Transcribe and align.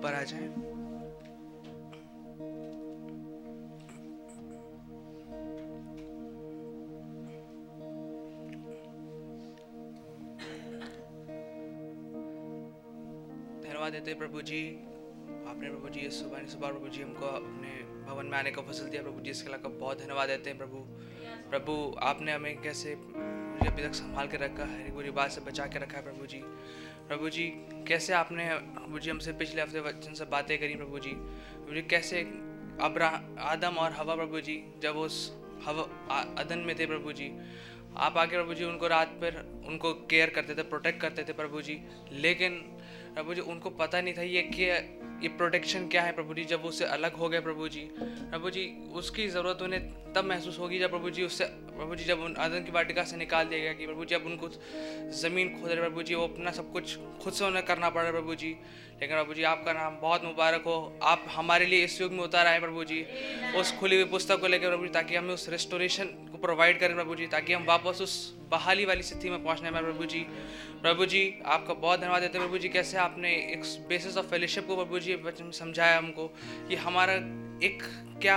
ऊपर 0.00 0.14
आ 0.14 0.22
जाएँ। 0.22 0.48
धन्यवाद 13.60 13.92
देते 13.92 14.14
प्रभु 14.14 14.40
जी। 14.42 14.60
आपने 15.46 15.68
प्रभु 15.70 15.88
जी 15.88 16.08
सुबह 16.10 16.46
सुबह 16.46 16.68
प्रभु 16.68 16.88
जी 16.88 17.02
हमको 17.02 17.26
अपने 17.26 17.70
भवन 18.04 18.26
में 18.26 18.38
आने 18.38 18.50
का 18.50 18.62
फ़सल 18.62 18.88
दिया। 18.88 19.02
प्रभु 19.02 19.20
जी 19.20 19.30
इसके 19.30 19.48
लिए 19.48 19.58
बहुत 19.68 20.00
धन्यवाद 20.00 20.28
देते 20.28 20.50
हैं 20.50 20.58
प्रभु। 20.58 20.78
प्रभु, 21.50 21.72
आपने 22.00 22.32
हमें 22.32 22.60
कैसे 22.62 22.94
मुझे 22.96 23.68
अभी 23.68 23.82
तक 23.82 23.94
संभाल 23.94 24.28
के 24.28 24.36
रखा 24.36 24.64
है 24.66 24.92
बुरी 24.94 25.10
बात 25.10 25.30
से 25.30 25.40
बचा 25.40 25.66
के 25.66 25.78
रखा 25.78 25.96
है 25.98 26.02
प्रभु 26.04 26.26
जी। 26.26 26.42
प्रभु 27.10 27.28
जी 27.28 27.44
कैसे 27.88 28.12
आपने 28.12 28.44
प्रभु 28.48 28.98
जी 28.98 29.10
हमसे 29.10 29.32
पिछले 29.32 29.62
हफ़्ते 29.62 29.80
वचन 29.80 30.12
से 30.14 30.24
बातें 30.24 30.58
करी 30.58 30.74
प्रभु 30.74 30.98
जी 30.98 31.10
प्रभु 31.10 31.74
जी 31.74 31.82
कैसे 31.82 32.20
अब्रा, 32.80 33.08
आदम 33.38 33.78
और 33.78 33.92
हवा 33.92 34.14
प्रभु 34.14 34.40
जी 34.40 34.54
जब 34.82 34.96
उस 34.96 35.16
हवा 35.64 36.18
अदन 36.38 36.58
में 36.58 36.78
थे 36.78 36.86
प्रभु 36.86 37.12
जी 37.12 37.30
आप 37.96 38.16
आके 38.16 38.36
प्रभु 38.36 38.54
जी 38.54 38.64
उनको 38.64 38.86
रात 38.86 39.08
पर 39.08 39.40
उनको 39.68 39.92
केयर 40.10 40.30
करते 40.30 40.54
थे 40.54 40.62
प्रोटेक्ट 40.62 41.00
करते 41.00 41.24
थे 41.24 41.32
प्रभु 41.32 41.62
जी 41.62 41.78
लेकिन 42.12 42.58
प्रभु 43.14 43.34
जी 43.34 43.40
उनको 43.40 43.70
पता 43.70 44.00
नहीं 44.00 44.14
था 44.14 44.22
ये 44.22 44.42
क्या, 44.42 44.76
ये 45.22 45.28
प्रोटेक्शन 45.28 45.88
क्या 45.88 46.02
है 46.02 46.12
प्रभु 46.12 46.34
जी 46.34 46.44
जब 46.44 46.64
उससे 46.64 46.84
अलग 46.84 47.14
हो 47.14 47.28
गए 47.28 47.40
प्रभु 47.40 47.68
जी 47.68 47.88
प्रभु 48.00 48.50
जी 48.50 48.66
उसकी 48.94 49.28
ज़रूरत 49.28 49.62
उन्हें 49.62 50.09
तब 50.14 50.24
महसूस 50.24 50.58
होगी 50.58 50.78
जब 50.78 50.90
प्रभु 50.90 51.10
जी 51.10 51.22
उससे, 51.22 51.44
प्रभु 51.44 51.94
जी 51.96 52.04
जब 52.04 52.20
उन 52.20 52.34
आदम 52.38 52.64
की 52.64 52.72
वाटिका 52.72 53.04
से 53.04 53.16
निकाल 53.16 53.46
दिया 53.46 53.60
गया 53.60 53.72
कि 53.72 53.86
प्रभु 53.86 54.04
जी 54.04 54.14
अब 54.14 54.26
उनको 54.26 54.48
ज़मीन 55.20 55.48
खोद 55.50 55.70
रहे 55.70 55.80
प्रभु 55.80 56.02
जी 56.02 56.14
वो 56.14 56.24
अपना 56.24 56.50
सब 56.50 56.72
कुछ 56.72 56.96
खुद 57.22 57.32
से 57.32 57.44
उन्हें 57.44 57.64
करना 57.64 57.90
पड़ 57.90 58.02
रहा 58.02 58.06
है 58.06 58.12
प्रभु 58.12 58.34
जी। 58.34 58.54
लेकिन 59.00 59.16
प्रभु 59.16 59.34
जी 59.34 59.42
आपका 59.42 59.72
नाम 59.72 59.96
बहुत 60.00 60.24
मुबारक 60.24 60.64
हो। 60.66 60.98
आप 61.02 61.24
हमारे 61.30 61.66
लिए 61.66 61.84
इस 61.84 62.00
युग 62.00 62.12
में 62.12 62.22
उतार 62.24 62.46
आए 62.46 62.60
प्रभु 62.60 62.84
जी, 62.84 63.04
उस 63.56 63.72
खुली 63.78 63.96
हुई 63.96 64.04
पुस्तक 64.04 64.40
को 64.40 64.46
लेकर 64.46 64.68
प्रभु 64.68 64.86
जी, 64.86 64.90
ताकि 64.92 65.16
हमें 65.16 65.34
उस 65.34 65.48
रेस्टोरेशन 65.48 66.04
को 66.32 66.38
प्रोवाइड 66.38 66.80
करें 66.80 66.94
प्रभु 66.94 67.14
जी, 67.14 67.26
ताकि 67.26 67.52
हम 67.52 67.64
वापस 67.64 68.00
उस 68.02 68.16
बहाली 68.50 68.84
वाली 68.84 69.02
स्थिति 69.02 69.30
में 69.30 69.42
पहुँचने 69.44 69.70
में 69.70 69.82
प्रभु 69.82 70.04
जी। 70.04 70.20
प्रभु 70.82 71.06
जी, 71.06 71.22
आपका 71.46 71.74
बहुत 71.74 72.00
धन्यवाद 72.00 72.22
देते 72.22 72.38
हैं 72.38 72.46
प्रभु 72.46 72.58
जी, 72.58 72.68
कैसे 72.68 72.98
आपने 72.98 73.34
एक 73.52 73.64
बेसिस 73.88 74.16
ऑफ़ 74.16 74.26
फेलोशिप 74.26 74.66
को 74.66 74.76
प्रभु 74.76 74.98
जी 74.98 75.18
समझाया 75.58 75.96
हमको 75.98 76.26
कि 76.68 76.76
हमारा 76.76 77.14
एक 77.64 77.82
क्या 78.22 78.36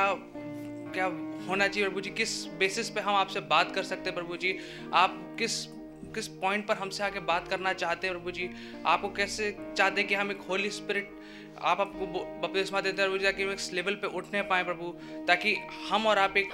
क्या 0.94 1.06
होना 1.48 1.68
चाहिए? 1.68 1.88
प्रभु 1.90 2.02
जी 2.02 2.10
किस 2.10 2.46
बेसिस 2.46 2.90
पे 2.90 3.02
हम 3.02 3.16
आपसे 3.16 3.40
बात 3.40 3.76
कर 3.76 3.84
सकते 3.84 4.10
हैं? 4.10 4.16
प्रभु 4.16 4.38
जी 4.38 4.58
आप 4.94 5.36
किस 5.40 5.66
किस 6.16 6.28
पॉइंट 6.28 6.68
पर 6.68 6.76
हमसे 6.76 7.04
आके 7.04 7.20
बात 7.20 7.48
करना 7.48 7.74
चाहते 7.74 8.08
हैं? 8.08 8.16
प्रभु 8.16 8.32
जी 8.32 8.50
आपको 8.86 9.10
कैसे 9.10 9.58
चाहते 9.78 10.02
हैं 10.02 10.08
कि 10.08 10.16
हम 10.16 10.32
एक 10.32 10.42
होली 10.50 10.70
स्पिरिट 10.70 11.10
आप 11.62 11.82
आपको 11.82 12.06
बपतिस्मा 12.42 12.82
देते 12.82 13.02
हैं? 13.02 13.10
प्रभु 13.10 13.18
जी 13.18 13.26
ताकि 13.26 13.44
हम 13.44 13.52
इस 13.52 13.74
लेवल 13.74 13.96
पे 13.96 14.08
उठने 14.08 14.42
पाए 14.42 14.64
प्रभु, 14.64 14.94
ताकि 15.28 15.56
हम 15.90 16.08
और 16.08 16.18
आप 16.18 16.38
एक 16.38 16.54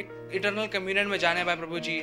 एक 0.00 0.30
इटर्नल 0.34 0.66
कम्युनियन 0.66 1.06
में 1.06 1.18
जाने 1.18 1.44
पाए 1.44 1.56
प्रभु 1.56 1.78
जी। 1.78 2.02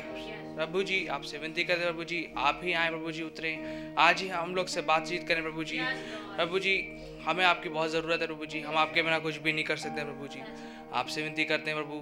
प्रभु 0.55 0.83
जी, 0.83 1.05
आपसे 1.07 1.37
विनती 1.37 1.63
करते 1.63 1.85
प्रभु 1.85 2.03
जी, 2.03 2.33
आप 2.37 2.61
ही 2.63 2.73
आए 2.73 2.89
प्रभु 2.89 3.11
जी 3.11 3.23
उतरे। 3.23 3.51
आज 3.97 4.21
ही 4.21 4.27
हम 4.27 4.55
लोग 4.55 4.67
से 4.67 4.81
बातचीत 4.81 5.27
करें 5.27 5.41
प्रभु 5.43 5.63
जी। 5.63 5.79
प्रभु 6.35 6.59
जी, 6.59 6.75
हमें 7.23 7.45
आपकी 7.45 7.69
बहुत 7.69 7.89
ज़रूरत 7.89 8.21
है 8.21 8.27
प्रभु 8.27 8.45
जी, 8.45 8.59
हम 8.59 8.77
आपके 8.77 9.03
बिना 9.03 9.19
कुछ 9.19 9.37
भी 9.37 9.53
नहीं 9.53 9.63
कर 9.63 9.77
सकते 9.77 10.03
प्रभु 10.03 10.27
जी। 10.27 10.41
आपसे 10.93 11.21
विनती 11.21 11.43
करते 11.45 11.71
हैं 11.71 11.79
प्रभु। 11.79 11.97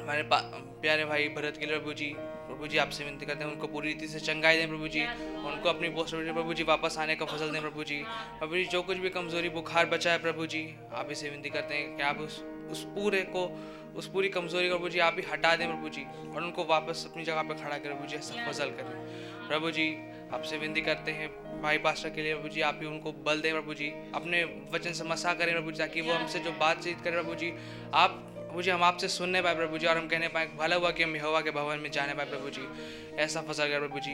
हमारे 0.00 0.22
प्यारे 0.32 1.04
भाई 1.04 1.28
भरत 1.28 1.56
के 1.56 1.66
लिए 1.66 1.78
प्रभु 1.78 1.92
जी 1.92 2.14
प्रभु 2.16 2.66
जी 2.66 2.78
आपसे 2.78 3.04
विनती 3.04 3.26
करते 3.26 3.44
हैं, 3.44 3.50
उनको 3.52 3.66
पूरी 3.66 3.88
रीति 3.88 4.06
से 4.08 4.20
चंगाई 4.20 4.56
दें 4.56 4.68
प्रभु 4.68 4.88
जी, 4.88 5.02
उनको 5.46 5.68
अपनी 5.68 5.88
पोस्ट 5.88 6.14
प्रभु 6.14 6.54
जी 6.54 6.62
वापस 6.62 6.96
आने 6.98 7.14
का 7.16 7.26
फ़सल 7.26 7.50
दें 7.50 7.60
प्रभु 7.60 7.84
जी। 7.84 8.02
प्रभु 8.38 8.54
जी, 8.54 8.64
जो 8.64 8.82
कुछ 8.82 8.96
भी 8.96 9.10
कमज़ोरी, 9.10 9.48
बुखार 9.48 9.86
बचा 9.86 10.12
है 10.12 10.18
प्रभु 10.18 10.46
जी, 10.46 10.62
आप 10.92 11.10
इसे 11.10 11.30
विनती 11.30 11.50
करते 11.50 11.74
हैं 11.74 11.96
कि 11.96 12.02
आप 12.02 12.18
उस 12.18 12.42
उस 12.70 12.82
पूरे 12.86 13.20
को, 13.26 13.44
उस 13.96 14.06
पूरी 14.06 14.28
कमज़ोरी 14.28 14.68
को 14.68 14.74
प्रभु 14.74 14.88
जी 14.88 14.98
आप 14.98 15.16
ही 15.18 15.22
हटा 15.30 15.54
दें 15.56 15.66
प्रभु 15.68 15.88
जी, 15.88 16.02
और 16.02 16.42
उनको 16.42 16.64
वापस 16.64 17.06
अपनी 17.10 17.24
जगह 17.24 17.42
पर 17.42 17.54
खड़ा 17.54 17.78
कर 17.78 17.88
प्रभु 17.88 18.06
जी, 18.06 18.16
ऐसा 18.16 18.50
फजल 18.50 18.70
करें। 18.70 19.48
प्रभु 19.48 19.70
जी, 19.70 19.88
आपसे 20.32 20.58
विनती 20.58 20.80
करते 20.80 21.12
हैं 21.12 21.28
भाई 21.62 21.78
पास्टर 21.84 22.10
के 22.10 22.22
लिए 22.22 22.34
प्रभु 22.34 22.48
जी 22.48 22.60
आप 22.70 22.78
ही 22.82 22.86
उनको 22.86 23.12
बल 23.24 23.40
दें 23.40 23.52
प्रभु 23.52 23.74
जी 23.74 23.88
अपने 24.14 24.42
वचन 24.72 24.92
से 24.98 25.04
मसा 25.04 25.32
करें 25.40 25.52
प्रभु 25.54 25.70
जी 25.72 25.78
ताकि 25.78 26.00
वो 26.00 26.12
हमसे 26.12 26.38
जो 26.44 26.52
बातचीत 26.60 27.00
करें 27.04 27.22
प्रभु 27.22 27.34
जी 27.42 27.52
आप 28.02 28.10
प्रभु 28.36 28.62
जी 28.62 28.70
हम 28.70 28.82
आपसे 28.82 29.08
सुनने 29.08 29.42
पाए 29.42 29.54
प्रभु 29.54 29.78
जी 29.78 29.86
और 29.86 29.98
हम 29.98 30.06
कहने 30.08 30.28
पाए 30.36 30.46
भला 30.58 30.76
हुआ 30.76 30.90
कि 30.90 31.02
हम 31.02 31.16
यहोवा 31.16 31.40
के 31.40 31.50
भवन 31.50 31.78
में 31.78 31.90
जाने 31.90 32.14
पाए 32.14 32.26
प्रभु 32.30 32.50
जी 32.56 32.66
ऐसा 33.24 33.40
फ़सल 33.50 33.68
कर 33.70 33.80
प्रभु 33.80 34.00
जी 34.06 34.12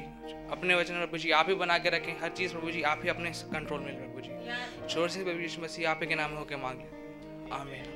अपने 0.56 0.74
वचन 0.74 0.94
प्रभु 0.96 1.18
जी 1.18 1.30
आप 1.40 1.48
ही 1.48 1.54
बना 1.62 1.78
के 1.78 1.90
रखें 1.96 2.12
हर 2.22 2.30
चीज़ 2.40 2.52
प्रभु 2.52 2.70
जी 2.70 2.82
आप 2.92 3.00
ही 3.04 3.08
अपने 3.08 3.30
कंट्रोल 3.54 3.80
में 3.80 3.94
प्रभु 3.98 4.26
जी 4.26 4.94
छोर 4.94 5.08
से 5.08 5.24
प्रभु 5.24 5.40
यीशु 5.40 5.62
मसीह 5.62 5.90
आप 5.90 6.00
ही 6.02 6.08
के 6.08 6.14
नाम 6.22 6.30
में 6.30 6.38
होकर 6.38 6.56
मांग 6.64 6.80
लें 6.80 7.50
आमीन 7.60 7.94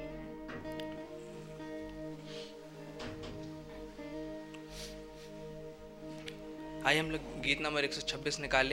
आइए 6.87 6.99
हम 6.99 7.11
लोग 7.11 7.41
गीत 7.45 7.61
नंबर 7.63 7.87
126 7.87 8.41
निकाल 8.41 8.69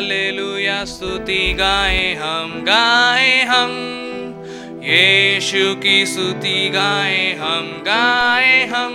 हालेलुया 0.00 0.76
स्तुति 0.90 1.42
गाए 1.56 2.04
हम 2.20 2.52
गाए 2.66 3.32
हम 3.48 3.72
यीशु 4.84 5.74
की 5.82 5.96
स्तुति 6.06 6.70
गाए 6.74 7.18
हम 7.40 7.66
गाए 7.88 8.54
हम 8.72 8.94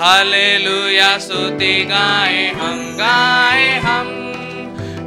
हालेलुया 0.00 1.10
स्तुति 1.26 1.74
गाए 1.90 2.42
हम 2.60 2.80
गाए 2.98 3.68
हम 3.86 4.08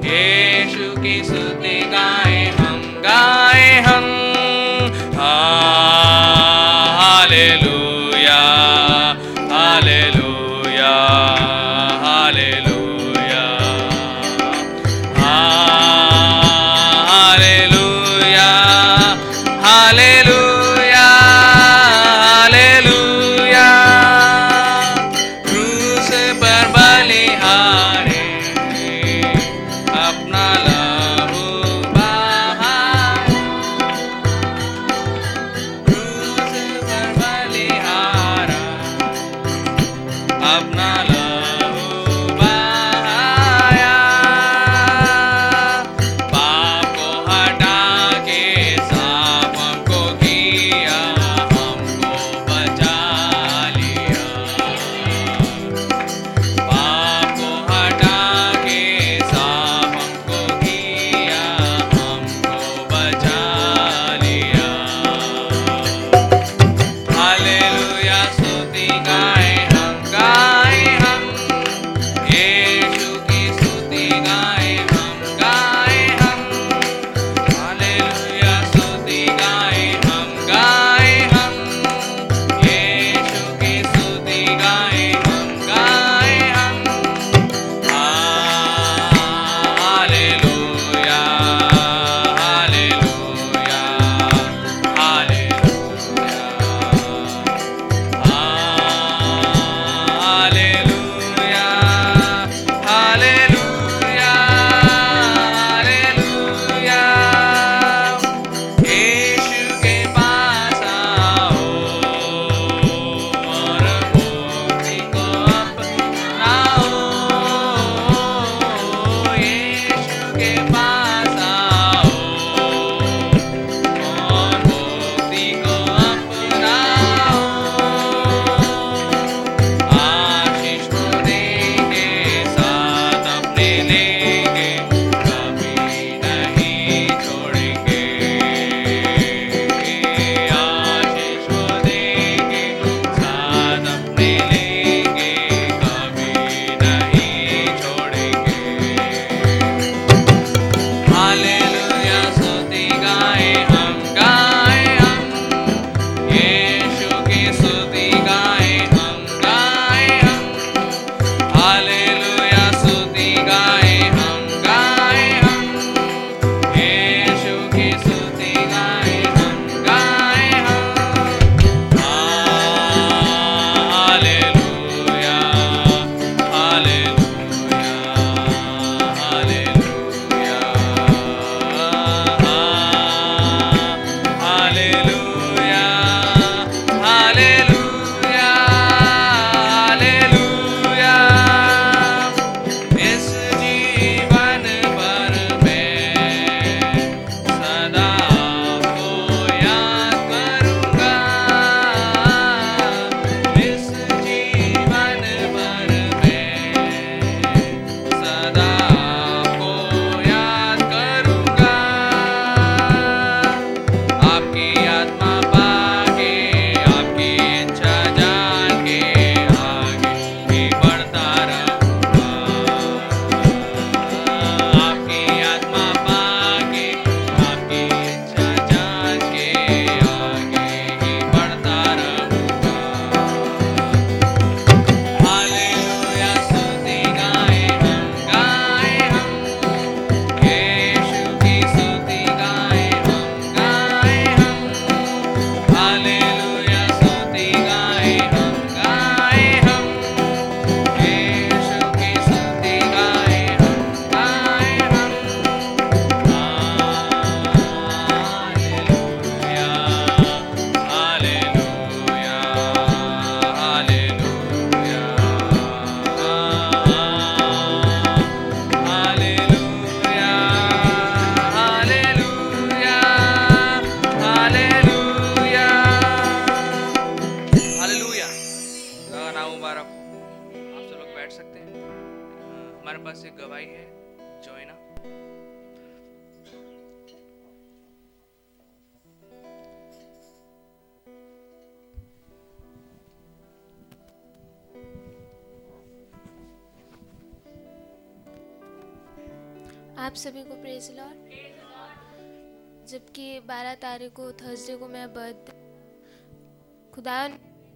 यीशु 0.06 0.88
की 1.02 1.18
स्तुति 1.24 1.78
गाए 1.96 2.40
हम 2.60 2.82
गाए 3.06 3.70
हम 3.88 4.06
हालेलुया 7.04 8.40
हालेलुया 9.52 10.15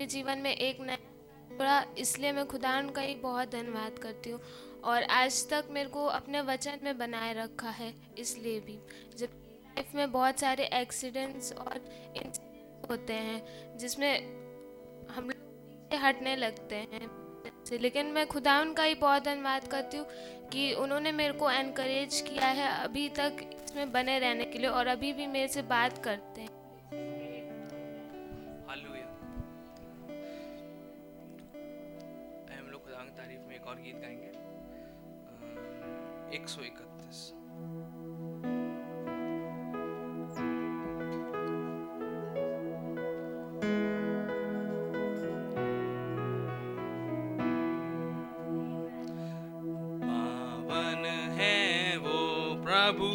जीवन 0.10 0.38
में 0.38 0.52
एक 0.52 0.80
नया 0.82 0.98
थोड़ा 1.52 1.84
इसलिए 1.98 2.32
मैं 2.32 2.46
खुदा 2.48 2.82
का 2.96 3.02
ही 3.02 3.16
बहुत 3.16 3.52
धन्यवाद 3.52 3.98
करती 4.00 4.30
हूँ। 4.30 4.42
और 4.84 5.04
आज 5.04 5.50
तक 5.50 5.68
मेरे 5.72 5.90
को 5.90 6.06
अपने 6.08 6.42
वचन 6.42 6.80
में 6.84 6.98
बनाए 6.98 7.34
रखा 7.34 7.70
है, 7.70 7.94
इसलिए 8.18 8.60
भी। 8.60 8.78
जब 9.18 9.30
लाइफ 9.68 9.96
में 9.96 10.12
बहुत 10.12 10.40
सारे 10.40 10.70
एक्सीडेंट्स 10.74 11.52
और 11.54 11.80
होते 12.90 13.14
हैं, 13.14 13.78
जिसमें 13.78 14.14
हम 15.08 15.32
हटने 15.96 16.36
लगते 16.36 16.76
हैं 16.76 17.10
लेकिन 17.74 18.06
मैं 18.06 18.26
खुदा 18.28 18.64
का 18.74 18.84
ही 18.84 18.94
बहुत 18.96 19.24
धन्यवाद 19.24 19.68
करती 19.68 19.98
हूँ 19.98 20.06
कि 20.50 20.74
उन्होंने 20.74 21.12
मेरे 21.12 21.34
को 21.34 21.50
एनकरेज 21.52 22.20
किया 22.22 22.48
है 22.48 22.68
अभी 22.84 23.08
तक 23.10 23.38
इसमें 23.56 23.92
बने 23.92 24.18
रहने 24.20 24.46
के 24.46 24.60
लिए 24.60 24.70
और 24.70 24.88
अभी 24.88 25.12
भी 25.14 25.28
मेरे 25.28 25.48
से 25.48 25.62
बात 25.62 26.04
करते 26.04 26.29
और 33.70 33.76
गीत 33.76 33.98
गाएँगे। 34.02 34.32
एक 36.36 36.48
सौ 36.48 36.62
इकतीस। 36.62 37.34
पावन 50.04 51.06
है 51.40 51.98
वो 51.98 52.20
प्रभु 52.64 53.12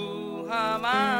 हमारे। 0.52 1.13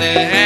and 0.00 0.43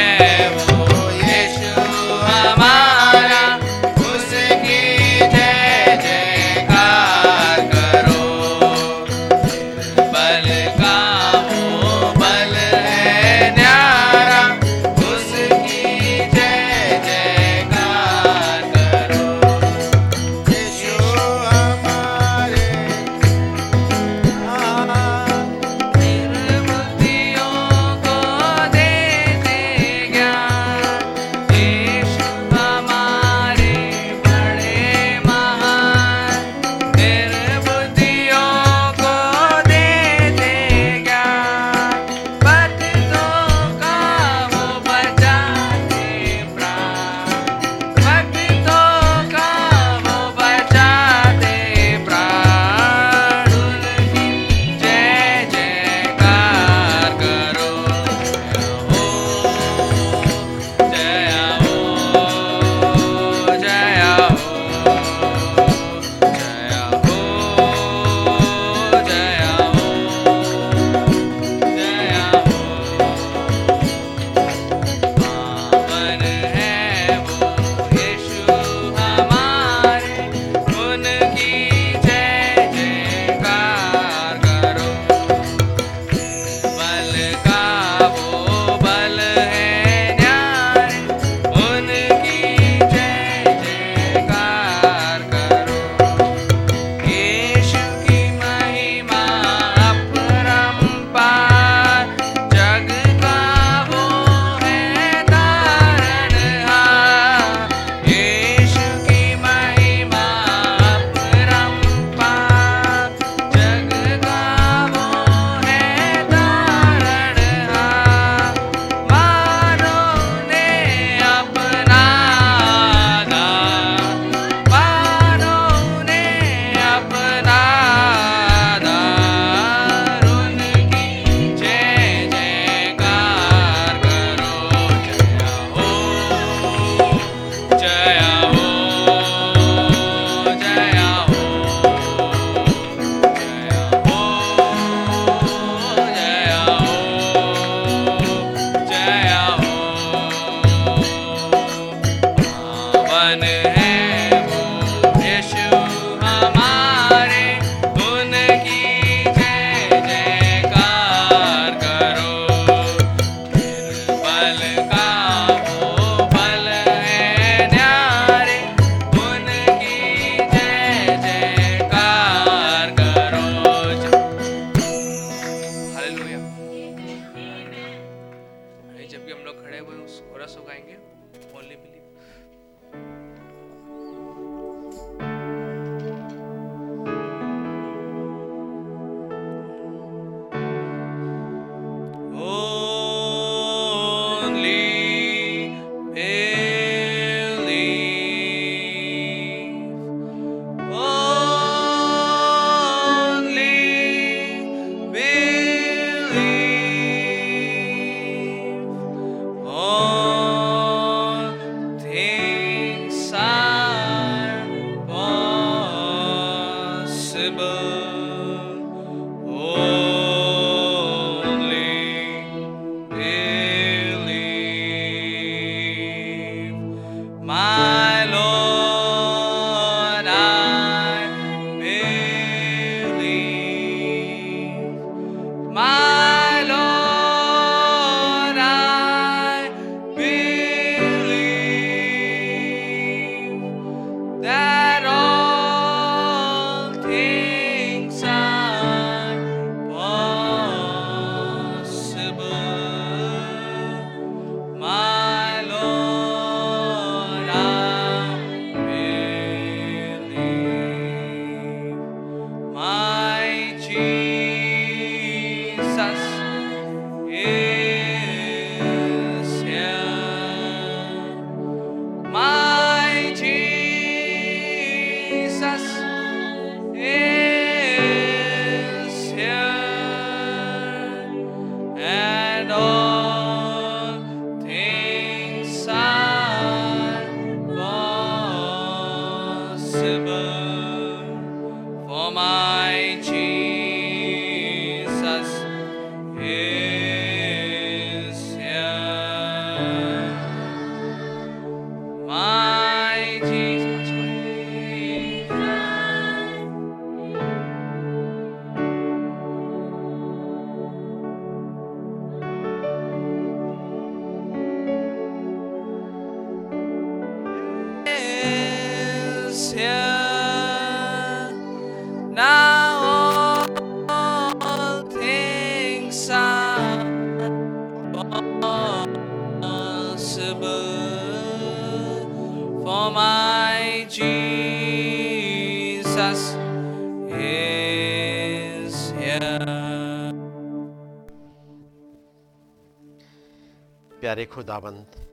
खुदाबंद। 344.51 345.27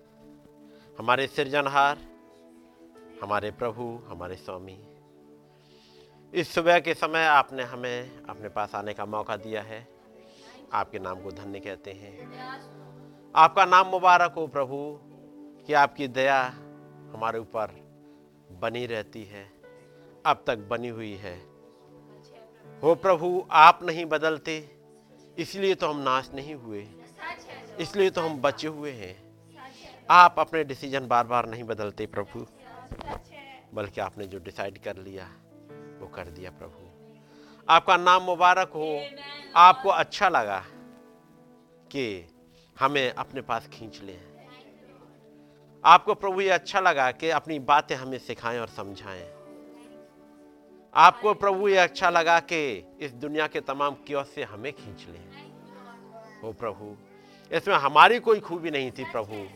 हमारे 0.99 1.27
सृजनहार 1.27 1.99
हमारे 3.23 3.51
प्रभु, 3.51 3.85
हमारे 4.09 4.37
स्वामी, 4.37 4.79
इस 6.33 6.55
सुबह 6.55 6.79
के 6.81 6.95
समय 6.95 7.25
आपने 7.25 7.63
हमें 7.63 8.25
अपने 8.25 8.49
पास 8.49 8.75
आने 8.75 8.95
का 8.95 9.05
मौका 9.07 9.37
दिया 9.37 9.63
है। 9.63 9.87
आपके 10.73 10.99
नाम 10.99 11.21
को 11.21 11.31
धन्य 11.31 11.61
कहते 11.61 11.93
हैं। 11.93 12.15
आपका 13.35 13.65
नाम 13.65 13.87
मुबारक 13.87 14.33
हो 14.33 14.47
प्रभु, 14.47 14.99
कि 15.67 15.73
आपकी 15.73 16.09
दया 16.09 16.41
हमारे 17.13 17.39
ऊपर 17.39 17.75
बनी 18.61 18.87
रहती 18.87 19.23
है, 19.25 19.45
अब 20.27 20.45
तक 20.47 20.59
बनी 20.69 20.89
हुई 20.89 21.15
है। 21.15 21.37
हो 22.83 22.95
प्रभु, 22.95 23.47
आप 23.51 23.81
नहीं 23.83 24.05
बदलते, 24.05 24.59
इसलिए 25.39 25.75
तो 25.75 25.89
हम 25.89 26.01
नाश 26.01 26.31
नहीं 26.35 26.55
हुए। 26.55 26.87
इसलिए 27.81 28.11
तो 28.11 28.21
हम 28.21 28.41
बचे 28.41 28.69
हुए 28.69 28.93
हैं। 28.93 29.27
आप 30.11 30.35
अपने 30.39 30.65
डिसीज़न 30.65 31.07
बार 31.09 31.27
बार 31.27 31.47
नहीं 31.47 31.65
बदलते 31.65 32.07
प्रभु। 32.07 32.47
बल्कि 33.75 34.01
आपने 34.01 34.27
जो 34.27 34.39
डिसाइड 34.39 34.79
कर 34.79 34.97
लिया, 34.97 35.25
वो 36.01 36.07
कर 36.07 36.25
दिया 36.25 36.51
प्रभु। 36.51 36.87
आपका 37.69 37.97
नाम 37.97 38.23
मुबारक 38.23 38.69
हो। 38.69 39.05
आपको 39.57 39.89
अच्छा 39.89 40.29
लगा 40.29 40.59
कि 41.91 42.29
हमें 42.81 43.11
अपने 43.11 43.41
पास 43.41 43.69
खींच 43.69 44.01
लें। 44.03 44.21
आपको 45.85 46.15
प्रभु 46.15 46.41
ये 46.41 46.51
अच्छा 46.51 46.81
लगा 46.81 47.11
कि 47.13 47.31
अपनी 47.31 47.59
बातें 47.59 47.97
हमें 47.97 48.19
सिखाएँ 48.19 48.59
और 48.59 48.69
समझाएँ। 48.69 49.33
आपको 50.95 51.35
प्रभु 51.35 51.69
ये 51.69 51.77
अच्छा 51.77 52.11
लगा 52.11 52.41
कि 52.41 52.89
इस 53.01 53.13
दुनिया 53.13 53.47
के 53.47 53.61
तमाम 53.61 53.95
क्योस 53.95 54.31
से 54.35 54.43
हमें 54.43 54.73
खींच 54.73 55.07
लें। 55.09 55.25
हो 56.43 56.53
प्रभु। 56.53 56.97
इसमें 57.53 57.75
हमारी 57.75 58.19
कोई 58.19 58.41
खूबी 58.41 58.71
नहीं 58.71 58.91
थी, 58.91 59.05
प्रभु। 59.05 59.47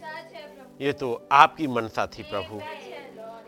ये 0.80 0.92
तो 0.92 1.28
आपकी 1.32 1.66
मनसा 1.66 2.06
थी, 2.06 2.22
प्रभु। 2.22 2.60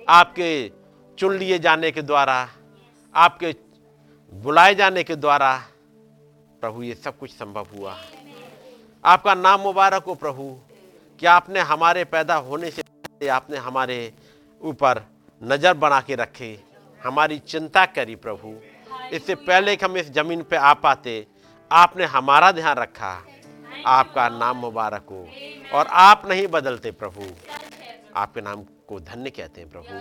आपके 0.09 0.73
चुन 1.19 1.37
लिए 1.37 1.59
जाने 1.59 1.91
के 1.91 2.03
द्वारा, 2.03 2.49
आपके 3.15 3.55
बुलाए 4.33 4.75
जाने 4.75 5.03
के 5.05 5.17
द्वारा, 5.17 5.57
प्रभु, 6.61 6.83
ये 6.83 6.95
सब 6.95 7.19
कुछ 7.19 7.31
संभव 7.31 7.67
हुआ। 7.77 7.97
आपका 9.05 9.35
नाम 9.35 9.61
मुबारक 9.61 10.05
हो, 10.05 10.15
प्रभु, 10.15 10.59
कि 11.21 11.27
आपने 11.27 11.61
हमारे 11.61 12.05
पैदा 12.05 12.35
होने 12.35 12.71
से 12.71 13.29
आपने 13.29 13.57
हमारे 13.57 14.13
ऊपर 14.61 15.01
नज़र 15.43 15.75
बना 15.75 16.01
के 16.01 16.15
रखे, 16.15 16.59
हमारी 17.01 17.39
चिंता 17.39 17.85
करी, 17.87 18.17
प्रभु। 18.17 18.55
इससे 19.13 19.35
पहले 19.35 19.77
कि 19.77 19.85
हम 19.85 19.97
इस 19.97 20.11
ज़मीन 20.13 20.43
पे 20.43 20.57
आ 20.57 20.73
पाते, 20.75 21.27
आपने 21.71 22.05
हमारा 22.05 22.53
ध्यान 22.53 22.77
रखा। 22.77 23.23
आपका 23.87 24.29
नाम 24.29 24.57
मुबारक 24.57 25.07
हो। 25.11 25.29
और 25.79 25.87
आप 25.87 26.23
नहीं 26.27 26.47
बदलते 26.47 26.91
प्रभु। 26.91 27.23
आपके 28.17 28.41
नाम 28.41 28.65
को 28.65 29.01
धन्य 29.01 29.31
कहते 29.31 29.61
हैं 29.61 29.71
प्रभु। 29.71 30.01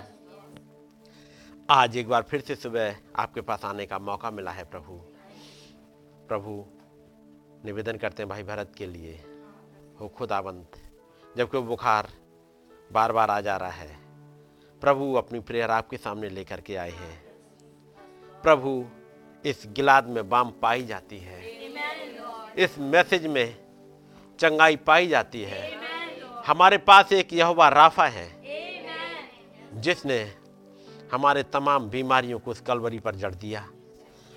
आज 1.69 1.97
एक 1.97 2.09
बार 2.09 2.21
फिर 2.21 2.41
से 2.41 2.55
सुबह 2.55 2.95
आपके 3.15 3.41
पास 3.41 3.65
आने 3.65 3.85
का 3.85 3.99
मौका 3.99 4.31
मिला 4.31 4.51
है 4.51 4.63
प्रभु। 4.63 4.93
प्रभु, 6.27 6.65
निवेदन 7.65 7.97
करते 7.97 8.23
हैं 8.23 8.29
भाई 8.29 8.43
भरत 8.43 8.71
के 8.77 8.85
लिए। 8.85 9.23
हो 9.99 10.09
खुदाबंद 10.09 10.67
जबकि 11.37 11.57
वो 11.57 11.63
बुखार 11.63 12.09
बार 12.91 13.11
बार 13.11 13.31
आ 13.31 13.41
जा 13.41 13.57
रहा 13.57 13.69
है। 13.69 13.97
प्रभु, 14.81 15.13
अपनी 15.13 15.39
प्रेयर 15.39 15.71
आपके 15.71 15.97
सामने 15.97 16.29
लेकर 16.29 16.61
के 16.61 16.75
आए 16.75 16.91
हैं। 16.91 17.23
प्रभु, 18.43 18.85
इस 19.45 19.63
गिलाद 19.67 20.07
में 20.07 20.29
बाम 20.29 20.51
पाई 20.51 20.83
जाती 20.83 21.19
है। 21.19 21.51
इस 22.57 22.79
मैसेज 22.79 23.27
में 23.27 23.60
चंगाई 24.41 24.75
पाई 24.77 25.07
जाती 25.07 25.41
है। 25.43 25.61
हमारे 26.45 26.77
पास 26.79 27.11
एक 27.13 27.33
यहोवा 27.33 27.67
राफा 27.69 28.05
है, 28.07 28.27
जिसने 29.75 30.19
हमारे 31.11 31.43
तमाम 31.43 31.89
बीमारियों 31.89 32.39
को 32.39 32.51
उस 32.51 32.61
कलवरी 32.61 32.99
पर 32.99 33.15
जड़ 33.15 33.33
दिया। 33.35 33.67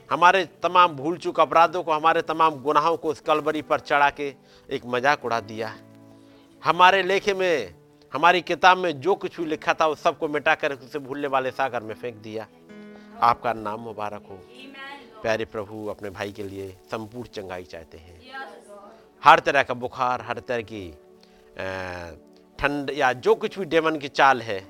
हमारे 0.08 0.44
तमाम 0.62 0.96
भूल 0.96 1.16
चूक 1.16 1.40
अपराधों 1.40 1.82
को, 1.82 1.92
हमारे 1.92 2.22
तमाम 2.22 2.60
गुनाहों 2.62 2.96
को 2.96 3.08
उस 3.08 3.20
कलवरी 3.20 3.62
पर 3.62 3.80
चढ़ा 3.80 4.10
के 4.10 4.34
एक 4.68 4.82
मज़ाक 4.86 5.24
उड़ा 5.24 5.40
दिया। 5.42 5.74
हमारे 6.62 7.02
लेखे 7.02 7.34
में, 7.34 7.74
हमारी 8.12 8.40
किताब 8.42 8.78
में 8.78 9.00
जो 9.00 9.14
कुछ 9.14 9.40
भी 9.40 9.46
लिखा 9.46 9.74
था 9.74 9.86
उस 9.86 10.02
सबको 10.02 10.28
मिटा 10.28 10.54
कर 10.54 10.72
उसे 10.72 10.98
भूलने 10.98 11.28
वाले 11.28 11.50
सागर 11.52 11.82
में 11.82 11.94
फेंक 11.94 12.16
दिया। 12.16 12.46
आपका 13.22 13.52
नाम 13.52 13.80
मुबारक 13.80 14.26
हो। 14.30 14.40
प्यारे 15.22 15.44
प्रभु, 15.46 15.86
अपने 15.86 16.10
भाई 16.10 16.32
के 16.32 16.42
लिए 16.42 16.68
संपूर्ण 16.90 17.28
चंगाई 17.34 17.64
चाहते 17.64 17.98
हैं। 17.98 18.20
हर 19.24 19.40
तरह 19.40 19.62
का 19.62 19.74
बुखार, 19.74 20.22
हर 20.22 20.38
तरह 20.38 20.62
की 20.62 20.90
ठंड 22.58 22.90
या 22.90 23.12
जो 23.14 23.34
कुछ 23.34 23.58
भी 23.58 23.64
डेमन 23.64 23.96
की 23.98 24.08
चाल 24.10 24.42
है, 24.42 24.60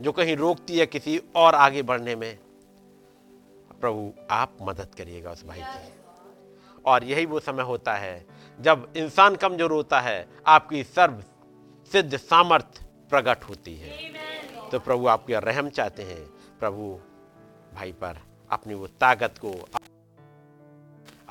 जो 0.00 0.12
कहीं 0.12 0.36
रोकती 0.36 0.78
है 0.78 0.86
किसी 0.86 1.20
और 1.36 1.54
आगे 1.54 1.82
बढ़ने 1.82 2.16
में, 2.16 2.38
प्रभु 3.80 4.12
आप 4.30 4.56
मदद 4.62 4.94
करिएगा 4.98 5.30
उस 5.30 5.44
भाई 5.46 5.60
की। 5.60 5.92
और 6.84 7.04
यही 7.04 7.26
वो 7.26 7.40
समय 7.40 7.62
होता 7.62 7.94
है 7.94 8.24
जब 8.58 8.92
इंसान 8.96 9.36
कमज़ोर 9.36 9.72
होता 9.72 10.00
है, 10.00 10.26
आपकी 10.46 10.82
सर्व 10.84 11.22
सिद्ध 11.90 12.16
सामर्थ 12.16 12.82
प्रकट 13.10 13.44
होती 13.44 13.74
है। 13.76 14.70
तो 14.70 14.78
प्रभु 14.80 15.06
आपके 15.06 15.38
रहम 15.40 15.68
चाहते 15.70 16.02
हैं, 16.02 16.24
प्रभु 16.60 16.98
भाई 17.74 17.92
पर 17.94 18.20
अपनी 18.50 18.74
वो 18.74 18.86
ताकत 19.00 19.38
को 19.38 19.52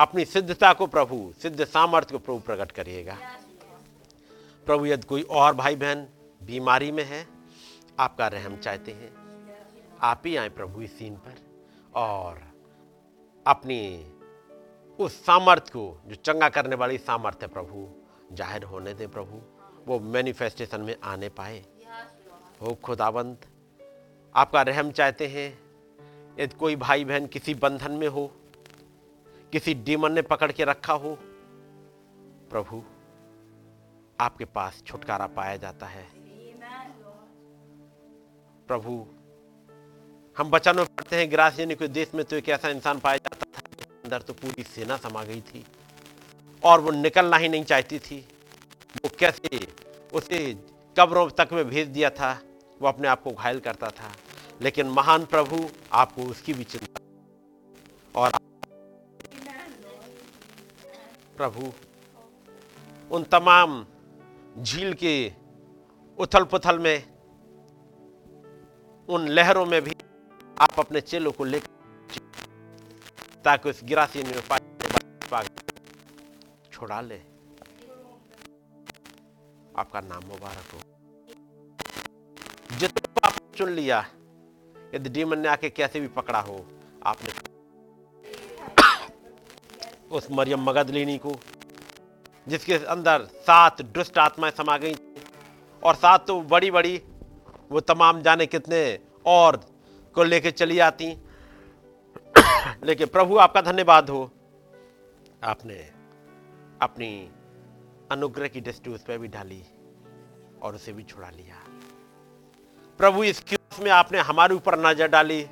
अपनी 0.01 0.23
सिद्धता 0.25 0.71
को 0.73 0.85
प्रभु, 0.87 1.17
सिद्ध 1.41 1.65
सामर्थ्य 1.65 2.11
को 2.11 2.19
प्रभु 2.19 2.39
प्रकट 2.39 2.71
करिएगा। 2.71 3.17
प्रभु, 4.67 4.85
यदि 4.85 5.07
कोई 5.07 5.21
और 5.21 5.53
भाई 5.55 5.75
बहन 5.75 6.07
बीमारी 6.41 6.91
में 6.91 7.03
है, 7.03 7.25
आपका 7.99 8.27
रहम 8.27 8.55
चाहते 8.57 8.91
हैं, 8.91 9.11
आप 10.01 10.23
ही 10.25 10.35
आए 10.35 10.49
प्रभु 10.49 10.81
इस 10.81 10.97
सीन 10.97 11.15
पर 11.17 11.35
और 11.95 12.41
अपनी 13.45 14.05
उस 14.99 15.19
सामर्थ्य 15.25 15.71
को, 15.71 15.97
जो 16.07 16.15
चंगा 16.15 16.49
करने 16.49 16.75
वाली 16.75 16.97
सामर्थ्य 16.97 17.47
प्रभु, 17.47 17.87
ज़ाहिर 18.33 18.63
होने 18.63 18.93
दे 18.93 19.07
प्रभु, 19.07 19.41
वो 19.87 19.99
मैनिफेस्टेशन 19.99 20.81
में 20.81 20.95
आने 21.03 21.29
पाए। 21.29 21.63
हो 22.61 22.73
खुदाबंद 22.83 23.45
आपका 24.35 24.61
रहम 24.61 24.91
चाहते 24.91 25.27
हैं, 25.27 25.49
यदि 26.37 26.57
कोई 26.57 26.75
भाई 26.77 27.05
बहन 27.05 27.25
किसी 27.27 27.53
बंधन 27.55 27.91
में 27.91 28.07
हो 28.07 28.31
किसी 29.53 29.73
डीमन 29.75 30.11
ने 30.11 30.21
पकड़ 30.23 30.51
के 30.51 30.65
रखा 30.65 30.93
हो, 30.93 31.17
प्रभु, 32.51 32.81
आपके 34.19 34.45
पास 34.47 34.81
छुटकारा 34.87 35.25
पाया 35.27 35.55
जाता 35.57 35.85
है। 35.85 36.05
प्रभु, 38.69 39.05
हम 40.37 40.49
बचन 40.49 40.75
में 40.75 40.85
पढ़ते 40.85 41.15
हैं, 41.15 41.31
ग्रास 41.31 41.59
यानी 41.59 41.75
कोई 41.75 41.87
देश 41.89 42.13
में 42.15 42.23
तो 42.25 42.35
एक 42.35 42.49
ऐसा 42.49 42.69
इंसान 42.69 42.99
पाया 42.99 43.17
जाता 43.17 43.45
था 43.51 43.61
अंदर 44.03 44.21
तो 44.21 44.33
पूरी 44.33 44.63
सेना 44.65 44.97
समा 44.97 45.23
गई 45.23 45.41
थी, 45.41 45.65
और 46.63 46.81
वो 46.81 46.91
निकलना 46.91 47.37
ही 47.37 47.49
नहीं 47.49 47.63
चाहती 47.63 47.99
थी। 47.99 48.19
वो 48.95 49.09
कैसे 49.19 49.67
उसे 50.13 50.39
कब्रों 50.95 51.29
तक 51.29 51.49
में 51.53 51.63
भेज 51.69 51.87
दिया 51.87 52.09
था, 52.09 52.31
वो 52.81 52.87
अपने 52.87 53.07
आप 53.07 53.23
को 53.23 53.31
घायल 53.31 53.59
करता 53.59 53.89
था। 53.89 54.11
लेकिन 54.61 54.87
महान 54.89 55.25
प्रभु, 55.25 55.69
आपको 55.93 56.23
उसकी 56.23 56.53
भी 56.53 56.63
चिंता 56.63 56.99
और 58.15 58.39
प्रभु। 61.41 61.71
उन 63.11 63.23
तमाम 63.23 63.85
झील 64.57 64.93
के 64.93 65.33
उथल 66.17 66.43
पुथल 66.43 66.79
में, 66.79 67.03
उन 69.09 69.27
लहरों 69.27 69.65
में 69.65 69.81
भी 69.81 69.95
आप 70.61 70.79
अपने 70.79 71.01
चेलों 71.01 71.31
को 71.31 71.43
लेकर 71.43 72.19
ताकि 73.45 73.69
उस 73.69 73.83
गिरासी 73.83 74.23
में 74.23 74.33
छुड़ा 76.73 77.01
ले। 77.01 77.17
आपका 79.77 80.01
नाम 80.01 80.23
मुबारक 80.23 80.73
हो। 80.73 80.79
जितना 82.77 83.27
आप 83.27 83.33
चुन 83.55 83.69
लिया, 83.69 84.05
यदि 84.95 85.09
डीमन 85.09 85.39
ने 85.39 85.47
आके 85.47 85.69
कैसे 85.69 85.99
भी 85.99 86.07
पकड़ा 86.07 86.39
हो, 86.39 86.65
आपने 87.05 87.50
उस 90.11 90.27
मरियम 90.31 90.63
मगदलिनी 90.63 91.17
को, 91.17 91.35
जिसके 92.47 92.75
अंदर 92.85 93.27
सात 93.41 93.81
दुष्ट 93.81 94.17
आत्माएँ 94.17 94.51
समा 94.51 94.77
गई 94.77 94.95
और 95.83 95.95
सात 95.95 96.25
तो 96.27 96.39
बड़ी 96.41 96.71
बड़ी 96.71 97.01
वो 97.71 97.79
तमाम 97.79 98.21
जाने 98.21 98.45
कितने 98.45 98.99
और 99.25 99.59
को 100.15 100.23
लेके 100.23 100.51
चली 100.51 100.79
आती। 100.79 101.15
लेकिन 102.83 103.07
प्रभु 103.07 103.37
आपका 103.37 103.61
धन्यवाद 103.61 104.09
हो। 104.09 104.23
आपने 105.43 105.75
अपनी 106.81 107.29
अनुग्रह 108.11 108.47
की 108.47 108.61
दृष्टि 108.61 108.89
उस 108.89 109.01
पर 109.01 109.17
भी 109.17 109.27
डाली 109.27 109.61
और 110.61 110.75
उसे 110.75 110.93
भी 110.93 111.03
छुड़ा 111.03 111.29
लिया। 111.29 111.55
प्रभु, 112.99 113.23
इस 113.23 113.39
क्यूस 113.39 113.79
में 113.79 113.91
आपने 113.91 114.19
हमारे 114.19 114.55
ऊपर 114.55 114.79
नज़र 114.79 115.07
डाली? 115.07 115.45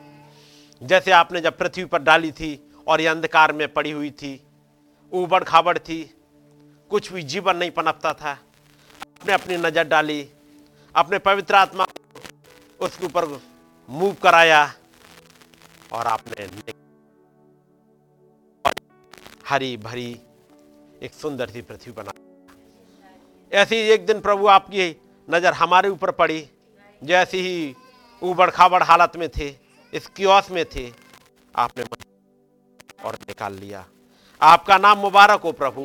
जैसे 0.82 1.12
आपने 1.12 1.41
जब 1.41 1.57
पृथ्वी 1.57 1.86
पर 1.86 1.99
डाली 1.99 2.32
थी 2.32 2.51
और 2.88 3.01
ये 3.01 3.07
अंधकार 3.07 3.53
में 3.53 3.68
पड़ी 3.74 3.91
हुई 3.91 4.12
थी 4.12 4.32
उबड़ 5.12 5.43
खाबड़ 5.43 5.78
थी। 5.80 6.03
कुछ 6.91 7.12
भी 7.14 7.24
जीवन 7.24 7.57
नहीं 7.57 7.72
पनपता 7.72 8.14
था। 8.14 8.32
आपने 8.32 9.34
अपनी 9.34 9.57
नज़र 9.57 9.84
डाली। 9.84 10.22
अपने 10.95 11.20
पवित्र 11.20 11.55
आत्मा 11.55 11.86
उसके 12.80 13.05
ऊपर 13.05 13.26
मूव 13.89 14.14
कराया 14.24 14.64
और 15.93 16.07
आपने 16.07 16.45
हरी 19.47 19.76
भरी 19.78 20.10
एक 21.03 21.14
सुंदर 21.14 21.49
सी 21.49 21.62
पृथ्वी 21.62 21.91
बना 21.93 22.12
ऐसी 23.51 23.76
एक 23.91 24.05
दिन 24.05 24.20
प्रभु 24.22 24.47
आपकी 24.47 24.89
नज़र 25.28 25.53
हमारे 25.53 25.89
ऊपर 25.89 26.12
पड़ी। 26.14 26.47
जैसी 27.01 27.39
ही 27.39 27.76
उबड़ 28.22 28.49
खाबड़ 28.49 28.84
हालत 28.84 29.16
में 29.18 29.28
थे, 29.30 29.47
इस 29.93 30.07
क्योस 30.16 30.51
में 30.51 30.66
थे, 30.66 30.91
आपने 31.53 31.84
और 33.03 33.16
निकाल 33.18 33.53
लिया। 33.53 33.86
आपका 34.41 34.77
नाम 34.77 34.97
मुबारक 34.97 35.41
हो 35.41 35.51
प्रभु। 35.51 35.81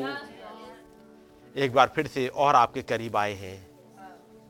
एक 1.54 1.72
बार 1.72 1.92
फिर 1.96 2.06
से 2.06 2.26
और 2.28 2.54
आपके 2.54 2.82
करीब 2.82 3.16
आए 3.16 3.32
हैं। 3.34 3.56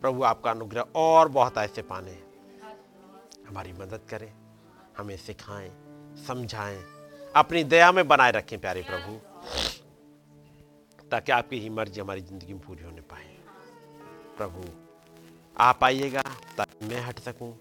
प्रभु 0.01 0.23
आपका 0.23 0.51
अनुग्रह 0.51 0.87
और 0.97 1.29
बहुत 1.29 1.59
ऐसे 1.59 1.83
पाने। 1.83 2.19
हमारी 3.49 3.73
मदद 3.73 4.01
करें, 4.11 4.33
हमें 4.99 5.17
सिखाएँ, 5.17 5.71
समझाएँ, 6.27 6.83
अपनी 7.37 7.65
दया 7.65 7.91
में 7.93 8.07
बनाए 8.09 8.31
रखें 8.31 8.59
प्यारे 8.59 8.83
प्रभु, 8.83 9.17
ताकि 11.11 11.33
आपकी 11.33 11.61
ही 11.61 11.71
मर्ज़ी 11.71 12.01
हमारी 12.01 12.21
ज़िंदगी 12.21 12.53
में 12.53 12.63
पूरी 12.63 12.85
होने 12.85 13.01
पाए। 13.01 13.37
प्रभु, 14.37 14.69
आप 15.57 15.85
आइएगा 15.85 16.23
ताकि 16.57 16.87
मैं 16.87 17.01
हट 17.01 17.19
सकूँ 17.21 17.55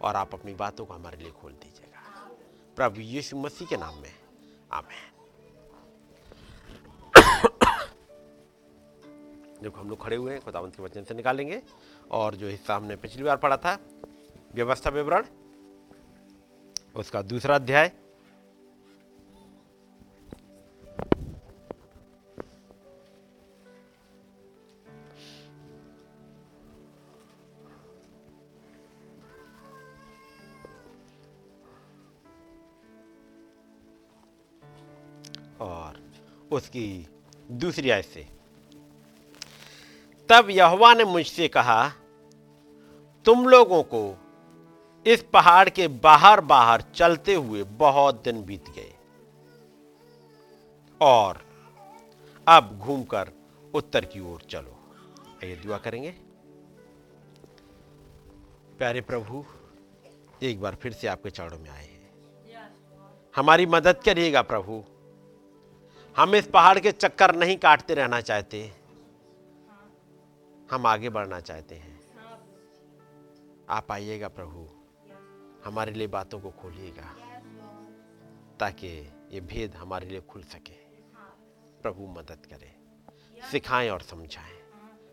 और 0.00 0.16
आप 0.16 0.34
अपनी 0.34 0.54
बातों 0.54 0.84
को 0.86 0.94
हमारे 0.94 1.22
लिए 1.22 1.30
खोल 1.30 1.52
दीजिएगा। 1.52 2.28
प्रभु 2.76 3.00
यीशु 3.00 3.36
मसीह 3.36 3.68
के 3.68 3.76
नाम 3.76 4.02
में, 4.02 4.12
आमेन। 4.72 5.10
जब 9.62 9.72
हम 9.76 9.88
लोग 9.88 10.02
खड़े 10.02 10.16
हुए 10.16 10.32
हैं 10.32 10.40
खुदावंत 10.40 10.76
के 10.76 10.82
वचन 10.82 11.04
से 11.04 11.14
निकालेंगे। 11.14 11.62
और 12.10 12.34
जो 12.34 12.48
हिस्सा 12.48 12.76
हमने 12.76 12.96
पिछली 12.96 13.22
बार 13.22 13.36
पढ़ा 13.36 13.56
था, 13.56 13.78
व्यवस्था 14.54 14.90
विवरण, 14.90 15.24
उसका 16.96 17.22
दूसरा 17.22 17.54
अध्याय। 17.54 17.92
और 35.60 35.98
उसकी 36.52 37.08
दूसरी 37.50 37.90
आयत 37.90 38.04
से 38.04 38.41
तब 40.32 40.50
यहोवा 40.50 40.94
ने 40.94 41.04
मुझसे 41.04 41.48
कहा, 41.48 41.88
तुम 43.24 43.48
लोगों 43.48 43.82
को 43.82 44.18
इस 45.06 45.22
पहाड़ 45.22 45.68
के 45.68 45.88
बाहर 45.88 46.40
बाहर 46.40 46.80
चलते 46.94 47.34
हुए 47.34 47.62
बहुत 47.62 48.22
दिन 48.24 48.44
बीत 48.44 48.64
गए 48.68 48.94
और 51.00 51.42
अब 52.48 52.78
घूमकर 52.78 53.30
उत्तर 53.74 54.04
की 54.04 54.20
ओर 54.20 54.40
चलो। 54.50 54.78
ये 55.44 55.56
दुआ 55.56 55.78
करेंगे। 55.78 56.10
प्यारे 58.78 59.00
प्रभु, 59.00 59.44
एक 60.42 60.60
बार 60.60 60.74
फिर 60.74 60.92
से 60.92 61.08
आपके 61.08 61.30
चरणों 61.30 61.58
में 61.58 61.70
आए 61.70 61.84
हैं। 61.84 62.70
हमारी 63.36 63.66
मदद 63.66 63.96
करिएगा 63.96 64.42
प्रभु। 64.42 64.84
हम 66.16 66.34
इस 66.34 66.46
पहाड़ 66.46 66.78
के 66.78 66.92
चक्कर 66.92 67.36
नहीं 67.36 67.56
काटते 67.56 67.94
रहना 67.94 68.20
चाहते। 68.20 68.81
हम 70.72 70.86
आगे 70.86 71.08
बढ़ना 71.10 71.40
चाहते 71.40 71.74
हैं। 71.74 72.00
आप 73.68 73.92
आइएगा 73.92 74.28
प्रभु। 74.28 74.68
हमारे 75.64 75.92
लिए 75.92 76.06
बातों 76.06 76.40
को 76.40 76.50
खोलिएगा, 76.50 77.14
ताकि 78.60 79.12
ये 79.30 79.40
भेद 79.40 79.74
हमारे 79.74 80.06
लिए 80.06 80.20
खुल 80.20 80.42
सके। 80.42 80.74
प्रभु 81.82 82.06
मदद 82.06 82.46
करे, 82.46 82.76
सिखाएँ 83.50 83.90
और 83.90 84.00
समझाएँ। 84.00 84.62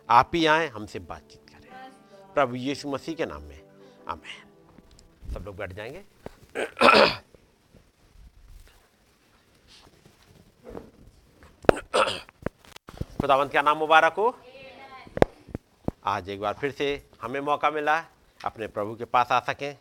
आप 0.10 0.32
ही 0.34 0.46
आए, 0.46 0.68
हमसे 0.68 1.00
बातचीत 1.00 1.50
करें। 1.50 1.92
प्रभु 2.34 2.56
यीशु 2.56 2.90
मसीह 2.90 3.16
के 3.16 3.26
नाम 3.26 3.42
में 3.42 3.68
आमेन 4.10 5.34
सब 5.34 5.44
लोग 5.46 5.56
बैठ 5.56 5.74
जाएँगे। 5.74 6.06
खुदावंत 13.22 13.54
का 13.54 13.62
नाम 13.62 13.78
मुबारक 13.78 14.14
हो? 14.14 14.40
आज 16.04 16.30
एक 16.30 16.40
बार 16.40 16.54
फिर 16.54 16.72
से 16.72 16.88
हमें 17.22 17.40
मौका 17.40 17.70
मिला 17.72 17.96
अपने 18.40 18.68
प्रभु 18.68 18.96
के 18.96 19.06
पास 19.06 19.32
आ 19.32 19.40
सकें। 19.40 19.76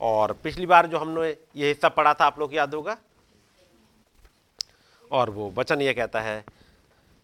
और 0.00 0.32
पिछली 0.32 0.66
बार 0.66 0.86
जो 0.86 0.98
हमने 0.98 1.28
ये 1.56 1.68
हिस्सा 1.68 1.88
पढ़ा 1.88 2.12
था 2.14 2.24
आप 2.24 2.38
लोग 2.38 2.54
याद 2.54 2.74
होगा, 2.74 2.96
और 5.10 5.30
वो 5.30 5.50
वचन 5.50 5.80
ये 5.82 5.94
कहता 5.94 6.20
है, 6.20 6.44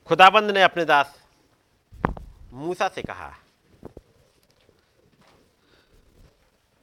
खुदाबंद 0.07 0.51
ने 0.51 0.63
अपने 0.63 0.85
दास 0.85 1.15
मूसा 2.53 2.89
से 2.89 3.03
कहा, 3.03 3.33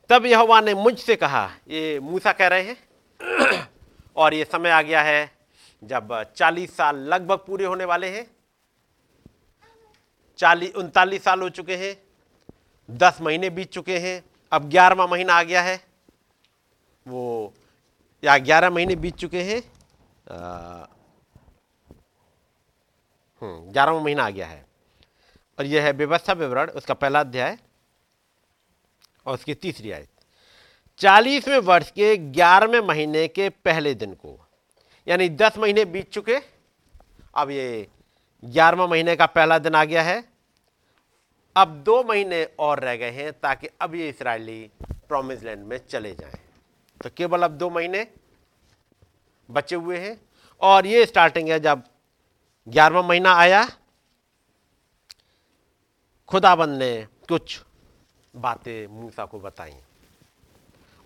तब 0.09 0.25
यहोवा 0.25 0.61
ने 0.61 0.73
मुझसे 0.73 1.15
कहा, 1.15 1.49
ये 1.67 1.99
मूसा 1.99 2.31
कह 2.31 2.47
रहे 2.47 2.63
हैं, 2.63 3.67
और 4.15 4.33
ये 4.33 4.45
समय 4.45 4.69
आ 4.69 4.81
गया 4.81 5.01
है 5.01 5.31
जब 5.81 6.13
40 6.35 6.75
साल 6.77 6.97
लगभग 7.05 7.37
पूरे 7.37 7.65
होने 7.65 7.85
वाले 7.85 8.09
हैं। 8.09 8.34
चालीस 10.39 10.75
उनतालीस 10.75 11.23
साल 11.23 11.41
हो 11.41 11.49
चुके 11.49 11.75
हैं 11.77 11.95
दस 12.89 13.17
महीने 13.21 13.49
बीत 13.49 13.71
चुके 13.71 13.97
हैं 13.99 14.23
अब 14.51 14.69
ग्यारहवा 14.69 15.07
महीना 15.07 15.33
आ 15.33 15.43
गया 15.43 15.61
है। 15.61 15.79
वो 17.05 17.53
या 18.23 18.37
ग्यारह 18.39 18.69
महीने 18.69 18.95
बीत 18.95 19.15
चुके 19.15 19.41
हैं 19.43 19.61
हम्म, 23.41 23.71
ग्यारहवा 23.71 23.99
महीना 24.01 24.25
आ 24.25 24.29
गया 24.29 24.47
है। 24.47 24.65
और 25.57 25.65
यह 25.65 25.83
है 25.83 25.91
व्यवस्था 25.93 26.33
विवरण 26.33 26.69
उसका 26.71 26.93
पहला 26.93 27.19
अध्याय 27.19 27.57
और 29.25 29.33
उसकी 29.33 29.53
तीसरी 29.55 29.91
आयत। 29.91 30.09
चालीसवें 30.99 31.57
वर्ष 31.59 31.91
के 31.91 32.15
ग्यारहवें 32.17 32.79
महीने 32.79 33.27
के 33.27 33.49
पहले 33.49 33.93
दिन 33.95 34.13
को 34.15 34.39
यानी 35.07 35.29
दस 35.31 35.57
महीने 35.57 35.85
बीत 35.85 36.09
चुके 36.11 36.37
अब 37.35 37.49
ये 37.51 37.87
ग्यारहवा 38.45 38.87
महीने 38.87 39.15
का 39.15 39.25
पहला 39.27 39.57
दिन 39.59 39.75
आ 39.75 39.83
गया 39.85 40.01
है। 40.03 40.23
अब 41.55 41.75
दो 41.85 42.03
महीने 42.03 42.43
और 42.59 42.79
रह 42.79 42.95
गए 42.95 43.11
हैं 43.11 43.31
ताकि 43.33 43.67
अब 43.81 43.95
ये 43.95 44.09
इसराइली 44.09 44.59
प्रोमिस 44.81 45.43
लैंड 45.43 45.65
में 45.65 45.77
चले 45.89 46.13
जाएँ। 46.13 46.39
तो 47.01 47.09
केवल 47.17 47.43
अब 47.43 47.51
दो 47.51 47.69
महीने 47.69 48.05
बचे 49.49 49.75
हुए 49.75 49.97
हैं 49.97 50.19
और 50.61 50.85
ये 50.87 51.05
स्टार्टिंग 51.05 51.49
है 51.49 51.59
जब 51.59 51.83
ग्यारहवा 52.67 53.01
महीना 53.01 53.33
आया। 53.35 53.63
खुदाबंद 56.29 56.77
ने 56.79 57.07
कुछ 57.29 57.59
बातें 58.33 58.87
मूसा 58.91 59.25
को 59.25 59.39
बताई 59.39 59.73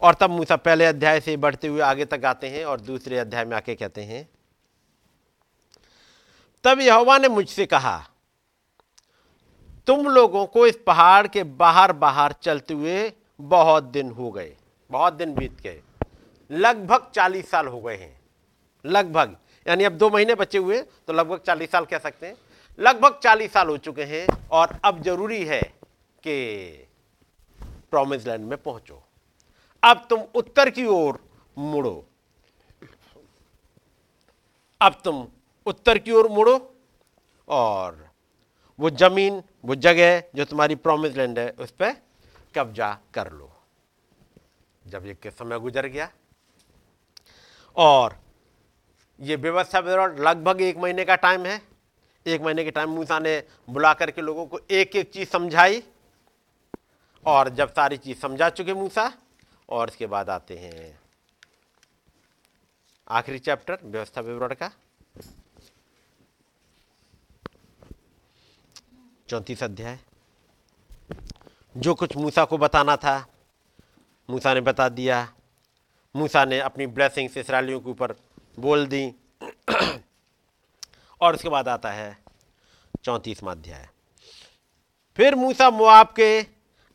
और 0.02 0.14
तब 0.14 0.30
मूसा 0.30 0.56
पहले 0.56 0.86
अध्याय 0.86 1.20
से 1.20 1.36
बढ़ते 1.38 1.68
हुए 1.68 1.82
आगे 1.82 2.06
तक 2.06 2.26
आते 2.26 2.50
हैं 2.50 2.64
और 2.66 2.82
दूसरे 2.82 3.18
अध्याय 3.18 3.46
में 3.46 3.56
आके 3.58 3.76
कहते 3.76 4.04
हैं 4.04 4.28
तब 6.66 6.80
यहोवा 6.80 7.18
ने 7.18 7.28
मुझसे 7.28 7.66
कहा, 7.66 7.98
तुम 9.88 10.08
लोगों 10.08 10.46
को 10.46 10.66
इस 10.68 10.78
पहाड़ 10.88 11.28
के 11.28 11.44
बाहर 11.44 11.92
बाहर 11.96 12.34
चलते 12.42 12.74
हुए 12.74 13.12
बहुत 13.42 13.84
दिन 13.86 14.12
हो 14.12 14.32
गए, 14.32 14.56
बहुत 14.90 15.14
दिन 15.14 15.34
बीत 15.36 15.62
गए। 15.62 15.82
लगभग 16.50 17.10
चालीस 17.16 17.50
साल 17.52 17.68
हो 17.68 17.82
गए 17.82 17.96
हैं। 17.98 18.20
लगभग, 18.86 19.36
यानी 19.66 19.84
अब 19.84 19.94
दो 19.94 20.10
महीने 20.10 20.36
बचे 20.36 20.58
हुए 20.58 20.82
तो 20.82 21.14
लगभग 21.14 21.40
चालीस 21.40 21.72
साल 21.72 21.86
कह 21.86 21.98
सकते 21.98 22.28
हैं। 22.28 22.36
लगभग 22.80 23.20
चालीस 23.24 23.54
साल 23.54 23.68
हो 23.68 23.78
चुके 23.80 24.04
हैं 24.04 24.26
और 24.52 24.80
अब 24.86 25.02
ज़रूरी 25.04 25.44
है 25.46 25.62
कि 26.24 26.88
प्रॉमिस 27.92 28.28
लैंड 28.28 28.46
में 28.46 28.58
पहुंचो। 28.58 29.02
अब 29.84 30.06
तुम 30.10 30.24
उत्तर 30.36 30.70
की 30.70 30.86
ओर 30.88 31.20
मुड़ो। 31.58 32.06
अब 34.82 35.02
तुम 35.04 35.28
उत्तर 35.70 35.98
की 35.98 36.12
ओर 36.12 36.28
मुड़ो 36.28 36.56
और 37.48 38.08
वो 38.80 38.90
ज़मीन, 38.90 39.42
वो 39.66 39.76
जगह 39.76 40.20
जो 40.36 40.46
तुम्हारी 40.46 40.76
प्रॉमिस 40.76 41.16
लैंड 41.16 41.40
है, 41.40 41.50
उस 41.52 41.72
पर 41.72 41.96
कब्जा 42.56 42.98
कर 43.14 43.32
लो। 43.32 43.52
जब 44.88 45.06
ये 45.06 45.32
समय 45.32 45.60
गुजर 45.60 45.86
गया? 45.86 46.10
और 47.78 48.18
ये 49.22 49.36
व्यवस्था 49.36 49.80
लगभग 50.08 50.62
एक 50.62 50.78
महीने 50.78 51.06
का 51.06 51.16
टाइम 51.16 51.46
है। 51.46 51.62
एक 52.26 52.42
महीने 52.42 52.64
के 52.64 52.72
टाइम 52.72 52.90
मूसा 52.90 53.20
ने 53.20 53.44
बुला 53.70 53.94
करके 53.94 54.22
लोगों 54.22 54.46
को 54.46 54.60
एक 54.72 54.96
एक 54.96 55.12
चीज़ 55.12 55.30
समझाई 55.30 55.84
और 57.26 57.50
जब 57.50 57.70
सारी 57.70 57.98
चीज़ 57.98 58.18
समझा 58.20 58.50
चुके 58.50 58.74
मूसा 58.74 59.12
और 59.70 59.90
इसके 59.90 60.08
बाद 60.08 60.30
आते 60.30 60.58
हैं। 60.58 61.00
आखिरी 63.10 63.40
चैप्टर 63.40 63.78
व्यवस्था 63.84 64.22
विवरण 64.22 64.54
का। 64.54 64.72
चौंतीस 69.30 69.64
अध्याय। 69.64 70.00
जो 71.78 71.96
कुछ 71.96 72.18
मूसा 72.18 72.46
को 72.46 72.58
बताना 72.58 72.96
था, 72.96 73.28
मूसा 74.30 74.54
ने 74.54 74.62
बता 74.62 74.90
दिया। 74.90 75.34
मूसा 76.16 76.46
ने 76.46 76.60
अपनी 76.60 76.88
ब्लेसिंग्स 76.88 77.38
इसराइलियों 77.38 77.80
के 77.80 77.90
ऊपर 77.90 78.12
बोल 78.60 78.88
दी। 78.88 79.16
और 81.22 81.36
उसके 81.36 81.50
बाद 81.50 81.68
आता 81.68 81.92
है 81.92 82.18
चौंतीसवा 83.04 83.52
अध्याय। 83.52 83.90
फिर 85.18 85.36
मूसा 85.36 85.70
मुआब 85.70 86.08
के 86.08 86.42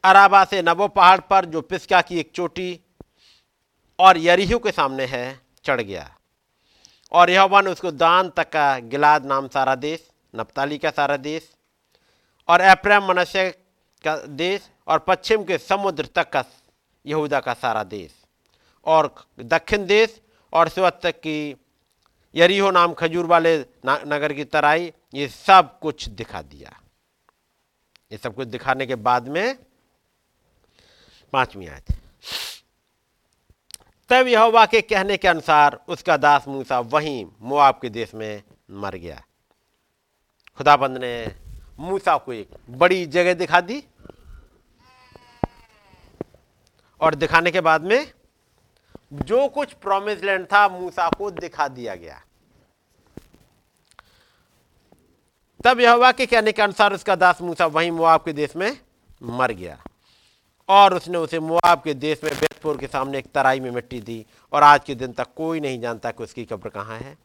अराबा 0.04 0.44
से 0.44 0.62
नबो 0.62 0.88
पहाड़ 0.88 1.20
पर, 1.20 1.44
जो 1.44 1.60
पिस्का 1.60 2.02
की 2.02 2.20
एक 2.20 2.32
चोटी 2.34 2.80
और 3.98 4.18
यरीहू 4.18 4.58
के 4.58 4.72
सामने 4.72 5.04
है, 5.04 5.40
चढ़ 5.64 5.80
गया। 5.80 6.16
और 7.12 7.30
यह 7.30 7.60
ने 7.60 7.70
उसको 7.70 7.90
दान 7.90 8.30
तक 8.30 8.48
का 8.52 8.78
गिलाद 8.78 9.24
नाम 9.24 9.48
सारा 9.48 9.74
देश, 9.74 10.10
नपताली 10.36 10.78
का 10.78 10.90
सारा 10.90 11.16
देश 11.16 11.53
और 12.48 12.60
अप्रैम 12.60 13.04
मनुष्य 13.04 13.50
का 14.04 14.16
देश 14.16 14.68
और 14.88 14.98
पश्चिम 14.98 15.44
के 15.44 15.58
समुद्र 15.58 16.08
तक 16.14 16.30
का 16.30 16.44
यहूदा 17.04 17.40
का 17.40 17.54
सारा 17.54 17.82
देश। 17.84 18.14
और 18.86 19.14
दक्षिण 19.40 19.86
देश 19.86 20.20
और 20.52 20.68
सिवत 20.68 21.00
तक 21.02 21.20
की 21.20 21.54
यरीहो 22.34 22.70
नाम 22.70 22.92
खजूर 22.92 23.26
वाले 23.26 23.56
नगर 23.86 24.32
की 24.32 24.44
तराई 24.44 24.92
ये 25.14 25.28
सब 25.28 25.78
कुछ 25.78 26.08
दिखा 26.10 26.42
दिया। 26.42 26.78
ये 28.12 28.18
सब 28.18 28.34
कुछ 28.34 28.48
दिखाने 28.48 28.86
के 28.86 28.94
बाद 28.94 29.28
में 29.28 29.56
पांचवी 31.32 31.66
आयत। 31.66 31.92
तब 34.10 34.26
यहोवा 34.26 34.64
के 34.66 34.80
कहने 34.80 35.16
के 35.16 35.28
अनुसार 35.28 35.78
उसका 35.88 36.16
दास 36.16 36.48
मूसा 36.48 36.80
वहीं 36.80 37.24
मुआब 37.40 37.78
के 37.82 37.88
देश 37.88 38.14
में 38.14 38.42
मर 38.70 38.94
गया। 38.94 39.22
खुदाबंद 40.58 40.98
ने 40.98 41.14
मूसा 41.78 42.16
को 42.16 42.32
एक 42.32 42.48
बड़ी 42.70 43.06
जगह 43.06 43.34
दिखा 43.34 43.60
दी। 43.60 43.84
और 47.00 47.14
दिखाने 47.14 47.50
के 47.50 47.60
बाद 47.60 47.82
में 47.82 48.12
जो 49.12 49.48
कुछ 49.48 49.72
प्रोमिस 49.72 50.22
लैंड 50.22 50.46
था, 50.46 50.68
मूसा 50.68 51.08
को 51.08 51.30
दिखा 51.30 51.68
दिया 51.68 51.94
गया। 51.94 52.22
तब 55.64 55.80
यहोवा 55.80 56.12
के 56.12 56.26
कहने 56.26 56.52
के 56.52 56.62
अनुसार 56.62 56.92
उसका 56.92 57.16
दास 57.16 57.40
मूसा 57.42 57.66
वहीं 57.66 57.90
मुआब 57.90 58.20
के 58.20 58.32
देश 58.32 58.56
में 58.56 58.78
मर 59.22 59.52
गया। 59.52 59.84
और 60.68 60.94
उसने 60.94 61.18
उसे 61.18 61.40
मुआब 61.40 61.82
के 61.82 61.94
देश 61.94 62.24
में 62.24 62.34
बेतपुर 62.34 62.78
के 62.78 62.86
सामने 62.86 63.18
एक 63.18 63.32
तराई 63.32 63.60
में 63.60 63.70
मिट्टी 63.70 64.00
दी। 64.00 64.26
और 64.52 64.62
आज 64.62 64.84
के 64.84 64.94
दिन 64.94 65.12
तक 65.12 65.26
कोई 65.36 65.60
नहीं 65.60 65.80
जानता 65.80 66.10
कि 66.10 66.22
उसकी 66.22 66.44
कब्र 66.44 66.68
कहाँ 66.68 66.98
है। 66.98 67.18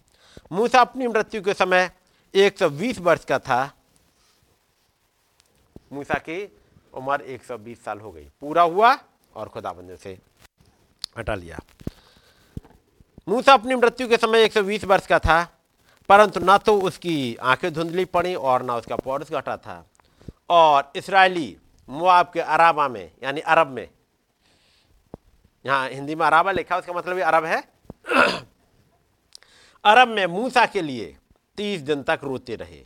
मूसा 0.52 0.82
अपनी 0.82 1.08
मृत्यु 1.08 1.42
के 1.42 1.54
समय 1.54 1.92
120 2.36 3.00
वर्ष 3.00 3.26
का 3.26 3.40
था। 3.40 3.74
मूसा 5.94 6.14
की 6.14 6.44
उम्र 6.94 7.22
120 7.22 7.84
साल 7.84 8.00
हो 8.00 8.12
गई। 8.12 8.28
पूरा 8.42 8.62
हुआ 8.62 8.98
और 9.36 9.50
खुदाबंद 9.50 9.98
से 9.98 10.18
हटा 11.18 11.36
लिया। 11.36 11.60
मूसा 13.28 13.54
अपनी 13.54 13.76
मृत्यु 13.76 14.08
के 14.08 14.18
समय 14.18 14.44
120 14.44 14.84
वर्ष 14.84 15.08
का 15.08 15.20
था, 15.20 15.44
परंतु 16.10 16.40
ना 16.40 16.58
तो 16.58 16.80
उसकी 16.82 17.36
आँखें 17.36 17.74
धुंधली 17.74 18.06
पड़ी 18.06 18.36
और 18.36 18.64
ना 18.64 18.76
उसका 18.76 18.96
पौरस 18.96 19.32
घटा 19.32 19.58
था। 19.58 19.86
और 20.50 20.92
इसराइली 20.96 21.58
मुआब 21.90 22.32
के 22.34 22.40
अराबा 22.40 22.88
में, 22.88 23.12
यानी 23.24 23.42
अरब 23.42 23.68
में, 23.68 23.90
यहाँ 25.66 25.90
हिंदी 25.90 26.16
में 26.16 26.26
अराबा 26.26 26.52
लिखा, 26.52 26.78
उसका 26.78 26.94
मतलब 26.94 27.18
ये 27.18 27.24
अरब 27.24 27.46
है। 27.46 27.62
अरब 29.86 30.08
में 30.08 30.26
मूसा 30.26 30.66
के 30.66 30.82
लिए 30.82 31.18
तीस 31.58 31.82
दिन 31.82 32.04
तक 32.04 32.20
रोते 32.24 32.56
रहे। 32.56 32.86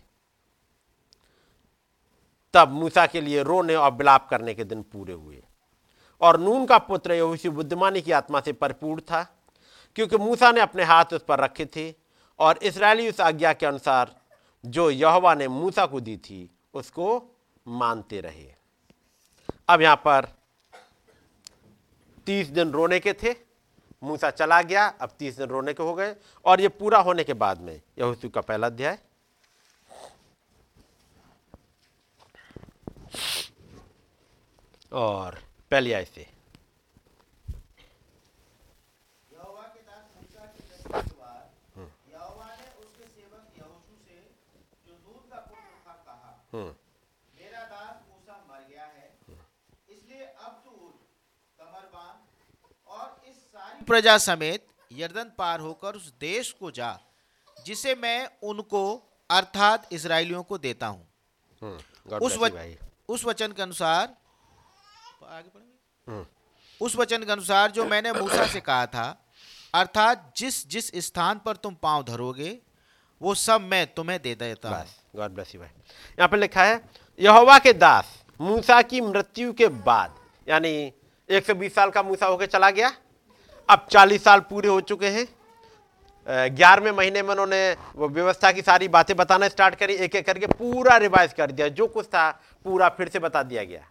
तब 2.53 2.71
मूसा 2.71 3.05
के 3.05 3.21
लिए 3.21 3.43
रोने 3.43 3.75
और 3.75 3.91
बिलाप 3.91 4.27
करने 4.29 4.53
के 4.53 4.63
दिन 4.63 4.81
पूरे 4.83 5.13
हुए। 5.13 5.43
और 6.21 6.39
नून 6.39 6.65
का 6.65 6.77
पुत्र 6.77 7.13
यहोशी 7.13 7.49
बुद्धिमानी 7.49 8.01
की 8.01 8.11
आत्मा 8.11 8.39
से 8.39 8.53
परिपूर्ण 8.53 9.01
था, 9.01 9.23
क्योंकि 9.95 10.17
मूसा 10.17 10.51
ने 10.51 10.61
अपने 10.61 10.83
हाथ 10.83 11.13
उस 11.13 11.23
पर 11.23 11.39
रखे 11.39 11.65
थे 11.65 11.93
और 12.39 12.57
इसराइली 12.57 13.09
उस 13.09 13.21
आज्ञा 13.21 13.53
के 13.53 13.65
अनुसार 13.65 14.15
जो 14.63 14.89
यहोवा 14.89 15.33
ने 15.33 15.47
मूसा 15.47 15.85
को 15.85 15.99
दी 15.99 16.17
थी, 16.17 16.49
उसको 16.73 17.21
मानते 17.67 18.21
रहे। 18.21 18.47
अब 19.69 19.81
यहाँ 19.81 19.95
पर 19.95 20.27
तीस 22.27 22.47
दिन 22.47 22.71
रोने 22.71 22.99
के 22.99 23.13
थे, 23.13 23.35
मूसा 24.03 24.29
चला 24.29 24.61
गया, 24.61 24.85
अब 25.01 25.09
तीस 25.19 25.37
दिन 25.37 25.47
रोने 25.47 25.73
के 25.73 25.83
हो 25.83 25.93
गए, 25.93 26.15
और 26.45 26.61
ये 26.61 26.67
पूरा 26.69 26.99
होने 26.99 27.23
के 27.23 27.33
बाद 27.33 27.61
में 27.61 27.81
यहोशू 27.99 28.29
का 28.29 28.41
पहला 28.41 28.67
अध्याय। 28.67 28.97
और 34.91 35.39
पहले 35.71 35.93
आय 35.93 36.05
से 36.05 36.25
हम्म। 46.53 46.71
मेरा 47.33 47.63
दास 47.65 48.01
मूसा 48.09 48.35
मर 48.49 48.65
गया 48.69 48.85
है 48.85 49.07
इसलिए 49.89 50.25
अब 50.25 50.61
तू 50.65 50.71
कमर 51.59 51.85
और 52.87 53.29
इस 53.29 53.35
सारी 53.35 53.85
प्रजा 53.85 54.17
समेत 54.27 54.67
यर्दन 54.91 55.31
पार 55.37 55.59
होकर 55.59 55.95
उस 55.95 56.11
देश 56.21 56.51
को 56.59 56.71
जा 56.71 56.97
जिसे 57.57 57.95
मैं 57.95 58.19
उनको 58.43 58.83
अर्थात 59.29 59.87
इसराइलियों 59.93 60.43
को 60.43 60.57
देता 60.57 60.87
हूँ। 60.87 61.07
हम्म, 61.61 62.17
उस 62.17 62.37
वच, 62.37 62.53
उस 63.09 63.25
वचन 63.25 63.51
के 63.51 63.61
अनुसार 63.61 64.13
आगे 65.25 65.49
पढ़ेंगे? 65.49 66.11
हम्म। 66.11 66.25
उस 66.81 66.95
वचन 66.95 67.23
के 67.23 67.31
अनुसार 67.31 67.71
जो 67.71 67.85
मैंने 67.85 68.11
मूसा 68.11 68.45
से 68.47 68.59
कहा 68.61 68.85
था 68.85 69.05
अर्थात 69.73 70.33
जिस 70.37 70.67
जिस 70.69 70.91
स्थान 71.05 71.39
पर 71.45 71.55
तुम 71.55 71.75
पाँव 71.83 72.03
धरोगे 72.03 72.57
वो 73.21 73.33
सब 73.35 73.61
मैं 73.61 73.85
तुम्हें 73.93 74.21
दे 74.21 74.33
देता 74.35 74.69
गॉड 75.15 75.31
ब्लेस 75.31 75.53
यू 75.55 75.61
भाई। 75.61 75.69
यहाँ 75.69 76.27
पे 76.27 76.37
लिखा 76.37 76.63
है 76.63 76.81
यहोवा 77.19 77.57
के 77.59 77.73
दास 77.73 78.11
मूसा 78.39 78.81
की 78.81 79.01
मृत्यु 79.01 79.53
के 79.53 79.67
बाद 79.87 80.15
यानी 80.47 80.91
120 81.29 81.75
साल 81.75 81.89
का 81.91 82.03
मूसा 82.03 82.25
होकर 82.25 82.45
चला 82.45 82.69
गया। 82.69 82.91
अब 83.69 83.87
40 83.91 84.23
साल 84.23 84.39
पूरे 84.49 84.69
हो 84.69 84.79
चुके 84.81 85.09
हैं। 85.09 85.27
ग्यारहवें 86.55 86.91
महीने 86.91 87.21
में 87.21 87.29
उन्होंने 87.29 87.71
वो 87.95 88.07
व्यवस्था 88.09 88.51
की 88.51 88.61
सारी 88.61 88.87
बातें 88.87 89.15
बताना 89.17 89.47
स्टार्ट 89.47 89.75
करी 89.75 89.93
एक 89.95 90.15
एक 90.15 90.25
करके 90.25 90.47
पूरा 90.49 90.97
रिवाइज 90.97 91.33
कर 91.33 91.51
दिया। 91.51 91.67
जो 91.69 91.87
कुछ 91.87 92.05
था 92.05 92.29
पूरा 92.63 92.89
फिर 92.89 93.09
से 93.09 93.19
बता 93.19 93.43
दिया 93.43 93.63
गया। 93.63 93.87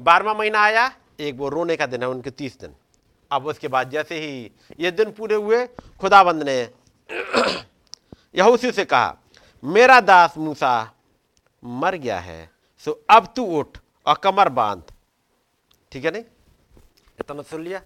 बारहवा 0.00 0.34
महीना 0.34 0.60
आया, 0.60 0.92
एक 1.20 1.34
वो 1.34 1.48
रोने 1.48 1.76
का 1.76 1.86
दिन 1.86 2.02
है, 2.02 2.08
उनके 2.08 2.30
तीस 2.30 2.58
दिन। 2.60 2.74
अब 3.30 3.46
उसके 3.46 3.68
बाद 3.68 3.90
जैसे 3.90 4.18
ही 4.18 4.52
ये 4.80 4.90
दिन 4.90 5.12
पूरे 5.12 5.34
हुए, 5.34 5.66
खुदाबंद 6.00 6.42
ने 6.42 6.70
यहूसी 8.34 8.72
से 8.72 8.84
कहा, 8.84 9.16
मेरा 9.64 10.00
दास 10.00 10.38
मूसा 10.38 10.92
मर 11.64 11.94
गया 11.94 12.20
है, 12.20 12.50
सो 12.78 13.04
अब 13.10 13.32
तू 13.36 13.44
उठ 13.44 13.78
और 14.06 14.16
कमर 14.16 14.48
बाँध। 14.48 14.82
ठीक 15.92 16.04
है 16.04 16.10
नहीं? 16.10 16.24
इतना 17.20 17.42
सुन 17.42 17.62
लिया। 17.62 17.82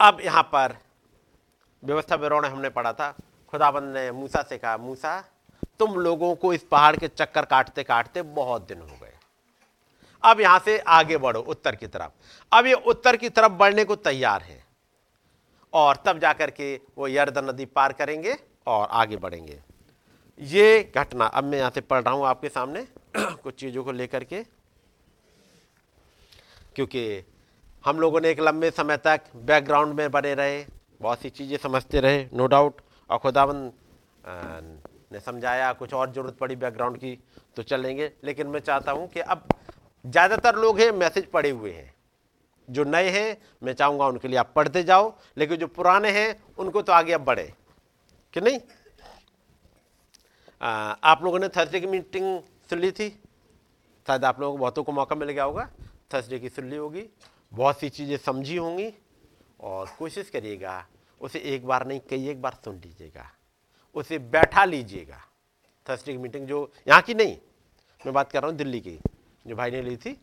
अब 0.00 0.20
यहाँ 0.20 0.42
पर 0.42 0.76
व्यवस्था 1.84 2.14
विवरण 2.14 2.44
हमने 2.44 2.68
पढ़ा 2.68 2.92
था। 2.92 3.10
खुदाबंद 3.48 3.94
ने 3.94 4.10
मूसा 4.12 4.42
से 4.42 4.58
कहा, 4.58 4.76
मूसा 4.76 5.24
तुम 5.82 5.94
लोगों 5.94 6.34
को 6.34 6.52
इस 6.54 6.62
पहाड़ 6.62 6.96
के 6.96 7.08
चक्कर 7.08 7.44
काटते 7.44 7.82
काटते 7.82 8.22
बहुत 8.22 8.66
दिन 8.68 8.80
हो 8.80 8.98
गए। 9.02 9.12
अब 10.22 10.40
यहाँ 10.40 10.58
से 10.58 10.78
आगे 10.78 11.16
बढ़ो, 11.18 11.40
उत्तर 11.40 11.76
की 11.76 11.86
तरफ़। 11.86 12.10
अब 12.52 12.66
ये 12.66 12.74
उत्तर 12.74 13.16
की 13.16 13.28
तरफ़ 13.28 13.52
बढ़ने 13.52 13.84
को 13.84 13.96
तैयार 13.96 14.42
है। 14.42 14.60
और 15.72 15.96
तब 16.06 16.18
जाकर 16.18 16.50
के 16.50 16.74
वो 16.98 17.08
यर्दन 17.08 17.44
नदी 17.44 17.64
पार 17.64 17.92
करेंगे 17.92 18.36
और 18.66 18.88
आगे 18.90 19.16
बढ़ेंगे। 19.16 19.58
ये 20.40 20.92
घटना, 20.96 21.24
अब 21.24 21.44
मैं 21.44 21.58
यहाँ 21.58 21.70
से 21.70 21.80
पढ़ 21.80 22.02
रहा 22.02 22.14
हूँ 22.14 22.26
आपके 22.26 22.48
सामने, 22.48 22.86
कुछ 23.16 23.54
चीज़ों 23.54 23.84
को 23.84 23.92
लेकर 23.92 24.24
के। 24.24 24.42
क्योंकि 26.74 27.24
हम 27.84 28.00
लोगों 28.00 28.20
ने 28.20 28.30
एक 28.30 28.40
लंबे 28.40 28.70
समय 28.70 28.96
तक 28.96 29.20
बैकग्राउंड 29.36 29.94
में 29.94 30.10
बने 30.10 30.34
रहे, 30.34 30.64
बहुत 31.00 31.20
सी 31.20 31.30
चीज़ें 31.30 31.56
समझते 31.58 32.00
रहे, 32.00 32.26
नो 32.34 32.46
डाउट। 32.46 32.80
और 33.10 33.18
खुदावन 33.18 33.70
ने 35.12 35.20
समझाया 35.20 35.72
कुछ 35.72 35.94
और 35.94 36.12
ज़रूरत 36.12 36.36
पड़ी 36.36 36.56
बैकग्राउंड 36.56 36.96
की 36.98 37.18
तो 37.56 37.62
चलेंगे 37.64 38.10
लेकिन 38.24 38.46
मैं 38.46 38.60
चाहता 38.60 38.92
हूँ 38.92 39.08
कि 39.08 39.20
अब 39.20 39.46
ज़्यादातर 40.04 40.56
लोग 40.56 40.80
हैं 40.80 40.90
मैसेज 40.92 41.26
पढ़े 41.26 41.50
हुए 41.50 41.72
हैं। 41.72 41.92
जो 42.68 42.84
नए 42.84 43.08
हैं 43.10 43.36
मैं 43.62 43.72
चाहूँगा 43.74 44.06
उनके 44.06 44.28
लिए 44.28 44.38
आप 44.38 44.52
पढ़ते 44.56 44.82
जाओ 44.82 45.12
लेकिन 45.38 45.56
जो 45.56 45.66
पुराने 45.68 46.10
हैं 46.10 46.42
उनको 46.58 46.82
तो 46.82 46.92
आगे 46.92 47.12
अब 47.12 47.24
बढ़े। 47.24 47.52
कि 48.34 48.40
नहीं? 48.40 48.60
आ, 50.60 50.68
आप 50.68 51.22
लोगों 51.24 51.38
ने 51.38 51.48
थर्सडे 51.48 51.80
की 51.80 51.86
मीटिंग 51.86 52.40
सुन 52.70 52.78
ली 52.78 52.90
थी? 52.92 53.08
शायद 54.06 54.24
आप 54.24 54.40
लोगों 54.40 54.56
को 54.56 54.60
बहुतों 54.60 54.84
को 54.84 54.92
मौका 54.92 55.16
मिल 55.16 55.30
गया 55.30 55.44
होगा। 55.44 55.68
थर्सडे 56.14 56.38
की 56.38 56.48
सुन 56.48 56.68
ली 56.70 56.76
होगी। 56.76 57.04
बहुत 57.52 57.80
सी 57.80 57.88
चीज़ें 57.90 58.16
समझी 58.16 58.56
होंगी। 58.56 58.92
और 59.60 59.90
कोशिश 59.98 60.30
करिएगा 60.30 60.84
उसे 61.20 61.38
एक 61.54 61.66
बार 61.66 61.86
नहीं 61.86 62.00
कई 62.10 62.28
एक 62.28 62.40
बार 62.42 62.58
सुन 62.64 62.76
लीजिएगा। 62.76 63.30
उसे 63.96 64.18
बैठा 64.18 64.64
लीजिएगा। 64.64 65.20
थर्सडे 65.86 66.12
की 66.12 66.18
मीटिंग 66.18 66.46
जो 66.46 66.70
यहाँ 66.88 67.02
की 67.02 67.14
नहीं, 67.14 67.36
मैं 68.00 68.14
बात 68.14 68.32
कर 68.32 68.40
रहा 68.42 68.50
हूँ 68.50 68.56
दिल्ली 68.58 68.80
की, 68.80 68.98
जो 69.46 69.56
भाई 69.56 69.70
ने 69.70 69.82
ली 69.82 69.96
थी। 69.96 70.16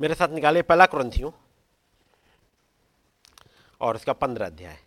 मेरे 0.00 0.14
साथ 0.14 0.28
निकाले, 0.28 0.62
पहला 0.62 0.86
क्रंथियों 0.86 1.30
और 3.80 3.96
उसका 3.96 4.12
पंद्रह 4.12 4.46
अध्याय। 4.46 4.78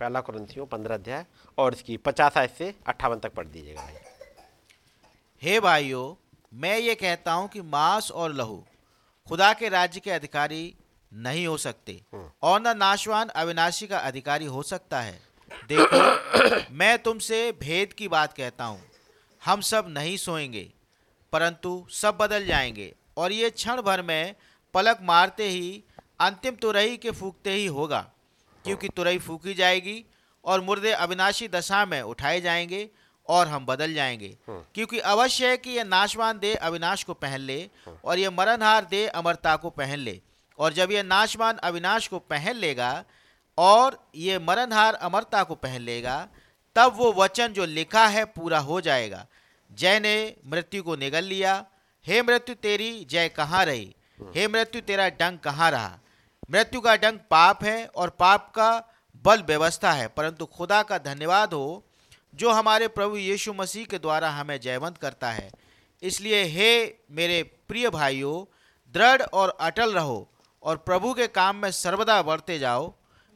पहला 0.00 0.20
क्रंथियों 0.20 0.66
पंद्रह 0.66 0.94
अध्याय। 0.94 1.26
और 1.58 1.74
इसकी 1.74 1.96
पचास 1.98 2.36
आय 2.36 2.48
से 2.48 2.74
अट्ठावन 2.86 3.18
तक 3.18 3.32
पढ़ 3.32 3.46
दीजिएगा 3.46 3.82
भाई। 3.82 4.11
हे 5.42 5.60
भाइयों 5.60 6.28
मैं 6.54 6.78
ये 6.78 6.94
कहता 6.94 7.32
हूँ 7.32 7.48
कि 7.48 7.60
मांस 7.60 8.10
और 8.10 8.34
लहू 8.34 8.64
खुदा 9.28 9.52
के 9.52 9.68
राज्य 9.68 10.00
के 10.00 10.10
अधिकारी 10.10 10.74
नहीं 11.12 11.46
हो 11.46 11.56
सकते 11.56 12.00
और 12.42 12.60
न 12.60 12.76
नाशवान 12.76 13.28
अविनाशी 13.28 13.86
का 13.86 13.98
अधिकारी 13.98 14.44
हो 14.44 14.62
सकता 14.62 15.00
है। 15.00 15.22
देखो 15.68 16.74
मैं 16.74 16.98
तुमसे 16.98 17.52
भेद 17.52 17.92
की 17.92 18.08
बात 18.08 18.32
कहता 18.32 18.64
हूँ। 18.64 18.82
हम 19.44 19.60
सब 19.60 19.86
नहीं 19.88 20.16
सोएँगे 20.16 20.72
परंतु 21.32 21.86
सब 21.90 22.16
बदल 22.16 22.46
जाएँगे 22.46 22.94
और 23.16 23.32
ये 23.32 23.50
क्षण 23.50 23.82
भर 23.82 24.02
में 24.02 24.34
पलक 24.74 24.98
मारते 25.02 25.48
ही 25.48 25.84
अंतिम 26.20 26.54
तुरही 26.54 26.96
के 26.96 27.10
फूकते 27.10 27.52
ही 27.52 27.66
होगा 27.66 28.10
क्योंकि 28.64 28.88
तुरई 28.88 29.18
फूकी 29.18 29.54
जाएगी 29.54 30.04
और 30.44 30.60
मुर्दे 30.60 30.92
अविनाशी 30.92 31.48
दशा 31.48 31.86
में 31.86 32.02
उठाए 32.02 32.40
जाएँगे 32.40 32.90
और 33.28 33.48
हम 33.48 33.66
बदल 33.66 33.94
जाएँगे। 33.94 34.36
क्योंकि 34.50 34.98
अवश्य 34.98 35.48
है 35.48 35.56
कि 35.56 35.70
यह 35.70 35.84
नाशवान 35.84 36.38
दे 36.38 36.54
अविनाश 36.54 37.02
को 37.04 37.14
पहन 37.14 37.40
ले 37.40 37.70
और 38.04 38.18
यह 38.18 38.30
मरणहार 38.30 38.84
दे 38.84 39.06
अमरता 39.06 39.56
को 39.56 39.70
पहन 39.70 39.98
ले। 39.98 40.20
और 40.58 40.72
जब 40.72 40.92
यह 40.92 41.02
नाशवान 41.02 41.56
अविनाश 41.56 42.08
को 42.08 42.18
पहन 42.18 42.56
लेगा 42.56 43.04
और 43.58 44.10
ये 44.14 44.38
मरणहार 44.38 44.94
अमरता 44.94 45.42
को 45.42 45.54
पहन 45.54 45.80
लेगा 45.80 46.28
तब 46.76 46.92
वो 46.96 47.12
वचन 47.12 47.48
जो 47.48 47.64
लिखा 47.64 48.06
है 48.06 48.24
पूरा 48.24 48.58
हो 48.58 48.80
जाएगा। 48.80 49.26
जय 49.72 50.00
ने 50.00 50.36
मृत्यु 50.46 50.82
को 50.82 50.96
निगल 50.96 51.24
लिया। 51.24 51.66
हे 52.06 52.22
मृत्यु 52.22 52.54
तेरी 52.54 53.06
जय 53.10 53.28
कहाँ 53.28 53.64
रही? 53.64 53.94
हे। 54.36 54.48
मृत्यु 54.48 54.80
तेरा 54.80 55.08
डंग 55.08 55.38
कहाँ 55.38 55.70
रहा? 55.70 55.98
मृत्यु 56.50 56.80
का 56.80 56.96
डंग 56.96 57.18
पाप 57.18 57.64
है 57.64 57.86
और 57.86 58.10
पाप 58.10 58.52
का 58.54 58.70
बल 59.24 59.42
व्यवस्था 59.42 59.92
है 59.92 60.08
परंतु 60.08 60.46
खुदा 60.46 60.82
का 60.82 60.98
धन्यवाद 60.98 61.52
हो 61.54 61.84
जो 62.34 62.50
हमारे 62.50 62.88
प्रभु 62.88 63.16
यीशु 63.16 63.52
मसीह 63.52 63.84
के 63.84 63.98
द्वारा 63.98 64.30
हमें 64.30 64.58
जयवंत 64.60 64.98
करता 64.98 65.30
है। 65.30 65.50
इसलिए 66.02 66.42
हे 66.44 66.70
मेरे 67.10 67.42
प्रिय 67.68 67.88
भाइयों, 67.90 68.44
दृढ़ 68.94 69.22
और 69.22 69.56
अटल 69.60 69.92
रहो 69.92 70.28
और 70.62 70.76
प्रभु 70.78 71.12
के 71.14 71.26
काम 71.28 71.56
में 71.56 71.70
सर्वदा 71.72 72.20
बढ़ते 72.22 72.58
जाओ, 72.58 72.92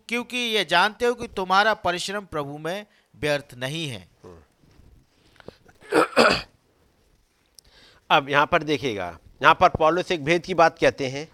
क्योंकि 0.09 0.37
ये 0.37 0.65
जानते 0.65 1.07
हो 1.07 1.15
कि 1.15 1.29
तुम्हारा 1.29 1.75
परिश्रम 1.77 2.25
प्रभु 2.27 2.59
में 2.59 2.87
व्यर्थ 3.15 3.55
नहीं 3.57 3.87
है। 3.89 4.09
अब 8.11 8.29
यहाँ 8.29 8.47
पर 8.47 8.63
देखिएगा, 8.63 9.07
यहाँ 9.43 9.55
पर 9.55 9.69
पॉलिस 9.69 10.11
एक 10.13 10.25
भेद 10.25 10.43
की 10.43 10.55
बात 10.55 10.79
कहते 10.79 11.09
हैं 11.09 11.29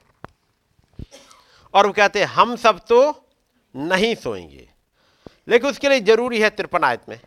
और 1.74 1.86
वो 1.86 1.92
कहते 1.92 2.20
हैं, 2.20 2.26
हम 2.28 2.56
सब 2.56 2.78
तो 2.88 3.28
नहीं 3.74 4.14
सोएँगे, 4.14 4.68
लेकिन 5.48 5.70
उसके 5.70 5.88
लिए 5.88 6.00
ज़रूरी 6.02 6.40
है 6.40 6.50
तिरपन 6.50 6.84
आयत 6.84 7.08
में। 7.08 7.20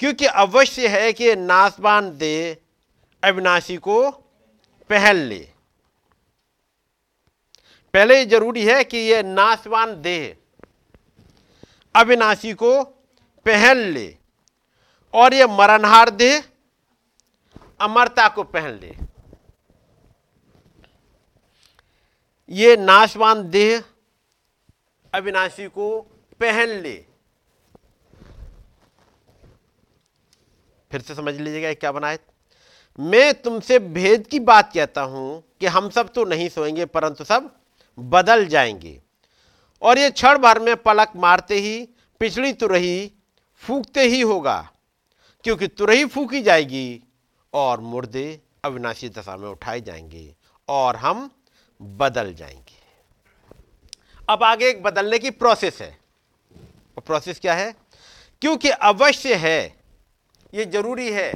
क्योंकि 0.00 0.26
अवश्य 0.26 0.88
है 0.88 1.12
कि 1.12 1.34
नासबान 1.36 2.10
दे 2.18 2.36
अविनाशी 3.22 3.76
को 3.76 4.10
पहल 4.90 5.16
ले। 5.18 5.38
पहले 7.94 8.24
ज़रूरी 8.26 8.64
है 8.64 8.82
कि 8.84 8.98
यह 8.98 9.22
नासवान 9.22 9.94
देह 10.02 10.34
अविनाशी 11.94 12.52
को 12.54 12.82
पहन 13.46 13.76
ले 13.88 14.06
और 15.14 15.34
यह 15.34 15.46
मरणहार 15.56 16.10
देह 16.12 16.42
अमरता 17.80 18.28
को 18.28 18.42
पहन 18.44 18.78
ले। 18.78 18.94
ये 22.48 22.76
नाशवान 22.76 23.48
देह 23.50 23.82
अविनाशी 25.12 25.66
को 25.68 26.00
पहन 26.40 26.68
ले। 26.82 26.96
फिर 30.94 31.02
से 31.02 31.14
समझ 31.14 31.34
लीजिएगा 31.34 31.72
क्या 31.74 31.92
बनाए 31.92 32.18
मैं 32.98 33.34
तुमसे 33.34 33.78
भेद 33.78 34.26
की 34.26 34.38
बात 34.40 34.72
कहता 34.72 35.02
हूँ 35.02 35.42
कि 35.60 35.66
हम 35.66 35.90
सब 35.90 36.12
तो 36.12 36.24
नहीं 36.24 36.48
सोएँगे, 36.48 36.84
परंतु 36.84 37.24
सब 37.24 37.50
बदल 37.98 38.46
जाएँगे। 38.46 39.02
और 39.82 39.98
ये 39.98 40.10
क्षण 40.10 40.38
भर 40.38 40.58
में 40.58 40.76
पलक 40.76 41.12
मारते 41.16 41.54
ही, 41.54 41.88
पिछली 42.20 42.52
तुरही 42.52 43.12
फूकते 43.62 44.00
ही 44.00 44.20
होगा, 44.20 44.70
क्योंकि 45.44 45.66
तुरही 45.66 46.04
फूकी 46.04 46.42
जाएगी 46.42 47.02
और 47.52 47.80
मुर्दे 47.80 48.40
अविनाशी 48.64 49.08
दशा 49.08 49.36
में 49.36 49.48
उठाए 49.48 49.80
जाएँगे 49.80 50.36
और 50.68 50.96
हम 50.96 51.30
बदल 51.82 52.34
जाएँगे। 52.34 52.82
अब 54.28 54.42
आगे 54.42 54.68
एक 54.68 54.82
बदलने 54.82 55.18
की 55.18 55.30
प्रोसेस 55.30 55.80
है। 55.80 55.98
और 56.96 57.00
प्रोसेस 57.00 57.40
क्या 57.40 57.54
है? 57.54 57.74
क्योंकि 58.40 58.68
अवश्य 58.68 59.34
है 59.34 59.83
ये 60.54 60.64
ज़रूरी 60.64 61.10
है 61.12 61.32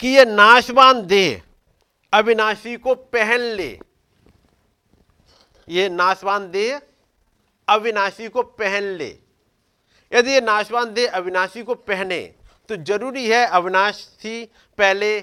कि 0.00 0.08
ये 0.08 0.24
नाशवान 0.24 1.00
देह 1.06 1.42
अविनाशी 2.12 2.76
को 2.76 2.94
पहन 2.94 3.40
ले। 3.56 3.68
ये 5.68 5.88
नाशवान 5.88 6.50
देह 6.50 6.80
अविनाशी 7.68 8.28
को 8.28 8.42
पहन 8.42 8.82
ले। 8.98 9.08
यदि 10.12 10.32
ये 10.32 10.40
नाशवान 10.40 10.92
देह 10.94 11.16
अविनाशी 11.16 11.62
को 11.62 11.74
पहने 11.74 12.22
तो 12.68 12.76
ज़रूरी 12.76 13.28
है 13.28 13.44
अविनाशी 13.48 14.44
पहले 14.78 15.18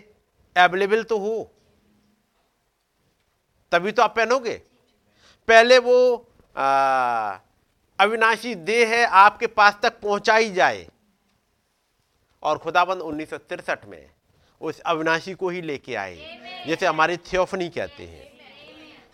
अवेलेबल 0.55 1.03
तो 1.03 1.17
हो। 1.19 1.51
तभी 3.71 3.91
तो 3.91 4.03
आप 4.03 4.15
पहनोगे। 4.15 4.61
पहले 5.47 5.77
वो 5.79 5.95
आ, 6.55 7.37
अविनाशी 7.99 8.55
देह 8.57 8.89
है 8.89 9.05
आपके 9.05 9.47
पास 9.49 9.77
तक 9.83 9.99
पहुंचाई 10.01 10.51
जाए। 10.51 10.87
और 12.43 12.57
खुदाबंद 12.57 13.01
उन्नीस 13.01 13.33
में 13.85 14.09
उस 14.61 14.79
अविनाशी 14.79 15.33
को 15.33 15.49
ही 15.49 15.61
लेके 15.61 15.95
आए। 15.95 16.15
जैसे 16.67 16.85
हमारे 16.85 17.17
थियोफनी 17.17 17.69
कहते 17.69 18.03
हैं। 18.03 18.31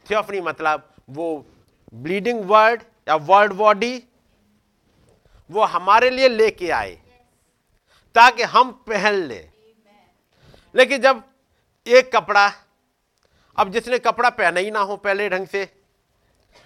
थियोफनी 0.09 0.41
मतलब 0.41 0.93
वो 1.09 1.45
ब्लीडिंग 1.93 2.45
वर्ड 2.45 2.83
या 3.07 3.15
वर्ड 3.15 3.53
बॉडी 3.53 4.03
वो 5.51 5.63
हमारे 5.63 6.09
लिए 6.09 6.29
लेके 6.29 6.69
आए। 6.69 7.01
ताकि 8.15 8.43
हम 8.43 8.71
पहन 8.71 9.13
ले। 9.13 9.49
लेकिन 10.75 11.01
जब 11.01 11.23
एक 11.87 12.15
कपड़ा 12.15 12.51
अब 13.57 13.71
जिसने 13.71 13.99
कपड़ा 13.99 14.29
पहना 14.29 14.59
ही 14.59 14.71
ना 14.71 14.79
हो 14.79 14.97
पहले 14.97 15.29
ढंग 15.29 15.47
से 15.47 15.65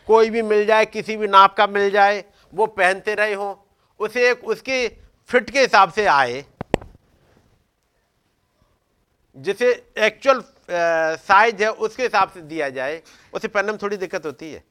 कोई 0.08 0.30
भी 0.30 0.42
मिल 0.42 0.66
जाए 0.66 0.86
किसी 0.86 1.18
भी 1.18 1.28
नाप 1.28 1.58
का 1.58 1.68
मिल 1.68 1.92
जाए 1.92 2.24
वो 2.54 2.66
पहनते 2.66 3.16
रहे 3.16 3.34
हो 3.34 3.68
उसे 4.00 4.32
एक 4.32 4.44
उसके 4.44 4.98
फिट 5.28 5.50
के 5.50 5.62
हिसाब 5.62 5.92
से 5.92 6.06
आए। 6.06 6.46
जिसे 9.36 9.72
एक्चुअल 9.98 10.44
साइज़ 11.18 11.64
है, 11.64 11.70
उसके 11.70 12.04
हिसाब 12.04 12.32
से 12.32 12.42
दिया 12.42 12.70
जाए 12.70 13.02
उसे 13.34 13.48
पहनने 13.48 13.72
में 13.72 13.80
थोड़ी 13.82 13.98
दिक्कत 13.98 14.26
होती 14.26 14.52
है। 14.54 14.64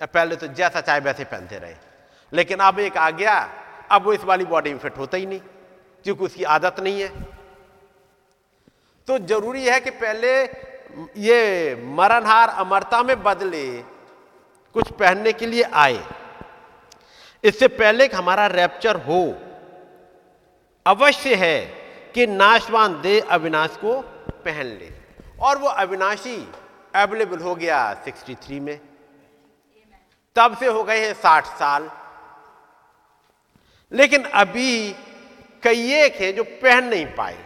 पहले 0.00 0.36
तो 0.36 0.46
जैसा 0.46 0.80
चाहे 0.80 1.00
वैसे 1.00 1.24
पहनते 1.24 1.58
रहे। 1.58 1.74
लेकिन 2.32 2.58
अब 2.58 2.78
एक 2.78 2.96
आ 2.96 3.10
गया, 3.10 3.34
अब 3.90 4.04
वो 4.04 4.12
इस 4.12 4.24
वाली 4.24 4.44
बॉडी 4.44 4.72
में 4.72 4.78
फिट 4.78 4.96
होता 4.98 5.16
ही 5.16 5.26
नहीं, 5.26 5.40
क्योंकि 6.04 6.24
उसकी 6.24 6.44
आदत 6.44 6.80
नहीं 6.80 7.02
है। 7.02 7.08
तो 9.08 9.18
ज़रूरी 9.18 9.64
है 9.64 9.80
कि 9.80 9.90
पहले 9.90 10.32
ये 11.18 11.74
मरणहार 11.94 12.48
अमरता 12.48 13.02
में 13.02 13.22
बदले, 13.22 13.66
कुछ 14.74 14.90
पहनने 14.92 15.32
के 15.32 15.46
लिए 15.46 15.62
आए। 15.62 16.02
इससे 17.44 17.68
पहले 17.68 18.08
कि 18.08 18.16
हमारा 18.16 18.46
रैप्चर 18.46 18.96
हो, 18.96 19.22
अवश्य 20.86 21.34
है 21.34 21.81
कि 22.14 22.26
नाशवान 22.26 23.00
दे 23.00 23.20
अविनाश 23.20 23.76
को 23.76 24.00
पहन 24.30 24.66
ले। 24.66 24.92
और 25.40 25.58
वो 25.58 25.68
अविनाशी 25.68 26.52
अवेलेबल 26.94 27.38
हो 27.38 27.54
गया 27.54 28.04
63 28.04 28.60
में। 28.60 28.80
तब 30.36 30.56
से 30.56 30.66
हो 30.66 30.84
गए 30.84 31.06
हैं 31.06 31.14
60 31.14 31.46
साल। 31.46 31.90
लेकिन 33.92 34.24
अभी 34.24 34.92
कई 35.62 35.92
एक 35.92 36.14
है 36.14 36.32
जो 36.32 36.44
पहन 36.44 36.84
नहीं 36.84 37.06
पाए। 37.06 37.44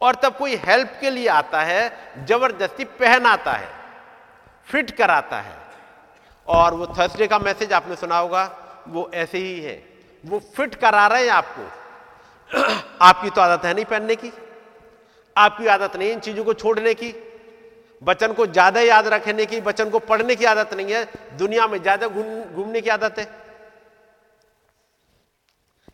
और 0.00 0.14
तब 0.14 0.36
कोई 0.36 0.56
हेल्प 0.56 0.98
के 1.00 1.10
लिए 1.10 1.28
आता 1.28 1.62
है, 1.62 2.12
ज़बरदस्ती 2.24 2.84
पहन 2.84 3.26
आता 3.26 3.52
है 3.52 3.68
फिट 4.66 4.90
कराता 4.90 5.40
है। 5.40 5.58
और 6.48 6.74
वो 6.74 6.86
थर्सडे 6.86 7.26
का 7.26 7.38
मैसेज 7.38 7.72
आपने 7.72 7.96
सुना 7.96 8.18
होगा, 8.18 8.58
वो 8.88 9.10
ऐसे 9.14 9.38
ही 9.38 9.60
है। 9.60 9.84
वो 10.26 10.38
फिट 10.38 10.74
करा 10.74 11.06
रहे 11.06 11.22
हैं 11.22 11.30
आपको। 11.30 11.81
आपकी 13.02 13.30
तो 13.30 13.40
आदत 13.40 13.64
है 13.64 13.74
नहीं 13.74 13.84
पहनने 13.84 14.16
की। 14.16 14.32
आपकी 15.36 15.66
आदत 15.66 15.96
नहीं 15.96 16.12
इन 16.12 16.20
चीज़ों 16.20 16.44
को 16.44 16.54
छोड़ने 16.54 16.94
की। 16.94 17.14
बचन 18.02 18.32
को 18.32 18.46
ज़्यादा 18.46 18.80
याद 18.80 19.06
रखने 19.06 19.46
की, 19.46 19.60
बचन 19.60 19.90
को 19.90 19.98
पढ़ने 19.98 20.36
की 20.36 20.44
आदत 20.44 20.74
नहीं 20.74 20.92
है। 20.92 21.04
दुनिया 21.36 21.66
में 21.66 21.82
ज़्यादा 21.82 22.08
घूमने 22.08 22.80
की 22.80 22.90
आदत 22.90 23.18
है। 23.18 23.24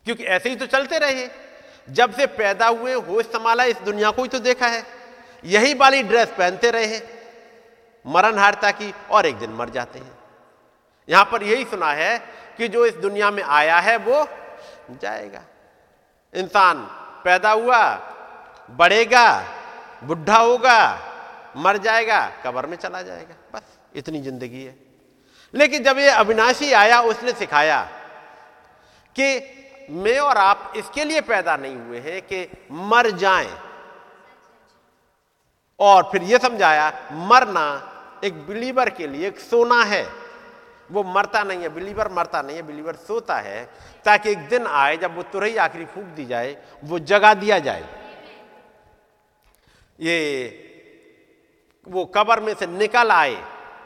क्योंकि 0.07 0.25
ऐसे 0.25 0.49
ही 0.49 0.57
तो 0.57 0.67
चलते 0.67 0.99
रहे। 0.99 1.29
जब 1.89 2.13
से 2.13 2.27
पैदा 2.27 2.67
हुए, 2.67 2.95
होश 2.95 3.27
संभाला, 3.27 3.65
इस 3.65 3.77
दुनिया 3.77 4.11
को 4.11 4.23
ही 4.23 4.29
तो 4.29 4.39
देखा 4.39 4.67
है। 4.67 4.83
यही 5.45 5.75
वाली 5.75 6.03
ड्रेस 6.03 6.29
पहनते 6.29 6.71
रहे। 6.71 7.01
मरण 8.05 8.39
हारता 8.39 8.71
की 8.71 8.93
और 9.11 9.27
एक 9.27 9.37
दिन 9.37 9.51
मर 9.51 9.71
जाते 9.71 9.99
हैं। 9.99 10.19
यहाँ 11.09 11.25
पर 11.25 11.43
यही 11.43 11.65
सुना 11.65 11.93
है 11.93 12.19
कि 12.59 12.69
जो 12.69 12.87
इस 12.87 12.95
दुनिया 12.95 13.31
में 13.31 13.43
आया 13.43 13.79
है, 13.79 13.97
वो 13.97 14.27
जाएगा। 15.03 15.43
इंसान 16.35 16.79
पैदा 17.25 17.51
हुआ, 17.51 17.83
बढ़ेगा, 18.71 19.29
बुढ़ा 20.05 20.39
होगा, 20.39 20.99
मर 21.57 21.77
जाएगा, 21.77 22.21
कबर 22.45 22.67
में 22.67 22.77
चला 22.77 23.03
जाएगा, 23.03 23.35
बस 23.55 23.63
इतनी 23.95 24.21
ज़िंदगी 24.21 24.65
है। 24.65 24.77
लेकिन 25.55 25.83
जब 25.83 25.99
ये 25.99 26.11
अविनाशी 26.11 26.73
आया, 26.73 27.01
उसने 27.01 27.33
सिखाया 27.33 27.81
कि 29.17 29.41
मैं 29.91 30.19
और 30.19 30.39
आप 30.39 30.73
इसके 30.77 31.05
लिए 31.05 31.21
पैदा 31.21 31.57
नहीं 31.57 31.77
हुए 31.77 31.99
हैं 31.99 32.21
कि 32.23 32.47
मर 32.71 33.11
जाएँ। 33.11 33.51
और 35.81 36.09
फिर 36.13 36.23
यह 36.23 36.39
समझाया, 36.39 36.93
मरना 37.13 37.67
एक 38.25 38.47
बिलीवर 38.47 38.91
के 38.91 39.07
लिए 39.07 39.29
एक 39.29 39.41
सोना 39.41 39.83
है। 39.83 40.07
वो 40.91 41.03
मरता 41.05 41.43
नहीं 41.43 41.63
है, 41.63 41.69
बिलीवर 41.69 42.09
मरता 42.09 42.43
नहीं 42.43 42.57
है, 42.57 42.63
बिलीवर 42.63 42.95
सोता 42.97 43.37
है। 43.37 43.71
ताकि 44.09 44.31
एक 44.31 44.49
दिन 44.49 44.67
आए, 44.67 44.97
जब 44.97 45.17
वो 45.17 45.23
तुरही 45.29 45.57
आखिरी 45.59 45.85
फूक 45.85 46.05
दी 46.17 46.25
जाए, 46.25 46.57
वो 46.85 46.99
जगा 47.01 47.33
दिया 47.37 47.59
जाए। 47.59 47.85
ये 49.99 50.17
वो 51.87 52.05
कबर 52.05 52.41
में 52.41 52.53
से 52.55 52.67
निकल 52.69 53.11
आए 53.11 53.37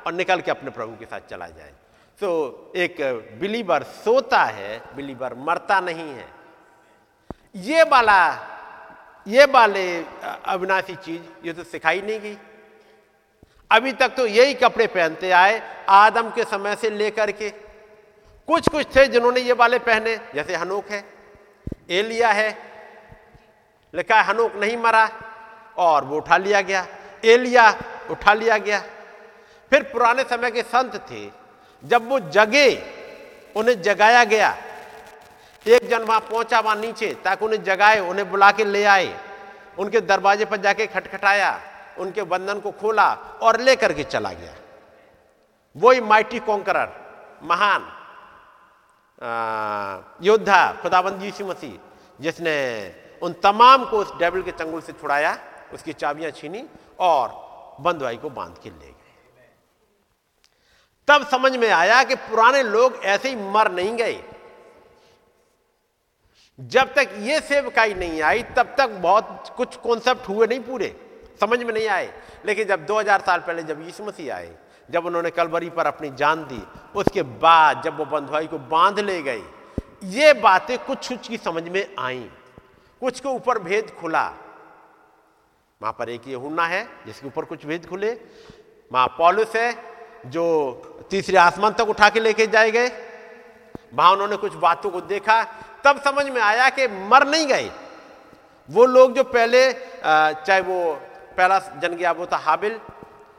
और 0.06 0.12
निकल 0.12 0.40
के 0.40 0.50
अपने 0.50 0.70
प्रभु 0.70 0.96
के 0.96 1.04
साथ 1.04 1.28
चला 1.30 1.48
जाए। 1.48 1.72
तो 2.20 2.72
एक 2.76 2.96
बिलीवर 3.40 3.82
सोता 3.82 4.42
है, 4.44 4.80
बिलीवर 4.96 5.34
मरता 5.40 5.80
नहीं 5.80 6.08
है। 6.10 6.26
ये 7.56 7.82
वाला 7.82 8.48
ये 9.26 9.44
वाले 9.46 9.84
अविनाशी 10.46 10.94
चीज़, 10.96 11.22
ये 11.46 11.52
तो 11.52 11.64
सिखाई 11.64 12.00
नहीं 12.00 12.20
गई। 12.20 12.36
अभी 13.70 13.92
तक 13.92 14.14
तो 14.16 14.26
यही 14.26 14.54
कपड़े 14.54 14.86
पहनते 14.86 15.30
आए, 15.30 15.60
आदम 15.88 16.30
के 16.30 16.44
समय 16.44 16.76
से 16.76 16.90
लेकर 16.90 17.30
के 17.32 17.50
कुछ 18.46 18.68
कुछ 18.68 18.86
थे 18.96 19.06
जिन्होंने 19.06 19.40
ये 19.40 19.52
वाले 19.52 19.78
पहने। 19.78 20.16
जैसे 20.34 20.54
हनोक 20.54 20.88
है, 20.90 21.04
एलिया 21.90 22.28
है, 22.28 22.58
लिखा 23.94 24.20
है, 24.20 24.24
हनोक 24.24 24.54
नहीं 24.54 24.76
मरा, 24.76 25.10
और 25.78 26.04
वो 26.04 26.16
उठा 26.16 26.36
लिया 26.36 26.60
गया। 26.60 26.86
एलिया 27.24 27.74
उठा 28.10 28.34
लिया 28.34 28.58
गया। 28.58 28.80
फिर 29.70 29.82
पुराने 29.82 30.22
समय 30.22 30.50
के 30.50 30.62
संत 30.62 30.96
थे। 30.96 31.30
जब 31.84 32.08
वो 32.08 32.20
जगे, 32.20 32.82
उन्हें 33.56 33.82
जगाया 33.82 34.24
गया। 34.24 34.56
एक 35.66 35.88
जन 35.88 36.02
वहाँ 36.02 36.20
पहुँचा 36.20 36.60
वहाँ 36.60 36.76
नीचे, 36.76 37.16
ताकि 37.24 37.44
उन्हें 37.44 37.64
जगाए, 37.64 37.98
उन्हें 38.00 38.30
बुला 38.30 38.52
के 38.52 38.64
ले 38.64 38.84
आए। 38.84 39.20
उनके 39.78 40.00
दरवाजे 40.00 40.44
पर 40.44 40.56
जाके 40.56 40.86
खटखटाया, 40.86 41.60
उनके 41.98 42.22
बंधन 42.22 42.60
को 42.60 42.70
खोला 42.70 43.12
और 43.42 43.60
लेकर 43.60 43.92
के 43.92 44.04
चला 44.04 44.32
गया। 44.32 44.54
वही 45.76 46.00
माइटी 46.00 46.38
कॉन्करर 46.38 46.88
महान। 47.42 48.01
योद्धा 50.22 50.72
खुदाबंद 50.82 51.22
यीशु 51.22 51.46
मसीह, 51.46 51.78
जिसने 52.20 52.56
उन 53.22 53.32
तमाम 53.32 53.84
को 53.84 53.98
उस 53.98 54.12
डेबिल 54.18 54.42
के 54.42 54.50
चंगुल 54.50 54.80
से 54.80 54.92
छुड़ाया, 54.92 55.38
उसकी 55.72 55.92
चाबियाँ 55.92 56.30
छीनी 56.30 56.64
और 56.98 57.28
बंदवाई 57.80 58.16
को 58.16 58.30
बाँध 58.30 58.58
के 58.62 58.70
ले 58.70 58.86
गए। 58.86 58.94
तब 61.08 61.26
समझ 61.28 61.56
में 61.56 61.70
आया 61.70 62.04
कि 62.04 62.14
पुराने 62.14 62.62
लोग 62.62 62.96
ऐसे 63.04 63.28
ही 63.28 63.36
मर 63.36 63.70
नहीं 63.72 63.96
गए। 63.96 64.22
जब 66.60 66.94
तक 66.94 67.14
ये 67.18 67.40
सेवकाई 67.40 67.94
नहीं 67.94 68.22
आई, 68.22 68.42
तब 68.42 68.74
तक 68.78 68.90
बहुत 68.90 69.54
कुछ 69.56 69.76
कॉन्सेप्ट 69.76 70.28
हुए 70.28 70.46
नहीं 70.46 70.60
पूरे। 70.60 70.96
समझ 71.40 71.62
में 71.62 71.74
नहीं 71.74 71.88
आए। 71.88 72.22
लेकिन 72.46 72.68
जब 72.68 72.86
2000 72.86 73.20
साल 73.20 73.40
पहले 73.40 73.62
जब 73.62 73.80
यीशु 73.82 74.04
मसीह 74.04 74.34
आए 74.34 74.56
जब 74.92 75.06
उन्होंने 75.06 75.30
कलवरी 75.30 75.70
पर 75.70 75.86
अपनी 75.86 76.10
जान 76.10 76.44
दी, 76.44 76.62
उसके 76.96 77.22
बाद 77.22 77.82
जब 77.82 77.98
वो 77.98 78.04
बंधुआई 78.04 78.46
को 78.46 78.58
बाँध 78.58 78.98
ले 79.00 79.20
गई, 79.22 79.42
ये 80.04 80.32
बातें 80.32 80.78
कुछ 80.78 81.08
कुछ 81.08 81.28
की 81.28 81.36
समझ 81.36 81.62
में 81.68 81.86
आई। 81.98 82.30
कुछ 83.02 83.20
के 83.20 83.28
ऊपर 83.28 83.58
भेद 83.58 83.90
खुला। 84.00 84.24
वहाँ 85.80 85.92
पर 85.98 86.08
एक 86.08 86.28
ये 86.28 86.34
हुना 86.34 86.66
है, 86.66 86.86
जिसके 87.06 87.26
ऊपर 87.26 87.44
कुछ 87.44 87.66
भेद 87.66 87.86
खुले। 87.86 88.10
वहाँ 88.90 89.06
पॉलिस 89.18 89.54
है, 89.56 89.74
जो 90.26 91.06
तीसरे 91.10 91.36
आसमान 91.36 91.72
तक 91.72 91.88
उठा 91.88 92.08
के 92.10 92.20
लेके 92.20 92.46
जाए 92.46 92.70
गए। 92.70 92.88
वहाँ 93.94 94.12
उन्होंने 94.12 94.36
कुछ 94.36 94.54
बातों 94.54 94.90
को 94.90 95.00
देखा। 95.00 95.42
तब 95.84 96.00
समझ 96.00 96.26
में 96.26 96.40
आया 96.40 96.68
कि 96.70 96.86
मर 96.88 97.26
नहीं 97.28 97.46
गए। 97.46 97.70
वो 98.68 98.84
लोग 98.86 99.14
जो 99.14 99.24
पहले 99.24 99.72
चाहे 99.72 100.60
वो 100.60 100.94
पहला 101.36 101.58
जन 101.58 101.96
गया 101.96 102.12
वो 102.12 102.26
था 102.26 102.36
हाबिल 102.36 102.78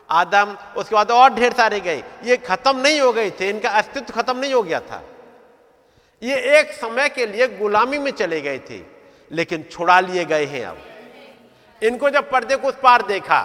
आदम 0.09 0.55
उसके 0.77 0.95
बाद 0.95 1.11
और 1.11 1.33
ढेर 1.33 1.53
सारे 1.53 1.79
गए। 1.79 2.03
ये 2.23 2.37
खत्म 2.37 2.77
नहीं 2.77 2.99
हो 3.01 3.11
गए 3.13 3.31
थे 3.31 3.49
इनका 3.49 3.69
अस्तित्व 3.69 4.13
खत्म 4.13 4.37
नहीं 4.37 4.53
हो 4.53 4.61
गया 4.63 4.79
था। 4.81 5.01
ये 6.21 6.59
एक 6.59 6.71
समय 6.71 7.09
के 7.09 7.25
लिए 7.25 7.47
गुलामी 7.57 7.97
में 7.97 8.11
चले 8.11 8.41
गए 8.41 8.59
थे 8.69 8.81
लेकिन 9.31 9.63
छुड़ा 9.71 9.99
लिए 9.99 10.25
गए 10.25 10.45
हैं 10.45 10.65
अब। 10.65 10.77
इनको 11.81 12.09
जब 12.09 12.29
पर्दे 12.29 12.55
को 12.55 12.67
उस 12.67 12.75
पार 12.83 13.01
देखा 13.07 13.41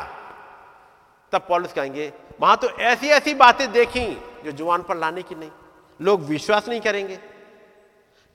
तब 1.33 1.47
पॉलिस 1.49 1.73
कहेंगे 1.73 2.13
वहाँ 2.41 2.57
तो 2.57 2.69
ऐसी 2.71 3.09
ऐसी 3.11 3.35
बातें 3.35 3.71
देखी 3.73 4.07
जो 4.45 4.53
जुआन 4.53 4.83
पर 4.83 4.97
लाने 4.97 5.23
की 5.23 5.35
नहीं। 5.35 5.51
लोग 6.01 6.21
विश्वास 6.25 6.69
नहीं 6.69 6.81
करेंगे। 6.81 7.17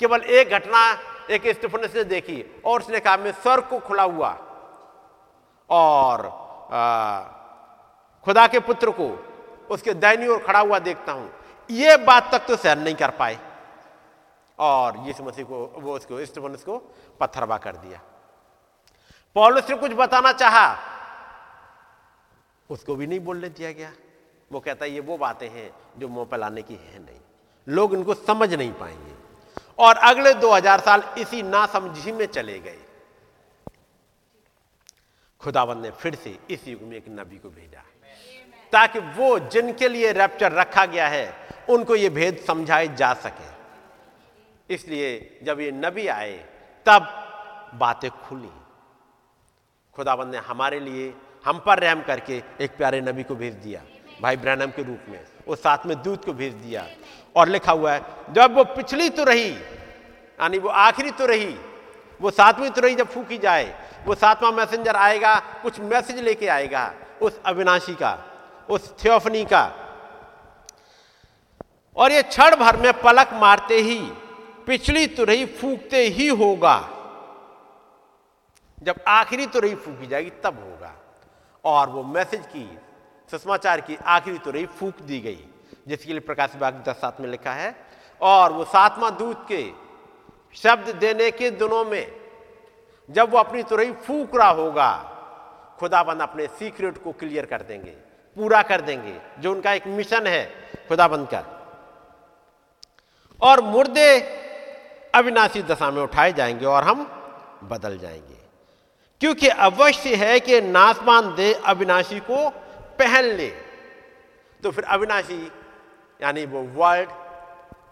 केवल 0.01 0.21
एक 0.21 0.49
घटना 0.49 0.81
एक 1.29 1.47
स्टेफनस 1.49 1.95
ने 1.95 2.03
देखी 2.05 2.43
और 2.65 2.81
उसने 2.81 2.99
कहा 2.99 3.17
मैं 3.17 3.31
स्वर्ग 3.33 3.63
को 3.63 3.79
खुला 3.79 4.03
हुआ 4.03 4.29
और 5.69 6.25
आ, 6.71 7.21
खुदा 8.25 8.47
के 8.47 8.59
पुत्र 8.59 8.91
को, 8.91 9.25
उसके 9.71 9.93
दैनी 9.93 10.27
ओर 10.27 10.43
खड़ा 10.43 10.59
हुआ 10.59 10.79
देखता 10.79 11.11
हूँ। 11.11 11.33
ये 11.71 11.97
बात 11.97 12.31
तक 12.31 12.45
तो 12.47 12.55
सहन 12.55 12.79
नहीं 12.79 12.95
कर 12.95 13.09
पाए। 13.09 13.39
और 14.59 14.97
यीशु 14.97 15.23
मसीह 15.23 15.45
को, 15.45 15.65
वो 15.65 15.95
उसको 15.95 16.25
स्टेफनस 16.25 16.63
को 16.63 16.77
पत्थरवा 17.19 17.57
कर 17.57 17.75
दिया। 17.75 18.01
पॉलिस 19.35 19.69
ने 19.69 19.75
कुछ 19.75 19.91
बताना 19.91 20.31
चाहा। 20.31 20.77
उसको 22.69 22.95
भी 22.95 23.07
नहीं 23.07 23.19
बोलने 23.19 23.49
दिया 23.49 23.71
गया। 23.71 23.93
वो 24.51 24.59
कहता 24.59 24.85
है, 24.85 24.91
ये 24.91 24.99
वो 24.99 25.17
बातें 25.17 25.49
हैं 25.49 25.73
जो 25.97 26.07
मुँह 26.07 26.25
पर 26.25 26.37
लाने 26.37 26.61
की 26.61 26.75
है 26.75 27.05
नहीं। 27.05 27.19
लोग 27.67 27.93
इनको 27.93 28.13
समझ 28.13 28.53
नहीं 28.53 28.73
पाएँगे। 28.73 29.13
और 29.77 29.97
अगले 29.97 30.33
2000 30.33 30.79
साल 30.79 31.03
इसी 31.17 31.43
नासमझी 31.43 32.11
में 32.11 32.25
चले 32.25 32.59
गए। 32.59 32.79
खुदावन 35.39 35.77
ने 35.77 35.91
फिर 35.91 36.15
से 36.15 36.39
इस 36.49 36.67
युग 36.67 36.81
में 36.81 36.97
एक 36.97 37.05
नबी 37.09 37.37
को 37.37 37.49
भेजा। 37.49 37.83
ताकि 38.73 38.99
वो 38.99 39.39
जिनके 39.39 39.87
लिए 39.87 40.11
रैप्चर 40.11 40.51
रखा 40.51 40.85
गया 40.85 41.07
है, 41.07 41.33
उनको 41.69 41.95
ये 41.95 42.09
भेद 42.09 42.37
समझाए 42.47 42.87
जा 42.95 43.13
सके। 43.13 44.73
इसलिए 44.73 45.39
जब 45.43 45.59
ये 45.59 45.71
नबी 45.71 46.07
आए, 46.07 46.33
तब 46.85 47.07
बातें 47.75 48.09
खुली। 48.09 48.49
खुदाबंद 49.95 50.31
ने 50.31 50.37
हमारे 50.37 50.79
लिए, 50.79 51.13
हम 51.45 51.59
पर 51.59 51.79
रहम 51.79 52.01
करके 52.01 52.41
एक 52.61 52.77
प्यारे 52.77 53.01
नबी 53.01 53.23
को 53.23 53.35
भेज 53.35 53.53
दिया, 53.53 53.81
भाई 54.21 54.35
ब्रैनम 54.35 54.71
के 54.71 54.83
रूप 54.83 55.05
में, 55.09 55.19
वो 55.47 55.55
साथ 55.55 55.85
में 55.85 56.01
दूध 56.01 56.25
को 56.25 56.33
भेज 56.33 56.53
दिया। 56.53 56.85
और 57.35 57.47
लिखा 57.47 57.71
हुआ 57.71 57.93
है, 57.93 58.01
जब 58.29 58.55
वो 58.55 58.63
पिछली 58.63 59.09
तो 59.09 59.23
रही, 59.23 59.49
यानी 59.51 60.57
वो 60.57 60.69
आखिरी 60.69 61.11
तो 61.11 61.25
रही, 61.25 61.55
वो 62.21 62.31
सातवीं 62.31 62.69
तो 62.69 62.81
रही 62.81 62.95
जब 62.95 63.07
फूकी 63.07 63.37
जाए, 63.37 63.73
वो 64.05 64.15
सातवां 64.15 64.53
मैसेंजर 64.53 64.95
आएगा, 64.95 65.39
कुछ 65.63 65.79
मैसेज 65.79 66.19
लेके 66.19 66.47
आएगा, 66.47 66.93
उस 67.21 67.41
अविनाशी 67.45 67.93
का। 67.93 68.32
उस 68.69 69.03
थियोफनी 69.03 69.45
का। 69.45 69.71
और 71.95 72.11
ये 72.11 72.23
क्षण 72.23 72.55
भर 72.55 72.77
में 72.77 73.01
पलक 73.01 73.29
मारते 73.33 73.75
ही, 73.75 73.99
पिछली 74.67 75.07
तुरही 75.07 75.45
फूकते 75.45 75.97
ही 75.97 76.27
होगा। 76.27 76.89
जब 78.83 78.95
आखिरी 79.07 79.47
तुरही 79.47 79.75
फूकी 79.75 80.07
जाएगी, 80.07 80.29
तब 80.29 80.59
होगा। 80.63 80.95
और 81.65 81.89
वो 81.89 82.03
मैसेज 82.03 82.45
की, 82.45 82.77
सुषमाचार 83.31 83.81
की 83.81 83.95
आखिरी 83.95 84.37
तुरही 84.37 84.65
फूक 84.65 85.01
दी 85.01 85.19
गई, 85.19 85.47
जिसके 85.87 86.11
लिए 86.11 86.19
प्रकाश 86.19 86.49
विभाग 86.53 86.83
दस 86.87 86.95
सात 86.95 87.21
में 87.21 87.27
लिखा 87.27 87.51
है। 87.51 87.75
और 88.21 88.51
वो 88.51 88.63
सातवां 88.63 89.11
दूत 89.11 89.45
के 89.47 89.71
शब्द 90.55 90.89
देने 90.89 91.31
के 91.31 91.51
दिनों 91.51 91.85
में, 91.85 92.15
जब 93.09 93.31
वो 93.31 93.37
अपनी 93.37 93.63
तुरही 93.63 93.91
फूक 93.91 94.35
रहा 94.35 94.49
होगा 94.49 95.09
खुदाबंद 95.79 96.21
अपने 96.21 96.47
सीक्रेट 96.47 97.03
को 97.03 97.11
क्लियर 97.11 97.45
कर 97.45 97.61
देंगे। 97.61 98.02
पूरा 98.35 98.61
कर 98.61 98.81
देंगे, 98.81 99.15
जो 99.39 99.51
उनका 99.51 99.73
एक 99.73 99.87
मिशन 99.87 100.27
है 100.27 100.45
खुदाबंद 100.87 101.27
का 101.27 101.43
और 103.41 103.61
मुर्दे 103.61 104.19
अविनाशी 105.15 105.61
दशा 105.63 105.91
में 105.91 106.01
उठाए 106.01 106.33
जाएँगे 106.33 106.65
और 106.65 106.83
हम 106.83 107.03
बदल 107.63 107.97
जाएँगे। 107.97 108.37
क्योंकि 109.19 109.47
अवश्य 109.47 110.15
है 110.15 110.39
कि 110.39 110.61
नासमान 110.61 111.35
दे 111.35 111.53
अविनाशी 111.53 112.19
को 112.19 112.49
पहन 112.99 113.23
ले। 113.23 113.47
तो 114.63 114.71
फिर 114.71 114.83
अविनाशी, 114.83 115.51
यानी 116.21 116.45
वो 116.45 116.61
वर्ल्ड 116.61 117.09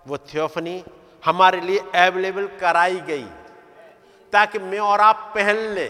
वो 0.08 0.18
थियोफनी 0.18 0.84
हमारे 1.26 1.62
लिए 1.62 1.80
अवेलेबल 1.80 2.48
कराई 2.48 3.00
गई, 3.00 3.26
ताकि 4.34 4.60
मैं 4.60 4.80
और 4.80 5.02
आप 5.02 5.32
पहन 5.36 5.56
ले। 5.56 5.88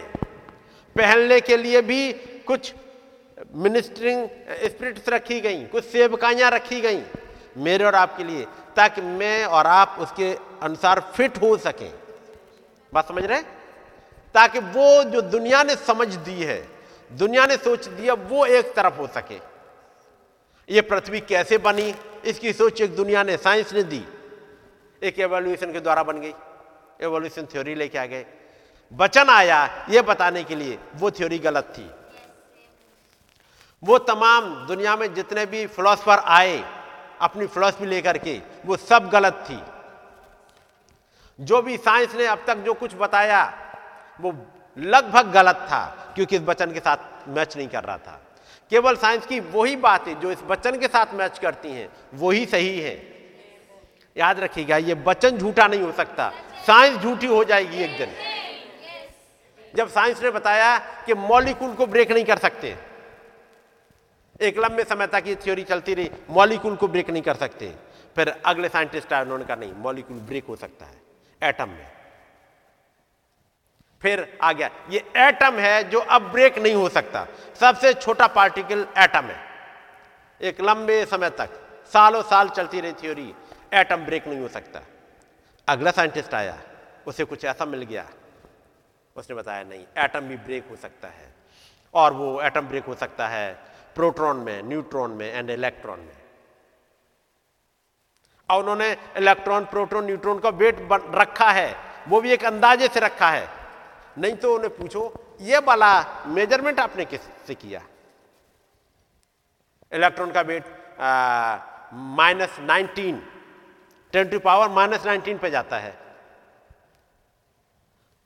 पहनने 0.95 1.41
के 1.41 1.57
लिए 1.57 1.81
भी 1.81 2.13
कुछ 2.47 2.73
मिनिस्टरिंग 3.55 4.27
स्पिरिट्स 4.63 5.09
रखी 5.09 5.39
गई, 5.41 5.63
कुछ 5.65 5.85
सेवकाइयाँ 5.85 6.51
रखी 6.51 6.81
गई 6.81 7.03
मेरे 7.57 7.85
और 7.85 7.95
आपके 7.95 8.23
लिए, 8.23 8.45
ताकि 8.75 9.01
मैं 9.01 9.45
और 9.45 9.67
आप 9.67 9.95
उसके 9.99 10.33
अनुसार 10.61 10.99
फिट 11.15 11.41
हो 11.41 11.57
सकें। 11.57 11.91
बात 12.93 13.07
समझ 13.07 13.23
रहे 13.23 13.41
ताकि 14.35 14.59
वो 14.59 15.03
जो 15.03 15.21
दुनिया 15.21 15.63
ने 15.63 15.75
समझ 15.75 16.07
दी 16.07 16.43
है, 16.43 16.67
दुनिया 17.11 17.45
ने 17.45 17.57
सोच 17.57 17.87
दिया 17.87 18.13
वो 18.13 18.45
एक 18.45 18.73
तरफ़ 18.73 18.93
हो 18.93 19.07
सके। 19.07 19.39
ये 20.69 20.81
पृथ्वी 20.81 21.19
कैसे 21.19 21.57
बनी, 21.57 21.93
इसकी 22.25 22.53
सोच 22.53 22.81
एक 22.81 22.95
दुनिया 22.95 23.23
ने, 23.23 23.37
साइंस 23.37 23.73
ने 23.73 23.83
दी। 23.83 24.03
एक 25.01 25.19
एवोल्यूशन 25.19 25.73
के 25.73 25.79
द्वारा 25.79 26.03
बन 26.03 26.19
गई। 26.21 26.33
एवोल्यूशन 27.01 27.45
थ्योरी 27.45 27.75
लेके 27.75 27.97
आ 27.97 28.05
गए। 28.05 28.25
वचन 28.91 29.29
आया, 29.29 29.87
ये 29.89 30.01
बताने 30.01 30.43
के 30.43 30.55
लिए, 30.55 30.77
वो 30.95 31.11
थ्योरी 31.11 31.39
गलत 31.39 31.73
थी। 31.77 31.89
वो 33.83 33.97
तमाम 33.97 34.67
दुनिया 34.67 34.95
में 34.95 35.13
जितने 35.13 35.45
भी 35.45 35.67
फिलोसफर 35.67 36.17
आए, 36.17 36.63
अपनी 37.21 37.47
फिलोसफी 37.47 37.85
लेकर 37.85 38.17
के, 38.17 38.41
वो 38.65 38.77
सब 38.77 39.09
गलत 39.09 39.45
थी। 39.49 39.61
जो 41.39 41.61
भी 41.61 41.77
साइंस 41.77 42.15
ने 42.15 42.25
अब 42.25 42.43
तक 42.47 42.57
जो 42.57 42.73
कुछ 42.73 42.95
बताया, 42.95 43.53
वो 44.21 44.35
लगभग 44.77 45.31
गलत 45.31 45.55
था, 45.55 46.11
क्योंकि 46.15 46.35
इस 46.35 46.41
वचन 46.41 46.71
के 46.71 46.79
साथ 46.79 46.97
मैच 47.27 47.57
नहीं 47.57 47.67
कर 47.67 47.83
रहा 47.83 47.97
था। 47.97 48.21
केवल 48.69 48.95
साइंस 48.95 49.25
की 49.25 49.39
वही 49.39 49.75
बातें 49.75 50.19
जो 50.19 50.31
इस 50.31 50.37
वचन 50.47 50.79
के 50.79 50.87
साथ 50.87 51.05
मैच 51.13 51.39
करती 51.39 51.71
हैं, 51.71 51.89
वही 52.13 52.45
सही 52.45 52.79
है। 52.79 52.95
याद 54.17 54.39
रखिएगा, 54.39 54.77
ये 54.77 54.93
वचन 54.93 55.37
झूठा 55.37 55.67
नहीं 55.67 55.81
हो 55.81 55.91
सकता। 55.91 56.31
साइंस 56.67 56.97
झूठी 56.97 57.27
हो 57.27 57.43
जाएगी 57.43 57.77
एक 57.77 57.97
दिन। 57.97 58.09
जब 59.75 59.89
साइंस 59.89 60.23
ने 60.23 60.29
बताया 60.29 60.77
कि 60.77 61.13
मॉलिक्यूल 61.13 61.73
को 61.73 61.85
ब्रेक 61.85 62.11
नहीं 62.11 62.25
कर 62.25 62.37
सकते 62.37 62.90
एक 64.41 64.57
लंबे 64.57 64.83
समय 64.83 65.07
तक 65.07 65.23
ये 65.27 65.35
थ्योरी 65.35 65.63
चलती 65.63 65.93
रही 65.93 66.11
मॉलिक्यूल 66.29 66.75
को 66.75 66.87
ब्रेक 66.87 67.09
नहीं 67.09 67.21
कर 67.23 67.35
सकते। 67.35 67.75
फिर 68.15 68.29
अगले 68.45 68.69
साइंटिस्ट 68.69 69.13
आए 69.13 69.21
उन्होंने 69.21 69.45
कहा, 69.45 69.55
नहीं 69.55 69.73
मॉलिक्यूल 69.73 70.19
ब्रेक 70.19 70.45
हो 70.45 70.55
सकता 70.55 70.85
है 70.85 71.01
एटम 71.41 71.69
में। 71.69 71.87
फिर 74.01 74.39
आ 74.41 74.51
गया, 74.51 74.69
ये 74.89 74.99
एटम 75.17 75.59
है 75.59 75.83
जो 75.89 75.99
अब 75.99 76.31
ब्रेक 76.31 76.57
नहीं 76.57 76.73
हो 76.73 76.89
सकता। 76.89 77.27
सबसे 77.59 77.93
छोटा 77.93 78.27
पार्टिकल 78.27 78.87
एटम 78.97 79.25
है। 79.25 79.39
एक 80.41 80.61
लंबे 80.61 81.05
समय 81.05 81.29
तक, 81.29 81.49
सालों 81.93 82.21
साल 82.21 82.49
चलती 82.49 82.81
रही 82.81 82.91
थ्योरी 82.91 83.33
एटम 83.73 84.05
ब्रेक 84.05 84.27
नहीं 84.27 84.39
हो 84.39 84.47
सकता। 84.47 84.81
अगला 85.67 85.91
साइंटिस्ट 85.91 86.33
आया, 86.33 86.57
उसे 87.07 87.23
कुछ 87.23 87.45
ऐसा 87.45 87.65
मिल 87.65 87.81
गया। 87.81 88.09
उसने 89.15 89.35
बताया, 89.35 89.63
नहीं 89.63 89.85
एटम 89.97 90.19
भी 90.19 90.35
ब्रेक 90.37 90.67
हो 90.69 90.75
सकता 90.75 91.07
है। 91.07 91.33
और 91.93 92.13
वो 92.13 92.41
एटम 92.41 92.61
ब्रेक 92.61 92.85
हो 92.85 92.95
सकता 92.95 93.27
है 93.27 93.70
प्रोटॉन 93.95 94.37
में, 94.37 94.61
न्यूट्रॉन 94.63 95.11
में 95.11 95.31
एंड 95.33 95.49
इलेक्ट्रॉन 95.49 95.99
में। 95.99 96.17
और 98.49 98.59
उन्होंने 98.59 98.91
इलेक्ट्रॉन 99.17 99.65
प्रोटॉन 99.65 100.05
न्यूट्रॉन 100.05 100.39
का 100.39 100.49
वेट 100.51 100.87
रखा 100.91 101.51
है। 101.51 101.75
वो 102.07 102.21
भी 102.21 102.31
एक 102.31 102.43
अंदाजे 102.45 102.87
से 102.87 102.99
रखा 102.99 103.29
है। 103.29 103.47
नहीं 104.17 104.35
तो 104.35 104.53
उन्हें 104.55 104.75
पूछो, 104.77 105.13
ये 105.41 105.57
वाला 105.57 106.25
मेज़रमेंट 106.27 106.79
आपने 106.79 107.05
किससे 107.05 107.55
किया? 107.55 107.81
इलेक्ट्रॉन 109.91 110.31
का 110.31 110.41
weight 110.41 110.65
minus 111.93 112.57
nineteen 112.59 113.21
ten 114.13 114.29
to 114.29 114.39
power 114.39 114.69
minus 114.69 115.05
nineteen 115.05 115.37
पे 115.37 115.49
जाता 115.49 115.77
है। 115.77 115.93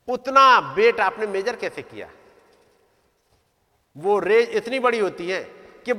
उतना 0.07 0.73
वेट 0.75 0.99
आपने 0.99 1.27
मेजर 1.27 1.55
कैसे 1.55 1.81
किया? 1.81 2.09
वो 3.95 4.17
रेज 4.19 4.49
इतनी 4.51 4.79
बड़ी 4.79 4.99
होती 4.99 5.29
है 5.29 5.41
कि 5.85 5.93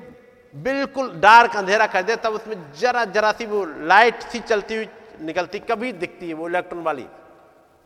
बिल्कुल 0.55 1.11
डार्क 1.21 1.57
अंधेरा 1.57 1.87
कर 1.87 2.03
दे, 2.03 2.17
तब 2.17 2.33
उसमें 2.33 2.73
जरा 2.73 3.05
जरा 3.05 3.33
सी 3.33 3.47
वो 3.47 3.65
लाइट 3.65 4.23
सी 4.23 4.41
चलती 4.41 4.77
हुई 4.77 4.89
निकलती, 5.21 5.59
कभी 5.59 5.93
दिखती 5.93 6.29
है 6.29 6.35
वो 6.35 6.49
इलेक्ट्रॉन 6.49 6.83
वाली। 6.83 7.07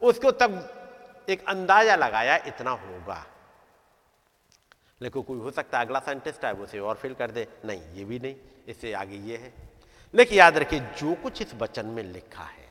उसको 0.03 0.31
तब 0.31 0.77
एक 1.29 1.45
अंदाज़ा 1.49 1.97
लगाया 1.97 2.37
इतना 2.37 2.71
होगा। 2.71 3.27
लेकिन 5.03 5.23
कोई 5.23 5.39
हो 5.39 5.51
सकता 5.51 5.79
है 5.79 5.87
अगला 5.87 5.99
साइंटिस्ट 5.99 6.45
है 6.45 6.53
उसे 6.53 6.79
और 6.79 6.95
फिल 6.95 7.15
कर 7.15 7.31
दे, 7.31 7.47
नहीं, 7.65 7.81
ये 7.95 8.05
भी 8.05 8.19
नहीं, 8.19 8.35
इससे 8.69 8.93
आगे 8.93 9.17
ये 9.17 9.37
है। 9.37 9.53
लेकिन 10.15 10.39
याद 10.39 10.59
रखिए, 10.59 10.81
जो 10.81 11.15
कुछ 11.15 11.43
इस 11.43 11.55
वचन 11.55 11.87
में 11.87 12.03
लिखा 12.03 12.43
है, 12.43 12.69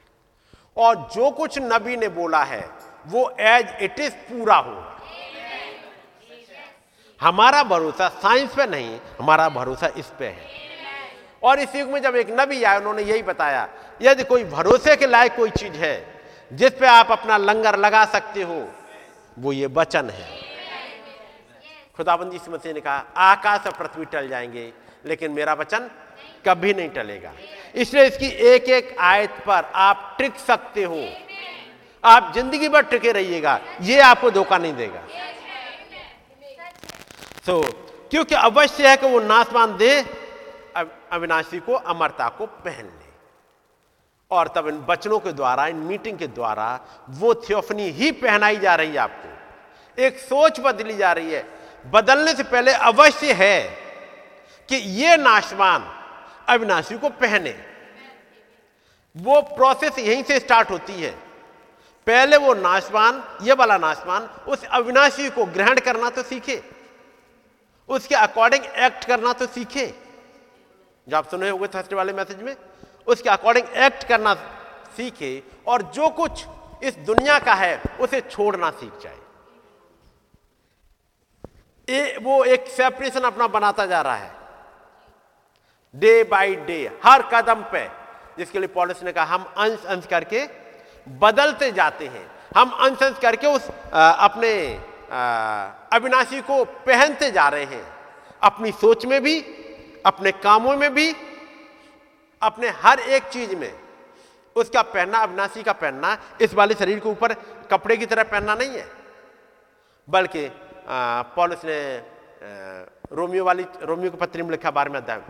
और 0.77 0.95
जो 0.95 1.31
कुछ 1.31 1.59
नबी 1.59 1.97
ने 1.97 2.07
बोला 2.07 2.43
है, 2.43 2.69
वो 3.07 3.29
एज 3.39 3.75
इट 3.81 3.99
इज़ 3.99 4.13
पूरा 4.13 4.55
होगा। 4.55 4.98
हमारा 7.21 7.63
भरोसा 7.63 8.07
साइंस 8.07 8.55
पे 8.55 8.65
नहीं, 8.65 8.99
हमारा 9.19 9.49
भरोसा 9.49 9.87
इस 9.97 10.05
पे 10.19 10.25
है। 10.25 10.47
और 11.43 11.59
इस 11.59 11.75
युग 11.75 11.89
में 11.89 12.01
जब 12.01 12.15
एक 12.15 12.27
नबी 12.39 12.63
आया 12.63 12.77
उन्होंने 12.77 13.01
यही 13.01 13.21
बताया, 13.21 13.69
यदि 14.01 14.23
कोई 14.23 14.43
भरोसे 14.43 14.95
के 14.95 15.07
लायक 15.07 15.35
कोई 15.35 15.49
चीज़ 15.49 15.73
है, 15.73 16.21
जिस 16.51 16.71
पे 16.71 16.87
आप 16.87 17.11
अपना 17.11 17.37
लंगर 17.37 17.75
लगा 17.75 18.05
सकते 18.05 18.41
हो, 18.41 18.67
वो 19.39 19.51
ये 19.51 19.65
वचन 19.65 20.09
है। 20.09 20.27
खुदाबंदी 21.97 22.39
मसीह 22.49 22.73
ने 22.73 22.81
कहा, 22.81 23.05
आकाश 23.17 23.67
और 23.67 23.71
पृथ्वी 23.71 24.05
टल 24.05 24.27
जाएँगे, 24.27 24.73
लेकिन 25.05 25.31
मेरा 25.31 25.53
वचन 25.53 25.89
कभी 26.47 26.73
नहीं 26.73 26.89
टलेगा। 26.89 27.31
इसलिए 27.75 28.05
इसकी 28.05 28.27
एक 28.27 28.63
एक 28.63 28.95
आयत 28.99 29.31
पर 29.31 29.71
आप 29.75 30.15
टिक 30.17 30.35
सकते 30.35 30.83
हो। 30.83 31.07
आप 32.03 32.31
ज़िंदगी 32.35 32.69
भर 32.69 32.81
टिके 32.81 33.11
रहिएगा, 33.11 33.59
ये 33.81 33.99
आपको 33.99 34.31
धोखा 34.31 34.57
नहीं 34.57 34.73
देगा। 34.73 35.01
तो 37.45 37.61
so, 37.61 37.73
क्योंकि 38.09 38.35
अवश्य 38.35 38.89
है 38.89 38.97
कि 38.97 39.07
वो 39.07 39.19
नासमान 39.19 39.77
दे 39.77 39.99
अविनाशी 41.11 41.59
को 41.59 41.73
अमरता 41.73 42.27
को 42.29 42.45
पहन 42.45 42.85
ले। 42.85 43.07
और 44.31 44.47
तब 44.47 44.67
इन 44.67 44.77
बचनों 44.79 45.19
के 45.19 45.31
द्वारा 45.33 45.67
इन 45.67 45.75
मीटिंग 45.75 46.17
के 46.17 46.27
द्वारा 46.27 46.79
वो 47.09 47.33
थियोफनी 47.35 47.89
ही 47.89 48.11
पहनाई 48.11 48.57
जा 48.57 48.75
रही 48.75 48.91
है 48.91 48.97
आपको। 48.97 50.01
एक 50.01 50.17
सोच 50.19 50.59
बदली 50.59 50.97
जा 50.97 51.11
रही 51.11 51.31
है। 51.31 51.45
बदलने 51.91 52.33
से 52.33 52.43
पहले 52.43 52.71
अवश्य 52.71 53.33
है 53.33 53.61
कि 54.69 54.75
ये 54.75 55.17
नाशवान 55.17 55.89
अविनाशी 56.49 56.97
को 56.97 57.09
पहने। 57.09 57.55
वो 59.15 59.41
प्रोसेस 59.41 59.99
यहीं 59.99 60.23
से 60.23 60.39
स्टार्ट 60.39 60.69
होती 60.69 60.93
है। 60.93 61.11
पहले 62.07 62.37
वो 62.37 62.53
नाशवान 62.53 63.23
ये 63.41 63.53
वाला 63.53 63.77
नाशवान 63.77 64.29
उस 64.47 64.63
अविनाशी 64.63 65.29
को 65.29 65.45
ग्रहण 65.45 65.79
करना 65.79 66.09
तो 66.09 66.23
सीखे। 66.23 66.78
उसके 67.89 68.15
अकॉर्डिंग 68.15 68.65
एक्ट 68.65 69.05
करना 69.05 69.33
तो 69.33 69.45
सीखे। 69.47 69.85
जो 71.07 71.17
आप 71.17 71.29
सुने 71.29 71.49
हुए 71.49 71.67
थर्सडे 71.67 71.95
वाले 71.95 72.13
मैसेज 72.13 72.41
में 72.41 72.55
उसके 73.07 73.29
अकॉर्डिंग 73.29 73.67
एक्ट 73.77 74.03
करना 74.03 74.33
सीखे 74.97 75.31
और 75.67 75.81
जो 75.81 76.09
कुछ 76.09 76.45
इस 76.83 76.97
दुनिया 77.05 77.39
का 77.39 77.53
है 77.53 77.81
उसे 77.99 78.21
छोड़ना 78.21 78.69
सीख 78.71 78.99
जाए। 79.01 79.17
ए, 81.87 82.17
वो 82.21 82.43
एक 82.43 82.67
सेपरेशन 82.67 83.21
अपना 83.21 83.47
बनाता 83.47 83.85
जा 83.85 84.01
रहा 84.01 84.15
है। 84.15 84.31
डे 85.95 86.23
बाय 86.23 86.55
डे 86.55 86.99
हर 87.05 87.21
कदम 87.33 87.63
पे। 87.71 87.87
जिसके 88.37 88.59
लिए 88.59 88.67
पॉलिस 88.67 89.03
ने 89.03 89.11
कहा 89.11 89.25
हम 89.25 89.43
अंश 89.57 89.85
अंश 89.85 90.05
करके 90.05 90.45
बदलते 91.07 91.71
जाते 91.71 92.07
हैं। 92.07 92.25
हम 92.57 92.69
अंश 92.69 93.03
अंश 93.03 93.17
करके 93.19 93.47
उस 93.47 93.69
आ, 93.93 94.09
अपने 94.09 94.51
अविनाशी 95.09 96.41
को 96.41 96.63
पहनते 96.85 97.31
जा 97.31 97.47
रहे 97.49 97.65
हैं। 97.65 97.85
अपनी 98.41 98.71
सोच 98.71 99.05
में 99.05 99.21
भी, 99.23 99.39
अपने 100.05 100.31
कामों 100.33 100.75
में 100.77 100.93
भी, 100.93 101.13
अपने 102.41 102.69
हर 102.77 102.99
एक 102.99 103.23
चीज़ 103.23 103.55
में। 103.55 103.73
उसका 104.55 104.81
पहनना, 104.83 105.17
अविनाशी 105.17 105.63
का 105.63 105.73
पहनना, 105.73 106.17
इस 106.41 106.53
वाले 106.53 106.75
शरीर 106.75 106.99
के 106.99 107.09
ऊपर 107.09 107.33
कपड़े 107.71 107.97
की 107.97 108.05
तरह 108.05 108.23
पहनना 108.23 108.55
नहीं 108.55 108.69
है। 108.69 108.87
बल्कि 110.07 110.49
पॉलिस 111.35 111.65
ने 111.65 111.79
रोमियो 113.11 113.43
वाली, 113.45 113.65
रोमियो 113.81 114.11
की 114.11 114.17
पत्री 114.17 114.43
में 114.43 114.49
लिखा 114.51 114.71
बारहवें 114.71 114.99
अध्याय 114.99 115.21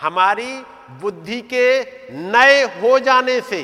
हमारी 0.00 0.62
बुद्धि 1.00 1.40
के 1.52 1.82
नए 2.12 2.62
हो 2.80 2.98
जाने 2.98 3.40
से 3.40 3.62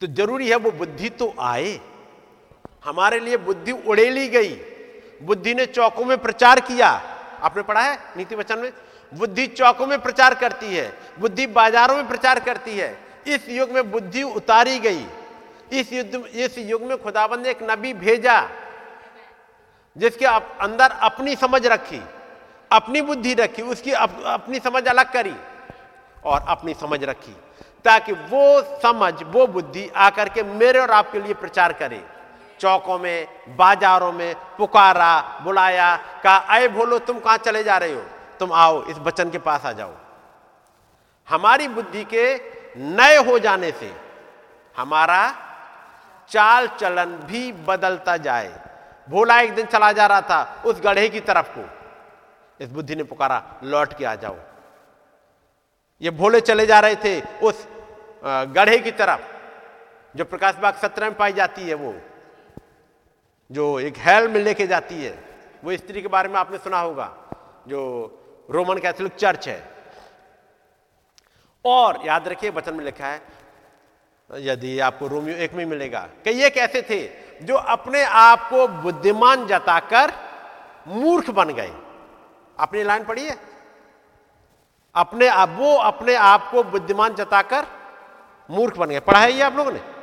तो 0.00 0.06
ज़रूरी 0.06 0.48
है 0.48 0.56
वो 0.56 0.70
बुद्धि 0.70 1.08
तो 1.10 1.34
आए। 1.40 1.78
हमारे 2.88 3.18
लिए 3.20 3.36
बुद्धि 3.36 3.72
उड़ेली 3.72 4.28
गई। 4.28 4.54
बुद्धि 5.22 5.54
ने 5.54 5.66
चौकों 5.66 6.04
में 6.04 6.16
प्रचार 6.18 6.60
किया। 6.60 6.88
आपने 7.42 7.62
पढ़ा 7.62 7.80
है 7.80 7.98
नीति 8.16 8.34
वचन 8.34 8.58
में? 8.58 8.72
बुद्धि 9.12 9.46
चौकों 9.46 9.86
में 9.86 10.00
प्रचार 10.02 10.34
करती 10.34 10.74
है 10.76 10.92
बुद्धि 11.20 11.46
बाजारों 11.46 11.96
में 11.96 12.08
प्रचार 12.08 12.40
करती 12.40 12.78
है। 12.78 12.96
इस 13.26 13.48
युग 13.48 13.70
में 13.70 13.90
बुद्धि 13.90 14.22
उतारी 14.22 14.78
गई। 14.78 15.06
इस 15.72 15.92
युद्ध 15.92 16.14
इस 16.14 16.58
युग 16.58 16.82
में 16.82 16.96
खुदाबंद 17.02 17.42
ने 17.42 17.50
एक 17.50 17.62
नबी 17.70 17.92
भेजा 17.94 18.40
जिसके 19.96 20.26
अंदर 20.26 20.90
अपनी 20.90 21.34
समझ 21.36 21.66
रखी 21.66 22.00
अपनी 22.70 23.00
बुद्धि 23.02 23.34
रखी 23.34 23.62
उसकी 23.62 23.92
अप, 23.92 24.22
अपनी 24.26 24.58
समझ 24.58 24.86
अलग 24.88 25.12
करी 25.12 25.34
और 26.24 26.44
अपनी 26.48 26.74
समझ 26.74 27.02
रखी 27.04 27.36
ताकि 27.84 28.12
वो 28.12 28.78
समझ 28.82 29.14
वो 29.22 29.46
बुद्धि 29.46 29.88
आकर 29.96 30.28
के 30.28 30.42
मेरे 30.42 30.78
और 30.78 30.90
आपके 30.90 31.20
लिए 31.20 31.34
प्रचार 31.34 31.72
करे। 31.72 32.02
चौकों 32.60 32.98
में, 32.98 33.28
बाजारों 33.56 34.12
में 34.12 34.34
पुकारा, 34.58 35.40
बुलाया, 35.42 35.96
कहा 36.24 36.36
अय 36.36 36.68
बोलो 36.68 36.98
तुम 36.98 37.18
कहाँ 37.20 37.36
चले 37.36 37.64
जा 37.64 37.78
रहे 37.78 37.94
हो? 37.94 38.02
तुम 38.40 38.52
आओ, 38.52 38.82
इस 38.84 38.98
बचन 38.98 39.30
के 39.30 39.38
पास 39.38 39.64
आ 39.66 39.72
जाओ। 39.72 39.94
हमारी 41.28 41.68
बुद्धि 41.68 42.04
के 42.04 42.34
नए 42.76 43.16
हो 43.16 43.38
जाने 43.38 43.70
से 43.70 43.94
हमारा 44.76 45.34
चाल 46.30 46.66
चलन 46.68 47.16
भी 47.26 47.52
बदलता 47.52 48.16
जाए। 48.16 48.52
भोला 49.08 49.40
एक 49.40 49.54
दिन 49.54 49.66
चला 49.66 49.92
जा 49.92 50.06
रहा 50.06 50.20
था, 50.20 50.62
उस 50.66 50.80
गढ़े 50.80 51.08
की 51.08 51.20
तरफ़ 51.20 51.48
को। 51.48 51.68
इस 52.60 52.70
बुद्धि 52.70 52.96
ने 52.96 53.02
पुकारा, 53.02 53.42
लौट 53.64 53.92
के 53.92 54.04
आ 54.04 54.14
जाओ। 54.14 54.36
ये 56.02 56.10
भोले 56.10 56.40
चले 56.40 56.66
जा 56.66 56.80
रहे 56.80 56.96
थे 56.96 57.20
उस 57.20 57.66
गढ़े 58.24 58.78
की 58.78 58.90
तरफ़, 58.90 59.20
जो 60.16 60.24
प्रकाश 60.24 60.54
बाग 60.54 60.74
सत्रह 60.74 61.06
में 61.06 61.16
पाई 61.16 61.32
जाती 61.32 61.68
है 61.68 61.74
वो। 61.74 61.94
जो 63.52 63.80
एक 63.80 63.94
हेल 63.98 64.28
में 64.28 64.40
लेके 64.40 64.66
जाती 64.66 65.04
है, 65.04 65.24
वो 65.64 65.76
स्त्री 65.76 66.02
के 66.02 66.08
बारे 66.08 66.28
में 66.28 66.36
आपने 66.36 66.58
सुना 66.58 66.80
होगा, 66.80 67.16
जो 67.68 68.12
रोमन 68.50 68.78
कैथोलिक 68.78 69.14
चर्च 69.14 69.48
है। 69.48 69.72
और 71.64 72.02
याद 72.06 72.28
रखिए, 72.28 72.50
वचन 72.50 72.74
में 72.74 72.84
लिखा 72.84 73.06
है, 73.06 73.22
यदि 74.34 74.80
आपको 74.80 75.06
रोमियो 75.06 75.36
एक 75.36 75.52
में 75.52 75.66
मिलेगा, 75.66 76.08
कि 76.24 76.30
ये 76.30 76.50
कैसे 76.50 76.82
थे? 76.82 77.28
जो 77.44 77.54
अपने 77.54 78.04
आप 78.04 78.50
को 78.50 78.68
बुद्धिमान 78.68 79.46
जताकर 79.46 80.12
मूर्ख 80.88 81.30
बन 81.30 81.48
गए। 81.48 81.72
अपनी 82.58 82.82
लाइन 82.82 83.04
पढ़ी 83.04 83.26
है? 83.26 83.36
अपने 84.94 85.28
आप, 85.28 85.48
वो 85.52 85.76
अपने 85.76 86.14
आप 86.14 86.50
को 86.50 86.62
बुद्धिमान 86.62 87.14
जताकर 87.14 87.66
मूर्ख 88.50 88.76
बन 88.76 88.86
गए। 88.86 89.00
पढ़ा 89.00 89.18
है 89.18 89.32
ये 89.32 89.42
आप 89.42 89.56
लोगों 89.56 89.72
ने? 89.72 89.97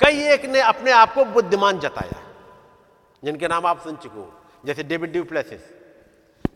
कई 0.00 0.22
एक 0.22 0.44
ने 0.44 0.60
अपने 0.60 0.90
आप 0.90 1.14
को 1.14 1.24
बुद्धिमान 1.24 1.78
जताया, 1.78 2.20
जिनके 3.24 3.48
नाम 3.48 3.66
आप 3.66 3.80
सुन 3.80 3.96
चुके 3.96 4.18
हो, 4.20 4.32
जैसे 4.64 4.82
डेविड 4.82 5.12
ड्यूप्लेसिस 5.12 5.60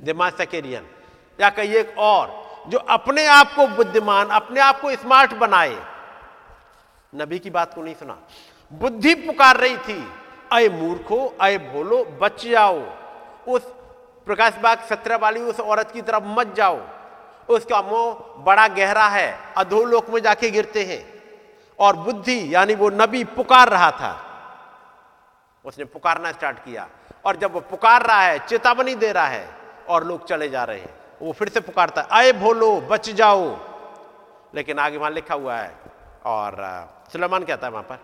दिमा 0.02 0.30
सकेरियन, 0.30 0.86
या 1.40 1.50
कई 1.50 1.74
एक 1.76 1.98
और 1.98 2.66
जो 2.68 2.78
अपने 2.78 3.26
आप 3.26 3.54
को 3.56 3.66
बुद्धिमान, 3.66 4.28
अपने 4.28 4.60
आप 4.60 4.80
को 4.80 4.96
स्मार्ट 4.96 5.34
बनाए। 5.34 5.82
नबी 7.14 7.38
की 7.38 7.50
बात 7.50 7.74
को 7.74 7.82
नहीं 7.82 7.94
सुना। 7.94 8.18
बुद्धि 8.72 9.14
पुकार 9.14 9.56
रही 9.56 9.76
थी, 9.76 10.08
अय 10.52 10.68
मूर्खो, 10.68 11.36
अय 11.40 11.58
भोलो, 11.58 12.04
बच 12.04 12.46
जाओ। 12.46 12.80
उस 13.48 13.62
प्रकाश 14.26 14.54
बाग 14.54 14.78
सत्रह 14.78 15.16
वाली 15.16 15.40
उस 15.40 15.60
औरत 15.60 15.90
की 15.90 16.02
तरफ़ 16.02 16.24
मत 16.26 16.54
जाओ। 16.56 16.80
उसका 17.48 17.82
मोह 17.82 18.42
बड़ा 18.44 18.68
गहरा 18.68 19.06
है, 19.08 19.38
अधोलोक 19.56 20.10
में 20.10 20.20
जाके 20.22 20.50
गिरते 20.50 20.84
हैं। 20.84 21.17
और 21.78 21.96
बुद्धि, 21.96 22.54
यानी 22.54 22.74
वो 22.74 22.90
नबी 22.90 23.24
पुकार 23.24 23.68
रहा 23.68 23.90
था। 23.90 24.24
उसने 25.64 25.84
पुकारना 25.84 26.32
स्टार्ट 26.32 26.58
किया। 26.58 26.88
और 27.24 27.36
जब 27.36 27.52
वो 27.52 27.60
पुकार 27.60 28.02
रहा 28.02 28.20
है, 28.20 28.38
चेतावनी 28.38 28.94
दे 28.94 29.12
रहा 29.12 29.26
है, 29.26 29.54
और 29.88 30.04
लोग 30.04 30.26
चले 30.26 30.48
जा 30.48 30.64
रहे 30.64 30.80
हैं, 30.80 31.00
वो 31.22 31.32
फिर 31.32 31.48
से 31.48 31.60
पुकारता 31.60 32.02
है, 32.02 32.08
आए 32.12 32.32
भोलो, 32.32 32.80
बच 32.80 33.10
जाओ। 33.10 33.56
लेकिन 34.54 34.78
आगे 34.78 34.96
वहाँ 34.96 35.10
लिखा 35.10 35.34
हुआ 35.34 35.56
है, 35.56 35.76
और 36.24 36.56
सुलेमान 37.12 37.44
कहता 37.44 37.66
है 37.66 37.70
वहाँ 37.70 37.84
पर? 37.84 37.98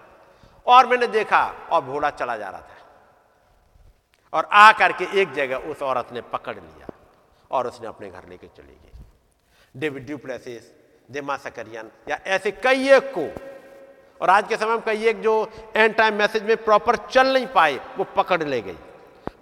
और 0.66 0.86
मैंने 0.86 1.06
देखा, 1.06 1.54
और 1.72 1.80
भोला 1.80 2.10
चला 2.10 2.36
जा 2.36 2.48
रहा 2.48 2.60
था। 2.60 2.76
और 4.32 4.48
आ 4.52 4.72
करके 4.72 5.20
एक 5.20 5.32
जगह 5.32 5.56
उस 5.56 5.82
औरत 5.82 6.08
ने 6.12 6.20
पकड़ 6.20 6.54
लिया, 6.54 6.86
और 7.50 7.66
उसने 7.66 7.86
अपने 7.86 8.10
घर 8.10 8.28
लेके 8.28 8.46
चली 8.46 8.78
गई। 8.84 8.98
डेविड 9.76 10.06
ड्यूप्लेसिस 10.06 10.72
देमा 11.10 11.36
सकरियन 11.36 11.90
या 12.08 12.18
ऐसे 12.26 12.50
कई 12.50 12.88
एक 12.88 13.12
को 13.18 13.53
और 14.20 14.30
आज 14.30 14.48
के 14.48 14.56
समय 14.56 14.70
में 14.70 14.80
कई 14.80 15.06
एक 15.06 15.20
जो 15.22 15.34
एंड 15.76 15.94
टाइम 15.94 16.14
मैसेज 16.14 16.42
में 16.42 16.56
प्रॉपर 16.64 16.96
चल 16.96 17.32
नहीं 17.32 17.46
पाए, 17.46 17.78
वो 17.98 18.04
पकड़ 18.16 18.42
ले 18.42 18.60
गई। 18.60 18.76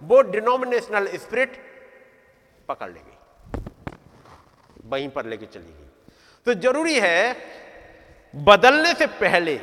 वो 0.02 0.20
डिनोमिनेशनल 0.22 1.06
स्पिरिट 1.16 1.56
पकड़ 2.68 2.88
ले 2.88 3.00
गई। 3.00 3.16
वहीं 4.84 5.08
पर 5.08 5.26
लेके 5.26 5.46
चली 5.46 5.62
गई। 5.64 5.88
तो 6.46 6.54
ज़रूरी 6.60 6.98
है, 7.00 7.36
बदलने 8.34 8.92
से 8.94 9.06
पहले 9.06 9.60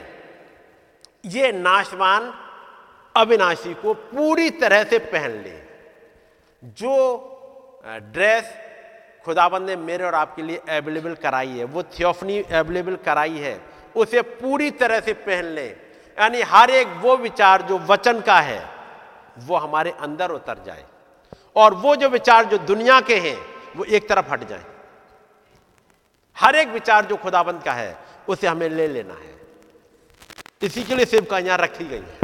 ये 1.26 1.52
नाशवान 1.52 2.34
अविनाशी 3.16 3.74
को 3.74 3.94
पूरी 3.94 4.50
तरह 4.50 4.84
से 4.84 5.00
पहन 5.00 5.32
ले। 5.42 5.58
जो 6.64 6.94
ड्रेस 7.86 8.54
खुदाबंद 9.26 9.70
ने 9.70 9.76
मेरे 9.76 10.04
और 10.04 10.16
आपके 10.16 10.42
लिए 10.42 10.58
अवेलेबल 10.70 11.14
कराई 11.16 11.48
है, 11.50 11.64
वो 11.64 11.84
थियोफनी 11.84 12.42
अवेलेबल 12.42 12.96
कराई 12.96 13.38
है। 13.38 13.54
उसे 13.96 14.22
पूरी 14.22 14.72
तरह 14.72 15.00
से 15.00 15.14
पहन 15.14 15.46
ले। 15.46 15.68
यानी 15.68 16.42
हर 16.42 16.70
एक 16.70 16.88
वो 16.88 17.18
विचार 17.18 17.62
जो 17.62 17.78
वचन 17.78 18.22
का 18.22 18.40
है, 18.40 18.70
वो 19.40 19.58
हमारे 19.58 19.92
अंदर 19.92 20.32
उतर 20.32 20.64
जाए। 20.66 20.86
और 21.56 21.74
वो 21.74 21.96
जो 21.96 22.10
विचार 22.10 22.46
जो 22.46 22.58
दुनिया 22.58 23.02
के 23.02 23.16
हैं, 23.16 23.46
वो 23.76 23.84
एक 23.84 24.10
तरफ़ 24.10 24.30
हट 24.30 24.48
जाए। 24.48 24.64
हर 26.38 26.56
एक 26.56 26.68
विचार 26.68 27.06
जो 27.06 27.16
खुदाबंद 27.16 27.64
का 27.64 27.74
है, 27.74 27.98
उसे 28.28 28.48
हमें 28.48 28.70
ले 28.70 28.88
लेना 28.88 29.14
है। 29.14 29.42
इसी 30.62 30.84
के 30.84 30.96
लिए 30.96 31.06
सेवकाइयाँ 31.06 31.58
रखी 31.58 31.86
गई 31.86 31.98
है। 31.98 32.20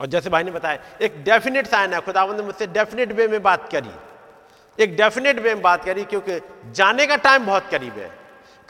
और 0.00 0.06
जैसे 0.06 0.30
भाई 0.30 0.42
ने 0.42 0.50
बताया, 0.50 0.78
एक 1.02 1.24
डेफिनेट 1.24 1.66
साइन 1.66 1.94
है। 1.94 2.00
खुदाबंद 2.00 2.36
ने 2.36 2.42
मुझसे 2.42 2.66
डेफिनेट 2.66 3.12
वे 3.12 3.28
में 3.28 3.42
बात 3.42 3.72
करी। 3.72 3.90
एक 4.82 4.96
डेफिनेट 4.96 5.36
वे 5.36 5.54
में 5.54 5.62
बात 5.62 5.84
करी, 5.84 6.04
क्योंकि 6.04 6.40
जाने 6.66 7.06
का 7.06 7.16
टाइम 7.16 7.46
बहुत 7.46 7.68
करीब 7.70 7.92
है। 7.92 8.21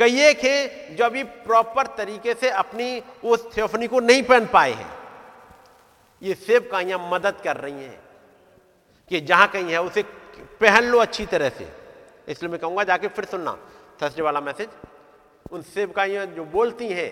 कई 0.03 0.17
है 0.19 0.95
जो 0.97 1.05
अभी 1.05 1.23
प्रॉपर 1.47 1.87
तरीके 1.97 2.35
से 2.35 2.51
अपनी 2.51 3.03
उस 3.25 3.47
थियोफनी 3.57 3.87
को 3.87 4.01
नहीं 4.01 4.23
पहन 4.23 4.47
पाए 4.53 4.73
हैं। 4.73 4.91
ये 6.23 6.35
सेब 6.37 6.69
काइयाँ 6.71 6.99
मदद 7.13 7.41
कर 7.45 7.57
रही 7.57 7.85
हैं 7.85 8.01
कि 9.11 9.21
जहाँ 9.23 9.49
कहीं 9.49 9.73
है 9.73 9.83
उसे 9.83 10.03
पहन 10.61 10.85
लो 10.85 10.99
अच्छी 10.99 11.27
तरह 11.27 11.49
से। 11.49 11.69
इसलिए 12.29 12.51
मैं 12.51 12.61
कहूँगा 12.61 12.85
जाके 12.85 13.09
फिर 13.09 13.25
सुनना 13.25 13.57
थर्सडे 14.03 14.23
वाला 14.23 14.41
मैसेज। 14.41 14.69
उन 15.47 15.63
सेब 15.65 15.93
काइयाँ 15.93 16.27
जो 16.27 16.45
बोलती 16.47 16.89
हैं 16.89 17.11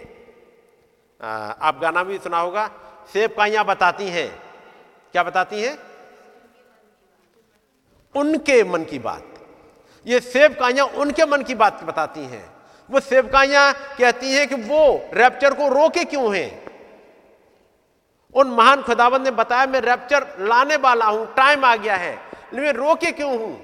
आप 1.21 1.79
गाना 1.81 2.03
भी 2.05 2.19
सुना 2.19 2.39
होगा, 2.39 2.67
सेब 3.13 3.35
काइयाँ 3.37 3.65
बताती 3.67 4.09
हैं। 4.09 4.31
क्या 5.15 5.23
बताती 5.23 5.63
हैं? 5.63 5.79
उनके 8.15 8.63
मन 8.65 8.85
की 8.85 8.99
बात। 9.01 9.25
ये 10.07 10.21
सेब 10.23 10.55
काइयाँ 10.55 10.87
उनके 10.87 11.25
मन 11.27 11.43
की 11.43 11.55
बात 11.57 11.83
बताती 11.85 12.21
हैं। 12.27 12.49
वो 12.91 13.01
सेवकाइयाँ 13.01 13.73
कहती 13.99 14.33
हैं 14.33 14.47
कि 14.49 14.55
वो 14.55 15.11
रैप्चर 15.15 15.55
को 15.55 15.69
रोके 15.69 16.05
क्यों 16.05 16.35
हैं? 16.37 16.51
उन 18.35 18.49
महान 18.49 18.83
खुदावन 18.83 19.23
ने 19.23 19.31
बताया, 19.31 19.67
मैं 19.67 19.81
रैप्चर 19.81 20.27
लाने 20.41 20.77
वाला 20.77 21.07
हूँ 21.07 21.27
टाइम 21.35 21.65
आ 21.65 21.75
गया 21.77 21.97
है 21.97 22.19
मैं 22.55 22.73
रोके 22.73 23.11
क्यों 23.13 23.31
हूँ? 23.31 23.57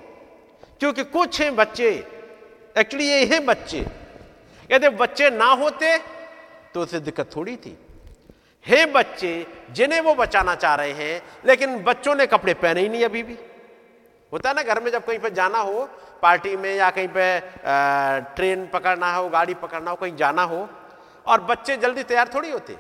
क्योंकि 0.81 1.05
कुछ 1.05 1.41
हैं 1.41 1.55
बच्चे 1.57 1.89
एक्चुअली 2.77 3.07
ये 3.07 3.25
हैं 3.25 3.45
बच्चे। 3.47 3.85
यदि 4.71 4.89
बच्चे 4.91 5.31
ना 5.31 5.47
होते 5.53 5.97
तो 6.75 6.81
उसे 6.81 7.01
दिक्कत 7.01 7.31
थोड़ी 7.37 7.57
थी। 7.57 7.77
हे 8.67 8.85
बच्चे 8.87 9.47
जिन्हें 9.73 10.01
वो 10.01 10.15
बचाना 10.15 10.55
चाह 10.55 10.75
रहे 10.75 10.93
हैं, 10.93 11.23
लेकिन 11.47 11.79
बच्चों 11.83 12.15
ने 12.15 12.27
कपड़े 12.27 12.55
पहने 12.55 12.81
ही 12.81 12.89
नहीं 12.89 13.05
अभी 13.05 13.23
भी। 13.23 13.37
होता 14.33 14.49
है 14.49 14.55
ना 14.55 14.63
घर 14.65 14.83
में 14.83 14.91
जब 14.93 15.05
कहीं 15.05 15.19
पर 15.19 15.29
जाना 15.33 15.59
हो 15.61 15.89
पार्टी 16.23 16.57
में 16.57 16.75
या 16.75 16.91
कहीं 16.91 17.09
पे 17.09 17.27
ट्रेन 18.37 18.67
पकड़ना 18.67 19.13
हो 19.15 19.29
गाड़ी 19.29 19.55
पकड़ना 19.57 19.91
हो 19.91 19.97
कहीं 19.97 20.17
जाना 20.17 20.43
हो 20.45 20.69
और 21.27 21.41
बच्चे 21.43 21.77
जल्दी 21.77 22.03
तैयार 22.05 22.31
थोड़ी 22.35 22.51
होते। 22.51 22.77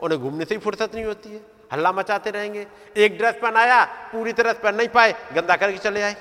उन्हें 0.00 0.20
घूमने 0.20 0.44
से 0.44 0.54
ही 0.54 0.60
फुर्सत 0.60 0.94
नहीं 0.94 1.04
होती 1.04 1.30
है 1.30 1.40
हल्ला 1.72 1.92
मचाते 1.92 2.30
रहेंगे। 2.30 2.66
एक 2.96 3.18
ड्रेस 3.18 3.34
पहनाया 3.42 3.84
पूरी 4.12 4.32
तरह 4.32 4.52
पहन 4.54 4.74
नहीं 4.74 4.88
पाए 4.88 5.14
गंदा 5.34 5.56
करके 5.56 5.78
चले 5.78 6.02
आए। 6.02 6.16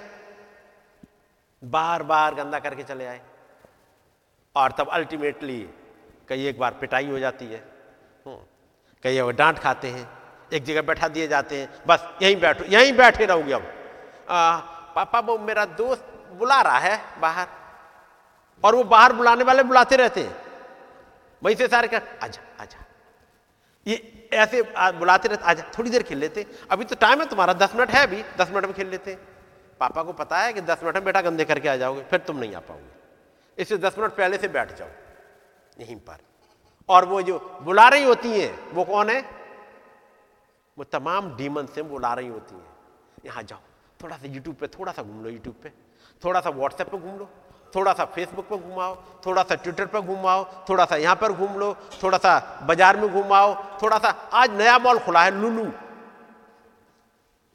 बार 1.64 2.04
बार 2.04 2.36
गंदा 2.36 2.60
करके 2.60 2.84
चले 2.84 3.06
आए। 3.06 3.22
और 4.56 4.72
तब 4.72 4.90
अल्टीमेटली 4.90 5.60
कई 6.30 6.46
एक 6.48 6.60
बार 6.60 6.72
पिटाई 6.82 7.08
हो 7.08 7.20
जाती 7.20 7.46
है। 7.46 7.64
हम्म, 8.26 8.38
कई 9.04 9.32
डांट 9.34 9.60
खाते 9.60 9.88
हैं 9.88 10.08
एक 10.54 10.64
जगह 10.64 10.82
बैठा 10.82 11.08
दिए 11.08 11.28
जाते 11.28 11.58
हैं 11.58 11.70
बस 11.88 12.08
यहीं 12.22 12.36
बैठो 12.40 12.64
यहीं 12.70 12.94
बैठे 12.94 13.26
रहोगे 13.26 13.54
अब। 13.54 13.74
आ, 14.30 14.58
पापा 14.96 15.20
वो 15.20 15.38
मेरा 15.40 15.66
दोस्त 15.76 16.06
बुला 16.34 16.62
रहा 16.62 16.78
है 16.80 17.00
बाहर। 17.22 17.48
और 18.64 18.76
वो 18.76 18.84
बाहर 18.86 19.14
बुलाने 19.14 19.44
वाले 19.44 19.64
बुलाते 19.64 19.96
रहते 19.96 20.22
हैं। 20.22 20.36
वहीं 21.42 21.56
से 21.56 21.68
सारे 21.68 21.88
कर 21.88 22.02
आजा 22.24 22.42
आजा। 22.64 22.84
ये 23.86 24.30
ऐसे 24.34 24.62
बुलाते 24.74 25.28
रहते 25.28 25.44
आजा 25.44 25.64
थोड़ी 25.78 25.90
देर 25.90 26.04
खेल 26.04 26.18
लेते 26.18 26.46
अभी 26.72 26.86
तो 26.86 26.96
टाइम 26.96 27.22
है 27.22 27.28
तुम्हारा 27.30 27.54
दस 27.56 27.76
मिनट 27.76 27.90
है 27.90 28.04
अभी। 28.04 28.24
दस 28.38 28.50
मिनट 28.50 28.66
में 28.66 28.74
खेल 28.74 28.88
लेते 28.90 29.18
पापा 29.80 30.04
को 30.04 30.14
पता 30.14 30.40
है 30.40 30.54
कि 30.54 30.62
दस 30.62 30.84
मिनट 30.84 30.96
में 30.96 31.04
बेटा 31.06 31.22
गंदे 31.22 31.46
करके 31.46 31.70
आ 31.70 31.76
जाओगे 31.76 32.04
फिर 32.04 32.20
तुम 32.20 32.38
नहीं 32.38 32.56
आ 32.56 32.60
पाओगे। 32.62 33.62
इससे 33.62 33.78
दस 33.78 33.98
मिनट 34.00 34.12
पहले 34.12 34.38
से 34.38 34.48
बैठ 34.48 34.78
जाओ 34.78 34.88
यहीं 35.80 35.96
पर। 36.00 36.18
और 36.90 37.06
वो 37.06 37.22
जो 37.22 37.40
बुला 37.62 37.88
रही 37.88 38.04
होती 38.04 38.32
हैं 38.32 38.74
वो 38.74 38.84
कौन 38.84 39.10
है? 39.10 39.22
वो 40.78 40.84
तमाम 40.86 41.36
डीमन 41.38 41.66
से 41.66 41.82
बुला 41.84 42.14
रही 42.14 42.28
होती 42.28 42.56
हैं। 42.56 42.68
यहाँ 43.26 43.44
जाओ। 43.44 43.60
थोड़ा 44.00 44.18
सा 44.18 44.28
यूट्यूब 44.28 44.56
पे, 44.56 44.68
थोड़ा 44.70 44.92
सा 44.92 45.04
घूम 45.04 45.24
लो 45.24 45.30
यूट्यूब 45.30 45.56
पे। 45.64 45.72
थोड़ा 46.24 46.40
सा 46.42 46.50
व्हाट्सएप 46.50 46.90
पे 46.90 46.98
घूम 46.98 47.18
लो। 47.18 47.30
थोड़ा 47.76 47.94
सा 47.94 48.06
फेसबुक 48.06 48.48
पर 48.48 48.58
घुमाओ। 48.58 48.96
थोड़ा 49.26 49.44
सा 49.44 49.56
ट्विटर 49.56 49.86
पर 49.86 50.02
घुमाओ। 50.02 50.44
थोड़ा 50.70 50.86
सा 50.86 50.96
यहाँ 50.96 51.16
पर 51.16 51.32
घूम 51.32 51.58
लो। 51.60 51.74
थोड़ा 52.04 52.18
सा 52.18 52.38
बाज़ार 52.68 52.98
में 52.98 53.10
घुमाओ। 53.10 53.56
थोड़ा 53.82 53.98
सा, 53.98 54.10
आज 54.34 54.52
नया 54.52 54.78
मॉल 54.80 55.00
खुला 55.00 55.24
है 55.24 55.32
लुलू। 55.32 55.66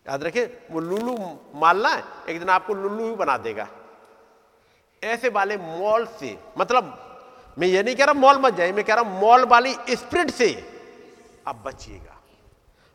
याद 0.07 0.23
रखिए, 0.25 0.45
वो 0.71 0.81
लुलू 0.81 1.17
मालना 1.55 1.89
है, 1.89 2.03
एक 2.29 2.39
दिन 2.39 2.49
आपको 2.49 2.75
लुलू 2.75 3.05
ही 3.05 3.15
बना 3.17 3.37
देगा। 3.39 3.69
ऐसे 5.03 5.29
वाले 5.29 5.57
मॉल 5.57 6.07
से 6.21 6.39
मतलब 6.59 6.97
मैं 7.59 7.69
ये 7.69 7.83
नहीं 7.83 7.97
कह 7.97 8.05
रहा 8.05 8.15
मॉल 8.15 8.39
मत 8.39 8.55
जाइए, 8.55 8.73
मैं 8.73 8.85
कह 8.85 8.95
रहा 8.95 9.21
मॉल 9.21 9.45
वाली 9.45 9.75
स्प्रिट 9.91 10.31
से 10.31 10.49
आप 11.47 11.57
बचिएगा। 11.57 12.17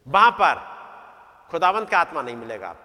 वहाँ 0.08 0.32
पर 0.32 0.56
खुदावंत 1.52 1.90
का 1.90 2.00
आत्मा 2.00 2.22
नहीं 2.22 2.36
मिलेगा 2.36 2.68
आपको। 2.68 2.85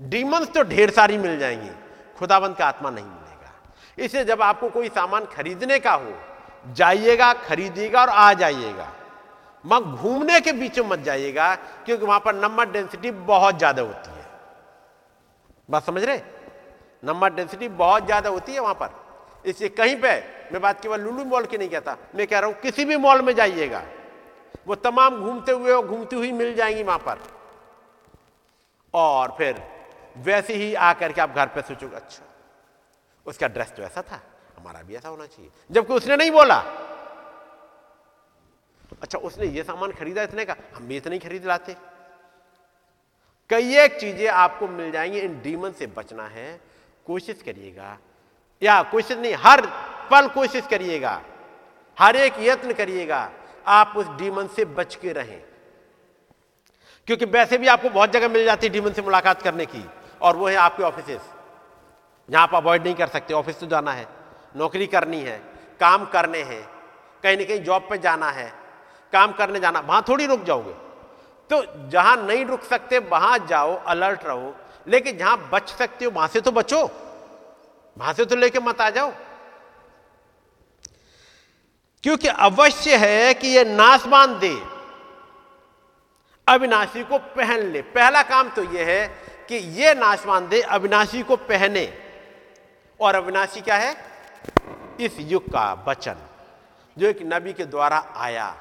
डीमंस 0.00 0.48
तो 0.48 0.62
ढेर 0.62 0.90
सारी 0.90 1.18
मिल 1.18 1.38
जाएँगी। 1.38 1.70
खुदाबंद 2.18 2.56
का 2.56 2.66
आत्मा 2.66 2.90
नहीं 2.90 3.04
मिलेगा। 3.04 3.52
इसलिए 3.98 4.24
जब 4.24 4.42
आपको 4.42 4.68
कोई 4.68 4.88
सामान 4.88 5.24
खरीदने 5.26 5.78
का 5.78 5.92
हो, 5.92 6.12
जाइएगा, 6.74 7.32
खरीदिएगा 7.32 8.00
और 8.00 8.08
आ 8.08 8.32
जाइएगा। 8.32 8.88
मग 9.64 9.94
घूमने 9.96 10.40
के 10.40 10.52
बीच 10.52 10.78
में 10.78 10.88
मत 10.88 10.98
जाइएगा, 10.98 11.54
क्योंकि 11.54 12.06
वहाँ 12.06 12.20
पर 12.20 12.34
नंबर 12.34 12.70
डेंसिटी 12.70 13.10
बहुत 13.10 13.58
ज़्यादा 13.58 13.82
होती 13.82 14.10
है। 14.10 14.26
बात 15.68 15.84
समझ 15.84 16.02
रहे? 16.04 16.20
नंबर 17.04 17.32
डेंसिटी 17.34 17.68
बहुत 17.68 18.06
ज़्यादा 18.06 18.30
होती 18.30 18.52
है 18.52 18.60
वहाँ 18.60 18.74
पर। 18.74 19.48
इसलिए 19.48 19.68
कहीं 19.68 19.96
पे, 19.96 20.12
मैं 20.52 20.60
बात 20.60 20.80
केवल 20.80 21.00
लुलू 21.00 21.24
मॉल 21.24 21.44
की 21.44 21.58
नहीं 21.58 21.68
कहता, 21.68 21.96
मैं 22.14 22.26
कह 22.26 22.38
रहा 22.38 22.48
हूँ 22.48 22.56
किसी 22.60 22.84
भी 22.84 22.96
मॉल 22.96 23.22
में 23.22 23.34
जाइएगा। 23.34 23.82
वो 24.66 24.74
तमाम 24.76 25.16
घूमते 25.16 25.52
हुए 25.52 25.72
और 25.72 25.86
घूमती 25.86 26.16
हुई 26.16 26.32
मिल 26.32 26.54
जाएँगी 26.54 26.82
वहाँ 26.82 26.98
पर। 26.98 27.18
और 28.94 29.34
फिर 29.38 29.62
वैसे 30.16 30.54
ही 30.54 30.74
आकर 30.74 31.12
के 31.12 31.20
आप 31.20 31.30
घर 31.30 31.46
पे 31.46 31.62
सोचोगे 31.62 31.96
अच्छा 31.96 32.22
उसका 33.26 33.48
ड्रेस 33.48 33.72
तो 33.76 33.82
ऐसा 33.82 34.02
था, 34.02 34.20
हमारा 34.58 34.82
भी 34.82 34.96
ऐसा 34.96 35.08
होना 35.08 35.26
चाहिए। 35.26 35.50
जबकि 35.70 35.92
उसने 35.92 36.16
नहीं 36.16 36.30
बोला। 36.30 36.58
अच्छा 39.02 39.18
उसने 39.18 39.46
ये 39.46 39.62
सामान 39.62 39.92
खरीदा 39.92 40.22
इतने 40.22 40.44
का, 40.44 40.56
हम 40.74 40.86
भी 40.86 40.96
इतने 40.96 41.18
खरीद 41.18 41.44
लाते। 41.44 41.76
कई 43.50 43.76
एक 43.76 44.00
चीज़ें 44.00 44.28
आपको 44.28 44.68
मिल 44.68 44.90
जाएँगी, 44.90 45.20
इन 45.20 45.40
डीमन 45.42 45.72
से 45.72 45.86
बचना 45.86 46.26
है। 46.26 46.60
कोशिश 47.06 47.42
करिएगा। 47.42 47.98
या 48.62 48.82
कोशिश 48.82 49.18
नहीं, 49.18 49.34
हर 49.34 49.66
पल 50.10 50.28
कोशिश 50.28 50.66
करिएगा। 50.66 51.22
हर 51.98 52.16
एक 52.16 52.34
यत्न 52.38 52.72
करिएगा। 52.72 53.30
आप 53.66 53.94
उस 53.96 54.06
डीमन 54.06 54.46
से 54.46 54.64
बच 54.64 54.94
के 54.94 55.12
रहें। 55.12 55.42
क्योंकि 57.06 57.24
वैसे 57.24 57.58
भी 57.58 57.66
आपको 57.66 57.90
बहुत 57.90 58.10
जगह 58.10 58.28
मिल 58.28 58.44
जाती 58.44 58.66
है 58.66 58.72
डीमन 58.72 58.92
से 58.92 59.02
मुलाकात 59.02 59.42
करने 59.42 59.66
की। 59.66 59.84
और 60.22 60.36
वो 60.36 60.48
है 60.48 60.56
आपके 60.56 60.82
ऑफ़िस 60.82 61.18
जहाँ 62.28 62.42
आप 62.42 62.54
अवॉइड 62.54 62.84
नहीं 62.84 62.94
कर 62.94 63.08
सकते 63.08 63.34
ऑफ़िस 63.34 63.60
तो 63.60 63.66
जाना 63.66 63.92
है, 63.92 64.06
नौकरी 64.56 64.86
करनी 64.86 65.20
है, 65.20 65.36
काम 65.80 66.04
करने 66.04 66.42
हैं, 66.42 66.62
कहीं 67.22 67.36
ना 67.36 67.44
कहीं 67.44 67.60
जॉब 67.60 67.86
पे 67.90 67.98
जाना 67.98 68.30
है, 68.30 68.52
काम 69.12 69.32
करने 69.32 69.60
जाना, 69.60 69.80
वहाँ 69.80 70.04
थोड़ी 70.08 70.26
रुक 70.26 70.42
जाओगे। 70.42 70.72
तो 71.50 71.88
जहाँ 71.90 72.16
नहीं 72.16 72.44
रुक 72.44 72.62
सकते, 72.62 72.98
वहाँ 72.98 73.38
जाओ 73.38 73.74
अलर्ट 73.84 74.24
रहो, 74.24 74.54
लेकिन 74.86 75.18
जहाँ 75.18 75.50
बच 75.52 75.68
सकते 75.68 76.04
हो, 76.04 76.10
वहाँ 76.10 76.28
से 76.28 76.40
तो 76.40 76.52
बचो। 76.52 76.90
वहाँ 77.98 78.12
से 78.12 78.24
तो 78.24 78.36
लेके 78.36 78.60
मत 78.60 78.80
आ 78.80 78.90
जाओ। 78.90 79.12
क्योंकि 82.04 82.28
अवश्य 82.28 82.96
है 82.96 83.34
कि 83.34 83.48
यह 83.48 83.64
नाशवान 83.64 84.38
दे। 84.38 84.54
अविनाशी 86.48 87.04
को 87.04 87.18
पहन 87.18 87.60
ले। 87.60 87.82
पहला 87.82 88.22
काम 88.22 88.48
तो 88.48 88.62
यह 88.62 88.86
है 88.86 89.19
कि 89.50 89.56
यह 89.56 89.94
नाशवान 89.94 90.48
दे 90.48 90.60
अविनाशी 90.60 91.22
को 91.22 91.36
पहने। 91.36 91.98
और 93.00 93.14
अविनाशी 93.14 93.60
क्या 93.60 93.76
है? 93.76 93.96
इस 95.00 95.16
युग 95.20 95.44
का 95.44 95.84
वचन, 95.88 96.16
जो 96.98 97.06
एक 97.06 97.18
नबी 97.22 97.52
के 97.52 97.64
द्वारा 97.64 98.14
आया, 98.16 98.56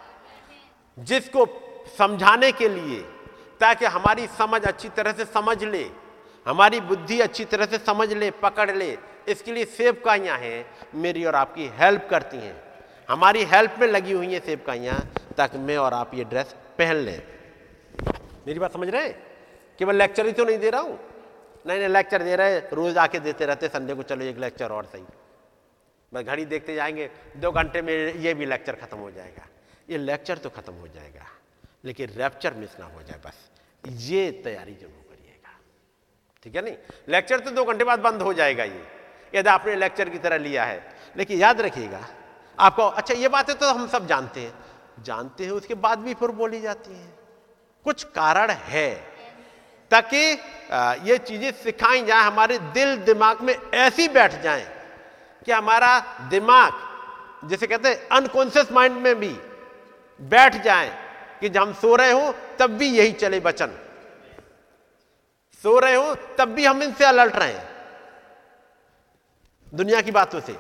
जिसको 1.00 1.46
समझाने 1.98 2.52
के 2.52 2.70
लिए, 2.70 3.02
ताकि 3.60 3.86
हमारी 3.86 4.28
समझ 4.28 4.62
अच्छी 4.62 4.90
तरह 4.90 5.12
से 5.12 5.26
समझ 5.26 5.64
ले, 5.64 5.92
हमारी 6.48 6.80
बुद्धि 6.80 7.20
अच्छी 7.20 7.46
तरह 7.46 7.66
से 7.66 7.78
समझ 7.78 8.14
ले, 8.14 8.32
पकड़ 8.32 8.72
ले। 8.72 8.98
इसके 9.28 9.52
लिए 9.52 9.66
सेवकाइयाँ 9.66 10.38
हैं, 10.38 10.66
मेरी 10.96 11.26
और 11.26 11.36
आपकी 11.36 11.68
हेल्प 11.68 12.08
करती 12.10 12.38
हैं। 12.38 12.64
हमारी 13.10 13.44
हेल्प 13.44 13.76
में 13.80 13.88
लगी 13.88 14.12
हुई 14.12 14.34
हैं 14.34 14.42
सेवकाइयाँ, 14.46 15.00
ताकि 15.38 15.58
मैं 15.58 15.78
और 15.78 15.94
आप 15.94 16.12
ये 16.14 16.24
ड्रेस 16.24 16.56
पहन 16.78 16.96
लें। 16.96 17.22
मेरी 18.48 18.60
बात 18.60 18.74
समझ 18.74 18.90
रहे 18.90 19.08
हैं? 19.08 19.29
केवल 19.80 19.96
लेक्चर 19.96 20.26
ही 20.26 20.32
तो 20.32 20.46
नहीं 20.46 20.58
दे 20.58 20.70
रहा 20.70 20.82
हूँ। 20.82 21.00
नहीं 21.66 21.80
नहीं 21.80 21.90
लेक्चर 21.90 22.24
दे 22.24 22.36
रहे, 22.36 22.60
रोज 22.60 22.98
आके 22.98 23.20
देते 23.20 23.46
रहते, 23.46 23.68
संडे 23.68 23.94
को 23.94 24.04
चलो 24.04 24.24
एक 24.26 24.38
लेक्चर 24.38 24.72
और 24.72 24.86
सही। 24.86 25.04
बस 26.12 26.24
घड़ी 26.24 26.46
देखते 26.46 26.76
जाएँगे, 26.76 27.10
दो 27.38 27.52
घंटे 27.52 27.82
में 27.82 27.94
ये 28.16 28.34
भी 28.34 28.46
लेक्चर 28.46 28.76
खत्म 28.76 28.98
हो 28.98 29.12
जाएगा। 29.12 29.48
ये 29.90 29.98
लेक्चर 29.98 30.38
तो 30.38 30.50
खत्म 30.50 30.74
हो 30.74 30.88
जाएगा, 30.88 31.26
लेकिन 31.86 32.10
रैप्चर 32.10 32.54
मिस 32.54 32.80
ना 32.80 32.86
हो 32.86 33.02
जाए 33.02 33.20
बस। 33.26 33.50
ये 33.84 34.32
तैयारी 34.44 34.74
ज़रूर 34.74 35.04
करिएगा। 35.10 35.58
ठीक 36.46 36.56
है 36.56 36.62
नहीं? 36.62 36.76
लेक्चर 37.10 37.40
तो 37.40 37.52
दो 37.52 37.66
घंटे 37.66 37.84
बाद 37.84 38.00
बंद 38.00 38.22
हो 38.22 38.34
जाएगा 38.34 38.64
ये। 38.64 38.84
यदि 39.34 39.50
आपने 39.50 39.76
लेक्चर 39.76 40.10
की 40.10 40.18
तरह 40.20 40.38
लिया 40.38 40.66
है। 40.66 40.82
लेकिन 41.18 41.40
याद 41.40 41.62
रखिएगा, 41.62 42.06
आपको 42.58 42.84
अच्छा 42.84 43.14
ये 43.14 43.28
बातें 43.30 43.56
तो 43.58 43.70
हम 43.70 43.88
सब 43.88 44.08
जानते 44.08 44.42
हैं। 44.42 45.04
जानते 45.04 45.46
हैं, 45.46 45.52
उसके 45.52 45.74
बाद 45.76 46.00
भी 46.00 46.14
फिर 46.14 46.32
बोली 46.34 46.62
जाती 46.62 46.94
है। 46.94 47.08
कुछ 47.86 48.04
कारण 48.16 48.52
है। 48.52 49.09
ताकि 49.92 50.18
ये 51.10 51.18
चीज़ें 51.18 51.52
सिखाई 51.54 52.04
जाए, 52.06 52.22
हमारे 52.22 52.58
दिल 52.74 52.96
दिमाग 53.06 53.42
में 53.42 53.56
ऐसी 53.56 54.08
बैठ 54.08 54.42
जाए 54.42 54.66
कि 55.46 55.52
हमारा 55.52 56.00
दिमाग, 56.30 56.74
जैसे 57.50 57.68
कहते 57.68 57.90
हैं 57.90 58.08
अनकॉन्शियस 58.12 58.72
माइंड 58.72 58.98
में 58.98 59.16
भी 59.20 59.36
बैठ 60.22 60.56
जाए 60.64 60.90
कि 61.42 61.50
जब 61.50 61.62
हम 61.62 61.74
सो 61.74 61.96
रहे 61.96 62.12
हो, 62.12 62.34
तब 62.60 62.78
भी 62.78 62.88
यही 62.90 63.12
चले 63.14 63.40
बचन 63.40 63.78
सो 65.64 65.78
रहे 65.80 65.96
हो, 65.96 66.16
तब 66.38 66.50
भी 66.50 66.66
हम 66.66 66.84
इनसे 66.84 67.06
अलर्ट 67.06 67.36
रहे। 67.36 67.60
दुनिया 69.74 70.02
की 70.02 70.12
बातों 70.12 70.40
से। 70.42 70.56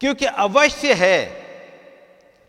क्योंकि 0.00 0.26
अवश्य 0.26 0.92
है 0.94 1.16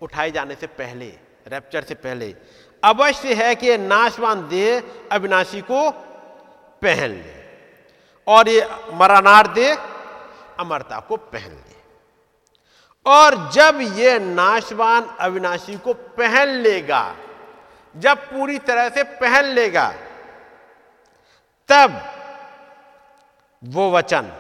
उठाए 0.02 0.32
जाने 0.32 0.56
से 0.56 0.68
पहले 0.68 1.08
रैप्चर 1.48 1.84
से 1.84 1.96
पहले 1.96 2.36
अवश्य 2.84 3.34
है 3.34 3.56
कि 3.56 3.78
नाशवान 3.78 4.48
देह 4.48 4.84
अविनाशी 5.12 5.62
को 5.62 5.90
पहन 6.82 7.12
ले 7.12 7.38
और 8.28 8.50
ये 8.50 8.68
मरानार 8.94 9.48
देह 9.48 9.76
अमरता 10.60 11.00
को 11.00 11.18
पहन 11.18 11.52
ले। 11.52 11.78
और 13.06 13.36
जब 13.52 13.80
ये 13.96 14.18
नाशवान 14.20 15.06
अविनाशी 15.20 15.78
को 15.78 15.94
पहन 15.94 16.48
लेगा, 16.48 17.16
जब 17.96 18.18
पूरी 18.30 18.58
तरह 18.60 18.90
से 18.90 19.04
पहन 19.04 19.46
लेगा, 19.46 19.90
तब 21.70 22.02
वो 23.64 23.92
वचन 23.92 24.32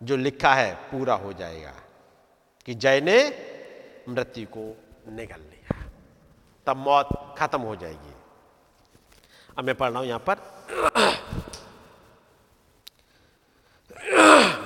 जो 0.00 0.16
लिखा 0.16 0.54
है 0.54 0.72
पूरा 0.90 1.14
हो 1.14 1.32
जाएगा 1.32 1.74
कि 2.66 2.74
जय 2.74 3.00
ने 3.00 3.18
मृत्यु 4.08 4.46
को 4.46 4.76
निगल 5.12 5.47
तब 6.68 6.76
मौत 6.78 7.08
खत्म 7.38 7.60
हो 7.62 7.74
जाएगी। 7.76 8.14
अब 9.58 9.64
मैं 9.64 9.74
पढ़ 9.74 9.90
रहा 9.90 9.98
हूँ 9.98 10.08
यहाँ 10.08 10.22
पर। 10.28 10.36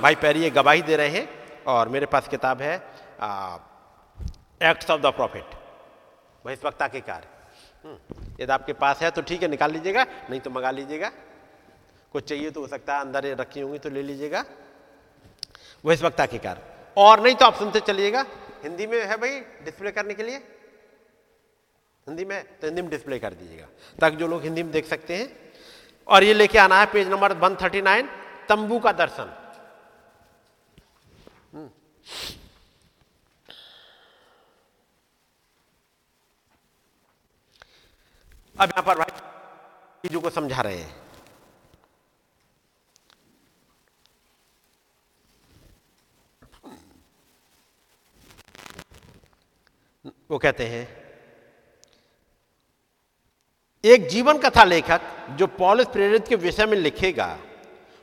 भाई 0.03 0.15
पैरी 0.17 0.41
ये 0.43 0.51
गवाही 0.51 0.83
दे 0.83 0.97
रहे 0.97 1.09
हैं 1.11 1.29
और 1.67 1.89
मेरे 1.89 2.07
पास 2.07 2.29
किताब 2.29 2.63
है 2.63 2.75
एक्ट्स 4.63 4.91
ऑफ़ 4.91 5.01
द 5.01 5.13
प्रॉफिट 5.17 5.55
बहिष्वक्ता 6.45 6.89
के 6.89 7.01
कार्य। 7.03 7.27
हम्म, 7.85 7.97
यदि 8.41 8.53
आपके 8.53 8.73
पास 8.75 9.03
है 9.03 9.11
तो 9.11 9.23
ठीक 9.23 9.43
है 9.43 9.49
निकाल 9.49 9.73
लीजिएगा 9.73 10.05
नहीं 10.31 10.41
तो 10.41 10.51
मंगा 10.51 10.71
लीजिएगा। 10.71 11.11
कुछ 12.15 12.29
चाहिए 12.29 12.51
तो 12.51 12.61
हो 12.61 12.67
सकता 12.67 12.95
है 12.95 13.01
अंदर 13.01 13.27
रखी 13.37 13.61
होंगी 13.61 13.79
तो 13.79 13.91
ले 13.91 14.03
लीजिएगा। 14.03 14.45
बहिष्वक्ता 15.85 16.27
के 16.27 16.39
कार्य। 16.39 16.63
और 16.97 17.21
नहीं 17.21 17.35
तो 17.35 17.47
आप 17.47 17.55
सुनते 17.55 17.81
चलिएगा। 17.83 18.25
हिंदी 18.63 18.87
में 18.87 18.99
है 19.07 19.17
भाई 19.17 19.41
डिस्प्ले 19.65 19.91
करने 19.93 20.15
के 20.15 20.23
लिए। 20.23 20.39
हिंदी 22.07 22.25
में 22.25 22.43
तो 22.59 22.67
हिंदी 22.67 22.83
में 22.83 22.91
डिस्प्ले 22.91 23.19
कर 23.19 23.35
दीजिएगा, 23.35 23.67
ताकि 24.01 24.17
जो 24.17 24.27
लोग 24.27 24.43
हिंदी 24.43 24.63
में 24.63 24.73
देख 24.73 24.87
सकते 24.87 25.17
हैं। 25.17 25.29
और 26.09 26.25
ये 26.25 26.35
लेके 26.35 26.59
आना 26.59 26.81
है 26.81 26.87
पेज 26.87 27.09
नंबर 27.09 27.33
139 27.35 28.09
तंबू 28.49 28.79
का 28.79 28.93
दर्शन। 28.93 29.33
हम्म। 31.53 31.69
अब 38.61 38.69
यहाँ 38.69 38.83
पर 38.83 38.99
भाई, 38.99 39.11
चीज़ों 40.03 40.21
को 40.21 40.31
समझा 40.31 40.61
रहे 40.61 40.79
हैं। 40.79 41.03
वो 50.31 50.39
कहते 50.39 50.67
हैं 50.67 51.02
एक 53.85 54.09
जीवन 54.09 54.39
कथा 54.39 54.65
लेखक 54.65 55.01
जो 55.39 55.47
पॉलिस 55.49 55.87
प्रेरित 55.89 56.29
के 56.29 56.37
विषय 56.39 56.67
में 56.67 56.77
लिखेगा 56.77 57.27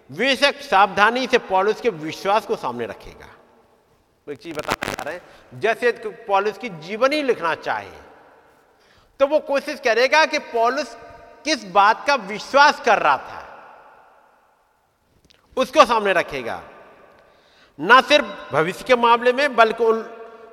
बेशक 0.09 0.61
सावधानी 0.61 1.27
से 1.27 1.37
पॉलिस 1.49 1.81
के 1.81 1.89
विश्वास 1.89 2.45
को 2.45 2.55
सामने 2.55 2.85
रखेगा। 2.85 3.27
एक 4.27 4.37
चीज़ 4.37 4.55
बताना 4.55 4.93
चाह 4.93 5.03
रहे 5.03 5.13
हैं, 5.13 5.59
जैसे 5.59 5.91
पॉलिस 6.27 6.57
की 6.57 6.69
जीवन 6.69 7.13
लिखना 7.13 7.53
चाहे 7.57 7.89
तो 9.19 9.27
वो 9.27 9.39
कोशिश 9.41 9.79
करेगा 9.79 10.25
कि 10.25 10.39
पॉलिस 10.51 10.95
किस 11.45 11.63
बात 11.71 12.05
का 12.07 12.15
विश्वास 12.17 12.81
कर 12.85 12.99
रहा 12.99 13.17
था, 13.19 13.41
उसको 15.57 15.85
सामने 15.85 16.13
रखेगा। 16.13 16.61
ना 17.79 17.99
सिर्फ़ 18.01 18.53
भविष्य 18.53 18.85
के 18.87 18.95
मामले 18.97 19.33
में, 19.33 19.55
बल्कि 19.55 19.83
उन 19.83 20.05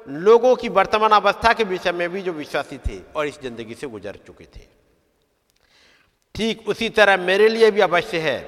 लोगों 0.09 0.55
की 0.57 0.69
वर्तमान 0.71 1.11
अवस्था 1.13 1.53
के 1.53 1.65
विषय 1.67 1.93
में 1.93 2.09
भी 2.11 2.23
जो 2.23 2.33
विश्वासी 2.35 2.79
थे 2.79 3.01
और 3.17 3.27
इस 3.27 3.41
ज़िंदगी 3.43 3.75
से 3.75 3.87
गुजर 3.89 4.19
चुके 4.27 4.45
थे। 4.47 4.76
ठीक 6.37 6.69
उसी 6.69 6.89
तरह 6.91 7.17
मेरे 7.17 7.49
लिए 7.49 7.71
भी 7.71 7.81
अवश्य 7.81 8.19
है 8.21 8.39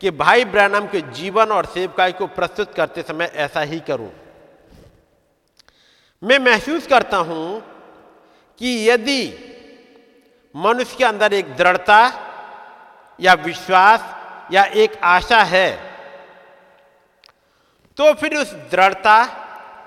कि 0.00 0.10
भाई 0.12 0.44
ब्रैनम 0.44 0.86
के 0.86 1.00
जीवन 1.14 1.50
और 1.52 1.66
सेवकाई 1.66 2.12
को 2.12 2.26
प्रस्तुत 2.28 2.74
करते 2.74 3.02
समय 3.02 3.30
ऐसा 3.36 3.60
ही 3.62 3.78
करूँ। 3.80 4.10
मैं 6.22 6.38
महसूस 6.38 6.86
करता 6.86 7.16
हूँ 7.28 7.60
कि 8.60 8.90
यदि 8.90 9.22
मनुष्य 10.54 10.96
के 10.98 11.04
अंदर 11.04 11.32
एक 11.32 11.54
दृढ़ता 11.56 12.00
या 13.18 13.34
विश्वास 13.44 14.14
या 14.52 14.64
एक 14.76 14.96
आशा 15.04 15.42
है 15.44 15.70
तो 17.98 18.12
फिर 18.14 18.34
उस 18.36 18.52
दृढ़ता, 18.70 19.16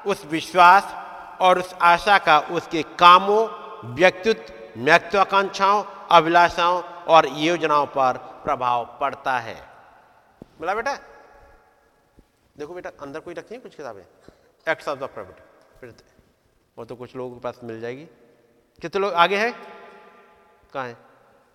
उस 0.06 0.26
विश्वास 0.32 0.96
और 1.42 1.60
उस 1.60 1.74
आशा 1.82 2.18
का 2.18 2.40
उसके 2.52 2.82
कामों, 3.00 3.48
व्यक्तित्व, 3.96 4.54
महत्वाकांक्षाओं, 4.80 5.84
अभिलाषाओं 6.12 6.82
और 7.08 7.28
योजनाओं 7.28 7.86
पर 7.88 8.18
प्रभाव 8.18 8.98
पड़ता 9.02 9.40
है। 9.40 9.56
बोला 10.60 10.76
बेटा? 10.76 10.96
देखो 12.58 12.74
बेटा, 12.74 12.90
अंदर 13.02 13.20
कोई 13.20 13.34
रखी 13.34 13.56
है 13.56 13.62
कुछ 13.62 13.76
किताबें? 13.76 14.04
एक्ट 14.70 14.88
ऑफ़ 14.88 15.00
द 15.00 15.04
प्रॉपर्टी 15.04 15.94
वो 16.78 16.86
तो 16.86 16.96
कुछ 16.96 17.16
लोगों 17.16 17.36
के 17.36 17.42
पास 17.42 17.60
मिल 17.64 17.82
जाएगी। 17.82 18.06
कितने 18.82 19.02
लोग 19.02 19.14
आगे 19.14 19.38
हैं? 19.38 19.54
कहाँ 20.74 20.88
है? 20.88 20.98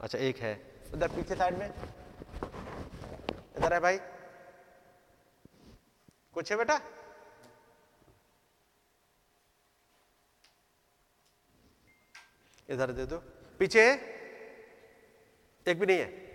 अच्छा 0.01 0.19
एक 0.19 0.39
है। 0.39 0.83
उधर 0.95 1.09
पीछे 1.09 1.37
साइड 1.37 1.59
में। 1.59 1.75
इधर 3.57 3.75
है 3.75 3.81
भाई। 3.81 3.99
कुछ 6.33 6.53
है 6.53 6.59
बेटा? 6.59 6.81
इधर 12.69 12.93
दे 12.93 13.07
दो। 13.07 13.19
पीछे 13.59 13.91
है? 13.91 14.16
एक 15.67 15.79
भी 15.81 15.87
नहीं 15.87 15.99
है। 15.99 16.27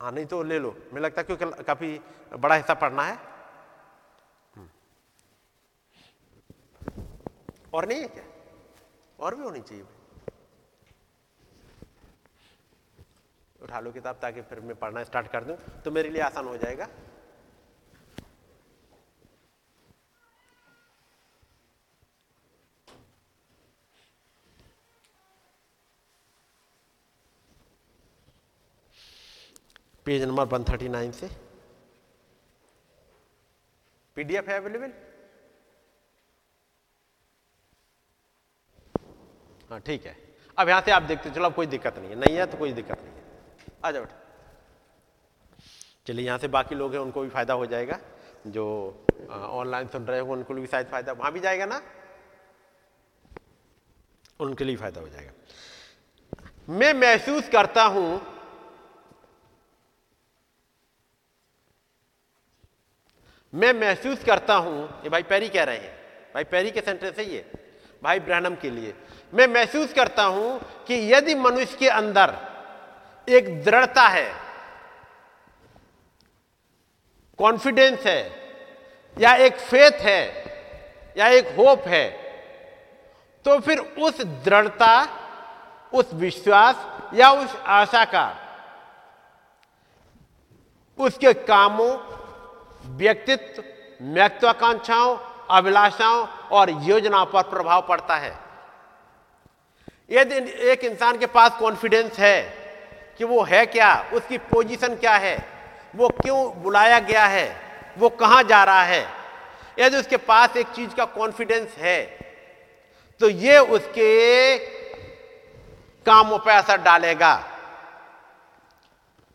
हाँ 0.00 0.12
नहीं 0.12 0.26
तो 0.26 0.42
ले 0.42 0.58
लो। 0.58 0.70
मुझे 0.70 1.00
लगता 1.00 1.22
क्योंकि 1.22 1.62
काफ़ी 1.62 2.00
बड़ा 2.38 2.54
हिस्सा 2.54 2.74
पढ़ना 2.74 3.02
है। 3.02 3.14
हम्म। 4.54 4.68
और 7.74 7.86
नहीं 7.86 8.00
है 8.00 8.08
क्या? 8.08 8.24
और 9.20 9.34
भी 9.34 9.44
होनी 9.44 9.60
चाहिए 9.60 9.84
उठा 13.62 13.80
लो 13.80 13.90
किताब 13.92 14.18
ताकि 14.22 14.42
फिर 14.42 14.60
मैं 14.60 14.76
पढ़ना 14.76 15.04
स्टार्ट 15.04 15.26
कर 15.26 15.44
दूँ। 15.44 15.56
तो 15.84 15.90
मेरे 15.90 16.08
लिए 16.10 16.22
आसान 16.22 16.46
हो 16.46 16.56
जाएगा। 16.56 16.88
पेज 30.06 30.22
नंबर 30.22 30.46
139 30.48 31.12
से। 31.14 31.30
पीडीएफ 34.16 34.48
है 34.48 34.56
अवेलेबल 34.60 34.92
हाँ 39.70 39.80
ठीक 39.80 40.06
है। 40.06 40.16
अब 40.58 40.68
यहाँ 40.68 40.80
से 40.80 40.90
आप 40.90 41.02
देखते 41.02 41.30
चलो 41.30 41.44
अब 41.44 41.54
कोई 41.54 41.66
दिक्कत 41.66 41.98
नहीं 41.98 42.10
है। 42.10 42.16
नहीं 42.16 42.36
है 42.36 42.46
तो 42.46 42.58
कोई 42.58 42.72
दिक्कत 42.72 42.98
नहीं 42.98 43.12
है। 43.12 43.22
आ 43.84 43.90
जाओ 43.90 44.06
चलिए 46.06 46.26
यहाँ 46.26 46.38
से 46.38 46.48
बाकी 46.48 46.74
लोग 46.74 46.92
हैं 46.92 47.00
उनको 47.00 47.20
भी 47.22 47.28
फ़ायदा 47.28 47.54
हो 47.54 47.66
जाएगा। 47.66 47.98
जो 48.44 48.64
ऑनलाइन 49.30 49.88
सुन 49.88 50.04
रहे 50.06 50.20
हो 50.20 50.32
उनको 50.32 50.54
भी 50.54 50.66
शायद 50.66 50.86
फ़ायदा 50.86 51.12
वहाँ 51.12 51.32
भी 51.32 51.40
जाएगा 51.40 51.66
ना? 51.66 51.80
उनके 54.40 54.64
लिए 54.64 54.76
फ़ायदा 54.76 55.00
हो 55.00 55.08
जाएगा। 55.08 55.32
मैं 56.68 56.92
महसूस 56.94 57.48
करता 57.48 57.82
हूँ 57.86 58.20
मैं 63.52 63.72
महसूस 63.72 64.22
करता 64.24 64.54
हूँ 64.56 64.84
ये 65.04 65.08
भाई 65.08 65.22
पैरी 65.22 65.48
कह 65.48 65.64
रहे 65.64 65.76
हैं। 65.76 65.94
भाई 66.34 66.44
पैरी 66.44 66.70
के 66.70 66.80
सेंटेंस 66.80 67.18
है 67.18 67.24
ये, 67.24 67.44
भाई 68.02 68.20
ब्रहणम 68.20 68.54
के 68.54 68.70
लिए। 68.70 68.94
मैं 69.32 69.46
महसूस 69.48 69.92
करता 69.92 70.24
हूँ 70.26 70.58
कि 70.86 70.94
यदि 71.12 71.34
मनुष्य 71.34 71.76
के 71.78 71.88
अंदर 71.90 72.34
एक 73.28 73.62
दृढ़ता 73.64 74.06
है 74.08 74.30
कॉन्फिडेंस 77.38 78.06
है, 78.06 78.20
या 79.16 79.34
एक 79.36 79.56
फेथ 79.60 80.00
है, 80.00 80.22
या 81.16 81.28
एक 81.28 81.54
होप 81.56 81.86
है 81.86 82.08
तो 83.44 83.58
फिर 83.60 83.78
उस 83.78 84.20
दृढ़ता, 84.44 84.94
उस 85.92 86.12
विश्वास, 86.14 86.76
या 87.14 87.30
उस 87.32 87.56
आशा 87.68 88.04
का, 88.04 88.26
उसके 90.98 91.32
कामों 91.34 91.94
व्यक्तित्व 92.84 93.62
महत्वाकांक्षाओं 94.06 95.16
अभिलाषाओं 95.50 96.26
और 96.52 96.70
योजनाओं 96.84 97.26
पर 97.26 97.42
प्रभाव 97.50 97.86
पड़ता 97.88 98.16
है। 98.16 98.32
यदि 100.10 100.36
एक 100.70 100.84
इंसान 100.84 101.18
के 101.18 101.26
पास 101.28 101.56
कॉन्फिडेंस 101.58 102.18
है 102.18 102.42
कि 103.18 103.24
वो 103.24 103.42
है 103.42 103.64
क्या, 103.66 103.94
उसकी 104.14 104.38
पोजीशन 104.38 104.94
क्या 104.96 105.14
है, 105.14 105.36
वो 105.94 106.08
क्यों 106.16 106.62
बुलाया 106.62 106.98
गया 107.00 107.24
है, 107.26 107.56
वो 107.98 108.08
कहाँ 108.10 108.42
जा 108.42 108.62
रहा 108.64 108.82
है, 108.84 109.06
यदि 109.78 109.96
उसके 109.96 110.16
पास 110.18 110.56
एक 110.56 110.66
चीज़ 110.68 110.94
का 110.94 111.04
कॉन्फिडेंस 111.04 111.74
है 111.78 112.00
तो 113.20 113.28
ये 113.28 113.58
उसके 113.58 114.58
कामों 116.06 116.38
पर 116.38 116.50
असर 116.50 116.80
डालेगा। 116.82 117.34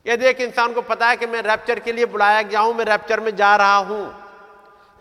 यदि 0.07 0.25
एक 0.25 0.41
इंसान 0.41 0.73
को 0.73 0.81
पता 0.81 1.07
है 1.09 1.17
कि 1.17 1.25
मैं 1.25 1.41
रैप्चर 1.41 1.79
के 1.79 1.91
लिए 1.91 2.05
बुलाया 2.05 2.41
गया 2.41 2.59
हूँ, 2.59 2.73
मैं 2.73 2.85
रैप्चर 2.85 3.19
में 3.19 3.35
जा 3.35 3.55
रहा 3.55 3.75
हूँ। 3.77 4.05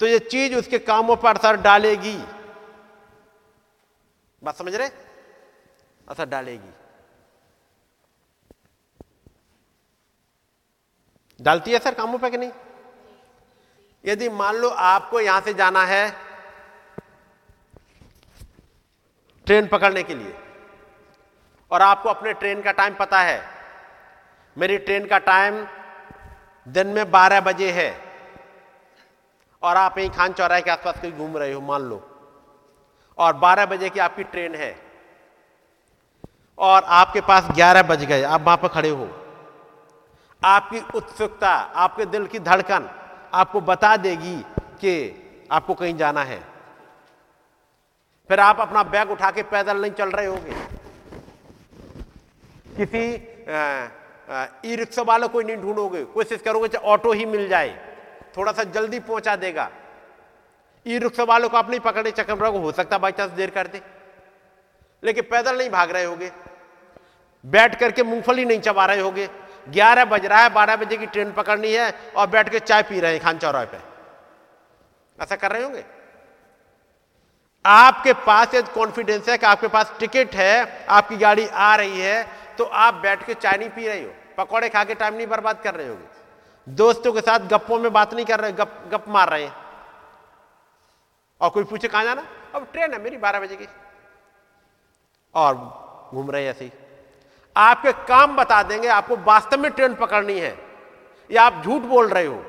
तो 0.00 0.06
ये 0.06 0.18
चीज़ 0.20 0.54
उसके 0.54 0.78
कामों 0.80 1.16
पर 1.16 1.36
असर 1.36 1.56
डालेगी। 1.56 2.16
बात 4.42 4.56
समझ 4.56 4.74
रहे? 4.74 4.88
असर 6.08 6.26
डालेगी। 6.26 6.72
डालती 11.40 11.72
है 11.72 11.78
सर 11.78 11.94
कामों 11.94 12.18
पर 12.18 12.30
कि 12.30 12.36
नहीं? 12.36 12.50
यदि 14.04 14.28
मान 14.28 14.56
लो 14.56 14.68
आपको 14.68 15.20
यहाँ 15.20 15.40
से 15.40 15.54
जाना 15.54 15.84
है 15.84 16.08
ट्रेन 19.46 19.66
पकड़ने 19.66 20.02
के 20.02 20.14
लिए, 20.14 20.34
और 21.70 21.82
आपको 21.82 22.08
अपने 22.08 22.32
ट्रेन 22.32 22.62
का 22.62 22.72
टाइम 22.72 22.94
पता 22.94 23.20
है 23.20 23.55
मेरी 24.58 24.78
ट्रेन 24.78 25.06
का 25.06 25.18
टाइम 25.18 25.66
दिन 26.68 26.86
में 26.86 27.10
12 27.10 27.40
बजे 27.40 27.70
है। 27.70 28.00
और 29.62 29.76
आप 29.76 29.98
यहीं 29.98 30.10
खान 30.10 30.32
चौराहे 30.32 30.62
के 30.62 30.70
आसपास 30.70 31.00
कहीं 31.02 31.12
घूम 31.12 31.36
रहे 31.36 31.52
हो, 31.52 31.60
मान 31.60 31.82
लो। 31.82 32.10
और 33.18 33.32
12 33.32 33.66
बजे 33.66 33.88
की 33.88 34.00
आपकी 34.00 34.24
ट्रेन 34.24 34.54
है। 34.54 34.76
और 36.58 36.84
आपके 36.84 37.20
पास 37.20 37.44
11 37.44 37.82
बज 37.82 38.04
गए, 38.04 38.22
आप 38.22 38.40
वहाँ 38.40 38.56
पर 38.56 38.68
खड़े 38.68 38.88
हो। 38.88 39.22
आपकी 40.44 40.80
उत्सुकता, 40.94 41.50
आपके 41.50 42.04
दिल 42.04 42.26
की 42.26 42.38
धड़कन 42.38 42.90
आपको 43.34 43.60
बता 43.60 43.96
देगी 43.96 44.36
कि 44.80 45.22
आपको 45.52 45.74
कहीं 45.74 45.96
जाना 45.96 46.22
है। 46.22 46.40
फिर 48.28 48.40
आप 48.40 48.60
अपना 48.60 48.82
बैग 48.82 49.10
उठा 49.10 49.30
के 49.30 49.42
पैदल 49.42 49.80
नहीं 49.80 49.92
चल 49.92 50.10
रहे 50.10 50.26
होंगे। 50.26 50.54
किसी 52.76 53.16
ई 54.66 54.76
रिक्शा 54.76 55.02
वालों 55.02 55.28
को 55.28 55.40
नहीं 55.40 55.56
ढूंढोगे। 55.56 56.04
कोशिश 56.04 56.40
करोगे 56.42 56.68
चाहे 56.68 56.88
ऑटो 56.88 57.12
ही 57.12 57.24
मिल 57.26 57.48
जाए। 57.48 57.68
थोड़ा 58.36 58.52
सा 58.52 58.62
जल्दी 58.64 59.00
पहुँचा 59.00 59.36
देगा। 59.36 59.68
ई 60.86 60.98
रिक्शा 60.98 61.24
वालों 61.24 61.48
को 61.48 61.56
आप 61.56 61.70
नहीं 61.70 61.80
पकड़े 61.80 62.10
चक्कर 62.10 62.36
रहोगे 62.36 62.58
हो 62.58 62.72
सकता 62.72 62.98
बाई 62.98 63.12
चांस 63.12 63.30
देर 63.30 63.50
कर 63.50 63.66
दे। 63.66 63.80
लेकिन 65.02 65.24
पैदल 65.30 65.58
नहीं 65.58 65.70
भाग 65.70 65.90
रहे 65.90 66.04
होगे। 66.04 66.30
बैठ 67.44 67.78
करके 67.80 68.02
मूंगफली 68.02 68.44
नहीं 68.44 68.60
चबा 68.60 68.86
रहे 68.86 69.00
होगे। 69.00 69.28
ग्यारह 69.68 70.04
बज 70.04 70.26
रहा 70.26 70.42
है, 70.42 70.50
बारह 70.50 70.76
बजे 70.76 70.96
की 70.96 71.06
ट्रेन 71.06 71.32
पकड़नी 71.32 71.72
है 71.72 71.92
और 72.16 72.26
बैठ 72.26 72.48
के 72.48 72.58
चाय 72.58 72.82
पी 72.82 73.00
रहे 73.00 73.12
हैं 73.12 73.20
खान 73.20 73.38
चौराहे 73.38 73.66
पे। 73.66 73.78
ऐसा 75.18 75.36
कर 75.36 75.52
रहे 75.52 75.62
होंगे? 75.62 75.84
आपके 77.64 78.12
पास 78.12 78.54
यदि 78.54 78.72
कॉन्फिडेंस 78.74 79.28
है 79.28 79.38
कि 79.38 79.46
आपके 79.46 79.68
पास 79.68 79.92
टिकट 80.00 80.34
है, 80.34 80.86
आपकी 80.88 81.16
गाड़ी 81.16 81.46
आ 81.46 81.74
रही 81.76 82.00
है 82.00 82.45
तो 82.58 82.64
आप 82.64 82.94
बैठ 82.94 83.26
के 83.26 83.34
चाय 83.34 83.56
नहीं 83.58 83.70
पी 83.70 83.86
रहे 83.88 84.04
हो। 84.04 84.12
पकौड़े 84.38 84.68
खा 84.68 84.84
के 84.84 84.94
टाइम 84.94 85.14
नहीं 85.14 85.26
बर्बाद 85.26 85.62
कर 85.62 85.74
रहे 85.74 85.88
होगे। 85.88 86.04
दोस्तों 86.68 87.12
के 87.12 87.20
साथ 87.20 87.38
गप्पों 87.38 87.78
में 87.78 87.92
बात 87.92 88.14
नहीं 88.14 88.26
कर 88.26 88.40
रहे, 88.40 88.52
गप 88.52 88.88
गप 88.92 89.04
मार 89.08 89.28
रहे 89.28 89.44
हैं। 89.44 89.56
और 91.40 91.50
कोई 91.50 91.64
पूछे 91.64 91.88
कहाँ 91.88 92.04
जाना? 92.04 92.26
अब 92.54 92.68
ट्रेन 92.72 92.92
है 92.92 93.02
मेरी 93.02 93.16
बारह 93.16 93.40
बजे 93.40 93.56
की। 93.56 93.68
और 95.34 95.54
घूम 96.10 96.30
रहे 96.30 96.46
ऐसे 96.46 96.64
ही। 96.64 96.72
आपके 97.56 97.92
काम 97.92 98.36
बता 98.36 98.62
देंगे, 98.62 98.88
आपको 98.88 99.16
वास्तव 99.16 99.58
में 99.58 99.70
ट्रेन 99.70 99.94
पकड़नी 99.94 100.38
है। 100.38 100.58
या 101.30 101.42
आप 101.42 101.62
झूठ 101.64 101.82
बोल 101.82 102.08
रहे 102.08 102.26
हो। 102.26 102.44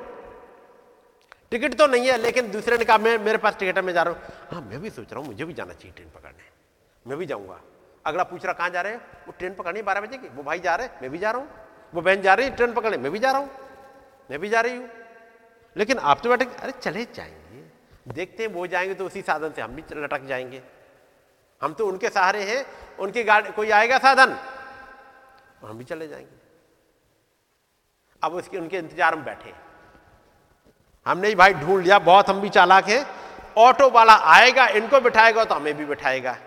टिकट 1.52 1.74
तो 1.74 1.88
नहीं 1.88 2.08
है, 2.08 2.18
लेकिन 2.18 2.52
दूसरे 2.52 2.78
ने 2.78 2.86
कहा, 2.86 2.98
मैं, 2.98 3.18
मेरे 3.18 3.38
पास 3.38 3.56
टिकट 3.56 3.78
है, 3.78 3.82
मैं 3.82 3.94
जा 3.94 4.04
रहा 4.04 4.14
हूँ। 4.14 4.22
हाँ 4.52 4.62
मैं 4.62 4.82
भी 4.82 4.90
सोच 4.90 5.12
रहा 5.12 5.20
हूँ, 5.20 5.28
मुझे 5.28 5.46
भी 5.46 5.54
जाना 5.54 5.74
चाहिए 5.74 5.92
ट्रेन 5.92 6.10
पकड़ने। 6.10 6.50
मैं 7.08 7.18
भी 7.18 7.26
जाऊँगा। 7.26 7.60
अगला 8.08 8.24
पूछ 8.24 8.44
रहा, 8.46 8.54
कहाँ 8.54 8.70
जा 8.70 8.82
रहे 8.82 8.94
हैं? 8.94 9.02
वो 9.28 9.34
ट्रेन 9.40 9.54
पकड़नी 9.54 9.82
बारह 9.82 10.02
बजे 10.02 10.18
की। 10.18 10.28
वो 10.28 10.44
भाई 10.44 10.60
जा 10.60 10.76
रहे 10.76 10.88
हैं, 10.88 11.02
मैं 11.02 11.12
भी 11.12 11.18
जा 11.18 11.32
रहा 11.32 11.42
हूँ। 11.42 11.50
वो 11.94 12.02
बहन 12.02 12.22
जा 12.22 12.34
रही 12.34 12.48
है, 12.48 12.56
ट्रेन 12.56 12.74
पकड़ने, 12.74 12.98
मैं 12.98 13.12
भी 13.12 13.20
जा 13.20 13.32
रहा 13.32 13.42
हूँ। 13.42 13.50
मैं 14.32 14.40
भी 14.40 14.50
जा 14.50 14.62
रही 14.62 14.76
हूँ। 14.76 14.90
लेकिन 15.78 15.98
आप 15.98 16.22
तो 16.24 16.30
बैठे, 16.30 16.46
अरे 16.46 16.72
चले 16.72 17.06
जाएँगे। 17.06 17.64
देखते 18.14 18.44
हैं, 18.44 18.52
वो 18.54 18.68
जाएँगे 18.68 18.94
तो 18.94 19.06
उसी 19.06 19.22
साधन 19.22 19.52
से 19.52 19.62
हम 19.62 19.72
भी 19.72 19.84
लटक 19.94 20.26
जाएँगे। 20.26 20.62
हम 21.62 21.74
तो 21.74 21.88
उनके 21.88 22.10
सहारे 22.10 22.44
हैं, 22.44 22.66
उनकी 22.98 23.24
गाड़ी, 23.24 23.52
कोई 23.52 23.70
आएगा 23.70 23.98
साधन? 23.98 24.38
हम 25.64 25.78
भी 25.78 25.84
चले 25.84 26.08
जाएँगे। 26.08 26.38
अब 28.24 28.34
उसके, 28.34 28.58
उनके 28.58 28.78
इंतज़ार 28.78 29.16
में 29.16 29.26
बैठे। 29.26 29.54
हमने 31.06 31.36
भाई 31.36 31.54
ढूंढ 31.54 31.84
लिया, 31.84 32.00
बहुत 32.00 32.30
हम 32.30 32.42
भी 32.42 32.50
चालाक 32.50 32.88
हैं। 32.88 33.06
ऑटो 33.58 33.90
वाला 33.90 34.14
आएगा, 34.14 34.68
इनको 34.68 35.02
बिठाएगा 35.02 35.44
तो 35.44 35.56
हमें 35.56 35.74
भी 35.74 35.86
बिठाएगा। 35.86 36.38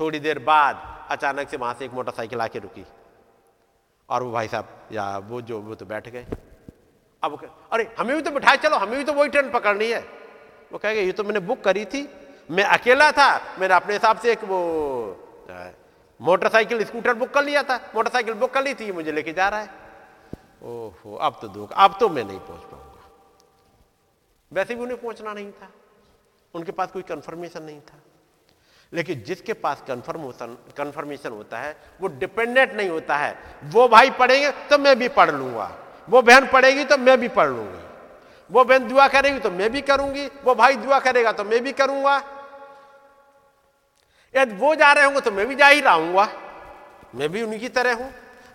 थोड़ी 0.00 0.18
देर 0.18 0.38
बाद 0.38 1.06
अचानक 1.10 1.48
से 1.48 1.56
वहाँ 1.56 1.74
से 1.74 1.84
एक 1.84 1.92
मोटरसाइकिल 1.92 2.40
आके 2.40 2.58
रुकी। 2.58 2.86
और 4.08 4.22
वो 4.22 4.32
भाई 4.32 4.48
साहब, 4.48 4.88
या 4.92 5.18
वो 5.18 5.40
जो, 5.40 5.60
वो 5.60 5.74
तो 5.74 5.86
बैठ 5.86 6.08
गए। 6.08 6.26
अब 7.22 7.50
अरे, 7.72 7.94
हमें 7.98 8.16
भी 8.16 8.22
तो 8.22 8.30
बिठाए, 8.30 8.56
चलो, 8.56 8.76
हमें 8.76 8.98
भी 8.98 9.04
तो 9.04 9.12
वही 9.12 9.28
ट्रेन 9.28 9.50
पकड़नी 9.50 9.90
है। 9.90 10.00
वो 10.72 10.78
कहेगा 10.78 11.00
ये 11.00 11.12
तो 11.12 11.24
मैंने 11.24 11.40
बुक 11.40 11.60
करी 11.60 11.84
थी। 11.84 12.08
मैं 12.50 12.64
अकेला 12.64 13.12
था, 13.12 13.58
मैंने 13.58 13.74
अपने 13.74 13.92
हिसाब 13.92 14.18
से 14.18 14.32
एक 14.32 14.44
वो 14.44 14.58
मोटरसाइकिल, 16.20 16.84
स्कूटर 16.84 17.14
बुक 17.14 17.30
कर 17.30 17.44
लिया 17.44 17.62
था। 17.62 17.76
मोटरसाइकिल 17.94 18.34
बुक 18.34 18.50
कर 18.50 18.62
ली 18.62 18.74
थी 18.74 18.92
मुझे 18.92 19.12
लेके 19.12 19.32
जा 19.32 19.48
रहा 19.48 19.60
है। 19.60 19.68
ओहो, 20.62 21.16
अब 21.16 21.38
तो 21.42 21.48
दो 21.48 21.68
अब 21.72 21.96
तो 22.00 22.08
मैं 22.08 22.24
नहीं 22.24 22.40
पहुँच 22.40 22.62
पाऊँगा। 22.62 23.02
वैसे 24.52 24.74
भी 24.74 24.82
उन्हें 24.82 25.00
पहुँचना 25.00 25.32
नहीं 25.32 25.52
था। 25.52 25.70
उनके 26.54 26.72
पास 26.72 26.92
कोई 26.92 27.02
कंफर्मेशन 27.02 27.62
नहीं 27.62 27.80
था। 27.80 27.98
लेकिन 28.92 29.22
जिसके 29.22 29.52
पास 29.54 29.82
कंफर्मेशन 29.88 30.56
कंफर्मेशन 30.76 31.30
होता 31.30 31.58
है, 31.58 31.76
वो 32.00 32.08
डिपेंडेंट 32.10 32.72
नहीं 32.72 32.88
होता 32.88 33.16
है। 33.16 33.36
वो 33.64 33.88
भाई 33.88 34.10
पढ़ेंगे 34.10 34.50
तो 34.70 34.78
मैं 34.78 34.98
भी 34.98 35.08
पढ़ 35.10 35.30
लूँगा। 35.30 35.70
वो 36.08 36.22
बहन 36.22 36.46
पढ़ेगी 36.46 36.84
तो 36.84 36.96
मैं 36.98 37.18
भी 37.20 37.28
पढ़ 37.30 37.48
लूँगी। 37.48 37.86
वो 38.50 38.64
बहन 38.64 38.88
दुआ 38.88 39.06
करेगी 39.08 39.38
तो 39.38 39.50
मैं 39.50 39.70
भी 39.72 39.80
करूँगी। 39.82 40.26
वो 40.44 40.54
भाई 40.54 40.76
दुआ 40.76 40.98
करेगा 41.00 41.32
तो 41.32 41.44
मैं 41.44 41.62
भी 41.62 41.72
करूँगा। 41.72 42.16
यदि 44.34 44.54
वो 44.54 44.74
जा 44.74 44.92
रहे 44.92 45.04
होंगे 45.04 45.20
तो 45.20 45.30
मैं 45.30 45.46
भी 45.46 45.54
जा 45.54 45.66
ही 45.66 45.80
रहूँगा 45.80 46.28
मैं 47.14 47.28
भी 47.28 47.42
उन्हीं 47.42 47.60
की 47.60 47.68
तरह 47.70 47.94
हूँ। 47.94 48.10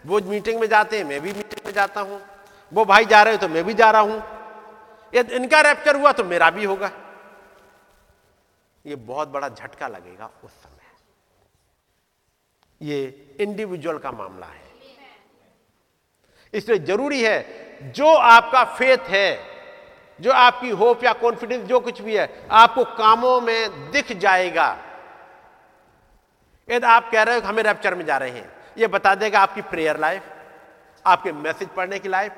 वो 0.05 0.19
मीटिंग 0.21 0.59
में 0.59 0.67
जाते 0.67 0.97
हैं, 0.97 1.03
मैं 1.03 1.21
भी 1.21 1.29
मीटिंग 1.29 1.65
में 1.65 1.73
जाता 1.73 2.01
हूँ। 2.01 2.21
वो 2.71 2.85
भाई 2.85 3.05
जा 3.05 3.21
रहे 3.23 3.33
हो 3.33 3.39
तो 3.39 3.47
मैं 3.47 3.63
भी 3.63 3.73
जा 3.73 3.89
रहा 3.91 4.01
हूँ। 4.01 4.21
यदि 5.13 5.35
इनका 5.35 5.61
रैप्चर 5.61 5.95
हुआ 5.95 6.11
तो 6.11 6.23
मेरा 6.23 6.49
भी 6.49 6.65
होगा। 6.65 6.91
ये 8.85 8.95
बहुत 8.95 9.27
बड़ा 9.27 9.49
झटका 9.49 9.87
लगेगा 9.87 10.29
उस 10.43 10.51
समय। 10.51 10.71
ये 12.81 13.35
इंडिविजुअल 13.39 13.97
का 13.97 14.11
मामला 14.11 14.45
है। 14.45 14.61
इसलिए 16.53 16.79
ज़रूरी 16.79 17.23
है, 17.23 17.91
जो 17.91 18.13
आपका 18.13 18.63
फेथ 18.63 18.97
है, 18.97 19.53
जो 20.19 20.31
आपकी 20.31 20.69
होप 20.69 21.03
या 21.03 21.13
कॉन्फिडेंस 21.13 21.63
जो 21.65 21.79
कुछ 21.79 22.01
भी 22.01 22.15
है, 22.17 22.47
आपको 22.51 22.83
कामों 22.83 23.41
में 23.41 23.91
दिख 23.91 24.11
जाएगा। 24.11 24.77
यदि 26.69 26.85
आप 26.85 27.09
कह 27.11 27.23
रहे 27.23 27.35
हो 27.35 27.41
हमें 27.41 27.63
रैप्चर 27.63 27.95
में 27.95 28.05
जा 28.05 28.17
रहे 28.17 28.29
हैं 28.29 28.51
यह 28.77 28.87
बता 28.87 29.15
देगा 29.15 29.39
आपकी 29.39 29.61
प्रेयर 29.61 29.99
लाइफ 29.99 30.23
आपके 31.05 31.31
मैसेज 31.31 31.69
पढ़ने 31.69 31.99
की 31.99 32.09
लाइफ 32.09 32.33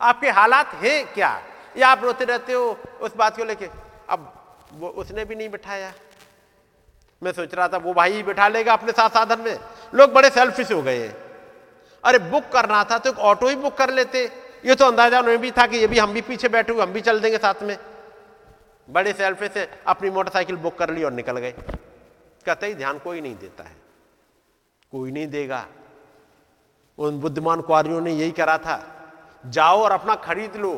आपके 0.00 0.30
हालात 0.30 0.74
हैं 0.74 1.12
क्या? 1.12 1.42
या 1.76 1.88
आप 1.88 2.04
रोते 2.04 2.24
रहते 2.24 2.52
हो 2.52 2.78
उस 3.00 3.16
बात 3.16 3.36
को 3.36 3.44
लेके, 3.44 3.68
अब 4.08 4.35
वो 4.72 4.88
उसने 4.88 5.24
भी 5.24 5.34
नहीं 5.34 5.48
बिठाया। 5.48 5.92
मैं 7.22 7.32
सोच 7.32 7.54
रहा 7.54 7.68
था 7.68 7.76
वो 7.76 7.92
भाई 7.94 8.12
ही 8.12 8.22
बिठा 8.22 8.48
लेगा 8.48 8.72
अपने 8.72 8.92
साथ 8.92 9.10
साधन 9.10 9.40
में। 9.40 9.58
लोग 9.94 10.12
बड़े 10.12 10.30
सेल्फिश 10.30 10.72
हो 10.72 10.82
गए। 10.82 11.08
अरे 12.04 12.18
बुक 12.30 12.48
करना 12.52 12.82
था 12.84 12.98
तो 12.98 13.10
एक 13.10 13.18
ऑटो 13.18 13.48
ही 13.48 13.56
बुक 13.56 13.74
कर 13.74 13.90
लेते। 13.90 14.24
ये 14.64 14.74
तो 14.74 14.84
अंदाज़ा 14.84 15.20
उन्हें 15.20 15.38
भी 15.38 15.50
था 15.50 15.66
कि 15.66 15.76
ये 15.76 15.86
भी 15.86 15.98
हम 15.98 16.12
भी 16.12 16.20
पीछे 16.20 16.48
बैठे 16.48 16.72
हुए, 16.72 16.82
हम 16.82 16.92
भी 16.92 17.00
चल 17.00 17.20
देंगे 17.20 17.38
साथ 17.38 17.62
में। 17.62 17.76
बड़े 18.88 19.12
सेल्फिश 19.12 19.50
से 19.52 19.68
अपनी 19.86 20.10
मोटरसाइकिल 20.10 20.56
बुक 20.56 20.78
कर 20.78 20.90
ली 20.90 21.04
और 21.04 21.12
निकल 21.12 21.38
गए। 21.38 21.54
कतई 22.46 22.74
ध्यान 22.74 22.98
कोई 22.98 23.20
नहीं 23.20 23.36
देता 23.36 23.64
है। 23.64 23.76
कोई 24.92 25.10
नहीं 25.10 25.26
देगा। 25.26 25.66
उन 26.98 27.20
बुद्धिमान 27.20 27.60
कुआरियों 27.60 28.00
ने 28.00 28.12
यही 28.12 28.30
करा 28.30 28.58
था। 28.58 28.76
जाओ 29.46 29.80
और 29.80 29.92
अपना 29.92 30.14
खरीद 30.14 30.56
लो। 30.56 30.72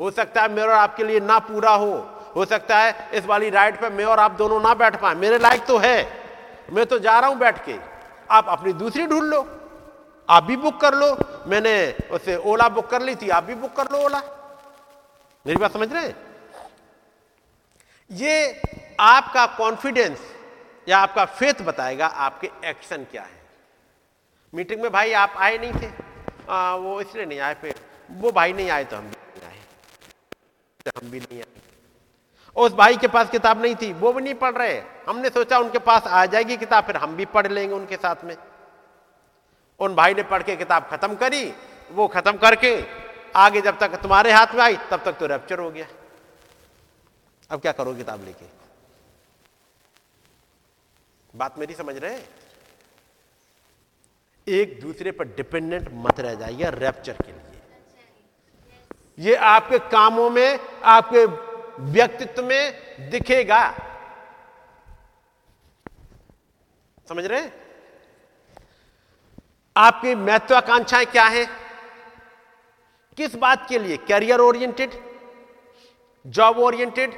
हो 0.00 0.10
सकता 0.10 0.42
है 0.42 0.48
मेरा 0.48 0.80
आपके 0.80 1.04
लिए 1.04 1.20
ना 1.20 1.38
पूरा 1.38 1.70
हो। 1.70 1.94
हो 2.36 2.44
सकता 2.44 2.78
है 2.78 3.10
इस 3.14 3.24
वाली 3.26 3.50
राइड 3.50 3.80
पे 3.80 3.88
मैं 3.88 4.04
और 4.04 4.18
आप 4.18 4.32
दोनों 4.32 4.60
ना 4.60 4.74
बैठ 4.74 5.00
पाए। 5.00 5.14
मेरे 5.14 5.38
लायक 5.38 5.64
तो 5.66 5.78
है। 5.78 5.96
मैं 6.72 6.86
तो 6.86 6.98
जा 6.98 7.18
रहा 7.20 7.30
हूँ 7.30 7.38
बैठ 7.38 7.64
के। 7.64 7.76
आप 8.30 8.48
अपनी 8.48 8.72
दूसरी 8.72 9.06
ढूंढ 9.06 9.24
लो। 9.24 9.40
आप 10.28 10.44
भी 10.44 10.56
बुक 10.56 10.80
कर 10.80 10.94
लो। 10.94 11.16
मैंने 11.46 11.74
उसे 12.10 12.36
ओला 12.36 12.68
बुक 12.68 12.86
कर 12.86 13.02
ली 13.02 13.14
थी। 13.14 13.28
आप 13.28 13.44
भी 13.44 13.54
बुक 13.54 13.72
कर 13.72 13.90
लो 13.92 13.98
ओला। 13.98 14.22
मेरी 15.46 15.58
बात 15.58 15.72
समझ 15.72 15.92
रहे 15.92 16.06
हैं? 16.06 16.16
ये 18.10 18.62
आपका 19.00 19.46
कॉन्फिडेंस 19.46 20.20
या 20.88 20.98
आपका 20.98 21.24
फेथ 21.24 21.62
बताएगा 21.62 22.06
आपके 22.06 22.50
एक्शन 22.64 23.04
क्या 23.04 23.22
है। 23.22 23.40
मीटिंग 24.54 24.82
में 24.82 24.92
भाई 24.92 25.12
आप 25.12 25.34
आए 25.36 25.58
नहीं 25.58 25.72
थे। 25.72 25.90
आ, 26.50 26.74
वो 26.74 27.00
इसलिए 27.00 27.26
नहीं 27.26 27.40
आए 27.40 27.54
फिर। 27.54 27.74
वो 28.10 28.32
भाई 28.32 28.52
नहीं 28.52 28.70
आए 28.70 28.84
तो 28.84 28.96
हम 28.96 29.10
हम 30.88 31.10
भी 31.10 31.20
नहीं 31.20 31.38
आए 31.38 31.46
उस 32.56 32.72
भाई 32.72 32.96
के 32.96 33.08
पास 33.08 33.30
किताब 33.30 33.62
नहीं 33.62 33.74
थी, 33.74 33.92
वो 33.92 34.12
भी 34.12 34.22
नहीं 34.22 34.34
पढ़ 34.34 34.54
रहे। 34.54 34.82
हमने 35.08 35.28
सोचा 35.30 35.58
उनके 35.58 35.78
पास 35.78 36.06
आ 36.06 36.24
जाएगी 36.26 36.56
किताब, 36.56 36.84
फिर 36.84 36.96
हम 36.96 37.16
भी 37.16 37.24
पढ़ 37.24 37.46
लेंगे 37.46 37.74
उनके 37.74 37.96
साथ 37.96 38.24
में। 38.24 38.36
उन 39.80 39.94
भाई 39.94 40.14
ने 40.14 40.22
पढ़ 40.22 40.42
के 40.42 40.56
किताब 40.56 40.88
खत्म 40.90 41.14
करी, 41.14 41.52
वो 41.90 42.08
खत्म 42.08 42.36
करके 42.36 42.72
आगे 43.36 43.60
जब 43.60 43.78
तक 43.78 43.96
तुम्हारे 44.02 44.32
हाथ 44.32 44.54
में 44.54 44.62
आई, 44.62 44.76
तब 44.90 45.02
तक 45.04 45.12
तो 45.12 45.26
रैप्चर 45.26 45.58
हो 45.58 45.70
गया। 45.70 45.86
अब 47.50 47.60
क्या 47.60 47.72
करो 47.72 47.94
किताब 47.94 48.24
लेके? 48.24 48.46
बात 51.34 51.58
मेरी 51.58 51.74
समझ 51.74 51.96
रहे 51.96 52.14
हैं? 52.14 52.28
एक 54.48 54.80
दूसरे 54.80 55.10
पर 55.10 55.24
डिपेंडेंट 55.24 55.90
मत 55.92 56.20
रह 56.20 56.34
जाइए 56.34 56.70
रैप्चर 56.70 57.12
के 57.12 57.32
लिए। 57.32 57.49
ये 59.18 59.34
आपके 59.34 59.78
कामों 59.78 60.30
में, 60.30 60.60
आपके 60.84 61.24
व्यक्तित्व 61.82 62.44
में 62.44 62.72
दिखेगा। 63.10 63.74
समझ 67.08 67.24
रहे 67.24 67.40
हैं? 67.40 67.52
आपकी 69.76 70.14
महत्वाकांक्षाएँ 70.14 71.06
क्या 71.06 71.24
है? 71.24 71.46
किस 73.16 73.34
बात 73.34 73.68
के 73.68 73.78
लिए? 73.78 73.96
Career 73.96 74.40
oriented 74.40 74.90
job 76.26 76.58
oriented 76.58 77.14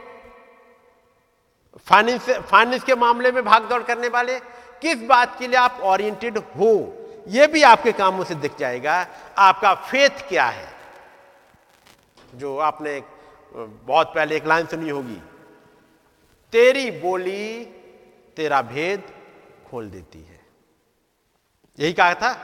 finance 1.86 2.30
finance 2.30 2.84
के 2.84 2.94
मामले 2.94 3.32
में 3.32 3.44
भागदौड़ 3.44 3.82
करने 3.82 4.08
वाले? 4.08 4.40
किस 4.82 5.02
बात 5.02 5.38
के 5.38 5.46
लिए 5.46 5.56
आप 5.56 5.80
ओरिएंटेड 5.82 6.38
हो? 6.38 6.98
यह 7.28 7.46
भी 7.46 7.62
आपके 7.62 7.92
कामों 7.92 8.24
से 8.24 8.34
दिख 8.34 8.56
जाएगा। 8.58 9.06
आपका 9.38 9.74
फेथ 9.74 10.28
क्या 10.28 10.44
है? 10.44 10.71
जो 12.32 12.56
आपने 12.58 13.02
बहुत 13.54 14.12
पहले 14.14 14.36
एक 14.36 14.46
लाइन 14.46 14.66
सुनी 14.66 14.90
होगी, 14.90 15.20
तेरी 16.52 16.90
बोली 16.90 17.64
तेरा 18.36 18.60
भेद 18.62 19.02
खोल 19.70 19.88
देती 19.90 20.22
है। 20.22 20.40
यही 21.78 21.92
कहा 21.92 22.14
था, 22.14 22.36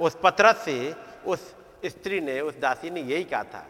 उस 0.00 0.16
पत्रस 0.22 0.64
से 0.64 0.94
उस 1.26 1.54
स्त्री 1.84 2.20
ने, 2.20 2.40
उस 2.40 2.58
दासी 2.60 2.90
ने 2.90 3.00
यही 3.02 3.24
कहा 3.24 3.42
था, 3.44 3.66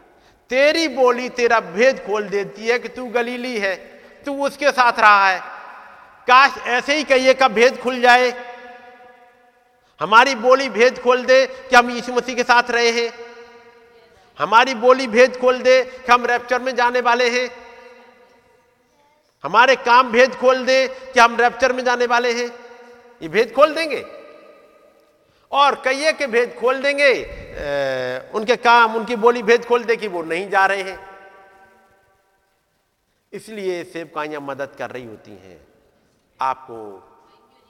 तेरी 0.51 0.89
बोली 0.89 1.29
तेरा 1.29 1.61
भेद 1.61 1.99
खोल 2.07 2.29
देती 2.29 2.67
है 2.67 2.79
कि 2.79 2.89
तू 2.89 3.07
गलीली 3.07 3.59
है, 3.59 3.75
तू 4.27 4.45
उसके 4.47 4.71
साथ 4.73 5.01
रहा 5.01 5.29
है। 5.29 5.41
काश 6.29 6.57
ऐसे 6.59 6.97
ही 6.97 7.05
कहिए 7.05 7.35
का 7.35 7.49
भेद 7.49 7.79
खुल 7.81 8.01
जाए। 8.01 8.31
हमारी 10.01 10.35
बोली 10.35 10.69
भेद 10.69 10.99
खोल 10.99 11.25
दे 11.25 11.47
कि 11.47 11.77
हम 11.77 11.91
यीशु 11.91 12.13
मसीह 12.13 12.35
के 12.35 12.43
साथ 12.43 12.71
रहे 12.71 12.91
हैं। 12.91 13.13
हमारी 14.39 14.75
बोली 14.75 15.07
भेद 15.07 15.37
खोल 15.37 15.61
दे 15.63 15.83
कि 15.85 16.13
हम 16.13 16.27
रैप्चर 16.27 16.63
में 16.63 16.75
जाने 16.77 17.01
वाले 17.01 17.29
हैं। 17.31 17.49
हमारे 19.45 19.77
काम 19.77 20.11
भेद 20.13 20.35
खोल 20.35 20.65
दे 20.67 20.87
कि 20.89 21.21
हम 21.21 21.37
रैप्चर 21.37 21.73
में 21.73 21.85
जाने 21.85 22.07
वाले 22.07 22.33
हैं। 22.33 22.51
ये 23.23 23.29
भेद 23.29 23.53
खोल 23.53 23.75
देंगे। 23.75 24.05
और 25.53 25.75
कहिए 25.75 26.13
के 26.13 26.27
भेद 26.27 26.57
खोल 26.61 26.81
देंगे 26.83 27.13
उनके 28.35 28.57
काम, 28.57 28.95
उनकी 28.97 29.17
बोली 29.17 29.43
भेद 29.43 29.65
खोल 29.65 29.85
दे 29.85 29.97
कि 29.97 30.09
वो 30.09 30.23
नहीं 30.23 30.49
जा 30.51 30.65
रहे 30.67 30.83
हैं। 30.83 30.99
इसलिए 33.33 33.83
सेवकाइयाँ 33.85 34.41
मदद 34.41 34.75
कर 34.79 34.91
रही 34.91 35.05
होती 35.05 35.31
हैं। 35.31 35.61
आपको, 36.41 36.77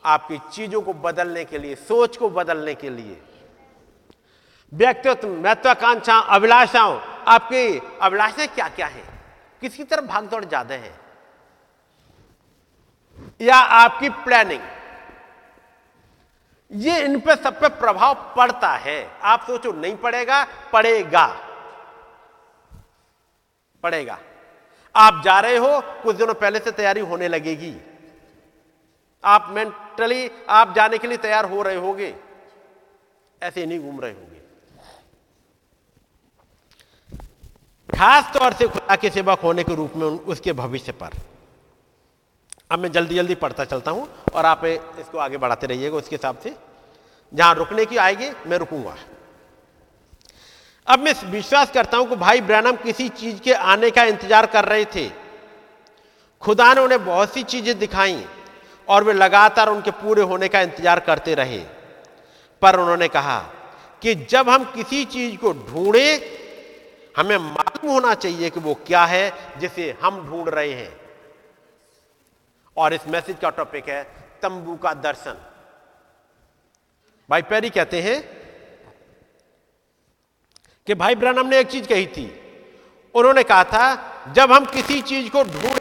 आपकी 0.05 0.39
चीज़ों 0.53 0.82
को 0.82 0.93
बदलने 0.95 1.45
के 1.45 1.59
लिए, 1.59 1.74
सोच 1.74 2.16
को 2.16 2.31
बदलने 2.31 2.74
के 2.74 2.91
लिए 2.91 3.20
व्यक्तित्व, 4.75 5.29
महत्वाकांक्षा, 5.29 6.19
अभिलाषाओं, 6.19 6.99
आपकी 7.29 7.81
अभिलाषाएँ 8.03 8.49
क्या 8.49 8.69
क्या 8.69 8.87
है? 8.87 9.03
किसकी 9.61 9.85
तरफ़ 9.85 10.05
भागदौड़ 10.05 10.45
ज़्यादा 10.45 10.75
है? 10.75 10.93
या 13.41 13.57
आपकी 13.57 14.09
प्लानिंग 14.09 14.61
ये 16.71 16.99
इन 17.05 17.19
पे 17.21 17.35
सब 17.37 17.61
पे 17.61 17.69
प्रभाव 17.69 18.15
पड़ता 18.37 18.69
है। 18.77 18.99
आप 19.23 19.43
सोचो, 19.47 19.73
नहीं 19.73 19.97
पड़ेगा 19.97 20.45
पड़ेगा। 20.73 21.27
पड़ेगा। 23.83 24.19
आप 24.95 25.23
जा 25.25 25.39
रहे 25.41 25.57
हो, 25.57 25.81
कुछ 26.03 26.17
दिनों 26.17 26.35
पहले 26.35 26.59
से 26.59 26.71
तैयारी 26.71 27.01
होने 27.01 27.29
लगेगी। 27.29 27.75
आप 29.25 29.47
मेंटली 29.51 30.31
आप 30.49 30.75
जाने 30.75 30.99
के 30.99 31.09
लिए 31.09 31.17
तैयार 31.17 31.45
हो 31.45 31.63
रहे 31.63 31.77
होगे। 31.77 32.15
ऐसे 33.43 33.67
नहीं 33.67 33.81
घूम 33.81 34.01
रहे 34.01 34.13
होगे। 34.13 34.34
खास 37.95 38.31
तौर 38.35 38.53
से 38.53 38.66
खुदा 38.69 38.97
के 38.97 39.11
सेवक 39.11 39.41
होने 39.41 39.65
के 39.65 39.75
रूप 39.75 39.93
में 39.97 40.07
उसके 40.07 40.53
भविष्य 40.55 40.93
पर। 40.93 41.11
अब 42.71 42.79
मैं 42.79 42.91
जल्दी 42.93 43.15
जल्दी 43.15 43.35
पढ़ता 43.37 43.65
चलता 43.65 43.91
हूँ 43.91 44.09
और 44.35 44.47
आप 44.47 44.65
इसको 44.65 45.19
आगे 45.19 45.37
बढ़ाते 45.39 45.66
रहिएगा 45.66 45.97
उसके 45.97 46.16
हिसाब 46.16 46.39
से। 46.39 46.55
जहाँ 47.33 47.55
रुकने 47.55 47.85
की 47.87 47.97
आएगी, 47.97 48.31
मैं 48.47 48.59
रुकूँगा। 48.59 48.95
अब 50.87 50.99
मैं 50.99 51.15
विश्वास 51.31 51.71
करता 51.71 51.97
हूँ 51.97 52.09
कि 52.09 52.16
भाई 52.16 52.41
ब्रैनम 52.43 52.77
किसी 52.77 53.09
चीज़ 53.11 53.41
के 53.41 53.53
आने 53.53 53.91
का 53.91 54.05
इंतज़ार 54.05 54.47
कर 54.47 54.65
रहे 54.65 54.85
थे। 54.85 55.09
खुदा 56.43 56.73
ने 56.75 56.81
उन्हें 56.81 57.05
बहुत 57.05 57.35
सी 57.35 57.43
चीज़ें 57.45 57.79
दिखाई 57.79 58.25
और 58.89 59.05
वे 59.05 59.12
लगातार 59.12 59.69
उनके 59.69 59.91
पूरे 59.97 60.23
होने 60.25 60.49
का 60.49 60.61
इंतज़ार 60.61 61.01
करते 61.01 61.35
रहे। 61.35 61.65
पर 62.62 62.81
उन्होंने 62.81 63.09
कहा 63.09 63.39
कि 64.03 64.15
जब 64.15 64.49
हम 64.49 64.65
किसी 64.75 65.05
चीज़ 65.07 65.37
को 65.37 65.53
ढूंढे 65.53 66.16
हमें 67.15 67.36
मालूम 67.39 67.93
होना 67.93 68.15
चाहिए 68.15 68.51
कि 68.51 68.61
वो 68.61 68.74
क्या 68.86 69.05
है 69.05 69.59
जिसे 69.61 69.91
हम 70.03 70.27
ढूंढ 70.27 70.49
रहे 70.49 70.73
हैं। 70.73 70.93
और 72.77 72.95
इस 72.95 73.07
मैसेज 73.09 73.36
का 73.43 73.51
टॉपिक 73.51 73.89
है 73.89 74.03
तंबू 74.43 74.77
का 74.77 74.95
दर्शन। 74.95 75.36
भाई 77.28 77.43
पैरी 77.43 77.70
कहते 77.70 78.01
हैं 78.03 78.23
कि 80.86 80.95
भाई 80.95 81.15
ब्रनम 81.15 81.47
ने 81.47 81.59
एक 81.59 81.69
चीज़ 81.69 81.89
कही 81.89 82.07
थी। 82.07 82.27
उन्होंने 83.15 83.43
कहा 83.43 83.65
था 83.65 84.32
जब 84.32 84.53
हम 84.53 84.65
किसी 84.65 85.01
चीज़ 85.03 85.31
को 85.31 85.45
ढूंढ 85.45 85.81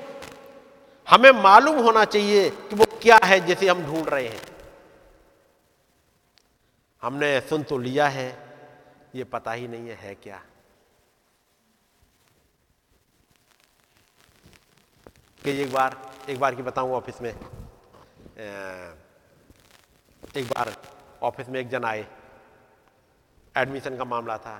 हमें 1.07 1.31
मालूम 1.31 1.79
होना 1.79 2.05
चाहिए 2.05 2.49
कि 2.49 2.75
वो 2.75 2.85
क्या 3.01 3.19
है 3.23 3.39
जिसे 3.39 3.67
हम 3.67 3.83
ढूंढ 3.83 4.09
रहे 4.09 4.27
हैं। 4.27 4.41
हमने 7.01 7.39
सुन 7.41 7.63
तो 7.63 7.77
लिया 7.77 8.07
है 8.07 8.27
ये 9.15 9.23
पता 9.23 9.51
ही 9.51 9.67
नहीं 9.67 9.89
है, 9.89 9.95
है 9.95 10.15
क्या। 10.15 10.41
कि 15.43 15.51
एक 15.51 15.71
बार 15.73 15.95
एक 16.29 16.39
बार 16.39 16.55
की 16.55 16.61
बताऊँ 16.61 16.91
ऑफ़िस 16.93 17.21
में। 17.21 17.29
एक 20.37 20.45
बार 20.47 20.75
ऑफ़िस 21.23 21.49
में 21.49 21.59
एक 21.59 21.69
जन 21.69 21.83
आए। 21.83 22.05
एडमिशन 23.57 23.97
का 23.97 24.03
मामला 24.05 24.37
था। 24.37 24.55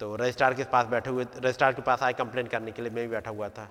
तो 0.00 0.14
रजिस्ट्रार 0.16 0.54
के 0.54 0.64
पास 0.64 0.86
बैठे 0.86 1.10
हुए, 1.10 1.24
रजिस्ट्रार 1.36 1.72
के 1.72 1.82
पास 1.82 2.02
आए 2.02 2.12
कंप्लेन 2.12 2.46
करने 2.46 2.72
के 2.72 2.82
लिए, 2.82 2.90
मैं 2.90 3.04
भी 3.04 3.10
बैठा 3.10 3.30
हुआ 3.30 3.48
था। 3.48 3.68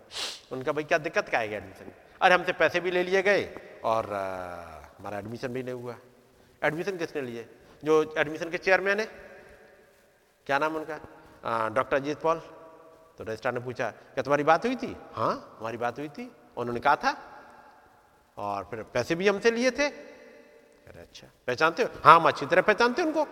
उनका, 0.52 0.72
भाई, 0.72 0.84
क्या 0.84 0.98
दिक्कत 0.98 1.30
क्या 1.30 1.40
आएगी 1.40 1.56
एडमिशन 1.56 1.92
अरे, 2.22 2.34
हमसे 2.36 2.54
पैसे 2.54 2.80
भी 2.80 2.92
ले 2.92 3.04
लिए 3.04 3.22
गए 3.22 3.44
और 3.84 4.06
हमारा 5.00 5.18
एडमिशन 5.18 5.48
भी 5.48 5.64
नहीं 5.64 5.76
हुआ। 5.76 5.96
एडमिशन 6.64 6.98
किसने 6.98 7.22
लिए? 7.22 7.50
जो 7.84 8.16
एडमिशन 8.18 8.50
के 8.50 8.58
चेयरमैन 8.58 9.00
है। 9.00 9.06
क्या 10.46 10.60
नाम 10.60 10.76
उनका? 10.76 11.70
Doctor 11.70 11.96
Ajit 11.98 12.20
Paul. 12.22 12.42
तो 13.18 13.24
रजिस्ट्रार 13.24 13.54
ने 13.54 13.60
पूछा 13.60 13.90
क्या 13.92 14.22
तुम्हारी 14.24 14.44
बात 14.44 14.66
हुई 14.66 14.76
थी? 14.76 14.96
हाँ। 15.14 15.58
हमारी 15.60 15.78
बात 15.78 16.00
हुई 16.00 16.10
थी। 16.10 16.32
उन्होंने 16.58 16.80
कहा 16.80 16.96
था। 16.96 17.12
और 18.38 18.64
फिर 18.64 18.84
पैसे 18.84 19.16
भी 19.16 19.28
हमसे 19.28 19.52
लिए 19.52 19.72
थे। 19.72 19.88
अरे 19.88 21.02
अच्छा। 21.02 21.28
पहचानते 21.48 21.84
हो? 21.84 21.90
हाँ 22.04 22.16
हम 22.16 22.28
अच्छी 22.28 22.46
तरह 22.46 22.62
पहचानते 22.62 23.02
उनको। 23.02 23.24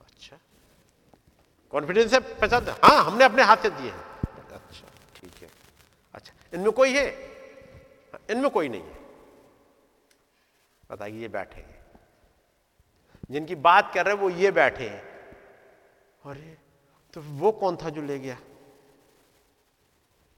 अच्छा। 0.00 0.38
कॉन्फिडेंस 1.70 2.10
से 2.10 2.18
पहचानते 2.20 2.70
हाँ 2.70 3.04
हमने 3.04 3.24
अपने 3.24 3.42
हाथ 3.42 3.56
से 3.56 3.70
दिए 3.70 3.90
हैं। 3.90 4.04
अच्छा 4.52 4.86
ठीक 5.16 5.42
है। 5.42 5.48
अच्छा 6.14 6.32
इनमें 6.54 6.72
कोई 6.72 6.92
है? 6.92 7.06
इनमें 8.30 8.50
कोई 8.50 8.68
नहीं 8.68 8.82
है। 8.82 8.98
बताइए 10.90 11.20
ये 11.20 11.28
बैठे 11.28 11.60
हैं। 11.60 11.74
जिनकी 13.30 13.54
बात 13.54 13.92
कर 13.94 14.06
रहे 14.06 14.14
हैं 14.14 14.22
वो 14.22 14.30
ये 14.30 14.50
बैठे 14.50 14.88
हैं। 14.88 15.02
अरे! 16.24 16.65
तो 17.16 17.22
वो 17.22 17.52
कौन 17.52 17.76
था 17.76 17.88
जो 17.88 18.02
ले 18.02 18.18
गया? 18.18 18.36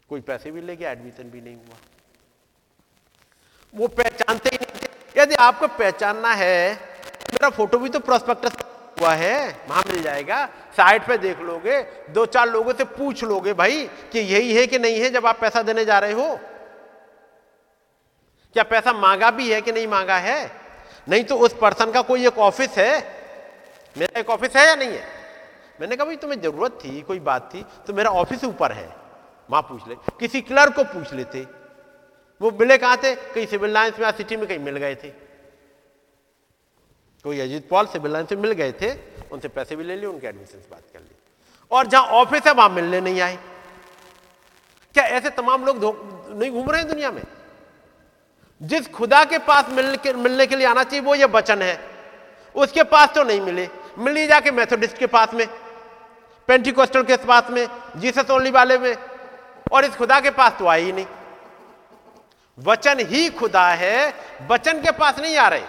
कोई 0.08 0.20
पैसे 0.20 0.50
भी 0.50 0.60
ले 0.60 0.76
गया 0.76 0.90
एडमिशन 0.90 1.22
भी 1.22 1.40
नहीं 1.40 1.56
हुआ। 1.56 1.76
वो 3.74 3.88
पहचानते 3.88 4.50
ही 4.52 4.58
नहीं 4.62 4.80
थे। 4.82 5.20
यदि 5.20 5.34
आपको 5.34 5.68
पहचानना 5.68 6.32
है, 6.32 6.74
मेरा 7.32 7.50
फ़ोटो 7.50 7.78
भी 7.78 7.88
तो 7.88 8.00
प्रोस्पेक्टस 8.00 8.52
हुआ 9.00 9.14
है, 9.14 9.66
वहाँ 9.68 9.82
मिल 9.86 10.02
जाएगा। 10.02 10.46
साइट 10.46 11.06
पे 11.06 11.18
देख 11.18 11.38
लोगे, 11.38 11.82
दो 12.10 12.26
चार 12.26 12.48
लोगों 12.48 12.72
से 12.72 12.84
पूछ 12.84 13.24
लोगे 13.24 13.52
भाई 13.52 13.86
कि 13.86 14.18
यही 14.18 14.54
है 14.54 14.66
कि 14.66 14.78
नहीं 14.78 15.00
है 15.00 15.10
जब 15.10 15.26
आप 15.26 15.40
पैसा 15.40 15.62
देने 15.62 15.84
जा 15.84 15.98
रहे 15.98 16.12
हो। 16.12 16.40
क्या 18.52 18.62
पैसा 18.62 18.92
मांगा 18.92 19.30
भी 19.30 19.52
है 19.52 19.60
कि 19.60 19.72
नहीं 19.72 19.86
मांगा 19.86 20.18
है? 20.18 20.52
नहीं 21.08 21.24
तो 21.24 21.36
उस 21.36 21.56
पर्सन 21.60 21.92
का 21.92 22.02
कोई 22.02 22.26
एक 22.26 22.38
ऑफ़िस 22.38 22.70
है? 22.70 22.98
मेरा 23.98 24.20
एक 24.20 24.30
ऑफ़िस 24.30 24.56
है 24.56 24.66
या 24.66 24.74
नहीं 24.74 24.92
है? 24.92 25.17
मैंने 25.80 25.96
कहा, 25.96 26.04
भाई, 26.04 26.16
तुम्हें 26.16 26.40
ज़रूरत 26.40 26.78
थी, 26.84 27.02
कोई 27.02 27.20
बात 27.20 27.50
थी 27.54 27.64
तो 27.86 27.92
मेरा 27.92 28.10
ऑफ़िस 28.10 28.44
ऊपर 28.44 28.72
है। 28.72 28.96
वहाँ 29.50 29.62
पूछ 29.62 29.88
ले। 29.88 29.94
किसी 29.94 30.40
क्लर्क 30.40 30.74
को 30.76 30.84
पूछ 30.84 31.12
लेते। 31.14 31.46
वो 32.42 32.50
मिले 32.50 32.78
कहाँ 32.78 32.96
थे? 32.96 33.14
कहीं 33.14 33.46
सिविल 33.46 33.70
लाइन्स 33.70 33.98
में 33.98 34.10
सिटी 34.10 34.36
में 34.36 34.46
कहीं 34.46 34.58
मिल 34.58 34.76
गए 34.76 34.94
थे। 34.94 35.08
कोई 37.24 37.40
अजीत 37.40 37.68
पॉल 37.68 37.86
सिविल 37.86 38.12
लाइन 38.12 38.26
से 38.26 38.36
मिल 38.36 38.52
गए 38.52 38.72
थे, 38.72 38.92
उनसे 39.32 39.48
पैसे 39.48 39.76
भी 39.76 39.84
ले 39.84 39.96
लिए, 39.96 40.06
उनके 40.06 40.26
एडमिशन 40.26 40.58
बात 40.70 40.82
कर 40.92 41.00
ली। 41.00 41.16
और 41.70 41.86
जहाँ 41.86 42.04
ऑफ़िस 42.04 42.46
है, 42.46 42.52
वहाँ 42.52 42.68
मिलने 42.68 43.00
नहीं 43.00 43.20
आए। 43.20 43.38
क्या 44.94 45.04
ऐसे 45.04 45.30
तमाम 45.30 45.64
लोग 45.64 45.76
नहीं 46.38 46.50
घूम 46.50 46.70
रहे 46.70 46.80
हैं 46.80 46.88
दुनिया 46.88 47.10
में? 47.10 47.22
जिस 48.62 48.88
खुदा 48.88 49.24
के 49.24 49.38
पास 49.38 49.68
मिलने 49.68 49.96
के 49.96 50.12
मिलने 50.12 50.46
के 50.46 50.56
लिए 50.56 50.66
आना 50.66 50.84
चाहिए, 50.84 51.00
वो 51.00 51.14
ये 51.14 51.24
वचन 51.24 51.62
है। 51.62 51.80
उसके 52.54 52.82
पास 52.82 53.14
तो 53.14 53.22
नहीं 53.22 53.40
मिले। 53.40 53.68
मिली 53.98 54.26
जाके 54.26 54.50
मेथोडिस्ट 54.50 54.98
के 54.98 55.06
पास 55.06 55.34
में। 55.34 55.46
पेंटिकोस्टल 56.48 57.02
के 57.02 57.16
पास 57.18 57.50
में 57.50 57.66
जीसस 57.96 58.30
ओनली 58.30 58.50
वाले 58.50 58.78
में, 58.78 58.96
और 59.72 59.84
इस 59.84 59.96
खुदा 59.96 60.20
के 60.20 60.30
पास 60.32 60.52
तो 60.58 60.66
आए 60.66 60.80
ही 60.80 60.92
नहीं। 60.92 61.06
वचन 62.58 63.00
ही 63.06 63.28
खुदा 63.30 63.66
है, 63.70 64.14
वचन 64.50 64.80
के 64.82 64.90
पास 64.92 65.18
नहीं 65.18 65.36
आ 65.36 65.48
रहे। 65.48 65.64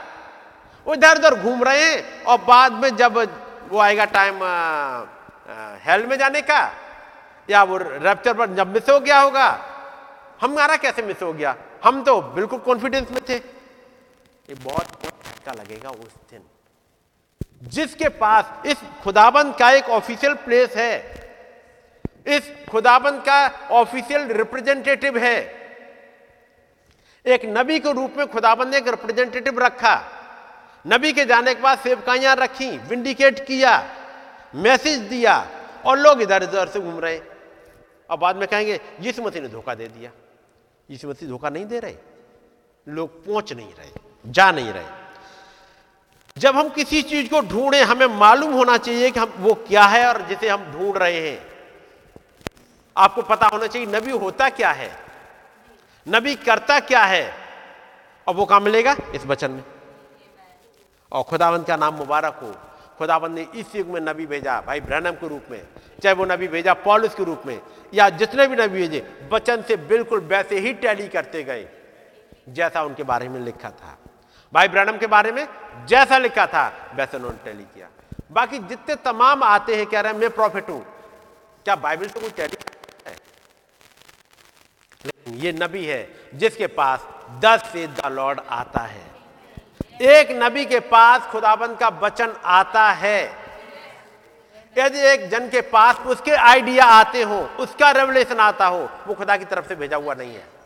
वो 0.86 0.94
इधर 0.94 1.18
उधर 1.18 1.36
घूम 1.36 1.64
रहे 1.64 1.84
हैं, 1.84 2.24
और 2.24 2.38
बाद 2.42 2.74
में 2.74 2.96
जब 2.96 3.18
वो 3.70 3.80
आएगा 3.80 4.06
टाइम 4.08 4.40
हेल 5.84 6.06
में 6.06 6.18
जाने 6.18 6.42
का, 6.42 6.62
या 7.50 7.64
वो 7.64 7.78
रैप्चर 7.78 8.34
पर 8.34 8.54
जब 8.56 8.74
मिस 8.74 8.90
हो 8.90 9.00
गया 9.00 9.20
होगा, 9.20 9.48
हमारा 10.42 10.76
कैसे 10.78 11.02
मिस 11.02 11.22
हो 11.22 11.34
गया? 11.34 11.56
हम 11.84 12.04
तो 12.04 12.22
बिल्कुल 12.22 12.60
कॉन्फिडेंस 12.60 13.12
में 13.12 13.22
थे। 13.30 13.36
ये 13.36 14.56
बहुत 14.56 15.06
अच्छा 15.06 15.52
लगेगा 15.54 15.90
उस 15.90 16.14
दिन। 16.32 16.42
जिसके 17.62 18.10
पास 18.10 18.66
इस 18.66 18.82
खुदाबंद 19.04 19.56
का 19.56 19.70
एक 19.72 19.90
ऑफिशियल 19.90 20.34
प्लेस 20.34 20.76
है, 20.76 20.98
इस 22.28 22.52
खुदाबंद 22.72 23.22
का 23.22 23.48
ऑफिशियल 23.72 24.28
रिप्रेजेंटेटिव 24.28 25.18
है। 25.18 25.38
एक 27.26 27.42
नबी 27.48 27.80
के 27.80 27.92
रूप 27.94 28.14
में 28.18 28.28
खुदाबंद 28.28 28.72
ने 28.72 28.78
एक 28.78 28.88
रिप्रेजेंटेटिव 28.88 29.60
रखा। 29.60 29.96
नबी 30.86 31.14
के 31.14 31.26
जाने 31.26 31.54
के 31.56 31.62
बाद 31.62 31.80
सेवकाइयाँ 31.80 32.36
रखी 32.36 32.70
विंडिकेट 32.78 33.46
किया 33.46 33.74
मैसेज 34.56 35.00
दिया 35.00 35.36
और 35.86 35.98
लोग 35.98 36.22
इधर 36.22 36.44
उधर 36.44 36.68
से 36.68 36.80
घूम 36.80 37.00
रहे। 37.00 37.20
और 38.10 38.18
बाद 38.18 38.36
में 38.36 38.48
कहेंगे, 38.48 38.80
यीशु 39.02 39.24
मसीह 39.24 39.42
ने 39.42 39.48
धोखा 39.48 39.76
दे 39.76 39.88
दिया। 39.88 40.12
यीशु 40.90 41.10
मसीह 41.10 41.30
धोखा 41.30 41.50
नहीं 41.50 41.66
दे 41.66 41.80
रहे। 41.80 41.96
लोग 42.88 43.26
पहुँच 43.26 43.54
नहीं 43.54 43.74
रहे, 43.74 43.92
जा 44.26 44.52
नहीं 44.52 44.72
रहे। 44.74 44.99
जब 46.40 46.56
हम 46.56 46.70
किसी 46.70 47.02
चीज़ 47.02 47.30
को 47.30 47.42
ढूंढे, 47.42 47.82
हमें 47.82 48.08
मालूम 48.08 48.54
होना 48.54 48.78
चाहिए 48.78 49.12
कि 49.12 49.20
हम, 49.20 49.34
वो 49.38 49.54
क्या 49.54 49.84
है 49.84 50.08
और 50.08 50.22
जिसे 50.22 50.50
हम 50.50 50.72
ढूंढ 50.72 50.98
रहे 50.98 51.30
हैं। 51.30 51.48
आपको 52.98 53.22
पता 53.22 53.48
होना 53.48 53.68
चाहिए, 53.68 53.88
नबी 53.88 54.12
होता 54.12 54.50
क्या 54.50 54.72
है? 54.72 54.92
नबी 56.08 56.36
करता 56.36 56.80
क्या 56.80 57.04
है? 57.04 57.34
और 58.28 58.36
वो 58.36 58.46
कहाँ 58.46 58.60
मिलेगा? 58.60 58.96
इस 59.16 59.26
वचन 59.26 59.52
में। 59.52 59.64
और 61.12 61.24
खुदावंत 61.24 61.68
का 61.68 61.76
नाम 61.76 61.94
मुबारक 61.94 62.40
हो। 62.44 62.56
खुदाबंद 62.98 63.32
ने 63.32 63.48
इस 63.56 63.76
युग 63.76 63.88
में 63.88 64.02
नबी 64.02 64.26
भेजा, 64.26 64.62
भाई 64.62 64.80
ब्रहणम 64.80 65.12
के 65.12 65.28
रूप 65.28 65.44
में, 65.52 65.68
चाहे 66.04 66.16
वो 66.16 66.26
नबी 66.26 66.48
भेजा 66.48 66.74
पॉलिस 66.74 67.16
के 67.16 67.24
रूप 67.24 67.42
में, 67.46 67.62
या 67.94 68.10
जितने 68.10 68.48
भी 68.48 68.56
नबी 68.56 68.80
भेजे, 68.80 69.30
वचन 69.32 69.62
से 69.62 69.76
बिल्कुल 69.76 70.20
वैसे 70.20 70.60
ही 70.60 70.74
टैली 70.74 71.08
करते 71.08 71.44
गए, 71.44 71.70
जैसा 72.50 72.84
उनके 72.84 73.04
बारे 73.04 73.30
में 73.30 73.40
लिखा 73.40 73.70
था। 73.70 73.99
भाई 74.54 74.68
ब्रहणम 74.68 74.98
के 74.98 75.08
बारे 75.08 75.32
में 75.32 75.48
जैसा 75.86 76.18
लिखा 76.18 76.46
था, 76.46 76.92
वैसे 76.96 77.18
उन्होंने 77.18 77.44
टैली 77.46 77.64
किया। 77.64 77.88
बाकी 78.32 78.60
जितने 78.60 78.96
तमाम 78.96 79.44
आते 79.44 79.76
हैं, 79.76 79.86
कह 79.86 80.00
रहे 80.00 80.14
हैं, 80.14 80.20
मैं 80.20 80.30
प्रॉफिट 80.30 80.70
हूँ। 80.70 80.86
क्या 81.64 81.76
बाइबल 81.76 82.08
तो 82.08 82.20
कोई 82.20 82.30
टैली 82.30 82.58
है? 83.08 83.16
लेकिन 85.06 85.34
ये 85.34 85.52
नबी 85.52 85.86
है, 85.86 86.16
जिसके 86.36 86.68
पास 86.68 87.08
दस 87.40 87.70
से 87.74 87.88
द 87.88 88.06
लॉर्ड 88.06 88.40
आता 88.50 88.80
है। 88.80 89.08
एक 90.02 90.32
नबी 90.32 90.66
के 90.66 90.80
पास 90.80 91.22
खुदाबंद 91.22 91.78
का 91.78 91.88
वचन 91.88 92.34
आता 92.46 92.90
है। 92.92 93.50
यदि 94.78 95.00
एक 95.00 95.30
जन 95.30 95.50
के 95.50 95.62
पास 95.62 95.98
उसके 95.98 96.32
आइडिया 96.32 96.86
आते 96.86 97.22
हो, 97.22 97.40
उसका 97.60 97.92
रेवलेशन 97.92 98.40
आता 98.40 98.66
हो, 98.66 98.90
वो 99.08 99.14
खुदा 99.14 99.38
की 99.38 99.46
तरफ़ 99.46 99.68
से 99.68 99.76
भेजा 99.76 99.98
हुआ 99.98 100.14
नहीं 100.14 100.36
है। 100.36 100.59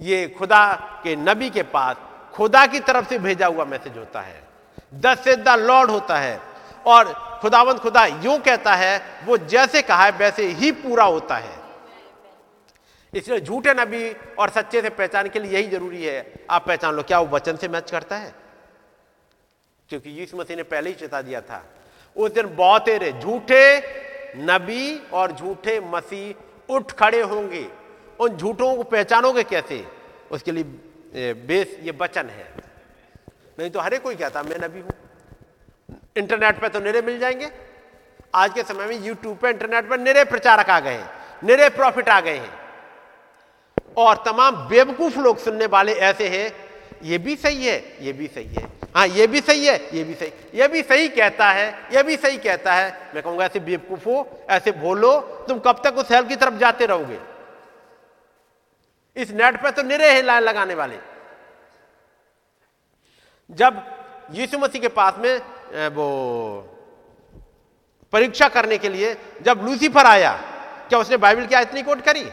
ये 0.00 0.28
खुदा 0.28 0.74
के 1.04 1.16
नबी 1.16 1.50
के 1.50 1.62
पास 1.62 1.96
खुदा 2.32 2.66
की 2.66 2.80
तरफ़ 2.80 3.08
से 3.08 3.18
भेजा 3.18 3.46
हुआ 3.46 3.64
मैसेज 3.64 3.98
होता 3.98 4.20
है। 4.20 4.42
दस 4.94 5.24
से 5.24 5.36
द 5.36 5.48
लॉर्ड 5.48 5.90
होता 5.90 6.16
है। 6.16 6.40
और 6.86 7.12
खुदावंत 7.42 7.78
खुदा 7.78 8.06
यूँ 8.06 8.38
कहता 8.38 8.74
है, 8.74 9.02
वो 9.24 9.36
जैसे 9.38 9.82
कहा 9.82 10.04
है, 10.04 10.10
वैसे 10.10 10.46
ही 10.46 10.72
पूरा 10.72 11.04
होता 11.04 11.36
है। 11.36 11.58
इसलिए 13.14 13.40
झूठे 13.40 13.74
नबी 13.74 14.12
और 14.38 14.50
सच्चे 14.50 14.82
से 14.82 14.90
पहचान 14.90 15.28
के 15.28 15.38
लिए 15.38 15.52
यही 15.52 15.68
ज़रूरी 15.68 16.04
है। 16.04 16.32
आप 16.50 16.66
पहचान 16.66 16.94
लो, 16.94 17.02
क्या 17.02 17.20
वो 17.20 17.36
वचन 17.36 17.56
से 17.56 17.68
मैच 17.68 17.90
करता 17.90 18.16
है? 18.16 18.34
क्योंकि 19.88 20.10
यीशु 20.10 20.36
मसीह 20.36 20.56
ने 20.56 20.62
पहले 20.62 20.90
ही 20.90 20.96
चेता 20.96 21.22
दिया 21.22 21.40
था। 21.40 21.64
उस 22.16 22.30
दिन 22.30 22.56
बहुत 22.56 22.84
झूठे 23.20 23.78
नबी 24.36 25.06
और 25.12 25.32
झूठे 25.32 25.80
मसीह 25.80 26.34
उठ 26.74 26.92
खड़े 26.92 27.22
होंगे। 27.22 27.68
उन 28.20 28.36
झूठों 28.36 28.74
को 28.76 28.82
पहचानोगे 28.82 29.42
कैसे? 29.44 29.84
उसके 30.30 30.52
लिए 30.52 30.64
बेस, 31.34 31.76
ये 31.82 31.92
वचन 32.00 32.26
है। 32.26 32.46
नहीं 33.58 33.70
तो 33.70 33.80
हरे 33.80 33.98
कोई 33.98 34.16
कहता, 34.16 34.42
मैं 34.42 34.58
नबी 34.58 34.80
हूँ। 34.80 34.90
इंटरनेट 36.16 36.60
पे 36.60 36.68
तो 36.68 36.80
निरे 36.80 37.02
मिल 37.02 37.18
जाएँगे। 37.18 37.50
आज 38.34 38.52
के 38.52 38.62
समय 38.62 38.86
में 38.86 39.00
यूट्यूब 39.00 39.36
पे, 39.36 39.50
इंटरनेट 39.50 39.88
पर 39.90 39.98
निरे 39.98 40.24
प्रचारक 40.24 40.70
आ 40.70 40.78
गए 40.80 40.92
हैं, 40.92 41.10
निरे 41.44 41.68
प्रॉफिट 41.68 42.08
आ 42.08 42.20
गए 42.20 42.36
हैं। 42.36 42.52
और 43.96 44.22
तमाम 44.26 44.56
बेवकूफ़ 44.68 45.18
लोग 45.18 45.38
सुनने 45.38 45.66
वाले 45.66 45.92
ऐसे 45.92 46.28
हैं, 46.28 46.52
ये 47.02 47.18
भी 47.18 47.36
सही 47.36 47.66
है, 47.66 47.76
ये 48.00 48.12
भी 48.12 48.26
सही 48.26 48.54
है। 48.54 48.66
हाँ 48.94 49.06
ये 49.06 49.26
भी 49.26 49.40
सही 49.40 49.66
है, 49.66 49.96
ये 49.96 50.04
भी 50.04 50.14
सही। 50.14 50.32
ये 50.54 50.68
भी 50.68 50.82
सही 50.82 51.08
कहता 51.08 51.50
है, 51.50 51.68
ये 51.92 52.02
भी 52.02 52.16
सही 52.16 52.38
कहता 52.38 52.74
है। 52.74 52.90
मैं 53.14 53.22
कहूँगा, 53.22 53.44
ऐसे 53.44 53.60
बेवकूफ़ 53.60 54.50
ऐसे 54.50 54.72
बोलो 54.72 55.18
तुम 55.48 55.58
कब 55.58 55.80
तक 55.84 55.98
उस 55.98 56.10
हेल 56.12 56.24
की 56.24 56.36
तरफ़ 56.36 56.54
जाते 56.54 56.86
रहोगे? 56.86 57.18
इस 59.18 59.30
नेट 59.32 59.56
पे 59.62 59.70
तो 59.70 59.82
निरे 59.82 60.10
हैं 60.10 60.22
लाइन 60.22 60.42
लगाने 60.42 60.74
वाले। 60.74 60.98
जब 63.50 63.82
यीशु 64.32 64.58
मसीह 64.58 64.80
के 64.80 64.88
पास 64.90 65.14
में 65.18 65.88
वो 65.90 66.08
परीक्षा 68.12 68.48
करने 68.48 68.78
के 68.78 68.88
लिए 68.88 69.16
जब 69.42 69.64
लूसीफर 69.64 70.06
आया, 70.06 70.32
क्या 70.88 70.98
उसने 70.98 71.16
बाइबल 71.16 71.46
की 71.46 71.54
नहीं 71.54 71.84
कोट 71.84 72.00
करी? 72.02 72.24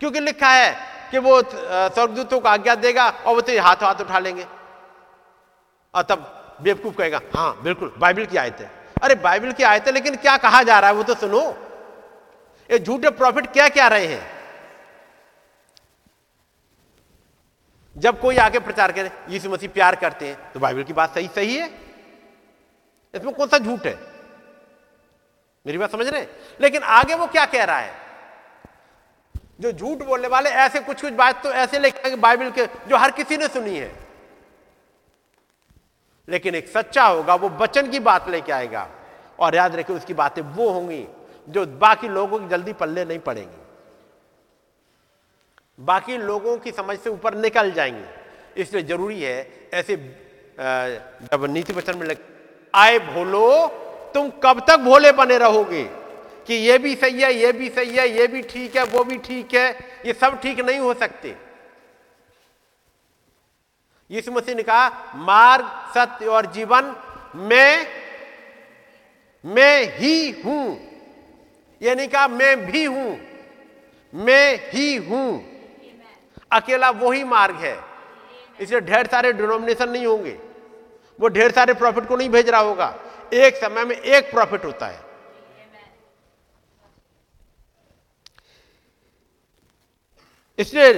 क्योंकि 0.00 0.20
लिखा 0.20 0.48
है 0.48 0.76
कि 1.10 1.18
वो 1.18 1.40
स्वर्गदूतों 1.42 2.40
को 2.40 2.48
आज्ञा 2.48 2.74
देगा 2.76 3.08
और 3.08 3.34
वो 3.34 3.40
तो 3.40 3.60
हाथ 3.62 3.82
हाथ 3.82 4.00
उठा 4.00 4.18
लेंगे। 4.18 4.46
और 5.94 6.02
तब 6.02 6.58
बेवकूफ़ 6.62 6.96
कहेगा 6.96 7.20
हाँ 7.34 7.62
बिल्कुल, 7.62 7.94
बाइबल 7.98 8.24
की 8.26 8.36
आयत 8.36 8.60
है। 8.60 8.70
अरे, 9.02 9.14
बाइबल 9.16 9.52
की 9.52 9.62
आयत 9.62 9.86
है, 9.86 9.92
लेकिन 9.92 10.16
क्या 10.16 10.36
कहा 10.38 10.62
जा 10.62 10.78
रहा 10.78 10.90
है 10.90 10.96
वो 10.96 11.02
तो 11.02 11.14
सुनो। 11.16 11.42
ये 12.70 12.78
झूठे 12.78 13.10
प्रॉफिट 13.12 13.52
क्या 13.52 13.68
क्या 13.68 13.88
रहे 13.88 14.06
हैं? 14.06 14.33
जब 17.96 18.20
कोई 18.20 18.36
आके 18.36 18.58
प्रचार 18.58 18.92
करे, 18.92 19.10
यीशु 19.28 19.50
मसीह 19.50 19.68
प्यार 19.68 19.96
करते 19.96 20.28
हैं 20.28 20.52
तो 20.52 20.60
बाइबल 20.60 20.82
की 20.82 20.92
बात 20.92 21.14
सही 21.14 21.28
सही 21.28 21.56
है। 21.56 21.68
इसमें 23.14 23.34
कौन 23.34 23.48
सा 23.48 23.58
झूठ 23.58 23.86
है? 23.86 23.98
मेरी 25.66 25.78
बात 25.78 25.92
समझ 25.92 26.08
रहे 26.08 26.20
हैं? 26.20 26.30
लेकिन 26.60 26.82
आगे 26.82 27.14
वो 27.14 27.26
क्या 27.26 27.46
कह 27.46 27.64
रहा 27.64 27.78
है? 27.78 27.94
जो 29.60 29.72
झूठ 29.72 29.98
बोलने 29.98 30.28
वाले, 30.28 30.50
ऐसे 30.50 30.80
कुछ 30.80 31.00
कुछ 31.00 31.12
बात 31.12 31.42
तो 31.42 31.52
ऐसे 31.52 31.78
लिखेंगे 31.78 32.16
बाइबल 32.16 32.50
के, 32.50 32.66
जो 32.66 32.96
हर 32.96 33.10
किसी 33.10 33.36
ने 33.36 33.48
सुनी 33.48 33.76
है। 33.76 33.96
लेकिन 36.28 36.54
एक 36.54 36.68
सच्चा 36.68 37.04
होगा, 37.04 37.34
वो 37.34 37.48
बचन 37.48 37.90
की 37.90 38.00
बात 38.00 38.28
लेके 38.28 38.52
आएगा। 38.52 38.90
और 39.40 39.54
याद 39.54 39.76
रखे 39.76 39.92
उसकी 39.92 40.14
बातें 40.14 40.42
वो 40.42 40.70
होंगी, 40.70 41.06
जो 41.48 41.66
बाकी 41.66 42.08
लोगों 42.08 42.38
की 42.38 42.48
जल्दी 42.48 42.72
पल्ले 42.72 43.04
नहीं 43.04 43.18
पड़ेंगी। 43.18 43.63
बाकी 45.78 46.16
लोगों 46.18 46.56
की 46.58 46.72
समझ 46.72 46.98
से 46.98 47.10
ऊपर 47.10 47.34
निकल 47.34 47.70
जाएँगे। 47.72 48.60
इसलिए 48.62 48.82
ज़रूरी 48.82 49.22
है 49.22 49.68
ऐसे 49.74 49.96
जब 50.56 51.46
नीति 51.50 51.72
वचन 51.72 51.98
में 51.98 52.06
लग, 52.06 52.18
आए 52.74 52.98
भोलो, 52.98 53.66
तुम 54.14 54.30
कब 54.42 54.60
तक 54.60 54.76
भोले 54.76 55.12
बने 55.12 55.38
रहोगे? 55.38 55.84
कि 56.46 56.54
ये 56.54 56.78
भी 56.78 56.94
सही 56.94 57.20
है, 57.20 57.32
ये 57.34 57.52
भी 57.52 57.68
सही 57.68 57.96
है, 57.96 58.08
ये 58.08 58.26
भी 58.26 58.42
ठीक 58.42 58.76
है, 58.76 58.84
वो 58.84 59.04
भी 59.04 59.16
ठीक 59.18 59.54
है, 59.54 59.70
ये 60.06 60.12
सब 60.12 60.40
ठीक 60.40 60.60
नहीं 60.60 60.78
हो 60.78 60.94
सकते। 60.94 61.34
यीशु 64.10 64.32
मसीह 64.32 64.54
ने 64.54 64.62
कहा, 64.62 65.12
मार्ग, 65.16 65.64
सत्य 65.94 66.26
और 66.26 66.46
जीवन 66.52 66.94
मैं 67.36 67.86
मैं 69.44 69.98
ही 69.98 70.30
हूँ। 70.44 70.78
ये 71.80 71.94
नहीं 71.94 72.08
कहा, 72.08 72.28
मैं 72.28 72.66
भी 72.66 72.84
हूँ, 72.84 73.18
मैं 74.12 74.70
ही 74.70 74.94
हूँ। 74.96 75.53
अकेला 76.54 76.90
वो 76.92 77.10
ही 77.12 77.24
मार्ग 77.26 77.56
है। 77.58 77.76
इसलिए 78.58 78.80
ढेर 78.82 79.06
सारे 79.06 79.32
डिनोमिनेशन 79.32 79.88
नहीं 79.90 80.06
होंगे। 80.06 80.36
वो 81.18 81.28
ढेर 81.30 81.52
सारे 81.52 81.74
प्रॉफिट 81.74 82.06
को 82.08 82.16
नहीं 82.16 82.28
भेज 82.30 82.48
रहा 82.48 82.60
होगा। 82.60 82.94
एक 83.34 83.56
समय 83.56 83.84
में 83.84 83.96
एक 83.96 84.30
प्रॉफिट 84.30 84.64
होता 84.64 84.86
है। 84.86 85.02
इसलिए 90.58 90.92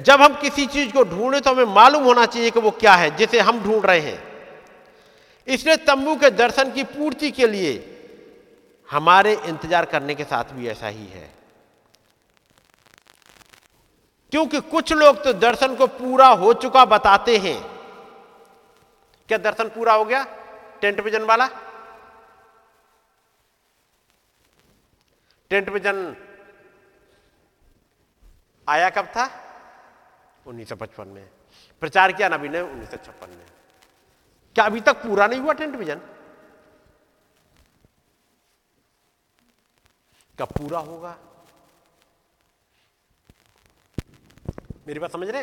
जब 0.00 0.20
हम 0.20 0.34
किसी 0.40 0.66
चीज़ 0.66 0.92
को 0.92 1.02
ढूंढे 1.04 1.40
तो 1.40 1.50
हमें 1.50 1.74
मालूम 1.74 2.04
होना 2.04 2.26
चाहिए 2.26 2.50
कि 2.50 2.60
वो 2.60 2.70
क्या 2.72 2.94
है, 2.94 3.16
जिसे 3.16 3.40
हम 3.40 3.62
ढूंढ 3.62 3.86
रहे 3.86 4.00
हैं। 4.00 4.22
इसलिए 5.48 5.76
तंबू 5.78 6.14
के 6.16 6.30
दर्शन 6.32 6.70
की 6.72 6.84
पूर्ति 6.86 7.30
के 7.30 7.46
लिए 7.46 7.72
हमारे 8.88 9.32
इंतज़ार 9.34 9.84
करने 9.84 10.14
के 10.14 10.24
साथ 10.24 10.52
भी 10.54 10.68
ऐसा 10.68 10.88
ही 10.88 11.06
है। 11.06 11.30
क्योंकि 14.32 14.60
कुछ 14.60 14.92
लोग 14.92 15.24
तो 15.24 15.32
दर्शन 15.32 15.76
को 15.76 15.86
पूरा 15.86 16.28
हो 16.28 16.52
चुका 16.52 16.84
बताते 16.84 17.36
हैं। 17.38 17.62
क्या 19.28 19.38
दर्शन 19.38 19.68
पूरा 19.68 19.94
हो 19.94 20.04
गया? 20.04 20.24
टेंट 20.80 21.00
विजन 21.00 21.22
वाला? 21.22 21.46
टेंट 25.50 25.68
विजन 25.68 26.16
आया 28.68 28.90
कब 28.90 29.06
था? 29.06 29.30
1955 30.46 31.06
में। 31.06 31.30
प्रचार 31.80 32.12
किया 32.12 32.28
नबी 32.28 32.48
ने 32.48 32.60
उन्नीस 32.60 32.90
सौ 32.90 32.96
छप्पन 32.96 33.30
में। 33.30 33.46
क्या 34.54 34.64
अभी 34.64 34.80
तक 34.80 35.02
पूरा 35.02 35.26
नहीं 35.26 35.40
हुआ 35.40 35.52
टेंट 35.52 35.76
विजन? 35.76 36.00
कब 40.40 40.48
पूरा 40.48 40.78
होगा? 40.78 41.16
मेरी 44.86 45.00
बात 45.00 45.12
समझ 45.12 45.28
रहे? 45.28 45.42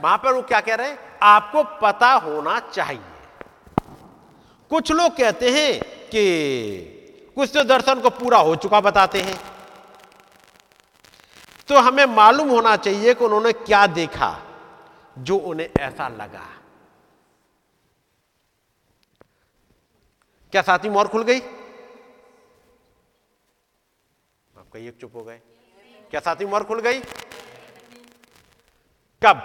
वहाँ 0.00 0.16
पर 0.18 0.32
वो 0.32 0.42
क्या 0.42 0.60
कह 0.60 0.74
रहे 0.74 0.88
हैं? 0.88 0.98
आपको 1.22 1.62
पता 1.82 2.12
होना 2.14 2.58
चाहिए। 2.60 3.00
कुछ 4.70 4.92
लोग 4.92 5.16
कहते 5.16 5.50
हैं 5.50 5.80
कि 6.08 7.32
कुछ 7.36 7.50
तो 7.54 7.64
दर्शन 7.64 8.00
को 8.00 8.10
पूरा 8.10 8.38
हो 8.38 8.54
चुका 8.56 8.80
बताते 8.80 9.22
हैं। 9.22 9.38
तो 11.68 11.78
हमें 11.78 12.04
मालूम 12.06 12.48
होना 12.50 12.76
चाहिए 12.76 13.14
कि 13.14 13.24
उन्होंने 13.24 13.52
क्या 13.52 13.86
देखा, 13.86 14.30
जो 15.18 15.36
उन्हें 15.36 15.68
ऐसा 15.80 16.08
लगा। 16.08 16.46
क्या 20.52 20.62
साथी 20.62 20.88
मोर 20.88 21.08
खुल 21.08 21.22
गई? 21.22 21.40
आप 24.54 24.66
कही 24.72 24.88
एक 24.88 24.96
चुप 25.00 25.14
हो 25.14 25.24
गए। 25.24 25.40
क्या 26.10 26.20
साथी 26.20 26.44
मोर 26.44 26.64
खुल 26.64 26.80
गई? 26.80 27.00
कब? 29.22 29.40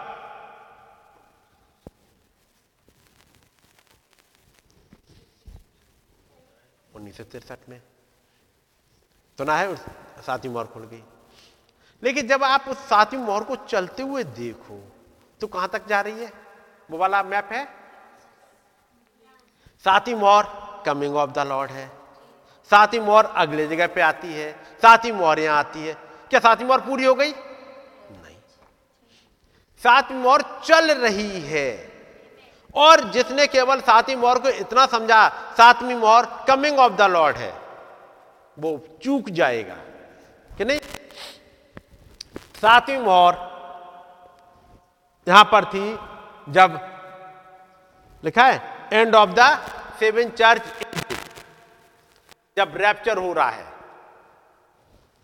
उन्नीस 6.95 7.17
सौ 7.17 7.23
तिरसठ 7.23 7.69
में। 7.69 7.81
तो 9.37 9.43
ना 9.43 9.55
है, 9.57 9.75
सातवीं 9.75 10.51
मोहर 10.51 10.65
खुल 10.65 10.83
गई। 10.83 11.03
लेकिन 12.03 12.27
जब 12.27 12.43
आप 12.43 12.65
उस 12.67 12.77
सातवीं 12.89 13.19
मोहर 13.19 13.43
को 13.43 13.55
चलते 13.55 14.03
हुए 14.03 14.23
देखो 14.23 14.79
तो 15.41 15.47
कहाँ 15.47 15.67
तक 15.67 15.87
जा 15.87 16.01
रही 16.01 16.23
है? 16.23 16.31
वो 16.91 16.97
वाला 16.97 17.21
मैप 17.23 17.49
है। 17.51 17.65
सातवीं 19.85 20.15
मोहर 20.15 20.45
कमिंग 20.85 21.15
ऑफ़ 21.15 21.31
द 21.31 21.39
लॉर्ड 21.39 21.71
है। 21.71 21.87
सातवीं 22.71 23.01
मोहर 23.01 23.25
अगले 23.25 23.67
जगह 23.67 23.87
पे 23.87 24.01
आती 24.01 24.33
है। 24.33 24.51
सातवीं 24.81 25.11
मोहर 25.11 25.39
यहाँ 25.39 25.57
आती 25.59 25.87
है। 25.87 25.93
क्या 26.29 26.39
सातवीं 26.39 26.67
मोहर 26.67 26.81
पूरी 26.81 27.05
हो 27.05 27.13
गई? 27.13 27.31
सातवीं 29.85 30.17
मोहर 30.19 30.41
चल 30.63 30.91
रही 30.93 31.39
है। 31.41 31.69
और 32.75 33.03
जिसने 33.11 33.45
केवल 33.47 33.81
सातवीं 33.81 34.15
मोहर 34.15 34.39
को 34.39 34.49
इतना 34.59 34.85
समझा 34.87 35.27
सातवीं 35.57 35.95
मोहर 35.95 36.25
कमिंग 36.47 36.79
ऑफ़ 36.79 36.93
द 36.93 37.01
लॉर्ड 37.11 37.37
है, 37.37 37.53
वो 38.57 38.79
चूक 39.03 39.29
जाएगा। 39.31 39.75
कि 40.49 40.65
नहीं? 40.65 40.79
सातवीं 42.55 42.97
मोहर 42.99 43.33
यहाँ 45.27 45.43
पर 45.43 45.65
थी 45.65 45.85
जब 46.49 46.79
लिखा 48.23 48.45
है 48.45 48.61
end 48.93 49.15
of 49.15 49.29
the 49.29 49.47
seven 49.99 50.29
church 50.31 50.63
जब 52.57 52.73
रैप्चर 52.77 53.17
हो 53.17 53.31
रहा 53.33 53.49
है। 53.49 53.65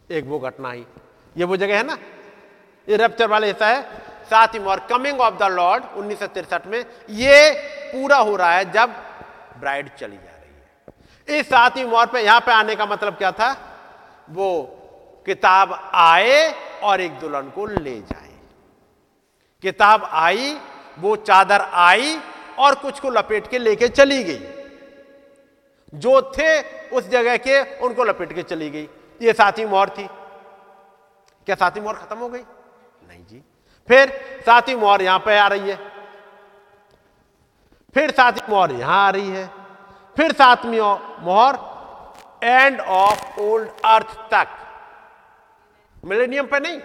एक 0.10 0.26
वो 0.28 0.40
घटना 0.40 0.72
ही 0.72 0.86
ये 1.36 1.44
वो 1.44 1.58
जगह 1.58 1.78
है 1.78 1.84
ना? 1.84 1.98
ये 2.88 2.98
रैप्चर 2.98 3.28
वाले 3.28 3.48
हिस्सा 3.48 3.68
है 3.68 4.11
साथ 4.32 4.48
ही 4.48 4.60
more 4.60 4.80
coming 4.80 5.22
of 5.22 5.36
the 5.36 5.44
lord 5.44 5.84
उन्नीस 5.98 6.24
में, 6.68 6.86
ये 7.10 7.52
पूरा 7.92 8.18
हो 8.18 8.36
रहा 8.36 8.52
है 8.52 8.72
जब 8.72 8.94
ब्राइड 9.60 9.90
चली 9.96 10.18
जा 10.18 10.38
रही 10.38 11.34
है। 11.34 11.40
इस 11.40 11.48
साथ 11.48 11.78
ही 11.78 11.86
मोर 11.86 12.06
पे, 12.06 12.22
यहाँ 12.22 12.40
पे 12.40 12.52
आने 12.52 12.76
का 12.76 12.86
मतलब 12.86 13.16
क्या 13.16 13.32
था? 13.32 13.52
वो 14.30 14.78
किताब 15.26 15.74
आए 15.94 16.54
और 16.84 17.02
एक 17.02 17.20
दुल्हन 17.20 17.50
को 17.50 17.66
ले 17.66 18.00
जाए। 18.02 18.30
किताब 19.64 20.04
आई, 20.04 20.58
वो 21.00 21.16
चादर 21.16 21.62
आई 21.62 22.18
और 22.60 22.76
कुछ 22.76 23.00
को 23.00 23.10
लपेट 23.10 23.48
के 23.48 23.60
लेके 23.60 23.88
चली 23.88 24.24
गई। 24.24 24.40
जो 25.94 26.22
थे 26.32 26.50
उस 26.90 27.10
जगह 27.10 27.38
के, 27.38 27.62
उनको 27.78 28.04
लपेट 28.04 28.34
के 28.34 28.44
चली 28.44 28.70
गई। 28.70 28.90
ये 29.22 29.34
साथी 29.34 29.66
मोहर 29.66 29.90
थी। 29.90 30.08
क्या 31.46 31.56
साथी 31.56 31.80
मोहर 31.80 31.96
खत्म 31.96 32.18
हो 32.18 32.30
गई? 32.30 32.44
नहीं 33.10 33.26
जी। 33.26 33.44
फिर 33.88 34.10
साथी 34.46 34.76
मोहर 34.76 35.02
यहाँ 35.02 35.20
पे 35.20 35.38
आ 35.38 35.48
रही 35.48 35.70
है। 35.70 35.76
फिर 37.96 38.12
साथी 38.12 38.42
मोहर 38.50 38.72
यहाँ 38.72 39.06
आ 39.08 39.10
रही 39.10 39.30
है। 39.30 39.50
फिर 40.18 40.32
सातवीं 40.34 40.80
मोहर 41.26 41.58
एंड 42.44 42.80
ऑफ़ 42.80 43.40
ओल्ड 43.42 43.70
अर्थ 43.86 44.16
तक। 44.32 44.48
मिलेनियम 46.04 46.46
पे 46.46 46.60
नहीं 46.60 46.80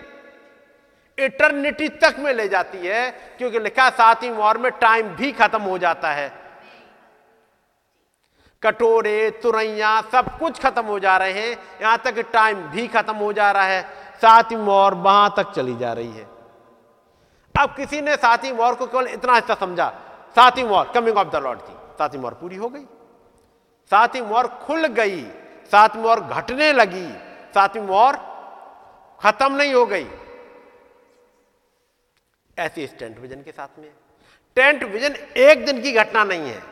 इटर्निटी 1.19 1.89
तक 1.89 2.17
में 2.19 2.33
ले 2.35 2.47
जाती 2.49 2.79
है, 2.79 3.11
क्योंकि 3.39 3.59
लिखा 3.59 3.89
सातवीं 3.91 4.31
मोहर 4.31 4.59
में 4.59 4.71
टाइम 4.73 5.09
भी 5.17 5.33
खत्म 5.33 5.61
हो 5.63 5.79
जाता 5.79 6.13
है। 6.13 6.29
कटोरे, 8.63 9.31
तुरैया, 9.43 10.01
सब 10.13 10.39
कुछ 10.39 10.61
खत्म 10.61 10.85
हो 10.85 10.99
जा 10.99 11.17
रहे 11.17 11.33
हैं, 11.33 11.57
यहाँ 11.83 11.99
तक 12.05 12.19
टाइम 12.33 12.63
भी 12.69 12.87
खत्म 12.89 13.15
हो 13.17 13.33
जा 13.33 13.51
रहा 13.53 13.65
है। 13.65 13.83
सातवीं 14.17 14.59
मोहर 14.59 14.95
वहाँ 14.95 15.35
तक 15.37 15.53
चली 15.53 15.77
जा 15.77 15.93
रही 15.93 16.13
है। 16.13 16.36
अब 17.59 17.75
किसी 17.77 18.01
ने 18.01 18.17
सातवीं 18.17 18.53
मोहर 18.53 18.75
को 18.75 18.87
केवल 18.87 19.07
इतना 19.09 19.35
हिस्सा 19.35 19.55
समझा। 19.55 19.89
सातवीं 20.37 20.65
मोहर 20.65 20.89
कमिंग 20.93 21.17
ऑफ़ 21.19 21.29
द 21.29 21.37
लॉर्ड 21.37 21.61
थी। 21.61 21.75
सातवीं 21.99 22.21
मोहर 22.21 22.35
पूरी 22.35 22.57
हो 22.57 22.69
गई। 22.69 22.85
सातवीं 23.91 24.23
मोहर 24.23 24.47
खुल 24.47 24.87
गई। 24.87 25.23
सातवीं 25.73 26.03
मोहर 26.03 26.21
घटने 26.21 26.73
लगी। 26.73 27.09
सातवीं 27.55 27.83
मोहर 27.83 28.17
खत्म 29.21 29.53
नहीं 29.53 29.75
हो 29.75 29.85
गई। 29.87 30.07
ऐसी 32.59 32.85
इस 32.85 32.99
टेंट 32.99 33.19
विजन 33.19 33.43
के 33.43 33.53
साथ 33.53 33.79
में 33.79 33.91
टेंट 34.57 34.83
विजन 34.85 35.15
एक 35.37 35.65
दिन 35.67 35.81
की 35.83 35.93
घटना 35.93 36.25
नहीं 36.25 36.51
है। 36.51 36.63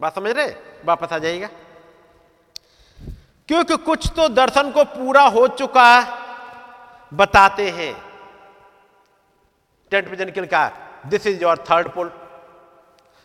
बात 0.00 0.14
समझ 0.14 0.30
रहे 0.30 0.54
वापस 0.84 1.12
आ 1.12 1.18
जाएगा 1.18 1.48
क्योंकि 3.48 3.76
कुछ 3.76 4.10
तो 4.16 4.28
दर्शन 4.28 4.70
को 4.72 4.84
पूरा 4.84 5.22
हो 5.28 5.46
चुका 5.48 5.88
बताते 7.12 7.68
हैं। 7.70 8.05
टेंट 9.90 10.08
विजन 10.08 10.30
के 10.30 10.40
लिखा 10.40 10.68
this 11.06 11.26
is 11.26 11.42
your 11.42 11.64
third 11.70 11.88
pull 11.88 12.12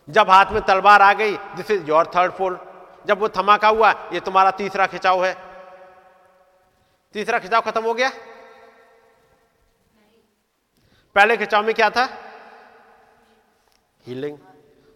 जब 0.07 0.29
हाथ 0.29 0.45
में 0.45 0.61
तलवार 0.61 1.01
आ 1.01 1.13
गई 1.13 1.37
this 1.55 1.71
is 1.71 1.85
your 1.85 2.11
third 2.15 2.31
pull 2.31 2.59
जब 3.05 3.19
वो 3.19 3.27
धमाका 3.27 3.67
हुआ, 3.67 3.91
ये 4.13 4.19
तुम्हारा 4.19 4.51
तीसरा 4.51 4.85
खिंचाव 4.87 5.25
है। 5.25 5.33
तीसरा 7.13 7.39
खिंचाव 7.39 7.61
खत्म 7.61 7.83
हो 7.83 7.93
गया? 7.93 8.09
पहले 11.15 11.37
खिंचाव 11.37 11.65
में 11.65 11.73
क्या 11.75 11.89
था? 11.89 12.05
हीलिंग 14.05 14.37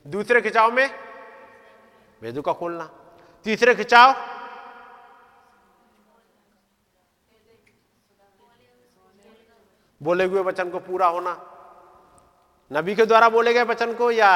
दूसरे 0.06 0.42
खिंचाव 0.42 0.72
में? 0.72 0.90
वेदू 2.22 2.42
का 2.42 2.54
खोलना। 2.54 2.90
तीसरे 3.46 3.76
खिंचाव? 3.76 4.14
बोले 10.02 10.24
हुए 10.24 10.42
वचन 10.42 10.70
को 10.70 10.80
पूरा 10.80 11.08
होना। 11.08 11.34
नबी 12.72 12.96
के 12.96 13.06
द्वारा 13.06 13.30
बोले 13.30 13.54
गए 13.54 13.64
वचन 13.64 13.94
को 13.94 14.12
या 14.12 14.32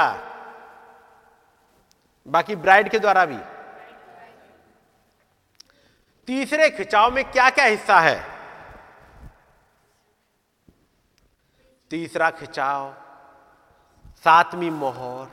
बाकी 2.27 2.55
ब्राइड 2.55 2.89
के 2.89 2.99
द्वारा 2.99 3.25
भी? 3.25 3.37
तीसरे 6.27 6.69
खिंचाव 6.69 7.11
में 7.11 7.31
क्या 7.31 7.49
क्या 7.49 7.65
हिस्सा 7.65 7.99
है? 7.99 8.25
तीसरा 11.91 12.29
खिंचाव, 12.31 12.93
सातवीं 14.23 14.71
मोहर। 14.71 15.27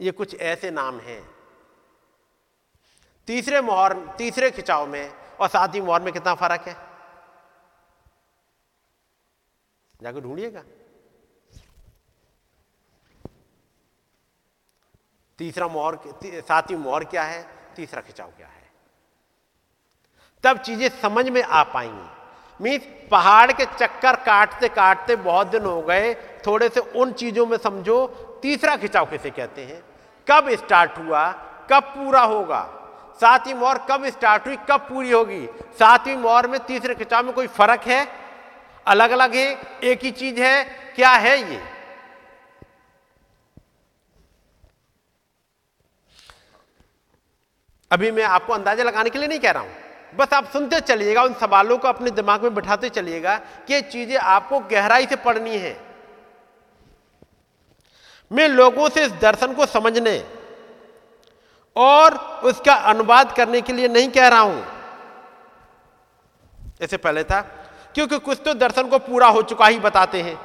ये 0.00 0.10
कुछ 0.10 0.34
ऐसे 0.34 0.70
नाम 0.70 1.00
हैं। 1.00 1.22
तीसरे 3.26 3.60
मोहर, 3.60 3.92
तीसरे 4.18 4.50
खिंचाव 4.50 4.86
में 4.86 5.14
और 5.40 5.48
सातवीं 5.48 5.80
मोहर 5.80 6.02
में 6.02 6.12
कितना 6.12 6.34
फ़र्क 6.34 6.60
है? 6.60 6.91
जाकर 10.02 10.20
ढूंढिएगा 10.20 10.62
तीसरा 15.38 15.68
मोहर 15.68 15.98
सातवीं 16.24 16.78
मोहर 16.78 17.04
क्या 17.04 17.22
है 17.24 17.46
तीसरा 17.76 18.00
खिंचाव 18.00 18.28
क्या 18.28 18.46
है 18.46 18.60
तब 20.44 20.58
चीज़ें 20.58 20.88
समझ 21.00 21.28
में 21.28 21.42
आ 21.42 21.62
पाएँगी। 21.64 22.08
मीन्स 22.60 22.84
पहाड़ 23.10 23.52
के 23.52 23.64
चक्कर 23.66 24.16
काटते 24.24 24.68
काटते 24.68 25.16
बहुत 25.18 25.46
दिन 25.46 25.64
हो 25.64 25.80
गए। 25.82 26.14
थोड़े 26.46 26.68
से 26.68 26.80
उन 26.80 27.12
चीज़ों 27.12 27.46
में 27.46 27.56
समझो, 27.56 28.06
तीसरा 28.42 28.76
खिंचाव 28.76 29.06
कैसे 29.10 29.30
कहते 29.30 29.64
हैं? 29.64 29.82
कब 30.26 30.50
स्टार्ट 30.56 30.98
हुआ? 30.98 31.30
कब 31.70 31.82
पूरा 31.94 32.22
होगा? 32.22 32.62
सातवीं 33.20 33.54
मोहर 33.54 33.78
कब 33.90 34.06
स्टार्ट 34.08 34.46
हुई? 34.46 34.56
कब 34.70 34.80
पूरी 34.88 35.10
होगी? 35.10 35.46
सातवीं 35.78 36.16
मोहर 36.16 36.46
में 36.46 36.58
तीसरे 36.66 36.94
खिंचाव 36.94 37.24
में 37.24 37.34
कोई 37.34 37.46
फ़र्क 37.48 37.86
है? 37.86 38.04
अलग 38.86 39.10
अलग 39.10 39.34
है, 39.34 39.46
एक 39.84 40.04
ही 40.04 40.10
चीज़ 40.10 40.40
है, 40.40 40.64
क्या 40.96 41.10
है 41.10 41.38
ये? 41.52 41.60
अभी 47.90 48.10
मैं 48.10 48.24
आपको 48.24 48.52
अंदाज़ा 48.52 48.84
लगाने 48.84 49.10
के 49.10 49.18
लिए 49.18 49.28
नहीं 49.28 49.40
कह 49.40 49.50
रहा 49.50 49.62
हूँ। 49.62 50.16
बस 50.16 50.32
आप 50.32 50.50
सुनते 50.52 50.80
चलिएगा, 50.80 51.22
उन 51.22 51.34
सवालों 51.34 51.78
को 51.78 51.88
अपने 51.88 52.10
दिमाग 52.10 52.42
में 52.42 52.54
बिठाते 52.54 52.88
चलिएगा 52.88 53.36
कि 53.68 53.80
चीज़ें 53.82 54.16
आपको 54.16 54.60
गहराई 54.60 55.06
से 55.06 55.16
पढ़नी 55.16 55.56
है। 55.56 55.76
मैं 58.30 58.48
लोगों 58.48 58.88
से 58.88 59.04
इस 59.04 59.12
दर्शन 59.12 59.54
को 59.54 59.66
समझने 59.66 60.18
और 61.76 62.14
उसका 62.44 62.74
अनुवाद 62.74 63.32
करने 63.32 63.60
के 63.60 63.72
लिए 63.72 63.88
नहीं 63.88 64.08
कह 64.08 64.28
रहा 64.28 64.40
हूँ। 64.40 64.64
ऐसे 66.82 66.96
पहले 66.96 67.24
था 67.24 67.40
क्योंकि 67.94 68.18
कुछ 68.18 68.40
तो 68.44 68.54
दर्शन 68.54 68.88
को 68.88 68.98
पूरा 68.98 69.28
हो 69.28 69.42
चुका 69.42 69.66
ही 69.66 69.78
बताते 69.78 70.22
हैं। 70.22 70.36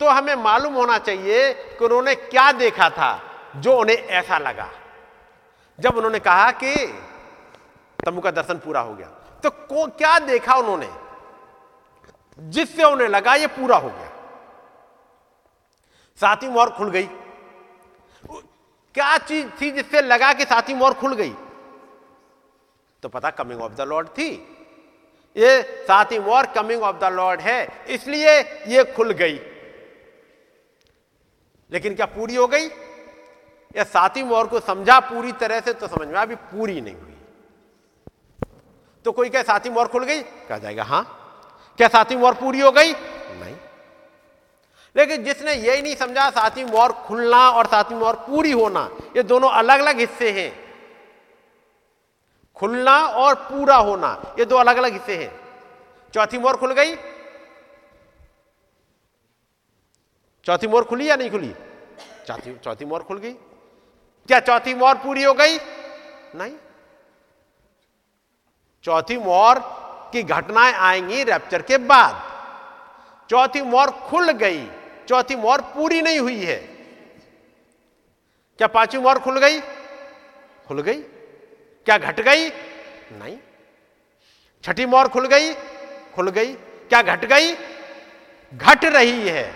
तो 0.00 0.08
हमें 0.08 0.34
मालूम 0.34 0.74
होना 0.74 0.98
चाहिए 0.98 1.52
कि 1.54 1.84
उन्होंने 1.84 2.14
क्या 2.14 2.50
देखा 2.52 2.88
था, 2.90 3.20
जो 3.56 3.78
उन्हें 3.78 3.96
ऐसा 3.96 4.38
लगा। 4.38 4.68
जब 5.78 5.96
उन्होंने 5.96 6.18
कहा 6.18 6.50
कि 6.54 6.74
तमु 7.98 8.20
का 8.20 8.30
दर्शन 8.30 8.58
पूरा 8.58 8.80
हो 8.80 8.94
गया 8.94 9.06
तो 9.44 9.50
को, 9.50 9.86
क्या 9.88 10.18
देखा 10.18 10.54
उन्होंने? 10.54 10.88
जिससे 12.38 12.84
उन्हें 12.84 13.08
लगा 13.08 13.34
ये 13.34 13.46
पूरा 13.46 13.76
हो 13.76 13.88
गया। 13.88 14.08
साथी 16.20 16.48
मोर 16.48 16.70
खुल 16.70 16.90
गई। 16.90 17.08
क्या 18.94 19.16
चीज़ 19.18 19.46
थी 19.60 19.70
जिससे 19.70 20.00
लगा 20.02 20.32
कि 20.32 20.44
साथी 20.44 20.74
मोर 20.74 20.94
खुल 20.94 21.14
गई? 21.14 21.34
तो 23.02 23.08
पता 23.08 23.30
कमिंग 23.30 23.62
ऑफ़ 23.62 23.72
द 23.72 23.80
लॉर्ड 23.80 24.08
थी। 24.08 24.30
ये 25.36 25.62
साथी 25.62 26.18
more 26.18 26.46
coming 26.46 26.82
of 26.82 26.96
the 26.96 27.04
lord 27.04 27.40
है। 27.40 27.84
इसलिए 27.88 28.40
ये 28.66 28.84
खुल 28.84 29.10
गई। 29.10 29.40
लेकिन 31.72 31.94
क्या 31.94 32.06
पूरी 32.06 32.34
हो 32.34 32.46
गई? 32.46 32.66
या 33.76 33.84
साथी 33.84 34.22
मोर 34.22 34.46
को 34.46 34.60
समझा 34.60 35.00
पूरी 35.00 35.32
तरह 35.32 35.60
से 35.60 35.72
तो 35.72 35.88
समझ 35.88 36.08
में 36.08 36.14
अभी 36.14 36.34
पूरी 36.34 36.80
नहीं 36.80 36.94
हुई। 36.94 37.16
तो 39.04 39.12
कोई 39.12 39.28
क्या 39.28 39.42
साथी 39.42 39.70
मोर 39.70 39.88
खुल 39.88 40.04
गई? 40.04 40.22
कहा 40.22 40.58
जाएगा, 40.58 40.82
हाँ। 40.82 41.16
क्या 41.76 41.88
साथी 41.88 42.16
मोर 42.16 42.34
पूरी 42.34 42.60
हो 42.60 42.70
गई? 42.70 42.92
नहीं। 42.92 43.56
लेकिन 44.96 45.24
जिसने 45.24 45.54
यही 45.54 45.82
नहीं 45.82 45.96
समझा, 45.96 46.30
साथी 46.30 46.64
मोर 46.64 46.92
खुलना 46.92 47.50
और 47.50 47.66
साथी 47.66 47.94
मोर 47.94 48.14
पूरी 48.14 48.52
होना, 48.52 48.90
ये 49.16 49.22
दोनों 49.22 49.50
अलग 49.50 49.80
अलग 49.80 49.98
हिस्से 49.98 50.30
हैं। 50.30 50.69
खुलना 52.60 53.06
और 53.06 53.34
पूरा 53.34 53.76
होना, 53.76 54.34
ये 54.38 54.44
दो 54.44 54.56
अलग 54.56 54.76
अलग 54.76 54.92
हिस्से 54.92 55.24
हैं। 55.24 55.40
चौथी 56.14 56.38
मोर 56.38 56.56
खुल 56.56 56.72
गई। 56.72 56.96
चौथी 60.44 60.66
मोर 60.66 60.84
खुली 60.84 61.10
या 61.10 61.16
नहीं 61.16 61.30
खुली? 61.30 61.54
चौथी 62.26 62.58
चौथी 62.58 62.84
मोर 62.84 63.02
खुल 63.02 63.18
गई। 63.18 63.32
क्या 64.28 64.40
चौथी 64.40 64.74
मोर 64.74 64.94
पूरी 64.94 65.22
हो 65.22 65.34
गई? 65.34 65.58
नहीं। 66.34 66.56
चौथी 68.84 69.16
मोर 69.16 69.58
की 70.12 70.22
घटनाएँ 70.22 70.72
आएँगी 70.72 71.24
रैप्चर 71.24 71.62
के 71.62 71.78
बाद। 71.78 72.22
चौथी 73.30 73.62
मोर 73.62 73.90
खुल 73.90 74.30
गई। 74.30 74.66
चौथी 75.08 75.36
मोर 75.36 75.60
पूरी 75.60 76.02
नहीं 76.02 76.18
हुई 76.18 76.44
है। 76.44 76.56
क्या 78.58 78.66
पांचवी 78.66 79.02
मोर 79.02 79.18
खुल 79.18 79.38
गई? 79.38 79.60
खुल 80.68 80.82
गई। 80.82 81.02
क्या 81.90 81.98
घट 81.98 82.20
गई? 82.20 82.48
नहीं। 83.12 83.38
छठी 84.64 84.86
मोर 84.86 85.08
खुल 85.08 85.26
गई? 85.26 85.54
खुल 86.14 86.30
गई। 86.30 86.52
क्या 86.54 87.02
घट 87.02 87.24
गई? 87.24 87.52
घट 88.54 88.84
रही 88.84 89.28
है। 89.28 89.54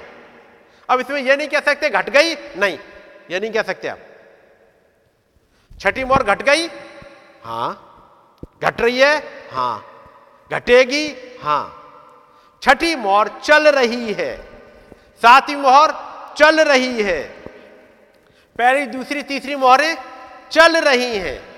अब 0.90 1.01
इसमें 1.01 1.20
यह 1.20 1.36
नहीं 1.36 1.48
कह 1.48 1.61
सकते 1.61 1.90
घट 1.90 2.11
गई। 2.11 2.35
नहीं 2.35 2.78
यह 3.31 3.40
नहीं 3.40 3.51
कह 3.51 3.62
सकते 3.62 3.89
आप। 3.89 3.98
छठी 5.81 6.05
मोर 6.05 6.23
घट 6.23 6.43
गई? 6.43 6.69
हाँ। 7.44 7.81
घट 8.65 8.81
रही 8.81 9.01
है? 9.01 9.19
हाँ। 9.52 9.86
घटेगी? 10.52 11.39
हाँ। 11.43 11.81
छठी 12.62 12.94
मोहर 12.94 13.28
चल 13.44 13.69
रही 13.69 14.12
है। 14.12 14.36
सातवीं 15.23 15.56
मोहर 15.56 15.90
चल 16.39 16.61
रही 16.61 17.02
है। 17.02 17.23
पहली, 18.59 18.86
दूसरी, 18.86 19.23
तीसरी 19.23 19.56
मोहरें 19.56 19.97
चल 20.52 20.77
रही 20.77 21.16
हैं। 21.16 21.53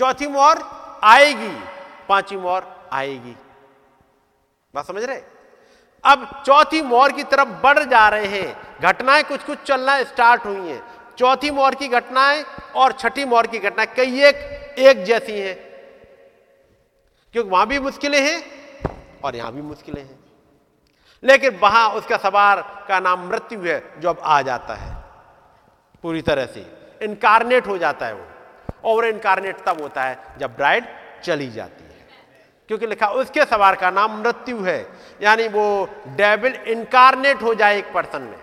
चौथी 0.00 0.26
मोहर 0.26 0.58
आएगी, 1.04 1.60
पांचवी 2.08 2.38
मोहर 2.38 2.62
आएगी। 2.92 3.36
बात 4.74 4.86
समझ 4.86 5.04
रहे? 5.04 5.22
अब 6.04 6.42
चौथी 6.46 6.82
मोहर 6.82 7.12
की 7.12 7.24
तरफ़ 7.24 7.48
बढ़ 7.48 7.78
जा 7.78 8.08
रहे 8.08 8.26
हैं। 8.26 8.80
घटनाएँ 8.80 9.22
कुछ 9.22 9.42
कुछ 9.42 9.58
चलना 9.58 10.02
स्टार्ट 10.02 10.44
हुई 10.44 10.68
हैं। 10.68 10.82
चौथी 11.18 11.50
मोहर 11.50 11.74
की 11.74 11.88
घटनाएँ 11.88 12.44
और 12.76 12.92
छठी 12.92 13.24
मोहर 13.24 13.46
की 13.46 13.58
घटनाएँ 13.58 13.94
कई 13.96 14.22
एक 14.22 14.36
एक 14.78 15.04
जैसी 15.04 15.40
हैं। 15.40 15.56
क्योंकि 17.32 17.50
वहाँ 17.50 17.66
भी 17.66 17.78
मुश्किलें 17.78 18.20
हैं 18.20 18.42
और 19.24 19.36
यहाँ 19.36 19.52
भी 19.52 19.62
मुश्किलें 19.62 20.02
हैं। 20.02 20.20
लेकिन 21.24 21.58
वहाँ 21.62 21.90
उसका 21.90 22.16
सवार 22.16 22.84
का 22.88 23.00
नाम 23.00 23.28
मृत्यु 23.28 23.62
है, 23.62 24.00
जो 24.00 24.08
अब 24.08 24.20
आ 24.22 24.42
जाता 24.42 24.74
है। 24.74 25.04
पूरी 26.02 26.22
तरह 26.22 26.46
से 26.46 26.88
इनकारनेट 27.02 27.66
हो 27.66 27.78
जाता 27.78 28.06
है 28.06 28.14
वो। 28.14 28.29
और 28.84 29.06
इनकारनेट 29.06 29.64
तब 29.66 29.80
होता 29.82 30.02
है 30.02 30.18
जब 30.38 30.56
ब्राइड 30.56 30.84
चली 31.24 31.50
जाती 31.50 31.84
है। 31.84 31.88
क्योंकि 32.68 32.86
लिखा, 32.86 33.08
उसके 33.08 33.44
सवार 33.44 33.76
का 33.76 33.90
नाम 33.90 34.20
मृत्यु 34.20 34.62
है। 34.62 34.86
यानी 35.22 35.48
वो 35.48 35.88
डेविल 36.06 36.54
इनकारनेट 36.54 37.42
हो 37.42 37.54
जाए 37.54 37.78
एक 37.78 37.92
पर्सन 37.92 38.22
में। 38.22 38.38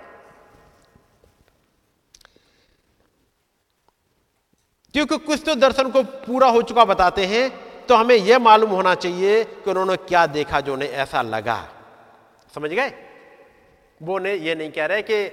क्योंकि 4.93 5.17
कुछ 5.17 5.43
तो 5.45 5.55
दर्शन 5.55 5.89
को 5.91 6.03
पूरा 6.03 6.47
हो 6.47 6.61
चुका 6.61 6.85
बताते 6.85 7.25
हैं 7.25 7.49
तो 7.85 7.95
हमें 7.95 8.15
यह 8.15 8.39
मालूम 8.39 8.69
होना 8.69 8.95
चाहिए 8.95 9.43
कि 9.43 9.69
उन्होंने 9.69 9.95
क्या 9.97 10.25
देखा 10.27 10.59
जो 10.61 10.73
उन्हें 10.73 10.89
ऐसा 10.89 11.21
लगा। 11.21 11.57
समझ 12.55 12.69
गए? 12.69 13.06
वो 14.01 14.15
उन्हें 14.15 14.33
ये 14.35 14.55
नहीं 14.55 14.71
कह 14.71 14.85
रहे 14.85 15.01
कि 15.01 15.25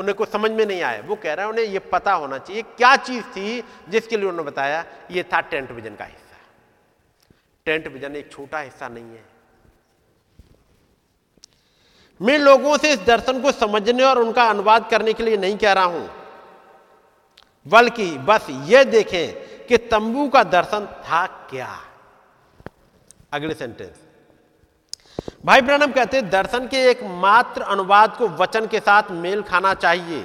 उन्हें 0.00 0.14
कुछ 0.16 0.28
समझ 0.28 0.50
में 0.50 0.64
नहीं 0.66 0.82
आया। 0.82 1.00
वो 1.02 1.16
कह 1.16 1.34
रहे 1.34 1.44
हैं, 1.44 1.52
उन्हें 1.52 1.64
ये 1.66 1.78
पता 1.90 2.12
होना 2.14 2.38
चाहिए, 2.38 2.62
क्या 2.62 2.94
चीज़ 2.98 3.24
थी 3.26 3.62
जिसके 3.88 4.16
लिए 4.16 4.28
उन्होंने 4.28 4.50
बताया, 4.50 4.84
ये 5.10 5.22
था 5.24 5.40
टेंट 5.42 5.70
विजन 5.72 5.94
का 5.96 6.04
हिस्सा। 6.04 6.38
टेंट 7.66 7.86
विजन 7.88 8.16
एक 8.16 8.30
छोटा 8.32 8.58
हिस्सा 8.60 8.88
नहीं 8.88 9.04
है। 9.06 9.24
मैं 12.20 12.38
लोगों 12.38 12.76
से 12.78 12.92
इस 12.92 12.98
दर्शन 13.06 13.40
को 13.42 13.52
समझने 13.52 14.04
और 14.04 14.18
उनका 14.18 14.44
अनुवाद 14.46 14.88
करने 14.90 15.12
के 15.12 15.22
लिए 15.22 15.36
नहीं 15.36 15.56
कह 15.58 15.72
रहा 15.72 15.84
हूँ, 15.84 16.08
बल्कि 17.66 18.06
बस 18.20 18.46
ये 18.66 18.84
देखें 18.86 19.66
कि 19.66 19.76
तंबू 19.90 20.28
का 20.28 20.42
दर्शन 20.44 20.86
था 21.04 21.26
क्या। 21.50 21.68
अगले 23.32 23.54
सेंटेंस 23.54 24.01
भाई 25.44 25.60
ब्रनम 25.60 25.92
कहते 25.92 26.20
दर्शन 26.22 26.66
के 26.68 26.82
एक 26.90 27.02
मात्र 27.22 27.62
अनुवाद 27.64 28.16
को 28.16 28.28
वचन 28.36 28.66
के 28.66 28.80
साथ 28.80 29.10
मेल 29.12 29.42
खाना 29.42 29.72
चाहिए। 29.76 30.24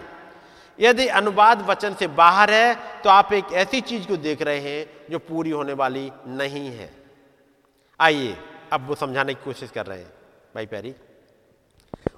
यदि 0.79 1.07
अनुवाद 1.19 1.61
वचन 1.61 1.93
से 1.93 2.07
बाहर 2.15 2.51
है 2.51 2.75
तो 3.03 3.09
आप 3.09 3.33
एक 3.33 3.51
ऐसी 3.55 3.81
चीज़ 3.81 4.07
को 4.07 4.17
देख 4.19 4.41
रहे 4.41 4.59
हैं 4.59 5.09
जो 5.11 5.19
पूरी 5.19 5.49
होने 5.51 5.73
वाली 5.73 6.11
नहीं 6.27 6.69
है। 6.69 6.89
आइए, 7.99 8.35
अब 8.73 8.87
वो 8.87 8.95
समझाने 8.95 9.33
की 9.33 9.43
कोशिश 9.43 9.71
कर 9.71 9.85
रहे 9.85 9.99
हैं, 9.99 10.11
भाई 10.55 10.65
पैरी। 10.65 10.93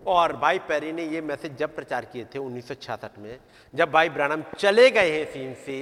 और 0.08 0.36
भाई 0.38 0.60
पैरी 0.60 0.92
ने 0.92 1.04
ये 1.06 1.22
मैसेज 1.22 1.56
जब 1.58 1.76
प्रचार 1.76 2.06
किए 2.06 2.26
थे 2.26 2.40
उन्नीस 2.40 2.68
सौ 2.68 2.74
छियासठ 2.76 3.18
में, 3.20 3.40
जब 3.74 3.92
भाई 3.92 4.10
ब्रानम 4.10 4.44
चले 4.58 4.90
गए 4.92 5.12
हैं 5.12 5.26
सीन 5.34 5.54
से 5.66 5.80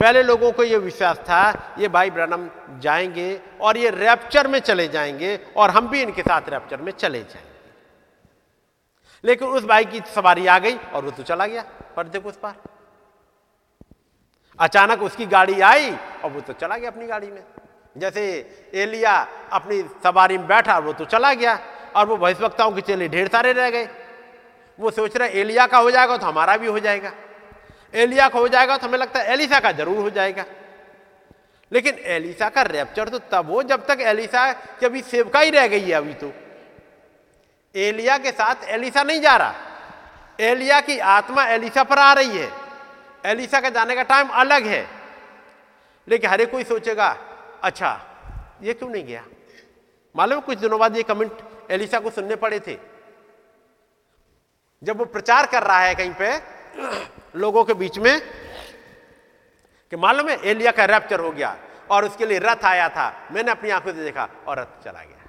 पहले 0.00 0.22
लोगों 0.22 0.50
को 0.52 0.64
यह 0.64 0.78
विश्वास 0.78 1.18
था, 1.18 1.74
ये 1.78 1.88
भाई 1.88 2.10
ब्रनम 2.10 2.48
जाएँगे 2.80 3.40
और 3.60 3.76
ये 3.76 3.90
रैप्चर 3.90 4.48
में 4.48 4.58
चले 4.60 4.88
जाएँगे 4.88 5.38
और 5.56 5.70
हम 5.70 5.88
भी 5.88 6.02
इनके 6.02 6.22
साथ 6.22 6.48
रैप्चर 6.48 6.80
में 6.80 6.92
चले 6.92 7.18
जाएँगे। 7.20 7.54
लेकिन 9.24 9.48
उस 9.48 9.64
भाई 9.64 9.84
की 9.84 10.00
सवारी 10.14 10.46
आ 10.46 10.58
गई 10.58 10.76
और 10.76 11.04
वो 11.04 11.10
तो 11.10 11.22
चला 11.22 11.46
गया 11.46 11.64
पर्दे 11.96 12.18
को 12.18 12.28
उस 12.28 12.36
पार। 12.36 12.54
अचानक 14.58 15.02
उसकी 15.02 15.26
गाड़ी 15.26 15.60
आई 15.62 15.90
और 16.24 16.30
वो 16.30 16.40
तो 16.40 16.52
चला 16.52 16.76
गया 16.76 16.90
अपनी 16.90 17.06
गाड़ी 17.06 17.26
में। 17.26 17.42
जैसे 17.96 18.22
एलिया 18.74 19.16
अपनी 19.52 19.82
सवारी 20.02 20.38
में 20.38 20.46
बैठा, 20.46 20.78
वो 20.78 20.92
तो 20.92 21.04
चला 21.04 21.32
गया 21.34 21.58
और 21.96 22.06
वो 22.06 22.16
भविष्यवक्ताओं 22.16 22.72
के 22.72 22.80
चले 22.82 23.08
ढेर 23.08 23.28
सारे 23.28 23.52
रह 23.52 23.70
गए। 23.70 23.88
वो 24.78 24.90
सोच 24.90 25.16
रहे 25.16 25.40
एलिया 25.40 25.66
का 25.66 25.78
हो 25.78 25.90
जाएगा 25.90 26.16
तो 26.16 26.26
हमारा 26.26 26.56
भी 26.56 26.66
हो 26.66 26.78
जाएगा। 26.80 27.12
एलिया 27.94 28.28
का 28.28 28.38
हो 28.38 28.48
जाएगा 28.48 28.76
तो 28.76 28.86
हमें 28.86 28.98
लगता 28.98 29.20
है 29.20 29.32
एलिसा 29.32 29.60
का 29.60 29.72
ज़रूर 29.72 29.98
हो 29.98 30.10
जाएगा। 30.10 30.44
लेकिन 31.72 31.98
एलिसा 32.06 32.48
का 32.48 32.62
रैप्चर 32.62 33.08
तो 33.08 33.18
तब 33.30 33.50
हो 33.50 33.62
जब 33.64 33.86
तक 33.86 34.00
एलिसा 34.02 34.52
की 34.52 34.86
अभी 34.86 35.00
सेवका 35.02 35.40
ही 35.40 35.50
रह 35.50 35.66
गई 35.68 35.80
है 35.80 35.92
अभी 35.92 36.14
तो। 36.14 36.32
एलिया 37.74 38.18
के 38.18 38.30
साथ 38.32 38.68
एलिसा 38.68 39.02
नहीं 39.02 39.20
जा 39.20 39.36
रहा। 39.36 39.54
एलिया 40.40 40.80
की 40.80 40.98
आत्मा 40.98 41.44
एलिसा 41.46 41.82
पर 41.84 41.98
आ 41.98 42.12
रही 42.12 42.38
है। 42.38 42.50
एलिसा 43.24 43.60
का 43.60 43.70
जाने 43.70 43.94
का 43.94 44.02
टाइम 44.04 44.28
अलग 44.36 44.66
है। 44.66 44.86
लेकिन 46.08 46.30
हर 46.30 46.44
कोई 46.46 46.64
सोचेगा 46.64 47.16
अच्छा 47.62 47.90
ये 48.62 48.72
क्यों 48.74 48.90
नहीं 48.90 49.04
गया? 49.04 49.24
मालूम 50.14 50.40
कुछ 50.40 50.58
दिनों 50.58 50.78
बाद 50.78 50.96
ये 50.96 51.02
कमेंट 51.02 51.38
एलिसा 51.70 51.98
को 52.00 52.10
सुनने 52.10 52.36
पड़े 52.36 52.60
थे। 52.60 52.76
जब 54.82 54.98
वो 54.98 55.04
प्रचार 55.06 55.46
कर 55.46 55.62
रहा 55.62 55.78
है 55.80 55.94
कहीं 55.94 56.12
पे 56.12 56.30
लोगों 57.36 57.64
के 57.64 57.74
बीच 57.74 57.98
में 57.98 58.20
कि 59.92 59.96
मालूम 59.96 60.28
है, 60.28 60.36
एलिया 60.42 60.70
का 60.72 60.84
रैप्चर 60.84 61.20
हो 61.20 61.30
गया 61.32 61.56
और 61.90 62.04
उसके 62.04 62.26
लिए 62.26 62.38
रथ 62.38 62.64
आया 62.64 62.88
था। 62.88 63.28
मैंने 63.32 63.50
अपनी 63.50 63.70
आँखों 63.70 63.92
से 63.92 64.04
देखा 64.04 64.28
और 64.46 64.58
रथ 64.58 64.84
चला 64.84 65.02
गया। 65.02 65.28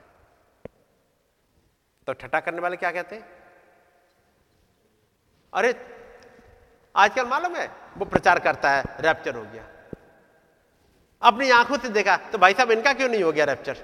तो 2.08 2.14
ठट्टा 2.14 2.40
करने 2.40 2.62
वाले 2.62 2.78
क्या 2.78 2.92
कहते 2.92 3.22
अरे, 5.54 5.74
आजकल 6.96 7.26
मालूम 7.28 7.56
है, 7.56 7.68
वो 7.98 8.06
प्रचार 8.06 8.40
करता 8.40 8.72
है 8.72 8.84
रैप्चर 9.00 9.36
हो 9.36 9.44
गया। 9.44 9.64
अपनी 11.22 11.50
आँखों 11.52 11.78
से 11.78 11.90
देखा 11.90 12.18
तो 12.32 12.38
भाई 12.38 12.54
साहब, 12.54 12.72
इनका 12.72 12.94
क्यों 12.94 13.10
नहीं 13.10 13.24
हो 13.24 13.32
गया 13.32 13.46
रैप्चर 13.46 13.78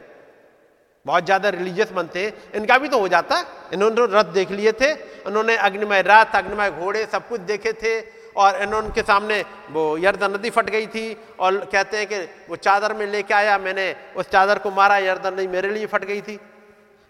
बहुत 1.05 1.25
ज़्यादा 1.25 1.49
रिलीजियस 1.49 1.91
बनते 1.91 2.25
हैं 2.25 2.33
इनका 2.55 2.77
भी 2.77 2.87
तो 2.87 2.99
हो 2.99 3.07
जाता। 3.09 3.39
इन्होंने 3.73 4.05
रथ 4.09 4.31
देख 4.33 4.51
लिए 4.53 4.71
थे 4.73 4.91
उन्होंने 5.23 5.55
अग्निमय 5.59 6.01
रथ 6.01 6.35
अग्निमय 6.35 6.71
घोड़े 6.71 7.05
सब 7.05 7.27
कुछ 7.27 7.41
देखे 7.43 7.73
थे, 7.73 7.99
और 8.33 8.61
इन्होंने 8.63 8.89
के 8.89 9.01
सामने 9.03 9.41
वो 9.71 9.83
यर्दन 9.99 10.31
नदी 10.31 10.49
फट 10.49 10.69
गई 10.69 10.87
थी, 10.87 11.05
और 11.39 11.57
कहते 11.65 11.97
हैं 11.97 12.07
कि 12.07 12.19
वो 12.49 12.55
चादर 12.57 12.93
में 12.93 13.05
लेके 13.07 13.33
आया, 13.33 13.57
मैंने 13.59 13.95
उस 14.15 14.29
चादर 14.29 14.59
को 14.59 14.71
मारा, 14.71 14.97
यर्दन 14.99 15.33
नदी 15.33 15.47
मेरे 15.49 15.69
लिए 15.69 15.85
फट 15.87 16.05
गई 16.05 16.21
थी। 16.21 16.39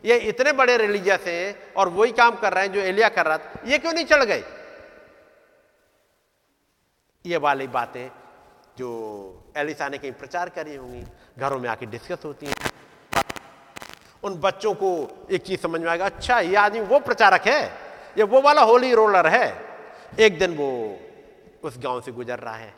ये 0.03 0.18
इतने 0.28 0.52
बड़े 0.53 0.78
रिलीजियस 0.78 1.28
हैं, 1.28 1.74
और 1.74 1.90
वही 1.91 2.11
काम 2.14 2.36
कर 2.38 2.53
रहे 2.53 2.65
हैं 2.65 2.74
जो 2.74 2.82
एलिया 2.82 3.10
कर 3.11 3.26
रहा 3.26 3.38
था। 3.38 3.61
ये 3.65 3.78
क्यों 3.78 3.94
नहीं 3.94 4.06
चढ़ 4.06 4.24
गए? 4.26 4.44
ये 7.26 7.38
वाली 7.40 7.68
बातें 7.70 8.07
जो 8.78 8.90
एलिसा 9.57 9.90
ने 9.90 9.98
कहीं 9.98 10.11
प्रचार 10.14 10.49
करी 10.52 10.76
होंगी, 10.76 11.03
घरों 11.40 11.60
में 11.60 11.70
आके 11.70 11.86
डिस्कस 11.88 12.26
होती 12.26 12.45
हैं। 12.45 12.72
उन 14.23 14.35
बच्चों 14.39 14.73
को 14.73 14.89
एक 15.31 15.43
चीज़ 15.43 15.61
समझ 15.61 15.81
में 15.81 15.89
आएगा 15.89 16.05
अच्छा 16.05 16.39
ये 16.39 16.55
आदमी 16.55 16.79
वो 16.81 16.99
प्रचारक 16.99 17.47
है, 17.47 17.63
ये 18.17 18.23
वो 18.23 18.41
वाला 18.41 18.61
होली 18.61 18.93
रोलर 18.93 19.27
है। 19.27 19.47
एक 20.19 20.37
दिन 20.39 20.55
वो 20.57 20.69
उस 21.63 21.77
गाँव 21.77 22.01
से 22.01 22.11
गुजर 22.11 22.39
रहा 22.39 22.55
है। 22.55 22.73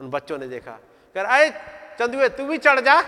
उन 0.00 0.10
बच्चों 0.10 0.38
ने 0.38 0.48
देखा 0.48 0.72
कर 1.14 1.26
आए 1.26 1.48
चंदुए 1.98 2.28
तू 2.28 2.46
भी 2.46 2.58
चढ़ 2.58 2.80
जा। 2.80 3.00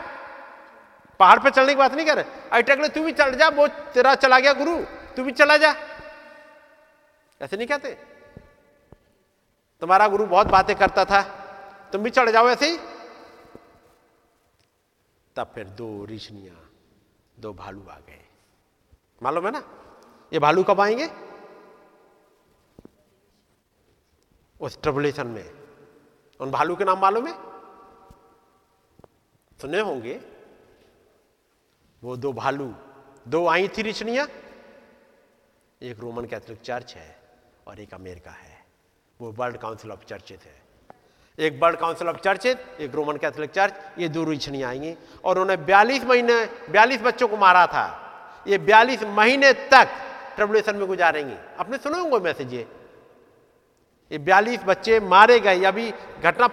पहाड़ 1.20 1.38
पे 1.38 1.50
चढ़ने 1.50 1.72
की 1.72 1.78
बात 1.78 1.94
नहीं 1.94 2.06
कर 2.06 2.24
आई 2.52 2.62
टकले, 2.62 2.88
तू 2.88 3.02
भी 3.04 3.12
चढ़ 3.12 3.34
जा, 3.34 3.48
वो 3.48 3.66
तेरा 3.68 4.14
चला 4.14 4.38
गया 4.38 4.52
गुरु, 4.52 4.76
तू 5.16 5.24
भी 5.24 5.32
चला 5.32 5.56
जा। 5.56 5.74
ऐसे 7.40 7.56
नहीं 7.56 7.66
कहते। 7.66 7.90
तुम्हारा 9.82 10.08
गुरु 10.08 10.26
बहुत 10.26 10.46
बातें 10.46 10.74
करता 10.76 11.04
था, 11.04 11.20
तुम 11.92 12.02
भी 12.02 12.10
चढ़ 12.10 12.30
जाओ 12.30 12.48
ऐसे 12.48 12.70
ही। 12.70 12.78
तब 15.36 15.50
फिर 15.54 15.64
दो 15.76 16.06
ऋषनिया 16.06 16.54
दो 17.40 17.52
भालू 17.52 17.86
आ 17.88 17.98
गए। 17.98 18.28
मालूम 19.22 19.46
है 19.46 19.52
ना? 19.52 19.58
ये 20.32 20.38
भालू 20.38 20.62
कब 20.62 20.80
आएँगे? 20.80 21.10
उस 24.60 24.82
ट्रबुलेशन 24.82 25.26
में। 25.26 25.68
उन 26.40 26.50
भालू 26.50 26.76
के 26.76 26.84
नाम 26.84 26.98
मालूम 26.98 27.26
है? 27.26 27.34
सुने 29.58 29.80
होंगे। 29.80 30.20
वो 32.02 32.16
दो 32.16 32.32
भालू, 32.32 32.74
दो 33.28 33.46
आई 33.46 33.68
थी 33.68 33.82
रिचनिया। 33.82 34.26
एक 35.82 35.98
रोमन 35.98 36.24
कैथोलिक 36.24 36.60
चर्च 36.60 36.94
है 36.94 37.38
और 37.66 37.80
एक 37.80 37.94
अमेरिका 37.94 38.30
है। 38.30 38.66
वो 39.20 39.32
वर्ल्ड 39.32 39.56
काउंसिल 39.56 39.92
ऑफ़ 39.92 40.04
चर्चेज 40.04 40.40
है। 40.40 40.59
एक 41.40 41.58
वर्ल्ड 41.62 41.78
काउंसिल 41.78 42.08
ऑफ़ 42.08 42.16
चर्चेज 42.16 42.56
एक 42.80 42.94
रोमन 42.94 43.16
कैथोलिक 43.16 43.50
चर्च 43.50 43.74
ये 43.98 44.08
दो 44.08 44.24
रिछनी 44.24 44.62
आएँगी 44.62 44.94
और 45.24 45.38
उन्होंने 45.38 45.56
42 45.64 46.04
महीने 46.04 46.34
42 46.72 47.02
बच्चों 47.02 47.28
को 47.28 47.36
मारा 47.36 47.66
था। 47.66 47.86
ये 48.46 48.58
42 48.58 49.04
महीने 49.08 49.52
तक 49.72 49.88
ट्रिबुलेशन 50.36 50.76
में 50.76 50.86
गुजारेंगे 50.86 51.36
आपने 51.60 51.78
सुने 51.78 51.98
होंगे 51.98 52.18
मैसेज 52.18 52.52
ये? 52.54 52.66
ये 54.10 54.18
42 54.18 54.64
बच्चे 54.64 55.00
मारे 55.00 55.38
गए। 55.40 55.64
अभी 55.64 55.90
घटना 56.22 56.48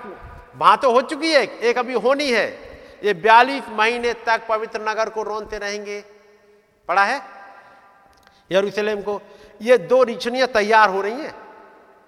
वहाँ 0.56 0.78
तो 0.78 0.92
हो 0.92 1.02
चुकी 1.02 1.32
है, 1.32 1.44
एक 1.44 1.78
अभी 1.78 1.94
होनी 1.94 2.32
है। 2.32 2.48
ये 3.04 3.14
42 3.14 3.70
महीने 3.70 4.14
तक 4.26 4.48
पवित्र 4.50 4.82
नगर 4.90 5.10
को 5.10 5.24
रोनते 5.24 5.58
रहेंगे। 5.58 6.04
पढ़ा 6.90 7.04
है? 7.04 7.22
यरूशलेम 8.52 9.02
को। 9.02 9.22
ये 9.62 9.78
दो 9.78 10.04
रिछनियाँ 10.04 10.48
तैयार 10.48 10.90
हो 10.90 11.02
रही 11.02 11.14
हैं 11.14 11.34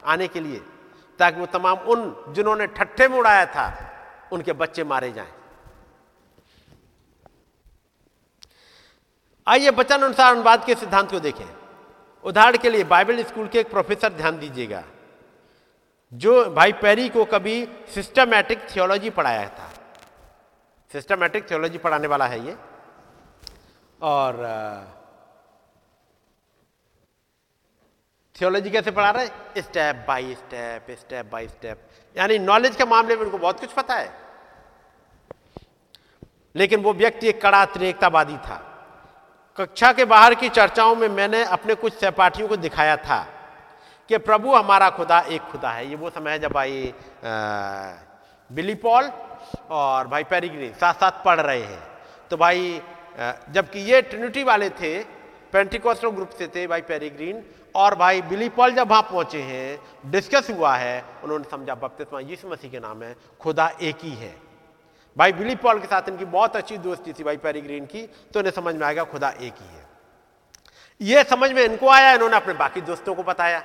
आने 0.06 0.28
के 0.28 0.40
लिए। 0.40 0.62
ताकि 1.20 1.40
वो 1.40 1.46
तमाम 1.48 1.78
उन 1.88 2.34
जिन्होंने 2.34 2.68
ठट्ठे 2.70 3.08
में 3.08 3.18
उड़ाया 3.18 3.46
था, 3.46 3.66
उनके 4.32 4.54
बच्चे 4.54 4.84
मारे 4.86 5.12
जाएँ। 5.12 5.34
आइए 9.48 9.72
बचन 9.72 10.02
अनुसार 10.02 10.34
अनुवाद 10.34 10.66
के 10.66 10.76
सिद्धांत 10.76 11.12
को 11.12 11.20
देखें। 11.20 11.46
उदाहरण 12.24 12.58
के 12.58 12.70
लिए 12.70 12.84
बाइबल 12.86 13.24
स्कूल 13.24 13.48
के 13.48 13.60
एक 13.60 13.70
प्रोफेसर, 13.70 14.14
ध्यान 14.14 14.40
दीजिएगा, 14.40 14.84
जो 16.14 16.34
भाई 16.52 16.72
पैरी 16.74 17.08
को 17.10 17.26
कभी 17.26 17.56
सिस्टमैटिक 17.94 18.60
थियोलॉजी 18.70 19.10
पढ़ाया 19.10 19.48
था। 19.50 19.70
सिस्टमैटिक 20.92 21.50
थियोलॉजी 21.50 21.78
पढ़ाने 21.78 22.08
वाला 22.08 22.26
है 22.28 22.40
ये। 22.46 22.56
और 24.02 24.36
थियोलॉजी 28.42 28.70
कैसे 28.70 28.92
पढ़ा 28.92 29.10
रहे 29.12 29.62
step 29.62 30.04
by 30.08 30.34
step 30.34 30.92
step 31.00 31.30
by 31.32 31.48
step 31.48 31.82
यानी 32.16 32.38
नॉलेज 32.40 32.76
के 32.76 32.86
मामले 32.86 33.16
में 33.16 33.24
उनको 33.24 33.38
बहुत 33.38 33.60
कुछ 33.60 33.72
पता 33.74 33.96
है। 33.96 34.12
लेकिन 36.56 36.82
वो 36.84 36.94
व्यक्ति 36.94 37.28
एक 37.28 37.42
कड़ा 37.42 37.66
त्रेकतावादी 37.66 38.38
था। 38.38 38.56
कक्षा 39.58 39.92
के 39.94 40.06
बाहर 40.06 40.36
की 40.36 40.50
चर्चाओं 40.50 40.96
में 40.96 41.08
मैंने 41.10 41.44
अपने 41.46 41.76
कुछ 41.76 41.94
सहपाठियों 41.94 42.48
को 42.48 42.58
दिखाया 42.58 42.96
था 42.98 43.22
कि 44.10 44.18
प्रभु 44.20 44.56
हमारा 44.56 44.90
खुदा 44.90 45.20
एक 45.20 45.42
खुदा 45.42 45.72
है। 45.72 45.88
ये 45.90 45.96
वो 45.96 46.10
समय 46.10 46.32
है 46.32 46.40
जब 46.40 46.52
भाई 46.52 46.94
बिली 48.50 48.76
पॉल 48.78 49.12
और 49.70 50.08
भाई 50.08 50.24
पेरीग्रीन 50.24 50.74
साथ 50.74 50.94
साथ 50.94 51.24
पढ़ 51.26 51.40
रहे 51.42 51.62
हैं। 51.62 51.84
तो 52.32 52.38
भाई 52.38 52.82
जबकि 53.52 53.80
ये 53.92 54.02
ट्रिनिटी 54.02 54.44
वाले 54.44 54.70
थे 54.72 54.98
पेंटिकोस्टल 55.54 56.10
ग्रुप 56.10 56.30
से 56.30 56.48
थे 56.48 56.68
भाई 56.68 56.82
पेरीग्रीन 56.82 57.44
और 57.76 57.96
भाई 57.96 58.22
बिली 58.22 58.50
पॉल 58.50 58.74
जब 58.74 58.90
वहाँ 58.90 59.02
पहुँचे 59.02 59.42
हैं 59.42 60.12
डिस्कस 60.12 60.50
हुआ 60.50 60.76
है, 60.76 61.04
उन्होंने 61.24 61.50
समझा, 61.52 61.76
बपतिस्मा 61.76 62.20
यीशु 62.20 62.48
मसीह 62.48 62.72
के 62.72 62.80
नाम 62.80 63.04
है, 63.04 63.16
खुदा 63.40 63.68
एक 63.82 63.98
ही 64.04 64.12
है। 64.12 64.36
भाई 65.18 65.32
बिली 65.34 65.56
पॉल 65.56 65.80
के 65.80 65.88
साथ 65.88 66.10
इनकी 66.10 66.26
बहुत 66.28 66.56
अच्छी 66.56 66.78
दोस्ती 66.80 67.14
थी 67.14 67.24
भाई 67.24 67.38
पेरीग्रीन 67.40 67.86
की 67.86 68.06
तो 68.34 68.40
इन्हें 68.40 68.54
समझ 68.54 68.76
में 68.76 68.86
आएगा 68.88 69.04
खुदा 69.06 69.30
एक 69.30 69.54
ही 69.54 69.68
है। 69.68 69.88
ये 71.02 71.24
समझ 71.24 71.52
में 71.52 71.64
इनको 71.64 71.90
आया, 71.90 72.14
इन्होंने 72.14 72.36
अपने 72.36 72.54
बाकी 72.56 72.82
दोस्तों 72.82 73.16
को 73.16 73.24
बताया। 73.24 73.64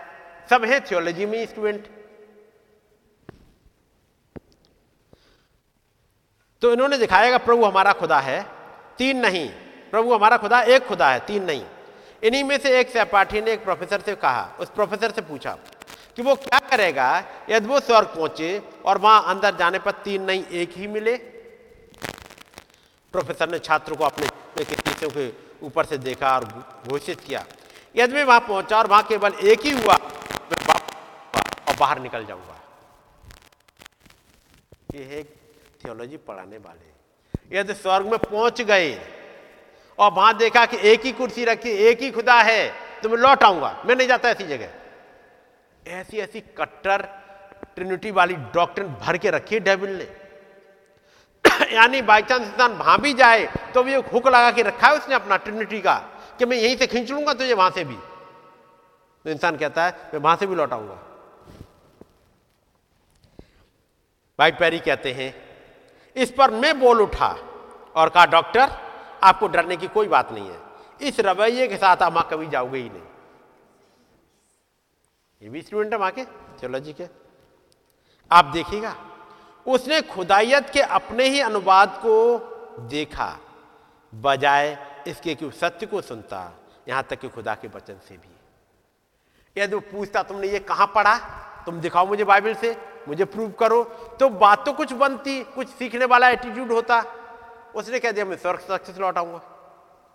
सब 0.50 0.64
है 0.64 0.80
थियोलॉजी 0.80 1.26
में 1.26 1.44
स्टूडेंट 1.46 1.86
तो 6.62 6.72
इन्होंने 6.72 6.98
दिखाएगा 6.98 7.38
प्रभु 7.38 7.64
हमारा 7.64 7.92
खुदा 7.92 8.18
है, 8.20 8.40
तीन 8.98 9.18
नहीं, 9.18 9.48
प्रभु 9.90 10.14
हमारा 10.14 10.36
खुदा 10.36 10.60
एक 10.64 10.86
खुदा 10.86 11.10
है, 11.10 11.18
तीन 11.20 11.44
नहीं। 11.44 11.64
इन्हीं 12.24 12.42
में 12.44 12.58
से 12.58 12.78
एक 12.80 12.90
सहपाठी 12.90 13.40
ने 13.40 13.52
एक 13.52 13.64
प्रोफेसर 13.64 14.00
से 14.00 14.14
कहा, 14.16 14.56
उस 14.60 14.68
प्रोफेसर 14.70 15.10
से 15.10 15.20
पूछा 15.22 15.56
कि 16.16 16.22
वो 16.22 16.34
क्या 16.36 16.58
करेगा, 16.60 17.24
यदि 17.50 17.66
वो 17.66 17.80
स्वर्ग 17.80 18.06
पहुँचे 18.08 18.62
और 18.84 18.98
वहाँ 18.98 19.24
अंदर 19.28 19.56
जाने 19.56 19.78
पर 19.78 19.90
तीन 20.04 20.22
नहीं, 20.22 20.44
एक 20.44 20.76
ही 20.76 20.86
मिले? 20.88 21.16
प्रोफेसर 23.14 23.50
ने 23.50 23.58
छात्र 23.58 23.94
को 23.94 24.04
अपने 24.04 24.26
के 24.56 25.32
ऊपर 25.62 25.84
से 25.84 25.98
देखा 25.98 26.34
और 26.36 26.44
घोषित 26.88 27.20
किया, 27.20 27.44
यदि 27.94 28.14
मैं 28.14 28.24
वहाँ 28.24 28.40
पहुँचा 28.40 28.78
और 28.78 28.86
वहाँ 28.86 29.02
केवल 29.02 29.32
एक 29.44 29.60
ही 29.60 29.70
हुआ 29.72 29.94
और 29.94 31.76
बाहर 31.78 32.00
निकल 32.00 32.24
जाऊँगा। 32.26 32.60
ये 34.94 35.04
है 35.04 35.22
थियोलॉजी 35.22 36.16
पढ़ाने 36.18 36.58
वाले। 36.58 37.58
यदि 37.58 37.74
स्वर्ग 37.74 38.06
में 38.06 38.18
पहुँच 38.20 38.60
गए 38.62 38.90
और 39.98 40.12
वहाँ 40.12 40.36
देखा 40.36 40.64
कि 40.66 40.76
एक 40.82 41.04
ही 41.04 41.12
कुर्सी 41.12 41.44
रखी, 41.44 41.70
एक 41.70 42.02
ही 42.02 42.10
खुदा 42.10 42.40
है 42.42 42.72
तो 43.02 43.08
मैं 43.08 43.18
लौट 43.18 43.42
आऊँगा। 43.44 43.82
मैं 43.86 43.96
नहीं 43.96 44.08
जाता 44.08 44.28
ऐसी 44.30 44.44
जगह। 44.46 44.68
ऐसी 45.86 46.18
ऐसी 46.18 46.40
कट्टर 46.58 47.02
ट्रिनिटी 47.74 48.10
वाली 48.10 48.34
डॉक्टर 48.54 48.84
भर 49.00 49.16
के 49.18 49.30
रखी 49.30 49.60
डेविल 49.60 49.96
ने। 49.98 50.06
यानी 51.72 52.02
बाई 52.02 52.22
चांस 52.22 52.42
इंसान 52.42 52.72
वहाँ 52.74 52.98
भी 53.00 53.12
जाए 53.14 53.44
तो 53.74 53.82
भी 53.82 53.94
एक 53.94 54.06
हुक 54.06 54.26
लगा 54.28 54.50
के 54.50 54.62
रखा 54.62 54.88
है 54.88 54.96
उसने 54.98 55.14
अपना 55.14 55.36
ट्रिनिटी 55.38 55.80
का, 55.80 55.94
कि 56.38 56.46
मैं 56.46 56.56
यहीं 56.56 56.76
से 56.76 56.86
खींच 56.86 57.10
लूँगा 57.10 57.32
तो 57.34 57.44
ये 57.44 57.54
वहाँ 57.54 57.70
से 57.70 57.84
भी। 57.84 57.94
तो 59.24 59.30
इंसान 59.30 59.56
कहता 59.56 59.84
है, 59.84 59.92
मैं 60.14 60.20
वहाँ 60.20 60.36
से 60.36 60.46
भी 60.46 60.54
लौटाऊँगा 60.54 60.94
भाई 64.38 64.50
पैरी 64.52 64.78
कहते 64.80 65.12
हैं, 65.12 65.34
इस 66.16 66.30
पर 66.30 66.50
मैं 66.52 66.78
बोल 66.80 67.00
उठा 67.02 67.28
और 67.96 68.08
कहा, 68.08 68.26
डॉक्टर 68.26 68.70
आपको 69.24 69.48
डरने 69.48 69.76
की 69.76 69.86
कोई 69.88 70.08
बात 70.08 70.32
नहीं 70.32 70.48
है। 70.48 70.58
इस 71.00 71.20
रवैये 71.20 71.68
के 71.68 71.76
साथ 71.76 72.02
आप 72.02 72.28
कभी 72.30 72.46
जाओगे 72.46 72.78
ही 72.78 72.88
नहीं। 72.88 73.02
ये 75.42 75.48
भी 75.48 75.62
स्टूडेंट 75.62 75.92
है 75.92 75.98
वहाँ 75.98 76.12
के? 76.12 76.24
थियोलॉजी 76.24 76.92
के 76.92 77.06
आप 78.30 78.44
देखिएगा, 78.44 78.94
उसने 79.66 80.00
खुदाइत 80.02 80.70
के 80.70 80.80
अपने 80.80 81.28
ही 81.28 81.40
अनुवाद 81.40 81.98
को 82.02 82.86
देखा, 82.88 83.36
बजाय 84.12 84.76
इसके 85.08 85.34
कि 85.34 85.50
सत्य 85.50 85.86
को 85.86 86.00
सुनता, 86.00 86.52
यहाँ 86.88 87.02
तक 87.02 87.20
कि 87.20 87.28
खुदा 87.28 87.54
के 87.54 87.68
वचन 87.68 87.98
से 88.08 88.16
भी। 88.16 88.32
यदि 89.56 89.74
वो 89.74 89.80
पूछता, 89.82 90.22
तुमने 90.22 90.48
ये 90.48 90.58
कहाँ 90.60 90.86
पढ़ा? 90.86 91.16
तुम 91.66 91.80
दिखाओ 91.80 92.06
मुझे 92.06 92.24
बाइबल 92.24 92.54
से, 92.54 92.76
मुझे 93.08 93.24
प्रूव 93.24 93.50
करो। 93.50 93.82
तो 94.20 94.28
बात 94.30 94.64
तो 94.66 94.72
कुछ 94.72 94.92
बनती, 94.92 95.42
कुछ 95.44 95.68
सीखने 95.68 96.04
वाला 96.04 96.28
एटीट्यूड 96.30 96.72
होता। 96.72 97.00
उसने 97.74 97.98
कह 97.98 98.12
दिया, 98.12 98.24
मैं 98.24 98.36
स्वर्ग 98.36 98.60
सक्सेस 98.60 98.98
लौटाऊँगा 98.98 99.38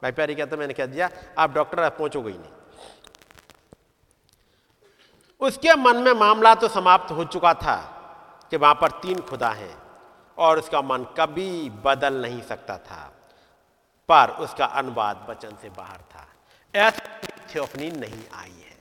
भाई 0.01 0.11
प्यारी 0.11 0.35
कहता, 0.35 0.57
मैंने 0.57 0.73
कह 0.73 0.85
दिया, 0.85 1.09
आप 1.37 1.53
डॉक्टर 1.53 1.83
आप 1.83 1.97
पहुंचोगे 1.97 2.31
ही 2.31 2.37
नहीं। 2.37 2.51
उसके 5.41 5.75
मन 5.75 5.97
में 5.97 6.11
मामला 6.13 6.53
तो 6.55 6.67
समाप्त 6.67 7.11
हो 7.11 7.23
चुका 7.25 7.53
था 7.55 7.75
कि 8.51 8.57
वहाँ 8.57 8.75
पर 8.75 8.91
तीन 9.01 9.19
खुदा 9.21 9.49
हैं 9.51 9.75
और 10.37 10.59
उसका 10.59 10.81
मन 10.81 11.05
कभी 11.17 11.69
बदल 11.85 12.21
नहीं 12.21 12.41
सकता 12.41 12.77
था, 12.77 13.11
पर 14.09 14.29
उसका 14.39 14.65
अनुवाद 14.65 15.25
वचन 15.29 15.57
से 15.61 15.69
बाहर 15.69 15.99
था। 16.11 16.27
ऐसा 16.73 17.19
थियोफनी 17.53 17.89
नहीं 17.91 18.23
आई 18.33 18.51
है। 18.51 18.77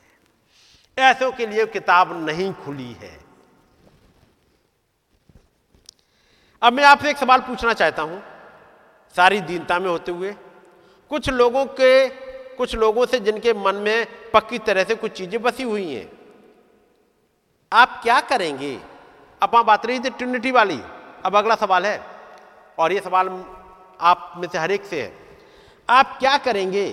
ऐसों 0.97 1.31
के 1.33 1.47
लिए 1.47 1.67
किताब 1.69 2.13
नहीं 2.25 2.53
खुली 2.55 2.93
है। 2.93 3.19
अब 6.63 6.73
मैं 6.73 6.85
आपसे 6.85 7.11
एक 7.11 7.17
सवाल 7.17 7.41
पूछना 7.41 7.73
चाहता 7.73 8.03
हूँ। 8.03 8.23
सारी 9.15 9.41
दीनता 9.41 9.79
में 9.79 9.89
होते 9.91 10.13
हुए, 10.13 10.33
कुछ 11.11 11.29
लोगों 11.31 11.65
के, 11.67 12.09
कुछ 12.57 12.75
लोगों 12.75 13.07
से 13.07 13.21
जिनके 13.21 13.53
मन 13.55 13.75
में 13.77 14.07
पक्की 14.31 14.59
तरह 14.59 14.85
से 14.85 14.95
कुछ 14.95 15.13
चीज़ें 15.13 15.43
बसी 15.43 15.63
हुई 15.63 15.93
हैं। 15.95 16.11
आप 17.73 18.01
क्या 18.03 18.21
करेंगे? 18.21 18.79
अब 19.43 19.51
वहाँ 19.53 19.65
बात 19.65 19.87
रही 19.87 19.99
थी 19.99 20.11
ट्रिनिटी 20.11 20.51
वाली। 20.51 20.81
अब 21.27 21.37
अगला 21.37 21.55
सवाल 21.55 21.87
है, 21.87 22.01
और 22.79 22.93
ये 22.93 23.01
सवाल 23.01 23.29
आप 24.01 24.33
में 24.37 24.49
से 24.49 24.59
हर 24.59 24.71
एक 24.71 24.85
से 24.85 25.03
है। 25.03 25.13
आप 25.89 26.17
क्या 26.19 26.37
करेंगे? 26.39 26.87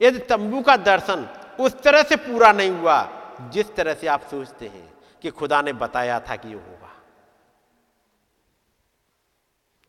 यदि 0.00 0.18
तंबू 0.18 0.60
का 0.62 0.76
दर्शन 0.76 1.28
उस 1.60 1.80
तरह 1.82 2.02
से 2.02 2.16
पूरा 2.16 2.52
नहीं 2.52 2.70
हुआ, 2.70 3.08
जिस 3.52 3.74
तरह 3.74 3.94
से 3.94 4.06
आप 4.06 4.22
सोचते 4.30 4.66
हैं 4.66 4.88
कि 5.22 5.30
खुदा 5.30 5.60
ने 5.62 5.72
बताया 5.72 6.20
था 6.20 6.36
कि 6.36 6.48
ये 6.48 6.54
होगा 6.54 6.88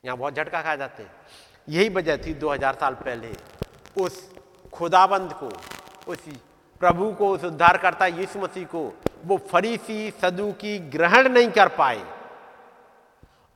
यहाँ 0.03 0.17
बहुत 0.17 0.35
झटका 0.35 0.61
खा 0.61 0.75
जाते 0.75 1.03
हैं। 1.03 1.11
यही 1.69 1.89
वजह 1.89 2.15
थी 2.17 2.33
2000 2.33 2.75
साल 2.75 2.93
पहले। 2.95 3.31
उस 3.97 4.15
खुदाबंद 4.73 5.33
को, 5.33 5.49
उस 6.11 6.17
प्रभु 6.81 7.11
को, 7.11 7.27
उस 7.29 7.43
उद्धार 7.43 7.77
करता 7.77 8.05
यीशु 8.07 8.39
मसीह 8.39 8.65
को 8.65 8.81
वो 9.25 9.37
फरीसी 9.51 10.09
सदू 10.21 10.51
की 10.53 10.77
ग्रहण 10.89 11.29
नहीं 11.29 11.49
कर 11.49 11.67
पाए। 11.77 12.01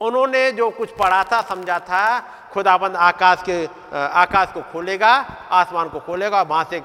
उन्होंने 0.02 0.52
जो 0.52 0.70
कुछ 0.70 0.92
पढ़ा 0.92 1.24
था, 1.24 1.42
समझा 1.42 1.80
था, 1.80 2.20
खुदाबंद 2.54 2.96
आकाश 2.96 3.44
के, 3.50 3.66
आकाश 3.96 4.52
को 4.54 4.62
खोलेगा, 4.72 5.14
आसमान 5.52 5.90
को 5.90 6.00
खोलेगा, 6.02 6.42
वहाँ 6.44 6.68
से 6.70 6.80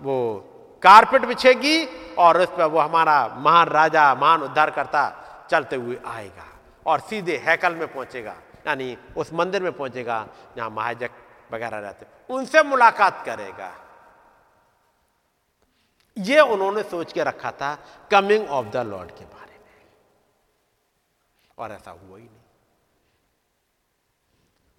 वो 0.00 0.16
कारपेट 0.82 1.24
बिछेगी 1.26 1.84
और 2.16 2.40
उस 2.40 2.56
पर 2.56 2.64
वो 2.64 2.80
हमारा 2.80 3.26
महान 3.36 3.68
राजा, 3.68 4.14
महान 4.14 4.42
उद्धार 4.42 4.70
करता 4.70 5.04
चलते 5.50 5.76
हुए 5.76 5.98
आएगा 6.06 6.46
और 6.86 7.00
सीधे 7.00 7.36
हैकल 7.46 7.74
में 7.74 7.86
पहुंचेगा। 7.86 8.34
यानी 8.66 8.98
उस 9.16 9.32
मंदिर 9.32 9.62
में 9.62 9.72
पहुंचेगा, 9.72 10.28
जहाँ 10.56 10.70
महाजक 10.70 11.10
वगैरह 11.52 11.78
रहते 11.78 12.06
उनसे 12.34 12.62
मुलाकात 12.62 13.22
करेगा। 13.26 13.80
ये 16.18 16.40
उन्होंने 16.40 16.82
सोच 16.82 17.12
के 17.12 17.24
रखा 17.24 17.50
था 17.50 17.74
कमिंग 18.10 18.48
ऑफ़ 18.48 18.66
द 18.66 18.76
लॉर्ड 18.76 19.10
के 19.10 19.24
बारे 19.24 19.58
में। 19.58 19.82
और 21.58 21.72
ऐसा 21.72 21.90
हुआ 21.90 22.18
ही 22.18 22.24
नहीं। 22.24 22.38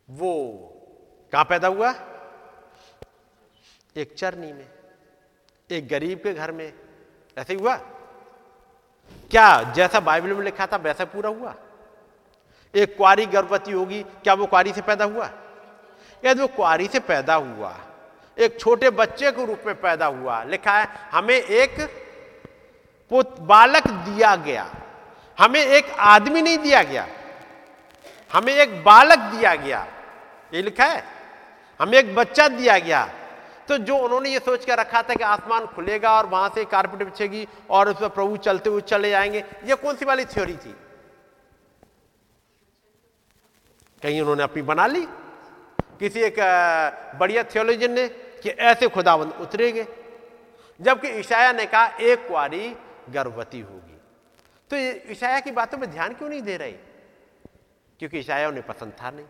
वो 0.10 0.60
कहाँ 1.32 1.46
पैदा 1.46 1.68
हुआ? 1.68 1.94
एक 3.96 4.16
चरनी 4.18 4.54
में, 4.54 4.70
एक 5.72 5.88
गरीब 5.88 6.20
के 6.20 6.34
घर 6.34 6.52
में। 6.52 6.74
ऐसे 7.38 7.54
ही 7.54 7.60
हुआ? 7.60 7.76
क्या 9.32 9.62
जैसा 9.64 10.00
बाइबल 10.00 10.34
में 10.34 10.44
लिखा 10.46 10.68
था, 10.68 10.76
वैसा 10.76 11.06
पूरा 11.06 11.30
हुआ? 11.30 11.56
एक 12.76 12.96
क्वारी 12.98 13.26
गर्भवती 13.28 13.72
होगी, 13.72 14.02
क्या 14.24 14.34
वो 14.34 14.46
क्वारी 14.46 14.74
से 14.74 14.82
पैदा 14.82 15.06
हुआ? 15.06 15.30
यदि 16.24 16.42
वो 16.42 16.48
क्वारी 16.48 16.88
से 16.88 17.00
पैदा 17.02 17.36
हुआ, 17.36 17.76
एक 18.38 18.60
छोटे 18.60 18.90
बच्चे 18.92 19.32
के 19.32 19.46
रूप 19.46 19.64
में 19.68 19.76
पैदा 19.82 20.06
हुआ, 20.08 20.44
लिखा 20.46 20.78
है, 20.80 20.88
हमें 21.12 21.36
एक 21.36 21.78
बालक 23.42 23.88
दिया 23.88 24.36
गया, 24.38 24.70
हमें 25.38 25.60
एक 25.60 25.90
आदमी 25.92 26.42
नहीं 26.42 26.58
दिया 26.58 26.82
गया, 26.84 27.08
हमें 28.32 28.54
एक 28.54 28.84
बालक 28.84 29.20
दिया 29.32 29.54
गया, 29.56 29.86
ये 30.54 30.62
लिखा 30.62 30.86
है, 30.86 31.04
हमें 31.80 31.98
एक 31.98 32.16
बच्चा 32.16 32.48
दिया 32.50 32.78
गया 32.80 33.08
तो 33.68 33.78
जो 33.80 33.98
उन्होंने 33.98 34.30
ये 34.30 34.40
सोच 34.40 34.66
कर 34.66 34.78
रखा 34.78 35.02
था 35.02 35.14
कि 35.14 35.24
आसमान 35.24 35.66
खुलेगा 35.66 36.12
और 36.12 36.26
वहाँ 36.26 36.50
से 36.56 36.64
कारपेट 36.66 37.04
बिछेगी 37.04 37.48
और 37.70 37.90
उसमें 37.90 38.10
प्रभु 38.10 38.38
चलते 38.38 38.70
हुए 38.70 38.82
चले 38.82 39.10
जाएँगे, 39.10 39.44
ये 39.66 39.76
कौन 39.76 39.96
सी 39.96 40.06
वाली 40.06 40.26
थ्योरी 40.26 40.56
थी? 40.56 40.76
कहीं 44.06 44.22
उन्होंने 44.22 44.44
अपनी 44.44 44.62
बना 44.62 44.86
ली। 44.88 45.02
किसी 46.00 46.22
एक 46.22 46.36
बढ़िया 47.20 47.44
थियोलॉजियन 47.44 47.92
ने 47.92 48.08
कि 48.44 48.50
ऐसे 48.50 48.88
खुदाबंद 48.88 49.32
उतरेंगे। 49.42 49.86
जबकि 50.80 51.08
ईशाया 51.20 51.52
ने 51.52 51.66
कहा, 51.66 51.86
एक 52.00 52.28
कुआरी 52.28 52.76
गर्भवती 53.10 53.60
होगी। 53.62 53.98
तो 54.72 54.78
ईशाया 55.12 55.40
की 55.40 55.52
बातों 55.52 55.78
में 55.78 55.90
ध्यान 55.92 56.14
क्यों 56.14 56.30
नहीं 56.30 56.42
दे 56.42 56.58
रहे? 56.58 56.72
क्योंकि 58.00 58.20
ईशाया 58.20 58.48
उन्हें 58.48 58.66
पसंद 58.68 58.94
था 59.02 59.10
नहीं। 59.12 59.26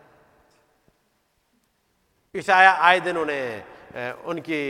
ईशाया 2.34 2.72
आए 2.72 3.00
दिन 3.00 3.16
उन्हें 3.16 4.24
उनकी 4.26 4.60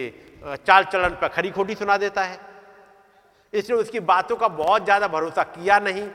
चाल 0.66 0.84
चलन 0.84 1.18
पर 1.20 1.28
खरी 1.28 1.50
खोटी 1.50 1.74
सुना 1.74 1.96
देता 1.96 2.24
है। 2.24 2.38
इसने 3.52 3.76
उसकी 3.76 4.00
बातों 4.06 4.36
का 4.36 4.48
बहुत 4.54 4.84
ज़्यादा 4.84 5.08
भरोसा 5.08 5.42
किया 5.50 5.78
नहीं। 5.80 6.08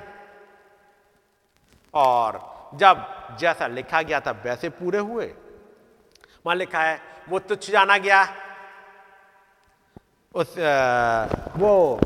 और 1.93 2.39
जब 2.75 3.07
जैसा 3.39 3.67
लिखा 3.67 4.01
गया 4.01 4.19
था, 4.19 4.31
वैसे 4.31 4.69
पूरे 4.69 4.99
हुए। 4.99 5.25
वहाँ 6.45 6.55
लिखा 6.55 6.83
है, 6.83 6.99
वो 7.29 7.39
तुच्छ 7.39 7.69
जाना 7.71 7.97
गया। 7.97 8.23
उस 10.35 10.55
वो 11.57 11.99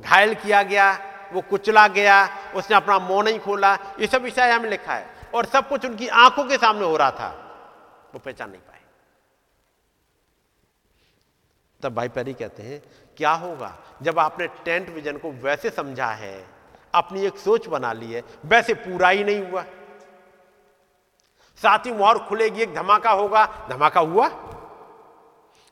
घायल 0.00 0.34
किया 0.34 0.62
गया, 0.62 0.92
वो 1.32 1.40
कुचला 1.40 1.86
गया, 1.88 2.28
उसने 2.54 2.76
अपना 2.76 2.98
मुँह 2.98 3.22
नहीं 3.22 3.38
खोला। 3.40 3.74
ये 4.00 4.06
सब 4.06 4.22
विषय 4.22 4.50
हमें 4.50 4.68
लिखा 4.70 4.94
है 4.94 5.06
और 5.34 5.46
सब 5.46 5.68
कुछ 5.68 5.84
उनकी 5.86 6.08
आँखों 6.08 6.44
के 6.44 6.56
सामने 6.56 6.84
हो 6.84 6.96
रहा 6.96 7.10
था। 7.10 7.28
वो 8.14 8.18
पहचान 8.18 8.50
नहीं 8.50 8.60
पाए। 8.60 8.80
तब 11.80 11.94
भाई 11.94 12.08
पैरी 12.08 12.34
कहते 12.34 12.62
हैं, 12.62 12.82
क्या 13.16 13.32
होगा 13.32 13.76
जब 14.02 14.18
आपने 14.18 14.46
टेंट 14.64 14.88
विजन 14.90 15.16
को 15.18 15.30
वैसे 15.32 15.70
समझा 15.70 16.06
है? 16.06 16.46
अपनी 16.94 17.26
एक 17.26 17.38
सोच 17.38 17.66
बना 17.66 17.92
ली 17.92 18.12
है, 18.12 18.22
वैसे 18.44 18.74
पूरा 18.76 19.08
ही 19.08 19.24
नहीं 19.24 19.42
हुआ। 19.46 19.64
साथ 21.62 21.78
ही 21.78 21.92
मोहर 21.92 22.18
खुलेगी, 22.18 22.62
एक 22.62 22.74
धमाका 22.74 23.10
होगा। 23.10 23.66
धमाका 23.70 24.00
हुआ? 24.00 24.28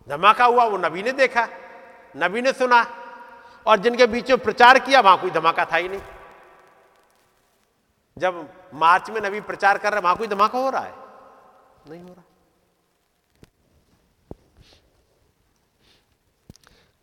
धमाका 0.09 0.45
हुआ, 0.45 0.65
वो 0.65 0.77
नबी 0.77 1.03
ने 1.03 1.13
देखा, 1.13 1.49
नबी 2.17 2.43
ने 2.43 2.53
सुना, 2.53 2.87
और 3.67 3.77
जिनके 3.77 4.07
बीच 4.07 4.31
में 4.31 4.39
प्रचार 4.39 4.79
किया, 4.79 5.01
वहाँ 5.01 5.21
कोई 5.21 5.31
धमाका 5.31 5.65
था 5.65 5.77
ही 5.77 5.89
नहीं। 5.89 6.01
जब 8.19 8.49
मार्च 8.75 9.11
में 9.11 9.21
नबी 9.21 9.41
प्रचार 9.41 9.79
कर 9.79 9.93
रहे, 9.93 10.01
वहाँ 10.01 10.17
कोई 10.17 10.27
धमाका 10.27 10.59
हो 10.59 10.71
रहा 10.71 10.83
है? 10.83 10.95
नहीं 11.91 12.03
हो 12.03 12.09
रहा। 12.09 12.23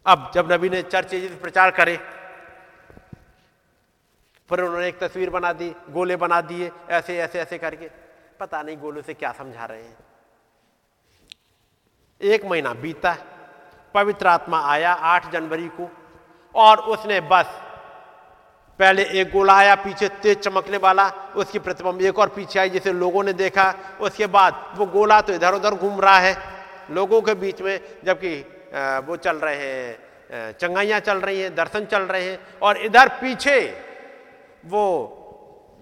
अब 0.05 0.31
जब 0.33 0.51
नबी 0.51 0.69
ने 0.69 0.81
चर्च 0.81 1.15
प्रचार 1.41 1.71
करे, 1.71 1.97
फिर 4.49 4.61
उन्होंने 4.61 4.87
एक 4.87 4.99
तस्वीर 4.99 5.29
बना 5.29 5.53
दी, 5.53 5.75
गोले 5.89 6.15
बना 6.15 6.41
दिए, 6.41 6.71
ऐसे 6.89 7.17
ऐसे 7.17 7.39
ऐसे 7.39 7.57
करके। 7.57 8.10
पता 8.41 8.61
नहीं 8.61 8.77
गोलू 8.77 9.01
से 9.01 9.13
क्या 9.13 9.31
समझा 9.31 9.65
रहे 9.65 9.81
हैं। 9.81 9.97
एक 12.21 12.45
महीना 12.45 12.73
बीता, 12.75 13.15
पवित्र 13.95 14.27
आत्मा 14.27 14.61
आया 14.67 14.93
आठ 14.93 15.31
जनवरी 15.31 15.67
को, 15.69 15.89
और 16.55 16.79
उसने 16.89 17.19
बस, 17.23 17.45
पहले 18.79 19.03
एक 19.21 19.31
गोला 19.31 19.53
आया, 19.53 19.75
पीछे 19.75 20.07
तेज 20.23 20.37
चमकने 20.39 20.77
वाला, 20.77 21.07
उसकी 21.35 21.59
प्रतिबंब 21.59 22.01
एक 22.01 22.19
और 22.19 22.29
पीछे 22.29 22.59
आई, 22.59 22.69
जिसे 22.69 22.91
लोगों 22.93 23.23
ने 23.23 23.33
देखा। 23.35 23.73
उसके 24.01 24.27
बाद 24.27 24.73
वो 24.75 24.85
गोला 24.87 25.21
तो 25.21 25.33
इधर 25.33 25.53
उधर 25.53 25.75
घूम 25.75 26.01
रहा 26.01 26.19
है। 26.19 26.35
लोगों 26.91 27.21
के 27.21 27.33
बीच 27.35 27.61
में, 27.61 27.79
जबकि 28.05 28.33
वो 29.05 29.15
चल 29.17 29.37
रहे 29.37 29.55
हैं 29.57 30.53
चंगाइयाँ 30.53 30.99
चल 30.99 31.17
रही 31.19 31.41
हैं, 31.41 31.55
दर्शन 31.55 31.85
चल 31.85 32.03
रहे 32.03 32.29
हैं, 32.29 32.39
और 32.61 32.77
इधर 32.79 33.07
पीछे 33.21 33.59
वो 34.65 34.83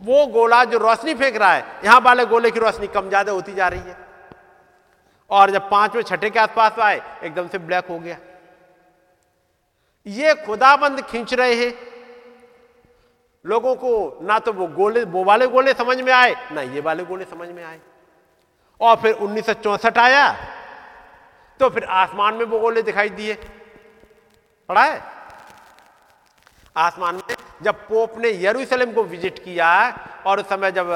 वो 0.01 0.25
गोला 0.27 0.63
जो 0.65 0.77
रोशनी 0.77 1.13
फेंक 1.13 1.35
रहा 1.35 1.53
है, 1.53 1.65
यहाँ 1.85 1.99
वाले 2.01 2.25
गोले 2.25 2.51
की 2.51 2.59
रोशनी 2.59 2.87
कम 2.87 3.09
ज़्यादा 3.09 3.31
होती 3.31 3.53
जा 3.53 3.67
रही 3.67 3.79
है। 3.79 3.97
और 5.29 5.51
जब 5.51 5.69
पाँचवें 5.69 6.03
छठे 6.03 6.29
के 6.29 6.39
आसपास 6.39 6.79
आए, 6.79 7.01
एकदम 7.23 7.47
से 7.47 7.57
ब्लैक 7.59 7.87
हो 7.87 7.99
गया। 7.99 8.17
ये 10.05 10.33
खुदाबंद 10.45 11.01
खींच 11.01 11.33
रहे 11.33 11.55
हैं। 11.55 11.73
लोगों 13.45 13.75
को 13.75 14.19
ना 14.21 14.39
तो 14.39 14.53
वो 14.53 14.67
गोले, 14.69 15.03
वो 15.03 15.23
वाले 15.23 15.47
गोले 15.47 15.73
समझ 15.73 15.97
में 15.97 16.11
आए, 16.13 16.35
ना 16.51 16.61
ये 16.61 16.81
वाले 16.81 17.03
गोले 17.05 17.25
समझ 17.25 17.47
में 17.49 17.63
आए। 17.63 17.79
और 18.81 18.95
फिर 18.95 19.13
उन्नीस 19.15 19.49
आया 19.89 20.31
तो 21.59 21.69
फिर 21.69 21.83
आसमान 21.83 22.33
में 22.33 22.45
वो 22.45 22.59
गोले 22.59 22.81
दिखाई 22.81 23.09
दिए। 23.11 23.33
पढ़ा 24.69 24.83
है? 24.83 25.01
आसमान 26.79 27.15
में, 27.15 27.35
जब 27.63 27.75
पोप 27.87 28.17
ने 28.17 28.29
यरूशलेम 28.43 28.93
को 28.93 29.03
विज़िट 29.05 29.39
किया 29.43 29.69
और 30.25 30.39
उस 30.39 30.49
समय 30.49 30.71
जब 30.71 30.87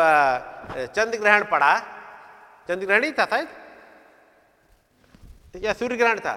चंद्र 0.95 1.18
ग्रहण 1.19 1.43
पड़ा 1.51 1.77
चंद्र 2.69 2.85
ग्रहण 2.85 3.03
ही 3.03 3.11
था 3.11 3.26
शायद? 3.26 3.47
या 5.55 5.73
सूर्य 5.73 5.97
ग्रहण 5.97 6.19
था। 6.19 6.35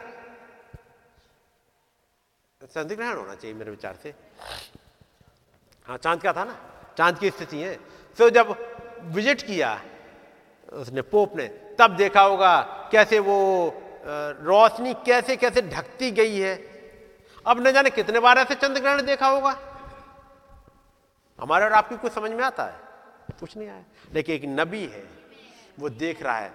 चंद्र 2.60 2.94
ग्रहण 2.94 3.16
होना 3.16 3.34
चाहिए 3.34 3.56
मेरे 3.56 3.70
विचार 3.70 3.94
से। 4.02 4.14
हाँ 5.86 5.96
चाँद 5.98 6.22
का 6.22 6.32
था 6.32 6.44
ना? 6.44 6.56
चाँद 6.98 7.18
की 7.18 7.30
स्थिति 7.30 7.58
है। 7.58 7.74
तो 8.18 8.30
जब 8.30 8.54
विज़िट 9.14 9.42
किया 9.42 9.80
उसने, 10.74 11.02
पोप 11.02 11.36
ने, 11.36 11.46
तब 11.78 11.96
देखा 11.96 12.20
होगा 12.22 12.60
कैसे 12.92 13.18
वो 13.18 13.36
रोशनी 14.06 14.94
कैसे 15.06 15.36
कैसे 15.36 15.62
ढकती 15.64 16.10
गई 16.12 16.38
है। 16.38 16.54
अब 17.46 17.66
न 17.66 17.72
जाने 17.72 17.90
कितने 17.90 18.20
बार 18.20 18.38
ऐसे 18.38 18.54
चंद्र 18.54 18.80
ग्रहण 18.80 19.02
देखा 19.02 19.26
होगा? 19.26 19.56
हमारे 21.38 21.64
और 21.64 21.72
आपकी 21.72 21.96
कुछ 21.96 22.12
समझ 22.12 22.30
में 22.30 22.44
आता 22.44 22.64
है? 22.64 22.78
कुछ 23.40 23.56
नहीं 23.56 23.68
आया। 23.68 23.84
लेकिन 24.14 24.34
एक 24.34 24.60
नबी 24.60 24.84
है, 24.84 25.04
वो 25.78 25.88
देख 25.88 26.22
रहा 26.22 26.36
है, 26.36 26.50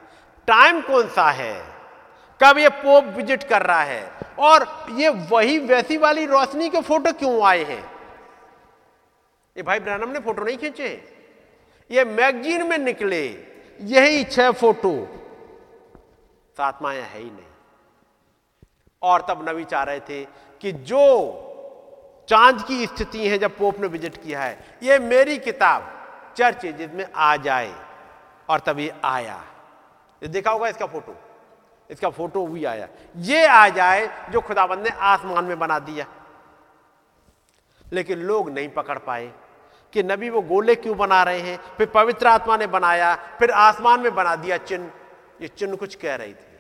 टाइम 0.48 0.82
कौन 0.82 1.08
सा 1.08 1.30
है? 1.32 1.54
कब 2.40 2.58
ये 2.58 2.70
पोप 2.70 3.06
विज़िट 3.16 3.44
कर 3.44 3.62
रहा 3.62 3.84
है? 3.84 4.12
और 4.40 4.66
ये 4.92 5.10
वही 5.10 5.58
वैसी 5.60 5.98
वाली 5.98 6.26
रोशनी 6.26 6.70
के 6.70 6.82
फ़ोटो 6.82 7.14
क्यों 7.14 7.42
आए 7.48 7.64
हैं? 7.64 7.84
ये 9.56 9.64
भाई 9.64 9.80
ब्रानम 9.80 10.10
ने 10.10 10.20
फ़ोटो 10.20 10.44
नहीं 10.44 10.58
खींचे 10.58 10.90
ये 11.90 12.04
मैगजीन 12.06 12.68
में 12.68 12.78
निकले, 12.78 13.26
यही 13.80 14.24
छह 14.24 14.52
फ़ोटो। 14.52 14.94
सात 16.58 16.80
माया 16.82 17.04
है 17.04 17.20
ही 17.20 17.30
नहीं। 17.30 17.46
और 19.02 19.22
तब 19.22 19.46
नबी 19.50 19.64
चाह 19.64 19.84
रहे 19.84 20.00
थे 20.00 20.24
कि 20.62 20.72
जो 20.72 21.48
चाँद 22.30 22.62
की 22.62 22.86
स्थिति 22.88 23.30
है 23.30 23.38
जब 23.38 23.58
पोप 23.58 23.80
ने 23.80 23.88
विज़िट 23.88 24.18
किया 24.18 24.42
है, 24.42 24.78
ये 24.84 25.00
मेरी 25.00 25.38
किताब 25.38 25.92
चर्च 26.38 26.66
जिसमें 26.66 27.06
आ 27.16 27.36
जाए 27.36 27.74
और 28.50 28.60
तभी 28.60 28.92
आया। 29.04 29.44
ये 30.22 30.28
देखा 30.28 30.52
होगा 30.52 30.68
इसका 30.68 30.86
फ़ोटो? 30.86 31.16
इसका 31.90 32.10
फ़ोटो 32.10 32.48
भी 32.48 32.66
आया। 32.66 32.88
ये 33.18 33.46
आ 33.46 33.70
जाए 33.70 34.28
जो 34.32 34.42
खुदाबंद 34.42 34.84
ने 34.84 34.90
आसमान 34.90 35.46
में 35.46 35.60
बना 35.60 35.80
दिया। 35.80 36.06
लेकिन 37.94 38.20
लोग 38.20 38.50
नहीं 38.50 38.70
पकड़ 38.70 38.98
पाए 38.98 39.32
कि 39.94 40.04
नबी 40.04 40.30
वो 40.30 40.42
गोले 40.42 40.76
क्यों 40.76 40.98
बना 40.98 41.24
रहे 41.24 41.40
हैं, 41.40 41.60
फिर 41.78 41.88
पवित्र 41.88 42.28
आत्मा 42.28 42.58
ने 42.58 42.68
बनाया, 42.68 43.16
फिर 43.16 43.52
आसमान 43.52 44.00
में 44.00 44.16
बना 44.16 44.36
दिया 44.36 44.58
चिन्ह। 44.58 44.92
ये 45.42 45.48
चिन्ह 45.48 45.76
कुछ 45.76 45.96
कह 45.96 46.16
रही 46.16 46.34
थी। 46.34 46.51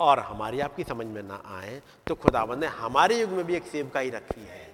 और 0.00 0.18
हमारी 0.20 0.60
आपकी 0.60 0.84
समझ 0.84 1.06
में 1.06 1.22
ना 1.22 1.40
आए 1.56 1.80
तो 2.06 2.14
खुदाबंद 2.14 2.60
ने 2.60 2.66
हमारे 2.66 3.20
युग 3.20 3.30
में 3.30 3.44
भी 3.46 3.54
एक 3.56 3.66
सेवका 3.66 4.00
ही 4.00 4.10
रखी 4.10 4.40
है। 4.40 4.64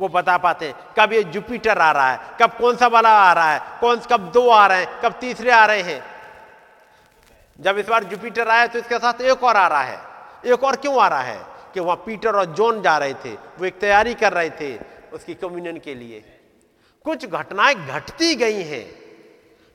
वो 0.00 0.08
बता 0.08 0.36
पाते 0.38 0.66
हैं, 0.66 0.74
कब 0.98 1.12
ये 1.12 1.22
जुपिटर 1.24 1.78
आ 1.78 1.90
रहा 1.92 2.10
है, 2.12 2.20
कब 2.40 2.56
कौन 2.58 2.76
सा 2.76 2.86
वाला 2.86 3.10
आ 3.20 3.32
रहा 3.32 3.52
है, 3.52 3.60
कौन 3.80 4.00
कब 4.10 4.30
दो 4.32 4.48
आ 4.48 4.66
रहे 4.66 4.80
हैं, 4.80 5.00
कब 5.00 5.12
तीसरे 5.20 5.50
आ 5.50 5.64
रहे 5.66 5.82
हैं। 5.82 6.02
जब 7.60 7.78
इस 7.78 7.88
बार 7.88 8.04
जुपिटर 8.04 8.48
आया 8.48 8.66
तो 8.66 8.78
इसके 8.78 8.98
साथ 8.98 9.20
एक 9.20 9.44
और 9.44 9.56
आ 9.56 9.66
रहा 9.68 9.82
है, 9.82 9.98
एक 10.46 10.64
और 10.64 10.76
क्यों 10.76 11.00
आ 11.00 11.08
रहा 11.08 11.22
है? 11.22 11.40
कि 11.74 11.80
वहाँ 11.80 11.96
पीटर 11.96 12.36
और 12.36 12.44
जॉन 12.44 12.80
जा 12.82 12.96
रहे 12.98 13.14
थे, 13.14 13.32
वो 13.32 13.64
एक 13.64 13.78
तैयारी 13.78 14.14
कर 14.14 14.32
रहे 14.32 14.50
थे 14.50 14.76
उसकी 15.12 15.34
कम्युनियन 15.34 15.78
के 15.78 15.94
लिए। 15.94 16.20
कुछ 17.04 17.26
घटनाएँ 17.26 17.74
घटती 17.74 18.34
गई 18.34 18.62
हैं, 18.62 18.84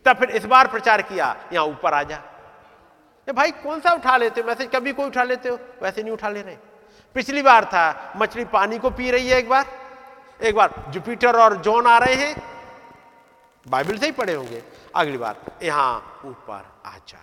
तब 0.05 0.17
फिर 0.17 0.29
इस 0.29 0.45
बार 0.45 0.67
प्रचार 0.67 1.01
किया, 1.01 1.35
यहाँ 1.53 1.65
ऊपर 1.65 1.93
आ 1.93 2.03
जा। 2.03 2.21
ये 3.27 3.33
भाई, 3.33 3.51
कौन 3.53 3.79
सा 3.79 3.91
उठा 3.93 4.15
लेते 4.17 4.41
हो? 4.41 4.47
मैसेज, 4.47 4.69
कभी 4.75 4.93
कोई 4.93 5.05
उठा 5.05 5.23
लेते 5.23 5.49
हो? 5.49 5.57
वैसे 5.81 6.03
नहीं 6.03 6.13
उठा 6.13 6.29
ले 6.29 6.41
रहे 6.41 6.57
पिछली 7.15 7.41
बार 7.41 7.65
था, 7.65 8.13
मछली 8.17 8.45
पानी 8.47 8.77
को 8.79 8.89
पी 8.89 9.11
रही 9.11 9.29
है 9.29 9.37
एक 9.37 9.49
बार। 9.49 9.65
एक 10.39 10.55
बार 10.55 10.73
जुपिटर 10.89 11.35
और 11.35 11.55
जॉन 11.57 11.87
आ 11.87 11.97
रहे 11.97 12.15
हैं। 12.15 12.35
बाइबल 13.65 13.97
से 13.97 14.05
ही 14.05 14.11
पढ़े 14.11 14.33
होंगे। 14.33 14.61
अगली 14.95 15.17
बार, 15.17 15.35
यहाँ 15.63 16.21
ऊपर 16.25 16.65
आ 16.85 16.97
जा। 17.07 17.17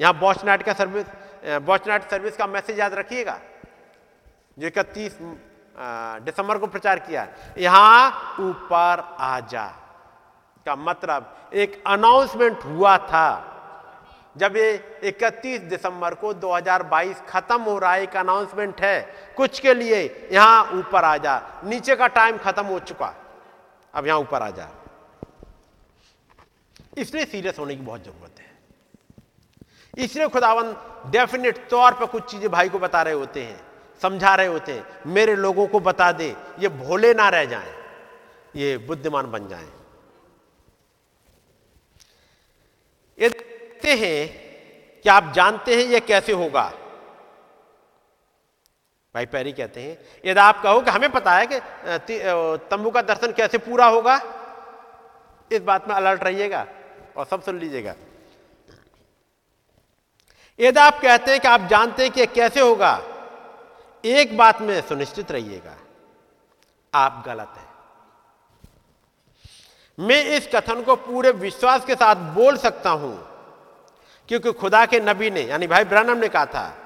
यहाँ 0.00 0.18
बॉचनाइट 0.18 0.62
का 0.62 0.72
सर्विस 0.72 1.06
बॉचनाइट 1.62 2.10
सर्विस 2.10 2.36
का 2.36 2.46
मैसेज 2.46 2.78
याद 2.78 2.94
रखिएगा। 2.94 3.38
जो 4.56 4.66
इकतीस 4.66 5.18
दिसंबर 6.24 6.58
को 6.58 6.66
प्रचार 6.66 6.98
किया 6.98 7.26
यहाँ 7.58 8.36
ऊपर 8.40 9.04
आ 9.20 9.40
जा। 9.42 9.66
का 10.66 10.76
मतलब 10.76 11.50
एक 11.54 11.82
अनाउंसमेंट 11.86 12.64
हुआ 12.64 12.96
था। 12.98 13.52
जब 14.36 14.56
ये 14.56 15.00
31 15.04 15.60
दिसंबर 15.60 16.14
को 16.14 16.32
2022 16.34 17.20
खत्म 17.28 17.60
हो 17.60 17.78
रहा 17.78 17.92
है, 17.92 18.02
एक 18.02 18.16
अनाउंसमेंट 18.16 18.80
है, 18.80 19.00
कुछ 19.36 19.60
के 19.60 19.74
लिए 19.74 20.28
यहाँ 20.32 20.64
ऊपर 20.72 21.04
आ 21.04 21.16
जा। 21.16 21.60
नीचे 21.64 21.96
का 21.96 22.06
टाइम 22.08 22.38
खत्म 22.38 22.64
हो 22.64 22.78
चुका। 22.80 23.14
अब 23.94 24.06
यहाँ 24.06 24.18
ऊपर 24.18 24.42
आ 24.42 24.50
जा। 24.50 24.68
इसलिए 26.98 27.24
सीरियस 27.24 27.58
होने 27.58 27.76
की 27.76 27.82
बहुत 27.82 28.04
ज़रूरत 28.04 28.40
है। 28.40 30.04
इसलिए 30.04 30.28
खुदावन 30.28 30.74
डेफिनेट 31.10 31.66
तौर 31.68 31.94
पर 31.94 32.06
कुछ 32.06 32.30
चीज़ें 32.30 32.50
भाई 32.50 32.68
को 32.68 32.78
बता 32.78 33.02
रहे 33.02 33.14
होते 33.14 33.42
हैं, 33.42 33.60
समझा 34.02 34.34
रहे 34.34 34.46
होते 34.46 34.72
हैं। 34.72 35.12
मेरे 35.12 35.34
लोगों 35.36 35.66
को 35.66 35.80
बता 35.80 36.10
दे, 36.12 36.34
ये 36.58 36.68
भोले 36.68 37.12
ना 37.14 37.28
रह 37.28 37.44
जाएँ, 37.44 37.72
ये 38.56 38.76
बुद्धिमान 38.78 39.30
बन 39.30 39.48
जाएँ 39.48 39.68
ये 43.18 43.28
देखते 43.86 44.06
हैं 44.06 45.02
कि 45.04 45.08
आप 45.08 45.32
जानते 45.34 45.74
हैं 45.74 45.84
यह 45.84 46.00
कैसे 46.00 46.32
होगा। 46.34 46.72
भाई 49.14 49.26
पैरी 49.26 49.52
कहते 49.52 49.80
हैं, 49.80 49.98
यदि 50.24 50.40
आप 50.40 50.62
कहो 50.62 50.80
कि 50.80 50.90
हमें 50.90 51.10
पता 51.12 51.32
है 51.32 51.46
कि 51.46 51.60
तंबू 52.70 52.90
का 52.90 53.02
दर्शन 53.02 53.32
कैसे 53.32 53.58
पूरा 53.58 53.86
होगा, 53.88 54.20
इस 55.50 55.62
बात 55.62 55.88
में 55.88 55.94
अलर्ट 55.94 56.24
रहिएगा 56.24 56.66
और 57.16 57.26
सब 57.26 57.42
सुन 57.42 57.58
लीजिएगा। 57.58 57.94
यदि 60.58 60.80
आप 60.80 61.00
कहते 61.00 61.30
हैं 61.30 61.40
कि 61.40 61.48
आप 61.48 61.68
जानते 61.70 62.02
हैं 62.02 62.12
कि 62.12 62.26
कैसे 62.28 62.60
होगा, 62.60 63.00
एक 64.04 64.36
बात 64.36 64.60
में 64.62 64.80
सुनिश्चित 64.82 65.32
रहिएगा, 65.32 65.76
आप 66.92 67.22
गलत 67.26 67.54
हैं। 67.56 67.64
मैं 69.98 70.22
इस 70.26 70.48
कथन 70.54 70.82
को 70.82 70.96
पूरे 70.98 71.30
विश्वास 71.38 71.84
के 71.84 71.94
साथ 71.94 72.16
बोल 72.34 72.56
सकता 72.58 72.90
हूँ 72.92 73.14
क्योंकि 74.28 74.52
खुदा 74.52 74.86
के 74.86 75.00
नबी 75.00 75.30
ने, 75.30 75.40
यानी 75.40 75.66
भाई 75.66 75.84
ब्रनम 75.84 76.18
ने 76.18 76.28
कहा 76.28 76.46
था 76.46 76.76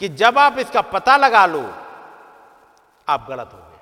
कि 0.00 0.08
जब 0.08 0.38
आप 0.38 0.58
इसका 0.58 0.80
पता 0.80 1.16
लगा 1.16 1.46
लो, 1.46 1.74
आप 3.08 3.26
गलत 3.28 3.50
हो 3.52 3.58
गए। 3.58 3.76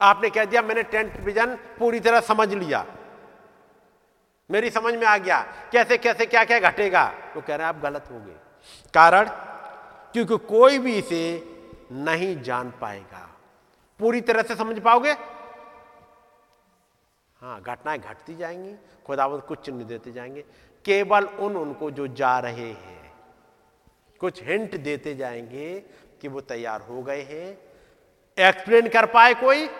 आपने 0.00 0.30
कह 0.30 0.44
दिया, 0.44 0.62
मैंने 0.62 0.82
टेंट 0.82 1.20
विजन 1.20 1.56
पूरी 1.56 2.00
तरह 2.00 2.20
समझ 2.20 2.54
लिया। 2.54 2.86
मेरी 4.50 4.70
समझ 4.70 4.94
में 4.94 5.06
आ 5.06 5.16
गया, 5.16 5.40
कैसे 5.72 5.98
कैसे 5.98 6.26
क्या 6.26 6.44
क्या 6.44 6.58
घटेगा? 6.58 7.14
वो 7.36 7.40
कह 7.40 7.56
रहे 7.56 7.66
हैं, 7.66 7.74
आप 7.74 7.82
गलत 7.82 8.04
हो 8.10 8.18
गए। 8.18 8.36
कारण, 8.94 9.28
क्योंकि 10.12 10.36
कोई 10.36 10.78
भी 10.78 10.98
इसे 10.98 11.50
नहीं 11.92 12.42
जान 12.42 12.72
पाएगा। 12.80 13.30
पूरी 14.00 14.20
तरह 14.20 14.42
से 14.42 14.54
समझ 14.54 14.80
पाओगे? 14.80 15.14
हाँ 17.44 17.60
घटनाएँ 17.60 17.98
घटती 17.98 18.36
जाएँगी, 18.36 18.74
खुदावत 19.06 19.44
कुछ 19.48 19.58
चिन्ह 19.58 19.84
देते 19.84 20.12
जाएँगे। 20.12 20.44
केवल 20.84 21.24
उन, 21.24 21.56
उनको 21.56 21.90
जो 21.90 22.06
जा 22.06 22.38
रहे 22.38 22.70
हैं, 22.70 23.12
कुछ 24.18 24.42
हिंट 24.42 24.76
देते 24.76 25.14
जाएँगे 25.14 25.82
कि 26.20 26.28
वो 26.28 26.40
तैयार 26.40 26.80
हो 26.80 27.02
गए 27.02 27.22
हैं। 27.22 27.58
एक्सप्लेन 28.48 28.88
कर 28.88 29.06
पाए 29.06 29.34
कोई? 29.34 29.70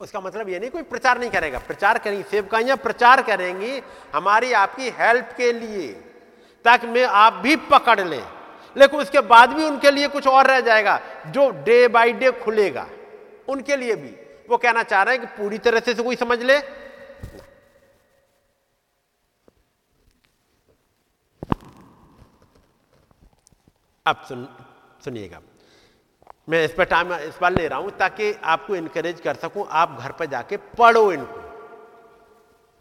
उसका 0.00 0.20
मतलब 0.20 0.48
ये 0.48 0.58
नहीं, 0.58 0.70
कोई 0.70 0.82
प्रचार 0.82 1.18
नहीं 1.18 1.30
करेगा। 1.30 1.58
प्रचार 1.58 1.98
करेंगे, 1.98 2.22
सेवकाइयाँ 2.22 2.76
प्रचार 2.76 3.22
करेंगी 3.22 3.82
हमारी, 4.14 4.52
आपकी 4.52 4.90
हेल्प 4.90 5.34
के 5.36 5.52
लिए, 5.52 5.92
ताकि 6.64 6.86
मैं, 6.86 7.04
आप 7.04 7.32
भी 7.32 7.56
पकड़ 7.56 8.00
लें। 8.00 8.26
लेकिन 8.76 9.00
उसके 9.00 9.20
बाद 9.20 9.50
भी 9.50 9.64
उनके 9.64 9.90
लिए 9.90 10.08
कुछ 10.08 10.26
और 10.26 10.46
रह 10.46 10.60
जाएगा, 10.60 11.00
जो 11.26 11.50
डे 11.50 11.88
बाय 11.88 12.12
डे 12.12 12.32
खुलेगा, 12.32 12.88
उनके 13.48 13.76
लिए 13.76 13.96
भी। 13.96 14.23
वो 14.48 14.56
कहना 14.56 14.82
चाह 14.82 15.02
रहे 15.02 15.16
हैं 15.16 15.26
कि 15.26 15.36
पूरी 15.36 15.58
तरह 15.58 15.80
से, 15.80 15.94
कोई 15.94 16.16
समझ 16.16 16.38
ले। 16.40 16.58
अब 24.06 24.24
सुन 24.28 24.46
सुनिएगा। 25.04 25.40
मैं 26.48 26.64
इस 26.64 26.72
पर 26.72 26.84
टाइम 26.84 27.12
इस 27.14 27.38
बार 27.40 27.52
ले 27.52 27.66
रहा 27.68 27.78
हूँ 27.78 27.90
ताकि 27.98 28.32
आपको 28.44 28.76
इनकरेज 28.76 29.20
कर 29.20 29.34
सकूँ 29.36 29.66
आप 29.72 29.96
घर 30.00 30.12
पर 30.12 30.26
जाके 30.26 30.56
पढ़ो 30.78 31.12
इनको। 31.12 31.42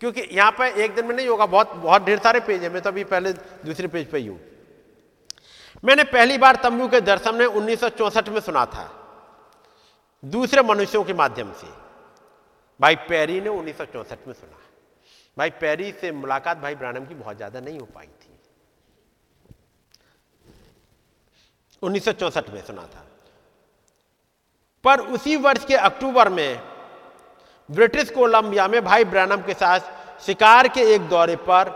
क्योंकि 0.01 0.21
यहाँ 0.31 0.51
पर 0.51 0.65
एक 0.65 0.95
दिन 0.95 1.05
में 1.05 1.15
नहीं 1.15 1.27
होगा 1.27 1.45
बहुत 1.45 1.71
बहुत 1.75 2.01
ढेर 2.01 2.19
सारे 2.19 2.39
पेज 2.39 2.63
है 2.63 2.69
मैं 2.69 2.81
तो 2.81 2.89
अभी 2.89 3.03
पहले 3.05 3.33
दूसरे 3.33 3.87
पेज 3.87 4.09
पे 4.11 4.17
ही 4.17 4.27
हूँ। 4.27 4.39
मैंने 5.83 6.03
पहली 6.05 6.37
बार 6.37 6.55
तंबू 6.55 6.87
के 6.87 7.01
दर्शन 7.01 7.35
में 7.35 7.45
उन्नीस 7.45 7.83
में 7.83 8.39
सुना 8.41 8.65
था। 8.65 8.83
दूसरे 10.23 10.61
मनुष्यों 10.61 11.03
के 11.03 11.13
माध्यम 11.13 11.51
से। 11.53 11.67
भाई 12.79 12.95
पैरी 13.09 13.39
ने 13.41 13.49
उन्नीस 13.49 13.81
में 13.81 14.33
सुना। 14.33 14.57
भाई 15.37 15.49
पैरी 15.61 15.91
से 15.91 16.11
मुलाकात 16.11 16.57
भाई 16.57 16.75
ब्रानम 16.75 17.05
की 17.05 17.15
बहुत 17.15 17.35
ज़्यादा 17.37 17.59
नहीं 17.59 17.79
हो 17.79 17.85
पाई 17.85 18.05
थी। 18.05 18.31
उन्नीस 21.81 22.07
में 22.07 22.61
सुना 22.61 22.81
था। 22.83 23.05
पर 24.85 24.99
उसी 25.09 25.35
वर्ष 25.37 25.65
के 25.65 25.75
अक्टूबर 25.75 26.29
में 26.29 26.61
ब्रिटिश 27.69 28.09
कोलंबिया 28.09 28.67
में 28.67 28.83
भाई 28.83 29.03
ब्रानम 29.05 29.41
के 29.41 29.53
साथ 29.53 29.79
शिकार 30.25 30.67
के 30.67 30.81
एक 30.95 31.01
दौरे 31.09 31.35
पर 31.43 31.71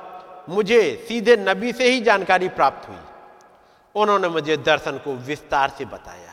मुझे 0.49 0.81
सीधे 1.07 1.35
नबी 1.37 1.71
से 1.73 1.89
ही 1.89 2.01
जानकारी 2.01 2.49
प्राप्त 2.49 2.87
हुई। 2.89 2.97
उन्होंने 3.95 4.27
मुझे 4.29 4.57
दर्शन 4.57 4.97
को 4.97 5.13
विस्तार 5.25 5.69
से 5.69 5.85
बताया। 5.85 6.26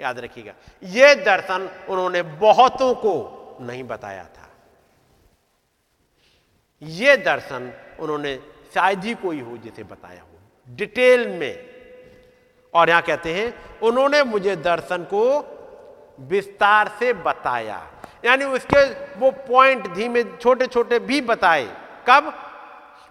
याद 0.00 0.18
रखिएगा। 0.18 0.52
यह 0.82 1.14
दर्शन 1.14 1.86
उन्होंने 1.88 2.22
बहुतों 2.22 2.94
को 2.94 3.40
नहीं 3.60 3.84
बताया 3.84 4.24
था। 4.24 4.50
यह 6.82 7.16
दर्शन 7.16 7.72
उन्होंने 8.00 8.42
शायद 8.74 9.04
ही 9.04 9.14
कोई 9.14 9.40
हो 9.40 9.56
जिसे 9.56 9.84
बताया 9.84 10.22
हो। 10.22 10.28
डिटेल 10.68 11.28
में। 11.28 11.74
और 12.74 12.88
यहाँ 12.88 13.02
कहते 13.02 13.34
हैं, 13.34 13.78
उन्होंने 13.80 14.22
मुझे 14.22 14.56
दर्शन 14.56 15.04
को 15.04 15.54
विस्तार 16.20 16.88
से 16.98 17.12
बताया। 17.12 17.90
यानी 18.24 18.44
उसके 18.44 18.94
वो 19.18 19.30
पॉइंट 19.30 19.94
धीमे 19.94 20.24
छोटे 20.24 20.66
छोटे 20.66 20.98
भी 20.98 21.20
बताए। 21.20 21.76
कब? 22.10 22.34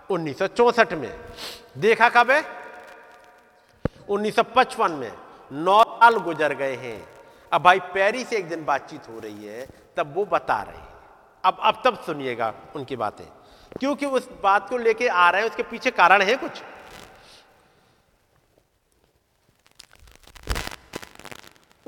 उन्नीस 0.10 0.41
में। 0.91 1.19
देखा 1.77 2.10
कब 2.10 2.31
है? 2.31 2.43
1955 4.10 4.91
में। 4.91 5.22
नौ 5.53 5.84
साल 5.84 6.17
गुजर 6.17 6.53
गए 6.53 6.75
हैं। 6.75 7.07
अब 7.53 7.61
भाई 7.61 7.80
पैरी 7.80 8.23
से 8.23 8.38
एक 8.38 8.49
दिन 8.49 8.65
बातचीत 8.65 9.01
हो 9.09 9.19
रही 9.19 9.45
है, 9.45 9.67
तब 9.97 10.13
वो 10.15 10.25
बता 10.25 10.61
रहे 10.61 10.77
हैं। 10.77 10.88
अब 11.45 11.57
अब 11.59 11.81
तब 11.85 12.03
सुनिएगा 12.05 12.53
उनकी 12.75 12.95
बातें। 12.95 13.25
क्योंकि 13.80 14.05
उस 14.05 14.30
बात 14.43 14.69
को 14.69 14.77
लेके 14.77 15.07
आ 15.07 15.30
रहे 15.30 15.41
हैं, 15.41 15.49
उसके 15.49 15.63
पीछे 15.63 15.91
कारण 15.91 16.21
है 16.21 16.35
कुछ? 16.35 16.51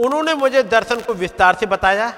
उन्होंने 0.05 0.33
मुझे 0.33 0.63
दर्शन 0.63 1.01
को 1.01 1.13
विस्तार 1.13 1.55
से 1.55 1.65
बताया। 1.65 2.13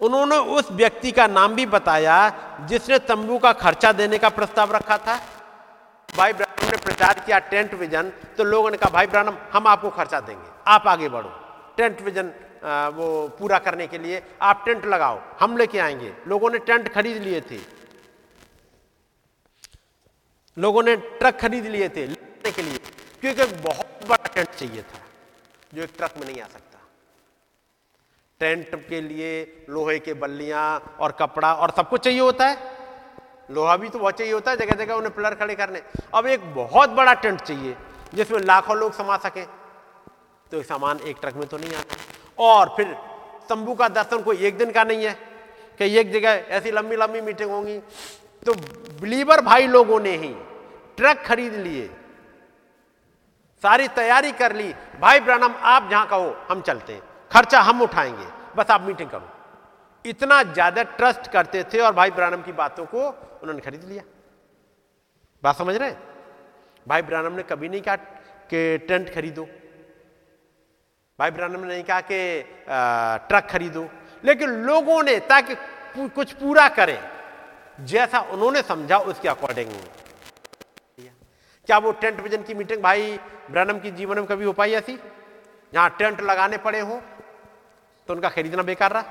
उन्होंने 0.00 0.36
उस 0.36 0.70
व्यक्ति 0.70 1.12
का 1.12 1.26
नाम 1.26 1.54
भी 1.54 1.66
बताया, 1.66 2.30
जिसने 2.60 2.98
तंबू 2.98 3.38
का 3.38 3.52
खर्चा 3.52 3.92
देने 3.92 4.18
का 4.18 4.28
प्रस्ताव 4.28 4.72
रखा 4.72 4.98
था। 4.98 5.20
भाई 6.16 6.32
ब्राह्मण 6.32 6.70
ने 6.70 6.76
प्रचार 6.78 7.18
किया, 7.20 7.38
टेंट 7.40 7.74
विजन 7.74 8.10
तो 8.36 8.44
लोगों 8.44 8.70
ने 8.70 8.76
कहा, 8.76 8.90
भाई 8.90 9.06
ब्राह्मण, 9.06 9.32
हम 9.52 9.66
आपको 9.66 9.90
खर्चा 9.90 10.20
देंगे, 10.20 10.48
आप 10.66 10.86
आगे 10.88 11.08
बढ़ो। 11.08 11.30
टेंट 11.76 12.00
विजन 12.02 12.32
वो 12.96 13.06
पूरा 13.38 13.58
करने 13.60 13.86
के 13.86 13.98
लिए 13.98 14.22
आप 14.42 14.62
टेंट 14.64 14.84
लगाओ, 14.86 15.20
हम 15.40 15.56
लेके 15.56 15.78
आएँगे। 15.78 16.12
लोगों 16.28 16.50
ने 16.50 16.58
टेंट 16.60 16.88
खरीद 16.94 17.22
लिए 17.22 17.40
थे। 17.40 17.58
लोगों 20.56 20.82
ने 20.82 20.96
ट्रक 20.96 21.38
खरीद 21.40 21.66
लिए 21.66 21.88
थे 21.88 22.06
लेने 22.06 22.52
के 22.52 22.62
लिए, 22.62 22.78
क्योंकि 23.20 23.44
बहुत 23.62 24.08
बड़ा 24.08 24.32
टेंट 24.34 24.48
चाहिए 24.48 24.82
था, 24.82 25.00
जो 25.72 25.82
एक 25.82 25.90
ट्रक 25.96 26.14
में 26.18 26.26
नहीं 26.26 26.40
आ 26.40 26.46
सकता। 26.46 26.78
टेंट 28.40 28.88
के 28.88 29.00
लिए 29.00 29.66
लोहे 29.70 29.98
के 29.98 30.14
बल्लियाँ 30.14 30.96
और 31.00 31.12
कपड़ा 31.20 31.52
और 31.54 31.70
सब 31.76 31.88
कुछ 31.88 32.04
चाहिए 32.04 32.20
होता 32.20 32.46
है। 32.46 32.75
लोहा 33.48 33.76
भी 33.76 33.88
तो 33.88 33.98
बहुत 33.98 34.18
चाहिए 34.18 34.32
होता 34.32 34.50
है 34.50 34.56
जगह 34.56 34.74
जगह 34.74 34.94
उन्हें 34.94 35.14
पिलर 35.14 35.34
खड़े 35.34 35.54
करने। 35.54 35.82
अब 36.14 36.26
एक 36.26 36.54
बहुत 36.54 36.90
बड़ा 36.90 37.12
टेंट 37.14 37.40
चाहिए, 37.40 37.76
जिसमें 38.14 38.38
लाखों 38.40 38.76
लोग 38.76 38.92
समा 38.92 39.16
सके। 39.16 39.44
तो 40.52 40.62
सामान 40.62 41.00
एक 41.00 41.16
ट्रक 41.20 41.34
में 41.34 41.46
तो 41.48 41.56
नहीं 41.56 41.74
आता। 41.74 41.96
और 42.38 42.74
फिर 42.76 42.92
तंबू 43.48 43.74
का 43.74 43.88
दर्शन 43.88 44.22
कोई 44.22 44.36
एक 44.38 44.58
दिन 44.58 44.70
का 44.72 44.84
नहीं 44.84 45.04
है, 45.04 45.12
कि 45.80 45.98
एक 45.98 46.12
जगह 46.12 46.44
ऐसी 46.50 46.70
लंबी 46.70 46.96
लंबी 46.96 47.20
मीटिंग 47.20 47.50
होंगी। 47.50 47.78
तो 48.42 48.54
बिलीवर 49.00 49.40
भाई 49.40 49.66
लोगों 49.66 50.00
ने 50.00 50.16
ही 50.16 50.34
ट्रक 50.96 51.22
खरीद 51.26 51.54
लिए, 51.56 51.86
सारी 53.64 53.88
तैयारी 53.90 54.32
कर 54.32 54.52
ली। 54.52 54.72
भाई 55.00 55.20
ब्रानम 55.20 55.54
आप 55.64 55.88
जहाँ 55.90 56.06
कहो, 56.06 56.36
हम 56.50 56.60
चलते 56.60 56.92
हैं। 56.92 57.02
खर्चा 57.30 57.60
हम 57.60 57.82
उठाएँगे। 57.82 58.26
बस 58.56 58.70
आप 58.70 58.82
मीटिंग 58.82 59.10
करो। 59.10 59.28
इतना 60.06 60.42
ज़्यादा 60.44 60.82
ट्रस्ट 60.98 61.30
करते 61.32 61.62
थे 61.64 61.80
और 61.80 61.92
भाई 61.94 62.10
ब्रानम 62.12 62.42
की 62.42 62.52
बातों 62.54 62.84
को 62.86 63.08
उन्होंने 63.42 63.60
खरीद 63.60 63.84
लिया। 63.84 64.02
बात 65.42 65.56
समझ 65.56 65.76
रहे 65.76 65.92
भाई 66.86 67.02
ब्रानम 67.02 67.32
ने 67.32 67.42
कभी 67.44 67.68
नहीं 67.68 67.80
कहा 67.82 67.96
कि 68.50 68.78
टेंट 68.88 69.14
खरीदो। 69.14 69.46
भाई 71.18 71.30
ब्रानम 71.30 71.60
ने 71.60 71.68
नहीं 71.68 71.84
कहा 71.84 72.00
कि 72.02 72.18
ट्रक 73.28 73.46
खरीदो। 73.50 73.88
लेकिन 74.24 74.50
लोगों 74.62 75.02
ने, 75.02 75.18
ताकि 75.22 75.54
कुछ 76.08 76.32
पूरा 76.34 76.68
करें, 76.70 76.98
जैसा 77.82 78.20
उन्होंने 78.20 78.62
समझा, 78.64 78.98
उसके 78.98 79.28
अकॉर्डिंग 79.28 79.72
क्या। 81.68 81.78
वो 81.78 81.92
टेंट 81.92 82.20
विजन 82.20 82.42
की 82.42 82.54
मीटिंग 82.54 82.82
भाई 82.82 83.18
ब्रनम 83.50 83.78
की 83.78 83.90
जीवन 83.92 84.18
में 84.18 84.26
कभी 84.26 84.44
हो 84.44 84.52
पाई 84.54 84.72
ऐसी? 84.74 84.98
जहाँ 85.72 85.90
टेंट 85.98 86.20
लगाने 86.22 86.56
पड़े 86.58 86.80
हो 86.80 87.00
तो 88.08 88.14
उनका 88.14 88.28
खरीदना 88.30 88.62
बेकार 88.64 88.92
रहा। 88.92 89.02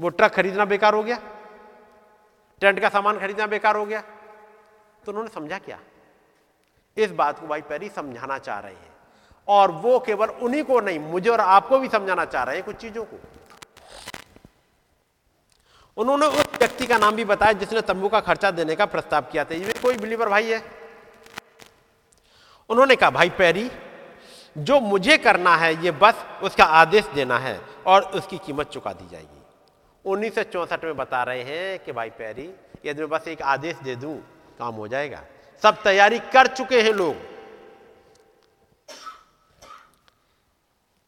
वो 0.00 0.08
ट्रक 0.08 0.32
खरीदना 0.32 0.64
बेकार 0.64 0.94
हो 0.94 1.02
गया, 1.02 1.18
टेंट 2.60 2.80
का 2.80 2.88
सामान 2.88 3.18
खरीदना 3.18 3.46
बेकार 3.46 3.76
हो 3.76 3.86
गया। 3.86 4.00
तो 5.04 5.12
उन्होंने 5.12 5.30
समझा 5.30 5.58
क्या? 5.58 5.78
इस 6.96 7.10
बात 7.10 7.38
को 7.38 7.46
भाई 7.46 7.62
पैरी 7.62 7.88
समझाना 7.88 8.38
चाह 8.38 8.58
रहे 8.58 8.72
हैं। 8.72 8.88
और 9.48 9.70
वो 9.70 9.98
केवल 9.98 10.28
उन्हीं 10.28 10.62
को 10.64 10.80
नहीं, 10.80 10.98
मुझे 10.98 11.30
और 11.30 11.40
आपको 11.40 11.78
भी 11.78 11.88
समझाना 11.88 12.24
चाह 12.24 12.42
रहे 12.42 12.56
हैं 12.56 12.64
कुछ 12.64 12.76
चीज़ों 12.76 13.04
को। 13.04 13.20
उन्होंने 15.96 16.26
उस 16.26 16.46
व्यक्ति 16.58 16.86
का 16.86 16.98
नाम 16.98 17.16
भी 17.16 17.24
बताया 17.24 17.52
जिसने 17.52 17.80
तंबू 17.80 18.08
का 18.08 18.20
खर्चा 18.20 18.50
देने 18.50 18.76
का 18.76 18.86
प्रस्ताव 18.86 19.22
किया 19.22 19.44
था। 19.44 19.54
ये 19.54 19.72
कोई 19.72 19.96
बिलीवर 19.96 20.28
भाई 20.28 20.50
है? 20.50 20.62
उन्होंने 22.70 22.96
कहा, 22.96 23.10
भाई 23.10 23.30
पैरी, 23.30 23.70
जो 24.58 24.80
मुझे 24.80 25.18
करना 25.18 25.56
है, 25.56 25.84
ये 25.84 25.90
बस 25.90 26.24
उसका 26.42 26.64
आदेश 26.64 27.06
देना 27.06 27.38
है 27.38 27.60
और 27.86 28.02
उसकी 28.02 28.38
कीमत 28.38 28.70
चुका 28.70 28.92
दी 28.92 29.08
जाएगी। 29.08 29.39
उन्नीस 30.04 30.38
में 30.84 30.96
बता 30.96 31.22
रहे 31.22 31.42
हैं 31.42 31.78
कि 31.78 31.92
भाई 31.92 32.10
पैरी, 32.10 32.48
यदि 32.86 33.00
मैं 33.00 33.08
बस 33.10 33.28
एक 33.28 33.42
आदेश 33.44 33.76
दे 33.76 33.96
दूँ, 33.96 34.16
काम 34.58 34.74
हो 34.74 34.88
जाएगा। 34.88 35.22
सब 35.62 35.82
तैयारी 35.82 36.18
कर 36.32 36.46
चुके 36.46 36.80
हैं 36.82 36.92
लोग। 36.92 37.28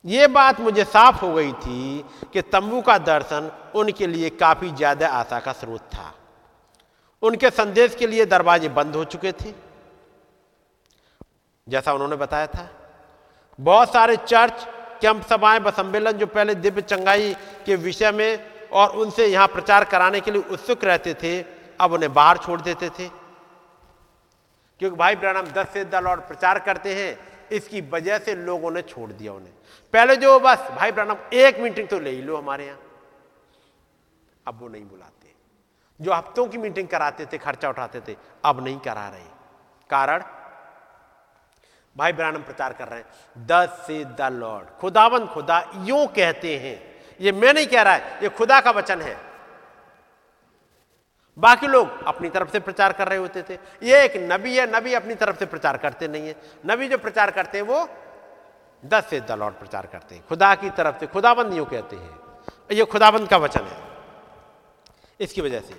ये 0.04 0.26
बात 0.26 0.60
मुझे 0.60 0.84
साफ़ 0.84 1.16
हो 1.16 1.32
गई 1.34 1.52
थी 1.54 2.04
कि 2.32 2.42
तंबू 2.42 2.80
का 2.82 2.96
दर्शन 3.00 3.50
उनके 3.74 4.06
लिए 4.06 4.30
काफ़ी 4.30 4.70
ज़्यादा 4.70 5.08
आशा 5.10 5.38
का 5.40 5.52
स्रोत 5.52 5.80
था। 5.88 6.12
उनके 7.22 7.50
संदेश 7.50 7.94
के 7.94 8.06
लिए 8.06 8.24
दरवाजे 8.26 8.68
बंद 8.70 8.96
हो 8.96 9.04
चुके 9.06 9.32
थे। 9.32 9.52
जैसा 11.66 11.92
उन्होंने 11.92 12.16
बताया 12.16 12.46
था, 12.46 12.68
बहुत 13.58 13.92
सारे 13.92 14.16
चर्च, 14.18 14.66
कैंप 15.02 15.22
सभाएँ 15.26 15.60
व 15.60 15.70
सम्मेलन 15.70 16.12
जो 16.12 16.26
पहले 16.26 16.54
दिव्य 16.56 16.82
चंगाई 16.82 17.34
के 17.66 17.76
विषय 17.76 18.10
में 18.12 18.51
और 18.72 18.90
उनसे 18.90 19.26
यहाँ 19.26 19.48
प्रचार 19.48 19.84
कराने 19.84 20.20
के 20.20 20.30
लिए 20.30 20.42
उत्सुक 20.42 20.84
रहते 20.84 21.14
थे, 21.14 21.44
अब 21.80 21.92
उन्हें 21.92 22.14
बाहर 22.14 22.36
छोड़ 22.36 22.60
देते 22.60 22.90
थे। 22.90 23.08
क्योंकि 24.78 24.96
भाई 24.96 25.16
ब्रानम 25.16 25.42
दस 25.42 25.68
से 25.68 25.84
दल 25.84 26.06
और 26.06 26.20
प्रचार 26.20 26.58
करते 26.58 26.94
हैं, 26.94 27.18
इसकी 27.48 27.80
वजह 27.80 28.18
से 28.18 28.34
लोगों 28.34 28.70
ने 28.70 28.82
छोड़ 28.82 29.12
दिया 29.12 29.32
उन्हें। 29.32 29.52
पहले 29.92 30.16
जो 30.16 30.40
बस, 30.40 30.58
भाई 30.58 30.92
ब्रानम 30.92 31.16
एक 31.32 31.58
मीटिंग 31.60 31.88
तो 31.88 31.98
ले 31.98 32.10
ही 32.10 32.22
लो 32.22 32.36
हमारे 32.36 32.66
यहाँ। 32.66 32.80
अब 34.46 34.60
वो 34.60 34.68
नहीं 34.68 34.84
बुलाते। 34.84 35.34
जो 36.00 36.12
हफ्तों 36.12 36.46
की 36.46 36.58
मीटिंग 36.58 36.88
कराते 36.88 37.26
थे, 37.26 37.38
खर्चा 37.38 37.68
उठाते 37.68 38.00
थे, 38.00 38.16
अब 38.44 38.64
नहीं 38.64 38.78
करा 38.78 39.08
रहे। 39.08 39.24
कारण? 39.90 40.22
भाई 41.96 42.12
ब्रानम 42.12 42.42
प्रचार 42.42 42.72
कर 42.72 42.88
रहे 42.88 43.00
हैं। 43.00 43.06
दस 43.46 43.84
से 43.86 44.04
द 44.04 44.20
लॉर्ड 44.20 44.68
खुदावन 44.80 45.26
खुदा, 45.26 45.70
यूँ 45.76 46.06
कहते 46.06 46.58
हैं 46.58 46.91
ये 47.22 47.32
मैं 47.32 47.54
नहीं 47.54 47.66
कह 47.66 47.82
रहा 47.82 47.94
है, 47.94 48.18
ये 48.22 48.28
खुदा 48.28 48.60
का 48.60 48.70
वचन 48.70 49.00
है। 49.00 49.16
बाकी 51.38 51.66
लोग 51.66 52.04
अपनी 52.04 52.28
तरफ़ 52.28 52.50
से 52.50 52.60
प्रचार 52.60 52.92
कर 52.92 53.08
रहे 53.08 53.18
होते 53.18 53.42
थे। 53.42 53.54
ये 53.82 54.04
एक 54.04 54.12
नबी 54.32 54.56
है, 54.56 54.80
नबी 54.80 54.94
अपनी 54.94 55.14
तरफ़ 55.14 55.36
से 55.36 55.46
प्रचार 55.46 55.76
करते 55.76 56.08
नहीं 56.08 56.28
है। 56.28 56.34
नबी 56.66 56.88
जो 56.88 56.98
प्रचार 56.98 57.30
करते 57.30 57.58
हैं, 57.58 57.64
वो 57.64 57.88
दस 58.84 59.06
से 59.10 59.20
द 59.20 59.32
लॉर्ड 59.32 59.54
प्रचार 59.54 59.86
करते 59.86 60.14
हैं। 60.14 60.26
खुदा 60.26 60.54
की 60.54 60.70
तरफ़ 60.70 60.98
से 60.98 61.06
खुदाबंद 61.06 61.54
यूँ 61.54 61.66
कहते 61.66 61.96
हैं। 61.96 62.20
ये 62.72 62.84
खुदाबंद 62.84 63.28
का 63.28 63.36
वचन 63.36 63.60
है। 63.60 63.78
इसकी 65.20 65.40
वजह 65.40 65.60
से। 65.60 65.74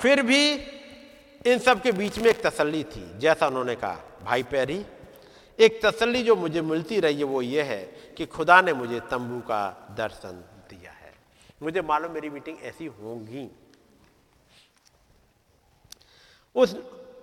फिर 0.00 0.22
भी 0.22 0.52
इन 1.46 1.58
सब 1.58 1.82
के 1.82 1.92
बीच 1.92 2.18
में 2.18 2.30
एक 2.30 2.46
तसल्ली 2.46 2.84
थी, 2.84 3.18
जैसा 3.18 3.46
उन्होंने 3.46 3.74
कहा, 3.74 3.96
भाई 4.22 4.42
पैरी 4.42 4.86
एक 5.58 5.80
तसल्ली 5.84 6.22
जो 6.22 6.36
मुझे 6.36 6.60
मिलती 6.62 7.00
रही 7.00 7.18
है 7.18 7.24
वो 7.24 7.42
ये 7.42 7.62
है 7.62 7.82
कि 8.16 8.26
खुदा 8.26 8.60
ने 8.60 8.72
मुझे 8.72 9.00
तंबू 9.00 9.40
का 9.40 9.60
दर्शन 9.96 10.42
दिया 10.70 10.90
है। 10.90 11.12
मुझे 11.62 11.82
मालूम 11.82 12.12
मेरी 12.12 12.30
मीटिंग 12.30 12.58
ऐसी 12.62 12.86
होंगी। 12.86 13.48
उस 16.56 16.76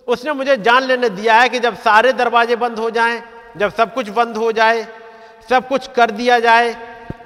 उसने 0.08 0.34
मुझे 0.34 0.56
जान 0.58 0.84
लेने 0.84 1.10
दिया 1.10 1.36
है 1.36 1.50
कि 1.50 1.60
जब 1.60 1.76
सारे 1.78 2.14
दरवाजे 2.14 2.56
बंद 2.56 2.80
हो 2.80 2.90
जाएँ, 2.90 3.22
जब 3.58 3.74
सब 3.74 3.94
कुछ 3.94 4.10
बंद 4.10 4.38
हो 4.38 4.52
जाए 4.52 4.88
सब 5.50 5.68
कुछ 5.68 5.88
कर 5.88 6.12
दिया 6.12 6.40
जाए 6.40 6.76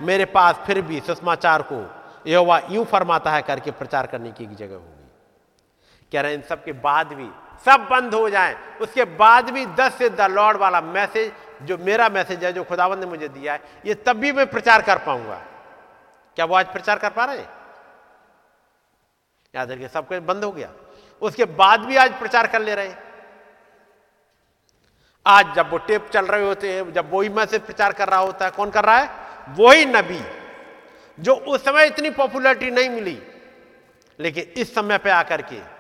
मेरे 0.01 0.25
पास 0.25 0.59
फिर 0.65 0.81
भी 0.81 0.99
सुषमाचार 0.99 1.61
को 1.61 1.79
यहोवा 2.27 2.59
यूँ 2.71 2.85
फरमाता 2.85 3.31
है 3.31 3.41
करके 3.41 3.71
प्रचार 3.71 4.07
करने 4.07 4.31
की 4.31 4.45
जगह 4.45 4.75
होगी। 4.75 5.09
कह 6.11 6.21
रहे 6.21 6.31
हैं 6.31 6.37
इन 6.39 6.47
सब 6.49 6.63
के 6.63 6.71
बाद 6.71 7.13
भी 7.13 7.29
सब 7.65 7.87
बंद 7.91 8.13
हो 8.13 8.29
जाए। 8.29 8.55
उसके 8.81 9.03
बाद 9.05 9.49
भी 9.49 9.65
दस 9.65 9.93
से 9.93 10.09
द 10.09 10.21
लॉर्ड 10.21 10.57
वाला 10.57 10.81
मैसेज, 10.81 11.31
जो 11.61 11.77
मेरा 11.77 12.09
मैसेज 12.09 12.43
है, 12.45 12.53
जो 12.53 12.63
खुदावंद 12.63 12.99
ने 12.99 13.05
मुझे 13.05 13.27
दिया 13.27 13.53
है, 13.53 13.61
ये 13.85 13.93
तब 13.93 14.17
भी 14.17 14.31
मैं 14.31 14.49
प्रचार 14.49 14.81
कर 14.81 14.97
पाऊँगा। 14.97 15.41
क्या 16.35 16.45
वो 16.45 16.55
आज 16.55 16.65
प्रचार 16.65 16.99
कर 16.99 17.09
पा 17.09 17.25
रहे 17.25 17.37
हैं? 17.37 17.49
याद 19.55 19.71
रखिए, 19.71 19.87
सब 19.87 20.07
कुछ 20.07 20.17
बंद 20.17 20.43
हो 20.43 20.51
गया। 20.51 20.69
उसके 21.21 21.45
बाद 21.45 21.79
भी 21.79 21.95
आज 21.95 22.19
प्रचार 22.19 22.47
कर 22.47 22.61
ले 22.61 22.75
रहे 22.75 22.87
हैं। 22.87 23.03
आज 25.25 25.53
जब 25.55 25.71
वो 25.71 25.77
टेप 25.77 26.09
चल 26.09 26.25
रहे 26.25 26.45
होते 26.45 26.73
हैं, 26.73 26.93
जब 26.93 27.13
वही 27.13 27.29
मैसेज 27.29 27.61
प्रचार 27.61 27.93
कर 27.93 28.09
रहा 28.09 28.19
होता 28.19 28.45
है, 28.45 28.51
कौन 28.51 28.71
कर 28.71 28.85
रहा 28.85 28.97
है? 28.97 29.09
वही 29.49 29.85
नबी, 29.85 30.21
जो 31.19 31.35
उस 31.35 31.65
समय 31.65 31.87
इतनी 31.87 32.09
पॉपुलैरिटी 32.09 32.71
नहीं 32.71 32.89
मिली, 32.89 33.21
लेकिन 34.19 34.43
इस 34.43 34.75
समय 34.75 34.97
पे 34.97 35.09
आकर 35.09 35.41
के 35.41 35.74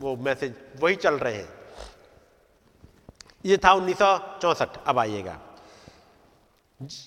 वो 0.00 0.16
मैसेज 0.16 0.54
वही 0.80 0.94
चल 0.94 1.14
रहे 1.14 1.34
हैं। 1.34 1.48
ये 3.44 3.56
था 3.56 3.72
उन्नीस 3.72 4.02
अब 4.86 4.98
आइएगा। 4.98 5.38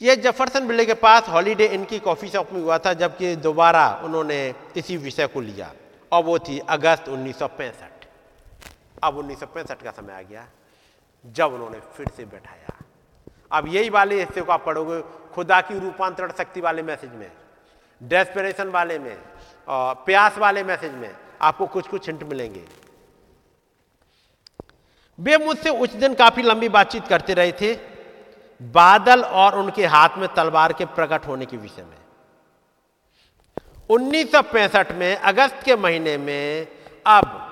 ये 0.02 0.16
जफरसन 0.16 0.68
बिल्ले 0.68 0.86
के 0.86 0.94
पास 0.94 1.28
हॉलीडे 1.30 1.66
इनकी 1.68 2.00
कॉफ़ी 2.00 2.30
शॉप 2.30 2.52
में 2.52 2.62
हुआ 2.62 2.78
था, 2.78 2.94
जबकि 2.94 3.36
दोबारा 3.36 4.02
उन्होंने 4.04 4.56
इसी 4.78 4.98
विषय 4.98 5.28
को 5.28 5.42
लिया। 5.42 5.72
और 6.12 6.24
वो 6.24 6.38
थी 6.40 6.60
अगस्त 6.60 7.10
उन्नीस 7.10 7.40
सौ 7.40 7.48
पैंसठ। 7.48 8.06
अब 9.04 9.18
उन्नीस 9.18 9.40
सौ 9.40 9.46
पैंसठ 9.46 9.84
का 9.84 9.92
समय 9.92 10.14
आ 10.14 10.22
गया, 10.22 10.48
जब 11.26 11.54
उन्होंने 11.54 11.80
फिर 11.80 12.08
से 12.18 12.26
बैठाया। 12.26 12.78
अब 13.52 13.68
यही 13.68 13.90
वाले 13.90 14.20
हिस्से 14.20 14.42
को 14.42 14.52
आप 14.52 14.66
पढ़ोगे, 14.66 15.02
खुदा 15.34 15.62
की 15.62 15.80
रूपांतरण 15.80 16.32
शक्ति 16.38 16.62
वाले 16.62 16.82
मैसेज 16.84 17.12
में 17.12 17.32
डेस्परेशन 18.02 18.70
वाले 18.70 19.00
में 19.00 19.18
और 19.68 19.94
प्यास 19.96 20.38
वाले 20.38 20.64
मैसेज 20.64 20.94
में 20.94 21.16
आपको 21.42 21.68
कुछ 21.68 21.88
कुछ 21.88 22.08
हिंट 22.08 22.24
मिलेंगे। 22.24 22.68
वे 25.20 25.38
मुझसे 25.38 25.70
उस 25.70 25.94
दिन 25.94 26.14
काफ़ी 26.14 26.44
लंबी 26.44 26.70
बातचीत 26.70 27.08
करते 27.08 27.34
रहे 27.34 27.52
थे, 27.52 27.76
बादल 28.62 29.24
और 29.24 29.60
उनके 29.60 29.86
हाथ 29.86 30.10
में 30.18 30.34
तलवार 30.34 30.74
के 30.74 30.86
प्रकट 30.86 31.28
होने 31.28 31.46
के 31.46 31.58
विषय 31.58 31.84
में। 31.84 31.98
1965 33.90 34.92
में 34.92 35.16
अगस्त 35.16 35.64
के 35.64 35.76
महीने 35.76 36.18
में, 36.18 36.68
अब, 37.06 37.46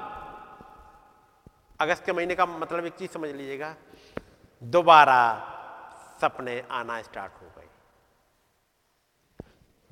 अगस्त 1.79 2.05
के 2.05 2.13
महीने 2.13 2.35
का 2.35 2.45
मतलब 2.45 2.85
एक 2.85 2.93
चीज़ 2.93 3.11
समझ 3.11 3.29
लीजिएगा, 3.29 3.75
दोबारा 4.63 5.53
सपने 6.21 6.63
आना 6.71 7.01
स्टार्ट 7.01 7.31
हो 7.41 7.51
गए। 7.57 7.67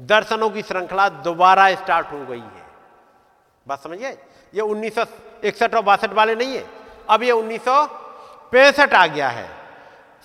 दर्शनों 0.02 0.50
की 0.50 0.62
श्रृंखला 0.62 1.10
दोबारा 1.10 1.76
स्टार्ट 1.76 2.08
हो 2.08 2.26
गई 2.26 2.40
है। 2.40 2.65
बात 3.68 3.84
समझिए 3.84 4.10
ये 4.54 4.62
उन्नीस 4.62 4.96
सौ 4.96 5.66
और 5.68 5.82
बासठ 5.84 6.14
वाले 6.14 6.36
नहीं 6.36 6.56
है। 6.56 6.66
अब 7.10 7.24
ये 7.24 7.32
उन्नीस 7.34 7.62
सौ 7.64 7.86
पैंसठ 8.52 8.94
आ 8.94 9.06
गया 9.08 9.30
है। 9.30 9.48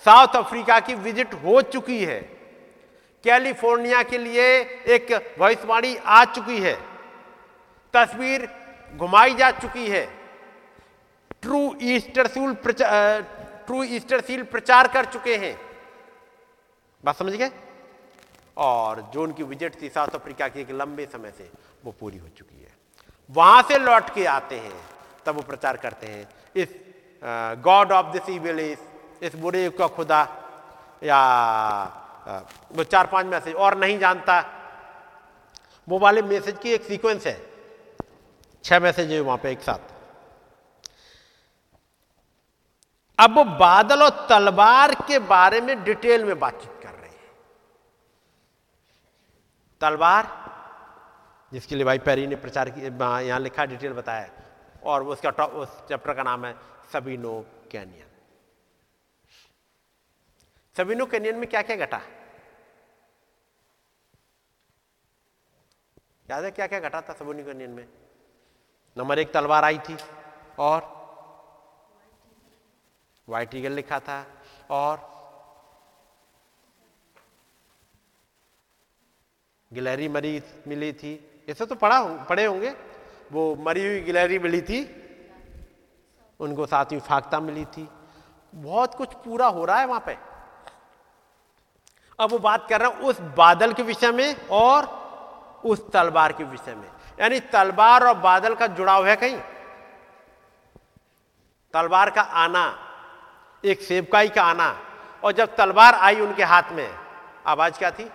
साउथ 0.05 0.35
अफ्रीका 0.35 0.79
की 0.79 0.93
विज़िट 0.97 1.33
हो 1.43 1.61
चुकी 1.63 2.03
है। 2.03 2.19
कैलिफ़ोर्निया 3.23 4.01
के 4.03 4.17
लिए 4.17 4.45
एक 4.95 5.11
भविष्यवाणी 5.39 5.95
आ 5.97 6.23
चुकी 6.27 6.57
है। 6.59 6.73
तस्वीर 7.93 8.47
घुमाई 8.93 9.33
जा 9.35 9.51
चुकी 9.53 9.87
है। 9.87 10.05
True 11.41 11.75
Easter 11.83 12.27
seal 12.27 12.53
true 13.65 13.83
Easter 13.85 14.21
seal 14.21 14.43
प्रचार 14.45 14.87
कर 14.87 15.05
चुके 15.07 15.35
हैं। 15.37 15.55
बात 17.03 17.15
समझ 17.15 17.33
गए? 17.33 17.51
और 18.57 19.01
जो 19.13 19.23
उनकी 19.23 19.43
विज़िट 19.43 19.81
थी 19.81 19.89
साउथ 19.89 20.15
अफ्रीका 20.15 20.47
की 20.47 20.61
एक 20.61 20.71
लंबे 20.71 21.05
समय 21.05 21.31
से, 21.31 21.49
वो 21.85 21.91
पूरी 21.99 22.17
हो 22.17 22.27
चुकी 22.37 22.55
है। 22.55 22.60
वहाँ 23.31 23.61
से 23.61 23.77
लौट 23.77 24.09
के 24.09 24.25
आते 24.25 24.59
हैं, 24.59 24.73
तब 25.25 25.35
वो 25.35 25.41
प्रचार 25.41 25.77
करते 25.77 26.07
हैं। 26.07 26.27
इस 26.55 26.67
गॉड 27.63 27.91
ऑफ़ 27.91 28.05
दिस 28.11 28.29
इस 29.23 29.35
बुरे 29.35 29.63
युग 29.63 29.77
का 29.77 29.87
खुदा, 29.87 30.21
या 31.03 31.19
वो 32.71 32.83
चार 32.83 33.07
पाँच 33.07 33.25
मैसेज 33.25 33.55
और 33.55 33.77
नहीं 33.77 33.97
जानता। 33.99 34.39
वो 35.87 35.99
वाले 35.99 36.21
मैसेज 36.21 36.57
की 36.59 36.71
एक 36.71 36.83
सीक्वेंस 36.83 37.25
है। 37.27 37.37
छह 38.63 38.79
मैसेज 38.79 39.11
है 39.11 39.19
वहाँ 39.19 39.37
पे 39.37 39.51
एक 39.51 39.61
साथ। 39.61 39.89
अब 43.19 43.35
वो 43.37 43.43
बादल 43.57 44.03
और 44.03 44.27
तलवार 44.29 44.93
के 45.07 45.19
बारे 45.21 45.61
में 45.61 45.83
डिटेल 45.83 46.23
में 46.25 46.39
बातचीत 46.39 46.79
कर 46.83 46.89
रहे 46.89 47.09
हैं। 47.09 47.31
तलवार 49.81 50.25
जिसके 51.53 51.75
लिए 51.75 51.85
भाई 51.85 51.99
पैरी 51.99 52.27
ने 52.27 52.35
प्रचार 52.35 52.69
किया 52.69 53.19
यहाँ 53.19 53.39
लिखा 53.39 53.65
डिटेल 53.65 53.93
बताया 53.93 54.31
और 54.83 55.03
उसका 55.03 55.29
टॉप, 55.29 55.51
उस 55.51 55.87
चैप्टर 55.87 56.13
का 56.13 56.23
नाम 56.23 56.45
है 56.45 56.55
सबीनो 56.93 57.45
कैनियन। 57.71 58.07
सबीनो 60.77 61.05
कैनियन 61.05 61.35
में 61.35 61.49
क्या 61.49 61.61
क्या 61.61 61.75
घटा? 61.75 62.01
याद 66.31 66.43
है 66.43 66.51
क्या 66.51 66.67
क्या 66.67 66.79
घटा 66.79 67.01
था 67.01 67.13
सबीनो 67.13 67.45
कैनियन 67.45 67.69
में? 67.69 67.87
नंबर 68.97 69.19
एक, 69.19 69.33
तलवार 69.33 69.63
आई 69.63 69.79
थी, 69.79 69.97
और? 70.59 71.01
व्हाइट 73.27 73.55
ईगल 73.55 73.71
लिखा 73.71 73.99
था, 73.99 74.25
और? 74.69 75.11
गिलहरी 79.73 80.07
मरी, 80.07 80.41
मिली 80.67 80.93
थी 80.93 81.27
ऐसे 81.51 81.65
तो 81.65 81.75
पढ़ा 81.75 82.03
पढ़े 82.29 82.45
होंगे। 82.45 82.73
वो 83.31 83.55
मरी 83.59 83.85
हुई 83.85 83.99
गिलहरी 83.99 84.39
मिली 84.39 84.61
थी, 84.61 84.79
उनको 86.39 86.65
साथ 86.65 86.85
में 86.91 86.99
फाकता 86.99 87.39
मिली 87.39 87.65
थी। 87.65 87.87
बहुत 88.53 88.95
कुछ 88.95 89.13
पूरा 89.15 89.47
हो 89.47 89.65
रहा 89.65 89.79
है 89.79 89.85
वहाँ 89.85 90.03
पे। 90.05 90.17
अब 92.19 92.29
वो 92.29 92.39
बात 92.39 92.67
कर 92.69 92.81
रहा 92.81 92.89
हूँ 92.89 92.99
उस 92.99 93.19
बादल 93.37 93.73
के 93.73 93.83
विषय 93.83 94.11
में 94.11 94.47
और 94.47 94.85
उस 95.65 95.91
तलवार 95.91 96.31
के 96.31 96.43
विषय 96.43 96.75
में। 96.75 96.87
यानी 97.19 97.39
तलवार 97.39 98.03
और 98.03 98.17
बादल 98.17 98.55
का 98.55 98.67
जुड़ाव 98.67 99.07
है 99.07 99.15
कहीं। 99.15 99.37
तलवार 101.73 102.09
का 102.09 102.21
आना, 102.21 102.63
एक 103.63 103.81
सेवकाई 103.81 104.29
का 104.29 104.43
आना। 104.43 104.75
और 105.23 105.31
जब 105.31 105.55
तलवार 105.55 105.95
आई 105.95 106.19
उनके 106.19 106.43
हाथ 106.43 106.71
में, 106.71 106.89
आवाज़ 107.45 107.77
क्या 107.77 107.91
थी? 107.91 108.09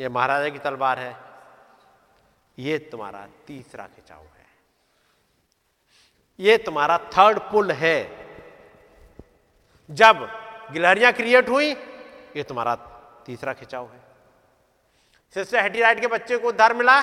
ये 0.00 0.08
महाराजा 0.08 0.48
की 0.48 0.58
तलवार 0.58 0.98
है। 0.98 1.16
ये 2.58 2.78
तुम्हारा 2.90 3.26
तीसरा 3.46 3.86
खिंचाव 3.86 4.20
है। 4.20 4.46
ये 6.38 6.56
तुम्हारा 6.58 6.98
थर्ड 7.08 7.38
पुल 7.50 7.72
है। 7.72 7.98
जब 9.90 10.28
गिलहरियाँ 10.72 11.12
क्रिएट 11.12 11.48
हुई, 11.48 11.70
ये 12.36 12.42
तुम्हारा 12.42 12.74
तीसरा 13.26 13.52
खिंचाव 13.52 13.86
है। 13.86 14.00
सिस्टर 15.34 15.62
हेटीराइट 15.62 16.00
के 16.00 16.06
बच्चे 16.06 16.38
को 16.38 16.48
उद्धार 16.48 16.74
मिला, 16.74 16.98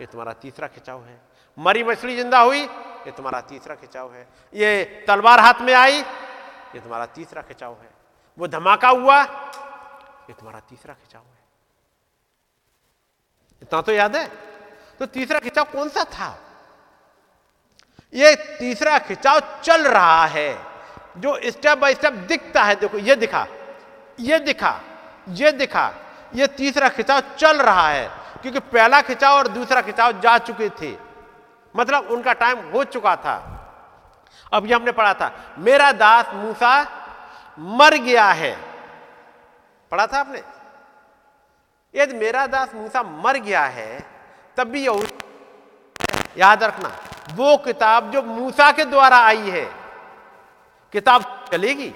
ये 0.00 0.06
तुम्हारा 0.06 0.32
तीसरा 0.32 0.68
खिंचाव 0.68 1.04
है। 1.04 1.20
मरी 1.58 1.82
मछली 1.84 2.16
ज़िंदा 2.16 2.40
हुई, 2.40 2.60
ये 2.60 3.10
तुम्हारा 3.10 3.40
तीसरा 3.40 3.74
खिंचाव 3.74 4.12
है। 4.14 4.26
ये 4.54 5.04
तलवार 5.08 5.40
हाथ 5.40 5.60
में 5.60 5.74
आई, 5.74 6.00
ये 6.00 6.80
तुम्हारा 6.80 7.06
तीसरा 7.06 7.42
खिंचाव 7.42 7.72
है। 7.72 7.90
वो 8.38 8.46
धमाका 8.48 8.88
हुआ, 8.88 9.22
ये 9.22 10.32
तुम्हारा 10.32 10.60
तीसरा 10.60 10.94
खिंचाव 10.94 11.22
है। 11.22 11.41
इतना 13.62 13.80
तो 13.80 13.92
याद 13.92 14.16
है? 14.16 14.26
तो 15.00 15.06
तीसरा 15.06 15.38
खिंचाव 15.38 15.64
कौन 15.64 15.88
सा 15.88 16.04
था? 16.04 16.38
ये 18.14 18.34
तीसरा 18.58 18.98
खिंचाव 18.98 19.40
चल 19.62 19.86
रहा 19.86 20.24
है, 20.26 20.58
जो 21.16 21.38
स्टेप 21.44 21.78
बाय 21.78 21.94
स्टेप 21.94 22.12
दिखता 22.28 22.62
है। 22.62 22.74
देखो, 22.74 22.98
ये 22.98 23.16
दिखा 23.16 23.46
ये 24.20 24.38
दिखा 24.38 24.80
ये 25.30 25.50
दिखा, 25.52 25.90
ये 26.34 26.46
तीसरा 26.46 26.88
खिंचाव 26.88 27.20
चल 27.38 27.60
रहा 27.62 27.88
है, 27.88 28.08
क्योंकि 28.42 28.58
पहला 28.60 29.00
खिंचाव 29.00 29.36
और 29.36 29.48
दूसरा 29.48 29.80
खिंचाव 29.80 30.20
जा 30.20 30.36
चुके 30.38 30.68
थे। 30.80 30.96
मतलब 31.74 32.08
उनका 32.10 32.32
टाइम 32.32 32.70
हो 32.70 32.82
चुका 32.84 33.14
था। 33.16 33.34
अब 34.52 34.66
ये 34.66 34.74
हमने 34.74 34.92
पढ़ा 34.92 35.12
था, 35.14 35.30
मेरा 35.58 35.90
दास 35.92 36.34
मूसा 36.34 36.72
मर 37.58 37.94
गया 37.96 38.26
है। 38.26 38.52
पढ़ा 39.92 40.06
था 40.06 40.20
आपने? 40.20 40.42
यदि 41.94 42.14
मेरा 42.14 42.46
दास 42.46 42.74
मूसा 42.74 43.02
मर 43.02 43.36
गया 43.38 43.64
है, 43.66 43.98
तब 44.56 44.68
भी 44.68 44.86
याद 46.36 46.62
रखना, 46.62 46.88
वो 47.34 47.56
किताब 47.56 48.10
जो 48.10 48.22
मूसा 48.22 48.70
के 48.72 48.84
द्वारा 48.84 49.18
आई 49.18 49.50
है, 49.50 49.64
किताब 50.92 51.22
चलेगी। 51.52 51.92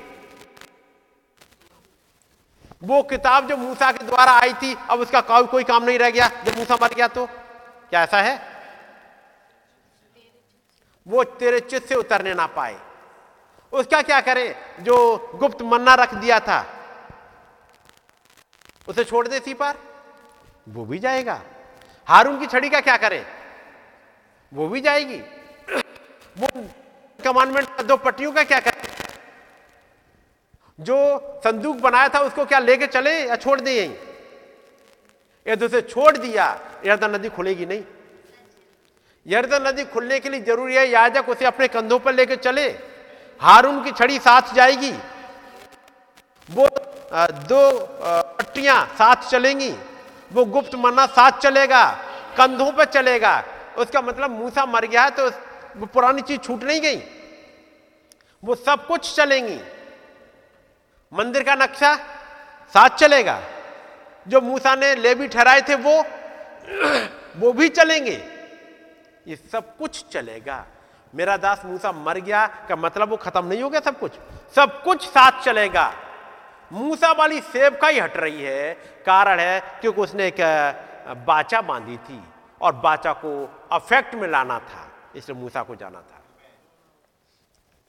वो 2.83 3.03
किताब 3.03 3.47
जो 3.49 3.57
मूसा 3.57 3.91
के 3.93 4.05
द्वारा 4.05 4.33
आई 4.33 4.53
थी, 4.53 4.77
अब 4.91 5.01
उसका 5.01 5.21
कोई 5.21 5.47
कोई 5.47 5.65
काम 5.65 5.85
नहीं 5.85 5.99
रह 5.99 6.11
गया। 6.11 6.29
जब 6.45 6.59
मूसा 6.59 6.77
मर 6.83 6.95
गया 6.95 7.09
तो 7.09 7.27
क्या 7.27 8.03
ऐसा 8.03 8.21
है? 8.21 8.35
वो 11.07 11.25
तेरे 11.25 11.61
चित्त 11.61 11.89
से 11.89 11.95
उतरने 11.95 12.35
ना 12.35 12.47
पाए। 12.47 12.77
उसका 13.73 14.01
क्या 14.03 14.21
करें? 14.21 14.55
जो 14.81 15.17
गुप्त 15.35 15.63
मन्ना 15.63 15.95
रख 15.95 16.15
दिया 16.15 16.39
था 16.41 16.65
उसे 18.89 19.05
छोड़ 19.05 19.27
दे 19.29 19.39
सी 19.41 19.55
पार 19.55 19.79
वो 20.69 20.85
भी 20.85 20.99
जाएगा। 20.99 21.41
हारून 22.09 22.39
की 22.41 22.47
छड़ी 22.47 22.69
का 22.71 22.81
क्या 22.81 22.97
करें? 22.97 23.25
वो 24.53 24.69
भी 24.69 24.81
जाएगी। 24.81 25.19
वो 26.37 26.49
कमांडमेंट 27.19 27.81
दो 27.83 27.97
पट्टियों 27.97 28.33
का 28.33 28.43
क्या 28.43 28.61
करें? 28.61 28.83
जो 30.79 30.97
संदूक 31.45 31.77
बनाया 31.77 32.09
था 32.09 32.21
उसको 32.21 32.45
क्या 32.45 32.59
लेके 32.59 32.87
चले 32.87 33.19
या 33.21 33.37
छोड़ 33.37 33.61
दे 33.61 33.77
यहीं 33.77 33.95
यदि 35.47 35.65
उसे 35.67 35.81
छोड़ 35.83 36.17
दिया, 36.17 36.47
यर्दन 36.87 37.11
नदी 37.11 37.29
खुलेगी 37.29 37.67
नहीं। 37.67 37.83
यर्दन 39.27 39.67
नदी 39.67 39.85
खुलने 39.85 40.19
के 40.21 40.29
लिए 40.29 40.41
ज़रूरी 40.41 40.75
है 40.75 40.89
याजक 40.89 41.29
उसे 41.29 41.45
अपने 41.45 41.69
कंधों 41.69 41.99
पर 41.99 42.15
लेकर 42.15 42.37
चले। 42.37 42.67
हारून 43.41 43.83
की 43.85 43.93
छड़ी 43.93 44.19
साथ 44.19 44.55
जाएगी। 44.55 44.91
वो 46.49 46.69
दो 47.13 47.61
पट्टियाँ 48.39 48.85
साथ 48.99 49.31
चलेंगी। 49.31 49.71
वो 50.33 50.45
गुप्त 50.45 50.75
मन्ना 50.75 51.07
साथ 51.07 51.39
चलेगा, 51.41 51.85
कंधों 52.39 52.71
पर 52.73 52.85
चलेगा। 52.85 53.43
उसका 53.79 54.01
मतलब 54.03 54.31
मूसा 54.31 54.65
मर 54.67 54.87
गया 54.87 55.03
है 55.03 55.11
तो 55.11 55.29
वो 55.77 55.87
पुरानी 55.87 56.23
चीज़ 56.23 56.41
छूट 56.41 56.63
नहीं 56.63 56.81
गई। 56.81 56.97
वो 58.43 58.55
सब 58.55 58.87
कुछ 58.87 59.15
चलेंगी। 59.17 59.61
मंदिर 61.13 61.43
का 61.43 61.55
नक्शा 61.55 61.95
साथ 62.75 62.97
चलेगा। 62.97 63.41
जो 64.27 64.41
मूसा 64.41 64.75
ने 64.75 64.95
लेबी 64.95 65.29
ठहराए 65.29 65.61
थे 65.61 65.75
वो 65.75 66.03
वो 67.41 67.53
भी 67.53 67.69
चलेंगे। 67.69 68.17
ये 69.27 69.37
सब 69.53 69.77
कुछ 69.77 70.05
चलेगा। 70.13 70.65
मेरा 71.15 71.37
दास 71.37 71.63
मूसा 71.65 71.93
मर 71.93 72.19
गया 72.19 72.47
का 72.69 72.77
मतलब 72.77 73.11
वो 73.11 73.17
खत्म 73.17 73.47
नहीं 73.47 73.63
हो 73.63 73.69
गया 73.71 73.81
सब 73.81 73.99
कुछ? 73.99 74.13
सब 74.57 74.83
कुछ 74.83 75.07
साथ 75.09 75.43
चलेगा। 75.43 75.93
मूसा 76.73 77.13
वाली 77.13 77.41
सेब 77.41 77.77
का 77.77 77.89
ही 77.89 77.99
हट 77.99 78.17
रही 78.17 78.43
है। 78.43 78.75
कारण 79.07 79.41
है 79.41 79.61
क्योंकि 79.81 80.01
उसने 80.01 80.27
एक 80.27 80.41
बाचा 81.27 81.61
बांधी 81.61 81.97
थी 81.99 82.21
और 82.61 82.73
बाचा 82.75 83.13
को 83.13 83.33
अफेक्ट 83.73 84.15
में 84.15 84.29
लाना 84.29 84.59
था, 84.59 84.89
इसलिए 85.17 85.41
मूसा 85.41 85.63
को 85.63 85.75
जाना 85.77 86.01
था। 86.01 86.23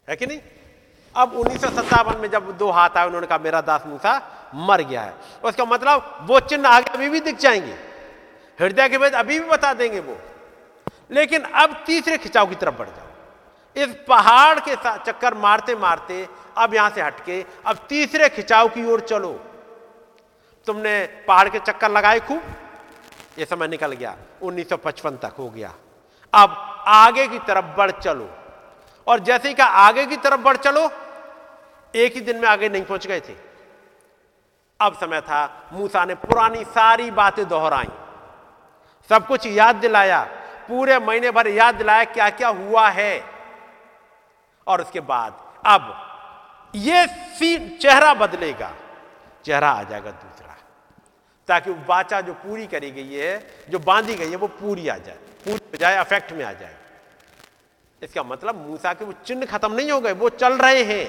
है 0.08 0.16
कि 0.16 0.26
नहीं? 0.26 0.42
अब 1.16 1.34
उन्नीस 1.34 1.62
सौ 1.62 1.70
सत्तावन 1.70 2.18
में 2.18 2.30
जब 2.30 2.52
दो 2.58 2.70
हाथ 2.70 2.90
आए, 2.98 3.06
उन्होंने 3.06 3.28
कहा, 3.28 3.38
मेरा 3.38 3.62
दास 3.62 3.84
मूसा 3.86 4.14
मर 4.56 4.82
गया 4.82 5.02
है। 5.02 5.14
उसका 5.44 5.66
मतलब 5.66 6.18
वो 6.22 6.40
चिन्ह 6.40 6.70
आगे 6.70 6.92
अभी 6.92 7.10
भी 7.10 7.20
दिख 7.20 7.38
जाएँगे। 7.38 7.74
हृदय 8.60 8.90
के 8.90 8.98
वेद 8.98 9.14
अभी 9.14 9.40
भी 9.40 9.50
बता 9.50 9.74
देंगे 9.74 10.00
वो। 10.00 10.18
लेकिन 11.12 11.44
अब 11.44 11.84
तीसरे 11.86 12.18
खिंचाव 12.18 12.48
की 12.48 12.56
तरफ़ 12.56 12.76
बढ़ 12.76 12.88
जाओ। 12.88 13.07
इस 13.78 13.96
पहाड़ 14.08 14.60
के 14.60 14.76
साथ 14.76 15.00
चक्कर 15.00 15.34
मारते 15.34 15.76
मारते 15.76 16.28
अब 16.58 16.74
यहाँ 16.74 16.90
से 16.90 17.02
हटके, 17.02 17.46
अब 17.66 17.78
तीसरे 17.90 18.30
खिंचाव 18.30 18.68
की 18.68 18.86
ओर 18.92 19.00
चलो। 19.00 19.34
तुमने 20.68 21.06
पहाड़ 21.28 21.50
के 21.50 21.60
चक्कर 21.60 21.92
लगाए 21.92 22.20
खूब? 22.20 22.42
ये 23.40 23.46
समय 23.46 23.68
निकल 23.68 23.92
गया 23.92 24.16
1955 24.42 25.18
तक 25.18 25.34
हो 25.40 25.50
गया। 25.50 25.74
अब 26.34 26.84
आगे 26.88 27.28
की 27.28 27.40
तरफ़ 27.40 27.66
बढ़ 27.66 27.92
चलो। 27.92 28.30
और 29.08 29.20
जैसे 29.20 29.48
ही 29.48 29.54
का 29.54 29.66
आगे 29.66 30.06
की 30.06 30.18
तरफ़ 30.18 30.42
बढ़ 30.42 30.58
चलो, 30.58 30.90
एक 31.96 32.14
ही 32.14 32.22
दिन 32.22 32.38
में 32.38 32.48
आगे 32.50 32.70
नहीं 32.70 32.84
पहुँच 32.84 33.08
गए 33.08 33.20
थे। 33.20 33.36
अब 34.80 34.94
समय 34.94 35.22
था, 35.22 35.70
मूसा 35.74 36.06
ने 36.06 36.16
पुरानी 36.16 36.64
सारी 36.64 37.12
बातें 37.12 37.48
दोहराई। 37.48 37.90
सब 39.10 39.28
कुछ 39.28 39.48
याद 39.48 39.76
दिलाया, 39.76 40.22
पूरे 40.68 41.00
महीने 41.00 41.32
भर 41.32 41.48
याद 41.48 41.76
दिलाया 41.76 42.04
क्या 42.04 42.30
क्या 42.30 42.48
हुआ 42.48 42.90
है। 42.90 43.37
और 44.68 44.82
उसके 44.82 45.00
बाद, 45.00 45.62
अब 45.66 46.04
ये 46.76 47.08
चेहरा 47.78 48.14
बदलेगा, 48.14 48.74
चेहरा 49.46 49.70
आ 49.70 49.84
जाएगा 49.84 50.12
दूसरा। 50.12 50.58
ताकि 51.48 51.72
वो 51.72 51.86
बाचा 51.86 52.22
जो 52.22 52.34
पूरी 52.34 52.68
करी 52.68 52.92
गई 52.92 53.14
है, 53.14 53.52
जो 53.70 53.80
बांधी 53.80 54.16
गई 54.16 54.30
है, 54.30 54.36
वो 54.36 54.48
पूरी 54.48 54.88
आ 54.88 54.98
जाए, 54.98 55.16
पूरी 55.16 55.66
हो 55.66 55.78
जाए 55.78 55.96
अफेक्ट 55.96 56.32
में 56.32 56.46
आ 56.46 56.54
जाए। 56.54 56.76
इसका 58.04 58.24
मतलब 58.24 58.56
मूसा 58.56 58.94
के 58.94 59.06
वो 59.06 59.14
चिन्ह 59.26 59.46
खत्म 59.46 59.74
नहीं 59.74 59.92
हो 59.92 60.02
गए, 60.02 60.12
वो 60.12 60.30
चल 60.30 60.58
रहे 60.58 60.84
हैं। 60.84 61.08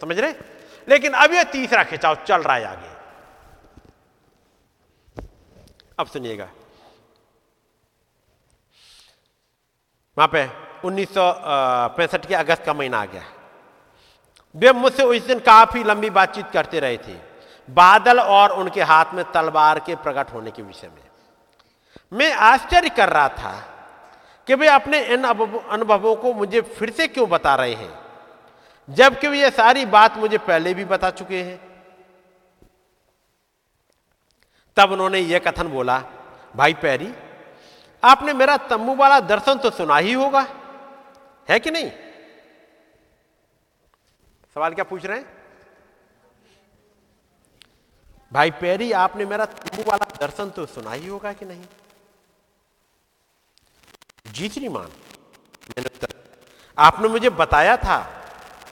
समझ 0.00 0.18
रहे? 0.18 0.34
लेकिन 0.88 1.12
अब 1.12 1.32
ये 1.32 1.44
तीसरा 1.44 1.84
खिंचाव 1.84 2.14
चल 2.14 2.42
रहा 2.42 2.56
है 2.56 2.64
आगे। 2.64 2.90
अब 5.98 6.06
सुनिएगा। 6.06 6.48
वहाँ 10.18 10.28
पे 10.28 10.69
उन्नीस 10.84 11.14
सौ 11.14 11.32
पैंसठ 11.96 12.26
के 12.26 12.34
अगस्त 12.34 12.64
का 12.64 12.72
महीना 12.74 13.00
आ 13.00 13.04
गया। 13.06 13.22
वे 14.54 14.72
मुझसे 14.74 15.02
उस 15.04 15.26
दिन 15.26 15.38
काफ़ी 15.40 15.82
लंबी 15.84 16.10
बातचीत 16.10 16.50
करते 16.52 16.80
रहे 16.80 16.96
थे, 16.98 17.14
बादल 17.68 18.20
और 18.20 18.52
उनके 18.52 18.82
हाथ 18.82 19.14
में 19.14 19.24
तलवार 19.32 19.78
के 19.78 19.94
प्रकट 19.96 20.32
होने 20.32 20.50
के 20.50 20.62
विषय 20.62 20.88
में। 20.88 21.02
मैं 22.12 22.32
आश्चर्य 22.34 22.88
कर 22.90 23.08
रहा 23.08 23.28
था 23.30 23.52
कि 24.48 24.54
वे 24.54 24.68
अपने 24.68 25.00
इन 25.06 25.24
अनुभवों 25.24 26.14
को 26.16 26.32
मुझे 26.34 26.60
फिर 26.60 26.90
से 26.90 27.06
क्यों 27.08 27.28
बता 27.28 27.54
रहे 27.54 27.74
हैं, 27.74 27.92
जबकि 28.88 29.28
वे 29.28 29.50
सारी 29.52 29.84
बात 29.86 30.16
मुझे 30.18 30.38
पहले 30.40 30.74
भी 30.74 30.84
बता 30.86 31.10
चुके 31.12 31.42
हैं। 31.42 31.58
तब 34.76 34.92
उन्होंने 34.92 35.18
यह 35.20 35.38
कथन 35.40 35.68
बोला, 35.68 36.02
भाई 36.54 36.74
पैरी, 36.74 37.12
आपने 38.02 38.32
मेरा 38.32 38.56
तम्बू 38.68 38.94
वाला 38.96 39.20
दर्शन 39.22 39.58
तो 39.58 39.70
सुना 39.70 39.96
ही 39.98 40.12
होगा। 40.12 40.46
है 41.50 41.58
कि 41.60 41.70
नहीं? 41.70 41.90
सवाल 44.54 44.74
क्या 44.74 44.84
पूछ 44.84 45.04
रहे 45.06 45.18
हैं? 45.18 45.26
भाई 48.32 48.50
पैरी, 48.60 48.90
आपने 48.94 49.24
मेरा 49.24 49.44
तंबू 49.44 49.82
वाला 49.90 50.06
दर्शन 50.20 50.50
तो 50.50 50.66
सुना 50.66 50.92
ही 50.92 51.06
होगा 51.06 51.32
कि 51.32 51.44
नहीं? 51.44 51.64
जी 54.26 54.48
श्रीमान 54.48 54.90
मैंने। 55.70 55.88
आपने 56.78 57.08
मुझे 57.08 57.30
बताया 57.32 57.76
था। 57.76 57.98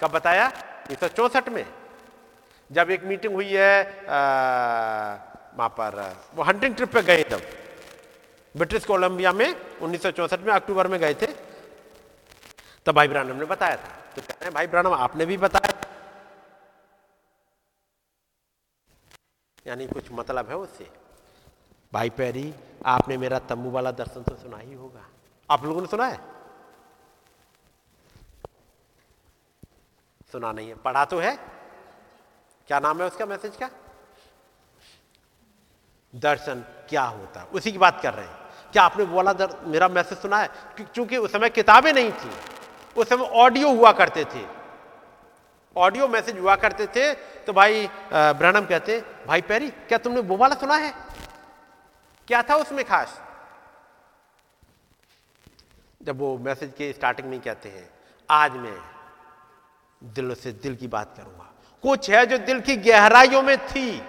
कब 0.02 0.10
बताया? 0.10 0.46
उन्नीस 0.46 1.00
सौ 1.00 1.08
चौसठ 1.08 1.48
में। 1.48 1.66
जब 2.70 2.90
एक 2.90 3.04
मीटिंग 3.04 3.34
हुई 3.34 3.50
है 3.50 3.82
वहाँ 5.58 5.68
पर, 5.78 6.16
वो 6.34 6.42
हंटिंग 6.44 6.74
ट्रिप 6.74 6.92
पे 6.92 7.02
गए 7.02 7.22
तब 7.24 7.42
ब्रिटिश 8.54 8.84
कोलंबिया 8.84 9.32
में 9.32 9.50
उन्नीस 9.80 10.06
में 10.06 10.52
अक्टूबर 10.52 10.86
में 10.86 10.98
गए 11.00 11.14
थे। 11.14 11.26
तब 12.88 12.94
भाई 12.94 13.08
ब्रानम 13.08 13.36
ने 13.36 13.44
बताया 13.44 13.76
था। 13.76 13.88
तो 14.16 14.22
कहते 14.22 14.44
हैं 14.44 14.52
भाई 14.54 14.66
ब्रानम 14.66 14.92
आपने 14.94 15.26
भी 15.26 15.36
बताया 15.36 15.72
यानी 19.66 19.86
कुछ 19.86 20.10
मतलब 20.12 20.48
है 20.48 20.56
उससे। 20.56 20.90
भाई 21.92 22.10
पैरी 22.10 22.54
आपने 22.86 23.16
मेरा 23.16 23.38
तंबू 23.38 23.70
वाला 23.70 23.90
दर्शन 23.90 24.22
तो 24.22 24.36
सुना 24.36 24.56
ही 24.56 24.74
होगा। 24.74 25.04
आप 25.50 25.64
लोगों 25.64 25.80
ने 25.80 25.86
सुना 25.86 26.06
है? 26.06 26.20
सुना 30.32 30.52
नहीं 30.52 30.68
है। 30.68 30.74
पढ़ा 30.74 31.04
तो 31.04 31.18
है। 31.18 31.36
क्या 32.68 32.80
नाम 32.80 33.00
है 33.00 33.06
उसका 33.06 33.26
मैसेज 33.26 33.56
का? 33.56 33.70
दर्शन 36.14 36.64
क्या 36.88 37.04
होता? 37.04 37.44
उसी 37.52 37.72
की 37.72 37.78
बात 37.78 38.00
कर 38.02 38.14
रहे 38.14 38.26
हैं। 38.26 38.70
क्या 38.72 38.82
आपने 38.82 39.04
बोला 39.04 39.32
दर, 39.32 39.58
मेरा 39.66 39.88
मैसेज 39.88 40.18
सुना 40.18 40.38
है? 40.38 40.48
क्योंकि 40.80 41.16
उस 41.16 41.32
समय 41.32 41.50
किताबें 41.50 41.92
नहीं 41.92 42.12
थी। 42.12 42.57
उस 42.98 43.08
समय 43.08 43.24
ऑडियो 43.36 43.72
हुआ 43.72 43.92
करते 43.94 44.24
थे। 44.26 44.44
ऑडियो 45.76 46.08
मैसेज 46.08 46.38
हुआ 46.38 46.54
करते 46.56 46.86
थे 46.86 47.12
तो 47.46 47.52
भाई 47.52 47.88
ब्रहणम 48.12 48.64
कहते, 48.66 49.00
भाई 49.26 49.40
पैरी, 49.42 49.68
क्या 49.68 49.98
तुमने 49.98 50.20
वो 50.20 50.36
वाला 50.36 50.54
सुना 50.56 50.76
है? 50.76 50.92
क्या 52.28 52.42
था 52.42 52.54
उसमें 52.56 52.84
खास? 52.84 53.20
जब 56.00 56.18
वो 56.18 56.36
मैसेज 56.38 56.72
के 56.78 56.92
स्टार्टिंग 56.92 57.28
में 57.28 57.40
कहते 57.40 57.68
हैं, 57.68 57.88
आज 58.28 58.52
मैं 58.54 58.78
दिल 60.02 60.34
से 60.34 60.52
दिल 60.54 60.74
की 60.76 60.86
बात 60.88 61.14
करूँगा। 61.16 61.50
कुछ 61.84 62.10
है 62.10 62.24
जो 62.26 62.38
दिल 62.40 62.60
की 62.60 62.76
गहराइयों 62.78 63.42
में 63.42 63.56
थी, 63.66 64.02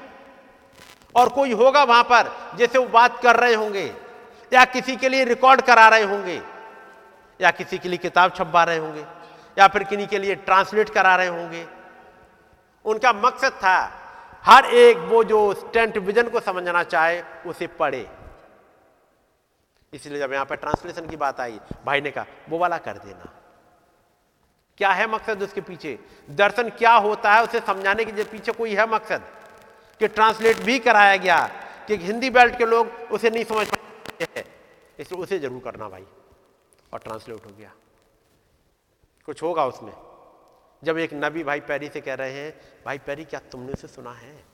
और 1.16 1.30
कोई 1.30 1.54
होगा 1.54 1.84
वहाँ 1.84 2.04
पर 2.04 2.32
जैसे 2.58 2.78
वो 2.78 2.86
बात 2.88 3.20
कर 3.22 3.36
रहे 3.36 3.54
होंगे, 3.56 3.86
या 4.52 4.66
किसी 4.68 4.96
के 4.96 5.10
लिए 5.10 5.24
रिकॉर्ड 5.26 5.62
करा 5.62 5.88
रहे 5.90 6.04
होंगे 6.06 6.42
या 7.40 7.52
किसी 7.52 7.78
के 7.78 7.90
लिए 7.90 7.98
किताब 8.00 8.34
छपवा 8.36 8.64
रहे 8.64 8.78
होंगे, 8.78 9.06
या 9.58 9.68
फिर 9.68 9.84
किन्हीं 9.84 10.08
के 10.08 10.20
लिए 10.20 10.36
ट्रांसलेट 10.38 10.90
करा 10.90 11.16
रहे 11.16 11.28
होंगे। 11.28 11.66
उनका 12.86 13.14
मकसद 13.16 13.52
था, 13.54 13.78
हर 14.46 14.66
एक 14.66 14.98
वो 15.10 15.24
जो 15.24 15.54
स्टेंट 15.56 15.98
विजन 16.00 16.30
को 16.30 16.40
समझना 16.40 16.84
चाहे, 16.86 17.22
उसे 17.46 17.68
पढ़े। 17.70 18.08
इसलिए 19.94 20.20
जब 20.20 20.34
यहाँ 20.34 20.46
पर 20.46 20.56
ट्रांसलेशन 20.56 21.08
की 21.08 21.16
बात 21.18 21.40
आई, 21.40 21.60
भाई 21.86 22.02
ने 22.02 22.12
कहा, 22.12 22.26
वो 22.50 22.58
वाला 22.58 22.78
कर 22.80 22.98
देना। 22.98 23.34
क्या 24.78 24.90
है 24.92 25.08
मकसद 25.08 25.42
उसके 25.44 25.62
पीछे? 25.62 25.98
दर्शन 26.30 26.70
क्या 26.72 26.94
होता 26.98 27.34
है 27.34 27.44
उसे 27.44 27.60
समझाने 27.60 28.06
के 28.06 28.24
पीछे 28.26 28.52
कोई 28.52 28.76
है 28.76 28.88
मकसद? 28.90 29.22
कि 30.02 30.08
ट्रांसलेट 30.10 30.60
भी 30.60 30.78
कराया 30.80 31.16
गया, 31.18 31.40
कि 31.88 31.96
हिंदी 31.98 32.30
बेल्ट 32.30 32.58
के 32.58 32.66
लोग 32.66 33.12
उसे 33.12 33.30
नहीं 33.30 33.44
समझ 33.46 33.68
पाए। 33.68 34.44
इसलिए 35.00 35.22
उसे 35.22 35.40
ज़रूर 35.40 35.62
करना 35.64 35.90
भाई। 35.90 36.06
और 36.94 37.00
ट्रांसलेट 37.00 37.46
हो 37.46 37.52
गया। 37.52 37.72
कुछ 39.26 39.44
होगा 39.44 39.66
उसमें। 39.66 39.94
जब 40.84 40.98
एक 40.98 41.10
नबी 41.14 41.44
भाई 41.44 41.60
पैरी 41.60 41.90
से 41.90 42.02
कह 42.02 42.14
रहे 42.14 42.34
हैं, 42.34 42.62
भाई 42.86 42.98
पैरी, 42.98 43.26
क्या 43.26 43.40
तुमने 43.40 43.74
उसे 43.74 43.88
सुना 43.88 44.14
है? 44.14 44.46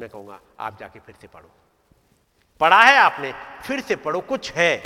मैं 0.00 0.08
कहूँगा, 0.08 0.40
आप 0.60 0.78
जाके 0.78 1.00
फिर 1.00 1.14
से 1.20 1.28
पढ़ो। 1.28 1.50
पढ़ा 2.60 2.82
है 2.82 2.96
आपने, 2.96 3.32
फिर 3.66 3.80
से 3.80 3.96
पढ़ो, 3.96 4.20
कुछ 4.20 4.52
है। 4.52 4.82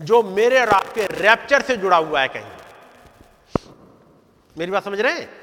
जो 0.00 0.22
मेरे 0.22 0.60
और 0.60 0.68
आपके 0.68 1.06
रैप्चर 1.06 1.62
से 1.62 1.76
जुड़ा 1.76 1.96
हुआ 1.96 2.20
है 2.20 2.28
कहीं। 2.28 2.58
मेरी 4.58 4.70
बात 4.70 4.84
समझ 4.84 5.00
रहे 5.00 5.12
हैं? 5.12 5.37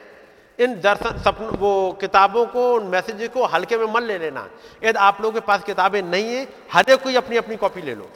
इन 0.60 0.82
दर्शन, 0.82 1.18
सपन, 1.18 1.45
वो 1.45 1.98
किताबों 2.02 2.45
को, 2.45 2.73
उन 2.73 2.84
मैसेज 2.84 3.30
को 3.30 3.45
हल्के 3.45 3.77
में 3.77 3.86
मन 3.86 4.03
ले 4.03 4.18
लेना। 4.18 4.49
यदि 4.84 4.99
आप 4.99 5.22
लोगों 5.22 5.34
के 5.34 5.40
पास 5.40 5.64
किताबें 5.64 6.02
नहीं 6.02 6.36
है, 6.36 6.48
हर 6.73 6.90
एक 6.90 7.02
कोई 7.02 7.15
अपनी 7.15 7.38
अपनी 7.38 7.56
कॉपी 7.56 7.82
ले 7.82 7.95
लो। 7.95 8.10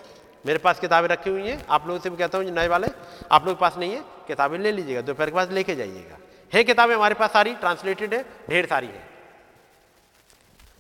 मेरे 0.45 0.59
पास 0.59 0.79
किताबें 0.79 1.07
रखी 1.07 1.29
हुई 1.29 1.47
हैं, 1.47 1.65
आप 1.69 1.87
लोगों 1.87 1.99
से 1.99 2.09
भी 2.09 2.17
कहता 2.17 2.37
हूँ 2.37 2.45
नए 2.45 2.67
वाले, 2.67 2.87
आप 3.31 3.41
लोगों 3.41 3.55
के 3.55 3.61
पास 3.61 3.77
नहीं 3.77 3.93
है, 3.93 4.03
किताबें 4.27 4.57
ले 4.59 4.71
लीजिएगा, 4.71 5.01
दोपहर 5.01 5.29
के 5.29 5.35
पास 5.35 5.49
लेके 5.49 5.75
जाइएगा। 5.75 6.17
है 6.53 6.63
किताबें 6.63 6.95
हमारे 6.95 7.15
पास 7.15 7.31
सारी 7.31 7.55
ट्रांसलेटेड 7.55 8.13
है, 8.13 8.25
ढेर 8.49 8.65
सारी 8.65 8.87
है। 8.87 9.09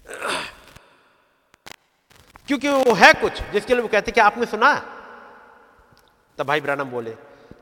क्योंकि 2.47 2.69
वो 2.69 2.93
है 2.93 3.13
कुछ, 3.13 3.41
जिसके 3.51 3.73
लिए 3.73 3.81
वो 3.81 3.87
कहते 3.87 4.11
कि 4.11 4.21
आपने 4.21 4.45
सुना। 4.45 4.75
तब 6.37 6.43
भाई 6.43 6.61
ब्रानम 6.61 6.83
बोले, 6.83 7.11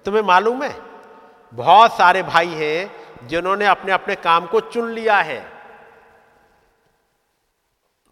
तुम्हें 0.06 0.22
मालूम 0.22 0.64
है, 0.64 0.76
बहुत 1.54 1.98
सारे 1.98 2.24
भाई 2.24 2.48
हैं 2.48 3.07
जिन्होंने 3.28 3.66
अपने 3.66 3.92
अपने 3.92 4.16
काम 4.16 4.46
को 4.46 4.60
चुन 4.60 4.92
लिया 4.92 5.18
है। 5.18 5.40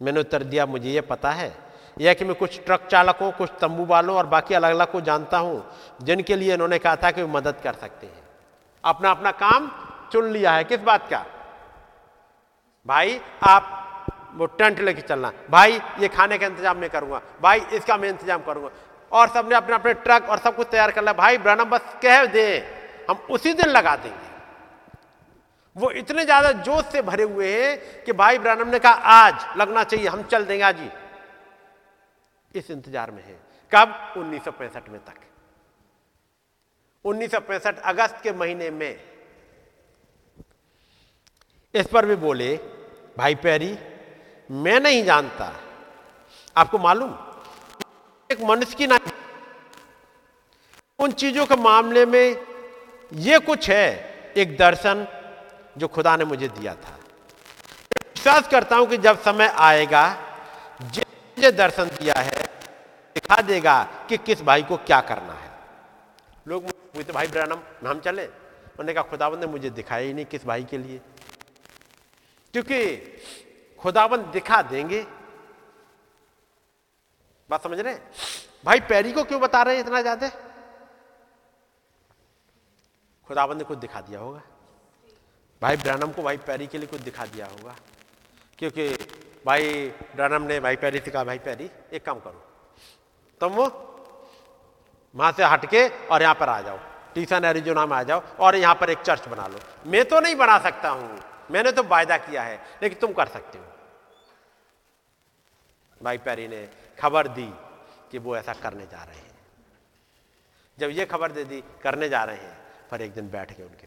मैंने 0.02 0.20
उत्तर 0.20 0.44
दिया, 0.44 0.66
मुझे 0.66 0.90
यह 0.90 1.02
पता 1.02 1.32
है। 1.32 1.54
यह 1.98 2.14
कि 2.14 2.26
मैं 2.26 2.36
कुछ 2.36 2.60
ट्रक 2.66 2.88
चालकों, 2.92 3.32
कुछ 3.32 3.50
तंबू 3.62 3.86
वालों 3.86 4.16
और 4.18 4.26
बाकी 4.26 4.54
अलग 4.54 4.72
अलग 4.72 4.92
को 4.92 5.02
जानता 5.02 5.38
हूँ, 5.38 5.64
जिनके 6.02 6.36
लिए 6.36 6.54
इन्होंने 6.54 6.80
कहा 6.80 6.96
था 6.96 7.12
कि 7.12 7.22
वे 7.22 7.32
मदद 7.32 7.60
कर 7.64 7.74
सकते 7.74 8.08
हैं। 8.08 8.24
अपना 8.84 9.12
अपना 9.12 9.32
काम 9.32 9.72
चुन 10.12 10.30
लिया 10.30 10.52
है। 10.52 10.64
किस 10.64 10.80
बात 10.80 11.08
का? 11.10 11.26
भाई, 12.88 13.20
आप 13.44 13.72
वो 14.36 14.46
टेंट 14.46 14.80
लेके 14.80 15.02
चलना। 15.02 15.32
भाई, 15.50 15.80
ये 16.00 16.08
खाने 16.08 16.38
का 16.38 16.46
इंतज़ाम 16.46 16.78
मैं 16.78 16.90
करूँगा। 16.90 17.22
भाई, 17.42 17.60
इसका 17.74 17.98
मैं 17.98 18.10
इंतज़ाम 18.10 18.42
करूँगा। 18.42 18.70
और 19.12 19.28
सबने 19.30 19.56
अपने 19.56 19.76
अपने 19.76 19.94
ट्रक 19.96 20.30
और 20.30 20.38
सब 20.38 20.56
कुछ 20.56 20.68
तैयार 20.72 20.92
कर 20.92 21.02
लिया। 21.02 21.14
भाई 21.14 21.38
ब्रनम 21.38 21.70
बस 21.70 21.96
कह 22.02 22.26
दे, 22.26 22.48
हम 23.10 23.28
उसी 23.30 23.54
दिन 23.54 23.70
लगा 23.70 23.96
देंगे। 23.96 24.35
वो 25.76 25.90
इतने 25.92 26.24
ज़्यादा 26.26 26.52
जोश 26.64 26.86
से 26.92 27.02
भरे 27.02 27.24
हुए 27.24 27.48
हैं 27.54 28.04
कि 28.04 28.14
भाई 28.14 28.38
ब्रनम 28.38 28.68
ने 28.68 28.80
कहा, 28.80 28.92
आज 28.92 29.58
लगना 29.58 29.84
चाहिए, 29.84 30.08
हम 30.08 30.24
चल 30.24 30.46
देंगे 30.46 30.64
आज 30.64 30.80
ही। 30.80 30.90
इस 32.56 32.70
इंतज़ार 32.72 33.12
में 33.12 33.24
है। 33.24 33.38
कब? 33.72 34.14
उन्नीस 34.18 34.44
सौ 34.44 34.52
पैंसठ 34.52 34.90
में 34.90 35.00
तक। 35.00 35.20
उन्नीस 37.06 37.36
अगस्त 37.36 38.20
के 38.24 38.32
महीने 38.34 38.70
में। 38.72 39.00
इस 41.74 41.88
पर 41.88 42.06
भी 42.06 42.16
बोले, 42.16 42.56
भाई 43.18 43.36
पैरी, 43.36 43.78
मैं 44.50 44.80
नहीं 44.80 45.04
जानता। 45.04 45.52
आपको 46.56 46.78
मालूम? 46.78 47.12
एक 48.30 48.42
मनुष्य 48.42 48.76
की 48.76 48.88
ना 48.88 49.00
उन 51.00 51.12
चीज़ों 51.12 51.46
के 51.46 51.56
मामले 51.56 52.06
में 52.06 52.36
यह 53.14 53.40
कुछ 53.40 53.70
है। 53.70 54.34
एक 54.38 54.58
दर्शन 54.58 55.06
जो 55.76 55.88
खुदा 55.88 56.16
ने 56.18 56.26
मुझे 56.26 56.48
दिया 56.50 56.74
था। 56.76 56.98
विश्वास 58.16 58.48
करता 58.48 58.76
हूँ 58.76 58.88
कि 58.88 58.98
जब 59.00 59.22
समय 59.22 59.48
आएगा 59.48 60.08
मुझे 60.82 61.52
दर्शन 61.54 61.88
दिया 61.90 62.14
है, 62.18 62.44
दिखा 63.16 63.42
देगा 63.42 63.82
कि 64.10 64.18
किस 64.20 64.42
भाई 64.44 64.64
को 64.64 64.78
क्या 64.80 65.00
करना 65.04 65.34
है। 65.34 65.52
लोग 66.48 66.72
तो 66.98 67.14
भाई 67.14 67.28
ब्रम 67.28 67.60
नाम 67.84 68.00
चले? 68.00 68.26
उन्होंने 68.26 68.94
कहा 68.94 69.04
खुदाबंद 69.04 69.40
ने 69.40 69.48
मुझे 69.48 69.70
दिखाया 69.72 70.06
ही 70.06 70.14
नहीं 70.14 70.26
किस 70.26 70.46
भाई 70.46 70.64
के 70.64 70.78
लिए। 70.78 71.00
क्योंकि 72.54 72.80
खुदाबंद 73.80 74.26
दिखा 74.34 74.62
देंगे। 74.64 75.02
बात 77.50 77.64
समझ 77.64 77.80
रहे 77.80 77.94
भाई 78.66 78.80
पैरी 78.90 79.12
को 79.12 79.24
क्यों 79.24 79.40
बता 79.42 79.62
रहे 79.64 79.76
हैं 79.76 79.84
इतना 79.84 80.02
ज़्यादा? 80.02 80.30
खुदाबंद 83.28 83.58
ने 83.58 83.64
कुछ 83.64 83.78
दिखा 83.78 84.02
दिया 84.02 84.20
होगा। 84.20 84.42
भाई 85.66 85.78
ब्रैनम 85.78 86.12
को 86.14 86.24
भाई 86.24 86.38
पैरी 86.38 86.66
के 86.68 86.78
लिए 86.78 86.88
कुछ 86.88 87.02
दिखा 87.02 87.26
दिया 87.26 87.46
होगा। 87.48 87.76
क्योंकि 88.60 88.88
भाई 89.46 89.88
ब्रैनम 90.16 90.42
ने 90.42 90.60
भाई 90.60 90.76
पैरी 90.76 91.00
से 91.00 91.12
कहा, 91.12 91.24
भाई 91.24 91.40
पैरी, 91.40 91.70
एक 91.94 92.06
काम 92.06 92.20
करो, 92.20 92.44
तुम 93.42 93.54
वो 93.54 93.66
वहाँ 95.16 95.32
से 95.32 95.44
हटके 95.44 95.88
और 96.08 96.22
यहाँ 96.22 96.36
पर 96.36 96.50
आ 96.50 96.62
जाओ 96.62 96.78
टीसन 97.16 97.46
एरिजोना 97.46 97.86
में 97.86 97.96
आ 97.98 98.02
जाओ 98.04 98.22
और 98.40 98.56
यहाँ 98.56 98.76
पर 98.76 98.90
एक 98.90 98.98
चर्च 99.00 99.28
बना 99.28 99.48
लो। 99.48 99.60
मैं 99.88 100.04
तो 100.06 100.20
नहीं 100.20 100.36
बना 100.36 100.58
सकता 100.60 100.90
हूँ, 100.90 101.20
मैंने 101.52 101.72
तो 101.72 101.84
वायदा 101.86 102.18
किया 102.20 102.44
है, 102.44 102.60
लेकिन 102.84 103.00
तुम 103.00 103.14
कर 103.14 103.28
सकते 103.28 103.58
हो। 103.58 103.66
भाई 106.02 106.18
पैरी 106.20 106.48
ने 106.48 106.68
खबर 107.00 107.28
दी 107.30 107.50
कि 108.12 108.18
वो 108.20 108.38
ऐसा 108.38 108.54
करने 108.54 108.86
जा 108.86 109.04
रहे 109.04 109.18
हैं। 109.18 109.34
जब 110.78 110.90
ये 110.92 111.06
खबर 111.08 111.32
दे 111.32 111.44
दी, 111.44 111.64
करने 111.84 112.10
जा 112.10 112.24
रहे 112.24 112.38
हैं, 112.38 112.58
पर 112.92 113.02
एक 113.02 113.14
दिन 113.14 113.30
बैठ 113.32 113.58
गए 113.58 113.64
उनके 113.64 113.85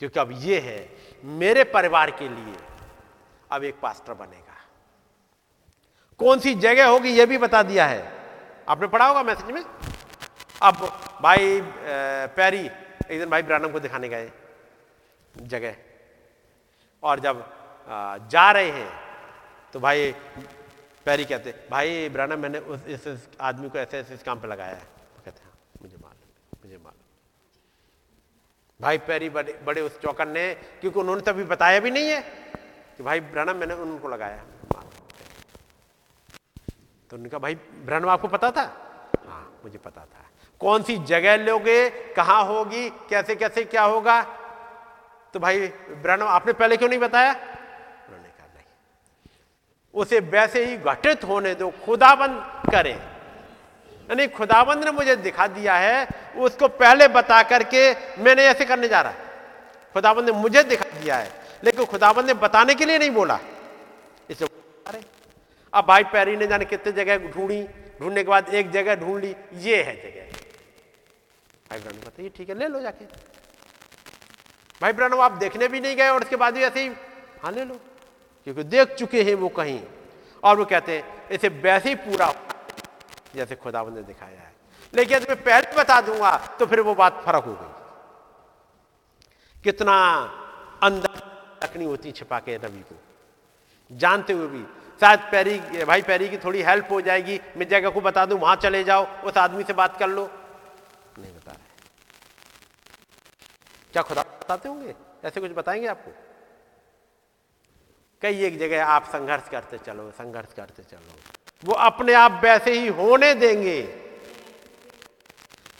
क्योंकि 0.00 0.20
अब 0.20 0.30
ये 0.42 0.58
है 0.60 0.78
मेरे 1.38 1.64
परिवार 1.74 2.10
के 2.18 2.28
लिए 2.28 2.56
अब 3.52 3.64
एक 3.64 3.80
पास्टर 3.80 4.14
बनेगा। 4.14 4.56
कौन 6.20 6.40
सी 6.40 6.54
जगह 6.56 6.88
होगी 6.88 7.10
ये 7.10 7.26
भी 7.26 7.38
बता 7.38 7.62
दिया 7.62 7.86
है। 7.86 8.02
आपने 8.68 8.86
पढ़ा 8.86 9.06
होगा 9.06 9.22
मैसेज 9.22 9.50
में? 9.50 9.64
अब 10.62 10.74
भाई 11.22 11.60
पैरी 12.36 12.58
एक 12.58 13.18
दिन 13.18 13.30
भाई 13.30 13.42
ब्रानम 13.42 13.72
को 13.72 13.80
दिखाने 13.80 14.08
गए 14.08 14.30
जगह। 15.34 15.76
और 17.02 17.20
जब 17.20 17.44
जा 18.30 18.50
रहे 18.50 18.70
हैं 18.70 18.90
तो 19.72 19.80
भाई 19.80 20.12
पैरी 21.06 21.24
कहते 21.24 21.54
भाई 21.70 22.08
ब्रानम 22.08 22.40
मैंने 22.40 22.58
उस 22.58 22.86
इस, 22.86 23.28
आदमी 23.40 23.68
को 23.68 23.78
ऐसे 23.78 23.98
ऐसे 23.98 24.14
इस 24.14 24.22
काम 24.22 24.40
पे 24.40 24.48
लगाया 24.48 24.74
हैं 24.74 24.86
हाँ, 25.26 25.52
मुझे 25.82 25.96
मालूम 25.96 26.64
मुझे 26.64 26.76
मालूम 26.76 27.06
भाई 28.80 28.98
पैरी 28.98 29.28
बड़े 29.28 29.60
बड़े 29.66 29.80
उस 29.80 30.00
चौकन 30.00 30.28
ने, 30.28 30.54
क्योंकि 30.54 31.00
उन्होंने 31.00 31.22
तभी 31.22 31.44
बताया 31.44 31.80
भी 31.80 31.90
नहीं 31.90 32.08
है 32.08 32.20
कि 32.96 33.02
भाई 33.02 33.20
ब्रानम 33.20 33.56
मैंने 33.56 33.74
उनको 33.74 34.08
लगाया। 34.08 34.44
तो 37.10 37.16
उन्होंने 37.16 37.28
कहा, 37.28 37.38
भाई 37.38 37.54
ब्रहण 37.54 38.04
आपको 38.04 38.28
पता 38.28 38.50
था? 38.50 38.62
हाँ 39.28 39.60
मुझे 39.64 39.78
पता 39.78 40.00
था। 40.00 40.24
कौन 40.60 40.82
सी 40.82 40.96
जगह 40.98 41.36
लोगे? 41.36 41.88
कहाँ 41.90 42.44
होगी? 42.44 42.88
कैसे 42.90 43.36
कैसे, 43.36 43.64
क्या 43.64 43.82
होगा? 43.82 44.22
तो 45.34 45.40
भाई 45.40 45.66
ब्रहण 45.68 46.22
आपने 46.22 46.52
पहले 46.52 46.76
क्यों 46.76 46.88
नहीं 46.88 47.00
बताया? 47.00 47.32
उन्होंने 47.32 48.28
कहा, 48.28 48.46
नहीं। 48.46 48.64
उसे 49.94 50.20
वैसे 50.20 50.64
ही 50.64 50.76
घटित 50.76 51.24
होने 51.24 51.54
दो, 51.54 51.70
खुदाबंद 51.84 52.62
करे। 52.72 53.17
यानी 54.08 54.26
खुदाबंद 54.26 54.84
ने 54.84 54.90
मुझे 54.90 55.16
दिखा 55.16 55.46
दिया 55.46 55.74
है, 55.76 56.08
उसको 56.36 56.68
पहले 56.68 57.08
बता 57.08 57.42
करके 57.42 57.92
मैंने 58.22 58.44
ऐसे 58.44 58.64
करने 58.64 58.88
जा 58.88 59.00
रहा 59.00 59.12
है। 59.12 59.18
खुदाबंद 59.94 60.24
ने 60.26 60.32
मुझे 60.32 60.62
दिखा 60.62 61.00
दिया 61.00 61.16
है, 61.16 61.30
लेकिन 61.64 61.84
खुदाबंद 61.84 62.26
ने 62.26 62.34
बताने 62.34 62.74
के 62.74 62.84
लिए 62.84 62.98
नहीं 62.98 63.10
बोला। 63.10 63.38
इसे 64.30 64.44
अरे, 64.86 65.00
अब 65.72 65.84
भाई 65.84 66.04
पैरी 66.04 66.36
ने 66.36 66.46
जाने 66.46 66.64
कितने 66.64 66.92
जगह 66.92 67.18
ढूंढी, 67.28 67.62
ढूँढने 68.00 68.24
के 68.24 68.30
बाद 68.30 68.48
एक 68.48 68.70
जगह 68.70 68.94
ढूंढ 68.94 69.20
ली, 69.24 69.34
ये 69.54 69.82
है 69.82 69.94
जगह। 69.96 70.36
भाई 71.70 71.78
ब्रहण 71.80 72.00
बताइए 72.00 72.30
ठीक 72.36 72.48
है, 72.48 72.58
ले 72.58 72.68
लो 72.68 72.80
जाके। 72.80 73.04
भाई 74.80 74.92
ब्रहण 74.92 75.18
आप 75.18 75.32
देखने 75.32 75.68
भी 75.68 75.80
नहीं 75.80 75.96
गए 75.96 76.08
और 76.08 76.22
उसके 76.22 76.36
बाद 76.36 76.54
भी 76.54 76.62
ऐसे 76.62 76.80
ही 76.80 76.90
हाँ 77.42 77.52
ले 77.52 77.64
लो। 77.64 77.74
क्योंकि 78.46 78.62
देख 78.62 78.94
चुके 78.94 79.22
हैं 79.22 79.34
वो 79.34 79.48
कहीं। 79.48 79.80
और 80.42 80.56
वो 80.56 80.64
कहते 80.64 80.96
हैं, 80.96 81.28
इसे 81.28 81.48
वैसे 81.48 81.88
ही 81.88 81.94
पूरा 81.94 82.26
जैसे 83.34 83.56
खुदावन 83.56 83.92
ने 83.92 84.02
दिखाया 84.02 84.40
है। 84.40 84.52
लेकिन 84.94 85.16
यदि 85.16 85.26
मैं 85.28 85.42
पहले 85.42 85.76
बता 85.76 86.00
दूँगा 86.00 86.36
तो 86.58 86.66
फिर 86.66 86.80
वो 86.80 86.94
बात 86.94 87.22
फ़र्क 87.24 87.44
हो 87.44 87.52
गई। 87.52 87.72
कितना 89.62 89.94
अंदर 90.82 91.20
तकनी 91.62 91.84
होती 91.84 92.12
छिपा 92.12 92.38
के 92.38 92.56
रवि 92.56 92.80
को। 92.80 92.96
जानते 93.90 94.32
हुए 94.32 94.46
भी, 94.46 94.62
शायद 95.00 95.20
पैरी, 95.32 95.84
भाई 95.84 96.02
पैरी 96.02 96.28
की 96.28 96.38
थोड़ी 96.38 96.62
हेल्प 96.62 96.88
हो 96.90 97.00
जाएगी 97.00 97.40
मैं 97.56 97.68
जगह 97.68 97.90
को 97.90 98.00
बता 98.00 98.26
दूँ, 98.26 98.38
वहाँ 98.38 98.56
चले 98.56 98.84
जाओ, 98.84 99.06
उस 99.22 99.36
आदमी 99.36 99.64
से 99.64 99.72
बात 99.72 99.98
कर 99.98 100.08
लो। 100.08 100.30
नहीं 101.18 101.32
बता 101.34 101.52
रहे। 101.52 101.66
क्या 103.92 104.02
खुदा 104.02 104.22
बताते 104.22 104.68
होंगे? 104.68 104.94
ऐसे 105.24 105.40
कुछ 105.40 105.52
बताएँगे 105.52 105.86
आपको? 105.86 106.12
कई 108.22 108.42
एक 108.44 108.58
जगह 108.58 108.84
आप 108.86 109.04
संघर्ष 109.04 109.48
करते 109.48 109.78
चलो, 109.78 110.10
संघर्ष 110.10 110.52
करते 110.52 110.82
चलो। 110.82 111.37
वो 111.62 111.74
अपने 111.74 112.12
आप 112.14 112.40
वैसे 112.42 112.72
ही 112.72 112.88
होने 112.90 113.32
देंगे। 113.36 113.80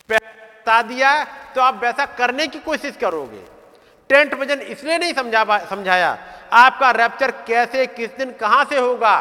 बता 0.08 0.80
दिया 0.82 1.12
तो 1.54 1.60
आप 1.60 1.82
वैसा 1.82 2.06
करने 2.18 2.46
की 2.46 2.58
कोशिश 2.60 2.96
करोगे। 2.96 3.44
टेंट 4.10 4.34
वज़न 4.34 4.60
इसलिए 4.62 4.98
नहीं 4.98 5.12
समझा 5.14 5.58
समझाया, 5.66 6.18
आपका 6.54 6.90
रैप्चर 6.92 7.30
कैसे, 7.46 7.86
किस 7.88 8.10
दिन, 8.18 8.30
कहाँ 8.32 8.64
से 8.64 8.78
होगा? 8.78 9.20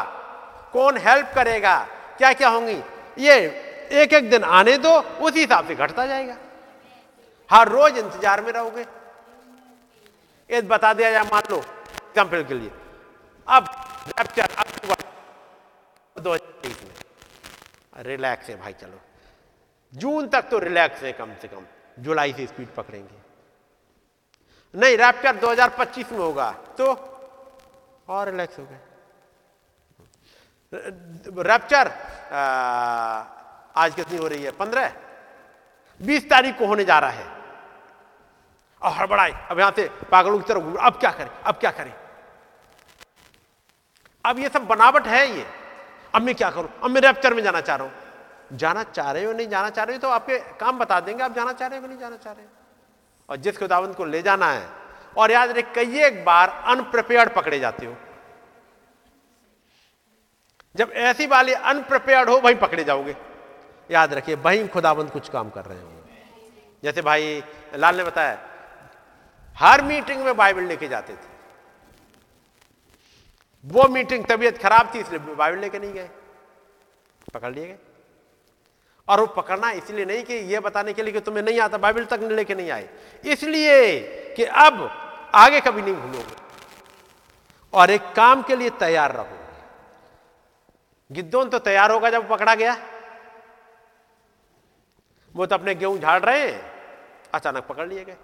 कौन 0.72 0.96
हेल्प 0.98 1.32
करेगा? 1.34 1.78
क्या 2.18 2.32
क्या 2.32 2.48
होंगी? 2.48 2.76
ये 3.18 3.34
एक 3.94 4.12
एक 4.12 4.30
दिन 4.30 4.44
आने 4.44 4.76
दो, 4.78 4.90
उसी 4.98 5.40
हिसाब 5.40 5.68
से 5.68 5.74
घटता 5.74 6.06
जाएगा। 6.06 6.36
हर 7.50 7.68
रोज 7.68 7.98
इंतज़ार 7.98 8.40
में 8.40 8.52
रहोगे। 8.52 8.82
ये 10.50 10.60
बता 10.62 10.92
दिया 10.92 11.10
जाए, 11.10 11.22
मान 11.24 11.42
लो 11.50 11.56
एग्ज़ाम्पल 11.56 12.42
के 12.44 12.54
लिए। 12.54 12.70
अब 13.46 13.68
रैप्चर 14.08 14.42
अक्टूबर 14.42 15.04
दो 16.18 16.32
हज़ार 16.32 16.60
तेईस 16.62 16.82
में। 16.82 16.94
रिलैक्स 18.04 18.48
है 18.48 18.56
भाई, 18.60 18.72
चलो। 18.72 19.00
जून 19.92 20.28
तक 20.28 20.48
तो 20.50 20.58
रिलैक्स 20.58 21.02
है 21.02 21.12
कम 21.12 21.34
से 21.42 21.48
कम। 21.48 21.64
जुलाई 21.98 22.32
से 22.32 22.46
स्पीड 22.46 22.68
पकड़ेंगे। 22.74 23.16
नहीं 24.74 24.96
रैप्चर 24.96 25.36
2025 25.36 26.12
में 26.12 26.18
होगा। 26.18 26.50
तो 26.78 26.86
और 28.08 28.28
रिलैक्स 28.30 28.58
हो 28.58 28.64
गए। 28.64 28.78
रैप्चर 31.42 31.88
आज 33.76 33.94
कितनी 33.94 34.18
हो 34.18 34.26
रही 34.28 34.42
है? 34.42 34.50
पंद्रह। 34.52 34.92
बीस 36.00 36.28
तारीख 36.30 36.58
को 36.58 36.66
होने 36.66 36.84
जा 36.84 36.98
रहा 36.98 37.10
है। 37.10 37.26
और 38.82 38.92
हड़बड़ाए 38.92 39.32
अब 39.50 39.58
यहाँ 39.58 39.72
से 39.76 39.88
पागलों 40.10 40.38
की 40.38 40.44
तरफ़ 40.48 40.76
अब 40.78 40.98
क्या 41.00 41.10
करें? 41.10 41.30
अब 41.30 41.54
क्या 41.56 41.70
करें? 41.70 41.92
अब 44.24 44.38
ये 44.38 44.48
सब 44.48 44.66
बनावट 44.66 45.06
है 45.06 45.26
ये 45.28 45.46
अब 46.18 46.24
मैं 46.24 46.34
क्या 46.34 46.50
करूँ? 46.50 46.68
अब 46.84 46.90
मैं 46.90 47.00
रैप्चर 47.00 47.34
में 47.34 47.42
जाना 47.42 47.60
चाह 47.60 47.76
रहा 47.76 47.86
हूँ। 47.86 48.56
जाना 48.58 48.82
चाह 48.82 49.10
रहे 49.12 49.24
हो, 49.24 49.32
नहीं 49.32 49.48
जाना 49.48 49.70
चाह 49.70 49.84
रहे 49.84 49.96
हो 49.96 50.00
तो 50.00 50.08
आपके 50.08 50.38
काम 50.38 50.78
बता 50.78 50.98
देंगे, 51.00 51.22
आप 51.22 51.34
जाना 51.34 51.52
चाह 51.52 51.68
रहे 51.68 51.78
हो 51.78 51.86
नहीं 51.86 51.98
जाना 51.98 52.16
चाह 52.16 52.32
रहे 52.32 52.44
हो? 52.44 52.50
और 53.28 53.36
जिस 53.36 53.58
खुदावंत 53.58 53.96
को 53.96 54.04
ले 54.04 54.22
जाना 54.22 54.50
है। 54.52 54.66
और 55.16 55.30
याद 55.30 55.50
रहे, 55.50 55.62
कई 55.74 56.00
एक 56.00 56.24
बार 56.24 56.48
अनप्रिपेयर्ड 56.66 57.34
पकड़े 57.34 57.58
जाते 57.58 57.86
हो। 57.86 57.94
जब 60.74 60.90
ऐसी 60.90 61.26
वाली 61.26 61.52
अनप्रिपेयर्ड 61.52 62.28
हो, 62.30 62.36
वहीं 62.38 62.56
पकड़े 62.56 62.84
जाओगे। 62.84 63.16
याद 63.90 64.14
रखिए, 64.14 64.34
वहीं 64.34 64.68
खुदाबंद 64.68 65.10
कुछ 65.10 65.28
काम 65.28 65.50
कर 65.50 65.64
रहे 65.64 65.80
होंगे। 65.80 66.20
जैसे 66.82 67.02
भाई 67.02 67.42
लाल 67.74 67.96
ने 67.96 68.04
बताया, 68.04 68.38
हर 69.56 69.82
मीटिंग 69.82 70.24
में 70.24 70.36
बाइबल 70.36 70.62
लेके 70.62 70.88
जाते 70.88 71.12
थे। 71.12 71.37
वो 73.64 73.88
मीटिंग 73.88 74.24
तबीयत 74.24 74.58
खराब 74.58 74.94
थी, 74.94 74.98
इसलिए 74.98 75.18
बाइबल 75.18 75.58
लेके 75.58 75.78
नहीं 75.78 75.92
गए। 75.92 76.10
पकड़ 77.34 77.52
लिए 77.54 77.66
गए। 77.66 77.78
और 79.08 79.20
वो 79.20 79.26
पकड़ना 79.26 79.70
इसलिए 79.70 80.04
नहीं 80.04 80.22
कि 80.22 80.34
ये 80.34 80.60
बताने 80.60 80.92
के 80.92 81.02
लिए 81.02 81.12
कि 81.12 81.20
तुम्हें 81.20 81.42
नहीं 81.42 81.60
आता, 81.60 81.78
बाइबल 81.78 82.04
तक 82.04 82.20
लेके 82.22 82.54
नहीं 82.54 82.70
आए। 82.70 82.88
इसलिए 83.24 84.00
कि 84.36 84.44
अब 84.44 84.80
आगे 85.34 85.60
कभी 85.60 85.82
नहीं 85.82 85.94
भूलोगे। 85.94 86.36
और 87.72 87.90
एक 87.90 88.12
काम 88.12 88.42
के 88.42 88.56
लिए 88.56 88.70
तैयार 88.70 89.12
रहो 89.12 89.36
गिद्धों 91.10 91.44
तो 91.46 91.58
तैयार 91.58 91.90
होगा 91.90 92.10
जब 92.10 92.28
पकड़ा 92.28 92.54
गया। 92.54 92.76
वो 95.34 95.46
तो 95.46 95.54
अपने 95.54 95.74
गेहूँ 95.74 95.98
झाड़ 95.98 96.20
रहे 96.22 96.40
हैं। 96.40 96.60
अचानक 97.34 97.66
पकड़ 97.66 97.86
लिए 97.88 98.04
गए। 98.04 98.16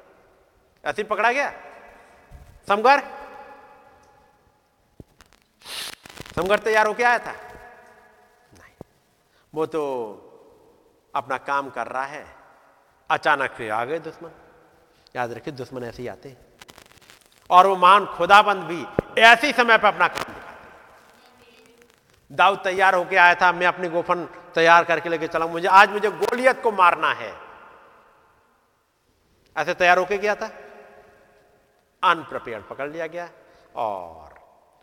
ऐसे 0.85 1.03
पकड़ा 1.03 1.33
गया। 1.33 1.53
समगर? 2.69 3.03
समगर 6.37 6.59
तैयार 6.59 6.87
होके 6.87 7.03
आया 7.03 7.19
था? 7.19 7.33
नहीं। 8.55 8.87
वो 9.55 9.67
तो 9.67 9.83
अपना 11.15 11.39
काम 11.39 11.71
कर 11.71 11.87
रहा 11.87 12.05
है। 12.05 12.37
अचानक 13.11 13.55
से 13.59 13.69
आ 13.69 13.85
गए 13.85 13.99
दुश्मन। 13.99 14.31
याद 15.17 15.33
रखिए, 15.33 15.55
दुश्मन 15.55 15.85
ऐसे 15.85 16.03
ही 16.03 16.09
आते 16.09 16.29
हैं। 16.29 16.37
और 17.51 17.67
वो 17.67 17.77
महान 17.77 18.07
खुदाबंद 18.07 18.63
भी 18.63 18.87
ऐसे 19.21 19.53
समय 19.53 19.79
पर 19.79 19.89
अपना 19.89 20.09
काम 20.09 20.35
दिखाते 20.35 20.69
दाऊद 22.35 22.59
तैयार 22.59 22.95
होके 22.95 23.17
आया 23.17 23.35
था। 23.35 23.53
मैं 23.53 23.67
अपनी 23.67 23.89
गोफन 23.89 24.25
तैयार 24.55 24.85
करके 24.85 25.09
लेके 25.09 25.29
चला। 25.29 25.47
मुझे, 25.47 25.69
आज 25.69 25.91
मुझे 25.91 26.11
गोलियत 26.11 26.63
को 26.63 26.73
मारना 26.73 27.13
है। 27.13 27.39
ऐसे 29.57 29.75
तैयार 29.75 29.99
होके 29.99 30.19
गया 30.19 30.35
था। 30.35 30.47
अनप्रिपेयर 32.05 32.61
पकड़ 32.61 32.91
लिया 32.91 33.07
गया 33.07 33.31
और 33.77 34.35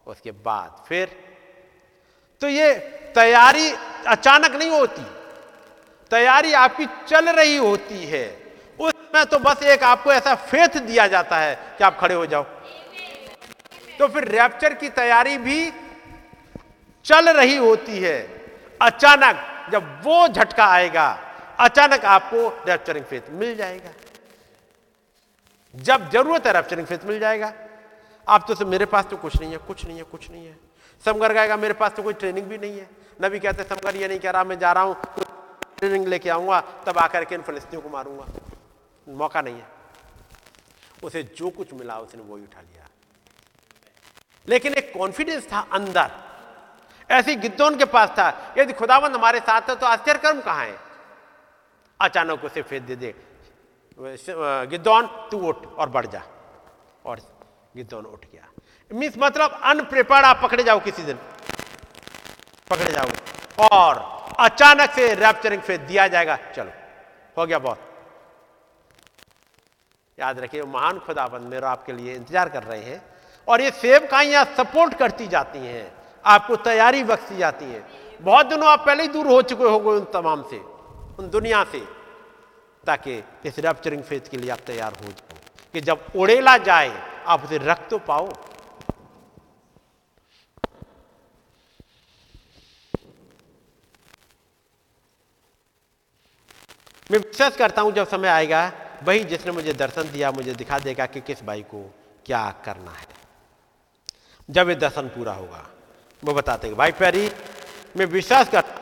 उसके 0.08 0.32
बाद 0.32 0.86
फिर 0.88 1.31
तो 2.42 2.50
ये 2.50 2.74
तैयारी 3.16 3.72
अचानक 4.08 4.56
नहीं 4.56 4.70
होती। 4.70 5.02
तैयारी 6.12 6.54
आपकी 6.54 6.86
चल 7.08 7.30
रही 7.30 7.58
होती 7.58 8.06
है। 8.06 8.26
उसमें 8.80 9.26
तो 9.26 9.40
बस 9.40 9.64
एक 9.64 9.84
आपको 9.84 10.12
ऐसा 10.12 10.34
फेथ 10.36 10.78
दिया 10.78 11.08
जाता 11.08 11.38
है 11.38 11.56
कि 11.78 11.84
आप 11.84 11.98
खड़े 12.00 12.16
हो 12.16 12.26
जाओ। 12.26 12.44
तो 14.00 14.08
फिर 14.08 14.28
रैप्चर 14.28 14.74
की 14.74 14.90
तैयारी 14.90 15.38
भी 15.38 15.72
चल 17.06 17.30
रही 17.30 17.58
होती 17.58 18.00
है। 18.00 18.18
अचानक 18.82 19.48
जब 19.72 20.02
वो 20.04 20.28
झटका 20.28 20.66
आएगा, 20.66 21.08
अचानक 21.60 22.06
आपको 22.06 22.48
रैप्चरिंग 22.68 23.06
फेथ 23.06 23.30
मिल 23.32 23.56
जाएगा। 23.56 23.92
जब 25.76 26.10
ज़रूरत 26.10 26.48
है 26.48 26.54
रैप्चरिंग 26.54 26.88
फेथ 26.88 27.06
मिल 27.06 27.20
जाएगा। 27.20 27.54
आप 28.28 28.52
तो 28.52 28.66
मेरे 28.66 28.86
पास 28.86 29.06
तो 29.06 29.18
कुछ 29.18 29.40
नहीं 29.42 29.52
है, 29.52 29.58
कुछ 29.58 29.86
नहीं 29.86 29.98
है, 29.98 30.04
कुछ 30.04 30.30
नहीं 30.30 30.46
है। 30.46 30.71
समगर 31.06 31.34
गाएगा, 31.34 31.58
मेरे 31.58 31.74
पास 31.74 31.92
तो 31.92 32.04
कोई 32.04 32.14
ट्रेनिंग 32.14 32.48
भी 32.48 32.58
नहीं 32.58 32.80
है। 32.80 32.90
नबी 33.22 33.40
कहते, 33.40 33.64
समगर 33.64 33.96
ये 33.96 34.08
नहीं 34.08 34.20
कह 34.20 34.32
रहा, 34.32 34.44
मैं 34.44 34.60
जा 34.60 34.72
रहा 34.72 34.84
हूँ 34.84 34.96
ट्रेनिंग 35.78 36.08
लेके 36.08 36.30
आऊँगा, 36.30 36.60
तब 36.86 36.98
आकर 36.98 37.26
के 37.26 37.36
इन 37.36 37.42
फलस्तियों 37.42 37.82
को 37.82 37.90
मारूँगा। 37.90 38.26
मौका 39.08 39.42
नहीं 39.42 39.56
है। 39.56 39.68
उसे 41.04 41.24
जो 41.38 41.50
कुछ 41.50 41.74
मिला, 41.74 41.98
उसने 42.00 42.22
वो 42.22 42.36
ही 42.38 42.44
उठा 42.44 42.62
लिया। 42.62 42.88
लेकिन 44.48 44.74
एक 44.74 44.94
कॉन्फिडेंस 44.94 45.52
था 45.52 45.60
अंदर। 45.72 46.12
ऐसी 47.10 47.36
गिद्धोन 47.36 47.78
के 47.78 47.86
पास 47.86 48.10
था, 48.10 48.54
यदि 48.58 48.74
खुदावंद 48.74 49.16
हमारे 49.16 49.40
साथ 49.40 49.70
है 49.70 49.76
तो 49.76 49.86
आश्चर्य 49.86 50.20
कर्म 50.20 50.42
कहाँ 50.42 50.66
है? 50.66 50.78
अचानक 52.00 52.46
उसे 52.46 52.62
फेर 52.62 52.82
दे 52.82 52.96
दे। 52.96 53.14
गिद्धौन 54.68 55.08
तू 55.32 55.40
उठ 55.48 55.66
और 55.68 55.90
बढ़ 55.90 56.06
जा। 56.06 56.24
और 57.06 57.20
गिद्धौन 57.76 58.06
उठ 58.06 58.26
गया। 58.26 58.51
मीन्स 58.92 59.14
मतलब 59.18 59.60
अनप्रिपेयर्ड 59.64 60.26
आप 60.26 60.40
पकड़े 60.44 60.64
जाओ 60.64 60.80
किसी 60.82 61.04
दिन। 61.04 61.18
पकड़े 62.70 62.92
जाओ। 62.92 63.68
और 63.68 64.00
अचानक 64.40 64.92
से 64.92 65.14
रैप्चरिंग 65.16 65.62
फेथ 65.62 65.80
दिया 65.80 66.08
जाएगा, 66.08 66.38
चलो, 66.56 66.72
हो 67.38 67.46
गया 67.46 67.60
बहुत। 67.60 67.80
याद 70.18 70.40
रखिए, 70.40 70.64
महान 70.64 71.00
खुदाबंद 71.00 71.48
मेरा 71.48 71.70
आपके 71.70 71.94
लिए 71.94 72.16
इंतज़ार 72.16 72.50
कर 72.50 72.64
रहे 72.64 72.84
हैं। 72.84 73.02
और 73.48 73.62
ये 73.62 73.72
सेवकाइयाँ 73.72 74.44
सपोर्ट 74.58 74.94
करती 74.94 75.28
जाती 75.28 75.60
हैं, 75.60 75.92
आपको 76.26 76.56
तैयारी 76.58 77.04
बख्शी 77.04 77.38
जाती 77.38 77.66
है। 77.66 77.84
बहुत 78.22 78.46
दिनों 78.46 78.68
आप 78.70 78.86
पहले 78.86 79.04
ही 79.04 79.10
दूर 79.10 79.28
हो 79.28 79.42
चुके 79.42 79.64
हो 79.64 79.78
उन 79.92 80.06
तमाम 80.14 80.44
से, 80.50 80.58
उन 81.20 81.30
दुनिया 81.30 81.64
से, 81.64 81.80
ताकि 82.84 83.24
इस 83.46 83.60
रैप्चरिंग 83.60 84.04
फेथ 84.04 84.30
के 84.32 84.38
लिए 84.38 84.50
आप 84.50 84.60
तैयार 84.68 84.94
हो 84.96 85.08
जाओ, 85.08 85.38
कि 85.74 85.82
जब 85.82 86.06
उड़ेला 86.16 86.58
जाए, 86.60 86.92
आप 87.28 87.44
उसे 87.44 87.58
रख 87.58 87.88
तो 87.90 87.98
पाओ। 88.00 88.32
मैं 97.12 97.20
विश्वास 97.20 97.56
करता 97.58 97.82
हूँ 97.82 97.92
जब 97.92 98.08
समय 98.08 98.28
आएगा, 98.28 98.72
वही 99.04 99.24
जिसने 99.24 99.52
मुझे 99.52 99.74
दर्शन 99.74 100.12
दिया, 100.12 100.32
मुझे 100.32 100.54
दिखा 100.54 100.78
देगा 100.80 101.06
कि 101.06 101.22
किस 101.22 101.44
भाई 101.44 101.62
को 101.62 101.84
क्या 102.26 102.44
करना 102.66 102.92
है। 102.92 103.08
जब 104.50 104.70
ये 104.70 104.76
दर्शन 104.76 105.08
पूरा 105.08 105.34
होगा, 105.34 105.66
वो 106.24 106.34
बताते 106.34 106.68
हैं, 106.68 106.76
भाई 106.78 106.92
प्यारी, 106.92 107.30
मैं 107.98 108.06
विश्वास 108.06 108.50
करता 108.50 108.80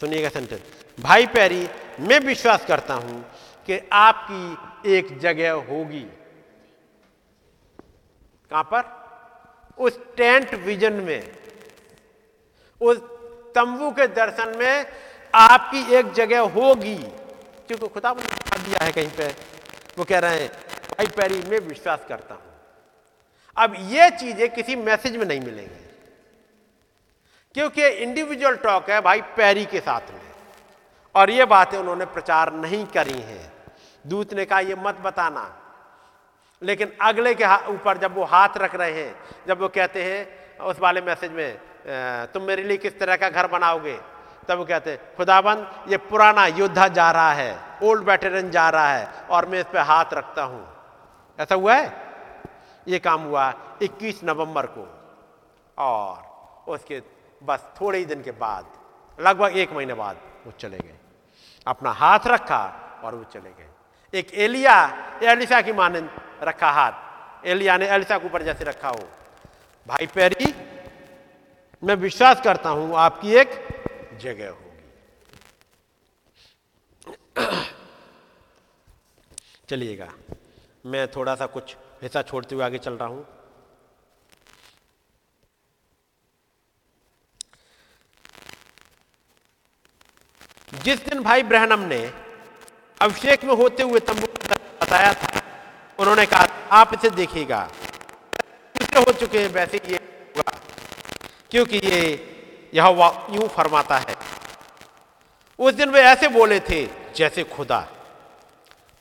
सुनिएगा 0.00 0.28
सेंटेंस 0.28 0.60
भाई 1.00 1.26
प्यारी, 1.26 1.68
मैं 2.00 2.18
विश्वास 2.20 2.64
करता 2.66 2.94
हूँ 2.94 3.22
कि 3.66 3.78
आपकी 3.92 4.92
एक 4.96 5.18
जगह 5.18 5.52
होगी। 5.52 6.04
कहाँ 8.50 8.62
पर? 8.64 8.82
उस 9.78 9.98
टेंट 10.16 10.54
विजन 10.54 10.92
में, 10.92 11.32
उस 12.80 12.98
तंबू 13.54 13.90
के 13.90 14.06
दर्शन 14.06 14.58
में 14.58 14.86
आपकी 15.34 15.94
एक 15.94 16.12
जगह 16.12 16.40
होगी। 16.40 16.96
क्योंकि 17.66 17.88
खुदा 17.88 18.12
ने 18.12 18.58
दिया 18.62 18.84
है 18.84 18.92
कहीं 18.92 19.10
पे। 19.10 19.28
वो 19.98 20.04
कह 20.04 20.18
रहे 20.18 20.40
हैं, 20.40 20.48
भाई 20.90 21.06
पैरी 21.06 21.42
में 21.42 21.58
विश्वास 21.58 22.04
करता 22.08 22.34
हूँ। 22.34 22.42
अब 23.56 23.74
ये 23.78 24.10
चीज़ें 24.10 24.54
किसी 24.54 24.76
मैसेज 24.76 25.16
में 25.16 25.26
नहीं 25.26 25.40
मिलेंगी। 25.40 25.80
क्योंकि 27.54 27.86
इंडिविजुअल 27.86 28.56
टॉक 28.56 28.90
है, 28.90 29.00
भाई, 29.00 29.20
पैरी 29.20 29.64
के 29.64 29.80
साथ 29.80 30.10
में। 30.10 30.20
और 31.14 31.30
ये 31.30 31.44
बातें 31.44 31.78
उन्होंने 31.78 32.04
प्रचार 32.04 32.52
नहीं 32.52 32.86
करी 32.86 33.20
हैं। 33.20 33.52
दूत 34.06 34.34
ने 34.34 34.44
कहा, 34.44 34.60
ये 34.60 34.74
मत 34.74 34.94
बताना। 34.94 35.60
लेकिन 36.62 36.92
अगले 37.02 37.34
के 37.34 37.44
ऊपर 37.66 37.98
जब 37.98 38.14
वो 38.14 38.24
हाथ 38.24 38.56
रख 38.56 38.74
रहे 38.74 38.92
हैं, 38.92 39.14
जब 39.48 39.60
वो 39.60 39.68
कहते 39.68 40.02
हैं, 40.02 40.58
उस 40.58 40.80
वाले 40.80 41.00
मैसेज 41.00 41.32
में 41.32 41.58
तुम 42.26 42.42
मेरे 42.42 42.62
लिए 42.62 42.76
किस 42.76 42.98
तरह 42.98 43.16
का 43.16 43.28
घर 43.28 43.46
बनाओगे? 43.46 44.13
तब 44.48 44.58
वो 44.58 44.64
कहते, 44.64 44.96
खुदाबंद, 45.16 45.66
ये 45.88 45.96
पुराना 45.96 46.46
योद्धा 46.46 46.88
जा 46.88 47.10
रहा 47.10 47.32
है, 47.32 47.58
ओल्ड 47.82 48.04
वेटरन 48.04 48.50
जा 48.50 48.68
रहा 48.70 48.88
है, 48.88 49.08
और 49.30 49.46
मैं 49.46 49.60
इस 49.60 49.66
पर 49.66 49.78
हाथ 49.78 50.14
रखता 50.14 50.42
हूँ। 50.42 50.66
ऐसा 51.38 51.54
हुआ 51.54 51.74
है? 51.74 51.92
ये 52.88 52.98
काम 52.98 53.22
हुआ 53.22 53.52
21 53.82 54.20
नवंबर 54.24 54.66
को, 54.66 54.86
और 55.78 56.72
उसके 56.72 57.02
बस 57.42 57.68
थोड़े 57.80 57.98
ही 57.98 58.04
दिन 58.04 58.22
के 58.22 58.30
बाद, 58.30 58.66
लगभग 59.18 59.56
एक 59.56 59.72
महीने 59.72 59.94
बाद 59.94 60.16
वो 60.46 60.52
चले 60.52 60.78
गए। 60.78 60.98
अपना 61.66 61.90
हाथ 61.90 62.26
रखा 62.26 62.62
और 63.04 63.14
वो 63.14 63.24
चले 63.24 63.50
गए। 63.50 64.18
एक 64.18 64.34
एलिया, 64.34 64.76
एलिसा 65.22 65.60
की 65.60 65.72
माने 65.72 66.02
रखा 66.42 66.70
हाथ। 66.70 67.46
एलिया 67.46 67.76
ने 67.76 67.86
एलिसा 67.86 68.18
के 68.18 68.26
ऊपर 68.26 68.42
जैसे 68.42 68.64
रखा 68.64 68.88
हो, 68.88 69.08
भाई 69.86 70.06
पैरी, 70.06 70.54
मैं 71.82 71.94
विश्वास 71.94 72.40
करता 72.40 72.68
हूँ, 72.68 72.94
आपकी 72.96 73.34
एक 73.34 73.50
जगह 74.18 74.50
होगी। 74.50 74.72
चलिएगा। 79.68 80.08
मैं 80.86 81.06
थोड़ा 81.08 81.34
सा 81.34 81.46
कुछ 81.46 81.76
हिस्सा 82.02 82.22
छोड़ते 82.22 82.54
हुए 82.54 82.64
आगे 82.64 82.78
चल 82.78 82.94
रहा 82.94 83.08
हूँ। 83.08 83.26
जिस 90.82 91.04
दिन 91.04 91.22
भाई 91.22 91.42
ब्रहणम 91.42 91.80
ने 91.80 92.12
अभिषेक 93.00 93.44
में 93.44 93.54
होते 93.54 93.82
हुए 93.82 94.00
तंबू 94.00 94.26
बताया 94.26 95.12
था, 95.14 95.40
उन्होंने 95.98 96.26
कहा, 96.26 96.46
आप 96.72 96.94
इसे 96.94 97.10
देखिएगा। 97.10 97.68
हो 98.96 99.12
चुके 99.12 99.40
हैं 99.40 99.48
वैसे 99.48 99.80
ये 99.88 99.96
होगा 100.36 100.58
क्योंकि 101.50 101.76
ये 101.76 102.00
यह 102.74 102.86
यूँ 103.30 103.48
फरमाता 103.48 103.96
है। 103.98 104.16
उस 105.58 105.74
दिन 105.74 105.90
वे 105.90 106.00
ऐसे 106.02 106.28
बोले 106.30 106.58
थे, 106.60 106.84
जैसे 107.16 107.44
खुदा 107.46 107.78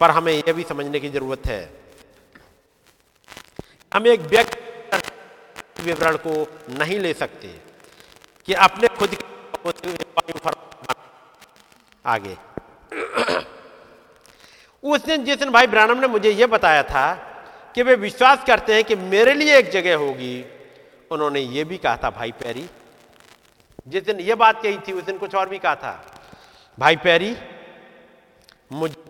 पर 0.01 0.11
हमें 0.11 0.33
यह 0.33 0.53
भी 0.53 0.63
समझने 0.63 0.99
की 0.99 1.09
ज़रूरत 1.09 1.45
है, 1.47 1.61
हम 3.91 4.07
एक 4.07 4.19
व्यक्ति 4.23 5.83
विवरण 5.83 6.15
को 6.17 6.33
नहीं 6.73 6.99
ले 6.99 7.13
सकते 7.13 7.47
कि 8.47 8.53
अपने 8.61 8.87
खुद 8.89 9.15
आगे। 12.05 12.35
उस 14.83 15.05
दिन 15.05 15.23
जिस 15.25 15.37
दिन 15.39 15.49
भाई 15.51 15.67
ब्रानम 15.67 15.99
ने 15.99 16.07
मुझे 16.07 16.29
यह 16.31 16.47
बताया 16.47 16.83
था 16.83 17.13
कि 17.75 17.83
वे 17.83 17.95
विश्वास 17.97 18.43
करते 18.47 18.73
हैं 18.75 18.83
कि 18.83 18.95
मेरे 18.95 19.33
लिए 19.33 19.57
एक 19.57 19.69
जगह 19.71 19.95
होगी, 19.97 20.45
उन्होंने 21.11 21.39
ये 21.39 21.63
भी 21.63 21.77
कहा 21.77 21.97
था, 21.97 22.09
भाई 22.09 22.31
पैरी 22.33 22.67
जिस 23.87 24.03
दिन 24.03 24.19
ये 24.19 24.35
बात 24.35 24.61
कही 24.61 24.77
थी, 24.77 24.91
उस 24.91 25.03
दिन 25.03 25.17
कुछ 25.17 25.35
और 25.35 25.49
भी 25.49 25.59
कहा 25.59 25.75
था। 25.75 26.05
भाई 26.79 26.95
पैरी, 26.95 27.37
मुझे 28.71 29.03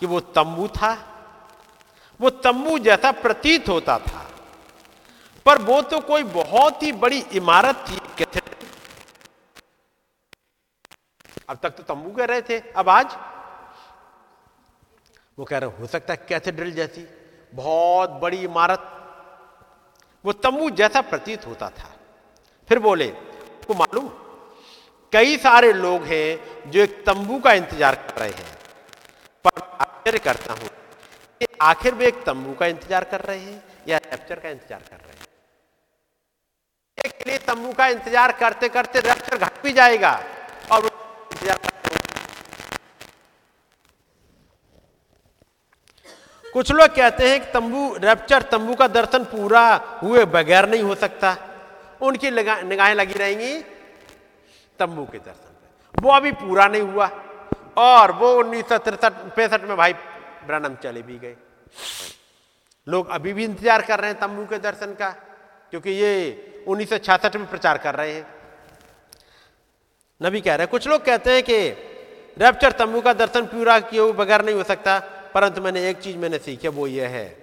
कि 0.00 0.06
वो 0.06 0.20
तंबू 0.20 0.68
था। 0.68 0.92
वो 2.20 2.30
तंबू 2.30 2.78
जैसा 2.78 3.12
प्रतीत 3.12 3.68
होता 3.68 3.98
था। 3.98 4.30
पर 5.46 5.58
वो 5.58 5.82
तो 5.82 6.00
कोई 6.00 6.22
बहुत 6.22 6.82
ही 6.82 6.92
बड़ी 6.92 7.18
इमारत 7.20 7.74
थी 7.74 8.24
अब 11.48 11.58
तक 11.62 11.70
तो 11.70 11.82
तंबू 11.82 12.10
कह 12.10 12.24
रहे 12.24 12.42
थे। 12.42 12.58
अब 12.58 12.88
आज? 12.88 13.16
वो 15.38 15.44
कह 15.44 15.58
रहे, 15.58 15.70
हो 15.70 15.86
सकता 15.86 16.12
है 16.12 16.26
कैथेड्रल 16.28 16.70
जैसी 16.70 17.06
बहुत 17.54 18.10
बड़ी 18.10 18.36
इमारत। 18.36 18.80
वो 20.24 20.32
तंबू 20.32 20.70
जैसा 20.70 21.00
प्रतीत 21.00 21.46
होता 21.46 21.68
था। 21.68 21.90
फिर 22.68 22.78
बोले 22.78 23.31
को 23.64 23.74
मालूम? 23.74 24.08
कई 25.12 25.36
सारे 25.38 25.72
लोग 25.74 26.04
हैं 26.04 26.70
जो 26.70 26.80
एक 26.80 27.02
तंबू 27.06 27.38
का 27.40 27.52
इंतज़ार 27.54 27.94
कर 27.96 28.20
रहे 28.20 28.30
हैं। 28.30 28.54
पर 29.44 29.62
आश्चर्य 29.80 30.18
करता 30.20 30.52
हूँ 30.54 30.68
कि 31.40 31.46
आखिर 31.62 31.94
वे 31.94 32.06
एक 32.06 32.22
तंबू 32.24 32.52
का 32.54 32.66
इंतज़ार 32.66 33.04
कर 33.10 33.20
रहे 33.22 33.38
हैं 33.38 33.62
या 33.88 33.98
रैप्चर 34.00 34.36
का 34.36 34.48
इंतज़ार 34.48 34.80
कर 34.80 34.96
रहे 34.96 35.06
हैं? 35.06 35.20
लिए 37.26 37.38
तंबू 37.40 37.72
का 37.72 37.86
इंतज़ार 37.88 38.32
करते 38.38 38.68
करते 38.70 39.00
रैप्चर 39.02 39.36
घट 39.38 39.62
भी 39.62 39.72
जाएगा 39.72 40.12
और 40.72 40.84
इंतज़ार 40.84 41.58
कुछ 46.46 46.70
लोग 46.72 46.94
कहते 46.96 47.28
हैं 47.28 47.40
कि 47.40 47.52
तंबू 47.52 47.82
रैप्चर 47.96 48.42
तंबू 48.50 48.74
का 48.74 48.86
दर्शन 48.90 49.24
पूरा 49.26 49.64
हुए 50.02 50.24
बगैर 50.26 50.68
नहीं 50.68 50.82
हो 50.82 50.94
सकता। 50.96 51.36
उनकी 52.02 52.30
निगाहें 52.30 52.94
लगी 52.94 53.14
रहेंगी, 53.14 53.58
तंबू 54.78 55.04
के 55.06 55.18
दर्शन 55.20 55.50
पे। 55.52 56.02
वो 56.02 56.10
अभी 56.12 56.32
पूरा 56.34 56.66
नहीं 56.68 56.82
हुआ, 56.82 57.10
और 57.78 58.12
वो 58.12 58.32
उन्नीस 58.38 58.68
सौ 58.68 58.78
तिरसठ, 58.80 59.12
पैंसठ 59.36 59.64
में 59.64 59.76
भाई 59.76 59.92
ब्रनम 60.46 60.74
चले 60.82 61.02
भी 61.02 61.18
गए। 61.18 61.36
लोग 62.86 63.08
अभी 63.10 63.32
भी 63.32 63.44
इंतज़ार 63.44 63.82
कर 63.82 64.00
रहे 64.00 64.10
हैं 64.10 64.18
तंबू 64.20 64.44
के 64.46 64.58
दर्शन 64.60 64.94
का, 64.94 65.10
क्योंकि 65.72 65.90
ये 65.92 66.64
उन्नीस 66.68 66.90
सौ 66.90 66.98
छियासठ 66.98 67.36
में 67.36 67.48
प्रचार 67.50 67.78
कर 67.78 67.94
रहे 67.94 68.12
हैं। 68.12 68.26
नबी 70.20 70.40
कह 70.40 70.54
रहे 70.54 70.64
हैं, 70.64 70.70
कुछ 70.70 70.88
लोग 70.88 71.04
कहते 71.04 71.32
हैं 71.32 71.42
कि 71.42 71.58
रैप्चर 72.38 72.72
तंबू 72.74 73.00
का 73.00 73.12
दर्शन 73.14 73.46
पूरा 73.46 73.78
किए 73.80 74.12
बगैर 74.14 74.44
नहीं 74.44 74.54
हो 74.54 74.62
सकता, 74.64 74.98
परंतु 75.34 75.60
मैंने 75.62 75.88
एक 75.88 76.00
चीज़ 76.00 76.16
मैंने 76.18 76.38
सीखी, 76.40 76.68
वो 76.68 76.86
ये 76.86 77.06
है। 77.06 77.41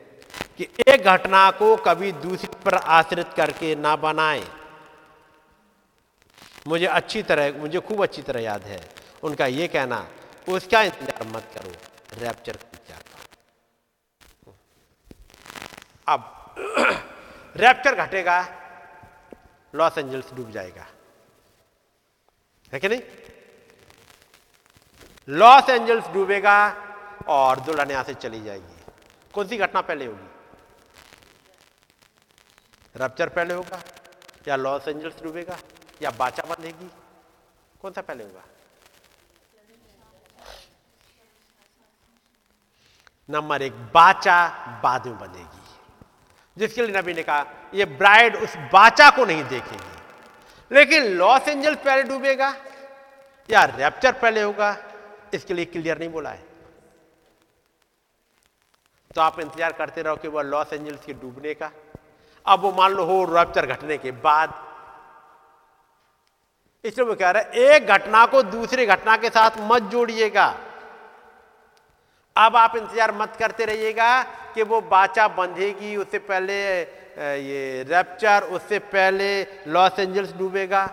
कि 0.60 0.68
एक 0.88 1.04
घटना 1.04 1.50
को 1.52 1.76
कभी 1.78 2.12
दूसरी 2.12 2.58
पर 2.66 2.76
आश्रित 2.76 3.28
करके 3.36 3.76
ना 3.76 3.96
बनाए। 3.96 4.44
मुझे 6.68 6.86
अच्छी 6.86 7.22
तरह, 7.24 7.58
मुझे 7.58 7.80
खूब 7.80 8.02
अच्छी 8.04 8.22
तरह 8.22 8.42
याद 8.42 8.64
है। 8.64 8.80
उनका 9.24 9.46
ये 9.48 9.68
कहना, 9.68 10.06
उसका 10.48 10.82
इंतज़ार 10.82 11.28
मत 11.28 11.46
करो 11.56 11.72
रैप्चर 12.22 12.56
इंतज़ार 12.56 13.04
अब 16.08 16.56
रैप्चर 17.58 17.96
घटेगा 17.96 18.40
लॉस 19.76 19.98
एंजल्स 19.98 20.34
डूब 20.34 20.52
जाएगा। 20.52 20.86
है 22.74 22.80
कि 22.80 22.90
नहीं? 22.90 23.02
लॉस 25.28 25.70
एंजल्स 25.70 26.08
डूबेगा 26.08 26.58
और 27.30 27.60
दुल्हन 27.60 27.92
यहाँ 27.92 28.04
से 28.04 28.14
चली 28.16 28.44
जाएगी। 28.44 28.76
कौन 29.34 29.48
सी 29.48 29.58
घटना 29.58 29.82
पहले 29.82 30.06
होगी? 30.06 30.29
रप्चर 33.00 33.30
पहले 33.30 33.54
होगा, 33.54 33.82
या 34.48 34.56
लॉस 34.56 34.88
एंजल्स 34.88 35.22
डूबेगा, 35.24 35.58
या 36.02 36.10
बाचा 36.12 36.44
बंधेगी? 36.46 36.90
कौन 37.82 37.92
सा 37.94 38.02
पहले 38.02 38.24
होगा? 38.24 38.44
नंबर 43.30 43.62
एक, 43.62 43.74
बाचा 43.94 44.48
बाद 44.84 45.08
में 45.08 45.18
बनेगी 45.18 45.58
जिसके 46.58 46.82
लिए 46.82 46.96
नबी 46.96 47.14
ने 47.14 47.24
कहा, 47.24 47.46
ये 47.74 47.86
ब्राइड 47.86 48.36
उस 48.36 48.56
बाचा 48.74 49.10
को 49.10 49.26
नहीं 49.26 49.44
देखेगी। 49.46 50.76
लेकिन 50.76 51.04
लॉस 51.14 51.48
एंजल्स 51.48 51.78
पहले 51.78 52.04
डूबेगा, 52.04 52.54
या 53.50 53.64
रैप्चर 53.66 54.12
पहले 54.14 54.42
होगा, 54.42 54.76
इसके 55.34 55.54
लिए 55.54 55.66
क्लियर 55.66 56.00
नहीं 56.00 56.10
बोला 56.10 56.30
है। 56.30 56.48
तो 59.16 59.22
आप 59.22 59.40
इंतज़ार 59.40 59.74
करते 59.74 60.02
रहो 60.02 60.16
कि 60.16 60.28
वह 60.28 60.42
लॉस 60.44 60.74
एंजल्स 60.74 61.06
के 61.06 61.14
डूबने 61.14 61.54
का 61.54 61.72
अब 62.50 62.60
वो 62.62 62.72
मान 62.74 62.94
लो 62.94 63.04
हो 63.06 63.24
रैप्चर 63.28 63.66
घटने 63.68 63.98
के 63.98 64.12
बाद, 64.20 64.54
इसलिए 66.84 67.08
वो 67.08 67.16
कह 67.16 67.30
रहा 67.32 67.44
है, 67.44 67.50
एक 67.68 67.88
घटना 67.88 68.26
को 68.28 68.42
दूसरी 68.46 68.86
घटना 68.88 69.16
के 69.18 69.30
साथ 69.30 69.58
मत 69.64 69.84
जोड़िएगा। 69.92 70.48
अब 72.36 72.56
आप 72.56 72.76
इंतज़ार 72.76 73.12
मत 73.16 73.36
करते 73.36 73.66
रहिएगा 73.66 74.22
कि 74.56 74.64
वो 74.64 74.80
बाचा 74.84 75.28
बंधेगी, 75.30 75.96
उससे 75.98 76.20
पहले 76.22 76.60
ये 77.20 77.84
रैप्चर, 77.84 78.44
उससे 78.46 78.80
पहले 78.80 79.30
लॉस 79.68 80.00
एंजल्स 80.00 80.34
डूबेगा। 80.34 80.84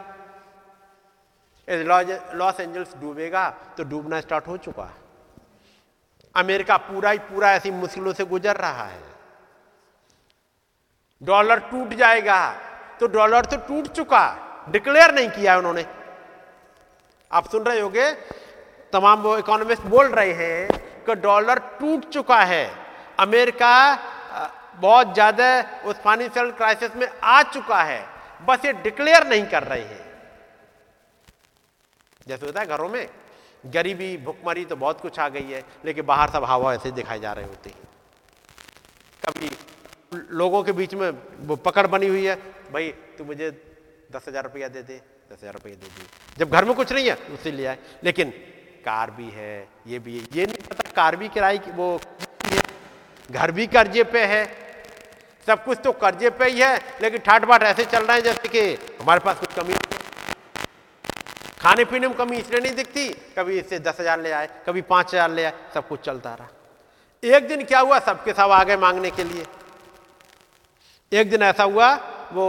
लॉस 1.68 2.60
एंजल्स 2.60 2.94
डूबेगा 2.96 3.48
तो 3.76 3.84
डूबना 3.84 4.20
स्टार्ट 4.20 4.46
हो 4.48 4.56
चुका। 4.58 4.82
है 4.84 5.04
अमेरिका 6.34 6.76
पूरा 6.78 7.10
ही 7.10 7.18
पूरा 7.20 7.52
ऐसी 7.52 7.70
मुश्किलों 7.72 8.12
से 8.12 8.24
गुजर 8.26 8.56
रहा 8.58 8.84
है। 8.84 9.15
डॉलर 11.22 11.58
टूट 11.70 11.94
जाएगा। 11.94 12.38
तो 13.00 13.06
डॉलर 13.08 13.44
तो 13.44 13.56
टूट 13.58 13.86
चुका, 13.88 14.24
डिक्लेयर 14.70 15.14
नहीं 15.14 15.28
किया 15.30 15.52
है 15.52 15.58
उन्होंने। 15.58 15.84
आप 17.30 17.48
सुन 17.50 17.62
रहे 17.64 17.80
होंगे, 17.80 18.10
तमाम 18.92 19.20
वो 19.22 19.36
इकोनॉमिस्ट 19.38 19.82
बोल 19.84 20.06
रहे 20.08 20.32
हैं 20.34 20.68
कि 21.06 21.14
डॉलर 21.16 21.58
टूट 21.80 22.08
चुका 22.10 22.40
है। 22.44 22.70
अमेरिका 23.18 23.74
बहुत 24.76 25.12
ज़्यादा 25.14 25.48
उस 25.84 25.96
फाइनेंशियल 25.96 26.50
क्राइसिस 26.52 26.96
में 26.96 27.08
आ 27.24 27.42
चुका 27.44 27.82
है। 27.82 28.04
बस 28.42 28.64
ये 28.64 28.72
डिक्लेयर 28.74 29.26
नहीं 29.26 29.44
कर 29.46 29.62
रहे 29.64 29.82
हैं। 29.82 30.04
जैसे 32.26 32.46
होता 32.46 32.60
है 32.60 32.66
घरों 32.66 32.88
में, 32.88 33.08
गरीबी, 33.64 34.16
भुखमरी 34.16 34.64
तो 34.64 34.76
बहुत 34.76 35.00
कुछ 35.00 35.18
आ 35.18 35.28
गई 35.28 35.50
है, 35.50 35.62
लेकिन 35.84 36.06
बाहर 36.06 36.30
सब 36.30 36.44
हवा 36.44 36.74
ऐसे 36.74 36.90
दिखाई 36.92 37.20
जा 37.20 37.32
रहे 37.32 37.44
होते 37.44 37.70
हैं। 37.70 37.85
लोगों 40.30 40.62
के 40.62 40.72
बीच 40.72 40.94
में 40.94 41.10
वो 41.46 41.56
पकड़ 41.58 41.86
बनी 41.86 42.06
हुई 42.06 42.24
है। 42.26 42.34
भाई, 42.72 42.88
तू 43.18 43.24
मुझे 43.24 43.50
दस 44.12 44.28
हज़ार 44.28 44.44
रुपया 44.44 44.68
दे 44.68 44.82
दे। 44.82 45.00
दस 45.32 45.38
हज़ार 45.42 45.54
रुपया 45.54 45.74
दे 45.74 45.86
दे। 45.86 46.04
जब 46.38 46.50
घर 46.50 46.64
में 46.64 46.74
कुछ 46.74 46.92
नहीं 46.92 47.08
है 47.08 47.16
उससे 47.34 47.50
ले 47.52 47.66
आए। 47.66 47.78
लेकिन 48.04 48.30
कार 48.84 49.10
भी 49.10 49.30
है, 49.30 49.68
ये 49.86 49.98
भी 49.98 50.18
है। 50.18 50.24
ये 50.32 50.46
नहीं 50.46 50.68
पता 50.68 50.90
कार 50.92 51.16
भी 51.16 51.28
किराए 51.28 51.58
की, 51.58 51.70
वो 51.72 52.00
घर 53.30 53.50
भी 53.50 53.66
कर्जे 53.68 54.04
पे 54.06 54.24
है। 54.26 54.44
सब 55.46 55.64
कुछ 55.64 55.78
तो 55.84 55.92
कर्जे 55.94 56.30
पे 56.30 56.44
ही 56.44 56.60
है, 56.60 56.76
लेकिन 57.02 57.20
ठाट 57.20 57.44
बाट 57.44 57.62
ऐसे 57.64 57.84
चल 57.86 58.04
रहे 58.04 58.16
हैं 58.16 58.24
जैसे 58.24 58.48
कि 58.48 58.60
हमारे 59.00 59.20
पास 59.20 59.38
कुछ 59.38 59.54
कमी 59.54 59.74
खाने 61.60 61.84
पीने 61.84 62.08
में 62.08 62.16
कमी 62.16 62.36
इसलिए 62.36 62.60
नहीं 62.60 62.74
दिखती, 62.74 63.08
कभी 63.36 63.58
इससे 63.58 63.78
दस 63.80 64.00
हज़ार 64.00 64.20
ले 64.20 64.30
आए, 64.32 64.48
कभी 64.66 64.82
पाँच 64.82 65.14
हज़ार 65.14 65.30
ले 65.30 65.44
आए, 65.44 65.52
सब 65.74 65.88
कुछ 65.88 66.00
चलता 66.00 66.34
रहा। 66.34 66.48
एक 67.22 67.48
दिन 67.48 67.64
क्या 67.64 67.80
हुआ 67.80 67.98
सबके 68.00 68.32
सब 68.32 68.50
आ 68.50 68.62
गए 68.64 68.76
मांगने 68.76 69.10
के 69.10 69.24
लिए? 69.24 69.44
एक 71.12 71.30
दिन 71.30 71.42
ऐसा 71.42 71.64
हुआ 71.64 71.94
वो 72.32 72.46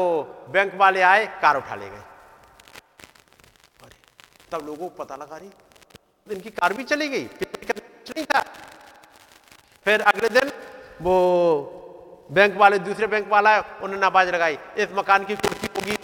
बैंक 0.50 0.74
वाले 0.76 1.02
आए 1.02 1.26
कार 1.42 1.58
उठा 1.58 1.76
ले 1.76 1.90
गए। 1.90 2.04
तब 4.52 4.66
लोगों 4.66 4.88
को 4.90 4.96
पता 4.96 5.16
लगा 5.16 5.38
रही 5.38 5.52
इनकी 6.28 6.50
कार 6.50 6.74
भी 6.74 6.84
चली 6.84 7.08
गई 7.10 7.24
नहीं 7.24 8.26
था। 8.26 8.42
फिर 9.86 10.02
अगले 10.02 10.30
दिन 10.30 10.52
वो 11.02 11.16
बैंक 12.32 12.56
वाले 12.58 12.80
दूसरे 12.80 13.08
बैंक 13.08 13.28
वाला 13.30 13.56
है 13.56 13.62
उन्होंने 13.84 14.06
आवाज़ 14.06 14.30
लगाई 14.30 14.58
इस 14.78 14.88
मकान 14.94 15.26
की 15.26 15.36
कुर्सी 15.36 15.68
होगी। 15.78 15.98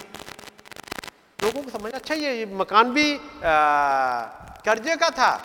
लोगों 1.40 1.61
को 1.64 1.69
समझ 1.69 1.93
अच्छा 1.93 2.15
ये, 2.15 2.33
ये 2.33 2.45
मकान 2.45 2.93
भी 2.93 3.19
कर्जे 4.65 4.95
का 4.95 5.09
था। 5.09 5.35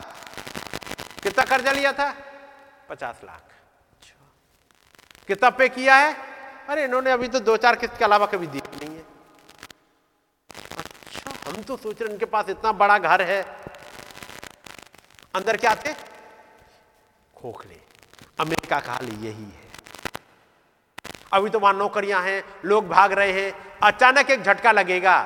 कितना 1.22 1.44
कर्जा 1.44 1.72
लिया 1.72 1.92
था? 1.92 2.14
पचास 2.88 3.20
लाख। 3.24 3.42
अच्छा। 3.92 4.14
कितना 5.28 5.50
पे 5.50 5.68
किया 5.68 5.96
है? 5.96 6.14
अरे 6.68 6.84
इन्होंने 6.84 7.10
अभी 7.10 7.28
तो 7.28 7.40
दो 7.40 7.56
चार 7.56 7.76
किस्त 7.76 7.96
के 7.98 8.04
अलावा 8.04 8.26
कभी 8.26 8.46
दी 8.46 8.58
नहीं 8.58 8.96
है। 8.96 9.04
अच्छा 10.50 11.50
हम 11.50 11.62
तो 11.62 11.76
सोच 11.76 12.02
रहे 12.02 12.12
इनके 12.12 12.24
पास 12.26 12.48
इतना 12.48 12.72
बड़ा 12.72 12.98
घर 12.98 13.22
है। 13.22 13.42
अंदर 15.34 15.56
क्या 15.56 15.74
थे 15.74 15.92
खोखले। 17.34 17.80
अमेरिका 18.40 18.80
का 18.80 18.92
हाल 18.92 19.08
यही 19.08 19.44
है। 19.44 19.66
अभी 21.32 21.50
तो 21.50 21.58
वहाँ 21.58 21.74
नौकरियाँ 21.74 22.22
हैं, 22.22 22.42
लोग 22.64 22.88
भाग 22.88 23.12
रहे 23.12 23.32
हैं, 23.32 23.52
अचानक 23.82 24.30
एक 24.30 24.42
झटका 24.42 24.72
लगेगा। 24.72 25.16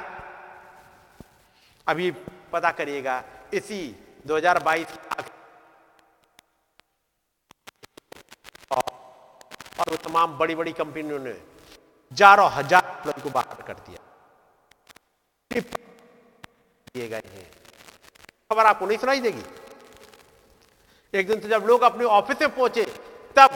अभी 1.87 2.11
पता 2.53 2.71
करिएगा, 2.71 3.23
इसी 3.55 3.81
2022 4.27 4.87
और 9.79 9.91
वो 9.91 9.97
तमाम 9.99 10.37
बड़ी 10.39 10.55
बड़ी 10.55 10.73
कंपनियों 10.75 11.19
ने 11.19 11.31
हज़ारों 11.31 12.51
हज़ार 12.53 13.03
लोगों 13.07 13.23
को 13.23 13.31
बाहर 13.31 13.63
कर 13.63 13.75
दिया। 13.81 13.99
दिए 16.95 17.09
गए 17.09 17.29
हैं। 17.35 17.47
खबर 18.51 18.67
आपको 18.67 18.87
नहीं 18.87 18.99
सुनाई 18.99 19.21
देगी। 19.21 19.43
एक 21.15 21.27
दिन 21.29 21.41
तो 21.41 21.49
जब 21.49 21.65
लोग 21.67 21.83
अपने 21.83 22.05
ऑफ़िस 22.05 22.41
में 22.41 22.55
पहुँचे, 22.55 22.85
तब 23.37 23.51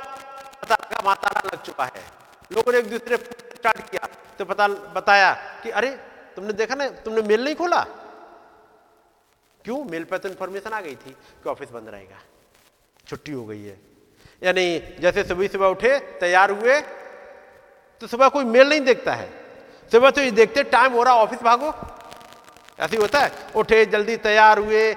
पता 0.63 0.75
लगा 0.75 1.01
माताला 1.05 1.41
लग 1.47 1.63
चुका 1.63 1.85
है। 1.85 2.05
लोगों 2.51 2.73
ने 2.73 2.79
एक 2.79 2.91
दूसरे 2.91 3.17
स्टार्ट 3.17 3.91
किया 3.91 4.09
तो 4.39 4.45
पता 4.45 4.69
बताया 4.69 5.33
कि 5.63 5.71
अरे, 5.71 5.91
तुमने 6.37 6.53
देखा 6.53 6.75
ना, 6.75 6.89
तुमने 6.89 7.23
मेल 7.23 7.45
नहीं 7.45 7.55
खोला? 7.55 7.83
क्यों? 9.65 9.85
मेल 9.85 10.05
पर 10.05 10.19
तो 10.19 10.29
इन्फॉर्मेशन 10.29 10.73
आ 10.73 10.81
गई 10.81 10.97
थी 10.97 11.11
कि 11.11 11.49
ऑफ़िस 11.49 11.71
बंद 11.71 11.89
रहेगा। 11.89 12.19
छुट्टी 13.07 13.33
हो 13.33 13.45
गई 13.47 13.63
है। 13.63 13.79
यानी 14.43 14.79
जैसे 15.01 15.25
सुबह 15.25 15.47
सुबह 15.49 15.67
उठे, 15.67 15.99
तैयार 16.21 16.51
हुए 16.51 16.81
तो 18.03 18.07
सुबह 18.07 18.29
कोई 18.29 18.45
मेल 18.45 18.69
नहीं 18.69 18.81
देखता 18.81 19.15
है। 19.15 19.29
सुबह 19.93 20.11
तो 20.11 20.21
ये 20.21 20.31
देखते 20.31 20.63
टाइम 20.65 20.93
हो 20.93 21.03
रहा 21.03 21.15
ऑफ़िस 21.15 21.43
भागो। 21.43 21.73
ऐसे 22.79 22.97
होता 22.97 23.21
है, 23.21 23.31
उठे, 23.57 23.85
जल्दी 23.87 24.17
तैयार 24.19 24.59
हुए 24.59 24.93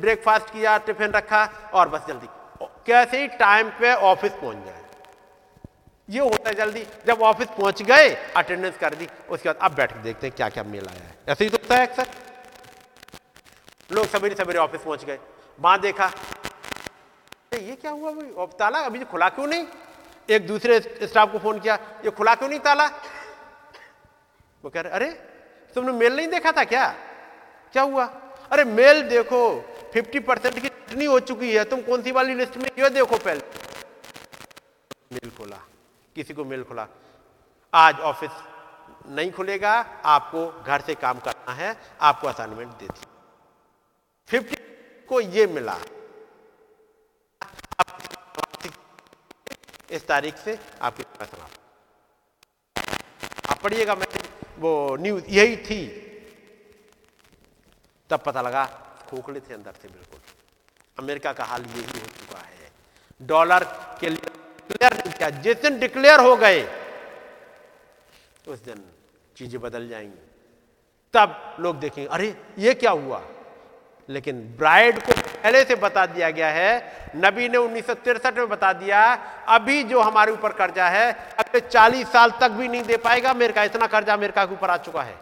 ब्रेकफास्ट 0.00 0.50
किया 0.50 0.76
टिफ़िन 0.78 1.10
रखा, 1.10 1.44
और 1.74 1.88
बस 1.88 2.06
जल्दी। 2.08 2.28
कैसे 2.86 3.20
ही 3.20 3.26
टाइम 3.28 3.68
पे 3.70 3.92
ऑफ़िस 3.94 4.32
पहुँच 4.32 4.56
जाए। 4.56 4.82
ये 6.08 6.20
होता 6.20 6.48
है 6.48 6.54
जल्दी। 6.56 6.86
जब 7.06 7.22
ऑफ़िस 7.22 7.48
पहुँच 7.48 7.82
गए 7.82 8.08
अटेंडेंस 8.36 8.78
कर 8.78 8.94
दी, 8.94 9.08
उसके 9.30 9.48
बाद 9.48 9.58
अब 9.62 9.74
बैठ 9.74 9.92
के 9.92 10.02
देखते 10.02 10.26
हैं 10.26 10.36
क्या 10.36 10.48
क्या 10.48 10.62
मेल 10.64 10.86
आया 10.86 11.02
है। 11.02 11.16
ऐसे 11.28 11.44
ही 11.44 11.50
तो 11.50 11.56
होता 11.56 11.74
है 11.74 11.86
अक्सर। 11.86 12.06
लोग 13.90 14.06
सवेरे 14.06 14.34
सवेरे 14.34 14.58
ऑफ़िस 14.58 14.80
पहुँच 14.80 15.04
गए। 15.04 15.18
वहाँ 15.58 15.80
देखा 15.80 16.10
ये 17.54 17.76
क्या 17.76 17.90
हुआ 17.90 18.10
भाई? 18.10 18.44
अब 18.44 18.50
ताला, 18.58 18.78
अभी 18.78 19.04
खुला 19.04 19.28
क्यों 19.28 19.46
नहीं? 19.46 19.66
एक 20.30 20.46
दूसरे 20.46 20.80
स्टाफ 21.02 21.32
को 21.32 21.38
फ़ोन 21.38 21.60
किया, 21.60 21.74
ये 21.74 22.10
खुला 22.10 22.34
क्यों 22.34 22.48
नहीं 22.48 22.60
ताला? 22.60 22.86
वो 24.62 24.70
कह 24.70 24.80
रहे, 24.80 24.92
अरे, 24.92 25.10
तुमने 25.74 25.92
मेल 25.92 26.16
नहीं 26.16 26.28
देखा 26.28 26.52
था 26.52 26.64
क्या? 26.64 26.88
क्या 27.72 27.82
हुआ? 27.82 28.04
अरे, 28.52 28.64
मेल 28.64 29.08
देखो 29.08 29.64
50 29.94 30.20
परसेंट 30.20 30.54
की 30.54 30.60
कितनी 30.60 31.04
हो 31.04 31.20
चुकी 31.20 31.54
है, 31.54 31.64
तुम 31.64 31.80
कौन 31.80 32.02
सी 32.02 32.12
वाली 32.12 32.34
लिस्ट 32.34 32.56
में 32.56 32.70
क्यों 32.70 32.92
देखो 32.92 33.16
पहले? 33.16 33.40
मेल 35.12 35.30
खोला, 35.30 35.60
किसी 36.14 36.34
को 36.34 36.44
मेल 36.44 36.64
खुला। 36.64 36.88
आज 37.74 38.00
ऑफ़िस 38.00 38.30
नहीं 39.06 39.32
खुलेगा, 39.32 39.86
आपको 40.04 40.64
घर 40.66 40.80
से 40.80 40.94
काम 40.94 41.18
करना 41.18 41.52
है, 41.52 41.76
आपको 42.00 42.28
असाइनमेंट 42.28 42.72
दे 42.72 42.86
दी। 42.86 43.00
फिफ्टी 44.28 44.56
को 45.08 45.20
ये 45.20 45.46
मिला 45.46 45.78
इस 49.90 50.06
तारीख 50.06 50.36
से 50.36 50.58
आपके 50.82 51.02
पास 51.02 51.30
आप 53.50 53.60
पढ़िएगा 53.62 53.94
मैसेज 53.94 54.28
वो 54.58 54.96
न्यूज़, 54.96 55.24
यही 55.28 55.56
थी। 55.56 56.04
तब 58.10 58.20
पता 58.20 58.42
लगा, 58.42 58.64
खोखले 59.08 59.40
थे 59.40 59.54
अंदर 59.54 59.72
से 59.72 59.88
बिल्कुल। 59.88 60.20
अमेरिका 60.98 61.32
का 61.32 61.44
हाल 61.44 61.62
यही 61.62 62.00
हो 62.00 62.06
चुका 62.06 62.38
है। 62.38 62.72
डॉलर 63.22 63.64
के 64.00 64.08
लिए 64.08 64.30
डिक्लेयर 64.30 65.12
किया, 65.18 65.30
जिस 65.30 65.56
दिन 65.56 65.78
डिक्लेयर 65.78 66.20
हो 66.20 66.36
गए, 66.36 66.64
उस 68.48 68.58
दिन 68.58 68.84
चीज़ें 69.36 69.60
बदल 69.60 69.88
जाएँगी। 69.88 70.30
तब 71.14 71.56
लोग 71.60 71.78
देखेंगे, 71.80 72.10
अरे, 72.10 72.44
ये 72.58 72.74
क्या 72.74 72.90
हुआ? 72.90 73.26
लेकिन 74.08 74.40
ब्राइड 74.58 74.98
को 75.02 75.12
पहले 75.12 75.64
से 75.64 75.74
बता 75.76 76.04
दिया 76.06 76.30
गया 76.30 76.50
है। 76.50 76.70
नबी 77.16 77.48
ने 77.48 77.58
उन्नीस 77.58 77.90
में 78.36 78.48
बता 78.48 78.72
दिया, 78.72 79.02
अभी 79.48 79.82
जो 79.84 80.00
हमारे 80.00 80.32
ऊपर 80.32 80.52
कर्जा 80.52 80.88
है, 80.88 81.12
अगले 81.38 81.60
40 81.60 82.12
साल 82.12 82.30
तक 82.40 82.50
भी 82.50 82.68
नहीं 82.68 82.82
दे 82.82 82.96
पाएगा, 82.96 83.34
मेरे 83.34 83.52
का 83.52 83.64
इतना 83.64 83.86
कर्जा 83.86 84.14
अमेरिका 84.14 84.44
के 84.44 84.54
ऊपर 84.54 84.70
आ 84.70 84.76
चुका 84.76 85.02
है। 85.02 85.16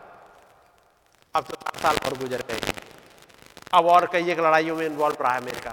अब 1.34 1.44
तो 1.44 1.54
सात 1.54 1.76
साल 1.76 1.96
और 2.06 2.18
गुजर 2.18 2.42
गए 2.50 2.72
अब 3.74 3.86
और 3.86 4.08
कई 4.12 4.30
एक 4.30 4.38
लड़ाइयों 4.38 4.76
में 4.76 4.86
इन्वॉल्व 4.86 5.16
रहा 5.20 5.32
है 5.32 5.40
अमेरिका 5.40 5.70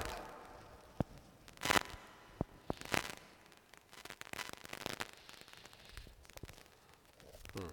हम्म। 7.55 7.69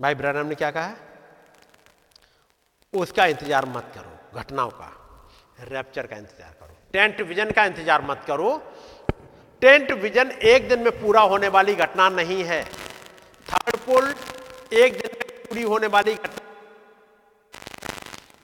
भाई 0.00 0.14
ब्रैनम 0.14 0.46
ने 0.46 0.54
क्या 0.54 0.70
कहा? 0.70 0.94
उसका 2.94 3.26
इंतज़ार 3.26 3.64
मत 3.66 3.92
करो, 3.94 4.40
घटनाओं 4.40 4.70
का 4.70 4.90
रैप्चर 5.62 6.06
का 6.06 6.16
इंतज़ार 6.16 6.54
करो। 6.60 6.76
टेंट 6.92 7.20
विजन 7.22 7.50
का 7.50 7.64
इंतज़ार 7.64 8.02
मत 8.02 8.24
करो। 8.26 8.50
टेंट 9.62 9.92
विजन 9.94 10.30
एक 10.44 10.68
दिन 10.68 10.80
में 10.80 10.90
पूरा 11.00 11.20
होने 11.22 11.48
वाली 11.48 11.74
घटना 11.76 12.08
नहीं 12.10 12.42
है। 12.44 12.62
थर्ड 12.64 13.76
पुल 13.78 14.14
एक 14.74 14.92
दिन 14.92 15.10
में 15.12 15.28
पूरी 15.40 15.62
होने 15.64 15.86
वाली 15.88 16.14
घटना 16.14 16.42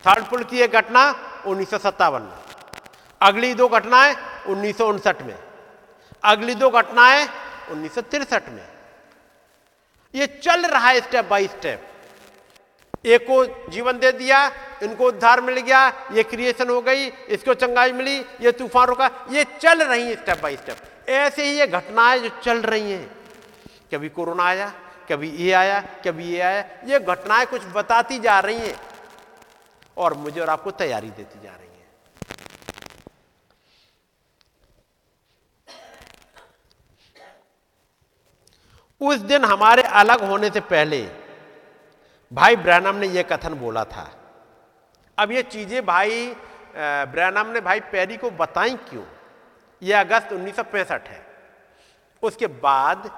थर्ड 0.04 0.24
पुल 0.24 0.44
की 0.44 0.60
एक 0.60 0.72
घटना 0.72 1.02
उन्नीस 1.46 1.74
में। 1.74 2.32
अगली 3.20 3.52
दो 3.54 3.68
घटनाएँ 3.70 4.14
उन्नीस 4.48 4.76
सौ 4.78 4.86
उनसठ 4.88 5.22
में। 5.22 5.36
अगली 6.24 6.54
दो 6.54 6.70
घटनाएँ 6.70 7.26
उन्नीस 7.70 7.98
में। 8.48 8.66
ये 10.14 10.26
चल 10.42 10.66
रहा 10.66 10.88
है 10.88 11.00
स्टेप 11.00 11.24
बाय 11.24 11.46
स्टेप 11.48 11.89
एक 13.04 13.22
को 13.22 13.44
जीवन 13.70 13.98
दे 13.98 14.10
दिया, 14.12 14.46
इनको 14.82 15.06
उद्धार 15.08 15.40
मिल 15.40 15.60
गया, 15.60 15.86
ये 16.12 16.22
क्रिएशन 16.22 16.68
हो 16.68 16.80
गई, 16.80 17.06
इसको 17.06 17.54
चंगाई 17.54 17.92
मिली, 17.92 18.18
ये 18.40 18.52
तूफ़ान 18.52 18.86
रुका, 18.86 19.10
ये 19.30 19.44
चल 19.60 19.82
रही 19.82 20.02
है 20.02 20.14
स्टेप 20.16 20.42
बाय 20.42 20.56
स्टेप 20.56 21.08
ऐसे 21.08 21.44
ही 21.44 21.58
ये 21.58 21.66
घटनाएँ 21.66 22.18
जो 22.20 22.28
चल 22.42 22.60
रही 22.62 22.90
हैं। 22.92 23.10
कभी 23.92 24.08
कोरोना 24.08 24.44
आया, 24.44 24.68
कभी 25.08 25.30
ये 25.36 25.52
आया, 25.52 25.80
कभी 26.04 26.24
ये 26.24 26.40
आया, 26.40 26.64
ये 26.86 26.98
घटनाएँ 27.00 27.46
कुछ 27.46 27.62
बताती 27.74 28.18
जा 28.18 28.38
रही 28.40 28.56
हैं 28.56 28.76
और 29.96 30.14
मुझे 30.14 30.40
और 30.40 30.50
आपको 30.50 30.70
तैयारी 30.72 31.10
देती 31.10 31.40
जा 31.42 31.50
रही 31.50 31.66
है। 31.66 31.68
उस 39.00 39.18
दिन 39.22 39.44
हमारे 39.44 39.82
अलग 39.82 40.24
होने 40.24 40.50
से 40.50 40.60
पहले 40.60 41.02
भाई 42.32 42.56
ब्रैनम 42.56 42.96
ने 42.96 43.06
यह 43.06 43.22
कथन 43.22 43.54
बोला 43.54 43.84
था। 43.84 44.08
अब 45.18 45.32
ये 45.32 45.42
चीज़ें 45.44 45.84
भाई 45.86 46.26
ब्रैनम 46.76 47.46
ने 47.46 47.60
भाई 47.60 47.80
पैरी 47.92 48.16
को 48.16 48.30
बताई 48.32 48.74
क्यों? 48.88 49.04
यह 49.82 50.00
अगस्त 50.00 50.32
उन्नीस 50.32 50.56
सौ 50.56 50.62
पैंसठ 50.64 51.08
है। 51.08 51.20
उसके 52.22 52.46
बाद 52.46 53.10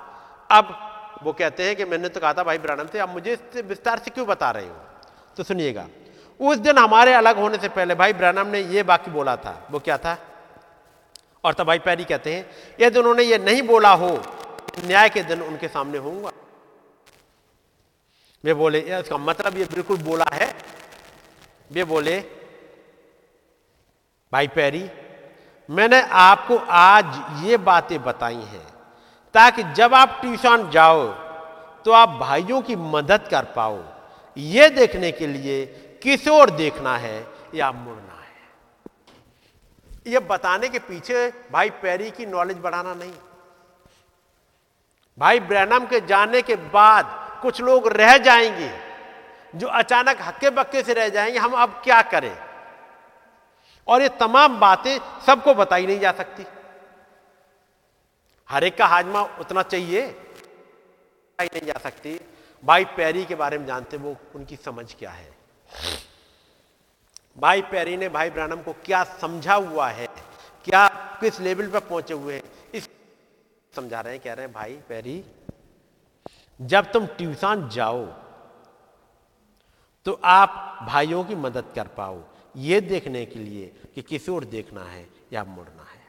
अब 0.51 0.75
वो 1.23 1.33
कहते 1.33 1.63
हैं 1.63 1.77
कि 1.77 1.85
मैंने 1.85 2.09
तो 2.09 2.21
कहा 2.21 2.33
था 2.35 2.45
भाई 2.45 2.59
ब्रैनम 2.59 2.87
से, 2.87 2.99
अब 2.99 3.09
मुझे 3.09 3.33
इससे 3.33 3.63
विस्तार 3.63 3.99
से 3.99 4.11
क्यों 4.11 4.27
बता 4.27 4.51
रहे 4.51 4.67
हो? 4.67 4.77
तो 5.37 5.43
सुनिएगा। 5.43 5.87
उस 6.41 6.59
दिन 6.59 6.79
हमारे 6.79 7.13
अलग 7.15 7.39
होने 7.39 7.59
से 7.59 7.69
पहले 7.69 7.95
भाई 7.95 8.13
ब्रैनम 8.13 8.47
ने 8.47 8.61
यह 8.61 8.85
वाक्य 8.85 9.11
बोला 9.11 9.37
था। 9.37 9.55
वो 9.71 9.79
क्या 9.79 9.99
था? 9.99 10.17
और 11.45 11.55
तब 11.55 11.67
भाई 11.67 11.79
पैरी 11.79 12.05
कहते 12.05 12.35
हैं, 12.35 12.47
यदि 12.81 12.99
उन्होंने 12.99 13.23
ये 13.23 13.39
नहीं 13.39 13.63
बोला 13.63 13.93
हो, 13.93 14.11
न्याय 14.85 15.09
के 15.09 15.23
दिन 15.23 15.43
उनके 15.43 15.69
सामने 15.69 15.99
होऊँगा। 15.99 16.31
वे 18.45 18.55
बोले 18.55 18.79
इसका 18.81 19.17
मतलब 19.19 19.57
ये 19.59 19.65
बिल्कुल 19.67 19.97
बोला 19.99 20.25
है। 20.33 20.55
वे 21.71 21.85
बोले, 21.85 22.19
भाई 24.33 24.49
पैरी, 24.49 24.89
मैंने 25.69 26.01
आपको 26.03 26.57
आज 26.57 27.45
ये 27.45 27.57
बातें 27.59 28.03
बताई 28.05 28.35
हैं, 28.35 28.67
ताकि 29.35 29.63
जब 29.75 29.95
आप 29.95 30.19
ट्यूशन 30.21 30.71
जाओ 30.71 31.07
तो 31.87 31.93
आप 31.93 32.09
भाइयों 32.21 32.61
की 32.63 32.77
मदद 32.77 33.29
कर 33.31 33.45
पाओ। 33.55 33.79
ये 34.37 34.69
देखने 34.71 35.11
के 35.13 35.27
लिए 35.27 35.65
किस 36.03 36.29
ओर 36.29 36.51
देखना 36.53 36.97
है 36.99 37.27
या 37.55 37.71
मुड़ना 37.73 38.15
है? 38.15 38.31
ये 40.07 40.19
बताने 40.21 40.69
के 40.69 40.79
पीछे 40.81 41.29
भाई 41.53 41.71
पैरी 41.83 42.11
की 42.11 42.27
नॉलेज 42.27 42.59
बढ़ाना 42.59 42.95
नहीं। 42.95 43.13
भाई 45.19 45.41
ब्रैनम 45.43 45.87
के 45.87 46.01
जाने 46.07 46.43
के 46.43 46.57
बाद 46.57 47.21
कुछ 47.43 47.61
लोग 47.61 47.89
रह 47.89 48.19
जाएँगे, 48.19 48.71
जो 49.55 49.67
अचानक 49.67 50.19
हक्के 50.21 50.51
बक्के 50.51 50.83
से 50.83 50.95
रह 50.95 51.09
जाएँगे, 51.09 51.39
हम 51.39 51.53
अब 51.53 51.81
क्या 51.85 52.03
करें? 52.03 52.37
और 53.87 54.03
ये 54.03 54.09
तमाम 54.09 54.61
बातें 54.61 54.99
सबको 55.27 55.55
बताई 55.55 55.87
नहीं 55.87 56.01
जा 56.01 56.13
सकती। 56.13 56.47
हर 58.49 58.65
एक 58.65 58.79
का 58.79 58.87
हाजमा 58.87 59.23
उतना 59.23 59.63
चाहिए, 59.63 60.07
बताई 60.07 61.47
नहीं 61.47 61.67
जा 61.67 61.79
सकती। 61.83 62.21
भाई 62.65 62.85
पैरी 62.85 63.25
के 63.25 63.35
बारे 63.35 63.59
में 63.59 63.67
जानते 63.67 63.97
वो 63.97 64.17
उनकी 64.35 64.57
समझ 64.57 64.95
क्या 64.95 65.11
है? 65.11 65.35
भाई 67.39 67.63
पैरी 67.63 67.97
ने 67.97 68.09
भाई 68.09 68.31
ब्रानम 68.31 68.63
को 68.63 68.73
क्या 68.73 69.05
समझा 69.05 69.55
हुआ 69.55 69.89
है? 69.89 70.07
क्या, 70.65 70.89
किस 71.21 71.41
लेवल 71.41 71.69
पर 71.71 71.81
पहुँचे 71.81 72.15
हुए 72.15 72.35
हैं? 72.35 72.43
इस 72.75 72.89
समझा 73.77 74.01
रहे 74.01 74.13
हैं, 74.13 74.23
कह 74.23 74.33
रहे 74.33 74.45
हैं, 74.45 74.55
भाई 74.55 74.79
पैरी 74.89 75.25
जब 76.63 76.93
तुम 76.93 77.07
ट्यूशन 77.07 77.69
जाओ 77.73 78.05
तो 80.07 80.13
आप 80.25 80.79
भाइयों 80.83 81.25
की 81.25 81.35
मदद 81.35 81.65
कर 81.75 81.87
पाओ, 81.89 82.23
ये 82.57 82.81
देखने 82.81 83.25
के 83.27 83.39
लिए 83.39 83.67
कि 83.95 84.03
किसी 84.03 84.33
और 84.33 84.45
देखना 84.45 84.85
है 84.85 85.07
या 85.33 85.45
मुड़ना 85.45 85.83
है। 85.83 86.01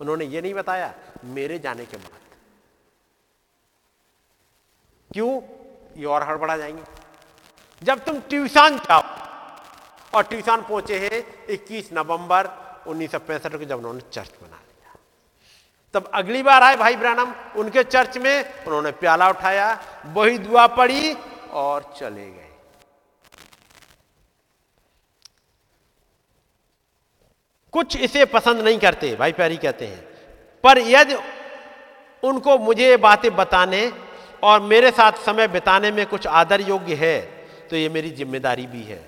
उन्होंने 0.00 0.24
ये 0.24 0.40
नहीं 0.40 0.54
बताया, 0.54 0.94
मेरे 1.24 1.58
जाने 1.58 1.86
के 1.86 1.96
बाद। 1.96 2.18
क्यों? 5.10 5.30
ये 5.96 6.04
और 6.04 6.22
हड़बड़ा 6.22 6.56
जाएँगे। 6.56 6.82
जब 7.82 8.04
तुम 8.04 8.20
ट्यूशन 8.20 8.78
जाओ, 8.78 9.02
और 10.14 10.22
ट्यूशन 10.22 10.62
पहुँचे 10.62 10.98
हैं 10.98 11.46
21 11.46 11.92
नवंबर 11.92 12.48
उन्नीस 12.86 13.12
सौ 13.12 13.18
पैंसठ 13.18 13.56
को 13.56 13.64
जब 13.64 13.78
उन्होंने 13.78 14.00
चर्च 14.12 14.30
बना 14.30 14.56
लिया 14.56 14.69
तब 15.94 16.10
अगली 16.14 16.42
बार 16.42 16.62
आए 16.62 16.76
भाई 16.76 16.96
ब्रानम, 16.96 17.32
उनके 17.56 17.82
चर्च 17.84 18.18
में 18.18 18.64
उन्होंने 18.66 18.90
प्याला 18.92 19.28
उठाया, 19.28 19.78
वही 20.06 20.38
दुआ 20.40 20.66
पड़ी 20.74 21.16
और 21.52 21.92
चले 21.98 22.26
गए। 22.26 22.48
कुछ 27.74 27.96
इसे 27.98 28.24
पसंद 28.26 28.60
नहीं 28.60 28.78
करते, 28.78 29.14
भाई 29.16 29.32
प्यारी 29.32 29.56
कहते 29.58 29.86
हैं। 29.86 30.00
पर 30.64 30.78
यदि 30.80 31.16
उनको 32.22 32.56
मुझे 32.58 32.88
ये 32.88 32.96
बातें 32.98 33.34
बताने 33.36 33.90
और 34.42 34.60
मेरे 34.62 34.90
साथ 34.90 35.12
समय 35.24 35.48
बिताने 35.48 35.90
में 35.92 36.04
कुछ 36.06 36.26
आदर 36.28 36.60
योग्य 36.62 36.94
है 36.96 37.20
तो 37.70 37.76
ये 37.76 37.88
मेरी 37.88 38.10
ज़िम्मेदारी 38.12 38.66
भी 38.66 38.82
है। 38.84 39.00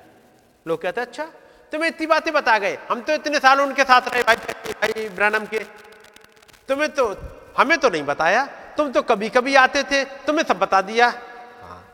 लोग 0.66 0.82
कहते 0.82 1.00
हैं 1.00 1.06
अच्छा 1.06 1.24
तुम्हें 1.72 1.88
इतनी 1.88 2.06
बातें 2.06 2.32
बता 2.34 2.58
गए। 2.58 2.76
हम 2.90 3.00
तो 3.00 3.12
इतने 3.14 3.38
साल 3.38 3.60
उनके 3.60 3.84
साथ 3.84 4.08
रहे, 4.08 4.22
भाई 4.22 4.36
भाई 4.72 5.08
ब्रनम 5.10 5.46
के। 5.46 5.64
तुम्हें 6.72 6.90
तो 6.90 7.16
हमें 7.58 7.78
तो 7.78 7.88
नहीं 7.88 8.02
बताया। 8.02 8.46
तुम 8.76 8.92
तो 8.92 9.02
कभी 9.02 9.28
कभी 9.28 9.54
आते 9.54 9.82
थे, 9.82 10.04
तुम्हें 10.04 10.44
सब 10.44 10.58
बता 10.58 10.80
दिया। 10.80 11.08
हाँ। 11.62 11.84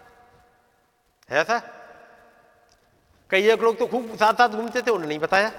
ऐसा? 1.31 1.63
कई 3.31 3.49
एक 3.49 3.63
लोग 3.63 3.79
तो 3.79 3.87
खूब 3.87 4.17
साथ 4.17 4.35
साथ 4.35 4.49
घूमते 4.49 4.83
थे, 4.83 4.91
उन्हें 4.91 5.09
नहीं 5.09 5.19
बताया। 5.19 5.53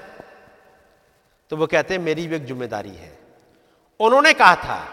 तो 1.50 1.58
वो 1.58 1.68
कहते 1.68 1.94
हैं, 1.94 2.02
मेरी 2.02 2.28
भी 2.28 2.36
एक 2.36 2.46
ज़िम्मेदारी 2.46 2.90
है। 2.90 3.20
उन्होंने 4.00 4.34
कहा 4.34 4.56
था, 4.56 4.88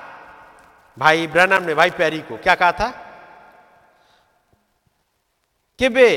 भाई 0.98 1.26
ब्रनम 1.26 1.62
ने, 1.62 1.74
भाई 1.74 1.90
पैरी 1.90 2.18
को, 2.18 2.36
क्या 2.36 2.54
कहा 2.54 2.72
था? 2.72 2.88
कि 5.78 5.88
बे, 5.88 6.10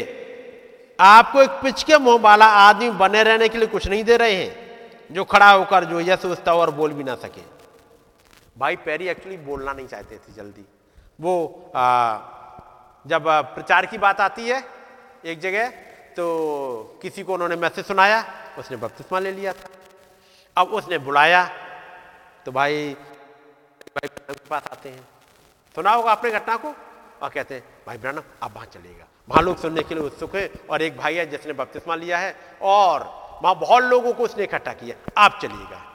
आपको 0.99 1.41
एक 1.41 1.49
पिच 1.49 1.83
के 1.83 1.97
मुँह 1.97 2.19
वाला 2.21 2.45
आदमी 2.45 2.89
बने 2.89 3.23
रहने 3.23 3.49
के 3.49 3.57
लिए 3.57 3.67
कुछ 3.67 3.87
नहीं 3.87 4.03
दे 4.03 4.17
रहे 4.17 4.33
हैं, 4.33 4.57
जो 5.11 5.23
खड़ा 5.23 5.51
होकर 5.51 5.83
जो 5.83 5.99
यह 5.99 6.15
सोचता 6.15 6.51
हो 6.51 6.61
और 6.61 6.71
बोल 6.71 6.93
भी 6.93 7.03
ना 7.03 7.15
सके। 7.15 7.58
भाई 8.59 8.75
पैरी 8.85 9.07
एक्चुअली 9.07 9.37
बोलना 9.39 9.73
नहीं 9.73 9.87
चाहते 9.87 10.17
थे 10.17 10.33
जल्दी। 10.33 10.65
वो 11.21 11.71
आ, 11.75 12.17
जब 13.05 13.27
प्रचार 13.55 13.85
की 13.85 13.97
बात 13.97 14.21
आती 14.21 14.47
है 14.47 14.63
एक 15.25 15.39
जगह 15.39 15.69
तो 16.15 16.99
किसी 17.01 17.23
को 17.23 17.33
उन्होंने 17.33 17.55
मैसेज 17.55 17.85
सुनाया 17.85 18.23
उसने 18.57 18.77
बपतिस्मा 18.77 19.19
ले 19.19 19.31
लिया 19.31 19.53
था। 19.53 19.69
अब 20.57 20.73
उसने 20.73 20.97
बुलाया 20.99 21.43
तो 22.45 22.51
भाई 22.51 22.93
भाई 23.89 24.07
के 24.07 24.33
पास 24.49 24.63
आते 24.71 24.89
हैं। 24.89 25.07
सुना 25.75 25.91
होगा 25.91 26.11
अपने 26.11 26.31
घटना 26.31 26.55
को? 26.57 26.73
और 27.21 27.29
कहते 27.29 27.55
हैं 27.55 27.63
भाई 27.87 27.97
ब्रहण 27.97 28.21
आप 28.43 28.53
वहाँ 28.55 28.65
चलेगा। 28.67 29.05
वहाँ 29.29 29.41
लोग 29.43 29.57
सुनने 29.57 29.81
के 29.83 29.95
लिए 29.95 30.03
उत्सुक 30.03 30.35
है 30.35 30.49
और 30.69 30.81
एक 30.81 30.97
भाई 30.97 31.15
है 31.15 31.25
जिसने 31.29 31.53
बपतिस्मा 31.53 31.95
लिया 31.95 32.17
है 32.17 32.35
और 32.61 33.03
वहाँ 33.43 33.55
बहुत 33.59 33.83
लोगों 33.83 34.13
को 34.13 34.23
उसने 34.23 34.43
इकट्ठा 34.43 34.73
किया 34.73 34.95
आप 35.17 35.39
चलिएगा 35.41 35.85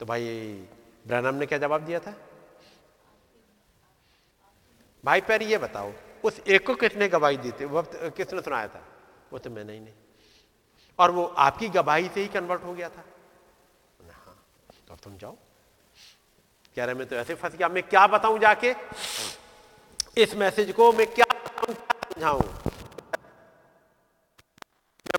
तो 0.00 0.06
भाई 0.06 0.24
ब्रहणम 1.06 1.34
ने 1.34 1.46
क्या 1.46 1.58
जवाब 1.58 1.84
दिया 1.86 1.98
था? 2.00 2.14
भाई 5.04 5.20
पैर 5.20 5.42
ये 5.42 5.58
बताओ, 5.58 5.92
उस 6.24 6.40
एक 6.40 6.66
को 6.66 6.74
कितने 6.74 7.08
गवाही 7.08 7.36
दी 7.36 7.52
थी 7.52 7.64
वक्त 7.64 7.90
किसने 8.16 8.40
सुनाया 8.42 8.68
था? 8.68 8.82
वो 9.32 9.38
तो 9.38 9.50
मैंने 9.50 9.72
ही 9.72 9.80
नहीं। 9.80 9.94
और 10.98 11.10
वो 11.10 11.24
आपकी 11.38 11.68
गवाही 11.68 12.08
से 12.08 12.20
ही 12.20 12.28
कन्वर्ट 12.28 12.62
हो 12.62 12.74
गया 12.74 12.88
था। 12.88 13.04
हाँ 14.00 14.36
तो 14.88 14.94
अब 14.94 14.98
तुम 15.04 15.16
जाओ। 15.18 15.36
कह 16.76 16.84
रहे, 16.84 16.94
मैं 16.94 17.06
तो 17.08 17.16
ऐसे 17.16 17.34
फंस 17.34 17.54
गया। 17.54 17.68
मैं 17.68 17.82
क्या 17.82 18.06
बताऊँ 18.06 18.38
जाके? 18.38 18.74
इस 20.16 20.34
मैसेज 20.34 20.72
को 20.72 20.92
मैं 20.92 21.06
क्या 21.06 21.26
समझाऊं? 21.32 22.42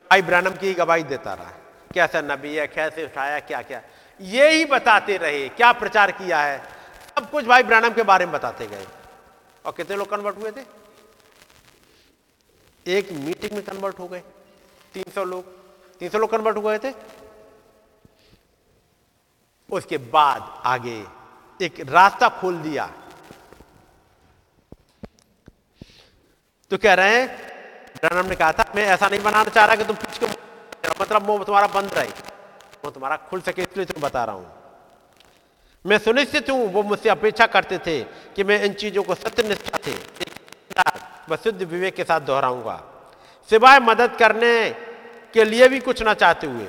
भाई 0.10 0.22
ब्रनम 0.22 0.56
की 0.56 0.74
गवाही 0.74 1.04
देता 1.04 1.34
रहा। 1.34 1.52
कैसा 1.94 2.22
नबी 2.22 2.56
है, 2.56 2.68
कैसे 2.68 3.06
उठाया 3.06 3.40
क्या 3.40 3.62
क्या 3.62 3.82
ये 4.22 4.50
ही 4.50 4.66
बताते 4.66 5.18
रहे 5.18 5.50
क्या 5.50 5.72
प्रचार 5.72 6.12
किया 6.12 6.42
है। 6.42 6.58
सब 7.20 7.30
कुछ 7.32 7.46
भाई 7.46 7.64
ब्रनम 7.64 7.94
के 7.94 8.04
बारे 8.04 8.26
में 8.26 8.34
बताते 8.34 8.68
गए। 8.68 8.88
और 9.66 9.72
कितने 9.72 9.96
लोग 9.96 10.10
कन्वर्ट 10.10 10.38
हुए 10.38 10.52
थे? 10.52 10.62
एक 12.86 13.12
मीटिंग 13.12 13.52
में 13.52 13.64
कन्वर्ट 13.64 14.00
हो 14.00 14.08
गए। 14.08 14.24
300 14.94 15.24
लोग। 15.24 15.46
तीन 15.98 16.10
सौ 16.10 16.18
लोग 16.18 16.32
कन्वर्ट 16.32 16.58
हुए 16.58 16.78
थे। 16.78 16.94
उसके 19.70 19.98
बाद 19.98 20.62
आगे 20.66 21.06
एक 21.62 21.80
रास्ता 21.90 22.30
खोल 22.30 22.58
दिया। 22.58 22.94
तो 26.72 26.78
कह 26.78 26.94
रहे 26.94 27.22
हैं, 27.22 27.28
ब्रनम 27.96 28.30
ने 28.30 28.36
कहा 28.36 28.52
था, 28.52 28.74
मैं 28.76 28.84
ऐसा 28.84 29.08
नहीं 29.08 29.24
बनाना 29.24 29.50
चाह 29.50 29.66
रहा 29.66 29.76
कि 29.76 29.84
तुम 29.84 29.96
पीछे 29.96 30.28
मतलब 31.02 31.22
मुँह 31.22 31.44
तुम्हारा 31.44 31.68
बंद 31.68 31.94
रहे। 31.94 32.37
वो 32.84 32.92
तुम्हारा 32.92 33.16
खुल 33.30 33.42
सके 33.42 33.62
इसलिए 33.62 33.86
तुम 33.86 34.02
बता 34.02 34.24
रहा 34.24 34.36
हूँ। 34.36 34.52
मैं 35.86 35.98
सुनिश्चित 36.00 36.50
हूँ, 36.50 36.68
वो 36.68 36.84
मुझसे 36.84 37.10
अपेक्षा 37.10 37.46
करते 37.48 37.78
थे 37.78 38.00
कि 38.36 38.44
मैं 38.44 38.64
इन 38.64 38.74
चीज़ों 38.76 39.04
को 39.04 39.16
सत्य 39.16 39.44
निष्ठा 39.44 39.78
से 39.84 39.96
शुद्ध 41.38 41.62
विवेक 41.64 41.96
के 41.96 42.04
साथ 42.04 42.22
दोहराऊँगा। 42.22 42.76
सिवाय 43.50 43.80
मदद 43.82 44.16
करने 44.16 44.70
के 45.34 45.44
लिए 45.46 45.68
भी 45.68 45.80
कुछ 45.80 46.02
ना 46.04 46.14
चाहते 46.16 46.48
हुए 46.48 46.68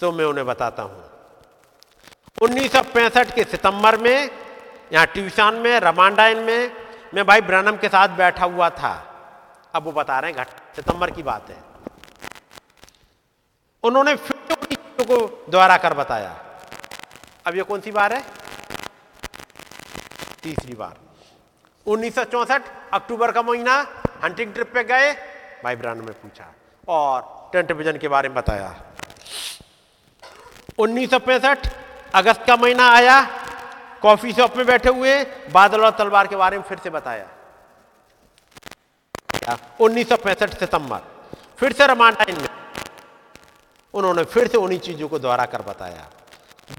तो 0.00 0.10
मैं 0.12 0.24
उन्हें 0.24 0.46
बताता 0.46 0.82
हूँ। 0.82 1.02
1965 2.38 3.34
के 3.34 3.44
सितंबर 3.44 3.96
में, 3.96 4.30
यहाँ 4.92 5.06
ट्यूशन 5.06 5.54
में, 5.54 5.78
रमांडाइन 5.80 6.38
में, 6.38 6.72
मैं 7.14 7.24
भाई 7.26 7.40
ब्रनम 7.42 7.76
के 7.76 7.88
साथ 7.88 8.16
बैठा 8.16 8.44
हुआ 8.46 8.68
था। 8.70 8.92
अब 9.74 9.84
वो 9.84 9.92
बता 9.92 10.18
रहे 10.18 10.30
हैं, 10.30 10.40
घट 10.40 10.76
सितंबर 10.76 11.10
की 11.10 11.22
बात 11.22 11.50
है। 11.50 11.56
उन्होंने 13.84 14.14
फिर 14.16 14.42
को 15.02 15.16
दोहरा 15.50 15.76
कर 15.76 15.94
बताया। 15.94 16.30
अब 17.46 17.56
ये 17.56 17.62
कौन 17.62 17.80
सी 17.80 17.90
बार 17.92 18.12
है? 18.12 18.20
तीसरी 20.42 20.74
बार। 20.74 20.94
1964 21.86 22.62
अक्टूबर 22.94 23.32
का 23.32 23.42
महीना 23.42 23.74
हंटिंग 24.24 24.52
ट्रिप 24.54 24.72
पे 24.74 24.84
गए, 24.84 25.12
भाई 25.64 25.76
ब्रांड 25.76 26.02
में 26.02 26.12
पूछा 26.14 26.46
और 26.88 27.50
टेंट 27.52 27.72
विजन 27.72 27.98
के 27.98 28.08
बारे 28.08 28.28
में 28.28 28.36
बताया। 28.36 28.74
उन्नीस 30.78 31.10
सौ 31.10 31.18
पैंसठ, 31.18 31.68
अगस्त 32.14 32.44
का 32.46 32.56
महीना 32.56 32.88
आया 32.92 33.20
कॉफ़ी 34.02 34.32
शॉप 34.32 34.56
में 34.56 34.66
बैठे 34.66 34.88
हुए, 34.90 35.24
बादल 35.52 35.84
और 35.84 35.90
तलवार 35.98 36.26
के 36.26 36.36
बारे 36.36 36.56
में 36.58 36.64
फिर 36.64 36.78
से 36.78 36.90
बताया। 36.90 37.28
उन्नीस 39.80 40.08
सौ 40.08 40.16
पैंसठ 40.16 40.58
सितंबर, 40.58 41.00
फिर 41.58 41.72
से 41.72 41.86
रमांडाइन 41.86 42.40
में। 42.42 42.53
उन्होंने 43.94 44.24
फिर 44.32 44.48
से 44.48 44.58
उन्हीं 44.58 44.78
चीज़ों 44.80 45.08
को 45.08 45.18
दोहरा 45.18 45.44
कर 45.46 45.62
बताया। 45.62 46.10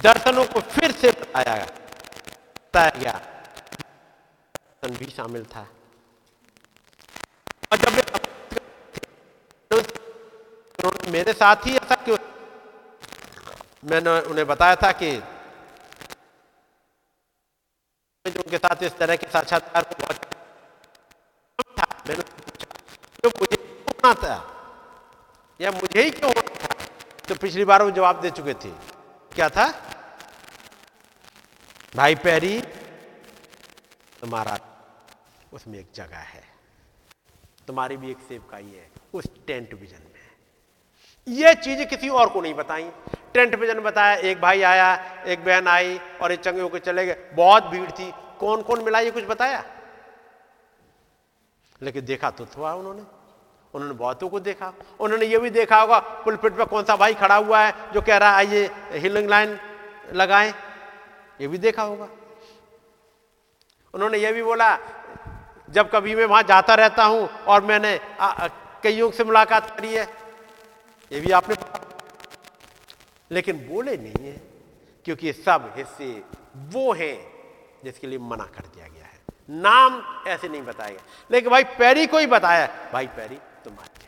दर्शनों 0.03 0.45
को 0.45 0.60
फिर 0.72 0.92
से 0.94 1.11
बताया 1.11 1.56
बताया 1.56 2.92
गया। 3.00 3.11
दर्शन 4.82 4.95
भी 4.98 5.06
शामिल 5.11 5.44
था। 5.45 5.68
और 7.72 7.77
जब 7.77 7.94
मेरे 11.11 11.34
साथ 11.34 11.56
ही 11.66 11.76
ऐसा 11.77 11.95
क्यों 11.95 12.18
मैंने 13.84 14.19
उन्हें 14.30 14.45
बताया 14.48 14.76
था 14.76 14.92
कि 14.92 15.11
जो 18.26 18.42
उनके 18.42 18.58
साथ 18.58 18.84
इस 18.84 18.98
तरह 18.98 19.16
के 19.16 19.27
साक्षात्कार 19.32 19.84
बहुत 19.92 20.16
था 21.80 21.85
मैंने 22.08 22.24
पूछा 22.24 22.66
तो 23.24 23.30
मुझे 23.40 23.58
होना 23.88 24.14
था 24.24 24.38
या 25.60 25.72
मुझे 25.72 26.03
ही 26.03 26.10
क्यों 26.11 26.32
तो 27.27 27.35
पिछली 27.35 27.65
बार 27.65 27.83
वो 27.83 27.91
जवाब 27.91 28.21
दे 28.21 28.31
चुके 28.31 28.53
थे। 28.53 28.71
क्या 29.35 29.49
था? 29.49 29.67
भाई 31.95 32.15
पैरी, 32.15 32.61
तुम्हारा 34.21 34.57
उसमें 35.53 35.79
एक 35.79 35.87
जगह 35.95 36.17
है। 36.17 36.43
तुम्हारी 37.67 37.97
भी 37.97 38.11
एक 38.11 38.17
सेवकाई 38.17 38.65
है, 38.65 38.91
उस 39.13 39.25
टेंट 39.47 39.73
विजन 39.73 40.03
में। 40.13 40.25
यह 41.27 41.53
चीज़ 41.53 41.83
किसी 41.83 42.09
और 42.09 42.29
को 42.29 42.41
नहीं 42.41 42.53
बताई। 42.53 42.91
टेंट 43.33 43.55
विजन 43.55 43.79
बताया, 43.79 44.15
एक 44.15 44.41
भाई 44.41 44.61
आया, 44.61 45.23
एक 45.23 45.45
बहन 45.45 45.67
आई 45.67 45.99
और 46.21 46.31
एक 46.31 46.39
चंगे 46.39 46.61
होकर 46.61 46.79
चले 46.79 47.05
गए। 47.05 47.31
बहुत 47.33 47.63
भीड़ 47.63 47.91
थी। 47.91 48.13
कौन 48.39 48.61
कौन 48.61 48.83
मिला 48.83 48.99
ये 48.99 49.11
कुछ 49.11 49.23
बताया? 49.23 49.63
लेकिन 51.81 52.05
देखा 52.05 52.31
तो 52.31 52.45
था 52.45 52.73
उन्होंने। 52.73 53.15
उन्होंने 53.75 53.93
बहुतों 53.95 54.29
को 54.29 54.39
देखा। 54.39 54.73
उन्होंने 54.99 55.25
ये 55.25 55.37
भी 55.37 55.49
देखा 55.51 55.79
होगा 55.81 55.99
पुलपिट 56.23 56.53
पर 56.57 56.65
कौन 56.65 56.83
सा 56.83 56.95
भाई 56.95 57.13
खड़ा 57.13 57.35
हुआ 57.37 57.59
है 57.61 57.73
जो 57.93 58.01
कह 58.01 58.17
रहा 58.17 58.29
है 58.29 58.35
आइए 58.37 58.69
हिलिंग 58.99 59.29
लाइन 59.29 59.57
लगाएँ। 60.13 60.53
ये 61.39 61.47
भी 61.47 61.57
देखा 61.59 61.83
होगा। 61.83 62.07
उन्होंने 63.93 64.17
ये 64.17 64.31
भी 64.33 64.43
बोला, 64.43 64.77
जब 65.69 65.89
कभी 65.91 66.15
मैं 66.15 66.25
वहाँ 66.25 66.43
जाता 66.43 66.75
रहता 66.75 67.03
हूँ 67.03 67.27
और 67.47 67.63
मैंने 67.63 67.99
कईयों 68.83 69.09
से 69.11 69.23
मुलाकात 69.23 69.69
करी 69.77 69.93
है। 69.93 70.07
ये 71.11 71.19
भी 71.19 71.31
आपने 71.33 71.55
लेकिन 73.31 73.57
बोले 73.67 73.95
नहीं 73.97 74.25
है, 74.25 74.41
क्योंकि 75.05 75.33
सब 75.33 75.73
हिस्से 75.77 76.07
वो 76.71 76.93
हैं 76.93 77.17
जिसके 77.83 78.07
लिए 78.07 78.19
मना 78.21 78.43
कर 78.45 78.65
दिया 78.65 78.87
गया 78.87 79.05
है। 79.05 79.19
नाम 79.51 80.01
ऐसे 80.27 80.47
नहीं 80.47 80.61
बताएगा 80.63 81.01
लेकिन 81.29 81.51
भाई, 81.51 81.63
पैरी 81.63 82.05
को 82.07 82.17
ही 82.17 82.25
बताया 82.27 82.67
भाई, 82.93 83.07
पैरी 83.07 83.37
तुम्हारी 83.66 84.06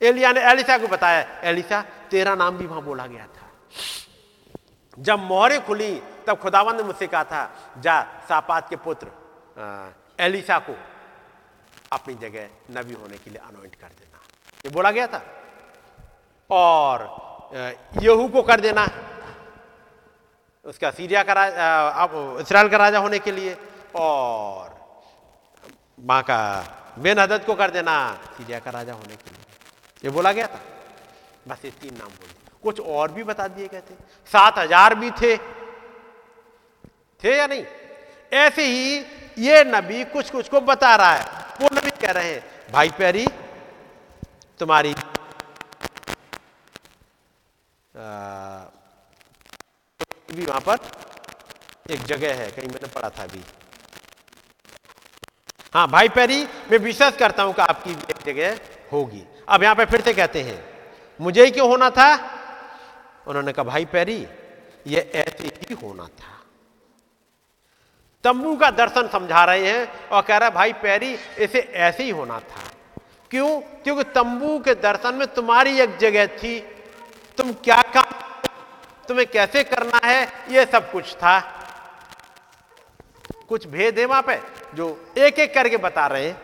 है 0.00 0.08
एलिया 0.08 0.32
ने 0.32 0.40
एलिसा 0.40 0.78
को 0.78 0.88
बताया, 0.88 1.20
एलिसा, 1.44 1.82
तेरा 2.10 2.34
नाम 2.34 2.56
भी 2.58 2.66
वहाँ 2.66 2.82
बोला 2.82 3.06
गया 3.06 3.26
था। 3.26 3.46
जब 4.98 5.18
मोहरे 5.20 5.58
खुली, 5.60 5.94
तब 6.26 6.38
खुदावन 6.38 6.76
ने 6.76 6.82
मुझसे 6.82 7.06
कहा 7.06 7.24
था, 7.24 7.42
जा, 7.78 8.02
सापात 8.28 8.68
के 8.70 8.76
पुत्र 8.76 9.06
एलिसा 10.20 10.58
को 10.58 10.76
अपनी 11.92 12.14
जगह 12.14 12.48
नबी 12.70 12.94
होने 12.94 13.18
के 13.18 13.30
लिए 13.30 13.40
अनोइंट 13.40 13.74
कर 13.74 13.88
देना। 13.88 14.18
ये 14.64 14.70
बोला 14.70 14.90
गया 14.90 15.06
था। 15.06 15.22
और 16.50 16.98
यहू 18.02 18.28
को 18.28 18.42
कर 18.42 18.60
देना। 18.60 18.86
उसका 20.64 20.90
सीरिया 20.90 21.22
का 21.22 21.32
राजा 21.32 22.08
इसराइल 22.40 22.68
का 22.68 22.76
राजा 22.76 22.98
होने 22.98 23.18
के 23.18 23.32
लिए। 23.32 23.56
और, 23.96 24.76
माँ 26.00 26.22
का 26.22 26.40
बेन 26.98 27.18
हदत 27.18 27.44
को 27.46 27.54
कर 27.54 27.70
देना। 27.70 27.94
सीरिया 28.36 28.58
का 28.58 28.70
राजा 28.70 28.92
होने 28.92 29.16
के 29.16 29.30
लिए। 29.30 29.44
ये 30.04 30.10
बोला 30.10 30.32
गया 30.32 30.46
था। 30.46 30.60
बस 31.48 31.64
ये 31.64 31.70
तीन 31.72 31.94
नाम 31.94 32.08
बोले। 32.10 32.32
कुछ 32.62 32.80
और 32.80 33.12
भी 33.12 33.24
बता 33.24 33.46
दिए 33.48 33.68
गए 33.68 33.80
थे। 33.80 33.94
सात 34.30 34.58
हज़ार 34.58 34.94
भी 34.94 35.10
थे। 35.12 35.36
थे 37.20 37.36
या 37.36 37.46
नहीं? 37.46 37.64
ऐसे 38.32 38.66
ही 38.66 38.98
ये 39.38 39.62
नबी 39.64 40.04
कुछ 40.06 40.30
कुछ 40.30 40.48
को 40.48 40.60
बता 40.62 40.94
रहा 40.96 41.12
है। 41.12 41.24
वो 41.60 41.68
नबी 41.72 41.90
कह 42.00 42.10
रहे 42.12 42.32
हैं, 42.32 42.72
भाई 42.72 42.88
प्यारी, 42.90 43.26
तुम्हारी 44.60 44.94
भी 50.28 50.44
वहाँ 50.46 50.60
पर 50.60 50.78
एक 51.90 52.02
जगह 52.04 52.34
है। 52.34 52.50
कहीं 52.50 52.68
मैंने 52.68 52.88
पढ़ा 52.88 53.08
था 53.10 53.22
अभी। 53.22 53.42
हाँ 55.78 55.86
भाई 55.88 56.08
पैरी, 56.08 56.42
मैं 56.70 56.78
विश्वास 56.78 57.16
करता 57.16 57.42
हूँ 57.42 57.52
कि 57.54 57.62
आपकी 57.62 57.90
एक 57.90 58.22
जगह 58.26 58.58
होगी। 58.92 59.22
अब 59.48 59.62
यहाँ 59.62 59.74
पे 59.74 59.84
फिर 59.84 60.00
से 60.00 60.12
कहते 60.12 60.40
हैं, 60.42 60.58
मुझे 61.20 61.44
ही 61.44 61.50
क्यों 61.50 61.68
होना 61.68 61.90
था? 61.90 62.14
उन्होंने 63.26 63.52
कहा, 63.52 63.64
भाई 63.64 63.84
पैरी, 63.84 64.26
ये 64.86 65.00
ऐसे 65.14 65.46
ही 65.46 65.74
होना 65.74 66.04
था। 66.04 66.32
तंबू 68.24 68.56
का 68.56 68.70
दर्शन 68.70 69.08
समझा 69.08 69.44
रहे 69.44 69.70
हैं 69.70 70.08
और 70.08 70.22
कह 70.22 70.36
रहा 70.36 70.50
भाई 70.50 70.72
पैरी, 70.72 71.16
इसे 71.38 71.60
ऐसे 71.60 72.02
ही 72.02 72.10
होना 72.10 72.40
था। 72.40 72.62
क्यों? 73.30 73.60
क्योंकि 73.84 74.04
तंबू 74.04 74.58
के 74.58 74.74
दर्शन 74.74 75.14
में 75.14 75.26
तुम्हारी 75.28 75.78
एक 75.80 75.96
जगह 75.98 76.26
थी। 76.26 76.58
तुम 77.38 77.52
क्या 77.52 77.80
काम, 77.94 78.10
तुम्हें 79.08 79.26
कैसे 79.26 79.64
करना 79.64 80.06
है? 80.06 80.28
यह 80.50 80.64
सब 80.64 80.90
कुछ 80.92 81.14
था। 81.14 81.38
कुछ 83.48 83.66
भेद 83.66 83.98
है 83.98 84.04
वहाँ 84.04 84.22
पे, 84.22 84.40
जो 84.74 85.14
एक 85.18 85.38
एक 85.38 85.54
करके 85.54 85.76
बता 85.76 86.06
रहे 86.06 86.28
हैं। 86.28 86.40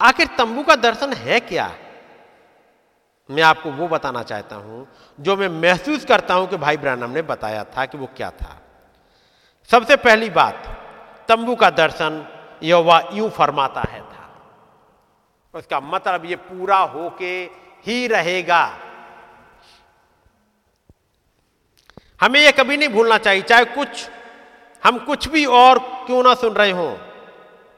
आखिर 0.00 0.26
तंबू 0.38 0.62
का 0.62 0.76
दर्शन 0.76 1.12
है 1.12 1.40
क्या? 1.40 1.74
मैं 3.30 3.42
आपको 3.42 3.70
वो 3.70 3.88
बताना 3.88 4.22
चाहता 4.22 4.56
हूँ, 4.56 4.86
जो 5.18 5.36
मैं 5.36 5.48
महसूस 5.48 6.04
करता 6.04 6.34
हूँ 6.34 6.46
कि 6.46 6.56
भाई 6.56 6.76
ब्रानम 6.76 7.10
ने 7.10 7.22
बताया 7.22 7.64
था 7.64 7.86
कि 7.86 7.98
वो 7.98 8.08
क्या 8.16 8.30
था। 8.30 8.60
सबसे 9.70 9.96
पहली 9.96 10.30
बात, 10.30 10.66
तंबू 11.28 11.54
का 11.54 11.70
दर्शन 11.70 12.26
यहोवा 12.62 13.00
यूँ 13.12 13.30
फरमाता 13.30 13.80
है 13.80 14.00
था। 14.00 14.28
उसका 15.54 15.80
मतलब 15.80 16.24
ये 16.24 16.36
पूरा 16.36 16.78
होके 16.78 17.32
ही 17.86 18.06
रहेगा। 18.06 18.64
हमें 22.20 22.40
यह 22.40 22.50
कभी 22.50 22.76
नहीं 22.76 22.88
भूलना 22.88 23.18
चाहिए, 23.18 23.42
चाहे 23.42 23.64
कुछ, 23.64 24.10
हम 24.84 24.98
कुछ 24.98 25.28
भी 25.28 25.44
और 25.44 25.78
क्यों 25.78 26.22
ना 26.22 26.34
सुन 26.34 26.54
रहे 26.54 26.70
हो। 26.70 26.98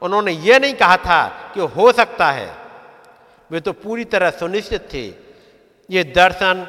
उन्होंने 0.01 0.31
यह 0.31 0.59
नहीं 0.59 0.73
कहा 0.73 0.97
था 0.97 1.51
कि 1.53 1.59
हो 1.59 1.91
सकता 1.91 2.31
है। 2.31 2.55
वे 3.51 3.59
तो 3.59 3.73
पूरी 3.73 4.05
तरह 4.05 4.29
सुनिश्चित 4.29 4.89
थे। 4.93 5.13
ये 5.89 6.03
दर्शन, 6.03 6.67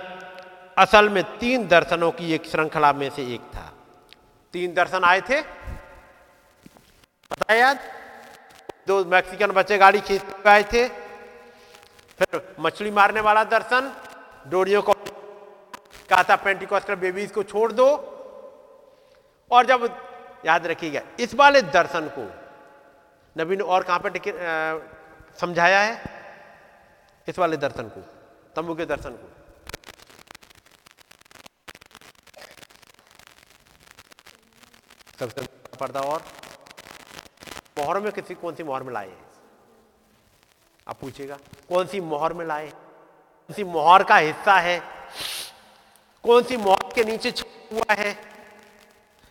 असल 0.78 1.08
में 1.08 1.38
तीन 1.38 1.68
दर्शनों 1.68 2.10
की 2.10 2.32
एक 2.32 2.46
श्रृंखला 2.46 2.92
में 2.92 3.10
से 3.10 3.22
एक 3.22 3.40
था। 3.40 3.72
तीन 4.52 4.74
दर्शन 4.74 5.04
आए 5.04 5.20
थे? 5.20 5.40
पता 7.30 7.54
याद 7.54 7.78
दो 8.88 9.04
मैक्सिकन 9.04 9.46
बच्चे 9.46 9.78
गाड़ी 9.78 10.00
खींच 10.00 10.46
आए 10.46 10.62
थे। 10.62 10.88
फिर 12.18 12.54
मछली 12.60 12.90
मारने 12.90 13.20
वाला 13.20 13.44
दर्शन, 13.44 13.92
डोरियों 14.48 14.82
को 14.82 14.92
कहा 16.10 16.22
था 16.22 16.36
पेंटिकॉस्टल 16.36 16.94
बेबीज 16.96 17.30
को 17.32 17.42
छोड़ 17.44 17.70
दो। 17.72 17.86
और 19.50 19.66
जब 19.66 19.84
याद 20.46 20.66
रखिएगा, 20.66 21.00
इस 21.20 21.34
वाले 21.34 21.62
दर्शन 21.62 22.08
को। 22.18 22.22
नबी 23.36 23.56
ने 23.56 23.64
और 23.64 23.82
कहाँ 23.82 24.00
पर 24.04 24.12
समझाया 25.40 25.80
है? 25.80 26.18
इस 27.26 27.38
वाले 27.38 27.56
दर्शन 27.56 27.88
को, 27.88 28.00
तंबू 28.56 28.74
के 28.74 28.84
दर्शन 28.86 29.10
को। 29.12 29.28
सबसे 35.18 35.46
पर्दा 35.80 36.00
और। 36.02 36.22
मोहर 37.78 37.98
में 38.00 38.12
किसी, 38.12 38.34
कौन 38.34 38.54
सी 38.54 38.62
मोहर 38.62 38.82
में 38.82 38.92
लाए 38.92 39.12
आप 40.86 40.96
पूछेगा 41.00 41.36
कौन 41.68 41.86
सी 41.86 42.00
मोहर 42.02 42.32
में 42.32 42.44
लाए 42.46 42.68
कौन 42.68 43.54
सी 43.54 43.64
मोहर 43.64 44.02
का 44.04 44.16
हिस्सा 44.16 44.58
है? 44.58 44.80
कौन 46.24 46.42
सी 46.42 46.56
मौत 46.56 46.92
के 46.94 47.04
नीचे 47.04 47.30
छिपा 47.30 47.74
हुआ 47.74 47.94
है? 47.94 48.10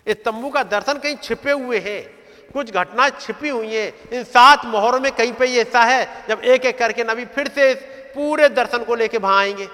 ये 0.07 0.13
तंबू 0.13 0.49
का 0.49 0.63
दर्शन 0.63 0.93
कहीं 0.93 1.15
छिपे 1.15 1.51
हुए 1.51 1.79
हैं। 1.79 2.19
कुछ 2.53 2.73
घटना 2.73 3.09
छिपी 3.09 3.49
हुई 3.49 3.75
है। 3.75 3.93
इन 4.13 4.23
सात 4.23 4.65
मोहरों 4.65 4.99
में 4.99 5.11
कहीं 5.11 5.33
पे 5.33 5.45
ये 5.45 5.61
ऐसा 5.61 5.81
है, 5.81 6.25
जब 6.29 6.39
एक 6.39 6.65
एक 6.65 6.77
करके 6.77 7.03
नबी 7.03 7.25
फिर 7.25 7.47
से 7.47 7.71
इस 7.71 7.77
पूरे 8.15 8.49
दर्शन 8.49 8.83
को 8.83 8.95
लेके 8.95 9.17
वहाँ 9.17 9.39
आएँगे। 9.39 9.69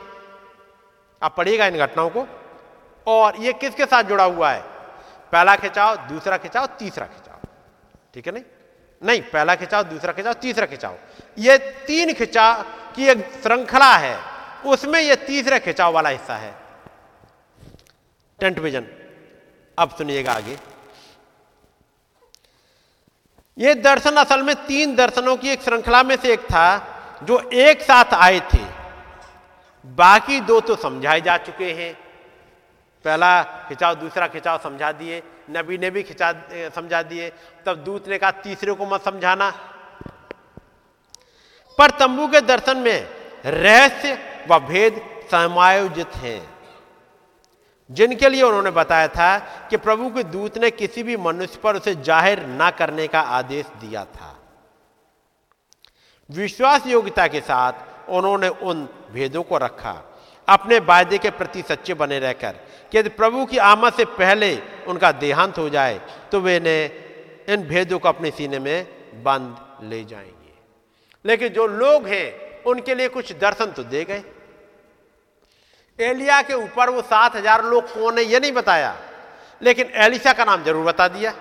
आप 1.23 1.35
पढ़िएगा 1.37 1.65
इन 1.65 1.77
घटनाओं 1.77 2.09
को। 2.09 2.27
और 3.07 3.35
ये 3.37 3.53
किसके 3.53 3.85
साथ 3.85 4.03
जुड़ा 4.03 4.23
हुआ 4.23 4.51
है? 4.51 4.61
पहला 5.31 5.55
खिंचाओ 5.55 5.95
दूसरा 5.95 6.37
खिंचाओ 6.37 6.65
तीसरा 6.65 7.05
खिंचाओ 7.05 7.37
ठीक 8.13 8.27
है 8.27 8.33
नहीं? 8.33 8.43
नहीं, 9.03 9.21
पहला 9.21 9.55
खिंचाओ 9.55 9.83
दूसरा 9.83 10.13
खिंचाओ 10.13 10.33
तीसरा 10.33 10.65
खिंचाओ 10.65 10.95
ये 11.37 11.57
तीन 11.57 12.13
खिंचाव 12.13 12.61
की 12.95 13.07
एक 13.07 13.31
श्रृंखला 13.43 13.95
है। 13.95 14.19
उसमें 14.65 15.01
ये 15.01 15.15
तीसरा 15.15 15.59
खिंचाव 15.59 15.93
वाला 15.93 16.09
हिस्सा 16.09 16.35
है। 16.35 16.64
टेंट 18.39 18.59
विजन 18.59 18.85
अब 19.77 19.89
सुनिएगा 19.89 20.33
आगे। 20.33 20.57
ये 23.57 23.73
दर्शन 23.75 24.15
असल 24.15 24.41
में 24.43 24.55
तीन 24.55 24.95
दर्शनों 24.95 25.35
की 25.37 25.49
एक 25.49 25.61
श्रृंखला 25.61 26.01
में 26.03 26.15
से 26.15 26.33
एक 26.33 26.39
था, 26.39 27.19
जो 27.23 27.49
एक 27.53 27.81
साथ 27.81 28.13
आए 28.13 28.39
थे। 28.53 28.63
बाकी 29.85 30.39
दो 30.39 30.59
तो 30.61 30.75
समझाए 30.75 31.21
जा 31.21 31.37
चुके 31.37 31.71
हैं। 31.73 31.93
पहला 33.05 33.43
खिंचाव, 33.43 33.95
दूसरा 33.95 34.27
खिंचाव 34.27 34.57
समझा 34.57 34.91
दिए। 34.91 35.21
नबी 35.49 35.77
ने 35.77 35.89
भी 35.89 36.03
खिंचा, 36.03 36.31
समझा 36.75 37.01
दिए। 37.03 37.31
तब 37.65 37.75
दूत 37.75 38.07
ने 38.07 38.17
कहा, 38.17 38.31
तीसरे 38.31 38.73
को 38.73 38.85
मत 38.85 39.03
समझाना। 39.03 39.49
पर 41.77 41.91
तंबू 41.91 42.27
के 42.27 42.41
दर्शन 42.41 42.77
में 42.77 43.07
रहस्य 43.45 44.17
व 44.49 44.59
भेद 44.59 45.01
समायोजित 45.31 46.15
हैं। 46.15 46.54
जिनके 47.89 48.29
लिए 48.29 48.41
उन्होंने 48.41 48.71
बताया 48.71 49.07
था 49.07 49.37
कि 49.69 49.77
प्रभु 49.77 50.09
के 50.09 50.23
दूत 50.25 50.57
ने 50.57 50.69
किसी 50.71 51.03
भी 51.03 51.17
मनुष्य 51.17 51.59
पर 51.63 51.75
उसे 51.75 51.93
ज़ाहिर 51.95 52.45
ना 52.47 52.69
करने 52.71 53.07
का 53.07 53.19
आदेश 53.19 53.65
दिया 53.81 54.03
था। 54.05 54.31
विश्वास 56.29 56.87
योग्यता 56.87 57.27
के 57.27 57.41
साथ 57.41 58.09
उन्होंने 58.09 58.47
उन 58.47 58.87
भेदों 59.13 59.43
को 59.43 59.57
रखा। 59.57 60.01
अपने 60.47 60.79
वायदे 60.81 61.17
के 61.17 61.29
प्रति 61.31 61.61
सच्चे 61.61 61.93
बने 61.93 62.19
रहकर 62.19 62.55
कि 62.91 62.97
यदि 62.97 63.09
प्रभु 63.11 63.45
की 63.45 63.57
आमद 63.59 63.93
से 63.93 64.05
पहले 64.17 64.55
उनका 64.87 65.11
देहांत 65.13 65.57
हो 65.57 65.69
जाए 65.69 65.99
तो 66.31 66.39
वे 66.39 66.59
ने 66.59 66.77
इन 67.49 67.63
भेदों 67.67 67.99
को 67.99 68.09
अपने 68.09 68.31
सीने 68.31 68.59
में 68.59 68.85
बंद 69.23 69.83
ले 69.83 70.03
जाएँगे। 70.03 70.53
लेकिन 71.25 71.49
जो 71.49 71.65
लोग 71.67 72.07
हैं, 72.07 72.63
उनके 72.63 72.95
लिए 72.95 73.07
कुछ 73.09 73.31
दर्शन 73.33 73.71
तो 73.71 73.83
दे 73.85 74.03
गए। 74.03 74.23
एलिया 75.99 76.41
के 76.41 76.53
ऊपर 76.53 76.89
वो 76.89 77.01
सात 77.03 77.35
हज़ार 77.35 77.63
लोग 77.65 77.93
कौन 77.93 78.17
है, 78.17 78.23
ये 78.25 78.39
नहीं 78.39 78.51
बताया। 78.51 78.95
लेकिन 79.61 79.91
एलिशा 79.97 80.33
का 80.33 80.45
नाम 80.45 80.63
ज़रूर 80.63 80.85
बता 80.85 81.07
दिया। 81.07 81.33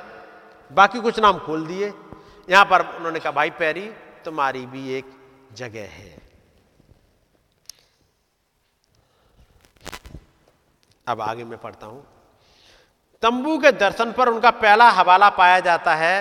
बाकी 0.71 1.01
कुछ 1.01 1.19
नाम 1.21 1.39
खोल 1.39 1.67
दिए। 1.67 1.93
यहाँ 2.49 2.65
पर 2.65 2.81
उन्होंने 2.97 3.21
कहा, 3.21 3.33
भाई 3.33 3.51
पैरी, 3.53 3.91
तुम्हारी 4.25 4.65
भी 4.67 4.95
एक 4.95 5.05
जगह 5.53 5.89
है। 5.91 6.17
अब 11.07 11.21
आगे 11.21 11.45
मैं 11.45 11.59
पढ़ता 11.61 11.87
हूँ। 11.87 12.05
तंबू 13.23 13.57
के 13.59 13.73
दर्शन 13.73 14.13
पर 14.13 14.29
उनका 14.29 14.51
पहला 14.53 14.89
हवाला 14.91 15.29
पाया 15.31 15.59
जाता 15.61 15.95
है 15.95 16.15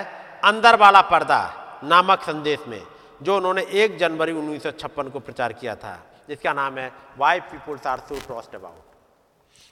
अंदर 0.44 0.76
वाला 0.76 1.00
पर्दा 1.02 1.40
नामक 1.84 2.22
संदेश 2.22 2.66
में, 2.68 2.82
जो 3.20 3.36
उन्होंने 3.36 3.62
एक 3.74 3.96
जनवरी 3.98 4.32
उन्नीस 4.32 4.62
सौ 4.62 4.70
छप्पन 4.72 5.08
को 5.08 5.20
प्रचार 5.20 5.52
किया 5.52 5.74
था। 5.76 5.94
जिसका 6.28 6.52
नाम 6.52 6.78
है 6.78 6.90
why 7.18 7.40
peoples 7.42 7.86
are 7.86 7.98
so 8.00 8.20
tossed 8.26 8.54
about 8.54 8.92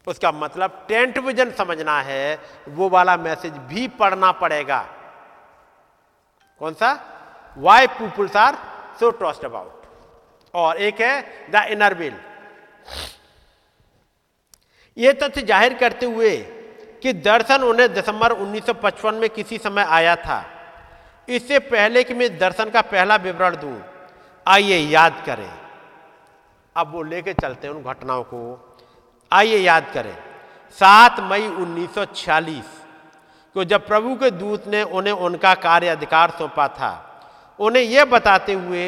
उसका 0.07 0.33
मतलब 0.33 0.85
टेंट 0.89 1.19
विजन 1.19 1.51
समझना 1.53 2.01
है, 2.01 2.39
वो 2.69 2.89
वाला 2.89 3.17
मैसेज 3.19 3.53
भी 3.69 3.87
पढ़ना 3.91 4.31
पड़ेगा। 4.35 4.81
कौन 6.61 6.75
सा? 6.75 6.91
Why 7.57 7.87
peoples 7.89 8.37
are 8.37 8.59
so 9.01 9.11
tossed 9.13 9.45
about 9.45 9.87
और 10.55 10.77
एक 10.79 11.01
है 11.01 11.21
द 11.51 11.65
इनर 11.71 11.95
बिल 11.95 12.15
यह 14.97 15.13
तथ्य 15.23 15.43
ज़ाहिर 15.43 15.75
करते 15.75 16.07
हुए 16.07 16.37
कि 17.03 17.13
दर्शन 17.23 17.63
उन्हें 17.65 17.93
दिसंबर 17.95 18.33
1955 18.35 19.15
में 19.15 19.29
किसी 19.31 19.59
समय 19.59 19.85
आया 19.91 20.15
था। 20.19 20.45
इससे 21.29 21.59
पहले 21.71 22.03
कि 22.05 22.15
मैं 22.15 22.37
दर्शन 22.39 22.71
का 22.71 22.81
पहला 22.83 23.17
विवरण 23.19 23.57
दूँ, 23.57 23.81
आइए 24.47 24.79
याद 24.79 25.23
करें। 25.27 25.62
अब 26.77 26.93
वो 26.93 27.03
लेके 27.03 27.33
चलते 27.35 27.69
हैं 27.69 27.75
उन 27.75 27.83
घटनाओं 27.83 28.23
को। 28.25 28.39
आइए 29.33 29.59
याद 29.59 29.91
करें, 29.95 30.17
सात 30.79 31.21
मई 31.23 31.47
1946 31.49 32.67
को 33.57 33.65
जब 33.65 33.87
प्रभु 33.87 34.15
के 34.17 34.31
दूत 34.33 34.67
ने 34.67 34.83
उन्हें 34.83 35.15
उनका 35.15 35.55
कार्य 35.57 35.89
अधिकार 35.89 36.31
सौंपा 36.31 36.69
था, 36.71 36.93
उन्हें 37.59 37.83
यह 37.83 38.05
बताते 38.05 38.53
हुए, 38.55 38.85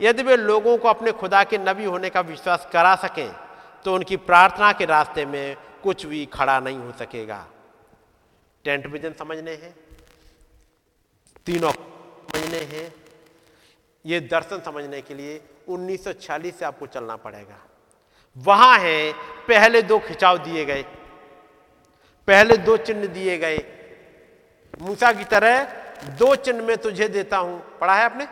यदि 0.00 0.22
वे 0.22 0.36
लोगों 0.36 0.76
को 0.78 0.88
अपने 0.88 1.12
खुदा 1.12 1.42
के 1.44 1.58
नबी 1.58 1.84
होने 1.84 2.10
का 2.10 2.20
विश्वास 2.22 2.68
करा 2.72 2.94
सकें 2.96 3.30
तो 3.84 3.94
उनकी 3.94 4.16
प्रार्थना 4.18 4.72
के 4.72 4.84
रास्ते 4.84 5.24
में 5.26 5.56
कुछ 5.82 6.04
भी 6.06 6.24
खड़ा 6.26 6.58
नहीं 6.60 6.78
हो 6.78 6.92
सकेगा। 6.98 7.46
टेंट 8.64 8.86
विजन 8.86 9.12
समझने 9.18 9.50
हैं? 9.52 9.74
तीनों 11.46 11.70
समझने 11.70 12.58
हैं। 12.72 12.92
ये 14.04 14.20
दर्शन 14.22 14.60
समझने 14.60 15.00
के 15.02 15.14
लिए 15.14 15.40
1946 15.68 16.58
से 16.58 16.64
आपको 16.64 16.86
चलना 16.86 17.16
पड़ेगा। 17.16 17.64
वहाँ 18.36 18.78
है, 18.78 19.12
पहले 19.48 19.82
दो 19.82 19.98
खिंचाव 19.98 20.38
दिए 20.38 20.64
गए। 20.64 20.82
पहले 22.26 22.56
दो 22.56 22.76
चिन्ह 22.76 23.06
दिए 23.06 23.38
गए। 23.38 23.58
मूसा 24.80 25.12
की 25.12 25.24
तरह 25.24 25.64
दो 26.04 26.36
चिन्ह 26.36 26.62
में 26.62 26.76
तुझे 26.76 27.08
देता 27.08 27.36
हूँ। 27.36 27.78
पढ़ा 27.78 27.94
है 27.94 28.04
आपने? 28.04 28.28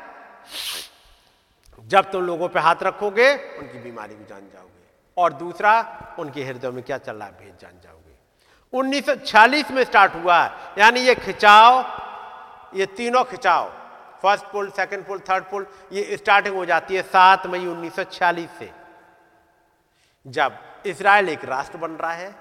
जब 1.87 2.11
तुम 2.11 2.23
लोगों 2.23 2.49
पे 2.49 2.61
हाथ 2.61 2.77
रखोगे, 2.83 3.35
उनकी 3.35 3.79
बीमारी 3.79 4.15
भी 4.15 4.25
जान 4.25 4.41
जाओगे। 4.41 4.89
और 5.17 5.33
दूसरा, 5.33 6.03
उनके 6.19 6.45
हृदय 6.45 6.71
में 6.71 6.85
क्या 6.85 6.99
चल 6.99 7.17
रहा 7.17 7.29
है, 7.29 7.33
भेद 7.33 7.59
जान 7.61 7.73
जाओगे। 7.85 8.19
1940 8.73 9.71
में 9.71 9.85
स्टार्ट 9.85 10.15
हुआ। 10.15 10.59
यानी 10.79 11.01
ये 11.01 11.15
खिंचाव, 11.15 11.85
ये 12.79 12.87
तीनों 12.87 13.25
खिंचाव 13.25 13.86
first 14.23 14.45
pull, 14.45 14.69
second 14.71 15.05
pull, 15.07 15.19
third 15.31 15.45
pull, 15.45 15.67
ये 15.93 16.17
स्टार्टिंग 16.17 16.57
हो 16.57 16.65
जाती 16.65 16.95
है 16.95 17.03
सात 17.03 17.47
मई 17.47 17.67
1946 17.67 18.59
से 18.59 18.71
जब 20.27 20.59
इसराइल 20.87 21.29
एक 21.29 21.45
राष्ट्र 21.45 21.79
बन 21.79 21.91
रहा 21.93 22.13
है 22.13 22.35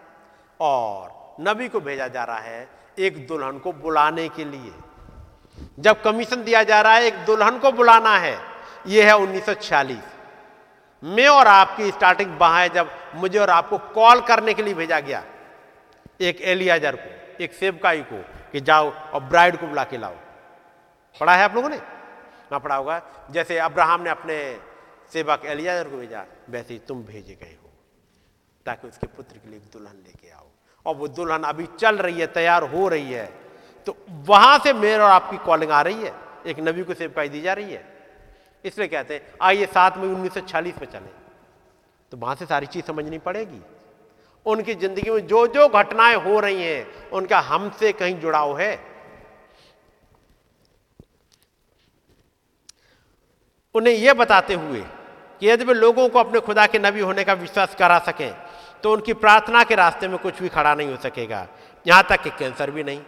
और 0.59 1.35
नबी 1.41 1.67
को 1.69 1.79
भेजा 1.79 2.07
जा 2.07 2.23
रहा 2.23 2.39
है 2.39 2.67
एक 2.99 3.27
दुल्हन 3.27 3.59
को 3.59 3.71
बुलाने 3.73 4.27
के 4.29 4.45
लिए। 4.45 4.73
जब 5.79 6.01
कमीशन 6.01 6.43
दिया 6.43 6.63
जा 6.63 6.81
रहा 6.81 6.93
है 6.93 7.03
एक 7.03 7.25
दुल्हन 7.25 7.59
को 7.59 7.71
बुलाना 7.71 8.17
है 8.17 8.37
यह 8.87 9.05
है 9.05 9.15
1946 9.17 10.13
मैं 11.03 11.27
और 11.27 11.47
आपकी 11.47 11.91
स्टार्टिंग 11.91 12.37
वहाँ 12.39 12.61
है 12.61 12.69
जब 12.69 12.89
मुझे 13.15 13.39
और 13.39 13.49
आपको 13.49 13.77
कॉल 13.95 14.21
करने 14.21 14.53
के 14.53 14.63
लिए 14.63 14.73
भेजा 14.73 14.99
गया। 14.99 15.23
एक 16.21 16.41
एलियाजर 16.41 16.95
को, 16.95 17.43
एक 17.43 17.53
सेवकाई 17.53 18.01
को 18.01 18.21
कि 18.51 18.61
जाओ 18.61 18.91
और 18.91 19.23
ब्राइड 19.23 19.57
को 19.57 19.67
बुला 19.67 19.83
के 19.83 19.97
लाओ। 19.97 20.15
पढ़ा 21.21 21.35
है 21.35 21.43
आप 21.43 21.55
लोगों 21.55 21.69
ने? 21.69 21.77
ना 22.51 22.57
पढ़ा 22.57 22.75
होगा। 22.75 23.01
जैसे 23.31 23.57
अब्राहम 23.59 24.01
ने 24.01 24.09
अपने 24.09 24.37
सेवक 25.11 25.45
एलियाजर 25.45 25.89
को 25.89 25.97
भेजा, 25.97 26.25
वैसे 26.49 26.73
ही 26.73 26.79
तुम 26.87 27.03
भेजे 27.03 27.33
गए 27.35 27.53
हो, 27.53 27.69
ताकि 28.65 28.87
उसके 28.87 29.07
पुत्र 29.07 29.37
के 29.37 29.49
लिए 29.49 29.59
दुल्हन 29.73 29.95
लेके 29.97 30.31
आओ। 30.31 30.47
और 30.85 30.95
वो 30.95 31.07
दुल्हन 31.09 31.43
अभी 31.43 31.65
चल 31.79 31.97
रही 31.97 32.19
है, 32.19 32.27
तैयार 32.29 32.63
हो 32.65 32.87
रही 32.87 33.11
है 33.11 33.25
तो 33.87 33.95
वहाँ 34.27 34.57
से 34.59 34.73
मेरे 34.73 35.03
और 35.03 35.09
आपकी 35.11 35.37
कॉलिंग 35.37 35.71
आ 35.71 35.81
रही 35.81 36.03
है। 36.03 36.13
एक 36.47 36.59
नबी 36.59 36.83
को 36.83 36.93
सेवकाई 36.93 37.29
दी 37.29 37.41
जा 37.41 37.53
रही 37.53 37.73
है। 37.73 37.83
इसलिए 38.65 38.87
कहते 38.87 39.13
हैं, 39.13 39.33
आइए 39.41 39.65
सात 39.67 39.97
मई 39.97 40.07
उन्नीस 40.07 40.37
में 40.37 40.45
चले। 40.45 40.71
तो 42.11 42.17
वहाँ 42.17 42.35
से 42.35 42.45
सारी 42.45 42.65
चीज़ 42.67 42.85
समझनी 42.85 43.17
पड़ेगी। 43.19 43.61
उनकी 44.45 44.73
ज़िंदगी 44.75 45.09
में 45.11 45.27
जो 45.27 45.45
जो 45.47 45.67
घटनाएँ 45.69 46.15
हो 46.17 46.39
रही 46.39 46.63
हैं, 46.63 47.09
उनका 47.11 47.39
हमसे 47.41 47.91
कहीं 47.93 48.19
जुड़ाव 48.19 48.57
है? 48.59 48.73
उन्हें 53.75 53.93
यह 53.93 54.13
बताते 54.13 54.53
हुए 54.53 54.81
कि 55.41 55.47
यदि 55.47 55.65
वे 55.65 55.73
लोगों 55.73 56.07
को 56.09 56.19
अपने 56.19 56.39
खुदा 56.39 56.65
के 56.67 56.79
नबी 56.79 56.99
होने 56.99 57.23
का 57.23 57.33
विश्वास 57.33 57.75
करा 57.75 57.99
सकें 57.99 58.31
तो 58.83 58.91
उनकी 58.93 59.13
प्रार्थना 59.15 59.63
के 59.63 59.75
रास्ते 59.75 60.07
में 60.07 60.17
कुछ 60.17 60.41
भी 60.41 60.49
खड़ा 60.49 60.73
नहीं 60.75 60.89
हो 60.89 60.97
सकेगा। 60.97 61.47
यहाँ 61.85 62.03
तक 62.09 62.21
कि 62.21 62.29
कैंसर 62.29 62.71
भी 62.71 62.83
नहीं। 62.83 63.01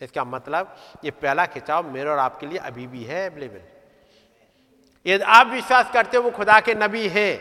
इसका 0.00 0.24
मतलब 0.24 0.74
ये 1.04 1.10
पहला 1.10 1.46
खिंचाव 1.46 1.90
मेरे 1.90 2.10
और 2.10 2.18
आपके 2.18 2.46
लिए 2.46 2.58
अभी 2.58 2.86
भी 2.86 3.04
है 3.04 3.28
अवेलेबल 3.30 3.60
यदि 5.06 5.24
आप 5.24 5.46
विश्वास 5.46 5.90
करते 5.92 6.16
हो 6.16 6.22
वो 6.22 6.30
खुदा 6.30 6.58
के 6.60 6.74
नबी 6.74 7.06
हैं, 7.08 7.32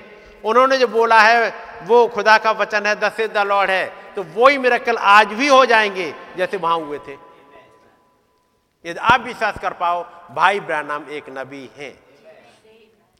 उन्होंने 0.43 0.77
जो 0.77 0.87
बोला 0.87 1.19
है, 1.21 1.53
वो 1.83 2.07
खुदा 2.07 2.37
का 2.37 2.51
वचन 2.51 2.85
है, 2.85 2.95
दस 2.95 3.21
द 3.33 3.45
लॉर्ड 3.47 3.69
है। 3.69 3.85
तो 4.15 4.23
वही 4.23 4.57
मेरा 4.57 4.79
आज 4.99 5.27
भी 5.33 5.47
हो 5.47 5.65
जाएँगे, 5.65 6.13
जैसे 6.37 6.57
वहाँ 6.57 6.77
हुए 6.77 6.99
थे। 6.99 7.15
यदि 8.85 8.99
आप 8.99 9.21
विश्वास 9.21 9.57
कर 9.59 9.73
पाओ, 9.73 10.03
भाई 10.31 10.59
ब्रानाम 10.59 11.09
एक 11.09 11.29
नबी 11.29 11.69
हैं। 11.77 11.93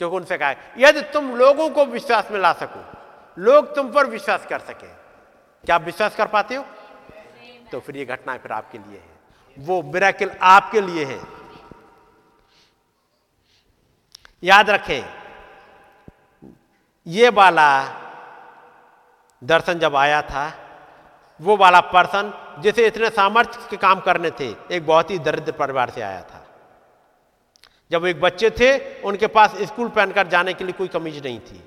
क्योंकि 0.02 0.16
उनसे 0.16 0.38
कहा 0.38 0.56
यदि 0.78 1.02
तुम 1.14 1.36
लोगों 1.36 1.70
को 1.70 1.86
विश्वास 1.86 2.32
में 2.32 2.40
ला 2.40 2.52
सको, 2.54 2.84
लोग 3.38 3.76
तुम 3.76 3.92
पर 3.92 4.06
विश्वास 4.06 4.46
कर 4.46 4.60
सके, 4.62 4.88
क्या 5.64 5.76
आप 5.76 5.82
विश्वास 5.82 6.16
कर 6.16 6.28
पाते 6.28 6.56
हो? 6.56 6.66
तो 7.72 7.80
फिर 7.80 7.98
ये 7.98 8.06
घटना 8.06 8.38
फिर 8.38 8.52
आपके 8.52 8.78
लिए 8.78 8.98
है। 8.98 9.12
वो 9.58 9.82
मिराकिल 9.84 10.32
आपके 10.42 10.82
लिए 10.82 11.06
है। 11.06 11.20
याद 14.44 14.70
रखें, 14.70 15.04
ये 17.08 17.30
वाला 17.30 17.70
दर्शन 19.42 19.80
जब 19.80 19.96
आया 19.96 20.22
था, 20.22 20.52
वो 21.40 21.56
वाला 21.58 21.80
पर्सन 21.94 22.32
जिसे 22.60 22.88
इतने 22.88 23.10
सामर्थ्य 23.10 23.68
के 23.70 23.78
काम 23.78 24.00
करने 24.00 24.32
थे, 24.32 24.56
एक 24.72 24.86
बहुत 24.86 25.12
ही 25.12 25.20
दरिद्र 25.20 25.52
परिवार 25.52 25.90
से 25.90 26.02
आया 26.02 26.22
था। 26.22 26.46
जब 27.92 28.02
वो 28.02 28.08
एक 28.08 28.22
बच्चे 28.22 28.50
थे, 28.50 29.02
उनके 29.02 29.28
पास 29.28 29.56
स्कूल 29.62 29.90
पहनकर 29.90 30.28
जाने 30.28 30.54
के 30.54 30.64
लिए 30.64 30.74
कोई 30.74 30.88
कमीज 30.88 31.24
नहीं 31.24 31.40
थी। 31.40 31.64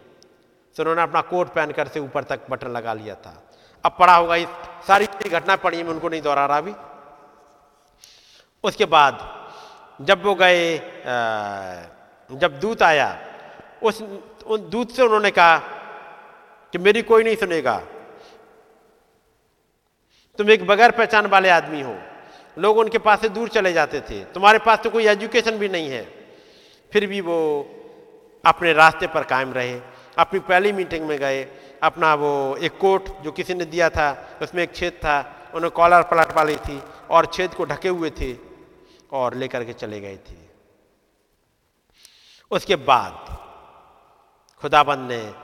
तो 0.76 0.82
उन्होंने 0.82 1.02
अपना 1.02 1.20
कोट 1.20 1.48
पहनकर 1.48 1.88
से 1.88 2.00
ऊपर 2.00 2.24
तक 2.24 2.40
बटन 2.50 2.70
लगा 2.70 2.92
लिया 2.94 3.14
था। 3.14 3.42
अब 3.84 3.96
पड़ा 3.98 4.14
होगा 4.16 4.36
इस 4.36 4.48
सारी 4.86 5.06
घटना 5.06 5.56
पड़ी, 5.56 5.82
मैं 5.82 5.90
उनको 5.90 6.08
नहीं 6.08 6.22
दोहरा 6.22 6.46
रहा 6.46 6.58
अभी। 6.58 6.74
उसके 8.64 8.84
बाद 8.84 9.46
जब 10.00 10.24
वो 10.24 10.34
गए 10.34 10.78
जब 12.30 12.58
दूत 12.60 12.82
आया, 12.82 13.18
उस, 13.82 14.02
उन 14.46 14.68
दूत 14.70 14.90
से 14.90 15.02
उन्होंने 15.02 15.30
कहा 15.30 15.58
कि 16.72 16.78
मेरी 16.78 17.02
कोई 17.02 17.24
नहीं 17.24 17.36
सुनेगा। 17.36 17.80
तुम 20.38 20.50
एक 20.50 20.66
बगैर 20.66 20.90
पहचान 20.90 21.26
वाले 21.26 21.48
आदमी 21.48 21.80
हो। 21.82 21.96
लोग 22.58 22.78
उनके 22.78 22.98
पास 22.98 23.20
से 23.20 23.28
दूर 23.28 23.48
चले 23.48 23.72
जाते 23.72 24.00
थे। 24.00 24.24
तुम्हारे 24.24 24.58
पास 24.58 24.78
तो 24.78 24.90
कोई 24.90 25.06
एजुकेशन 25.06 25.58
भी 25.58 25.68
नहीं 25.68 25.88
है। 25.90 26.02
फिर 26.92 27.06
भी 27.06 27.20
वो 27.20 27.38
अपने 28.44 28.72
रास्ते 28.72 29.06
पर 29.06 29.24
कायम 29.24 29.52
रहे, 29.52 29.80
अपनी 30.18 30.40
पहली 30.40 30.72
मीटिंग 30.72 31.06
में 31.06 31.18
गए, 31.18 31.42
अपना 31.82 32.14
वो 32.14 32.56
एक 32.56 32.78
कोट 32.78 33.08
जो 33.22 33.32
किसी 33.32 33.54
ने 33.54 33.64
दिया 33.64 33.88
था, 33.90 34.38
उसमें 34.42 34.62
एक 34.62 34.74
छेद 34.74 34.92
था 34.92 35.16
उन्हें 35.54 35.70
कॉलर 35.70 36.02
पलट 36.02 36.36
वाली 36.36 36.56
थी 36.56 36.80
और 37.10 37.26
छेद 37.26 37.54
को 37.54 37.64
ढके 37.64 37.88
हुए 37.88 38.10
थे 38.10 38.34
और 39.12 39.34
लेकर 39.34 39.64
के 39.64 39.72
चले 39.72 40.00
गए 40.00 40.16
थे। 40.16 40.36
उसके 42.50 42.76
बाद 42.76 43.36
खुदाबंद 44.62 45.10
ने 45.10 45.34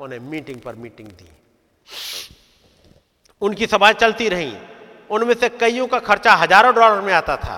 उन्हें 0.00 0.20
मीटिंग 0.20 0.60
पर 0.60 0.74
मीटिंग 0.74 1.08
दी। 1.08 1.30
उनकी 3.44 3.66
सभाएँ 3.66 3.94
चलती 3.94 4.28
रहीं। 4.28 4.56
उनमें 5.10 5.34
से 5.34 5.48
कईयों 5.48 5.86
का 5.86 5.98
खर्चा 5.98 6.34
हज़ारों 6.34 6.74
डॉलर 6.74 7.00
में 7.00 7.12
आता 7.12 7.36
था। 7.36 7.56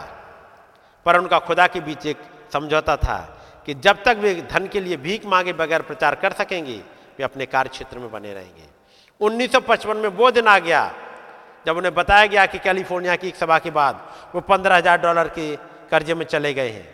पर 1.06 1.18
उनका 1.18 1.38
खुदा 1.38 1.66
के 1.66 1.80
बीच 1.80 2.06
एक 2.06 2.16
समझौता 2.52 2.96
था 2.96 3.18
कि 3.66 3.74
जब 3.74 4.02
तक 4.02 4.16
वे 4.16 4.34
धन 4.50 4.66
के 4.66 4.80
लिए 4.80 4.96
भीख 4.96 5.26
मांगे 5.26 5.52
बगैर 5.52 5.82
प्रचार 5.82 6.14
कर 6.14 6.32
सकेंगे, 6.32 6.76
वे 7.18 7.24
अपने 7.24 7.46
कार्य 7.46 7.68
क्षेत्र 7.68 7.98
में 7.98 8.10
बने 8.10 8.34
रहेंगे। 8.34 8.68
1955 9.20 9.96
में 9.96 10.08
वो 10.08 10.30
दिन 10.30 10.46
आ 10.46 10.58
गया, 10.58 10.92
जब 11.66 11.76
उन्हें 11.76 11.94
बताया 11.94 12.26
गया 12.26 12.46
कि 12.46 12.58
कैलिफ़ोर्निया 12.58 13.16
की 13.16 13.28
एक 13.28 13.36
सभा 13.36 13.58
के 13.58 13.70
बाद 13.70 14.00
वो 14.34 14.40
पंद्रह 14.40 14.76
हज़ार 14.76 15.00
डॉलर 15.00 15.28
के 15.28 15.56
कर्जे 15.90 16.14
में 16.14 16.24
चले 16.26 16.54
गए 16.54 16.70
हैं। 16.70 16.88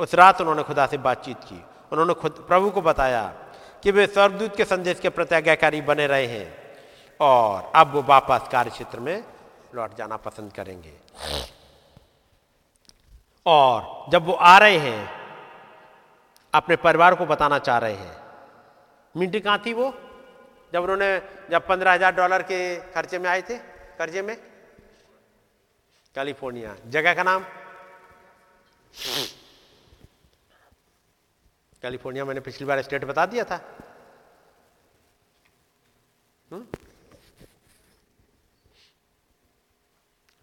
उस 0.00 0.14
रात 0.14 0.40
उन्होंने 0.40 0.62
खुदा 0.62 0.86
से 0.86 0.98
बातचीत 0.98 1.36
की। 1.36 1.62
उन्होंने 1.92 2.14
खुद, 2.14 2.44
प्रभु 2.48 2.70
को 2.70 2.82
बताया 2.82 3.22
कि 3.82 3.90
वे 3.90 4.06
स्वर्गदूत 4.06 4.56
के 4.56 4.64
संदेश 4.64 5.00
के 5.00 5.08
प्रत्याज्ञाकारी 5.08 5.80
बने 5.80 6.06
रहे 6.06 6.26
हैं। 6.26 6.61
और 7.20 7.72
अब 7.76 7.92
वो 7.94 8.02
वापस 8.02 8.48
कार्य 8.52 8.70
क्षेत्र 8.70 9.00
में 9.00 9.24
लौट 9.74 9.96
जाना 9.96 10.16
पसंद 10.18 10.52
करेंगे। 10.52 10.92
और 13.46 14.10
जब 14.12 14.26
वो 14.26 14.32
आ 14.32 14.56
रहे 14.58 14.78
हैं, 14.78 15.10
अपने 16.54 16.76
परिवार 16.78 17.14
को 17.14 17.26
बताना 17.26 17.58
चाह 17.60 17.78
रहे 17.78 17.94
हैं 17.94 18.16
मीटिंग 19.14 19.42
कहाँ 19.42 19.62
थी 19.66 19.72
वो? 19.72 19.92
जब 20.72 20.82
उन्होंने, 20.82 21.18
जब 21.50 21.66
पंद्रह 21.66 21.92
हज़ार 21.92 22.14
डॉलर 22.14 22.42
के 22.42 22.58
खर्चे 22.92 23.18
में 23.18 23.28
आए 23.30 23.42
थे, 23.42 23.56
कर्जे 23.98 24.22
में? 24.22 24.36
कैलिफ़ोर्निया, 26.16 26.74
जगह 26.86 27.14
का 27.14 27.22
नाम? 27.22 27.44
कैलिफ़ोर्निया 31.82 32.24
मैंने 32.24 32.40
पिछली 32.40 32.66
बार 32.66 32.82
स्टेट 32.82 33.04
बता 33.04 33.26
दिया 33.26 33.44
था। 33.44 33.60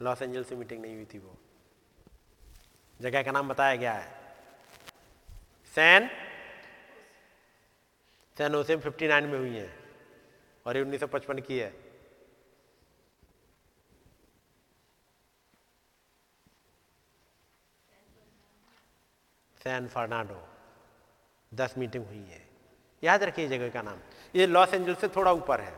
लॉस 0.02 0.22
एंजल्स 0.22 0.50
से 0.50 0.56
मीटिंग 0.56 0.82
नहीं 0.82 0.96
हुई 0.96 1.06
थी 1.06 1.20
वो। 1.20 1.38
जगह 3.02 3.24
का 3.24 3.32
नाम 3.32 3.50
बताया 3.50 3.76
गया 3.76 3.94
है। 3.94 4.36
सैन? 5.76 6.10
सैन 8.38 8.56
ओसेम 8.56 8.80
59 8.80 9.24
में 9.24 9.40
हुई 9.40 9.56
है 9.58 9.80
और 10.66 10.78
ये 10.78 10.84
1955 10.84 11.42
की 11.42 11.60
है। 11.60 11.72
सैन 19.64 19.88
फर्नाडो, 19.88 20.48
दस 21.54 21.78
मीटिंग 21.78 22.06
हुई 22.06 22.24
है। 22.24 22.48
याद 23.04 23.24
रखिए 23.24 23.48
जगह 23.48 23.70
का 23.70 23.82
नाम। 23.82 24.00
ये 24.36 24.48
लॉस 24.48 24.74
एंजल्स 24.74 25.02
से 25.02 25.08
थोड़ा 25.08 25.32
ऊपर 25.32 25.62
है। 25.62 25.78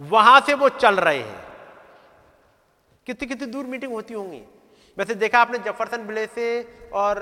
वहाँ 0.00 0.40
से 0.40 0.54
वो 0.54 0.68
चल 0.68 1.00
रहे 1.00 1.22
हैं। 1.22 1.55
कितनी 3.06 3.28
कितनी 3.28 3.46
दूर 3.46 3.64
मीटिंग 3.64 3.92
होती 3.92 4.14
होंगी? 4.14 4.42
वैसे 4.98 5.14
देखा 5.14 5.40
आपने 5.40 5.58
जफरसन 5.58 6.06
बिले 6.06 6.26
से 6.26 6.46
और 6.92 7.18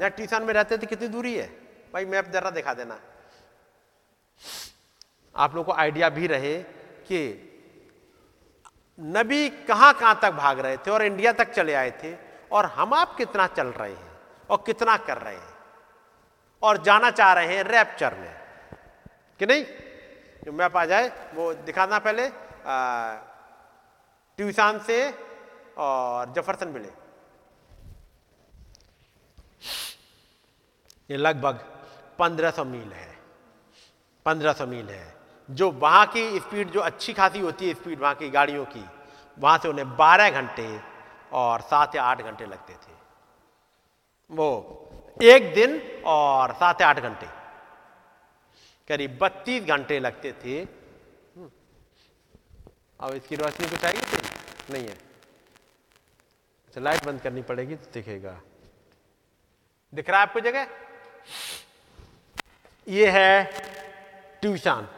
जहाँ 0.00 0.10
टीसान 0.10 0.42
में 0.42 0.54
रहते 0.54 0.78
थे 0.78 0.86
कितनी 0.86 1.08
दूरी 1.08 1.34
है? 1.36 1.46
भाई 1.92 2.04
मैप 2.04 2.30
जरा 2.30 2.50
दिखा 2.50 2.74
देना। 2.74 3.00
आप 5.36 5.54
लोग 5.54 5.66
को 5.66 5.72
आइडिया 5.72 6.08
भी 6.08 6.26
रहे 6.26 6.56
कि 7.06 7.20
नबी 9.00 9.48
कहाँ 9.48 9.92
कहाँ 9.94 10.18
तक 10.22 10.30
भाग 10.30 10.58
रहे 10.58 10.76
थे 10.76 10.90
और 10.90 11.02
इंडिया 11.02 11.32
तक 11.32 11.52
चले 11.52 11.74
आए 11.74 11.90
थे 11.90 12.14
और 12.52 12.66
हम 12.66 12.94
आप 12.94 13.16
कितना 13.16 13.46
चल 13.46 13.68
रहे 13.68 13.92
हैं 13.92 14.18
और 14.50 14.62
कितना 14.66 14.96
कर 14.96 15.18
रहे 15.18 15.36
हैं 15.36 15.54
और 16.62 16.82
जाना 16.82 17.10
चाह 17.10 17.32
रहे 17.32 17.56
हैं 17.56 17.64
रैप्चर 17.64 18.14
में। 18.14 18.34
कि 19.38 19.46
नहीं? 19.46 19.64
जो 20.44 20.52
मैप 20.52 20.76
आ 20.76 20.84
जाए, 20.84 21.08
वो 21.34 21.54
दिखाना 21.54 21.98
पहले 21.98 22.26
ट्यूसान 24.40 24.78
से 24.78 24.98
और 25.76 26.32
जफरसन 26.32 26.68
मिले। 26.68 26.88
ये 31.10 31.16
लगभग 31.16 31.58
1500 32.18 32.64
मील 32.64 32.92
है। 32.92 33.18
1500 34.26 34.66
मील 34.66 34.88
है। 34.88 35.14
जो 35.48 35.70
वहाँ 35.70 36.06
की 36.06 36.40
स्पीड, 36.40 36.70
जो 36.70 36.80
अच्छी 36.80 37.12
खासी 37.12 37.40
होती 37.40 37.68
है 37.68 37.74
स्पीड 37.74 38.00
वहाँ 38.00 38.14
की 38.14 38.30
गाड़ियों 38.30 38.64
की, 38.64 38.84
वहाँ 39.38 39.58
से 39.58 39.68
उन्हें 39.68 39.96
12 39.96 40.30
घंटे 40.30 40.80
और 41.32 41.60
सात 41.60 41.94
या 41.96 42.02
आठ 42.02 42.22
घंटे 42.22 42.46
लगते 42.46 42.72
थे। 42.74 42.94
वो 44.32 44.50
एक 45.22 45.54
दिन 45.54 45.80
और 46.06 46.52
सात 46.54 46.80
या 46.80 46.88
आठ 46.88 47.00
घंटे, 47.00 47.26
करीब 48.90 49.18
बत्तीस 49.22 49.64
घंटे 49.64 50.00
लगते 50.00 50.32
थे। 50.32 50.60
अब 53.00 53.12
इसकी 53.14 53.36
रोशनी 53.36 53.68
कुछ 53.68 53.84
थी 53.84 54.19
नहीं 54.70 54.86
है। 54.86 54.94
अच्छा 56.68 56.80
लाइट 56.80 57.04
बंद 57.04 57.20
करनी 57.20 57.42
पड़ेगी 57.42 57.76
तो 57.76 57.90
दिखेगा। 57.94 58.40
दिख 59.92 60.10
रहा 60.10 60.20
है 60.20 60.26
आपको 60.26 60.40
जगह? 60.40 60.66
ये 62.86 63.10
है 63.10 63.44
ट्यूशन। 64.40 64.88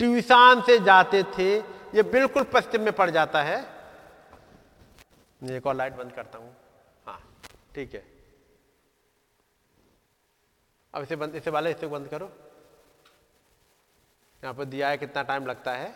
ट्यूशन 0.00 0.62
से 0.66 0.78
जाते 0.84 1.22
थे, 1.38 1.56
ये 1.94 2.02
बिल्कुल 2.02 2.42
पश्चिम 2.52 2.82
में 2.82 2.92
पड़ 2.92 3.10
जाता 3.10 3.42
है। 3.42 3.58
एक 5.42 5.66
और 5.66 5.74
लाइट 5.74 5.92
बंद 5.92 6.12
करता 6.12 6.38
हूँ। 6.38 6.54
हाँ 7.06 7.20
ठीक 7.74 7.94
है। 7.94 8.04
अब 10.94 11.02
इसे 11.02 11.16
बंद, 11.16 11.34
इसे 11.34 11.50
वाले 11.50 11.70
इसे 11.70 11.86
बंद 11.86 12.08
करो। 12.08 12.26
यहाँ 14.42 14.54
पर 14.54 14.64
दिया 14.64 14.88
है 14.88 14.98
कितना 14.98 15.22
टाइम 15.22 15.46
लगता 15.46 15.72
है। 15.72 15.94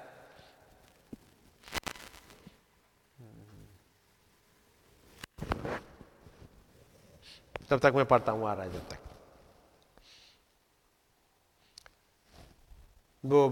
तब 7.70 7.78
तक 7.78 7.92
मैं 7.94 8.04
पढ़ता 8.04 8.32
हूँ 8.32 8.48
आ 8.48 8.52
रहा 8.52 8.64
है 8.64 8.72
जब 8.72 8.88
तक 8.88 8.98
वो 13.24 13.48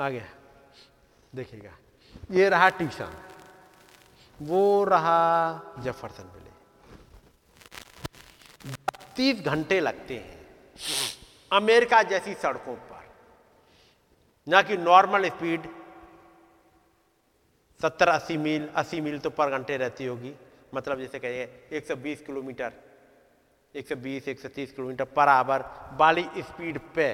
आ 0.00 0.08
गया 0.10 0.28
देखिएगा 1.34 1.76
ये 2.30 2.48
रहा 2.48 2.68
ट्यूशन 2.68 3.12
वो 4.42 4.84
रहा 4.84 5.18
जफरसन 5.78 6.30
मिले 6.34 6.42
तीस 9.16 9.40
घंटे 9.40 9.80
लगते 9.80 10.16
हैं। 10.18 10.38
अमेरिका 11.52 12.02
जैसी 12.02 12.34
सड़कों 12.34 12.74
पर। 12.74 13.02
ना 14.48 14.62
कि 14.62 14.76
नॉर्मल 14.76 15.28
स्पीड 15.28 15.68
सत्तर 17.84 18.08
अस्सी 18.08 18.36
मील 18.36 18.68
अस्सी 18.76 19.00
मील 19.00 19.18
तो 19.18 19.30
पर 19.30 19.50
घंटे 19.50 19.76
रहती 19.76 20.04
होगी। 20.06 20.34
मतलब 20.74 21.00
जैसे 21.00 21.18
कहिए 21.18 21.68
120 21.72 22.22
किलोमीटर 22.26 22.72
120 23.74 24.28
130 24.28 24.72
किलोमीटर 24.72 25.04
पर 25.04 25.28
आवर 25.28 25.64
वाली 25.92 26.24
स्पीड 26.38 26.78
पे 26.94 27.08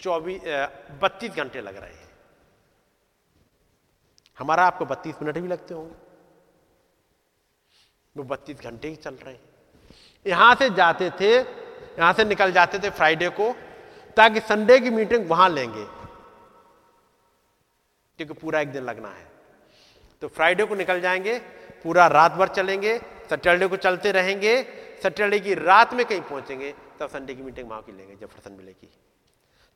चौबीस 0.00 0.42
बत्तीस 1.02 1.30
घंटे 1.32 1.60
लग 1.60 1.76
रहे 1.76 1.92
हैं। 1.92 2.10
हमारा 4.38 4.66
आपको 4.66 4.84
बत्तीस 4.84 5.22
मिनट 5.22 5.38
भी 5.38 5.48
लगते 5.48 5.74
होंगे। 5.74 5.94
वो 8.16 8.24
बत्तीस 8.24 8.60
घंटे 8.60 8.88
ही 8.88 8.96
चल 8.96 9.14
रहे 9.14 9.34
हैं। 9.34 9.40
यहाँ 10.26 10.54
से 10.54 10.70
जाते 10.70 11.10
थे, 11.10 11.34
यहाँ 11.34 12.12
से 12.12 12.24
निकल 12.24 12.52
जाते 12.52 12.78
थे 12.78 12.90
फ्राइडे 12.90 13.28
को, 13.28 13.52
ताकि 14.16 14.40
संडे 14.40 14.78
की 14.80 14.90
मीटिंग 14.90 15.30
वहाँ 15.30 15.48
लेंगे। 15.48 15.84
क्योंकि 18.18 18.34
पूरा 18.34 18.60
एक 18.60 18.72
दिन 18.72 18.82
लगना 18.82 19.08
है। 19.08 19.33
तो 20.24 20.28
फ्राइडे 20.28 20.64
को 20.64 20.74
निकल 20.74 21.00
जाएँगे, 21.00 21.38
पूरा 21.84 22.06
रात 22.06 22.32
भर 22.32 22.48
चलेंगे, 22.48 22.98
सैटरडे 22.98 23.66
को 23.66 23.76
चलते 23.76 24.12
रहेंगे, 24.12 24.62
सैटरडे 25.02 25.40
की 25.40 25.54
रात 25.54 25.94
में 25.94 26.06
कहीं 26.06 26.20
पहुँचेंगे, 26.20 26.74
तब 27.00 27.08
संडे 27.08 27.34
की 27.34 27.42
मीटिंग 27.42 27.70
वहाँ 27.70 27.82
की 27.82 27.92
लेंगे, 27.92 28.16
जब 28.16 28.28
प्रसन्न 28.28 28.54
मिलेगी। 28.54 28.88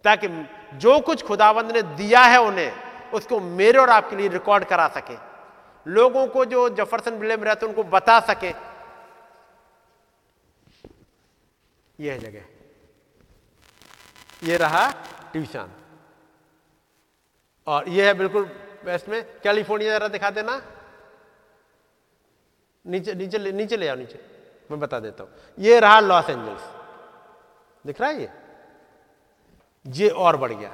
ताकि 0.05 0.29
जो 0.75 1.01
कुछ 1.01 1.25
खुदाबंद 1.25 1.73
ने 1.73 1.83
दिया 1.83 2.21
है 2.21 2.41
उन्हें, 2.41 2.73
उसको 3.15 3.41
मेरे 3.41 3.79
और 3.79 3.91
आपके 3.91 4.17
लिए 4.17 4.29
रिकॉर्ड 4.29 4.65
करा 4.65 4.89
सके। 4.89 5.17
लोगों 5.91 6.27
को 6.27 6.45
जो 6.45 6.69
जफरसन 6.69 7.15
विले 7.15 7.37
में 7.37 7.45
रहते 7.45 7.67
उनको 7.67 7.85
बता 7.85 8.21
सके। 8.21 8.55
यह 12.01 12.19
जगह। 12.19 12.43
ये 14.43 14.57
रहा 14.57 14.91
ट्यूशन। 15.33 15.69
और 17.67 17.89
यह 17.89 18.07
है 18.07 18.15
बिल्कुल 18.15 18.68
वेस्ट 18.85 19.09
में 19.09 19.23
कैलिफ़ोर्निया 19.43 19.93
जरा 19.93 20.09
दिखा 20.09 20.31
देना। 20.31 20.61
नीचे 22.85 23.15
नीचे 23.15 23.39
ले, 23.39 23.53
नीचे 23.53 23.77
ले 23.77 23.89
आओ 23.89 23.97
नीचे। 23.97 24.21
मैं 24.71 24.81
बता 24.81 25.01
देता 25.01 25.23
हूँ। 25.23 25.31
ये 25.59 25.79
रहा 25.81 26.01
लॉस 26.01 26.31
एंजल्स। 26.31 26.69
दिख 27.85 28.01
रहा 28.01 28.11
है 28.11 28.21
ये? 28.21 28.29
ये 29.87 30.09
और 30.11 30.37
बढ़ 30.37 30.53
गया। 30.53 30.73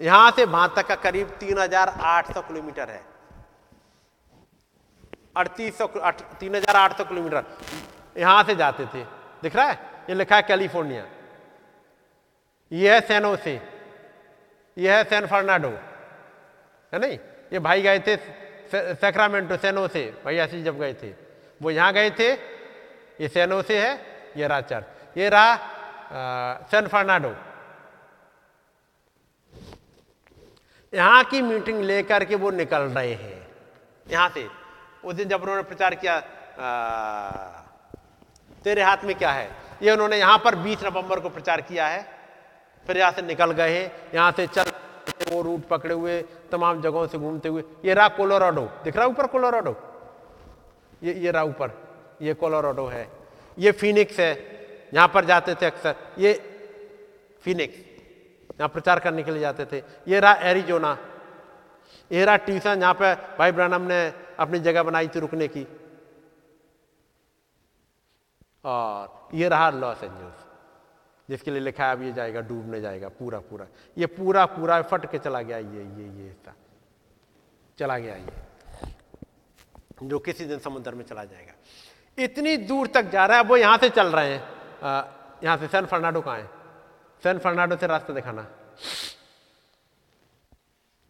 यहाँ 0.00 0.30
से 0.30 0.44
वहाँ 0.44 0.72
तक 0.76 0.86
का 0.86 0.94
करीब 0.98 1.28
तीन 1.40 1.58
हज़ार 1.58 1.88
आठ 1.88 2.32
सौ 2.34 2.42
किलोमीटर 2.42 2.90
है। 2.90 3.02
अड़तीस 5.36 5.78
सौ 5.78 5.86
तीन 5.86 6.54
हज़ार 6.54 6.76
आठ 6.76 6.96
सौ 6.98 7.04
किलोमीटर। 7.04 7.44
यहाँ 8.16 8.42
से 8.44 8.54
जाते 8.56 8.86
थे। 8.86 9.04
दिख 9.42 9.56
रहा 9.56 9.66
है? 9.66 9.78
ये 10.08 10.14
लिखा 10.14 10.36
है 10.36 10.42
कैलिफ़ोर्निया। 10.42 11.06
ये 12.72 12.94
है 12.94 13.00
सैनोसे 13.02 13.60
ये 14.76 14.92
है 14.92 15.04
सैन 15.04 15.26
फर्नाडो। 15.26 15.70
है 16.92 16.98
नहीं? 17.00 17.18
ये 17.52 17.58
भाई 17.58 17.82
गए 17.82 17.98
थे 18.00 18.16
सैक्रामेंटो 18.96 19.56
सैनो 19.56 19.86
से 19.88 20.02
भाई 20.24 20.36
ऐसे 20.38 20.62
जब 20.62 20.78
गए 20.78 20.94
थे। 20.94 21.12
वो 21.60 21.70
यहाँ 21.70 21.92
गए 21.92 22.10
थे 22.10 22.30
ये 23.20 23.28
सैनो 23.28 23.60
से 23.62 23.78
है 23.78 23.92
ये 24.36 24.46
रहा 24.46 24.60
चर्च 24.62 25.18
ये 25.18 25.28
रहा 25.28 26.66
सैन 26.70 26.86
फर्नाडो। 26.88 27.34
यहाँ 30.92 31.22
की 31.24 31.42
मीटिंग 31.42 31.80
लेकर 31.82 32.24
के 32.24 32.34
वो 32.36 32.50
निकल 32.52 32.82
रहे 32.90 33.12
हैं। 33.14 33.46
यहाँ 34.06 34.28
से। 34.28 34.46
उस 35.04 35.14
दिन 35.14 35.28
जब 35.28 35.42
उन्होंने 35.42 35.62
प्रचार 35.62 35.94
किया 35.94 36.14
आ, 36.14 36.66
तेरे 38.64 38.82
हाथ 38.82 39.04
में 39.04 39.14
क्या 39.18 39.30
है? 39.32 39.48
ये 39.82 39.90
उन्होंने 39.90 40.18
यहाँ 40.18 40.38
पर 40.38 40.54
20 40.56 40.82
नवंबर 40.84 41.20
को 41.20 41.28
प्रचार 41.28 41.60
किया 41.60 41.86
है। 41.88 42.02
फिर 42.86 42.98
यहाँ 42.98 43.12
से 43.12 43.22
निकल 43.22 43.52
गए 43.52 43.80
यहाँ 44.14 44.32
से 44.32 44.46
चल 44.46 44.70
वो 45.32 45.42
रूट 45.42 45.66
पकड़े 45.68 45.94
हुए 45.94 46.20
तमाम 46.50 46.82
जगहों 46.82 47.06
से 47.06 47.18
घूमते 47.18 47.48
हुए। 47.48 47.62
ये 47.84 47.94
रहा 47.94 48.08
कोलोराडो। 48.08 48.64
दिख 48.84 48.96
रहा 48.96 49.06
ऊपर 49.06 49.26
कोलोराडो? 49.26 49.76
ये 51.02 51.14
ये 51.14 51.30
रहा 51.30 51.42
ऊपर। 51.42 51.70
ये 52.22 52.34
कोलोराडो 52.34 52.86
है। 52.86 53.08
ये 53.58 53.72
फिनिक्स 53.72 54.20
है। 54.20 54.32
यहाँ 54.94 55.08
पर 55.08 55.24
जाते 55.24 55.54
थे 55.54 55.66
अक्सर। 55.66 55.94
ये 56.18 56.32
फिनिक्स। 57.44 57.78
यहाँ 58.52 58.68
प्रचार 58.68 58.98
करने 59.00 59.22
के 59.22 59.30
लिए 59.30 59.40
जाते 59.40 59.64
थे। 59.64 59.82
ये 60.08 60.20
रहा 60.20 60.32
एरिजोना। 60.50 60.96
ये 62.10 62.24
रहा 62.24 62.36
ट्यूशन 62.36 62.80
जहाँ 62.80 62.94
पर 62.94 63.14
भाई 63.38 63.52
ब्रानम 63.52 63.82
ने 63.82 64.00
अपनी 64.38 64.58
जगह 64.58 64.82
बनाई 64.82 65.08
थी 65.08 65.20
रुकने 65.20 65.48
की। 65.48 65.66
और 68.64 69.28
ये 69.34 69.48
रहा 69.48 69.70
लॉस 69.70 70.02
एंजल्स। 70.04 70.51
जिसके 71.32 71.50
लिए 71.50 71.60
लिखा 71.60 71.86
है 71.86 71.92
अब 71.92 72.02
ये 72.02 72.12
जाएगा, 72.12 72.40
डूबने 72.42 72.80
जाएगा, 72.80 73.08
पूरा 73.10 73.38
पूरा। 73.40 73.66
ये 73.96 74.06
पूरा 74.08 74.44
पूरा 74.48 74.80
फट 74.84 75.10
के 75.10 75.18
चला 75.18 75.40
गया, 75.42 75.58
ये 75.58 75.82
ये 75.82 76.04
ये 76.04 76.28
हिस्सा। 76.28 76.54
चला 77.78 77.98
गया 77.98 78.14
ये, 78.14 78.26
जो 80.02 80.18
किसी 80.18 80.44
दिन 80.44 80.58
समुद्र 80.58 80.94
में 80.94 81.04
चला 81.04 81.24
जाएगा। 81.24 81.52
इतनी 82.18 82.56
दूर 82.58 82.86
तक 82.86 83.10
जा 83.10 83.24
रहा 83.26 83.38
है 83.38 83.44
वो 83.44 83.56
यहाँ 83.56 83.78
से 83.78 83.88
चल 83.90 84.06
रहे 84.08 84.34
हैं। 84.34 84.42
यहाँ 85.44 85.56
से 85.58 85.66
सैन 85.68 85.86
फर्नाडो 85.86 86.20
कहाँ 86.20 86.36
है? 86.38 86.48
सैन 87.22 87.38
फर्नाडो 87.38 87.76
से 87.76 87.86
रास्ता 87.86 88.12
दिखाना। 88.12 88.46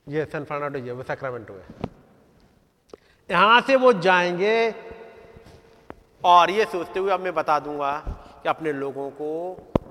ये 0.06 0.24
सैन 0.24 0.44
फर्नाडो 0.44 0.78
ये, 0.78 0.92
वो 0.92 1.02
सैक्रामेंटो 1.02 1.54
है। 1.54 1.90
यहाँ 3.30 3.60
से 3.60 3.76
वो 3.76 3.92
जाएँगे, 3.92 4.74
और 6.24 6.50
ये 6.50 6.64
सोचते 6.64 7.00
हुए 7.00 7.10
अब 7.10 7.20
मैं 7.20 7.34
बता 7.34 7.58
दूँगा 7.58 7.98
कि 8.42 8.48
अपने 8.48 8.72
लोगों 8.72 9.10
को 9.10 9.28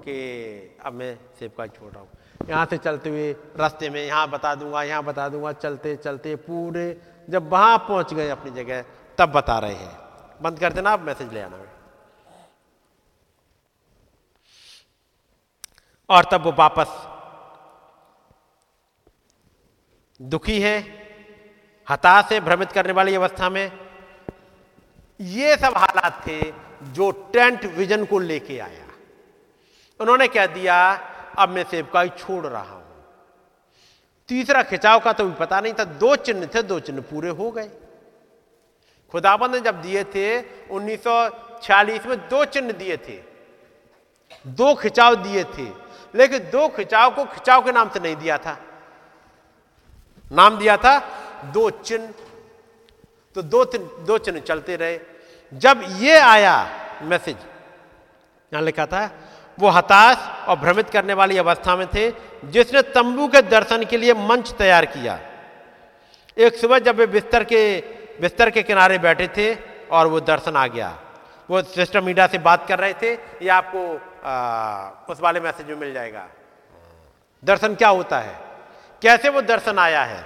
कि 0.01 0.77
अब 0.85 0.93
मैं 0.93 1.15
सेब 1.39 1.51
का 1.57 1.67
छोड़ 1.67 1.91
रहा 1.91 2.01
हूँ। 2.01 2.09
यहाँ 2.49 2.65
से 2.65 2.77
चलते 2.77 3.09
हुए 3.09 3.31
रास्ते 3.57 3.89
में 3.89 4.03
यहाँ 4.05 4.29
बता 4.29 4.53
दूँगा, 4.55 4.83
यहाँ 4.83 5.03
बता 5.03 5.27
दूँगा, 5.29 5.51
चलते 5.53 5.95
चलते 5.95 6.35
पूरे 6.37 6.85
जब 7.27 7.49
वहाँ 7.49 7.77
पहुँच 7.79 8.13
गए 8.13 8.29
अपनी 8.29 8.51
जगह, 8.53 8.81
तब 9.17 9.31
बता 9.31 9.57
रहे 9.59 9.75
हैं। 9.75 9.97
बंद 10.41 10.59
कर 10.59 10.73
देना 10.73 10.89
आप 10.89 11.01
मैसेज 11.01 11.33
ले 11.33 11.41
आना। 11.41 11.65
और 16.09 16.25
तब 16.31 16.43
वो 16.43 16.51
वापस 16.51 16.87
दुखी 20.19 20.59
है, 20.61 20.79
हताश 21.87 22.31
है, 22.31 22.39
भ्रमित 22.39 22.71
करने 22.71 22.93
वाली 22.93 23.15
अवस्था 23.15 23.49
में। 23.49 23.71
ये 25.19 25.55
सब 25.57 25.73
हालात 25.77 26.21
थे 26.27 26.41
जो 26.93 27.09
टेंट 27.33 27.65
विजन 27.75 28.05
को 28.05 28.19
लेके 28.19 28.57
आया। 28.59 28.87
उन्होंने 30.01 30.27
कह 30.27 30.45
दिया, 30.47 30.77
अब 31.37 31.49
मैं 31.49 31.63
सेवकाई 31.63 32.09
छोड़ 32.09 32.45
रहा 32.45 32.61
हूँ। 32.63 32.79
तीसरा 34.29 34.61
खिंचाव 34.63 34.99
का 34.99 35.13
तो 35.13 35.25
भी 35.25 35.33
पता 35.35 35.59
नहीं 35.61 35.73
था, 35.73 35.83
दो 35.83 36.15
चिन्ह 36.17 36.45
थे, 36.45 36.61
दो 36.63 36.79
चिन्ह 36.79 37.01
पूरे 37.01 37.29
हो 37.31 37.51
गए। 37.51 37.69
खुदाबंद 39.13 39.55
ने 39.55 39.59
जब 39.61 39.81
दिए 39.81 40.03
थे 40.05 40.25
1946 40.69 42.05
में 42.05 42.17
दो 42.29 42.43
चिन्ह 42.45 42.71
दिए 42.73 42.97
थे। 42.97 43.19
दो 44.45 44.73
खिंचाव 44.75 45.15
दिए 45.23 45.43
थे, 45.45 45.67
लेकिन 46.13 46.49
दो 46.51 46.67
खिंचाव 46.69 47.15
को 47.15 47.25
खिंचाव 47.25 47.63
के 47.65 47.71
नाम 47.71 47.89
से 47.89 47.99
नहीं 47.99 48.15
दिया 48.15 48.37
था। 48.37 48.57
नाम 50.31 50.57
दिया 50.57 50.77
था 50.77 50.99
दो 51.53 51.69
चिन्ह। 51.69 52.13
तो 53.35 53.41
दो 53.43 53.63
दो 53.65 54.17
चिन्ह 54.17 54.39
चलते 54.41 54.75
रहे। 54.75 54.99
जब 55.51 55.83
ये 55.97 56.17
आया 56.19 56.55
मैसेज, 57.03 57.37
यहाँ 58.51 58.63
लिखा 58.63 58.85
था 58.85 59.05
वो 59.57 59.69
हताश 59.69 60.47
और 60.47 60.55
भ्रमित 60.59 60.89
करने 60.89 61.13
वाली 61.13 61.37
अवस्था 61.37 61.75
में 61.75 61.87
थे 61.87 62.09
जिसने 62.45 62.81
तंबू 62.91 63.27
के 63.27 63.41
दर्शन 63.41 63.83
के 63.85 63.97
लिए 63.97 64.13
मंच 64.13 64.51
तैयार 64.51 64.85
किया। 64.85 65.19
एक 66.37 66.55
सुबह 66.55 66.79
जब 66.79 66.95
वे 66.95 67.07
बिस्तर 67.07 67.43
के 67.43 67.61
बिस्तर 68.21 68.49
के 68.49 68.63
किनारे 68.63 68.97
बैठे 68.97 69.27
थे 69.27 69.53
और 69.91 70.07
वो 70.07 70.19
दर्शन 70.21 70.55
आ 70.55 70.67
गया। 70.67 70.97
वो 71.49 71.61
सिस्टर 71.61 72.01
मीडिया 72.01 72.27
से 72.27 72.37
बात 72.37 72.67
कर 72.67 72.79
रहे 72.79 72.93
थे 72.93 73.13
ये 73.13 73.49
आपको 73.49 73.81
आ, 74.21 74.89
उस 75.09 75.21
वाले 75.21 75.39
मैसेज 75.39 75.67
में 75.67 75.75
मिल 75.75 75.93
जाएगा। 75.93 76.27
दर्शन 77.43 77.75
क्या 77.75 77.89
होता 77.89 78.19
है? 78.19 78.35
कैसे 79.01 79.29
वो 79.29 79.41
दर्शन 79.41 79.79
आया 79.79 80.03
है? 80.03 80.23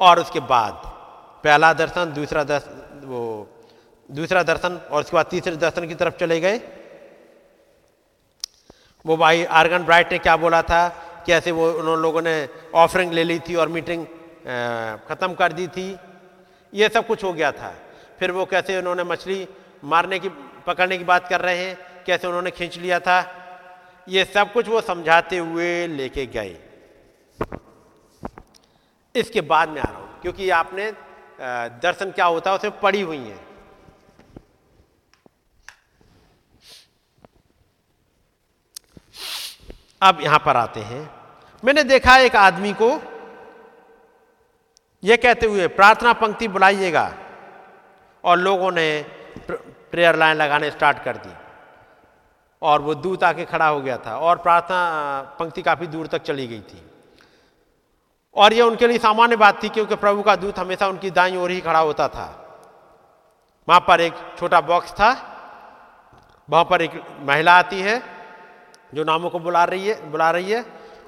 और 0.00 0.20
उसके 0.20 0.40
बाद 0.40 0.82
पहला 1.44 1.72
दर्शन 1.72 2.12
दूसरा 2.12 2.44
दर्शन 2.44 3.00
वो 3.04 3.48
दूसरा 4.08 4.42
दर्शन 4.42 4.80
और 4.90 5.00
उसके 5.00 5.16
बाद 5.16 5.26
तीसरे 5.26 5.56
दर्शन 5.56 5.86
की 5.88 5.94
तरफ़ 5.94 6.14
चले 6.14 6.40
गए। 6.40 6.58
वो 9.04 9.16
भाई 9.16 9.44
आर्गन 9.52 9.84
ब्राइट 9.84 10.12
ने 10.12 10.18
क्या 10.18 10.36
बोला 10.36 10.62
था 10.62 10.88
कैसे 11.26 11.50
वो 11.50 11.70
उन 11.72 11.86
लोगों 12.02 12.22
ने 12.22 12.34
ऑफरिंग 12.74 13.12
ले 13.12 13.24
ली 13.24 13.38
थी 13.38 13.54
और 13.54 13.68
मीटिंग 13.68 14.04
ख़त्म 15.08 15.34
कर 15.34 15.52
दी 15.52 15.66
थी। 15.68 15.86
ये 16.72 16.88
सब 16.88 17.06
कुछ 17.06 17.24
हो 17.24 17.32
गया 17.32 17.50
था। 17.52 17.74
फिर 18.18 18.30
वो 18.30 18.44
कैसे 18.46 18.78
उन्होंने 18.78 19.04
मछली 19.04 19.46
मारने 19.84 20.18
की, 20.18 20.28
पकड़ने 20.66 20.98
की 20.98 21.04
बात 21.04 21.28
कर 21.28 21.40
रहे 21.40 21.58
हैं, 21.58 21.76
कैसे 22.06 22.26
उन्होंने 22.26 22.50
खींच 22.50 22.78
लिया 22.78 22.98
था, 23.00 23.18
ये 24.06 24.24
सब 24.24 24.52
कुछ 24.52 24.68
वो 24.68 24.80
समझाते 24.82 25.38
हुए 25.38 25.86
लेके 25.88 26.26
गए। 26.28 26.56
इसके 29.14 29.40
बाद 29.42 29.68
में 29.68 29.80
आ 29.80 29.84
रहा 29.84 29.98
हूँ, 29.98 30.20
क्योंकि 30.22 30.50
आपने 30.52 30.90
दर्शन 31.82 32.10
क्या 32.10 32.26
होता 32.26 32.50
है 32.50 32.56
उसमें 32.56 32.80
पड़ी 32.80 33.00
हुई 33.00 33.18
है। 33.18 33.38
अब 40.02 40.20
यहाँ 40.20 40.38
पर 40.38 40.56
आते 40.56 40.80
हैं। 40.80 41.10
मैंने 41.64 41.84
देखा 41.84 42.16
एक 42.16 42.36
आदमी 42.36 42.72
को 42.72 43.02
यह 45.04 45.16
कहते 45.16 45.46
हुए, 45.46 45.66
प्रार्थना 45.68 46.12
पंक्ति 46.12 46.48
बुलाइएगा। 46.48 47.12
और 48.24 48.38
लोगों 48.38 48.72
ने 48.72 49.04
प्रेयर 49.50 50.16
लाइन 50.16 50.36
लगाने 50.36 50.70
स्टार्ट 50.70 50.98
कर 50.98 51.16
दी। 51.16 51.34
और 52.62 52.80
वो 52.80 52.94
दूत 52.94 53.24
आके 53.24 53.44
खड़ा 53.44 53.66
हो 53.66 53.80
गया 53.80 53.96
था 53.96 54.16
और 54.16 54.36
प्रार्थना 54.36 55.36
पंक्ति 55.38 55.62
काफ़ी 55.62 55.86
दूर 55.86 56.06
तक 56.06 56.22
चली 56.22 56.46
गई 56.46 56.60
थी। 56.60 56.90
और 58.36 58.52
ये 58.52 58.62
उनके 58.62 58.86
लिए 58.86 58.98
सामान्य 58.98 59.36
बात 59.36 59.62
थी 59.62 59.68
क्योंकि 59.68 59.96
प्रभु 59.96 60.22
का 60.22 60.36
दूत 60.36 60.58
हमेशा 60.58 60.88
उनकी 60.88 61.10
दाई 61.10 61.36
ओर 61.36 61.50
ही 61.50 61.60
खड़ा 61.60 61.78
होता 61.78 62.08
था। 62.08 62.26
वहाँ 63.68 63.80
पर 63.80 64.00
एक 64.00 64.14
छोटा 64.38 64.60
बॉक्स 64.60 64.92
था। 64.92 65.10
वहाँ 66.50 66.64
पर 66.64 66.82
एक 66.82 67.02
महिला 67.20 67.58
आती 67.58 67.80
है। 67.80 68.11
जो 68.94 69.04
नामों 69.04 69.30
को 69.30 69.38
बुला 69.38 69.64
रही 69.64 69.88
है, 69.88 70.10
बुला 70.10 70.30
रही 70.30 70.50
है। 70.50 70.64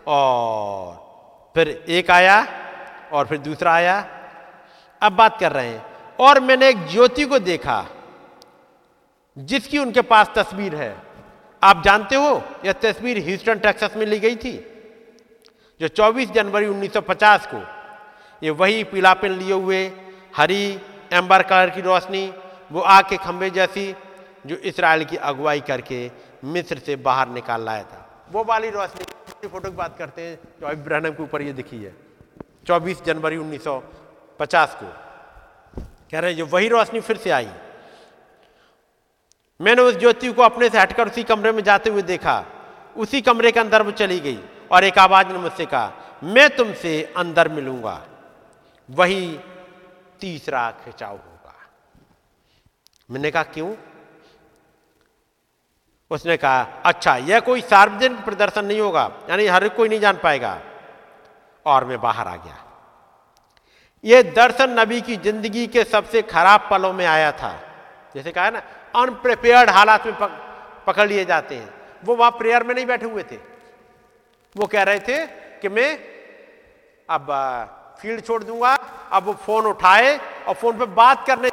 और 0.06 1.04
फिर 1.54 1.84
एक 1.88 2.10
आया 2.10 2.46
और 3.12 3.26
फिर 3.26 3.38
दूसरा 3.38 3.72
आया। 3.72 4.06
अब 5.02 5.12
बात 5.12 5.40
कर 5.40 5.52
रहे 5.52 5.68
हैं। 5.68 5.86
और 6.20 6.40
मैंने 6.40 6.68
एक 6.68 6.86
ज्योति 6.86 7.24
को 7.24 7.38
देखा, 7.38 7.86
जिसकी 9.38 9.78
उनके 9.78 10.00
पास 10.00 10.30
तस्वीर 10.34 10.74
है। 10.74 10.96
आप 11.62 11.82
जानते 11.82 12.16
हो, 12.16 12.42
यह 12.64 12.72
तस्वीर 12.72 13.18
ह्यूस्टन, 13.18 13.54
टेक्सास 13.54 13.96
में 13.96 14.06
ली 14.06 14.18
गई 14.18 14.36
थी, 14.36 14.70
जो 15.80 15.88
24 15.88 16.30
जनवरी 16.30 16.66
1950 16.66 17.48
को 17.54 17.66
ये 18.42 18.50
वही 18.50 18.84
पीलापन 18.84 19.28
लिए 19.28 19.52
हुए, 19.52 19.92
हरी, 20.36 20.80
एम्बर 21.12 21.42
कलर 21.42 21.70
की 21.70 21.80
रोशनी, 21.80 22.34
वो 22.72 22.80
आग 22.80 23.08
के 23.08 23.16
खंभे 23.16 23.50
जैसी, 23.50 23.94
जो 24.46 24.56
इसराइल 24.56 25.04
की 25.04 25.16
अगुवाई 25.16 25.60
करके 25.60 26.08
मिस्र 26.44 26.78
से 26.78 26.96
बाहर 26.96 27.28
निकाल 27.28 27.64
लाया 27.64 27.82
था। 27.82 28.26
वो 28.32 28.44
वाली 28.44 28.70
रोशनी 28.70 29.04
की 29.04 29.48
फ़ोटो 29.48 29.70
की 29.70 29.76
बात 29.76 29.96
करते 29.98 30.22
हैं, 30.22 30.38
जो 30.60 30.76
ब्रहणम 30.84 31.10
के 31.10 31.22
ऊपर 31.22 31.42
ये 31.42 31.52
दिखी 31.52 31.82
है 31.84 31.94
24 32.66 33.02
जनवरी 33.04 33.36
1950 33.36 34.74
को। 34.74 34.86
कह 36.10 36.20
रहे 36.20 36.30
हैं 36.30 36.38
जो 36.38 36.46
वही 36.46 36.68
रोशनी 36.68 37.00
फिर 37.00 37.16
से 37.16 37.30
आई। 37.30 37.48
मैंने 39.60 39.82
उस 39.82 39.96
ज्योति 39.96 40.32
को 40.32 40.42
अपने 40.42 40.68
से 40.68 40.78
हटकर 40.78 41.08
उसी 41.08 41.22
कमरे 41.22 41.52
में 41.52 41.62
जाते 41.62 41.90
हुए 41.90 42.02
देखा। 42.02 42.44
उसी 42.96 43.20
कमरे 43.20 43.52
के 43.52 43.60
अंदर 43.60 43.82
वो 43.82 43.90
चली 43.92 44.18
गई 44.20 44.38
और 44.72 44.84
एक 44.84 44.98
आवाज़ 44.98 45.26
ने 45.26 45.38
मुझसे 45.38 45.66
कहा, 45.66 45.92
मैं 46.24 46.48
तुमसे 46.56 47.12
अंदर 47.16 47.48
मिलूँगा। 47.48 48.00
वही 48.88 49.38
तीसरा 50.20 50.70
खिंचाव 50.84 51.12
होगा 51.12 51.54
मैंने 53.10 53.30
कहा, 53.30 53.42
क्यों? 53.42 53.74
उसने 56.10 56.36
कहा 56.36 56.62
अच्छा 56.84 57.16
यह 57.18 57.40
कोई 57.40 57.60
सार्वजनिक 57.62 58.24
प्रदर्शन 58.24 58.64
नहीं 58.64 58.80
होगा, 58.80 59.10
यानी 59.30 59.46
हर 59.46 59.68
कोई 59.70 59.88
नहीं 59.88 60.00
जान 60.00 60.16
पाएगा। 60.22 60.58
और 61.66 61.84
मैं 61.84 62.00
बाहर 62.00 62.28
आ 62.28 62.36
गया। 62.36 62.56
यह 64.04 64.22
दर्शन 64.32 64.78
नबी 64.78 65.00
की 65.00 65.16
ज़िंदगी 65.16 65.66
के 65.66 65.84
सबसे 65.84 66.22
खराब 66.24 66.68
पलों 66.70 66.92
में 66.92 67.04
आया 67.06 67.30
था। 67.32 67.52
जैसे 68.14 68.32
कहा 68.32 68.50
ना 68.50 68.62
अनप्रिपेयर्ड 68.94 69.70
हालात 69.70 70.06
में 70.06 70.14
पकड़ 70.86 71.08
लिए 71.08 71.24
जाते 71.24 71.54
हैं। 71.54 71.72
वो 72.04 72.16
वहाँ 72.16 72.30
प्रेयर 72.30 72.62
में 72.62 72.74
नहीं 72.74 72.86
बैठे 72.86 73.06
हुए 73.06 73.22
थे। 73.22 73.36
वो 74.56 74.66
कह 74.66 74.82
रहे 74.82 74.98
थे 75.00 75.26
कि 75.60 75.68
मैं 75.68 75.88
अब 77.08 77.26
फ़ील्ड 78.00 78.24
छोड़ 78.24 78.42
दूँगा, 78.44 78.74
अब 79.12 79.22
वो 79.24 79.32
फ़ोन 79.34 79.66
उठाए 79.66 80.16
और 80.48 80.54
फ़ोन 80.54 80.78
पे 80.78 80.86
बात 80.94 81.26
करने 81.26 81.50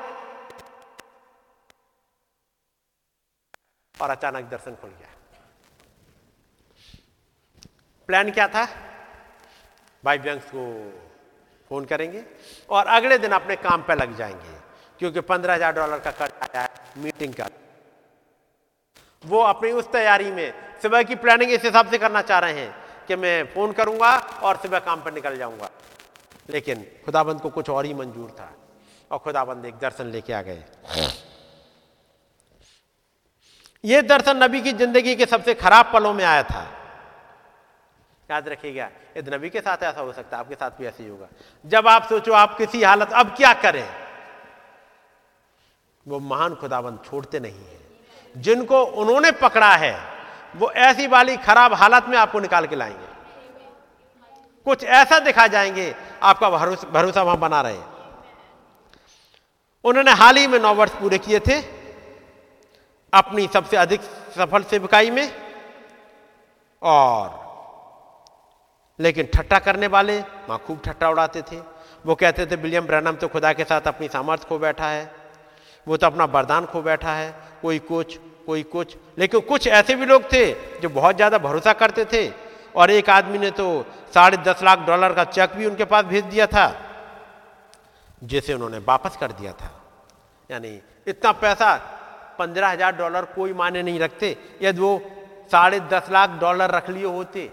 और 4.02 4.10
अचानक 4.10 4.50
दर्शन 4.52 4.76
खुल 4.82 4.90
गया। 4.92 5.10
प्लान 8.10 8.32
क्या 8.32 8.48
था? 8.48 8.66
भाई 10.04 10.18
व्यंग्स 10.18 10.46
को 10.46 10.64
फ़ोन 11.72 11.86
करेंगे 11.86 12.24
और 12.70 12.88
अगले 12.90 13.18
दिन 13.18 13.32
अपने 13.34 13.56
काम 13.58 13.82
पे 13.84 13.96
लग 13.96 14.18
जाएँगे, 14.18 14.56
क्योंकि 15.00 15.22
पंद्रह 15.22 15.54
हज़ार 15.54 15.74
डॉलर 15.74 16.00
का 16.00 16.12
कर्ज 16.12 16.32
आया 16.44 16.62
है 16.62 17.04
मीटिंग 17.04 17.34
का। 17.34 17.48
वो 19.24 19.40
अपनी 19.44 19.72
उस 19.74 19.92
तैयारी 19.92 20.32
में 20.32 20.54
सुबह 20.82 21.04
की 21.04 21.16
प्लानिंग 21.18 21.52
इस 21.52 21.64
हिसाब 21.64 21.90
से 21.90 21.98
करना 21.98 22.22
चाह 22.24 22.40
रहे 22.40 22.54
हैं 22.54 23.06
कि 23.08 23.16
मैं 23.16 23.44
फ़ोन 23.54 23.72
करूँगा 23.74 24.18
और 24.18 24.58
सुबह 24.58 24.80
काम 24.82 25.04
पर 25.04 25.14
निकल 25.14 25.38
जाऊँगा। 25.38 25.70
लेकिन 26.50 26.86
खुदाबंद 27.06 27.42
को 27.42 27.50
कुछ 27.50 27.70
और 27.70 27.86
ही 27.86 27.94
मंजूर 27.94 28.30
था 28.40 28.52
और 29.12 29.20
खुदाबंद 29.20 29.66
एक 29.66 29.76
दर्शन 29.80 30.06
लेके 30.08 30.34
आ 30.34 30.42
गए। 30.42 30.64
यह 33.84 34.02
दर्शन 34.02 34.44
नबी 34.44 34.62
की 34.62 34.72
ज़िंदगी 34.74 35.16
के 35.16 35.26
सबसे 35.26 35.54
खराब 35.54 35.92
पलों 35.94 36.14
में 36.14 36.24
आया 36.26 36.44
था। 36.44 36.68
याद 38.30 38.48
रखिएगा 38.48 38.90
यदि 39.18 39.32
नबी 39.32 39.50
के 39.50 39.62
साथ 39.62 39.84
ऐसा 39.84 40.02
हो 40.02 40.12
सकता 40.14 40.38
है, 40.38 40.44
आपके 40.44 40.56
साथ 40.56 40.72
भी 40.72 40.86
ऐसे 40.86 41.04
ही 41.04 41.10
होगा। 41.10 41.28
जब 41.66 41.88
आप 41.88 42.04
सोचो 42.04 42.34
आप 42.34 42.58
किसी 42.58 42.84
हालत, 42.84 43.12
अब 43.12 43.34
क्या 43.36 43.54
करें? 43.54 43.90
वो 46.06 46.20
महान 46.20 46.56
खुदाबंद 46.56 47.00
छोड़ते 47.06 47.40
नहीं 47.40 47.54
है। 47.54 47.80
जिनको 48.36 48.84
उन्होंने 48.84 49.32
पकड़ा 49.32 49.72
है, 49.76 49.96
वो 50.56 50.72
ऐसी 50.72 51.08
वाली 51.08 51.38
खराब 51.38 51.74
हालत 51.74 52.06
में 52.06 52.18
आपको 52.18 52.40
निकाल 52.40 52.68
के 52.68 52.76
लाएँगे। 52.76 53.10
कुछ 54.66 54.84
ऐसा 54.84 55.20
दिखा 55.20 55.48
जाएँगे, 55.48 55.96
आपका 56.24 56.50
भरोसा 56.50 57.22
वहाँ 57.22 57.38
बना 57.38 57.62
रहे। 57.62 57.82
उन्होंने 59.86 60.12
हाल 60.12 60.38
ही 60.38 60.48
में 60.48 60.60
नौ 60.60 60.74
वर्ष 60.74 60.92
पूरे 60.92 61.18
किए 61.18 61.40
थे। 61.40 61.81
अपनी 63.14 63.48
सबसे 63.48 63.78
अधिक 63.78 64.02
सफल 64.38 64.64
सेवकाई 64.64 65.10
में 65.12 65.32
और 66.82 67.40
लेकिन 69.00 69.28
ठट्टा 69.34 69.60
करने 69.60 69.88
वाले 69.88 70.20
वहाँ 70.20 70.58
खूब 70.68 70.82
ठट्टा 70.86 71.10
उड़ाते 71.10 71.42
थे। 71.42 71.60
वो 72.06 72.16
कहते 72.16 72.46
थे, 72.46 72.56
विलियम 72.56 72.86
ब्रैनम 72.88 73.16
तो 73.16 73.28
खुदा 73.28 73.52
के 73.54 73.64
साथ 73.64 73.88
अपनी 73.88 74.08
सामर्थ्य 74.08 74.46
खो 74.50 74.58
बैठा 74.60 74.88
है। 74.88 75.04
वो 75.88 75.98
तो 75.98 76.08
अपना 76.08 76.26
वरदान 76.28 76.66
खो 76.66 76.82
बैठा 76.82 77.14
है। 77.14 77.34
कोई 77.62 77.80
कुछ 77.82 78.18
कोई 78.48 78.64
कुछ। 78.66 78.96
लेकिन 79.20 79.40
कुछ 79.42 79.68
ऐसे 79.70 79.96
भी 79.96 80.06
लोग 80.06 80.24
थे 80.34 80.52
जो 80.82 80.90
बहुत 80.92 81.16
ज़्यादा 81.16 81.38
भरोसा 81.40 81.74
करते 81.74 82.06
थे। 82.06 82.30
और 82.76 82.92
एक 82.92 83.10
आदमी 83.10 83.38
ने 83.38 83.50
तो 83.52 83.66
साढ़े 84.14 84.38
दस 84.40 84.64
लाख 84.64 84.80
डॉलर 84.88 85.14
का 85.14 85.24
चेक 85.26 85.56
भी 85.56 85.66
उनके 85.66 85.86
पास 85.86 86.06
भेज 86.06 86.24
दिया 86.26 86.46
था, 86.48 86.68
जिसे 88.22 88.54
उन्होंने 88.54 88.78
वापस 88.80 89.18
कर 89.18 89.32
दिया 89.32 89.52
था। 89.54 89.72
यानी 90.50 90.80
इतना 91.08 91.32
पैसा 91.34 91.76
पंद्रह 92.42 92.70
हज़ार 92.70 92.96
डॉलर 92.98 93.26
कोई 93.36 93.54
माने 93.54 93.82
नहीं 93.84 94.00
रखते। 94.00 94.36
यदि 94.62 94.82
वो 94.82 94.92
साढ़े 95.52 95.80
दस 95.90 96.10
लाख 96.12 96.30
डॉलर 96.40 96.72
रख 96.72 96.90
लिए 96.90 97.06
होते, 97.06 97.50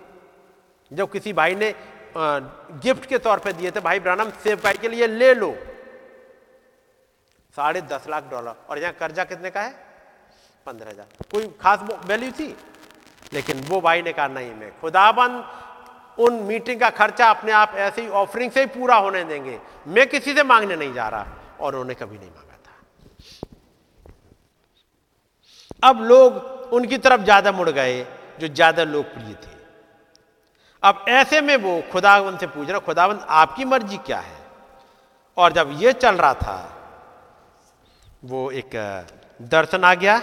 जब 0.91 1.10
किसी 1.12 1.33
भाई 1.34 1.55
ने 1.57 1.75
गिफ्ट 2.17 3.07
के 3.07 3.18
तौर 3.20 3.39
पे 3.39 3.52
दिए 3.52 3.70
थे, 3.70 3.81
भाई 3.81 4.00
ब्रानम 4.00 4.31
सेब 4.42 4.60
भाई 4.60 4.76
के 4.81 4.89
लिए 4.89 5.07
ले 5.08 5.34
लो। 5.34 5.55
साढ़े 7.57 7.81
दस 7.83 8.07
लाख 8.08 8.31
डॉलर। 8.31 8.55
और 8.68 8.78
यहाँ 8.78 8.92
कर्जा 8.94 9.25
कितने 9.26 9.50
का 9.50 9.60
है? 9.60 9.70
पंद्रह 10.67 10.91
हज़ार। 10.91 11.07
कोई 11.33 11.47
खास 11.60 11.81
वैल्यू 12.07 12.31
थी? 12.33 12.55
लेकिन 13.33 13.60
वो 13.68 13.81
भाई 13.81 14.02
ने 14.02 14.12
कहा, 14.12 14.26
नहीं, 14.28 14.55
मैं 14.55 14.70
खुदाबंद, 14.81 15.44
उन 16.18 16.33
मीटिंग 16.44 16.81
का 16.81 16.91
खर्चा 16.92 17.31
अपने 17.31 17.52
आप 17.55 17.75
ऐसे 17.76 18.02
ही 18.02 18.08
ऑफरिंग 18.17 18.50
से 18.52 18.60
ही 18.60 18.67
पूरा 18.68 18.97
होने 18.97 19.25
देंगे। 19.25 19.58
मैं 19.89 20.07
किसी 20.08 20.34
से 20.34 20.42
मांगने 20.44 20.76
नहीं 20.76 20.92
जा 20.94 21.08
रहा। 21.08 21.26
और 21.60 21.75
उन्होंने 21.75 21.94
कभी 21.94 22.18
नहीं 22.18 22.31
मांगा 22.31 22.57
था 22.57 22.73
अब 25.83 26.03
लोग 26.03 26.73
उनकी 26.73 26.99
तरफ़ 26.99 27.21
ज़्यादा 27.21 27.53
मुड़ 27.53 27.71
गए, 27.71 28.07
जो 28.41 28.49
ज़्यादा 28.49 28.85
लोकप्रिय 28.85 29.35
थे। 29.35 29.57
अब 30.83 31.05
ऐसे 31.09 31.41
में 31.41 31.57
वो 31.57 31.83
खुदावंत 31.93 32.41
से 32.41 32.47
पूछ 32.47 32.69
रहा, 32.69 32.79
खुदावंत, 32.79 33.27
आपकी 33.29 33.65
मर्ज़ी 33.65 33.97
क्या 33.97 34.19
है? 34.19 34.37
और 35.37 35.53
जब 35.53 35.71
ये 35.79 35.93
चल 35.93 36.17
रहा 36.17 36.35
था, 36.35 36.75
वो 38.25 38.51
एक 38.51 38.71
दर्शन 39.41 39.85
आ 39.85 39.95
गया। 39.95 40.21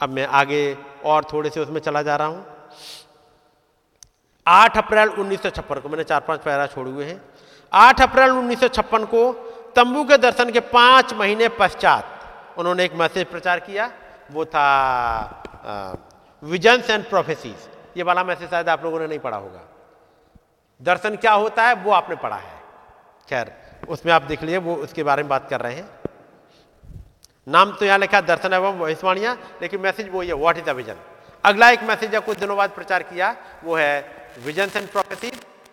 अब 0.00 0.10
मैं 0.10 0.26
आगे 0.26 0.76
और 1.04 1.24
थोड़े 1.32 1.50
से 1.50 1.60
उसमें 1.60 1.80
चला 1.80 2.02
जा 2.02 2.16
रहा 2.16 2.26
हूँ। 2.28 2.46
आठ 4.46 4.76
अप्रैल 4.78 5.08
1956 5.08 5.80
को, 5.80 5.88
मैंने 5.88 6.04
चार 6.04 6.20
पाँच 6.20 6.40
पैरा 6.40 6.66
छोड़े 6.66 6.90
हुए 6.90 7.04
हैं। 7.04 7.20
आठ 7.72 8.00
अप्रैल 8.00 8.30
1956 8.30 9.04
को 9.04 9.32
तंबू 9.76 10.04
के 10.04 10.18
दर्शन 10.18 10.50
के 10.50 10.60
पाँच 10.60 11.14
महीने 11.14 11.48
पश्चात 11.48 12.15
उन्होंने 12.58 12.84
एक 12.84 12.94
मैसेज 12.94 13.26
प्रचार 13.26 13.60
किया 13.60 13.90
वो 14.32 14.44
था 14.46 14.66
विजन्स 16.42 16.90
एंड 16.90 17.08
प्रोफेसीज 17.08 17.68
ये 17.96 18.02
वाला 18.02 18.24
मैसेज 18.24 18.50
शायद 18.50 18.68
आप 18.68 18.84
लोगों 18.84 18.98
ने 19.00 19.06
नहीं 19.06 19.18
पढ़ा 19.18 19.36
होगा। 19.36 19.60
दर्शन 20.80 21.16
क्या 21.16 21.32
होता 21.32 21.62
है 21.62 21.74
वो 21.74 21.92
आपने 21.92 22.16
पढ़ा 22.16 22.36
है। 22.36 22.54
खैर 23.28 23.52
उसमें 23.88 24.12
आप 24.12 24.22
देख 24.22 24.42
लिए 24.42 24.56
वो 24.58 24.74
उसके 24.76 25.02
बारे 25.02 25.22
में 25.22 25.28
बात 25.28 25.48
कर 25.50 25.60
रहे 25.60 25.74
हैं। 25.74 25.88
नाम 27.46 27.72
तो 27.72 27.84
यहाँ 27.84 27.98
लिखा 27.98 28.20
दर्शन 28.22 28.52
एवं 28.52 28.78
भविष्यवाणियाँ 28.78 29.36
लेकिन 29.62 29.80
मैसेज 29.80 30.08
वो 30.12 30.22
है 30.22 30.34
व्हाट 30.34 30.58
इज़ 30.58 30.64
द 30.64 30.70
विजन 30.76 30.96
अगला 31.44 31.70
एक 31.70 31.82
मैसेज 31.84 32.14
है 32.14 32.20
कुछ 32.20 32.38
दिनों 32.38 32.56
बाद 32.56 32.70
प्रचार 32.70 33.02
किया 33.04 33.34
वो 33.64 33.76
है 33.76 33.92
विजन्स 34.44 34.76
एंड 34.76 34.88
प्रोफेसी 34.88 35.30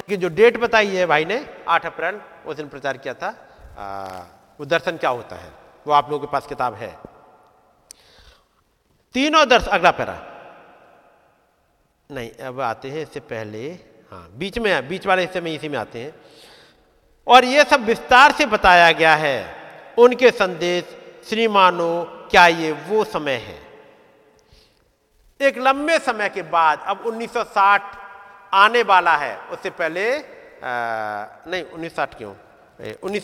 की 0.08 0.18
जो 0.18 0.30
डेट 0.32 0.58
बताई 0.60 0.88
है 0.88 1.06
भाई 1.06 1.26
ने 1.26 1.46
आठ 1.68 1.86
अप्रैल 1.86 2.22
उस 2.46 2.56
दिन 2.56 2.68
प्रचार 2.70 2.98
किया 2.98 3.14
था। 3.14 3.28
आ, 3.78 4.20
वो 4.60 4.66
दर्शन 4.66 4.98
क्या 4.98 5.10
होता 5.10 5.36
है? 5.36 5.52
वो 5.86 5.94
आप 5.94 6.10
लोगों 6.12 6.26
के 6.28 6.32
पास 6.32 6.48
किताब 6.48 6.74
है। 6.74 6.90
तीनों 9.16 9.48
दर्श 9.50 9.68
अगला 9.68 9.92
पैरा। 9.92 10.18
नहीं 12.10 12.32
अब 12.48 12.60
आते 12.62 12.90
हैं 12.90 13.02
इससे 13.02 13.20
पहले 13.20 13.68
हाँ 14.12 14.28
बीच 14.38 14.58
में 14.60 14.88
बीच 14.88 15.08
वाले 15.08 15.22
हिस्से 15.22 15.42
में 15.42 15.54
इसी 15.54 15.70
में 15.70 15.78
आते 15.80 16.04
हैं। 16.04 16.14
और 17.28 17.46
ये 17.46 17.64
सब 17.64 17.84
विस्तार 17.84 18.32
से 18.32 18.46
बताया 18.46 18.92
गया 18.92 19.16
है 19.16 19.38
उनके 19.98 20.32
संदेश 20.32 20.84
श्रीमानो 21.30 21.92
क्या 22.32 22.46
ये 22.48 22.72
वो 22.88 23.04
समय 23.04 23.36
है। 23.48 23.60
एक 25.40 25.58
लंबे 25.58 25.98
समय 26.00 26.30
के 26.30 26.42
बाद 26.50 26.84
अब 26.88 27.04
1960 27.06 27.82
आने 28.54 28.82
वाला 28.84 29.16
है 29.18 29.38
उससे 29.52 29.70
पहले 29.70 30.04
आ, 30.16 30.22
नहीं 31.48 31.64
उन्नीस 31.64 31.92
सौ 31.92 31.96
साठ 31.96 32.18
क्यों? 32.18 32.34
उन्नीस 33.04 33.24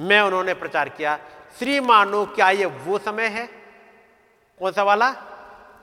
में 0.00 0.20
उन्होंने 0.20 0.54
प्रचार 0.54 0.88
किया, 0.88 1.18
श्री 1.58 1.80
मानो, 1.80 2.24
क्या 2.26 2.50
ये 2.50 2.66
वो 2.66 2.98
समय 2.98 3.26
है? 3.26 3.46
कौन 4.60 4.72
सा 4.72 4.82
वाला? 4.82 5.10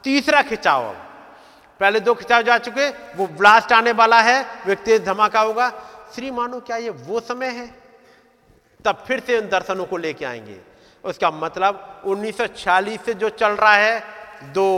तीसरा 0.03 0.41
खिंचाव। 0.41 0.89
अब 0.89 0.95
पहले 1.79 1.99
दो 1.99 2.13
खिंचाव 2.13 2.41
जा 2.41 2.57
चुके, 2.57 2.89
वो 2.89 3.27
ब्लास्ट 3.27 3.73
आने 3.73 3.91
वाला 3.91 4.21
है 4.21 4.41
वो 4.43 4.71
एक 4.71 4.79
तेज 4.79 5.05
धमाका 5.05 5.41
होगा। 5.41 5.69
श्री 6.15 6.31
मानो, 6.31 6.59
क्या 6.59 6.77
ये 6.77 6.89
वो 6.89 7.19
समय 7.19 7.47
है? 7.47 7.67
तब 8.85 9.03
फिर 9.07 9.19
से 9.19 9.39
उन 9.39 9.49
दर्शनों 9.49 9.85
को 9.85 9.97
लेके 9.97 10.25
आएँगे। 10.25 10.59
उसका 11.03 11.31
मतलब 11.31 12.01
1946 12.05 12.97
से 12.97 13.13
जो 13.13 13.29
चल 13.29 13.51
रहा 13.51 13.73
है, 13.73 14.03
दो 14.43 14.69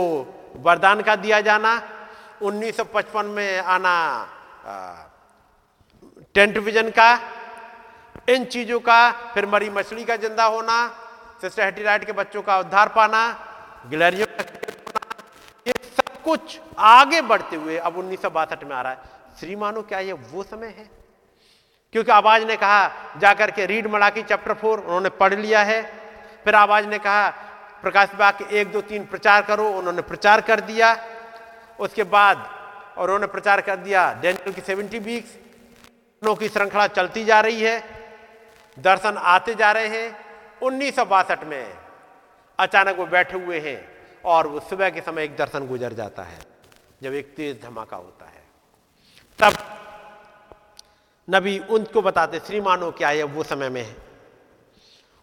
वरदान 0.56 1.00
का 1.02 1.16
दिया 1.16 1.40
जाना 1.40 1.82
1955 2.42 3.26
में 3.26 3.58
आना 3.58 3.94
टेंट 6.34 6.58
विजन 6.58 6.90
का 6.90 7.20
इन 8.28 8.44
चीज़ों 8.46 8.78
का, 8.80 9.10
फिर 9.34 9.46
मरी 9.46 9.70
मछली 9.70 10.04
का 10.04 10.16
ज़िंदा 10.16 10.44
होना 10.46 10.86
सिस्टर 11.42 11.64
हेटी 11.64 11.82
राइट 11.82 12.04
के 12.04 12.12
बच्चों 12.14 12.42
का 12.42 12.58
उद्धार 12.58 12.88
पाना 12.88 13.22
गिलरियों 13.90 14.26
का 14.28 14.44
कुछ 16.24 16.58
आगे 16.78 17.20
बढ़ते 17.22 17.56
हुए 17.56 17.76
अब 17.78 17.96
उन्नीस 17.98 18.20
सौ 18.22 18.30
बासठ 18.30 18.62
में 18.64 18.74
आ 18.76 18.80
रहा 18.82 18.92
है। 18.92 18.98
श्री 19.40 19.56
मानो 19.56 19.82
क्या 19.82 19.98
ये 20.00 20.12
वो 20.12 20.42
समय 20.42 20.66
है? 20.68 20.88
क्योंकि 21.92 22.10
आवाज़ 22.12 22.44
ने 22.46 22.56
कहा, 22.56 22.90
जाकर 23.20 23.50
के 23.50 23.66
रीड 23.66 23.86
मड़ाकी 23.86 24.22
चैप्टर 24.22 24.54
फोर 24.54 24.78
उन्होंने 24.78 25.08
पढ़ 25.10 25.34
लिया 25.34 25.62
है। 25.62 25.82
फिर 26.44 26.54
आवाज़ 26.54 26.86
ने 26.86 26.98
कहा, 26.98 27.28
प्रकाश 27.82 28.14
बाग 28.14 28.34
के 28.34 28.60
एक, 28.60 28.72
दो, 28.72 28.80
तीन 28.82 29.04
प्रचार 29.06 29.42
करो, 29.42 29.68
उन्होंने 29.70 30.02
प्रचार 30.02 30.40
कर 30.40 30.60
दिया। 30.62 30.96
उसके 31.80 32.04
बाद 32.06 32.46
और 32.96 33.04
उन्होंने 33.04 33.26
प्रचार 33.26 33.60
कर 33.60 33.76
दिया 33.78 34.12
डेनियल 34.22 34.52
की 34.52 34.60
सेवेंटी 34.62 34.98
वीक्स 35.00 35.30
की 36.22 36.48
श्रृंखला 36.48 36.86
चलती 36.88 37.24
जा 37.24 37.40
रही 37.40 37.60
है। 37.62 38.01
दर्शन 38.76 39.16
आते 39.18 39.54
जा 39.54 39.70
रहे 39.72 39.88
हैं। 39.88 40.16
उन्नीस 40.62 40.96
सौ 40.96 41.04
बासठ 41.04 41.44
में 41.44 41.72
अचानक 42.58 42.96
वो 42.98 43.06
बैठे 43.06 43.38
हुए 43.38 43.60
हैं 43.60 43.78
और 44.24 44.46
वो 44.46 44.60
सुबह 44.60 44.90
के 44.90 45.00
समय 45.00 45.24
एक 45.24 45.36
दर्शन 45.36 45.66
गुजर 45.66 45.92
जाता 45.92 46.22
है, 46.22 46.38
जब 47.02 47.14
एक 47.14 47.34
तेज 47.36 47.60
धमाका 47.62 47.96
होता 47.96 48.26
है। 48.26 48.42
तब 49.38 49.56
नबी 51.28 51.58
उनको 51.70 52.02
बताते, 52.02 52.38
श्रीमानो, 52.38 52.90
क्या 52.92 53.08
है 53.08 53.22
वो 53.24 53.42
समय 53.44 53.68
में 53.68 53.82
है? 53.82 53.96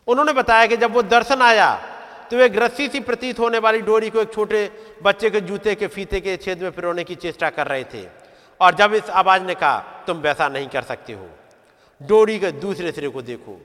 उन्होंने 0.07 0.33
बताया 0.33 0.65
कि 0.65 0.77
जब 0.77 0.93
वो 0.93 1.01
दर्शन 1.03 1.41
आया 1.41 1.73
तो 2.31 2.37
एक 2.37 2.57
रस्सी 2.57 2.87
सी 2.89 2.99
प्रतीत 2.99 3.39
होने 3.39 3.57
वाली 3.57 3.81
डोरी 3.81 4.09
को 4.09 4.21
एक 4.21 4.33
छोटे 4.33 4.69
बच्चे 5.03 5.29
के 5.29 5.41
जूते 5.41 5.75
के 5.75 5.87
फीते 5.87 6.19
के 6.21 6.35
छेद 6.37 6.61
में 6.61 6.71
पिरोने 6.71 7.03
की 7.03 7.15
चेष्टा 7.15 7.49
कर 7.49 7.67
रहे 7.67 7.83
थे। 7.83 8.05
और 8.59 8.75
जब 8.75 8.93
इस 8.93 9.09
आवाज़ 9.11 9.43
ने 9.43 9.55
कहा, 9.55 9.79
तुम 10.07 10.17
वैसा 10.17 10.47
नहीं 10.49 10.67
कर 10.67 10.81
सकते 10.83 11.13
हो। 11.13 11.29
डोरी 12.01 12.39
के 12.39 12.51
दूसरे 12.51 12.91
सिरे 12.91 13.09
को 13.09 13.21
देखो। 13.21 13.61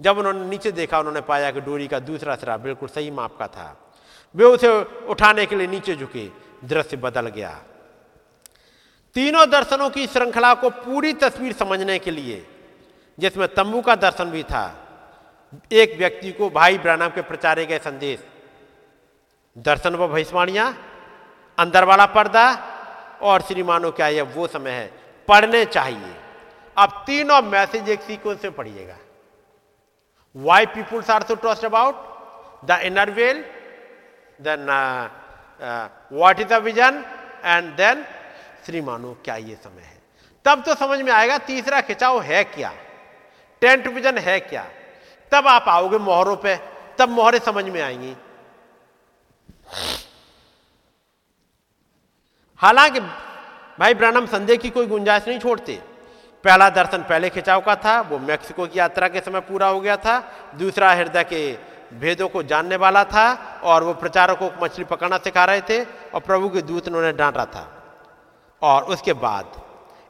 जब 0.00 0.18
उन्होंने 0.18 0.46
नीचे 0.46 0.72
देखा, 0.72 0.98
उन्होंने 0.98 1.20
पाया 1.20 1.50
कि 1.50 1.60
डोरी 1.60 1.88
का 1.88 1.98
दूसरा 1.98 2.34
सिरा 2.34 2.56
बिल्कुल 2.56 2.88
सही 2.88 3.10
माप 3.10 3.36
का 3.38 3.46
था। 3.46 3.92
वे 4.34 4.44
उसे 4.44 4.68
उठाने 5.06 5.46
के 5.46 5.56
लिए 5.56 5.66
नीचे 5.66 5.96
झुके, 5.96 6.28
दृश्य 6.64 6.96
बदल 6.96 7.28
गया। 7.28 7.50
तीनों 9.14 9.50
दर्शनों 9.50 9.90
की 9.90 10.06
श्रृंखला 10.06 10.54
को 10.54 10.70
पूरी 10.70 11.12
तस्वीर 11.12 11.52
समझने 11.52 11.98
के 11.98 12.10
लिए, 12.10 12.46
जिसमें 13.18 13.54
तंबू 13.54 13.80
का 13.80 13.94
दर्शन 13.94 14.24
भी 14.24 14.42
था, 14.42 14.64
एक 15.72 15.98
व्यक्ति 15.98 16.32
को 16.32 16.50
भाई 16.50 16.78
ब्रानम 16.78 17.08
के 17.08 17.22
प्रचारे 17.22 17.66
गए 17.66 17.78
संदेश, 17.78 18.24
दर्शन 19.58 19.94
व 19.94 20.08
भविष्यवाणियाँ, 20.08 20.76
अंदर 21.58 21.84
वाला 21.84 22.06
पर्दा 22.06 22.46
और 23.22 23.40
श्रीमानो 23.40 23.90
क्या 23.90 24.08
यह 24.08 24.22
वो 24.22 24.46
समय 24.46 24.70
है, 24.70 24.92
पढ़ने 25.28 25.64
चाहिए। 25.64 26.14
अब 26.76 27.02
तीनों 27.06 27.40
मैसेज 27.42 27.88
एक 27.88 28.00
सीक्वेंस 28.02 28.44
में 28.44 28.54
पढ़िएगा। 28.54 28.96
Why 30.34 30.66
peoples 30.66 31.10
are 31.10 31.22
so 31.22 31.34
tossed 31.34 31.64
about 31.64 31.94
the 32.64 32.78
inner 32.84 33.10
well 33.10 33.44
then 34.40 34.66
what 36.12 36.40
is 36.40 36.48
the 36.48 36.62
vision 36.62 37.04
and 37.44 37.74
then 37.76 38.04
श्रीमानो 38.66 39.16
क्या 39.24 39.36
ये 39.36 39.54
समय 39.54 39.82
है 39.82 39.94
तब 40.44 40.62
तो 40.62 40.74
समझ 40.76 41.00
में 41.00 41.12
आएगा 41.12 41.38
तीसरा 41.46 41.80
खिंचाव 41.80 42.20
है 42.22 42.42
क्या? 42.44 42.72
टेंट 43.62 43.86
विजन 43.86 44.18
है 44.18 44.38
क्या? 44.40 44.64
तब 45.32 45.46
आप 45.48 45.68
आओगे 45.68 45.98
मोहरों 45.98 46.36
पे, 46.36 46.56
तब 46.98 47.08
मोहरें 47.08 47.38
समझ 47.38 47.64
में 47.64 47.80
आएँगी। 47.82 48.14
हालाँकि 52.60 53.00
भाई 53.78 53.94
ब्रानम 53.94 54.26
संदेह 54.26 54.56
की 54.56 54.70
कोई 54.70 54.86
गुंजाइश 54.86 55.28
नहीं 55.28 55.38
छोड़ते। 55.38 55.82
पहला 56.44 56.68
दर्शन 56.70 57.02
पहले 57.02 57.28
खिंचाव 57.30 57.60
का 57.60 57.74
था, 57.76 58.00
वो 58.00 58.18
मैक्सिको 58.18 58.66
की 58.66 58.78
यात्रा 58.78 59.08
के 59.08 59.20
समय 59.20 59.40
पूरा 59.40 59.68
हो 59.68 59.80
गया 59.80 59.96
था। 59.96 60.18
दूसरा 60.54 60.92
हृदय 60.92 61.24
के 61.24 61.40
भेदों 61.94 62.28
को 62.28 62.42
जानने 62.42 62.76
वाला 62.76 63.04
था 63.04 63.60
और 63.62 63.84
वो 63.84 63.94
प्रचारकों 63.94 64.48
को 64.48 64.64
मछली 64.64 64.84
पकड़ना 64.84 65.18
सिखा 65.18 65.44
रहे 65.44 65.60
थे 65.60 65.82
और 65.84 66.20
प्रभु 66.20 66.48
के 66.48 66.62
दूत 66.62 66.88
उन्होंने 66.88 67.12
डांटा 67.12 67.44
था। 67.44 67.72
और 68.62 68.84
उसके 68.84 69.12
बाद 69.12 69.60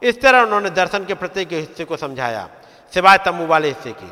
इस 0.03 0.21
तरह 0.21 0.43
उन्होंने 0.43 0.71
दर्शन 0.71 1.05
के 1.05 1.15
प्रत्येक 1.15 1.53
हिस्से 1.53 1.85
को 1.85 1.97
समझाया, 1.97 2.49
सिवाय 2.93 3.19
तम्बू 3.19 3.47
वाले 3.47 3.69
हिस्से 3.69 3.93
के। 3.93 4.09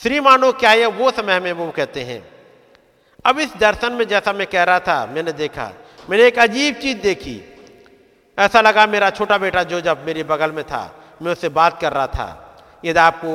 श्री 0.00 0.20
मानो, 0.20 0.52
क्या 0.52 0.70
है 0.70 0.86
वो 0.86 1.10
समय 1.10 1.40
में 1.40 1.52
वो 1.52 1.70
कहते 1.70 2.02
हैं? 2.02 2.22
अब 3.24 3.38
इस 3.38 3.56
दर्शन 3.56 3.92
में 3.92 4.06
जैसा 4.08 4.32
मैं 4.32 4.46
कह 4.46 4.62
रहा 4.64 4.78
था, 4.78 5.06
मैंने 5.06 5.32
देखा, 5.32 5.70
मैंने 6.10 6.24
एक 6.24 6.38
अजीब 6.38 6.74
चीज़ 6.74 6.98
देखी। 6.98 7.53
ऐसा 8.38 8.60
लगा 8.60 8.86
मेरा 8.86 9.10
छोटा 9.10 9.38
बेटा 9.38 9.62
जो 9.62 9.80
जब 9.80 10.04
मेरे 10.06 10.22
बगल 10.22 10.52
में 10.52 10.64
था, 10.64 10.82
मैं 11.22 11.32
उससे 11.32 11.48
बात 11.48 11.80
कर 11.80 11.92
रहा 11.92 12.06
था, 12.06 12.28
यदि 12.84 12.98
आपको 12.98 13.32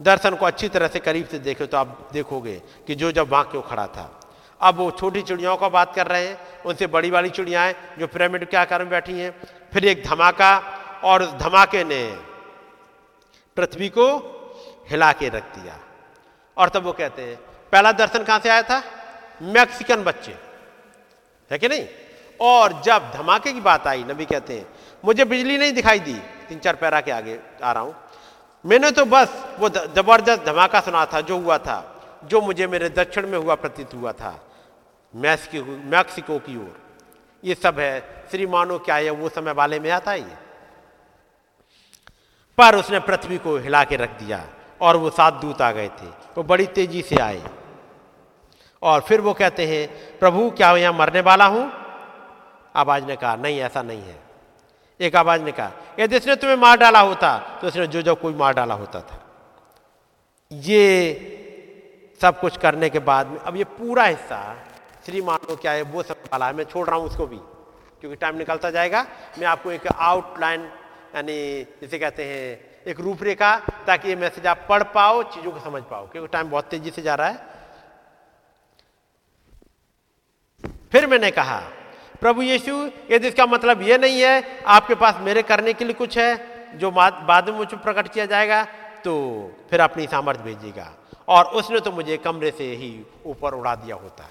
दर्शन 0.00 0.34
को 0.34 0.46
अच्छी 0.46 0.68
तरह 0.68 0.88
से 0.88 0.98
करीब 0.98 1.26
से 1.28 1.38
देखे 1.38 1.66
तो 1.66 1.76
आप 1.76 2.08
देखोगे 2.12 2.54
कि 2.86 2.94
जो 2.94 3.12
जब 3.12 3.28
वहाँ 3.28 3.44
क्यों 3.44 3.62
खड़ा 3.62 3.86
था। 3.86 4.20
अब 4.60 4.76
वो 4.76 4.90
छोटी 4.90 5.22
चिड़ियाओं 5.22 5.56
का 5.56 5.68
बात 5.68 5.94
कर 5.94 6.06
रहे 6.06 6.26
हैं, 6.26 6.62
उनसे 6.62 6.86
बड़ी 6.86 7.10
वाली 7.10 7.30
चिड़ियाएँ 7.30 7.74
जो 7.98 8.06
पिरामिड 8.06 8.48
के 8.48 8.56
आकार 8.56 8.80
में 8.80 8.90
बैठी 8.90 9.12
हैं, 9.12 9.30
फिर 9.72 9.84
एक 9.84 10.04
धमाका 10.06 10.56
और 11.04 11.22
उस 11.22 11.32
धमाके 11.34 11.84
ने 11.84 12.02
पृथ्वी 13.56 13.88
को 13.88 14.06
हिला 14.90 15.12
के 15.12 15.28
रख 15.28 15.44
दिया। 15.58 15.78
और 16.56 16.68
तब 16.68 16.82
वो 16.82 16.92
कहते 16.92 17.22
हैं, 17.22 17.36
पहला 17.72 17.92
दर्शन 17.92 18.24
कहाँ 18.24 18.38
से 18.38 18.48
आया 18.48 18.62
था? 18.62 18.82
मैक्सिकन 19.42 20.04
बच्चे। 20.04 20.36
है 21.50 21.58
कि 21.58 21.68
नहीं? 21.68 21.86
और 22.40 22.80
जब 22.82 23.10
धमाके 23.14 23.52
की 23.52 23.60
बात 23.60 23.86
आई, 23.86 24.04
नबी 24.04 24.24
कहते 24.24 24.58
हैं, 24.58 24.66
मुझे 25.04 25.24
बिजली 25.24 25.58
नहीं 25.58 25.72
दिखाई 25.72 25.98
दी। 25.98 26.14
तीन 26.48 26.58
चार 26.58 26.76
पैरा 26.76 27.00
के 27.00 27.10
आगे 27.10 27.38
आ 27.62 27.72
रहा 27.72 27.82
हूँ। 27.82 27.94
मैंने 28.64 28.90
तो 28.90 29.04
बस 29.04 29.56
वो 29.58 29.68
ज़बरदस्त 29.68 30.44
धमाका 30.44 30.80
सुना 30.80 31.04
था, 31.06 31.20
जो 31.20 31.38
हुआ 31.38 31.58
था, 31.58 31.78
जो 32.24 32.40
मुझे 32.40 32.66
मेरे 32.66 32.88
दक्षिण 32.88 33.26
में 33.28 33.38
हुआ 33.38 33.54
प्रतीत 33.54 33.94
हुआ 33.94 34.12
था 34.12 34.38
मैक्सिको 35.14 35.72
मैक्सिको 35.90 36.38
की 36.38 36.56
ओर। 36.56 36.76
ये 37.44 37.54
सब 37.54 37.78
है 37.78 38.26
श्री 38.30 38.46
मानो 38.46 38.78
क्या 38.78 38.94
है 38.96 39.10
वो 39.10 39.28
समय 39.28 39.52
वाले 39.52 39.78
में 39.80 39.90
आता 39.90 40.10
है 40.10 40.42
पर 42.58 42.76
उसने 42.76 42.98
पृथ्वी 43.00 43.38
को 43.38 43.56
हिला 43.58 43.82
के 43.84 43.96
रख 43.96 44.10
दिया 44.18 44.40
और 44.80 44.96
वो 44.96 45.10
सात 45.10 45.34
दूत 45.34 45.62
आ 45.62 45.70
गए 45.72 45.88
थे। 45.88 46.06
वो 46.36 46.42
बड़ी 46.42 46.66
तेज़ी 46.66 47.02
से 47.02 47.16
आए। 47.16 47.42
और 48.82 49.00
फिर 49.00 49.20
वो 49.20 49.32
कहते 49.32 49.66
हैं, 49.66 50.18
प्रभु, 50.18 50.50
क्या 50.50 50.72
मैं 50.72 50.80
यहाँ 50.80 50.92
मरने 50.92 51.20
वाला 51.20 51.46
हूँ? 51.46 51.83
आवाज़ 52.74 53.04
ने 53.04 53.16
कहा, 53.16 53.36
नहीं, 53.36 53.58
ऐसा 53.60 53.82
नहीं 53.82 54.02
है। 54.02 54.18
एक 55.00 55.16
आवाज़ 55.16 55.42
ने 55.42 55.52
कहा, 55.52 55.72
यदि 55.98 56.16
इसने 56.16 56.34
तुम्हें 56.36 56.56
मार 56.56 56.76
डाला 56.78 57.00
होता 57.00 57.36
तो 57.60 57.66
उसने 57.66 57.86
जो 57.86 58.02
जो 58.02 58.14
कोई 58.14 58.34
मार 58.34 58.54
डाला 58.54 58.74
होता 58.74 59.00
था। 59.00 59.20
ये 60.50 60.86
सब 62.20 62.38
कुछ 62.40 62.56
करने 62.56 62.90
के 62.90 62.98
बाद 63.00 63.26
में, 63.26 63.38
अब 63.38 63.56
ये 63.56 63.64
पूरा 63.64 64.04
हिस्सा, 64.04 64.38
श्री 65.06 65.22
मानो 65.22 65.56
क्या 65.56 65.72
है, 65.72 65.82
वो 65.82 66.02
सब 66.02 66.22
वाला 66.32 66.46
है। 66.46 66.52
मैं 66.52 66.64
छोड़ 66.64 66.86
रहा 66.86 66.96
हूँ 66.96 67.06
उसको 67.06 67.26
भी, 67.26 67.36
क्योंकि 68.00 68.16
टाइम 68.16 68.36
निकलता 68.36 68.70
जाएगा। 68.70 69.06
मैं 69.38 69.46
आपको 69.46 69.70
एक 69.72 69.86
आउटलाइन 69.88 70.70
यानी 71.14 71.36
जिसे 71.80 71.98
कहते 71.98 72.24
हैं, 72.24 72.58
एक 72.86 73.00
रूपरेखा, 73.00 73.56
ताकि 73.86 74.08
ये 74.08 74.16
मैसेज 74.16 74.46
आप 74.46 74.64
पढ़ 74.68 74.82
पाओ, 74.94 75.22
चीज़ों 75.24 75.50
को 75.52 75.60
समझ 75.60 75.82
पाओ, 75.82 76.06
क्योंकि 76.08 76.28
टाइम 76.28 76.50
बहुत 76.50 76.64
तेज़ी 76.64 76.90
से 76.90 77.02
जा 77.02 77.14
रहा 77.14 77.28
है। 77.28 77.52
फिर 80.92 81.06
मैंने 81.06 81.30
कहा 81.30 81.60
प्रभु 82.24 82.42
यीशु 82.42 82.74
यदि 83.10 83.28
इसका 83.28 83.44
मतलब 83.46 83.82
ये 83.82 83.96
नहीं 83.98 84.20
है 84.20 84.34
आपके 84.66 84.94
पास 84.96 85.16
मेरे 85.22 85.42
करने 85.44 85.72
के 85.72 85.84
लिए 85.84 85.94
कुछ 85.94 86.16
है 86.18 86.78
जो 86.78 86.90
बाद 86.90 87.48
में 87.48 87.56
मुझे 87.56 87.76
प्रकट 87.78 88.08
किया 88.12 88.26
जाएगा 88.26 88.62
तो 89.04 89.12
फिर 89.70 89.80
अपनी 89.80 90.06
सामर्थ्य 90.06 90.42
भेजिएगा। 90.42 90.86
और 91.28 91.44
उसने 91.58 91.80
तो 91.80 91.90
मुझे 91.92 92.16
कमरे 92.18 92.50
से 92.50 92.64
ही 92.74 92.88
ऊपर 93.26 93.54
उड़ा 93.54 93.74
दिया 93.76 93.96
होता 93.96 94.24
है, 94.24 94.30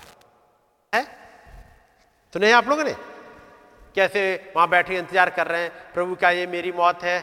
है? 0.93 1.03
तो 2.33 2.39
नहीं 2.39 2.53
आप 2.53 2.67
लोगों 2.67 2.83
ने? 2.83 2.95
कैसे 3.95 4.21
वहाँ 4.55 4.67
बैठे 4.69 4.97
इंतज़ार 4.97 5.29
कर 5.29 5.47
रहे 5.47 5.61
हैं 5.61 5.71
प्रभु 5.93 6.15
क्या 6.15 6.29
ये 6.31 6.47
मेरी 6.49 6.71
मौत 6.73 7.03
है 7.03 7.17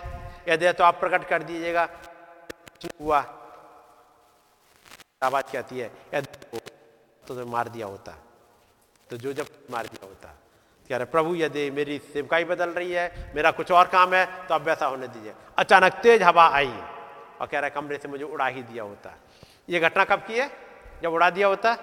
यदि 0.48 0.72
तो 0.72 0.84
आप 0.84 1.00
प्रकट 1.00 1.28
कर 1.28 1.42
दीजिएगा। 1.42 1.88
हुआ। 3.00 3.18
आवाज़ 5.22 5.52
कहती 5.52 5.78
है? 5.78 5.88
तो, 6.14 6.58
तो 7.26 7.46
मार 7.46 7.68
दिया 7.68 7.86
होता। 7.86 8.14
तो 9.10 9.16
जो 9.16 9.32
जब 9.32 9.46
मार 9.70 9.86
दिया 9.86 10.06
होता। 10.06 10.34
कह 10.90 10.96
रहे 10.96 11.06
प्रभु 11.06 11.34
यदि 11.36 11.70
मेरी 11.70 11.98
सेवकाई 12.12 12.44
बदल 12.44 12.70
रही 12.74 12.92
है 12.92 13.32
मेरा 13.34 13.50
कुछ 13.50 13.70
और 13.70 13.88
काम 13.88 14.14
है 14.14 14.24
तो 14.46 14.54
अब 14.54 14.62
वैसा 14.62 14.86
होने 14.86 15.08
दीजिए। 15.08 15.34
अचानक 15.58 16.00
तेज 16.02 16.22
हवा 16.22 16.46
आई 16.50 16.72
और 17.40 17.46
कह 17.46 17.58
रहा 17.58 17.68
कमरे 17.70 17.98
से 17.98 18.08
मुझे 18.08 18.24
उड़ा 18.24 18.46
ही 18.46 18.62
दिया 18.62 18.84
होता। 18.84 19.14
ये 19.68 19.80
घटना 19.80 20.04
कब 20.04 20.26
की 20.26 20.38
है? 20.38 20.50
जब 21.02 21.12
उड़ा 21.12 21.30
दिया 21.30 21.48
होता? 21.48 21.74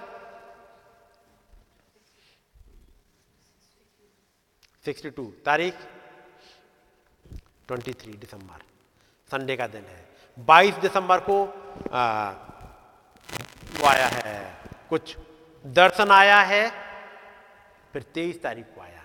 सिक्सटी 4.85 5.09
टू 5.09 5.23
तारीख? 5.45 5.73
23 7.69 8.15
दिसंबर 8.15 8.61
संडे 9.31 9.55
का 9.57 9.67
दिन 9.67 9.85
है। 9.85 10.05
22 10.37 10.79
दिसंबर 10.79 11.19
को 11.19 11.37
आ, 11.93 12.31
वो 13.79 13.87
आया 13.87 14.07
है 14.07 14.35
कुछ 14.89 15.17
दर्शन 15.65 16.11
आया 16.11 16.39
है 16.41 16.69
फिर 17.93 18.05
23 18.15 18.41
तारीख 18.43 18.65
को 18.75 18.81
आया 18.81 18.96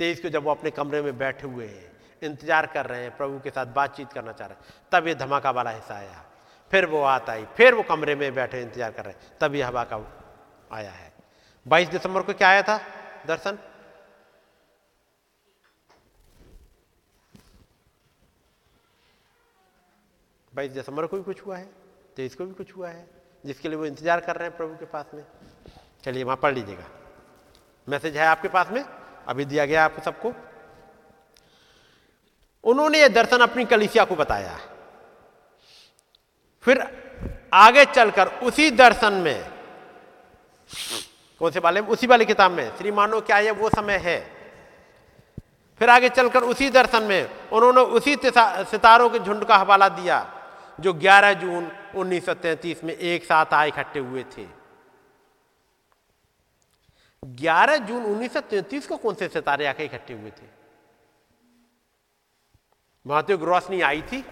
23 0.00 0.20
को 0.20 0.28
जब 0.28 0.44
वो 0.44 0.50
अपने 0.50 0.70
कमरे 0.70 1.02
में 1.02 1.16
बैठे 1.18 1.46
हुए 1.46 1.66
हैं, 1.66 1.90
इंतज़ार 2.22 2.66
कर 2.66 2.86
रहे 2.86 3.02
हैं, 3.02 3.16
प्रभु 3.16 3.38
के 3.40 3.50
साथ 3.50 3.66
बातचीत 3.74 4.12
करना 4.12 4.32
चाह 4.32 4.48
रहे 4.48 4.56
हैं, 4.56 4.74
तब 4.92 5.06
ये 5.08 5.14
धमाका 5.14 5.50
वाला 5.50 5.70
हिस्सा 5.70 5.94
आया। 5.94 6.24
फिर 6.72 6.86
वो 6.86 7.02
आता 7.02 7.32
ही 7.32 7.44
फिर 7.56 7.74
वो 7.74 7.82
कमरे 7.82 8.14
में 8.14 8.34
बैठे, 8.34 8.60
इंतज़ार 8.62 8.92
कर 8.92 9.04
रहे 9.04 9.14
हैं, 9.14 9.38
तब 9.40 9.54
ये 9.54 9.62
हवा 9.62 9.84
का 9.84 9.96
आया 10.70 10.90
है। 10.90 11.12
22 11.66 11.88
दिसंबर 11.88 12.22
को 12.22 12.32
क्या 12.34 12.48
आया 12.48 12.62
था 12.62 12.78
दर्शन? 13.26 13.58
बाईस 20.52 20.72
दिसंबर 20.72 21.06
को 21.06 21.16
भी 21.16 21.22
कुछ 21.22 21.44
हुआ 21.46 21.56
है, 21.56 21.68
तेईस 22.16 22.34
को 22.34 22.44
भी 22.44 22.54
कुछ 22.54 22.74
हुआ 22.76 22.88
है, 22.88 23.06
जिसके 23.44 23.68
लिए 23.68 23.78
वो 23.78 23.86
इंतज़ार 23.86 24.20
कर 24.20 24.36
रहे 24.36 24.48
हैं 24.48 24.56
प्रभु 24.56 24.74
के 24.76 24.86
पास 24.86 25.10
में। 25.14 25.24
चलिए 26.04 26.24
वहाँ 26.24 26.36
पढ़ 26.36 26.54
लीजिएगा। 26.54 26.84
मैसेज 27.88 28.16
है 28.16 28.26
आपके 28.26 28.48
पास 28.48 28.70
में? 28.70 28.84
अभी 29.30 29.44
दिया 29.44 29.64
गया 29.66 29.84
आप 29.84 30.00
सबको। 30.04 30.32
उन्होंने 32.64 33.00
ये 33.00 33.08
दर्शन 33.10 33.40
अपनी 33.40 33.64
कलिसिया 33.64 34.04
को 34.04 34.14
बताया। 34.16 34.58
फिर 36.64 36.80
आगे 37.54 37.84
चलकर 37.86 38.28
उसी 38.42 38.70
दर्शन 38.72 39.12
में, 39.14 39.46
कौन 41.40 41.50
से 41.50 41.60
वाले? 41.60 41.80
उसी 41.80 42.06
वाले 42.06 42.24
किताब 42.24 42.52
में, 42.52 42.76
श्री 42.76 42.90
मानो 42.90 43.20
क्या 43.20 43.38
ये 43.38 43.50
वो 43.52 43.68
समय 43.70 43.96
है। 43.98 44.18
फिर 45.80 45.90
आगे 45.90 46.08
चलकर 46.08 46.42
उसी 46.44 46.70
दर्शन 46.70 47.02
में 47.02 47.50
उन्होंने 47.50 47.80
उसी 47.80 48.16
सितारों 48.16 49.08
के 49.10 49.18
झुंड 49.18 49.44
का 49.44 49.56
हवाला 49.56 49.88
दिया, 49.90 50.26
जो 50.78 50.92
11 50.94 51.32
जून 51.34 51.70
1933 51.94 52.84
में 52.84 52.94
एक 52.94 53.24
साथ 53.24 53.54
आए 53.54 53.68
इकट्ठे 53.68 54.00
हुए 54.00 54.24
थे। 54.36 54.59
11 57.22 57.76
जून 57.86 58.04
1933 58.04 58.86
को 58.86 58.96
कौन 58.96 59.14
से 59.14 59.28
सितारे 59.28 59.66
आके 59.66 59.84
इकट्ठे 59.84 60.14
हुए 60.14 60.30
थे? 60.30 60.46
तो 63.06 63.44
रोशनी 63.44 63.80
आई 63.80 64.02
थी। 64.02 64.24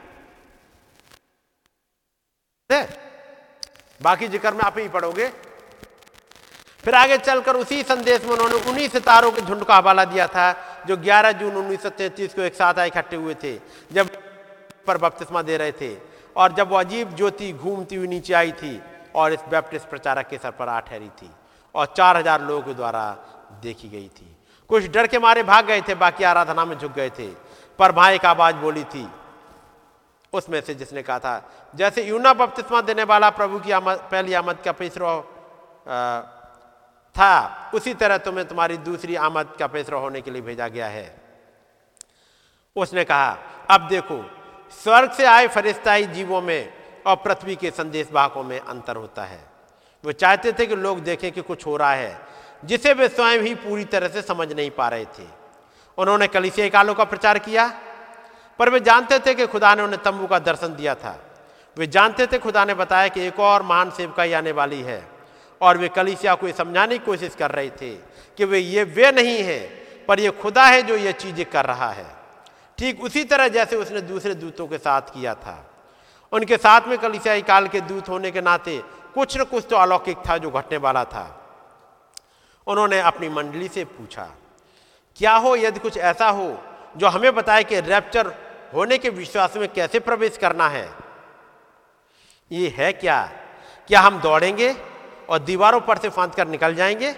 बाकी 4.00 4.28
ज़िक्र 4.28 4.52
में 4.54 4.60
आप 4.60 4.78
ही 4.78 4.88
पढ़ोगे। 4.88 5.28
फिर 6.84 6.94
आगे 6.94 7.16
चलकर 7.18 7.56
उसी 7.56 7.82
संदेश 7.82 8.24
में 8.24 8.30
उन्होंने 8.32 8.54
उन्हीं 8.70 8.88
सितारों 8.88 9.30
के 9.32 9.40
झुंड 9.40 9.64
का 9.64 9.76
हवाला 9.76 10.04
दिया 10.04 10.26
था, 10.26 10.52
जो 10.86 10.96
11 10.96 11.32
जून 11.32 11.56
1933 11.56 12.34
को 12.34 12.42
एक 12.42 12.54
साथ 12.54 12.78
इकट्ठे 12.78 13.16
हुए 13.16 13.34
थे, 13.34 13.56
जब 13.92 14.08
पर 14.86 14.98
बपतिस्मा 14.98 15.42
दे 15.42 15.56
रहे 15.56 15.72
थे 15.72 15.96
और 16.36 16.52
जब 16.52 16.68
वो 16.68 16.76
अजीब 16.76 17.16
ज्योति 17.16 17.52
घूमती 17.52 17.96
हुई 17.96 18.06
नीचे 18.08 18.34
आई 18.34 18.52
थी 18.52 18.80
और 19.14 19.32
इस 19.32 19.40
बैप्टिस्ट 19.50 19.88
प्रचारक 19.88 20.28
के 20.28 20.38
सर 20.38 20.50
पर 20.50 20.68
आ 20.68 20.80
ठहरी 20.80 21.08
थी। 21.12 21.30
और 21.78 21.86
चार 21.96 22.16
हज़ार 22.16 22.42
लोगों 22.42 22.62
के 22.62 22.74
द्वारा 22.74 23.04
देखी 23.62 23.88
गई 23.88 24.08
थी। 24.08 24.36
कुछ 24.70 24.86
डर 24.88 25.06
के 25.06 25.18
मारे 25.18 25.42
भाग 25.44 25.66
गए 25.66 25.80
थे, 25.80 25.94
बाकी 25.96 26.24
आराधना 26.24 26.64
में 26.64 26.78
झुक 26.78 26.92
गए 26.92 27.10
थे। 27.10 27.28
पर 27.78 27.92
वहाँ 27.92 28.12
एक 28.12 28.24
आवाज़ 28.26 28.56
बोली 28.56 28.84
थी, 28.84 29.08
उसमें 30.32 30.60
से 30.60 30.74
जिसने 30.74 31.02
कहा 31.02 31.18
था, 31.18 31.50
जैसे 31.74 32.02
यूना 32.04 32.32
बपतिस्मा 32.34 32.80
देने 32.82 33.04
वाला 33.04 33.30
प्रभु 33.30 33.58
की 33.58 33.70
आमद, 33.72 33.98
पहली 34.10 34.34
आमद 34.34 34.58
का 34.64 34.72
पैसरो 34.72 35.20
था, 37.16 37.70
उसी 37.74 37.94
तरह 37.94 38.18
तुम्हें 38.18 38.46
तुम्हारी 38.48 38.76
दूसरी 38.78 39.14
आमद 39.16 39.54
का 39.58 39.66
पैसरा 39.66 39.98
होने 39.98 40.20
के 40.20 40.30
लिए 40.30 40.42
भेजा 40.42 40.68
गया 40.68 40.86
है। 40.86 41.06
उसने 42.76 43.04
कहा, 43.04 43.36
अब 43.70 43.88
देखो, 43.88 44.22
स्वर्ग 44.72 45.12
से 45.12 45.24
आए 45.24 45.46
फरिश्ताई 45.48 46.06
जीवों 46.08 46.40
में 46.42 46.72
और 47.06 47.16
पृथ्वी 47.16 47.56
के 47.56 47.70
संदेश 47.70 48.12
वाहकों 48.12 48.42
में 48.42 48.58
अंतर 48.60 48.96
होता 48.96 49.24
है। 49.24 49.40
वो 50.08 50.12
चाहते 50.14 50.52
थे 50.52 50.66
कि 50.66 50.76
लोग 50.76 51.00
देखें 51.04 51.30
कि 51.32 51.40
कुछ 51.42 51.66
हो 51.66 51.76
रहा 51.76 51.92
है, 51.92 52.16
जिसे 52.64 52.92
वे 52.94 53.08
स्वयं 53.08 53.42
ही 53.42 53.54
पूरी 53.56 53.84
तरह 53.84 54.08
से 54.08 54.22
समझ 54.22 54.52
नहीं 54.52 54.70
पा 54.70 54.88
रहे 54.88 55.04
थे। 55.06 55.26
उन्होंने 55.98 56.26
कलिसिया 56.28 56.68
कालों 56.68 56.94
का 56.94 57.04
प्रचार 57.04 57.38
किया, 57.38 57.66
पर 58.60 58.70
वे 58.70 58.80
जानते 58.80 59.18
थे 59.18 59.34
कि 59.34 59.46
खुदा 59.46 59.74
ने 59.74 59.82
उन्हें 59.82 60.02
तंबू 60.02 60.26
का 60.26 60.38
दर्शन 60.40 60.74
दिया 60.74 60.94
था। 60.94 61.16
वे 61.76 61.86
जानते 61.86 62.26
थे, 62.26 62.38
खुदा 62.38 62.64
ने 62.64 62.74
बताया 62.74 63.08
कि 63.08 63.20
एक 63.20 63.40
और 63.40 63.62
महान 63.62 63.90
सेवकाई 63.90 64.32
आने 64.32 64.52
वाली 64.52 64.80
है, 64.82 65.00
और 65.60 65.78
वे 65.78 65.88
कलिसिया 65.90 66.34
को 66.34 66.52
समझाने 66.54 66.98
की 66.98 67.04
कोशिश 67.04 67.34
कर 67.34 67.50
रहे 67.50 67.70
थे 67.70 67.94
कि 68.38 68.44
वे 68.44 68.58
ये 68.58 68.84
वे 68.86 69.12
नहीं 69.12 69.38
है, 69.44 69.60
पर 70.08 70.20
ये 70.20 70.30
खुदा 70.32 70.66
है 70.66 70.82
जो 70.82 70.96
ये 70.96 71.12
चीज़ें 71.14 71.44
कर 71.46 71.64
रहा 71.66 71.90
है। 71.92 72.06
ठीक 72.78 73.02
उसी 73.04 73.24
तरह 73.24 73.48
जैसे 73.50 73.76
उसने 73.76 74.00
दूसरे 74.02 74.34
दूतों 74.36 74.66
के 74.66 74.78
साथ 74.78 75.14
किया 75.14 75.34
था। 75.36 75.64
उनके 76.32 76.56
साथ 76.56 76.88
में 76.88 76.96
कलिसियाई 76.98 77.42
काल 77.42 77.68
के 77.68 77.80
दूत 77.80 78.08
होने 78.08 78.30
के 78.30 78.40
नाते 78.40 78.82
कुछ 79.14 79.36
न 79.38 79.44
कुछ 79.44 79.66
तो 79.70 79.76
अलौकिक 79.76 80.18
था 80.28 80.36
जो 80.38 80.50
घटने 80.50 80.78
वाला 80.78 81.04
था। 81.04 81.24
उन्होंने 82.66 83.00
अपनी 83.00 83.28
मंडली 83.28 83.68
से 83.68 83.84
पूछा, 83.84 84.28
क्या 85.16 85.34
हो 85.34 85.54
यदि 85.56 85.80
कुछ 85.80 85.96
ऐसा 85.96 86.28
हो 86.28 86.56
जो 86.96 87.08
हमें 87.08 87.34
बताए 87.34 87.64
कि 87.64 87.80
रैप्चर 87.80 88.34
होने 88.74 88.98
के 88.98 89.10
विश्वास 89.10 89.56
में 89.56 89.68
कैसे 89.72 90.00
प्रवेश 90.00 90.38
करना 90.38 90.68
है? 90.68 90.88
ये 92.52 92.74
है 92.78 92.92
क्या? 92.92 93.22
क्या 93.88 94.00
हम 94.00 94.20
दौड़ेंगे 94.20 94.74
और 95.28 95.38
दीवारों 95.38 95.80
पर 95.80 95.98
से 95.98 96.08
फांद 96.08 96.34
कर 96.34 96.48
निकल 96.48 96.74
जाएँगे? 96.74 97.12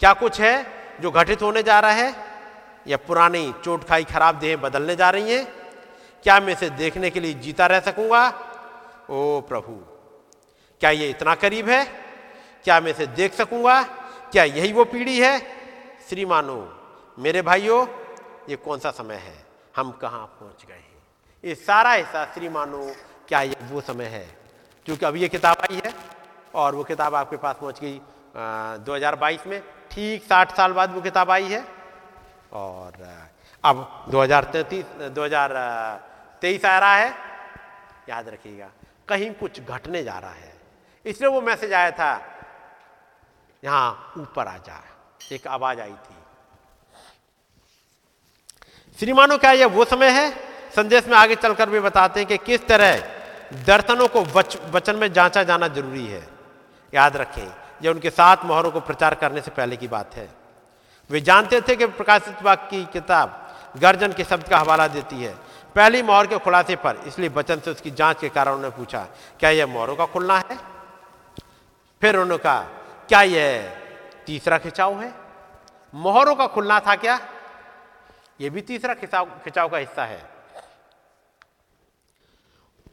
क्या 0.00 0.12
कुछ 0.12 0.40
है 0.40 0.66
जो 1.00 1.10
घटित 1.10 1.42
होने 1.42 1.62
जा 1.62 1.80
रहा 1.80 1.90
है? 1.90 2.14
या 2.88 2.96
पुरानी 2.96 3.52
चोट 3.64 3.84
खाई 3.84 4.04
खराब 4.04 4.38
देह 4.38 4.56
बदलने 4.56 4.96
जा 4.96 5.10
रही 5.10 5.32
हैं? 5.32 5.46
क्या 6.22 6.40
मैं 6.40 6.52
इसे 6.52 6.70
देखने 6.70 7.10
के 7.10 7.20
लिए 7.20 7.34
जीता 7.34 7.66
रह 7.66 7.80
सकूँगा? 7.80 8.26
ओ 9.10 9.40
प्रभु 9.40 9.89
क्या 10.80 10.90
ये 10.90 11.08
इतना 11.10 11.34
करीब 11.36 11.68
है? 11.68 11.84
क्या 12.64 12.80
मैं 12.80 12.90
इसे 12.90 13.06
देख 13.08 13.34
सकूँगा? 13.34 13.82
क्या 14.32 14.44
यही 14.44 14.72
वो 14.72 14.84
पीढ़ी 14.84 15.18
है? 15.20 15.38
श्रीमानो, 16.08 16.58
मेरे 17.18 17.42
भाइयों, 17.42 17.86
ये 18.48 18.56
कौन 18.56 18.78
सा 18.78 18.90
समय 18.90 19.14
है? 19.16 19.34
हम 19.76 19.90
कहाँ 19.92 20.24
पहुँच 20.40 20.64
गए 20.66 20.74
हैं? 20.74 21.02
ये 21.44 21.54
सारा 21.56 21.92
हिस्सा, 21.92 22.24
श्रीमानो, 22.34 22.86
क्या 23.28 23.40
ये 23.42 23.56
वो 23.70 23.80
समय 23.80 24.04
है? 24.06 24.26
क्योंकि 24.86 25.06
अभी 25.06 25.20
ये 25.20 25.28
किताब 25.28 25.56
आई 25.62 25.80
है 25.84 25.92
और 26.54 26.74
वो 26.74 26.84
किताब 26.84 27.14
आपके 27.14 27.36
पास 27.36 27.56
पहुँच 27.60 27.80
गई 27.80 28.00
दो 28.84 28.94
हज़ार 28.94 29.16
बाईस 29.16 29.46
में। 29.46 29.60
ठीक 29.90 30.22
साठ 30.24 30.56
साल 30.56 30.72
बाद 30.72 30.94
वो 30.94 31.00
किताब 31.00 31.30
आई 31.30 31.44
है 31.44 31.64
और 32.52 32.92
अब 33.64 34.06
दो 34.08 34.22
हज़ार 34.22 34.44
तैतीस, 34.52 34.84
दो 34.84 35.24
हज़ार 35.24 35.52
तेईस 36.42 36.64
आ 36.64 36.78
रहा 36.78 36.96
है। 36.96 37.14
याद 38.08 38.28
रखिएगा, 38.28 38.70
कहीं 39.08 39.32
कुछ 39.34 39.60
घटने 39.60 40.02
जा 40.04 40.18
रहा 40.18 40.32
है। 40.32 40.49
इसलिए 41.04 41.30
वो 41.30 41.40
मैसेज 41.40 41.72
आया 41.72 41.90
था, 41.90 42.20
यहाँ 43.62 44.12
ऊपर 44.18 44.46
आ 44.46 44.56
जा। 44.58 44.82
एक 45.32 45.46
आवाज़ 45.48 45.80
आई 45.80 45.90
थी। 45.90 46.14
श्रीमानो, 48.98 49.38
क्या 49.38 49.52
यह 49.52 49.66
वो 49.68 49.84
समय 49.84 50.10
है? 50.10 50.30
संदेश 50.76 51.06
में 51.06 51.16
आगे 51.16 51.34
चलकर 51.36 51.70
भी 51.70 51.80
बताते 51.80 52.20
हैं 52.20 52.28
कि 52.28 52.36
किस 52.38 52.66
तरह 52.66 52.96
दर्शनों 53.66 54.08
को 54.08 54.22
वचन 54.70 54.96
में 54.96 55.12
जांचा 55.12 55.42
जाना 55.42 55.68
ज़रूरी 55.68 56.06
है। 56.06 56.26
याद 56.92 57.16
रखें 57.16 57.46
यह 57.82 57.90
उनके 57.90 58.10
साथ 58.10 58.44
मोहरों 58.44 58.70
को 58.70 58.80
प्रचार 58.80 59.14
करने 59.14 59.40
से 59.40 59.50
पहले 59.50 59.76
की 59.76 59.88
बात 59.88 60.14
है। 60.14 60.28
वे 61.10 61.20
जानते 61.20 61.60
थे 61.60 61.76
कि 61.76 61.86
प्रकाशित 61.88 62.42
वाक्य 62.42 62.66
की 62.68 62.84
किताब 62.92 63.36
गर्जन 63.76 64.12
के 64.12 64.24
शब्द 64.24 64.48
का 64.48 64.58
हवाला 64.58 64.86
देती 64.88 65.22
है। 65.22 65.34
पहली 65.76 66.02
मोहर 66.02 66.26
के 66.26 66.38
खुलासे 66.38 66.76
पर, 66.76 67.02
इसलिए 67.06 67.28
वचन 67.30 67.60
से 67.60 67.70
उसकी 67.70 67.90
जाँच 67.92 68.20
के 68.20 68.28
कारण 68.28 68.52
उन्होंने 68.52 68.76
पूछा, 68.76 69.06
क्या 69.40 69.50
यह 69.50 69.66
मोहरों 69.66 69.96
का 69.96 70.06
खुलना 70.06 70.38
है? 70.38 70.58
फिर 72.00 72.16
उन्होंने 72.16 72.42
कहा, 72.42 72.60
क्या 73.08 73.22
यह 73.22 73.76
तीसरा 74.26 74.58
खिंचाव 74.58 75.00
है? 75.02 75.14
मोहरों 75.94 76.34
का 76.34 76.46
खुलना 76.46 76.80
था 76.80 76.94
क्या? 76.94 77.20
यह 78.40 78.50
भी 78.50 78.60
तीसरा 78.60 78.94
खिंचाव 78.94 79.26
खिंचाव 79.26 79.68
का 79.68 79.76
हिस्सा 79.76 80.04
है। 80.04 80.30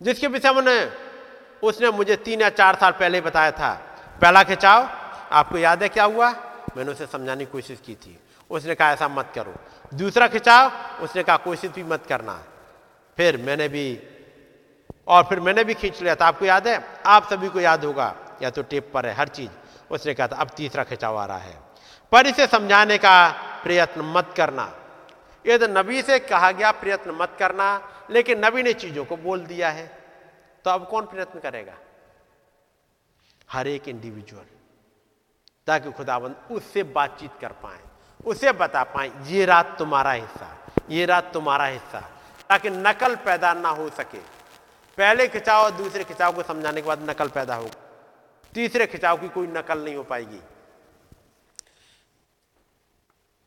जिसके 0.02 0.28
विषय 0.28 0.52
में 0.52 0.92
उसने 1.64 1.92
मुझे 1.92 2.16
तीन 2.16 2.42
या 2.42 2.50
चार 2.50 2.76
साल 2.76 2.92
पहले 2.92 3.22
बताया 3.22 3.52
था। 3.52 3.82
पहला 4.22 4.44
खिंचाव, 4.44 4.90
आपको 5.32 5.58
याद 5.58 5.84
है 5.84 5.90
क्या 5.90 6.04
हुआ? 6.04 6.32
मैंने 6.78 6.92
उसे 6.92 7.06
समझाने 7.06 7.46
की 7.46 7.52
कोशिश 7.52 7.82
की 7.86 7.96
थी। 7.96 8.20
उसने 8.50 8.76
कहा, 8.76 8.92
ऐसा 8.92 9.08
मत 9.08 9.32
करो। 9.36 9.56
दूसरा 9.94 10.28
खिंचाव, 10.28 10.72
उसने 11.04 11.24
कहा, 11.24 11.38
कोशिश 11.38 11.72
भी 11.72 11.84
मत 11.84 12.06
करना। 12.06 12.44
फिर 13.18 13.38
मैंने 13.38 13.68
भी, 13.68 14.02
और 15.08 15.24
फिर 15.24 15.40
मैंने 15.40 15.64
भी 15.64 15.74
खींच 15.74 16.02
लिया 16.02 16.16
था। 16.16 16.28
आपको 16.28 16.46
याद 16.46 16.68
है? 16.68 16.84
आप 17.06 17.30
सभी 17.30 17.50
को 17.50 17.60
याद 17.60 17.86
होगा। 17.86 18.16
या 18.42 18.50
तो 18.50 18.62
टेप 18.62 18.92
पर 18.94 19.06
है, 19.06 19.14
हर 19.14 19.28
चीज़। 19.28 19.52
उसने 19.92 20.14
कहा 20.14 20.28
था, 20.28 20.36
अब 20.36 20.50
तीसरा 20.50 20.84
खिंचाव 20.84 21.18
आ 21.18 21.26
रहा 21.26 21.38
है। 21.38 21.62
पर 22.12 22.28
इसे 22.28 22.48
समझाने 22.48 22.98
का 22.98 23.30
प्रयत्न 23.64 24.02
मत 24.02 24.34
करना। 24.38 24.76
ये 25.48 25.58
तो 25.58 25.68
नबी 25.68 26.02
से 26.02 26.20
कहा 26.20 26.52
गया 26.52 26.72
प्रयत्न 26.72 27.12
मत 27.12 27.36
करना, 27.40 27.90
लेकिन 28.10 28.46
नबी 28.46 28.64
ने 28.64 28.74
चीज़ों 28.74 29.06
को 29.06 29.18
बोल 29.18 29.46
दिया 29.46 29.70
है। 29.70 30.04
तो 30.66 30.72
अब 30.72 30.88
कौन 30.88 31.06
प्रयत्न 31.06 31.40
करेगा? 31.40 31.74
हर 33.52 33.68
एक 33.68 33.88
इंडिविजुअल 33.88 34.44
ताकि 35.68 35.92
खुदाबंद 35.92 36.36
उससे 36.52 36.84
बातचीत 36.84 37.32
कर 37.42 37.52
पाए, 37.52 37.80
उसे 38.26 38.52
बता 38.52 38.84
पाए, 38.84 39.12
ये 39.24 39.46
रात 39.46 39.76
तुम्हारा 39.80 40.12
हिस्सा, 40.12 40.58
ये 40.90 41.06
रात 41.06 41.34
तुम्हारा 41.34 41.66
हिस्सा। 41.66 42.12
ताकि 42.50 42.70
नकल 42.70 43.16
पैदा 43.16 43.54
ना 43.54 43.70
हो 43.70 43.90
सके। 43.90 44.18
पहले 44.98 45.28
खिंचाव 45.28 45.64
और 45.64 45.72
दूसरे 45.72 46.04
खिंचाव 46.04 46.34
को 46.34 46.44
समझाने 46.44 46.82
के 46.82 46.88
बाद 46.88 47.10
नकल 47.10 47.28
पैदा 47.28 47.56
हो 47.56 47.70
तीसरे 48.54 48.88
खिंचाव 48.88 49.18
की 49.18 49.28
कोई 49.30 49.48
नकल 49.48 49.84
नहीं 49.84 49.96
हो 49.96 50.04
पाएगी। 50.04 50.40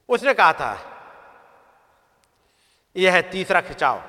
उसने 0.08 0.34
कहा 0.34 0.52
था, 0.52 0.72
यह 2.96 3.14
है 3.14 3.22
तीसरा 3.30 3.60
खिंचाव। 3.60 4.02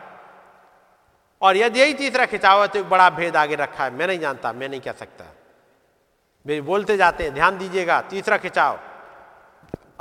और 1.42 1.58
यदि 1.58 1.80
यही 1.80 1.94
तीसरा 1.94 2.26
खिंचाव 2.26 2.62
है 2.62 2.68
तो 2.68 2.80
एक 2.80 2.90
बड़ा 2.90 3.10
भेद 3.10 3.36
आगे 3.36 3.56
रखा 3.56 3.84
है। 3.84 3.92
मैं 3.92 4.08
नहीं 4.08 4.20
जानता, 4.20 4.52
मैं 4.54 4.70
नहीं 4.70 4.82
कह 4.82 4.92
सकता। 4.92 5.26
वे 6.46 6.60
बोलते 6.62 6.98
जाते 6.98 7.24
हैं, 7.24 7.34
ध्यान 7.34 7.58
दीजिएगा, 7.58 8.02
तीसरा 8.02 8.38
खिंचाव। 8.38 8.80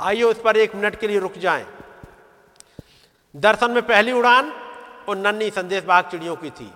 आइए 0.01 0.23
उस 0.23 0.41
पर 0.41 0.57
एक 0.57 0.75
मिनट 0.75 0.95
के 0.95 1.07
लिए 1.07 1.19
रुक 1.19 1.37
जाएँ। 1.37 1.65
दर्शन 3.35 3.71
में 3.71 3.81
पहली 3.83 4.11
उड़ान 4.11 4.51
और 5.09 5.17
नन्ही 5.17 5.49
संदेश 5.51 5.83
बाग 5.83 6.09
चिड़ियों 6.09 6.35
की 6.35 6.49
थी। 6.49 6.71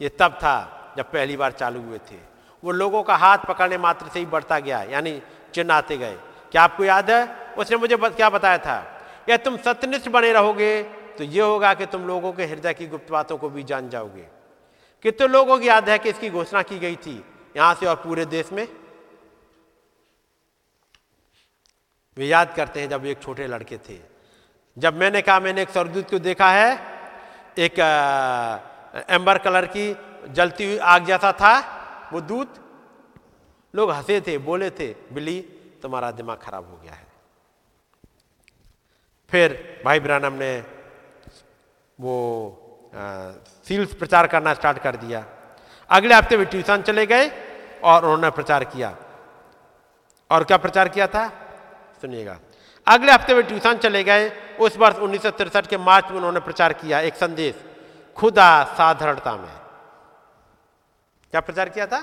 ये 0.00 0.08
तब 0.08 0.32
था 0.34 0.94
जब 0.96 1.10
पहली 1.12 1.36
बार 1.36 1.52
चालू 1.52 1.82
हुए 1.82 1.98
थे। 2.10 2.18
वो 2.66 2.72
लोगों 2.72 3.02
का 3.02 3.16
हाथ 3.16 3.38
पकड़ने 3.48 3.76
मात्र 3.78 4.08
से 4.08 4.18
ही 4.18 4.26
बढ़ता 4.26 4.58
गया, 4.58 4.82
यानी 4.84 5.20
चिन्ह 5.54 5.74
आते 5.74 5.96
गए। 5.96 6.16
क्या 6.52 6.62
आपको 6.62 6.84
याद 6.84 7.10
है? 7.10 7.54
उसने 7.58 7.76
मुझे 7.76 7.96
क्या 7.96 8.30
बताया 8.30 8.58
था? 8.58 8.78
या 9.28 9.36
तुम 9.38 9.56
सत्यनिष्ठ 9.58 10.08
बने 10.08 10.32
रहोगे 10.32 10.82
तो 11.18 11.24
ये 11.24 11.40
होगा 11.40 11.72
कि 11.74 11.86
तुम 11.86 12.06
लोगों 12.06 12.32
के 12.32 12.44
हृदय 12.44 12.74
की 12.74 12.86
गुप्त 12.86 13.10
बातों 13.10 13.36
को 13.38 13.48
भी 13.48 13.62
जान 13.62 13.88
जाओगे। 13.88 14.26
कितने 15.04 15.28
लोगों 15.28 15.58
की 15.58 15.68
याद 15.68 15.88
है 15.88 15.98
कि 15.98 16.08
इसकी 16.10 16.30
घोषणा 16.30 16.62
की 16.62 16.78
गई 16.78 16.96
थी? 16.96 17.14
यहाँ 17.56 17.74
से 17.74 17.86
और 17.86 17.96
पूरे 17.96 18.24
देश 18.26 18.52
में? 18.52 18.66
वे 22.16 22.26
याद 22.26 22.52
करते 22.56 22.80
हैं 22.80 22.88
जब 22.88 23.06
एक 23.06 23.22
छोटे 23.22 23.46
लड़के 23.46 23.78
थे। 23.78 23.98
जब 24.76 24.98
मैंने 24.98 25.22
कहा, 25.22 25.40
मैंने 25.40 25.62
एक 25.62 25.70
स्वर्गदूत 25.70 26.10
को 26.10 26.18
देखा 26.20 26.50
है, 26.50 26.78
एक 27.58 27.78
एम्बर 29.10 29.38
कलर 29.38 29.66
की 29.68 29.94
जलती 30.30 30.64
हुई 30.64 30.78
आग 30.78 31.04
जैसा 31.06 31.32
था 31.32 31.54
वो 32.12 32.20
दूत 32.20 32.54
लोग 33.74 33.90
हंसे 33.90 34.20
थे, 34.20 34.38
बोले 34.38 34.70
थे, 34.70 34.94
बिल्ली, 35.12 35.40
तुम्हारा 35.82 36.10
दिमाग 36.10 36.38
खराब 36.38 36.70
हो 36.70 36.76
गया 36.76 36.92
है। 36.92 37.06
फिर 39.30 39.82
भाई 39.84 40.00
ब्रानम 40.00 40.32
ने 40.32 40.52
वो 41.98 42.14
सील्स 43.66 43.94
प्रचार 43.94 44.26
करना 44.26 44.54
स्टार्ट 44.54 44.78
कर 44.78 44.96
दिया। 44.96 45.24
अगले 45.90 46.14
हफ़्ते 46.14 46.36
वे 46.36 46.44
ट्यूशन 46.44 46.82
चले 46.82 47.06
गए 47.06 47.30
और 47.84 48.04
उन्होंने 48.04 48.30
प्रचार 48.30 48.64
किया। 48.64 48.96
और 50.30 50.44
क्या 50.44 50.56
प्रचार 50.56 50.88
किया 50.88 51.06
था? 51.06 51.28
सुनिएगा। 52.02 52.38
अगले 52.86 53.12
हफ़्ते 53.12 53.34
वे 53.34 53.42
ट्यूशन 53.42 53.76
चले 53.76 54.02
गए। 54.04 54.28
उस 54.60 54.76
वर्ष 54.76 54.96
उन्नीस 54.96 55.22
के 55.68 55.76
मार्च 55.76 56.10
में 56.10 56.16
उन्होंने 56.16 56.40
प्रचार 56.40 56.72
किया 56.72 57.00
एक 57.00 57.14
संदेश, 57.14 57.54
खुदा 58.16 58.64
साधारणता 58.64 59.36
में। 59.36 59.65
क्या 61.36 61.40
प्रचार 61.40 61.68
किया 61.68 61.86
था? 61.86 62.00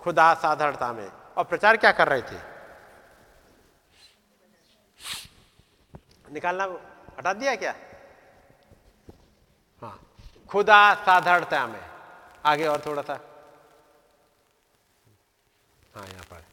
खुदा 0.00 0.34
साधारणता 0.34 0.92
में। 0.92 1.12
और 1.36 1.44
प्रचार 1.44 1.76
क्या 1.76 1.92
कर 1.92 2.08
रहे 2.08 2.22
थे? 2.22 2.38
निकालना 6.32 6.64
हटा 7.18 7.32
दिया 7.32 7.56
क्या? 7.56 7.74
हाँ। 9.82 10.06
खुदा 10.48 10.94
साधारणता 10.94 11.66
में। 11.66 11.80
आगे 12.46 12.66
और 12.66 12.82
थोड़ा 12.86 13.02
सा। 13.02 13.12
हाँ 15.94 16.06
यहाँ 16.06 16.24
पर। 16.30 16.44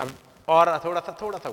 अब 0.00 0.14
और 0.48 0.78
थोड़ा 0.84 1.00
सा 1.00 1.16
थोड़ा 1.22 1.38
सा। 1.38 1.52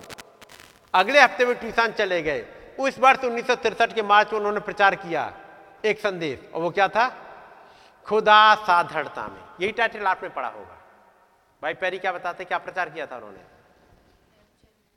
अगले 0.93 1.21
हफ़्ते 1.21 1.45
में 1.45 1.55
ट्यूशन 1.55 1.91
चले 1.91 2.21
गए। 2.21 2.41
उस 2.79 2.99
वर्ष 2.99 3.19
उन्नीस 3.19 3.47
के 3.95 4.01
मार्च 4.01 4.31
में 4.31 4.39
उन्होंने 4.39 4.59
प्रचार 4.59 4.95
किया 4.95 5.33
एक 5.85 5.99
संदेश। 5.99 6.53
और 6.53 6.61
वो 6.61 6.71
क्या 6.71 6.87
था? 6.87 7.21
खुदा 8.05 8.55
साधारणता 8.55 9.27
में। 9.27 9.44
यही 9.61 9.71
टाइटल 9.71 10.07
आपने 10.07 10.29
पढ़ा 10.29 10.47
होगा। 10.47 10.81
भाई 11.61 11.73
पैरी 11.73 11.99
क्या 11.99 12.11
बताते, 12.11 12.45
क्या 12.45 12.57
प्रचार 12.57 12.89
किया 12.89 13.07
था 13.07 13.15
उन्होंने? 13.15 13.43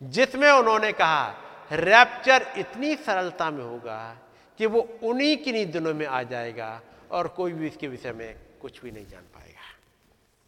जिसमें 0.03 0.51
उन्होंने 0.51 0.93
कहा, 0.93 1.35
रैप्चर 1.73 2.55
इतनी 2.59 2.97
सरलता 2.97 3.51
में 3.51 3.65
होगा 3.65 4.17
कि 4.59 4.67
वो 4.67 4.81
उन्हीं 5.03 5.37
किन्हीं 5.37 5.67
दिनों 5.67 5.95
में 5.95 6.07
आ 6.07 6.23
जाएगा 6.23 6.81
और 7.11 7.28
कोई 7.28 7.53
भी 7.53 7.67
इसके 7.67 7.89
विषय 7.89 8.12
में 8.12 8.59
कुछ 8.62 8.83
भी 8.83 8.91
नहीं 8.91 9.07
जान 9.07 9.23
पाएगा। 9.23 9.59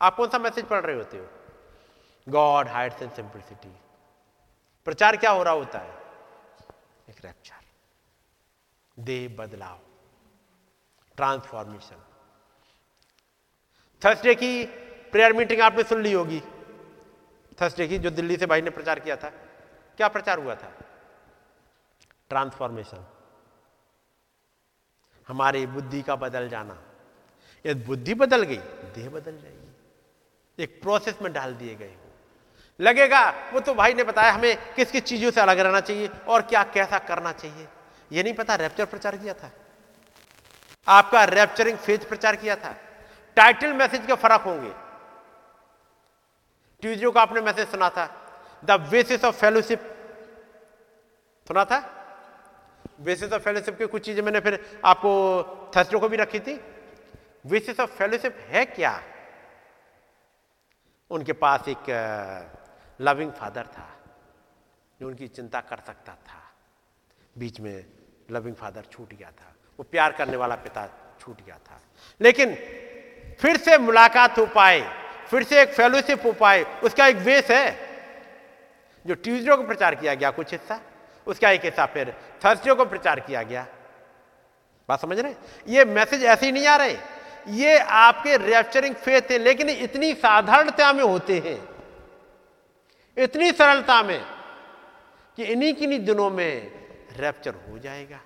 आप 0.03 0.17
कौन 0.17 0.29
सा 0.29 0.39
मैसेज 0.39 0.65
पढ़ 0.65 0.81
रहे 0.81 0.97
होते 0.97 1.19
हो? 1.19 1.29
God 2.29 2.69
hides 2.69 3.03
and 3.03 3.13
simplicity. 3.13 3.77
प्रचार 4.85 5.17
क्या 5.17 5.31
हो 5.31 5.43
रहा 5.43 5.55
होता 5.55 5.79
है? 5.79 5.95
एक 7.11 7.25
रैप्चर। 7.25 7.55
दे 8.99 9.29
बदलाव। 9.29 9.79
ट्रांसफॉर्मेशन। 11.17 12.05
थर्सडे 14.05 14.35
की 14.35 14.65
प्रेयर 15.13 15.33
मीटिंग 15.33 15.61
आपने 15.61 15.83
सुन 15.83 16.03
ली 16.03 16.13
होगी। 16.13 16.41
थर्सडे 17.61 17.89
की 17.89 17.99
जो 17.99 18.11
दिल्ली 18.11 18.37
से 18.37 18.47
भाई 18.47 18.63
ने 18.63 18.71
प्रचार 18.71 18.99
किया 18.99 19.17
था, 19.17 19.29
क्या 19.97 20.09
प्रचार 20.09 20.39
हुआ 20.39 20.55
था? 20.55 20.73
ट्रांसफॉर्मेशन। 22.29 23.07
हमारी 25.29 25.67
बुद्धि 25.67 26.03
का 26.03 26.17
बदल 26.17 26.49
जाना। 26.49 26.79
यदि 27.67 27.85
बुद्धि 27.85 28.15
बदल 28.15 28.43
गई, 28.43 28.57
देह 28.95 29.09
बदल 29.09 29.33
जाएगी। 29.33 30.63
एक 30.63 30.83
प्रोसेस 30.83 31.19
में 31.23 31.33
डाल 31.33 31.55
दिए 31.55 31.75
गए 31.75 31.97
लगेगा, 32.81 33.51
वो 33.53 33.61
तो 33.61 33.75
भाई 33.75 33.95
ने 33.95 34.05
बताया 34.05 34.33
हमें 34.33 34.75
किस 34.75 34.91
किस 34.91 35.03
चीज़ों 35.03 35.31
से 35.31 35.41
अलग 35.41 35.59
रहना 35.59 35.81
चाहिए 35.81 36.09
और 36.29 36.43
क्या 36.43 36.63
कैसा 36.65 36.99
करना 36.99 37.33
चाहिए। 37.33 37.69
ये 38.13 38.23
नहीं 38.23 38.35
पता 38.35 38.55
रैप्चर 38.55 38.85
प्रचार 38.85 39.17
किया 39.17 39.35
था। 39.35 39.51
आपका 40.89 41.25
रैप्चरिंग 41.25 41.79
फ़ेज़ 41.79 42.07
प्रचार 42.07 42.37
किया 42.37 42.57
था। 42.57 42.75
टाइटल 43.37 43.73
मैसेज 43.73 44.07
के 44.07 44.15
फ़र्क 44.15 44.41
होंगे। 44.41 44.73
ट्यूजडे 46.81 47.11
को 47.11 47.19
आपने 47.19 47.41
मैसेज 47.41 47.69
सुना 47.69 47.89
था। 47.91 48.07
The 48.65 48.71
basis 48.91 49.25
of 49.25 49.37
fellowship. 49.37 49.81
सुना 51.49 51.65
था? 51.65 51.79
बेसिस 53.01 53.33
ऑफ़ 53.33 53.43
फेलोशिप 53.43 53.79
की 53.79 53.87
कुछ 53.87 54.05
चीज़ें 54.05 54.23
मैंने 54.23 54.41
फिर 54.41 54.81
आपको 54.85 55.11
थर्सडे 55.77 55.99
को 55.99 56.09
भी 56.09 56.17
रखी 56.17 56.41
थी। 56.41 56.57
बेसिस 57.47 57.81
ऑफ़ 57.81 57.91
फेलोशिप 57.91 58.37
है 58.41 58.65
क्या? 58.65 59.03
उनके 61.11 61.33
पास 61.33 61.69
एक 61.69 61.91
लविंग 63.01 63.33
फादर 63.33 63.67
था, 63.67 63.89
जो 65.01 65.09
उनकी 65.09 65.29
चिंता 65.29 65.61
कर 65.61 65.77
सकता 65.77 66.15
था। 66.15 66.43
बीच 67.39 67.61
में 67.61 67.87
लविंग 68.31 68.57
फादर 68.57 68.83
छूट 68.83 69.15
गया 69.15 69.31
था। 69.31 69.55
वो 69.79 69.83
प्यार 69.83 70.13
करने 70.13 70.37
वाला 70.37 70.55
पिता 70.55 70.89
छूट 71.21 71.41
गया 71.43 71.59
था। 71.59 71.81
लेकिन 72.21 72.55
फिर 73.41 73.57
से 73.57 73.79
मुलाकात 73.79 74.39
हो 74.39 74.47
पाए, 74.47 74.81
फिर 75.31 75.43
से 75.43 75.61
एक 75.63 75.73
फेलोशिप 75.75 76.25
हो 76.27 76.33
पाए, 76.33 76.63
उसका 76.85 77.07
एक 77.07 77.25
बेस 77.25 77.51
है। 77.51 77.89
जो 79.07 79.15
ट्यूजडे 79.17 79.57
को 79.57 79.63
प्रचार 79.65 79.95
किया 79.95 80.15
गया, 80.15 80.31
कुछ 80.31 80.53
हिस्सा, 80.53 80.81
उसका 81.27 81.51
एक 81.51 81.65
हिस्सा 81.65 81.87
फिर 81.87 82.15
थर्सडे 82.45 82.75
को 82.75 82.85
प्रचार 82.87 83.21
किया 83.21 83.43
गया। 83.43 83.67
बात 84.89 85.01
समझ 85.01 85.19
रहे 85.19 85.35
ये 85.67 85.85
मैसेज 85.87 86.25
ऐसे 86.25 86.47
ही 86.47 86.53
नहीं 86.53 86.67
आ 86.67 86.77
रहे। 86.77 86.97
ये 87.49 87.79
आपके 87.79 88.37
रैप्चरिंग 88.37 88.95
फेथ 88.97 89.31
है 89.31 89.39
लेकिन 89.39 89.69
इतनी 89.71 90.13
साधारणता 90.15 90.93
में 90.93 91.03
होते 91.03 91.39
हैं। 91.39 91.59
इतनी 93.17 93.51
सरलता 93.53 94.03
में 94.03 94.21
कि 95.39 95.45
इन्हीं 95.45 95.73
किन्हीं 95.75 95.99
दिनों 96.05 96.31
में 96.31 96.73
रैप्चर 97.19 97.55
हो 97.69 97.79
जाएगा। 97.79 98.21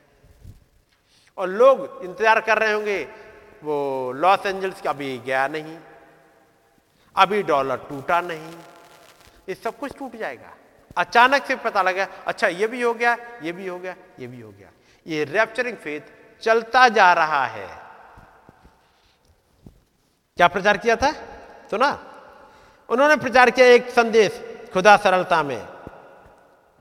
और 1.38 1.48
लोग 1.48 2.00
इंतज़ार 2.04 2.40
कर 2.40 2.58
रहे 2.58 2.72
होंगे 2.72 3.06
वो 3.64 4.12
लॉस 4.12 4.46
एंजल्स 4.46 4.80
का 4.80 4.90
अभी 4.90 5.16
गया 5.18 5.46
नहीं, 5.48 5.76
अभी 7.16 7.42
डॉलर 7.42 7.76
टूटा 7.88 8.20
नहीं, 8.20 8.52
ये 9.48 9.54
सब 9.54 9.78
कुछ 9.78 9.96
टूट 9.98 10.16
जाएगा। 10.16 10.52
अचानक 10.96 11.44
से 11.46 11.56
पता 11.56 11.82
लगा 11.82 12.06
अच्छा 12.26 12.48
ये 12.48 12.66
भी 12.66 12.82
हो 12.82 12.92
गया, 12.94 13.16
ये 13.42 13.52
भी 13.52 13.66
हो 13.66 13.78
गया, 13.78 13.94
ये 14.20 14.26
भी 14.26 14.40
हो 14.40 14.50
गया। 14.50 14.70
ये 15.06 15.24
रैप्चरिंग 15.24 15.76
फेथ 15.76 16.12
चलता 16.42 16.88
जा 16.88 17.12
रहा 17.12 17.44
है। 17.46 17.68
क्या 20.36 20.48
प्रचार 20.48 20.76
किया 20.76 20.96
था? 20.96 21.10
सुना? 21.70 21.90
उन्होंने 22.88 23.16
प्रचार 23.16 23.50
किया 23.50 23.66
एक 23.68 23.90
संदेश 23.90 24.40
खुदा 24.72 24.96
सरलता 24.96 25.42
में, 25.42 25.68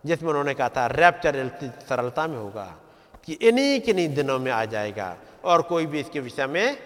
जिसमें 0.03 0.29
उन्होंने 0.29 0.53
कहा 0.53 0.69
था 0.69 0.85
रैप्चर 0.87 1.47
सरलता 1.89 2.27
में 2.27 2.37
होगा 2.37 2.65
कि 3.25 3.33
इन्हीं 3.33 3.79
किन्हीं 3.81 4.07
दिनों 4.15 4.39
में 4.39 4.51
आ 4.51 4.63
जाएगा। 4.65 5.15
और 5.43 5.61
कोई 5.61 5.85
भी 5.85 5.99
इसके 5.99 6.19
विषय 6.19 6.47
में 6.47 6.77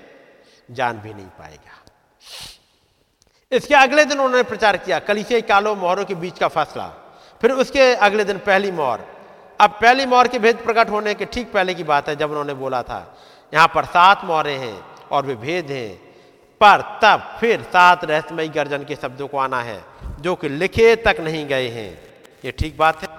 जान 0.71 0.97
भी 0.97 1.13
नहीं 1.13 1.25
पाएगा। 1.25 1.75
इसके 3.51 3.75
अगले 3.75 4.05
दिन 4.05 4.19
उन्होंने 4.19 4.43
प्रचार 4.43 4.77
किया 4.77 4.99
कलिसे 4.99 5.41
कालो 5.41 5.75
मोहरों 5.75 6.05
के 6.05 6.15
बीच 6.15 6.39
का 6.39 6.47
फैसला। 6.47 6.87
फिर 7.41 7.51
उसके 7.51 7.93
अगले 7.95 8.23
दिन 8.23 8.37
पहली 8.37 8.71
मोहर। 8.71 9.01
अब 9.59 9.77
पहली 9.81 10.05
मोहर 10.05 10.27
के 10.27 10.39
भेद 10.39 10.57
प्रकट 10.57 10.89
होने 10.89 11.13
के 11.13 11.25
ठीक 11.25 11.51
पहले 11.51 11.73
की 11.73 11.83
बात 11.83 12.09
है, 12.09 12.15
जब 12.15 12.29
उन्होंने 12.29 12.53
बोला 12.53 12.81
था, 12.83 13.17
यहाँ 13.53 13.67
पर 13.67 13.85
सात 13.85 14.25
मोहरे 14.25 14.53
हैं 14.53 14.79
और 15.11 15.25
वे 15.25 15.35
भेद 15.35 15.71
हैं। 15.71 16.07
पर 16.61 16.81
तब 17.03 17.37
फिर 17.39 17.61
सात 17.63 18.03
रहस्यमयी 18.05 18.49
गर्जन 18.49 18.83
के 18.83 18.95
शब्दों 18.95 19.27
को 19.27 19.37
आना 19.37 19.61
है, 19.61 19.83
जो 20.19 20.35
कि 20.35 20.49
लिखे 20.49 20.95
तक 20.95 21.17
नहीं 21.19 21.45
गए 21.47 21.67
हैं। 21.69 21.91
ये 22.45 22.51
ठीक 22.51 22.77
बात 22.77 23.01
है? 23.01 23.16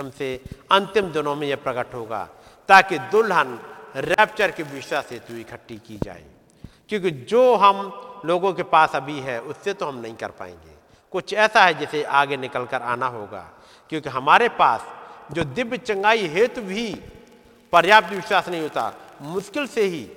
से 0.00 0.44
अंतिम 0.72 1.12
दिनों 1.12 1.36
में 1.36 1.48
यह 1.48 1.56
प्रकट 1.56 1.94
होगा, 1.94 2.28
ताकि 2.68 2.98
दुल्हन 2.98 3.60
रैप्चर 3.96 4.50
के 4.50 4.62
विश्वास 4.62 5.08
हेतु 5.12 5.34
इकट्ठी 5.34 5.76
की 5.76 5.98
जाए। 6.02 6.24
क्योंकि 6.88 7.10
जो 7.10 7.54
हम 7.54 7.76
लोगों 8.24 8.52
के 8.52 8.62
पास 8.62 8.96
अभी 8.96 9.20
है, 9.20 9.40
उससे 9.40 9.74
तो 9.74 9.86
हम 9.86 9.94
नहीं 9.94 10.14
कर 10.14 10.30
पाएँगे। 10.30 10.70
कुछ 11.10 11.32
ऐसा 11.32 11.64
है 11.64 11.74
जिसे 11.74 12.02
आगे 12.02 12.36
निकल 12.36 12.66
कर 12.66 12.82
आना 12.82 13.06
होगा। 13.06 13.50
क्योंकि 13.88 14.08
हमारे 14.08 14.48
पास 14.48 14.84
जो 15.32 15.44
दिव्य 15.44 15.78
चंगाई 15.78 16.26
हेतु 16.26 16.60
भी 16.60 16.94
पर्याप्त 17.72 18.08
विश्वास 18.08 18.48
नहीं 18.48 18.62
होता, 18.62 18.94
मुश्किल 19.20 19.66
से 19.66 19.82
ही 19.82 20.10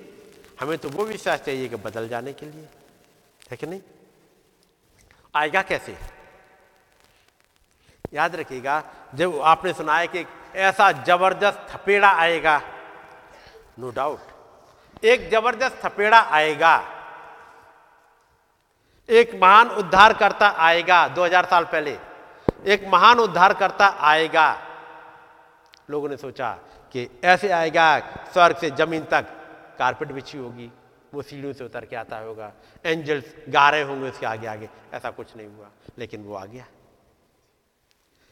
हमें 0.60 0.78
तो 0.78 0.88
वो 0.88 1.04
विश्वास 1.04 1.40
चाहिए 1.40 1.68
कि 1.68 1.76
बदल 1.76 2.08
जाने 2.08 2.32
के 2.32 2.46
लिए। 2.46 2.68
है 3.50 3.56
कि 3.56 3.66
नहीं? 3.66 3.80
आएगा 5.34 5.62
कैसे? 5.62 6.19
याद 8.12 8.36
रखिएगा, 8.36 8.82
जब 9.14 9.40
आपने 9.42 9.72
सुना 9.72 9.96
है 9.96 10.06
कि 10.06 10.24
ऐसा 10.56 10.90
ज़बरदस्त 10.92 11.66
थपेड़ा 11.70 12.08
आएगा 12.10 12.60
नो 13.78 13.88
no 13.88 13.94
डाउट 13.96 15.04
एक 15.04 15.28
ज़बरदस्त 15.30 15.80
थपेड़ा 15.84 16.18
आएगा, 16.20 16.72
एक 19.08 19.34
महान 19.34 19.68
उद्धारकर्ता 19.72 20.48
आएगा 20.58 21.06
2000 21.08 21.44
साल 21.44 21.64
पहले, 21.64 21.96
एक 22.66 22.84
महान 22.88 23.18
उद्धारकर्ता 23.18 23.86
आएगा। 24.00 24.48
लोगों 25.90 26.08
ने 26.08 26.16
सोचा 26.16 26.50
कि 26.94 27.08
ऐसे 27.24 27.50
आएगा, 27.50 27.98
स्वर्ग 28.32 28.56
से 28.56 28.70
ज़मीन 28.72 29.04
तक 29.04 29.26
कारपेट 29.78 30.12
बिछी 30.12 30.38
होगी, 30.38 30.70
वो 31.14 31.22
सीढ़ियों 31.22 31.52
से 31.52 31.64
उतर 31.64 31.84
के 31.84 31.96
आता 31.96 32.18
होगा, 32.18 32.52
एंजल्स 32.84 33.34
गा 33.48 33.68
रहे 33.70 33.82
होंगे 33.82 34.08
उसके 34.08 34.26
आगे 34.26 34.46
आगे 34.46 34.68
ऐसा 34.94 35.10
कुछ 35.10 35.36
नहीं 35.36 35.48
हुआ, 35.48 35.70
लेकिन 35.98 36.24
वो 36.24 36.34
आ 36.34 36.44
गया। 36.44 36.64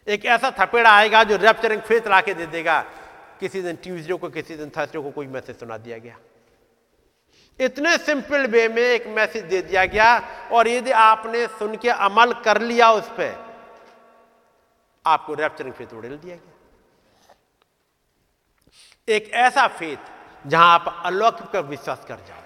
एक 0.09 0.25
ऐसा 0.27 0.51
थपेड़ा 0.61 0.91
आएगा 0.91 1.23
जो 1.25 1.37
रेप्चरिंग 1.37 1.81
फेथ 1.81 2.07
ला 2.09 2.21
के 2.21 2.35
दे 2.35 2.47
देगा। 2.47 2.81
किसी 3.41 3.63
दिन 3.63 3.77
ट्यूजडे 3.77 4.15
को, 4.15 4.29
किसी 4.29 4.55
दिन 4.57 4.71
थर्सडे 4.77 4.99
को 4.99 5.11
कोई 5.11 5.27
मैसेज 5.27 5.59
सुना 5.59 5.77
दिया 5.79 5.99
गया। 5.99 6.17
इतने 7.59 7.97
सिंपल 7.99 8.47
वे 8.47 8.69
में 8.69 8.83
एक 8.83 9.07
मैसेज 9.07 9.45
दे 9.45 9.61
दिया 9.63 9.85
गया 9.87 10.19
और 10.53 10.69
यदि 10.69 10.91
आपने 10.93 11.47
सुन 11.59 11.77
के 11.77 11.89
अमल 11.91 12.33
कर 12.45 12.61
लिया 12.63 12.91
उस 12.93 13.09
पर 13.11 13.47
आपको 15.05 15.35
रैप्चरिंग 15.35 15.75
फेथ 15.75 15.95
उड़ेल 15.95 16.17
दिया 16.17 16.37
गया। 16.37 16.53
एक 19.09 19.31
ऐसा 19.37 19.67
फेथ 19.69 20.49
जहाँ 20.49 20.75
आप 20.75 21.03
अलौकिक 21.05 21.47
पर 21.47 21.63
विश्वास 21.67 22.05
कर 22.09 22.17
जाओ। 22.29 22.37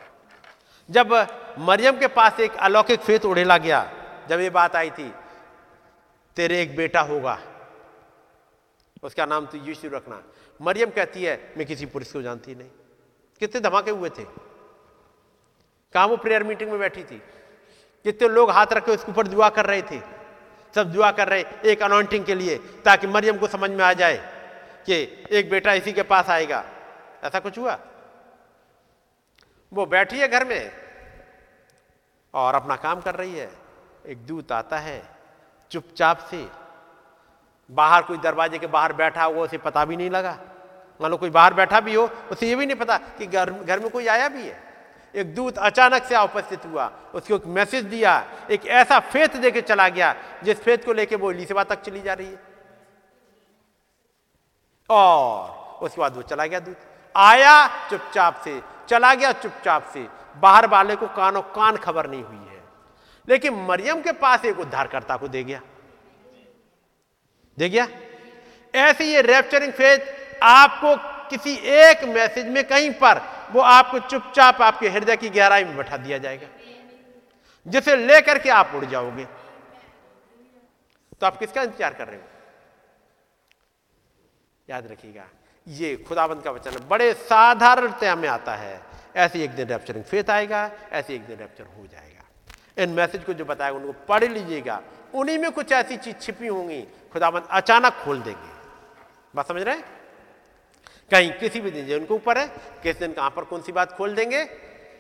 जब 0.89 1.13
मरियम 1.61 1.99
के 1.99 2.07
पास 2.09 2.41
एक 2.41 2.57
अलौकिक 2.59 3.01
फेथ 3.01 3.25
उड़ेला 3.25 3.57
गया, 3.59 3.91
जब 4.29 4.41
ये 4.41 4.51
बात 4.51 4.77
आई 4.77 4.91
थी, 4.91 5.13
तेरे 6.37 6.61
एक 6.63 6.77
बेटा 6.77 7.01
होगा 7.03 7.39
उसका 9.03 9.27
नाम 9.27 9.47
तो 9.47 9.59
यीशु 9.59 9.89
रखना। 9.89 10.23
मरियम 10.63 10.91
कहती 10.91 11.25
है, 11.25 11.55
मैं 11.57 11.67
किसी 11.67 11.87
पुरुष 11.87 12.13
को 12.13 12.23
जानती 12.23 12.55
नहीं। 12.55 12.69
कितने 13.41 13.61
धमाके 13.61 13.91
हुए 13.91 14.11
थे। 14.11 14.25
कहा 15.93 16.07
वो 16.07 16.17
प्रेयर 16.17 16.43
मीटिंग 16.43 16.71
में 16.71 16.81
बैठी 16.81 17.05
थी? 17.05 17.23
कितने 18.05 18.29
लोग 18.29 18.51
हाथ 18.51 18.67
रखे 18.73 18.93
उसके 18.93 19.13
ऊपर 19.13 19.27
दुआ 19.27 19.49
कर 19.49 19.67
रहे 19.67 19.83
थे? 19.83 20.01
सब 20.75 20.93
दुआ 20.93 21.11
कर 21.11 21.29
रहे 21.29 21.45
एक 21.65 21.83
अनॉइंटिंग 21.83 22.25
के 22.25 22.35
लिए, 22.35 22.59
ताकि 22.59 23.07
मरियम 23.07 23.39
को 23.39 23.47
समझ 23.47 23.71
में 23.71 23.85
आ 23.85 23.93
जाए 23.93 24.17
कि 24.87 25.25
एक 25.31 25.51
बेटा 25.51 25.73
इसी 25.73 25.93
के 25.93 26.03
पास 26.03 26.29
आएगा। 26.29 26.65
ऐसा 27.25 27.41
कुछ 27.41 27.59
हुआ? 27.59 27.79
वो 29.73 29.87
बैठी 29.87 30.19
है 30.19 30.29
घर 30.29 30.45
में 30.45 30.73
और 32.35 32.55
अपना 32.55 32.77
काम 32.77 33.01
कर 33.01 33.15
रही 33.15 33.35
है। 33.35 33.53
एक 34.07 34.27
दूत 34.27 34.53
आता 34.53 34.79
है, 34.79 35.17
चुपचाप 35.71 36.19
से 36.19 36.62
बाहर 37.71 38.03
कोई 38.03 38.19
दरवाजे 38.19 38.59
के 38.59 38.67
बाहर 38.67 38.93
बैठा 38.93 39.25
हुआ, 39.25 39.45
उसे 39.45 39.59
पता 39.59 39.85
भी 39.85 39.97
नहीं 39.97 40.11
लगा। 40.11 40.39
मान 41.03 41.11
लो 41.11 41.17
कोई 41.17 41.31
बाहर 41.31 41.55
बैठा 41.55 41.81
भी 41.81 41.95
हो, 41.95 42.11
उसे 42.31 42.49
ये 42.49 42.57
भी 42.57 42.67
नहीं 42.67 42.77
पता 42.77 42.97
कि 42.97 43.27
घर 43.27 43.51
घर 43.51 43.81
में 43.81 43.91
कोई 43.91 44.07
आया 44.07 44.29
भी 44.29 44.47
है। 44.47 44.73
एक 45.17 45.35
दूत 45.35 45.59
अचानक 45.59 46.03
से 46.03 46.17
उपस्थित 46.17 46.67
हुआ, 46.67 46.93
उसको 47.15 47.37
एक 47.37 47.47
मैसेज 47.47 47.85
दिया, 47.85 48.25
एक 48.51 48.67
ऐसा 48.67 48.99
फेत 48.99 49.37
दे 49.37 49.51
के 49.51 49.61
चला 49.61 49.89
गया, 49.89 50.15
जिस 50.45 50.63
फेत 50.63 50.85
को 50.85 50.93
लेके 50.93 51.17
वो 51.17 51.33
इलीसेबा 51.33 51.65
तक 51.65 51.83
चली 51.83 52.01
जा 52.01 52.13
रही 52.13 52.27
है। 52.27 52.41
और 54.91 55.51
उसके 55.83 56.01
बाद 56.01 56.17
वो 56.17 56.23
चला 56.23 56.47
गया 56.47 56.61
दूत। 56.61 56.77
आया 57.17 57.69
चुपचाप 57.89 58.41
से, 58.45 58.63
चला 58.89 59.15
गया 59.15 59.33
चुपचाप 59.33 59.85
से। 59.93 60.09
बाहर 60.37 60.67
वाले 60.67 60.97
को 60.97 61.07
कानो 61.07 61.43
कान 61.43 61.77
खबर 61.77 62.11
नहीं 62.11 62.25
हुई 62.25 62.47
है। 62.51 62.65
लेकिन 63.29 63.55
मरियम 63.55 64.03
के 64.03 64.13
पास 64.13 64.45
एक 64.45 64.59
उद्धारकर्ता 64.59 65.17
को 65.17 65.29
दे 65.29 65.45
गया। 65.45 65.61
दे 67.59 67.69
गया 67.69 67.87
ऐसे 68.75 69.05
ये 69.05 69.23
रेप्चरिंग 69.23 69.73
फेथ 69.73 69.99
आपको 70.43 70.97
किसी 71.31 71.55
एक 71.75 72.05
मैसेज 72.07 72.47
में 72.49 72.63
कहीं 72.65 72.91
पर 72.95 73.21
वो 73.53 73.61
आपको 73.61 73.99
चुपचाप 74.01 74.63
आपके 74.63 74.89
हृदय 74.89 75.17
की 75.17 75.29
गहराई 75.31 75.65
में 75.65 75.77
बैठा 75.77 75.97
दिया 75.99 76.19
जाएगा, 76.19 76.47
जिसे 77.67 77.97
लेकर 77.97 78.39
के 78.39 78.51
आप 78.51 78.73
उड़ 78.75 78.85
जाओगे। 78.85 79.25
तो 81.13 81.27
आप 81.27 81.39
किसका 81.39 81.63
इंतज़ार 81.63 81.95
कर 81.95 82.07
रहे 82.07 82.17
हो? 82.17 82.23
याद 84.69 84.87
रखिएगा, 84.87 85.25
ये 85.67 85.97
खुदाबंद 85.99 86.43
का 86.43 86.51
वचन 86.51 86.79
बड़े 86.89 87.13
साधारणतया 87.15 88.15
में 88.17 88.29
आता 88.31 88.55
है। 88.57 88.81
ऐसे 89.17 89.45
एक 89.45 89.51
दिन 89.51 89.69
रैप्चरिंग 89.69 90.05
फेथ 90.05 90.31
आएगा, 90.31 90.71
ऐसे 90.93 91.15
एक 91.15 91.27
दिन 91.27 91.39
रैप्चर 91.39 91.65
हो 91.67 91.87
जाएगा। 91.87 92.83
इन 92.83 92.91
मैसेज 92.91 93.25
को 93.25 93.33
जो 93.33 93.45
बताया, 93.45 93.73
उनको 93.73 93.93
पढ़ 94.09 94.25
लीजिएगा। 94.25 94.81
उन्हीं 95.15 95.39
में 95.39 95.51
कुछ 95.53 95.73
ऐसी 95.73 95.97
चीज़ 95.99 96.17
छिपी 96.17 96.47
होंगी 96.47 96.85
खुदाबंद 97.13 97.47
अचानक 97.51 97.93
खोल 98.05 98.21
देंगे। 98.23 98.51
बात 99.35 99.49
समझ 99.49 99.63
रहे 99.63 99.75
हैं? 99.77 99.85
कहीं 101.11 101.33
किसी 101.33 101.61
भी 101.61 101.71
दिन 101.71 101.99
उनके 101.99 102.15
ऊपर 102.15 102.39
है, 102.39 102.47
किस 102.83 102.99
दिन 102.99 103.13
कहाँ 103.13 103.31
पर 103.31 103.45
कौन 103.45 103.63
सी 103.63 103.73
बात 103.73 103.93
खोल 103.93 104.15
देंगे? 104.15 104.45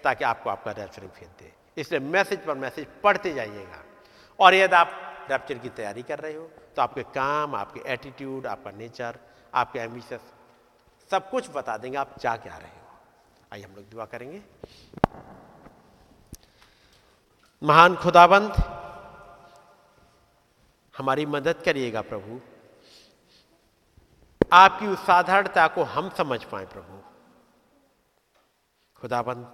ताकि 0.04 0.24
आपको 0.24 0.50
आपका 0.50 0.70
रैप्चरिंग 0.72 1.10
फेथ 1.10 1.42
दे। 1.42 1.52
इसलिए 1.76 2.00
मैसेज 2.02 2.44
पर 2.46 2.54
मैसेज 2.54 2.86
पढ़ते 3.02 3.32
जाइएगा। 3.34 3.82
और 4.38 4.54
यदि 4.54 4.76
आप 4.76 5.26
रैप्चर 5.30 5.58
की 5.58 5.68
तैयारी 5.68 6.02
कर 6.02 6.18
रहे 6.18 6.34
हो 6.34 6.50
तो 6.76 6.82
आपके 6.82 7.02
काम, 7.02 7.54
आपके 7.54 7.80
एटीट्यूड 7.92 8.46
आपका 8.46 8.70
नेचर 8.70 9.18
आपके 9.54 9.78
एम्बिशस 9.78 10.20
सब 11.10 11.30
कुछ 11.30 11.50
बता 11.54 11.76
देंगे, 11.76 11.96
आप 11.98 12.14
जा 12.20 12.36
क्या 12.36 12.56
रहे 12.56 12.68
हो। 12.68 12.98
आइए 13.52 13.62
हम 13.62 13.74
लोग 13.76 13.90
दुआ 13.90 14.04
करेंगे। 14.04 14.40
महान 17.62 17.96
खुदाबंद 17.96 18.52
हमारी 20.98 21.26
मदद 21.26 21.62
करिएगा 21.64 22.00
प्रभु। 22.00 22.40
आपकी 24.52 24.86
उस 24.86 24.98
साधारणता 24.98 25.68
को 25.68 25.82
हम 25.82 26.10
समझ 26.10 26.44
पाए 26.44 26.66
प्रभु। 26.66 27.00
खुदाबंद, 28.96 29.52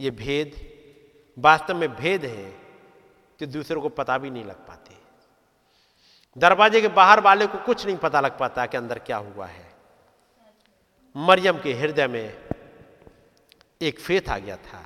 ये 0.00 0.10
भेद 0.10 0.78
वास्तव 1.38 1.76
में 1.76 1.96
भेद 1.96 2.24
है 2.24 2.50
कि 3.38 3.46
दूसरों 3.46 3.82
को 3.82 3.88
पता 3.88 4.18
भी 4.18 4.30
नहीं 4.30 4.44
लग 4.44 4.66
पाते। 4.66 4.96
दरवाजे 6.38 6.80
के 6.80 6.88
बाहर 6.88 7.20
वाले 7.20 7.46
को 7.46 7.58
कुछ 7.58 7.86
नहीं 7.86 7.96
पता 7.96 8.20
लग 8.20 8.38
पाता 8.38 8.66
कि 8.66 8.76
अंदर 8.76 8.98
क्या 8.98 9.16
हुआ 9.16 9.46
है। 9.46 9.74
मरियम 11.16 11.60
के 11.60 11.74
हृदय 11.74 12.06
में 12.06 12.48
एक 13.82 14.00
फेथ 14.00 14.28
आ 14.28 14.38
गया 14.38 14.56
था। 14.56 14.84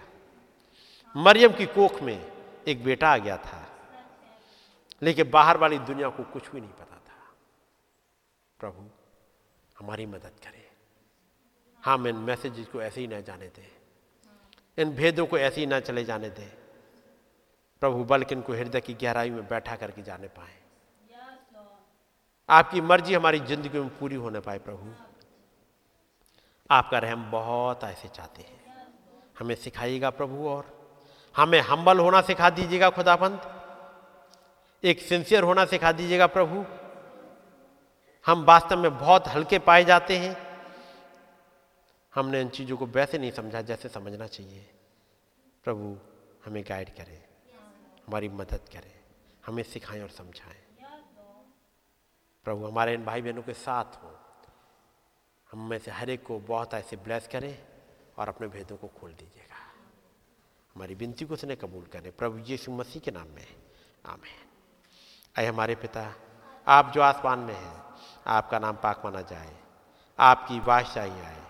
मरियम 1.17 1.53
की 1.53 1.67
कोख 1.67 2.03
में 2.03 2.33
एक 2.69 2.85
बेटा 2.85 3.09
आ 3.09 3.17
गया 3.17 3.37
था। 3.37 3.72
लेकिन 5.03 5.31
बाहर 5.31 5.57
वाली 5.57 5.79
दुनिया 5.79 6.09
को 6.09 6.23
कुछ 6.23 6.51
भी 6.51 6.61
नहीं 6.61 6.71
पता 6.71 6.97
था। 6.97 7.35
प्रभु, 8.61 8.91
हमारी 9.79 10.07
मदद 10.07 10.33
करें। 10.45 10.63
हम 11.85 12.07
इन 12.09 12.17
मैसेज 12.17 12.67
को 12.73 12.83
ऐसे 12.83 13.01
ही 13.01 13.07
ना 13.07 13.21
जाने 13.21 13.47
दें। 13.47 13.71
इन 14.79 14.95
भेदों 14.95 15.27
को 15.27 15.39
ऐसे 15.39 15.61
ही 15.61 15.67
ना 15.67 15.81
चले 15.81 16.05
जाने 16.05 16.31
दें। 16.31 16.51
प्रभु, 17.81 18.05
बल्कि 18.05 18.35
इनको 18.35 18.53
हृदय 18.53 18.81
की 18.81 18.95
गहराई 18.95 19.31
में 19.31 19.49
बैठा 19.49 19.77
करके 19.77 20.03
जाने 20.03 20.29
पाए। 20.29 20.61
आपकी 22.49 22.81
मर्ज़ी 22.81 23.15
हमारी 23.15 23.39
ज़िंदगी 23.41 23.79
में 23.79 23.99
पूरी 23.99 24.15
होने 24.15 24.41
पाए 24.41 24.59
प्रभु। 24.59 24.95
आपका 26.71 26.99
रहम 26.99 27.31
बहुत 27.31 27.85
ऐसे 27.85 28.09
चाहते 28.09 28.43
हैं। 28.43 28.61
हमें 29.39 29.55
सिखाइएगा 29.55 30.11
प्रभु 30.11 30.49
और 30.49 30.93
हमें 31.37 31.61
हम्बल 31.61 31.99
होना 31.99 32.21
सिखा 32.21 32.51
दीजिएगा 32.51 32.91
खुदाबंद। 32.91 33.62
एक 34.85 35.01
सिंसियर 35.01 35.43
होना 35.43 35.65
सिखा 35.65 35.93
दीजिएगा 35.93 36.27
प्रभु। 36.27 36.65
हम 38.27 38.44
वास्तव 38.44 38.78
में 38.78 38.99
बहुत 38.99 39.28
हल्के 39.28 39.59
पाए 39.59 39.85
जाते 39.85 40.19
हैं। 40.19 40.36
हमने 42.15 42.41
इन 42.41 42.49
चीज़ों 42.49 42.77
को 42.77 42.86
वैसे 42.86 43.19
नहीं 43.19 43.31
समझा, 43.31 43.62
जैसे 43.62 43.89
समझना 43.89 44.27
चाहिए। 44.27 44.70
प्रभु, 45.65 45.99
हमें 46.44 46.65
गाइड 46.69 46.97
करें। 46.97 47.25
हमारी 48.07 48.28
मदद 48.28 48.61
करें। 48.73 49.01
हमें 49.47 49.62
सिखाएँ 49.62 50.02
और 50.02 50.09
समझाएँ। 50.09 50.65
प्रभु, 52.44 52.67
हमारे 52.67 52.94
इन 52.94 53.05
भाई 53.05 53.23
बहनों 53.23 53.43
के 53.43 53.52
साथ 53.52 53.85
हो। 53.85 54.19
हम 55.52 55.69
में 55.69 55.78
से 55.78 55.91
हर 55.91 56.11
एक 56.11 56.27
को 56.27 56.39
बहुत 56.39 56.75
ऐसे 56.75 56.97
ब्लेस 56.97 57.28
करें 57.33 57.65
और 58.19 58.28
अपने 58.28 58.49
भेदों 58.49 58.77
को 58.77 58.89
खोल 58.89 59.11
दीजिएगा। 59.11 59.75
हमारी 60.75 60.94
विनती 60.94 61.25
को 61.25 61.35
उसने 61.35 61.57
कबूल 61.57 61.85
करें। 61.85 62.12
प्रभु 62.12 62.39
यीशु 62.39 62.73
मसीह 62.73 63.02
के 63.02 63.11
नाम 63.11 63.28
में। 63.28 63.47
आमेन। 64.07 64.52
अय 65.36 65.47
हमारे 65.47 65.75
पिता। 65.75 66.15
आप 66.69 66.93
जो 66.94 67.02
आसमान 67.02 67.39
में 67.39 67.55
हैं, 67.55 67.85
आपका 68.27 68.59
नाम 68.59 68.77
पाक 68.77 69.02
माना 69.05 69.20
जाए। 69.20 69.57
आपकी 70.19 70.61
बादशाही 70.61 71.11
आए। 71.11 71.43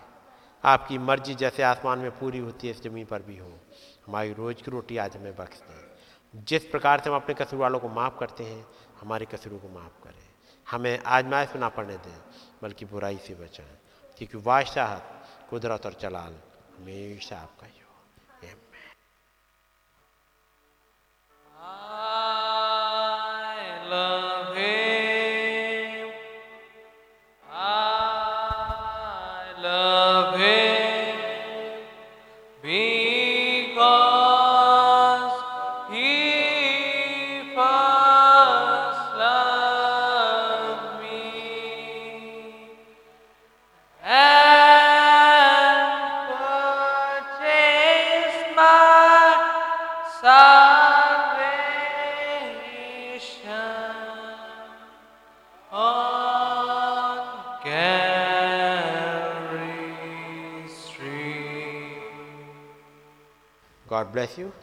आपकी 0.63 0.97
मर्ज़ी 0.97 1.35
जैसे 1.35 1.63
आसमान 1.63 1.99
में 1.99 2.19
पूरी 2.19 2.37
होती 2.37 2.67
है, 2.67 2.73
इस 2.73 2.83
ज़मीन 2.83 3.05
पर 3.05 3.21
भी 3.21 3.37
हो। 3.37 3.59
हमारी 4.07 4.33
रोज 4.33 4.61
की 4.61 4.71
रोटी 4.71 4.97
आज 4.97 5.17
हमें 5.17 5.35
बख्श 5.35 5.59
दें। 5.59 5.91
जिस 6.43 6.63
प्रकार 6.63 6.99
से 6.99 7.09
हम 7.09 7.15
अपने 7.15 7.35
कसूर 7.35 7.59
वालों 7.59 7.79
को 7.79 7.89
माफ़ 7.89 8.19
करते 8.19 8.43
हैं, 8.43 8.67
हमारे 9.01 9.25
कसूरों 9.25 9.59
को 9.59 9.69
माफ़ 9.69 10.03
करें। 10.03 10.33
हमें 10.71 11.03
आजमाइश 11.03 11.49
में 11.49 11.59
ना 11.59 11.69
पड़ने 11.69 11.97
दें, 11.97 12.21
बल्कि 12.61 12.85
बुराई 12.85 13.17
से 13.17 13.35
बचाएँ। 13.35 13.77
क्योंकि 14.17 14.37
बादशाह 14.37 14.95
कुदरत 15.49 15.85
और 15.85 15.93
चलाल 15.93 16.33
हमेशा 16.77 17.37
आपका 17.37 17.67
हो 17.67 17.82
love 23.93 24.55
him. 24.55 25.02
Bless 64.23 64.37
you. 64.37 64.62